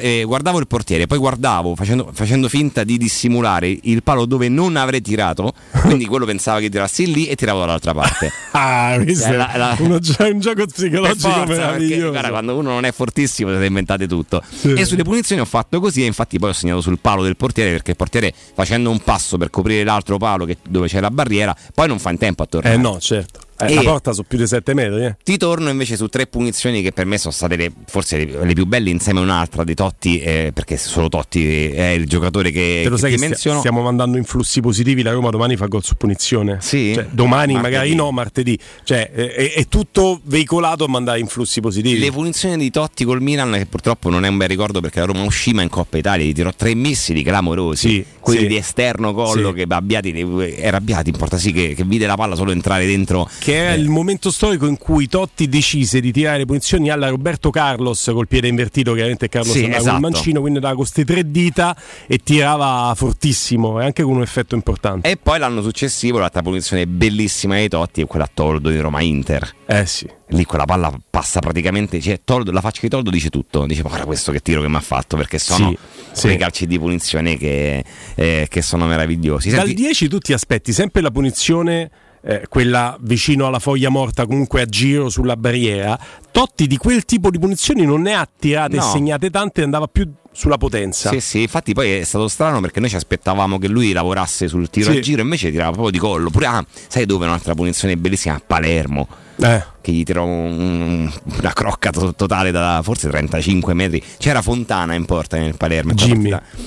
eh, 0.00 0.24
guardavo 0.26 0.58
il 0.58 0.66
portiere, 0.66 1.06
poi 1.06 1.16
guardavo 1.18 1.74
facendo, 1.74 2.10
facendo 2.12 2.48
finta 2.50 2.84
di 2.84 2.98
dissimulare 2.98 3.74
il 3.82 4.02
palo 4.02 4.26
dove 4.26 4.48
non 4.48 4.76
avrei 4.76 5.00
tirato, 5.00 5.54
quindi 5.84 6.04
quello 6.06 6.26
pensava 6.26 6.58
che 6.60 6.68
tirassi 6.68 7.10
lì 7.12 7.26
e 7.26 7.36
tiravo 7.36 7.60
dall'altra 7.60 7.94
parte. 7.94 8.30
Ah, 8.52 8.96
Cioè, 8.96 9.28
è 9.28 9.36
la- 9.36 9.52
la- 9.54 9.76
uno 9.78 10.00
un 10.18 10.40
gioco 10.40 10.66
psicologico 10.66 11.28
forza, 11.30 11.44
perché, 11.44 11.54
meraviglioso. 11.54 12.10
guarda, 12.10 12.28
quando 12.30 12.56
uno 12.58 12.70
non 12.70 12.84
è 12.84 12.90
fortissimo 12.90 13.50
siete 13.50 13.64
inventate 13.64 14.08
tutto. 14.08 14.42
Sì. 14.52 14.72
E 14.72 14.84
sulle 14.84 15.04
punizioni 15.04 15.40
ho 15.40 15.44
fatto 15.44 15.78
così 15.78 16.02
e 16.02 16.06
infatti 16.06 16.36
poi 16.40 16.50
ho 16.50 16.52
segnato 16.52 16.80
sul 16.80 16.98
palo 16.98 17.22
del 17.22 17.36
portiere 17.36 17.70
perché 17.70 17.92
il 17.92 17.96
portiere 17.96 18.34
facendo 18.54 18.90
un 18.90 18.98
passo 18.98 19.38
per 19.38 19.50
coprire 19.50 19.84
l'altro 19.84 20.18
palo 20.18 20.46
che- 20.46 20.56
dove 20.68 20.88
c'è 20.88 20.98
la 20.98 21.12
barriera, 21.12 21.54
poi 21.72 21.86
non 21.86 22.00
fa 22.00 22.10
in 22.10 22.18
tempo 22.18 22.42
a 22.42 22.46
tornare. 22.46 22.74
Eh 22.74 22.78
no, 22.78 22.98
certo. 22.98 23.38
Eh, 23.66 23.74
La 23.74 23.82
porta 23.82 24.12
sono 24.12 24.26
più 24.28 24.38
di 24.38 24.46
7 24.46 24.74
metri. 24.74 25.04
Eh. 25.04 25.16
Ti 25.22 25.36
torno 25.36 25.68
invece 25.70 25.96
su 25.96 26.06
tre 26.08 26.26
punizioni 26.26 26.82
che 26.82 26.92
per 26.92 27.06
me 27.06 27.18
sono 27.18 27.32
state 27.32 27.56
le- 27.56 27.72
forse 27.86 28.16
le, 28.24 28.44
le 28.44 28.52
più 28.54 28.66
belle 28.66 28.90
insieme 28.90 29.20
a 29.20 29.22
un'altra 29.22 29.64
di 29.64 29.74
Totti, 29.74 30.20
eh, 30.20 30.50
perché 30.54 30.76
solo 30.76 31.08
Totti 31.08 31.68
è 31.70 31.88
il 31.88 32.06
giocatore 32.06 32.50
che, 32.50 32.80
Te 32.82 32.88
lo 32.88 32.94
che 32.96 33.00
sai 33.00 33.10
che 33.12 33.18
menziono. 33.18 33.58
stiamo 33.58 33.82
mandando 33.82 34.16
influssi 34.16 34.60
positivi. 34.60 35.02
La 35.02 35.12
Roma 35.12 35.30
domani 35.30 35.56
fa 35.56 35.66
gol 35.66 35.82
su 35.84 35.94
punizione. 35.96 36.58
Sì? 36.60 36.92
Cioè, 36.94 37.06
domani, 37.10 37.52
Martedì. 37.54 37.74
magari 37.74 37.94
no, 37.94 38.10
martedì. 38.10 38.58
Cioè, 38.84 39.10
è, 39.10 39.52
è- 39.54 39.66
tutto 39.68 40.20
veicolato 40.24 40.84
a 40.84 40.88
mandare 40.88 41.18
influssi 41.20 41.60
positivi. 41.60 41.98
Le 41.98 42.10
punizioni 42.10 42.56
di 42.56 42.70
Totti 42.70 43.04
col 43.04 43.20
Milan, 43.22 43.52
che 43.52 43.66
purtroppo 43.66 44.10
non 44.10 44.24
è 44.24 44.28
un 44.28 44.36
bel 44.36 44.48
ricordo 44.48 44.80
perché 44.80 45.00
la 45.00 45.06
Roma 45.06 45.22
uscì 45.22 45.52
ma 45.52 45.62
in 45.62 45.68
Coppa 45.68 45.96
Italia, 45.98 46.24
gli 46.26 46.32
tirò 46.32 46.50
tre 46.54 46.74
missili 46.74 47.22
clamorosi, 47.22 47.88
Sì, 47.88 48.04
quelli 48.20 48.40
sì. 48.40 48.46
di 48.48 48.56
esterno 48.56 49.12
collo 49.14 49.48
Sì. 49.48 49.54
che 49.54 49.66
Abbiati, 49.68 50.14
era 50.56 50.76
Abbiati 50.78 51.10
in 51.10 51.16
porta 51.16 51.38
sì, 51.38 51.52
che, 51.52 51.74
che 51.74 51.84
vide 51.84 52.06
la 52.06 52.16
palla 52.16 52.34
solo 52.34 52.50
entrare 52.52 52.86
dentro. 52.86 53.28
che 53.38 53.49
era 53.52 53.72
il 53.74 53.88
momento 53.88 54.30
storico 54.30 54.66
in 54.66 54.76
cui 54.78 55.06
Totti 55.08 55.48
decise 55.48 56.00
di 56.00 56.12
tirare 56.12 56.38
le 56.38 56.44
punizioni 56.46 56.90
alla 56.90 57.08
Roberto 57.08 57.50
Carlos 57.50 58.10
col 58.12 58.26
piede 58.28 58.48
invertito, 58.48 58.92
chiaramente 58.92 59.28
Carlos 59.28 59.52
Sì, 59.52 59.64
andava 59.64 59.76
esatto. 59.78 59.96
con 59.96 60.04
il 60.04 60.12
mancino, 60.12 60.40
quindi 60.40 60.56
andava 60.58 60.74
con 60.74 60.82
queste 60.84 61.04
tre 61.04 61.30
dita 61.30 61.76
e 62.06 62.18
tirava 62.18 62.92
fortissimo 62.96 63.80
e 63.80 63.84
anche 63.84 64.02
con 64.02 64.16
un 64.16 64.22
effetto 64.22 64.54
importante. 64.54 65.08
E 65.10 65.16
poi 65.16 65.38
l'anno 65.38 65.62
successivo 65.62 66.18
l'altra 66.18 66.42
punizione 66.42 66.86
bellissima 66.86 67.56
di 67.58 67.68
Totti 67.68 68.02
è 68.02 68.06
quella 68.06 68.24
a 68.24 68.30
Toldo 68.32 68.70
di 68.70 68.78
Roma 68.78 69.00
Inter. 69.02 69.54
Eh 69.66 69.86
sì. 69.86 70.08
Lì 70.32 70.44
quella 70.44 70.64
palla 70.64 70.92
passa 71.10 71.40
praticamente, 71.40 72.00
cioè, 72.00 72.20
Toldo- 72.24 72.52
la 72.52 72.60
faccia 72.60 72.80
di 72.82 72.88
Toldo 72.88 73.10
dice 73.10 73.30
tutto, 73.30 73.66
dice 73.66 73.82
guarda 73.82 74.04
questo 74.04 74.30
che 74.32 74.40
tiro 74.40 74.60
che 74.60 74.68
mi 74.68 74.76
ha 74.76 74.80
fatto 74.80 75.16
perché 75.16 75.38
sono 75.38 75.70
Sì, 76.12 76.20
quei 76.22 76.32
sì. 76.34 76.38
calci 76.38 76.66
di 76.68 76.78
punizione 76.78 77.36
che, 77.36 77.84
eh, 78.14 78.46
che 78.48 78.62
sono 78.62 78.86
meravigliosi. 78.86 79.50
Dal 79.50 79.66
Senti- 79.66 79.74
10 79.82 80.08
tu 80.08 80.18
ti 80.18 80.32
aspetti 80.32 80.72
sempre 80.72 81.02
la 81.02 81.10
punizione, 81.10 81.90
eh, 82.22 82.44
quella 82.48 82.96
vicino 83.00 83.46
alla 83.46 83.58
foglia 83.58 83.88
morta, 83.88 84.26
comunque 84.26 84.60
a 84.62 84.66
giro 84.66 85.08
sulla 85.08 85.36
barriera. 85.36 85.98
Totti 86.30 86.66
di 86.66 86.76
quel 86.76 87.04
tipo 87.04 87.30
di 87.30 87.38
punizioni 87.38 87.84
non 87.84 88.02
ne 88.02 88.14
ha 88.14 88.28
tirate 88.38 88.76
No. 88.76 88.82
e 88.82 88.84
segnate 88.86 89.30
tante, 89.30 89.62
andava 89.62 89.86
più 89.86 90.08
sulla 90.32 90.58
potenza. 90.58 91.10
Sì, 91.10 91.20
sì, 91.20 91.40
infatti 91.42 91.72
poi 91.74 91.90
è 91.98 92.04
stato 92.04 92.28
strano 92.28 92.60
perché 92.60 92.80
noi 92.80 92.88
ci 92.88 92.96
aspettavamo 92.96 93.58
che 93.58 93.68
lui 93.68 93.92
lavorasse 93.92 94.48
sul 94.48 94.70
tiro 94.70 94.92
Sì. 94.92 94.98
a 94.98 95.00
giro, 95.00 95.22
invece 95.22 95.50
tirava 95.50 95.70
proprio 95.72 95.90
di 95.92 95.98
collo. 95.98 96.30
Pure, 96.30 96.46
ah, 96.46 96.64
sai 96.88 97.04
dove 97.06 97.26
un'altra 97.26 97.54
punizione 97.54 97.96
bellissima? 97.96 98.34
A 98.36 98.42
Palermo. 98.46 99.06
Eh. 99.42 99.64
Che 99.80 99.90
gli 99.92 100.02
tirò 100.02 100.24
un- 100.26 101.10
una 101.40 101.52
crocca 101.54 101.90
to- 101.90 102.14
totale 102.14 102.50
da 102.50 102.80
forse 102.82 103.08
35 103.08 103.72
metri. 103.72 104.02
C'era 104.18 104.42
Fontana 104.42 104.92
in 104.92 105.06
porta 105.06 105.38
nel 105.38 105.56
Palermo. 105.56 105.94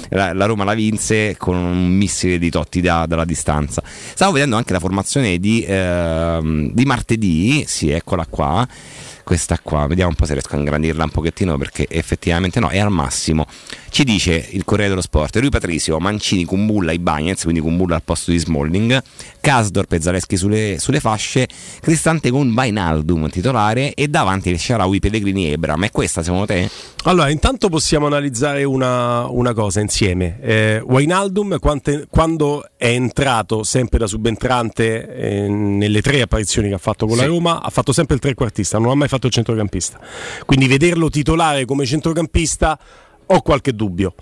La, 0.09 0.33
la 0.33 0.45
Roma 0.45 0.64
la 0.64 0.74
vinse 0.74 1.35
con 1.38 1.56
un 1.56 1.88
missile 1.95 2.40
di 2.40 2.50
Totti 2.50 2.82
da- 2.82 3.06
dalla 3.08 3.25
distanza. 3.25 3.83
Stavo 3.85 4.32
vedendo 4.33 4.56
anche 4.56 4.74
la 4.74 4.80
formazione 4.80 5.38
di, 5.38 5.64
ehm, 5.67 6.72
di 6.74 6.85
martedì. 6.85 7.64
Sì, 7.67 7.90
eccola 7.92 8.25
qua. 8.27 8.67
Questa 9.24 9.58
qua, 9.64 9.88
vediamo 9.88 10.10
un 10.10 10.16
po' 10.16 10.26
se 10.26 10.34
riesco 10.34 10.56
a 10.56 10.58
ingrandirla 10.58 11.06
un 11.06 11.10
pochettino 11.10 11.58
perché 11.58 11.88
effettivamente 11.90 12.60
no, 12.60 12.68
è 12.69 12.80
al 12.80 12.92
massimo. 12.92 13.48
Ci 13.94 14.04
dice 14.06 14.48
il 14.50 14.64
Corriere 14.64 14.90
dello 14.90 15.04
Sport, 15.04 15.36
Rui 15.38 15.50
Patricio, 15.50 16.00
Mancini, 16.00 16.46
Kumbulla, 16.46 16.94
Ibagnez, 16.94 17.44
quindi 17.44 17.62
Kumbulla 17.62 17.94
al 17.94 18.02
posto 18.02 18.32
di 18.32 18.40
Smalling, 18.40 19.00
Kasdorp 19.40 19.92
e 19.92 20.02
Zaleschi 20.02 20.36
sulle, 20.36 20.78
sulle 20.80 21.00
fasce, 21.00 21.48
Cristante 21.80 22.32
con 22.32 22.52
Bainaldum 22.56 23.30
titolare 23.30 23.94
e 23.94 24.08
davanti 24.08 24.50
il 24.50 24.58
Sharawi, 24.58 24.98
Pellegrini 24.98 25.46
e 25.46 25.52
Ebram. 25.52 25.86
È 25.86 25.92
questa 25.92 26.24
secondo 26.24 26.48
te? 26.48 26.68
Allora, 27.04 27.30
intanto 27.30 27.70
possiamo 27.70 28.08
analizzare 28.08 28.64
una, 28.64 29.28
una 29.28 29.54
cosa 29.54 29.80
insieme. 29.80 30.40
Eh, 30.42 30.84
quante- 31.60 32.08
quando 32.10 32.66
è 32.76 32.88
entrato 32.88 33.62
sempre 33.62 34.00
da 34.00 34.08
subentrante 34.08 35.16
eh, 35.16 35.48
nelle 35.48 36.02
tre 36.02 36.22
apparizioni 36.22 36.70
che 36.70 36.74
ha 36.74 36.80
fatto 36.80 37.06
con 37.06 37.16
la 37.16 37.24
Sì. 37.24 37.30
Roma, 37.30 37.62
ha 37.62 37.70
fatto 37.70 37.94
sempre 37.94 38.16
il 38.16 38.22
trequartista, 38.22 38.80
non 38.80 38.90
ha 38.90 38.96
mai 38.96 39.08
fatto 39.08 39.28
il 39.28 39.34
centrocampista. 39.34 40.00
Quindi 40.48 40.66
vederlo 40.66 41.10
titolare 41.10 41.66
come 41.66 41.86
centrocampista 41.86 42.80
ho 43.26 43.42
qualche 43.42 43.74
dubbio. 43.74 44.14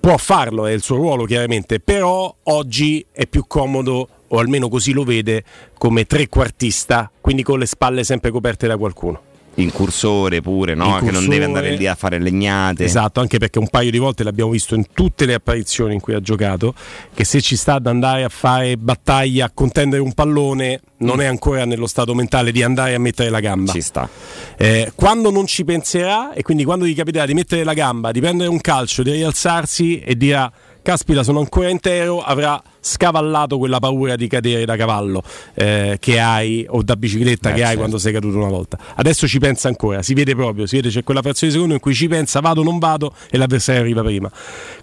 Può 0.00 0.16
farlo, 0.18 0.66
è 0.66 0.72
il 0.72 0.82
suo 0.82 0.96
ruolo 0.96 1.24
chiaramente, 1.24 1.80
però 1.80 2.34
oggi 2.44 3.04
è 3.10 3.26
più 3.26 3.46
comodo, 3.46 4.08
o 4.28 4.38
almeno 4.38 4.68
così 4.68 4.92
lo 4.92 5.04
vede, 5.04 5.44
come 5.78 6.04
trequartista, 6.04 7.10
quindi 7.20 7.42
con 7.42 7.58
le 7.58 7.66
spalle 7.66 8.04
sempre 8.04 8.30
coperte 8.30 8.66
da 8.66 8.76
qualcuno. 8.76 9.32
Incursore 9.56 10.40
pure, 10.40 10.74
no? 10.74 10.98
Che 10.98 11.10
non 11.10 11.28
deve 11.28 11.44
andare 11.44 11.76
lì 11.76 11.86
a 11.86 11.94
fare 11.94 12.18
legnate. 12.18 12.84
Esatto, 12.84 13.20
anche 13.20 13.38
perché 13.38 13.58
un 13.58 13.68
paio 13.68 13.90
di 13.90 13.98
volte 13.98 14.24
l'abbiamo 14.24 14.50
visto 14.50 14.74
in 14.74 14.86
tutte 14.92 15.26
le 15.26 15.34
apparizioni 15.34 15.94
in 15.94 16.00
cui 16.00 16.14
ha 16.14 16.20
giocato, 16.20 16.74
che 17.14 17.24
se 17.24 17.40
ci 17.40 17.56
sta 17.56 17.74
ad 17.74 17.86
andare 17.86 18.24
a 18.24 18.28
fare 18.28 18.76
battaglia, 18.76 19.46
a 19.46 19.50
contendere 19.52 20.02
un 20.02 20.12
pallone, 20.12 20.80
non 20.98 21.20
è 21.20 21.26
ancora 21.26 21.64
nello 21.64 21.86
stato 21.86 22.14
mentale 22.14 22.50
di 22.52 22.62
andare 22.62 22.94
a 22.94 22.98
mettere 22.98 23.30
la 23.30 23.40
gamba. 23.40 23.72
Ci 23.72 23.80
sta. 23.80 24.08
Eh, 24.56 24.92
quando 24.94 25.30
non 25.30 25.46
ci 25.46 25.64
penserà 25.64 26.32
e 26.32 26.42
quindi 26.42 26.64
quando 26.64 26.86
gli 26.86 26.94
capiterà 26.94 27.26
di 27.26 27.34
mettere 27.34 27.64
la 27.64 27.74
gamba, 27.74 28.10
di 28.10 28.20
prendere 28.20 28.48
un 28.48 28.60
calcio, 28.60 29.02
di 29.02 29.12
rialzarsi 29.12 30.00
e 30.00 30.16
dirà 30.16 30.50
caspita 30.84 31.22
sono 31.22 31.40
ancora 31.40 31.70
intero, 31.70 32.22
avrà 32.22 32.62
scavallato 32.78 33.56
quella 33.56 33.78
paura 33.78 34.16
di 34.16 34.28
cadere 34.28 34.66
da 34.66 34.76
cavallo 34.76 35.22
eh, 35.54 35.96
che 35.98 36.20
hai 36.20 36.66
o 36.68 36.82
da 36.82 36.94
bicicletta 36.94 37.50
Eh, 37.50 37.54
che 37.54 37.60
hai 37.60 37.64
certo. 37.64 37.78
quando 37.78 37.98
sei 37.98 38.12
caduto 38.12 38.36
una 38.36 38.48
volta. 38.48 38.78
Adesso 38.94 39.26
ci 39.26 39.38
pensa 39.38 39.68
ancora, 39.68 40.02
si 40.02 40.12
vede 40.12 40.34
proprio, 40.34 40.66
si 40.66 40.76
vede 40.76 40.90
c'è 40.90 41.02
quella 41.02 41.22
frazione 41.22 41.48
di 41.48 41.58
secondo 41.58 41.74
in 41.74 41.80
cui 41.80 41.94
ci 41.94 42.06
pensa 42.06 42.40
vado 42.40 42.60
o 42.60 42.64
non 42.64 42.78
vado 42.78 43.14
e 43.30 43.38
l'avversario 43.38 43.80
arriva 43.80 44.02
prima. 44.02 44.30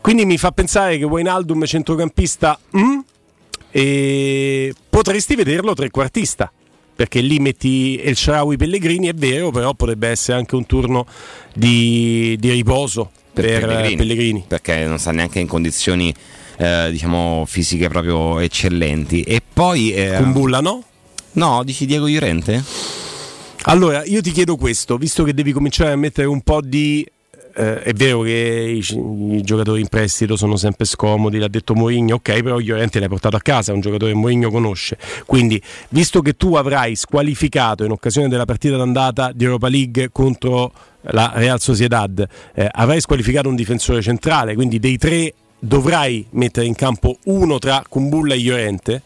Quindi 0.02 0.26
mi 0.26 0.38
fa 0.40 0.52
pensare 0.52 0.98
che 0.98 1.06
Wijnaldum 1.06 1.64
centrocampista 1.66 2.60
mm, 2.76 3.00
e 3.70 4.74
potresti 4.90 5.36
vederlo 5.36 5.74
trequartista 5.76 6.52
perché 6.94 7.22
lì 7.22 7.40
metti 7.40 7.98
El 7.98 8.16
Sharawi 8.16 8.58
Pellegrini, 8.58 9.08
è 9.08 9.14
vero, 9.14 9.50
però 9.50 9.74
potrebbe 9.74 10.10
essere 10.10 10.38
anche 10.38 10.56
un 10.56 10.66
turno 10.66 11.06
di, 11.54 12.36
di 12.40 12.52
riposo 12.52 13.12
per, 13.34 13.70
eh, 13.70 13.96
Pellegrini. 13.96 14.44
perché 14.48 14.86
non 14.86 15.00
sta 15.00 15.12
neanche 15.12 15.40
in 15.40 15.48
condizioni 15.48 16.14
eh, 16.58 16.90
diciamo 16.92 17.46
fisiche 17.48 17.88
proprio 17.88 18.40
eccellenti 18.40 19.24
e 19.24 19.42
poi 19.52 19.94
eh, 19.94 20.16
Kumbulla 20.18 20.60
no? 20.60 20.84
no 21.34 21.64
dici 21.64 21.86
Diego 21.86 22.08
Llorente? 22.08 22.64
Allora, 23.66 24.04
io 24.06 24.22
ti 24.22 24.32
chiedo 24.32 24.56
questo, 24.56 24.98
visto 24.98 25.24
che 25.24 25.36
devi 25.36 25.52
cominciare 25.52 25.92
a 25.92 25.96
mettere 25.96 26.26
un 26.26 26.42
po' 26.42 26.62
di... 26.62 27.06
eh, 27.54 27.84
è 27.84 27.94
vero 27.94 28.22
che 28.22 28.32
i, 28.32 29.36
i 29.36 29.42
giocatori 29.44 29.82
in 29.82 29.88
prestito 29.88 30.36
sono 30.36 30.56
sempre 30.56 30.86
scomodi, 30.86 31.38
l'ha 31.38 31.48
detto 31.48 31.76
Mourinho, 31.76 32.16
ok, 32.16 32.42
però 32.42 32.58
Llorente 32.58 33.00
l'hai 33.00 33.08
portato 33.08 33.36
a 33.36 33.40
casa, 33.40 33.72
è 33.72 33.76
un 33.76 33.82
giocatore 33.82 34.14
che 34.14 34.18
Mourinho 34.18 34.50
conosce. 34.50 34.98
Quindi, 35.28 35.62
visto 35.90 36.24
che 36.24 36.34
tu 36.34 36.56
avrai 36.56 36.96
squalificato 36.96 37.84
in 37.84 37.92
occasione 37.92 38.30
della 38.30 38.46
partita 38.46 38.78
d'andata 38.78 39.32
di 39.32 39.44
Europa 39.44 39.70
League 39.70 40.10
contro 40.12 40.72
la 41.04 41.32
Real 41.36 41.60
Sociedad, 41.60 42.28
eh, 42.54 42.70
avrai 42.72 43.02
squalificato 43.02 43.50
un 43.50 43.56
difensore 43.56 44.02
centrale, 44.02 44.54
quindi 44.56 44.80
dei 44.80 44.98
tre 44.98 45.34
dovrai 45.60 46.26
mettere 46.32 46.66
in 46.66 46.76
campo 46.76 47.18
uno 47.26 47.60
tra 47.60 47.84
Kumbulla 47.88 48.34
e 48.34 48.40
Llorente 48.40 49.02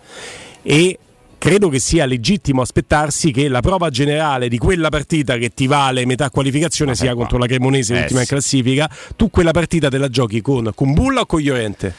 e 0.62 0.98
credo 1.38 1.70
che 1.70 1.80
sia 1.80 2.06
legittimo 2.06 2.62
aspettarsi 2.62 3.32
che 3.32 3.48
la 3.50 3.60
prova 3.60 3.90
generale 3.90 4.48
di 4.48 4.58
quella 4.58 4.90
partita 4.90 5.38
che 5.38 5.50
ti 5.54 5.68
vale 5.68 6.06
metà 6.06 6.30
qualificazione 6.30 6.96
sia 6.96 7.14
contro 7.14 7.38
la 7.38 7.46
Cremonese 7.46 7.94
Eh, 7.94 8.02
ultima 8.02 8.20
in 8.22 8.26
sì. 8.26 8.32
classifica, 8.32 8.90
tu 9.16 9.30
quella 9.30 9.52
partita 9.52 9.90
te 9.90 9.98
la 9.98 10.10
giochi 10.10 10.42
con 10.42 10.72
Kumbulla 10.74 11.22
o 11.22 11.26
con 11.26 11.42
Llorente? 11.42 11.94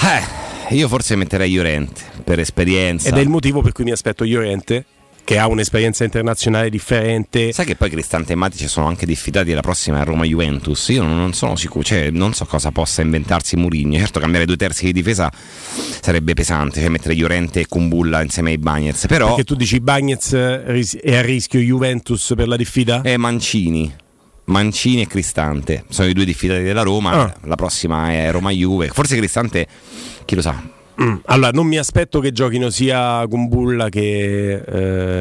Eh, 0.00 0.74
io 0.74 0.88
forse 0.88 1.14
metterei 1.14 1.52
Llorente 1.52 2.00
per 2.24 2.38
esperienza. 2.38 3.08
Ed 3.08 3.16
è 3.16 3.20
il 3.20 3.28
motivo 3.28 3.60
per 3.60 3.72
cui 3.72 3.84
mi 3.84 3.90
aspetto 3.90 4.24
Llorente 4.24 4.84
che 5.30 5.38
ha 5.38 5.46
un'esperienza 5.46 6.02
internazionale 6.02 6.70
differente. 6.70 7.52
Sai 7.52 7.64
che 7.64 7.76
poi 7.76 7.88
Cristante 7.88 8.32
e 8.32 8.34
Matic 8.34 8.68
sono 8.68 8.88
anche 8.88 9.06
diffidati 9.06 9.52
la 9.52 9.60
prossima 9.60 10.02
Roma 10.02 10.24
Juventus. 10.24 10.88
Io 10.88 11.04
non, 11.04 11.32
sono 11.34 11.54
sicuro, 11.54 11.84
cioè, 11.84 12.10
non 12.10 12.32
so 12.32 12.46
cosa 12.46 12.72
possa 12.72 13.02
inventarsi 13.02 13.54
Mourinho. 13.54 13.96
Certo, 13.96 14.18
cambiare 14.18 14.44
due 14.44 14.56
terzi 14.56 14.86
di 14.86 14.92
difesa 14.92 15.30
sarebbe 16.00 16.34
pesante, 16.34 16.80
cioè 16.80 16.88
mettere 16.88 17.14
Llorente 17.14 17.60
e 17.60 17.68
Kumbulla 17.68 18.22
insieme 18.22 18.50
ai 18.50 18.58
Bagnets. 18.58 19.06
Però 19.06 19.28
Perché 19.28 19.44
tu 19.44 19.54
dici 19.54 19.78
Bagnez 19.78 20.32
è 20.34 21.14
a 21.14 21.22
rischio 21.22 21.60
Juventus 21.60 22.32
per 22.34 22.48
la 22.48 22.56
diffida? 22.56 23.02
è 23.02 23.16
Mancini. 23.16 23.94
Mancini 24.46 25.02
e 25.02 25.06
Cristante 25.06 25.84
sono 25.90 26.08
i 26.08 26.12
due 26.12 26.24
diffidati 26.24 26.64
della 26.64 26.82
Roma. 26.82 27.12
Ah. 27.12 27.36
La 27.44 27.54
prossima 27.54 28.10
è 28.10 28.32
Roma 28.32 28.50
Juve. 28.50 28.88
Forse 28.88 29.16
Cristante, 29.16 29.64
chi 30.24 30.34
lo 30.34 30.42
sa. 30.42 30.78
Mm. 31.02 31.16
Allora, 31.26 31.50
non 31.50 31.66
mi 31.66 31.78
aspetto 31.78 32.20
che 32.20 32.30
giochino 32.32 32.68
sia 32.68 33.26
Kumbulla 33.26 33.88
che 33.88 34.54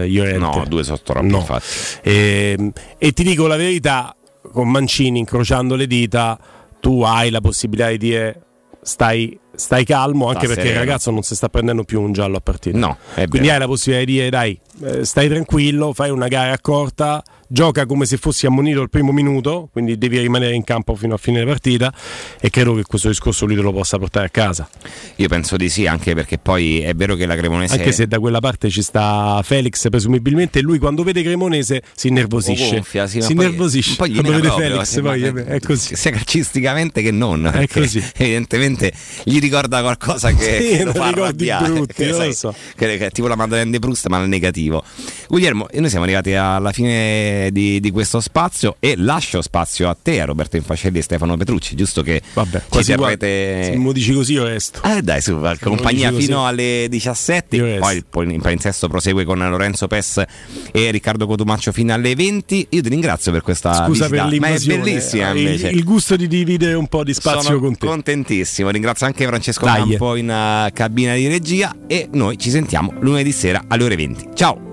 eh, 0.02 0.08
Llorente. 0.08 0.38
No, 0.40 0.66
due 0.68 0.84
sotto 0.84 1.14
troppi, 1.14 1.28
No. 1.28 1.38
infatti. 1.38 1.66
E, 2.02 2.72
e 2.98 3.12
ti 3.14 3.24
dico 3.24 3.48
la 3.48 3.56
verità, 3.56 4.14
con 4.52 4.70
Mancini 4.70 5.20
incrociando 5.20 5.76
le 5.76 5.88
dita, 5.88 6.38
tu 6.82 7.02
hai 7.04 7.30
la 7.30 7.40
possibilità 7.42 7.90
di 7.90 7.98
dire 7.98 8.42
stai, 8.82 9.38
stai 9.60 9.84
calmo, 9.86 10.28
anche 10.28 10.46
Sta 10.46 10.48
perché 10.48 10.62
il 10.62 10.68
sereno. 10.70 10.86
ragazzo 10.86 11.12
non 11.12 11.22
si 11.24 11.36
sta 11.36 11.50
prendendo 11.50 11.84
più 11.84 12.02
un 12.02 12.14
giallo 12.14 12.38
a 12.38 12.42
partita. 12.42 12.78
No, 12.78 12.98
è 13.14 13.28
Quindi 13.28 13.40
vero. 13.48 13.54
hai 13.54 13.60
la 13.60 13.66
possibilità 13.68 14.06
di 14.06 14.12
dire 14.14 14.30
dai, 14.30 14.60
eh, 14.84 15.06
stai 15.06 15.28
tranquillo, 15.28 15.94
fai 15.94 16.10
una 16.10 16.28
gara 16.28 16.58
corta, 16.60 17.22
gioca 17.52 17.86
come 17.88 18.06
se 18.06 18.18
fossi 18.18 18.46
ammonito 18.46 18.80
al 18.82 18.90
primo 18.90 19.12
minuto, 19.12 19.70
quindi 19.72 19.98
devi 19.98 20.20
rimanere 20.20 20.54
in 20.54 20.64
campo 20.64 20.96
fino 20.96 21.16
a 21.16 21.18
fine 21.18 21.44
partita 21.46 21.92
e 22.40 22.50
credo 22.52 22.76
che 22.76 22.84
questo 22.84 23.08
discorso 23.10 23.46
lui 23.46 23.56
te 23.56 23.62
lo 23.62 23.74
possa 23.74 23.98
portare 23.98 24.28
a 24.28 24.30
casa. 24.30 24.70
Io 25.16 25.28
penso 25.28 25.58
di 25.58 25.68
sì, 25.70 25.88
anche 25.88 26.14
perché 26.14 26.38
poi 26.38 26.82
è 26.82 26.94
vero 26.94 27.16
che 27.16 27.26
la 27.26 27.36
Cremonese 27.36 27.74
Anche 27.76 27.92
se 27.92 28.08
da 28.08 28.20
quella 28.20 28.40
parte 28.40 28.70
ci 28.70 28.82
sta 28.84 29.42
Felix, 29.44 29.90
presumibilmente, 29.90 30.62
lui 30.62 30.78
quando 30.80 31.04
vede 31.04 31.22
Cremonese 31.24 31.82
si 31.96 32.08
innervosisce. 32.10 32.76
gonfia, 32.76 33.08
sì, 33.08 33.20
si 33.22 33.34
poi- 33.34 33.46
innervosisce. 33.46 33.96
poi 33.96 34.10
gli 34.10 34.14
quando 34.14 34.32
vede 34.32 34.48
proprio, 34.48 34.68
Felix, 34.70 34.88
sì, 34.88 35.02
poi 35.02 35.24
è 35.24 35.60
così. 35.60 35.96
sia 35.96 36.12
calcisticamente 36.12 37.02
che 37.02 37.12
non. 37.12 37.50
perché 37.52 37.82
così. 37.82 38.04
Evidentemente 38.16 38.94
gli 39.24 39.40
ricorda 39.50 39.82
qualcosa 39.82 40.32
che 40.32 40.58
Sì, 40.78 40.84
lo 40.84 40.94
fa 40.94 41.08
arrabbiare. 41.08 41.72
brutti, 41.72 41.94
che, 41.94 42.14
sai, 42.14 42.28
lo 42.28 42.34
so. 42.34 42.56
che- 42.76 42.98
che 42.98 43.06
è 43.08 43.12
tipo 43.12 43.28
la 43.28 43.36
Madeleine 43.36 43.72
de 43.72 43.80
Proust, 43.80 44.08
ma 44.08 44.20
nel 44.20 44.28
negativo. 44.30 44.84
Guglielmo, 45.28 45.68
noi 45.74 45.90
siamo 45.90 46.06
arrivati 46.06 46.34
alla 46.34 46.72
fine 46.72 47.50
di, 47.52 47.80
di 47.80 47.92
questo 47.92 48.20
spazio 48.20 48.76
e 48.80 48.96
lascio 48.98 49.42
spazio 49.42 49.90
a 49.90 49.98
te, 50.02 50.22
a 50.22 50.26
Roberto 50.26 50.56
Infascelli 50.58 51.00
e 51.00 51.02
Stefano 51.02 51.38
Petrucci, 51.38 51.76
giusto 51.76 52.02
che 52.02 52.22
Vabbè, 52.34 52.58
ci 52.60 52.66
quasi 52.70 52.96
terrete... 52.96 53.64
Se 53.72 53.76
mi 53.78 53.94
dici 53.94 54.14
così 54.14 54.34
io 54.34 54.44
resto. 54.46 54.82
Eh 54.84 55.02
dai, 55.02 55.22
su, 55.22 55.40
compagnia 55.62 56.12
fino 56.12 56.46
alle 56.46 56.88
17, 56.90 57.56
Io 57.56 57.66
resto. 57.66 58.04
poi, 58.10 58.32
il 58.34 58.42
palinsesto 58.42 58.88
prosegue 58.88 59.24
con 59.26 59.38
Lorenzo 59.40 59.88
Pes 59.88 60.24
e 60.72 60.92
Riccardo 60.92 61.28
Cotumaccio 61.28 61.72
fino 61.72 61.94
alle 61.94 62.16
20. 62.16 62.68
Io 62.70 62.82
ti 62.82 62.90
ringrazio 62.90 63.32
per 63.32 63.42
questa 63.42 63.74
Scusa 63.86 64.08
visita, 64.08 64.28
per 64.28 64.40
ma 64.40 64.48
è 64.48 64.60
bellissima 64.60 65.30
il, 65.32 65.38
invece. 65.38 65.68
il 65.70 65.84
gusto 65.84 66.16
di 66.16 66.28
dividere 66.28 66.74
un 66.74 66.88
po' 66.88 67.04
di 67.04 67.14
spazio 67.14 67.42
Sono 67.42 67.60
con 67.60 67.78
te. 67.78 67.86
contentissimo, 67.88 68.70
ringrazio 68.70 69.06
anche 69.06 69.26
Francesco 69.26 69.39
Dai. 69.40 69.90
Campo 69.90 70.16
in 70.16 70.30
eh, 70.30 70.72
cabina 70.74 71.16
di 71.16 71.28
regia 71.28 71.74
e 71.88 72.10
noi 72.12 72.38
ci 72.38 72.50
sentiamo 72.50 72.94
lunedì 73.00 73.32
sera 73.32 73.64
alle 73.68 73.84
ore 73.84 73.96
20. 73.96 74.30
Ciao! 74.34 74.68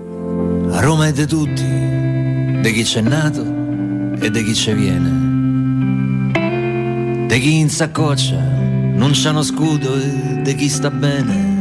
A 0.71 0.81
Roma 0.81 1.07
è 1.07 1.11
di 1.13 1.25
tutti, 1.25 1.63
di 2.61 2.71
chi 2.73 2.83
c'è 2.83 3.01
nato 3.01 3.41
e 4.19 4.29
di 4.29 4.43
chi 4.43 4.53
ci 4.53 4.73
viene. 4.73 5.25
Di 7.27 7.39
chi 7.39 7.59
in 7.59 7.69
saccoccia 7.69 8.35
non 8.35 9.11
c'ha 9.13 9.29
uno 9.29 9.43
scudo 9.43 9.95
e 9.95 10.41
di 10.41 10.55
chi 10.55 10.67
sta 10.69 10.89
bene. 10.89 11.55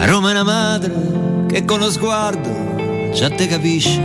A 0.00 0.06
Roma 0.06 0.28
è 0.28 0.32
una 0.32 0.44
madre 0.44 1.46
che 1.48 1.64
con 1.64 1.78
lo 1.78 1.90
sguardo 1.90 3.10
già 3.12 3.28
te 3.30 3.46
capisce. 3.46 4.00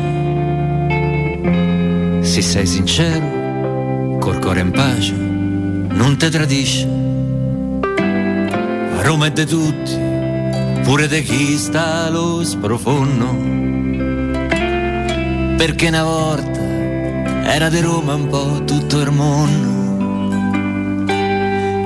Se 2.21 2.41
sei 2.41 2.65
sincero 2.65 4.17
col 4.19 4.39
cuore 4.39 4.59
in 4.59 4.71
pace, 4.71 5.26
non 5.89 6.17
te 6.17 6.29
tradisce. 6.29 6.87
Roma 9.01 9.27
è 9.27 9.31
di 9.31 9.45
tutti, 9.45 9.97
pure 10.83 11.07
di 11.07 11.21
chi 11.21 11.57
sta 11.57 12.05
allo 12.05 12.43
sprofondo. 12.43 13.55
Perché 15.57 15.87
una 15.87 16.03
volta 16.03 16.59
era 17.43 17.69
di 17.69 17.79
Roma 17.79 18.13
un 18.15 18.27
po' 18.27 18.63
tutto 18.65 18.99
il 18.99 19.11
mondo. 19.11 19.75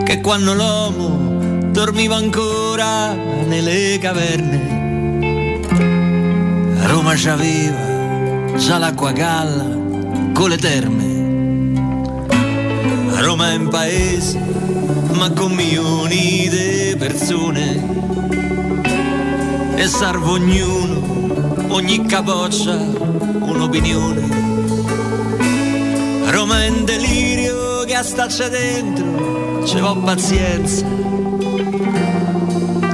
Che 0.04 0.20
quando 0.20 0.54
l'uomo 0.54 1.70
dormiva 1.72 2.16
ancora 2.16 3.14
nelle 3.14 3.98
caverne, 4.00 4.80
Roma 6.88 7.14
c'aveva 7.16 8.58
già 8.58 8.78
l'acqua 8.78 9.12
galla 9.12 9.66
con 10.34 10.50
le 10.50 10.58
terme. 10.58 11.11
Roma 13.22 13.52
è 13.52 13.56
un 13.56 13.70
paese, 13.70 14.40
ma 15.14 15.30
con 15.30 15.52
milioni 15.52 16.50
di 16.50 16.96
persone. 16.98 18.00
E 19.76 19.88
serve 19.88 20.28
ognuno, 20.28 21.54
ogni 21.68 22.04
capoccia, 22.08 22.74
un'opinione. 22.74 24.22
Roma 26.32 26.64
è 26.64 26.70
un 26.70 26.84
delirio 26.84 27.84
che 27.86 28.00
staccia 28.02 28.50
dentro, 28.50 29.66
ci 29.68 29.80
va 29.80 29.96
pazienza. 30.04 30.84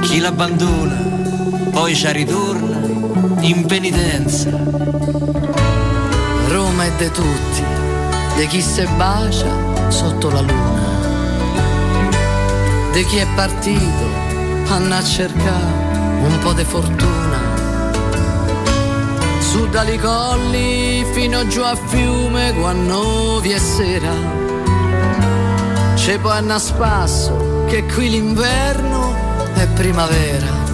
Chi 0.02 0.18
l'abbandona, 0.18 0.96
poi 1.70 1.96
ci 1.96 2.12
ritorna 2.12 2.80
in 3.40 3.64
penitenza. 3.64 4.50
Roma 6.48 6.84
è 6.84 6.92
de 6.98 7.10
tutti, 7.12 7.62
di 8.36 8.46
chi 8.46 8.60
se 8.60 8.86
bacia 8.96 9.77
sotto 9.88 10.30
la 10.30 10.40
luna, 10.40 10.80
di 12.92 13.04
chi 13.04 13.16
è 13.16 13.26
partito 13.34 14.06
a 14.68 15.02
cercare 15.02 15.86
un 16.22 16.38
po' 16.40 16.52
di 16.52 16.64
fortuna. 16.64 17.56
Su 19.40 19.66
dali 19.68 19.98
colli 19.98 21.04
fino 21.12 21.46
giù 21.46 21.62
a 21.62 21.74
fiume 21.74 22.52
quando 22.54 23.40
vi 23.40 23.52
è 23.52 23.58
sera. 23.58 24.12
C'è 25.94 26.18
poi 26.18 26.50
a 26.50 26.58
spasso 26.58 27.64
che 27.66 27.84
qui 27.84 28.10
l'inverno 28.10 29.14
è 29.54 29.66
primavera 29.68 30.67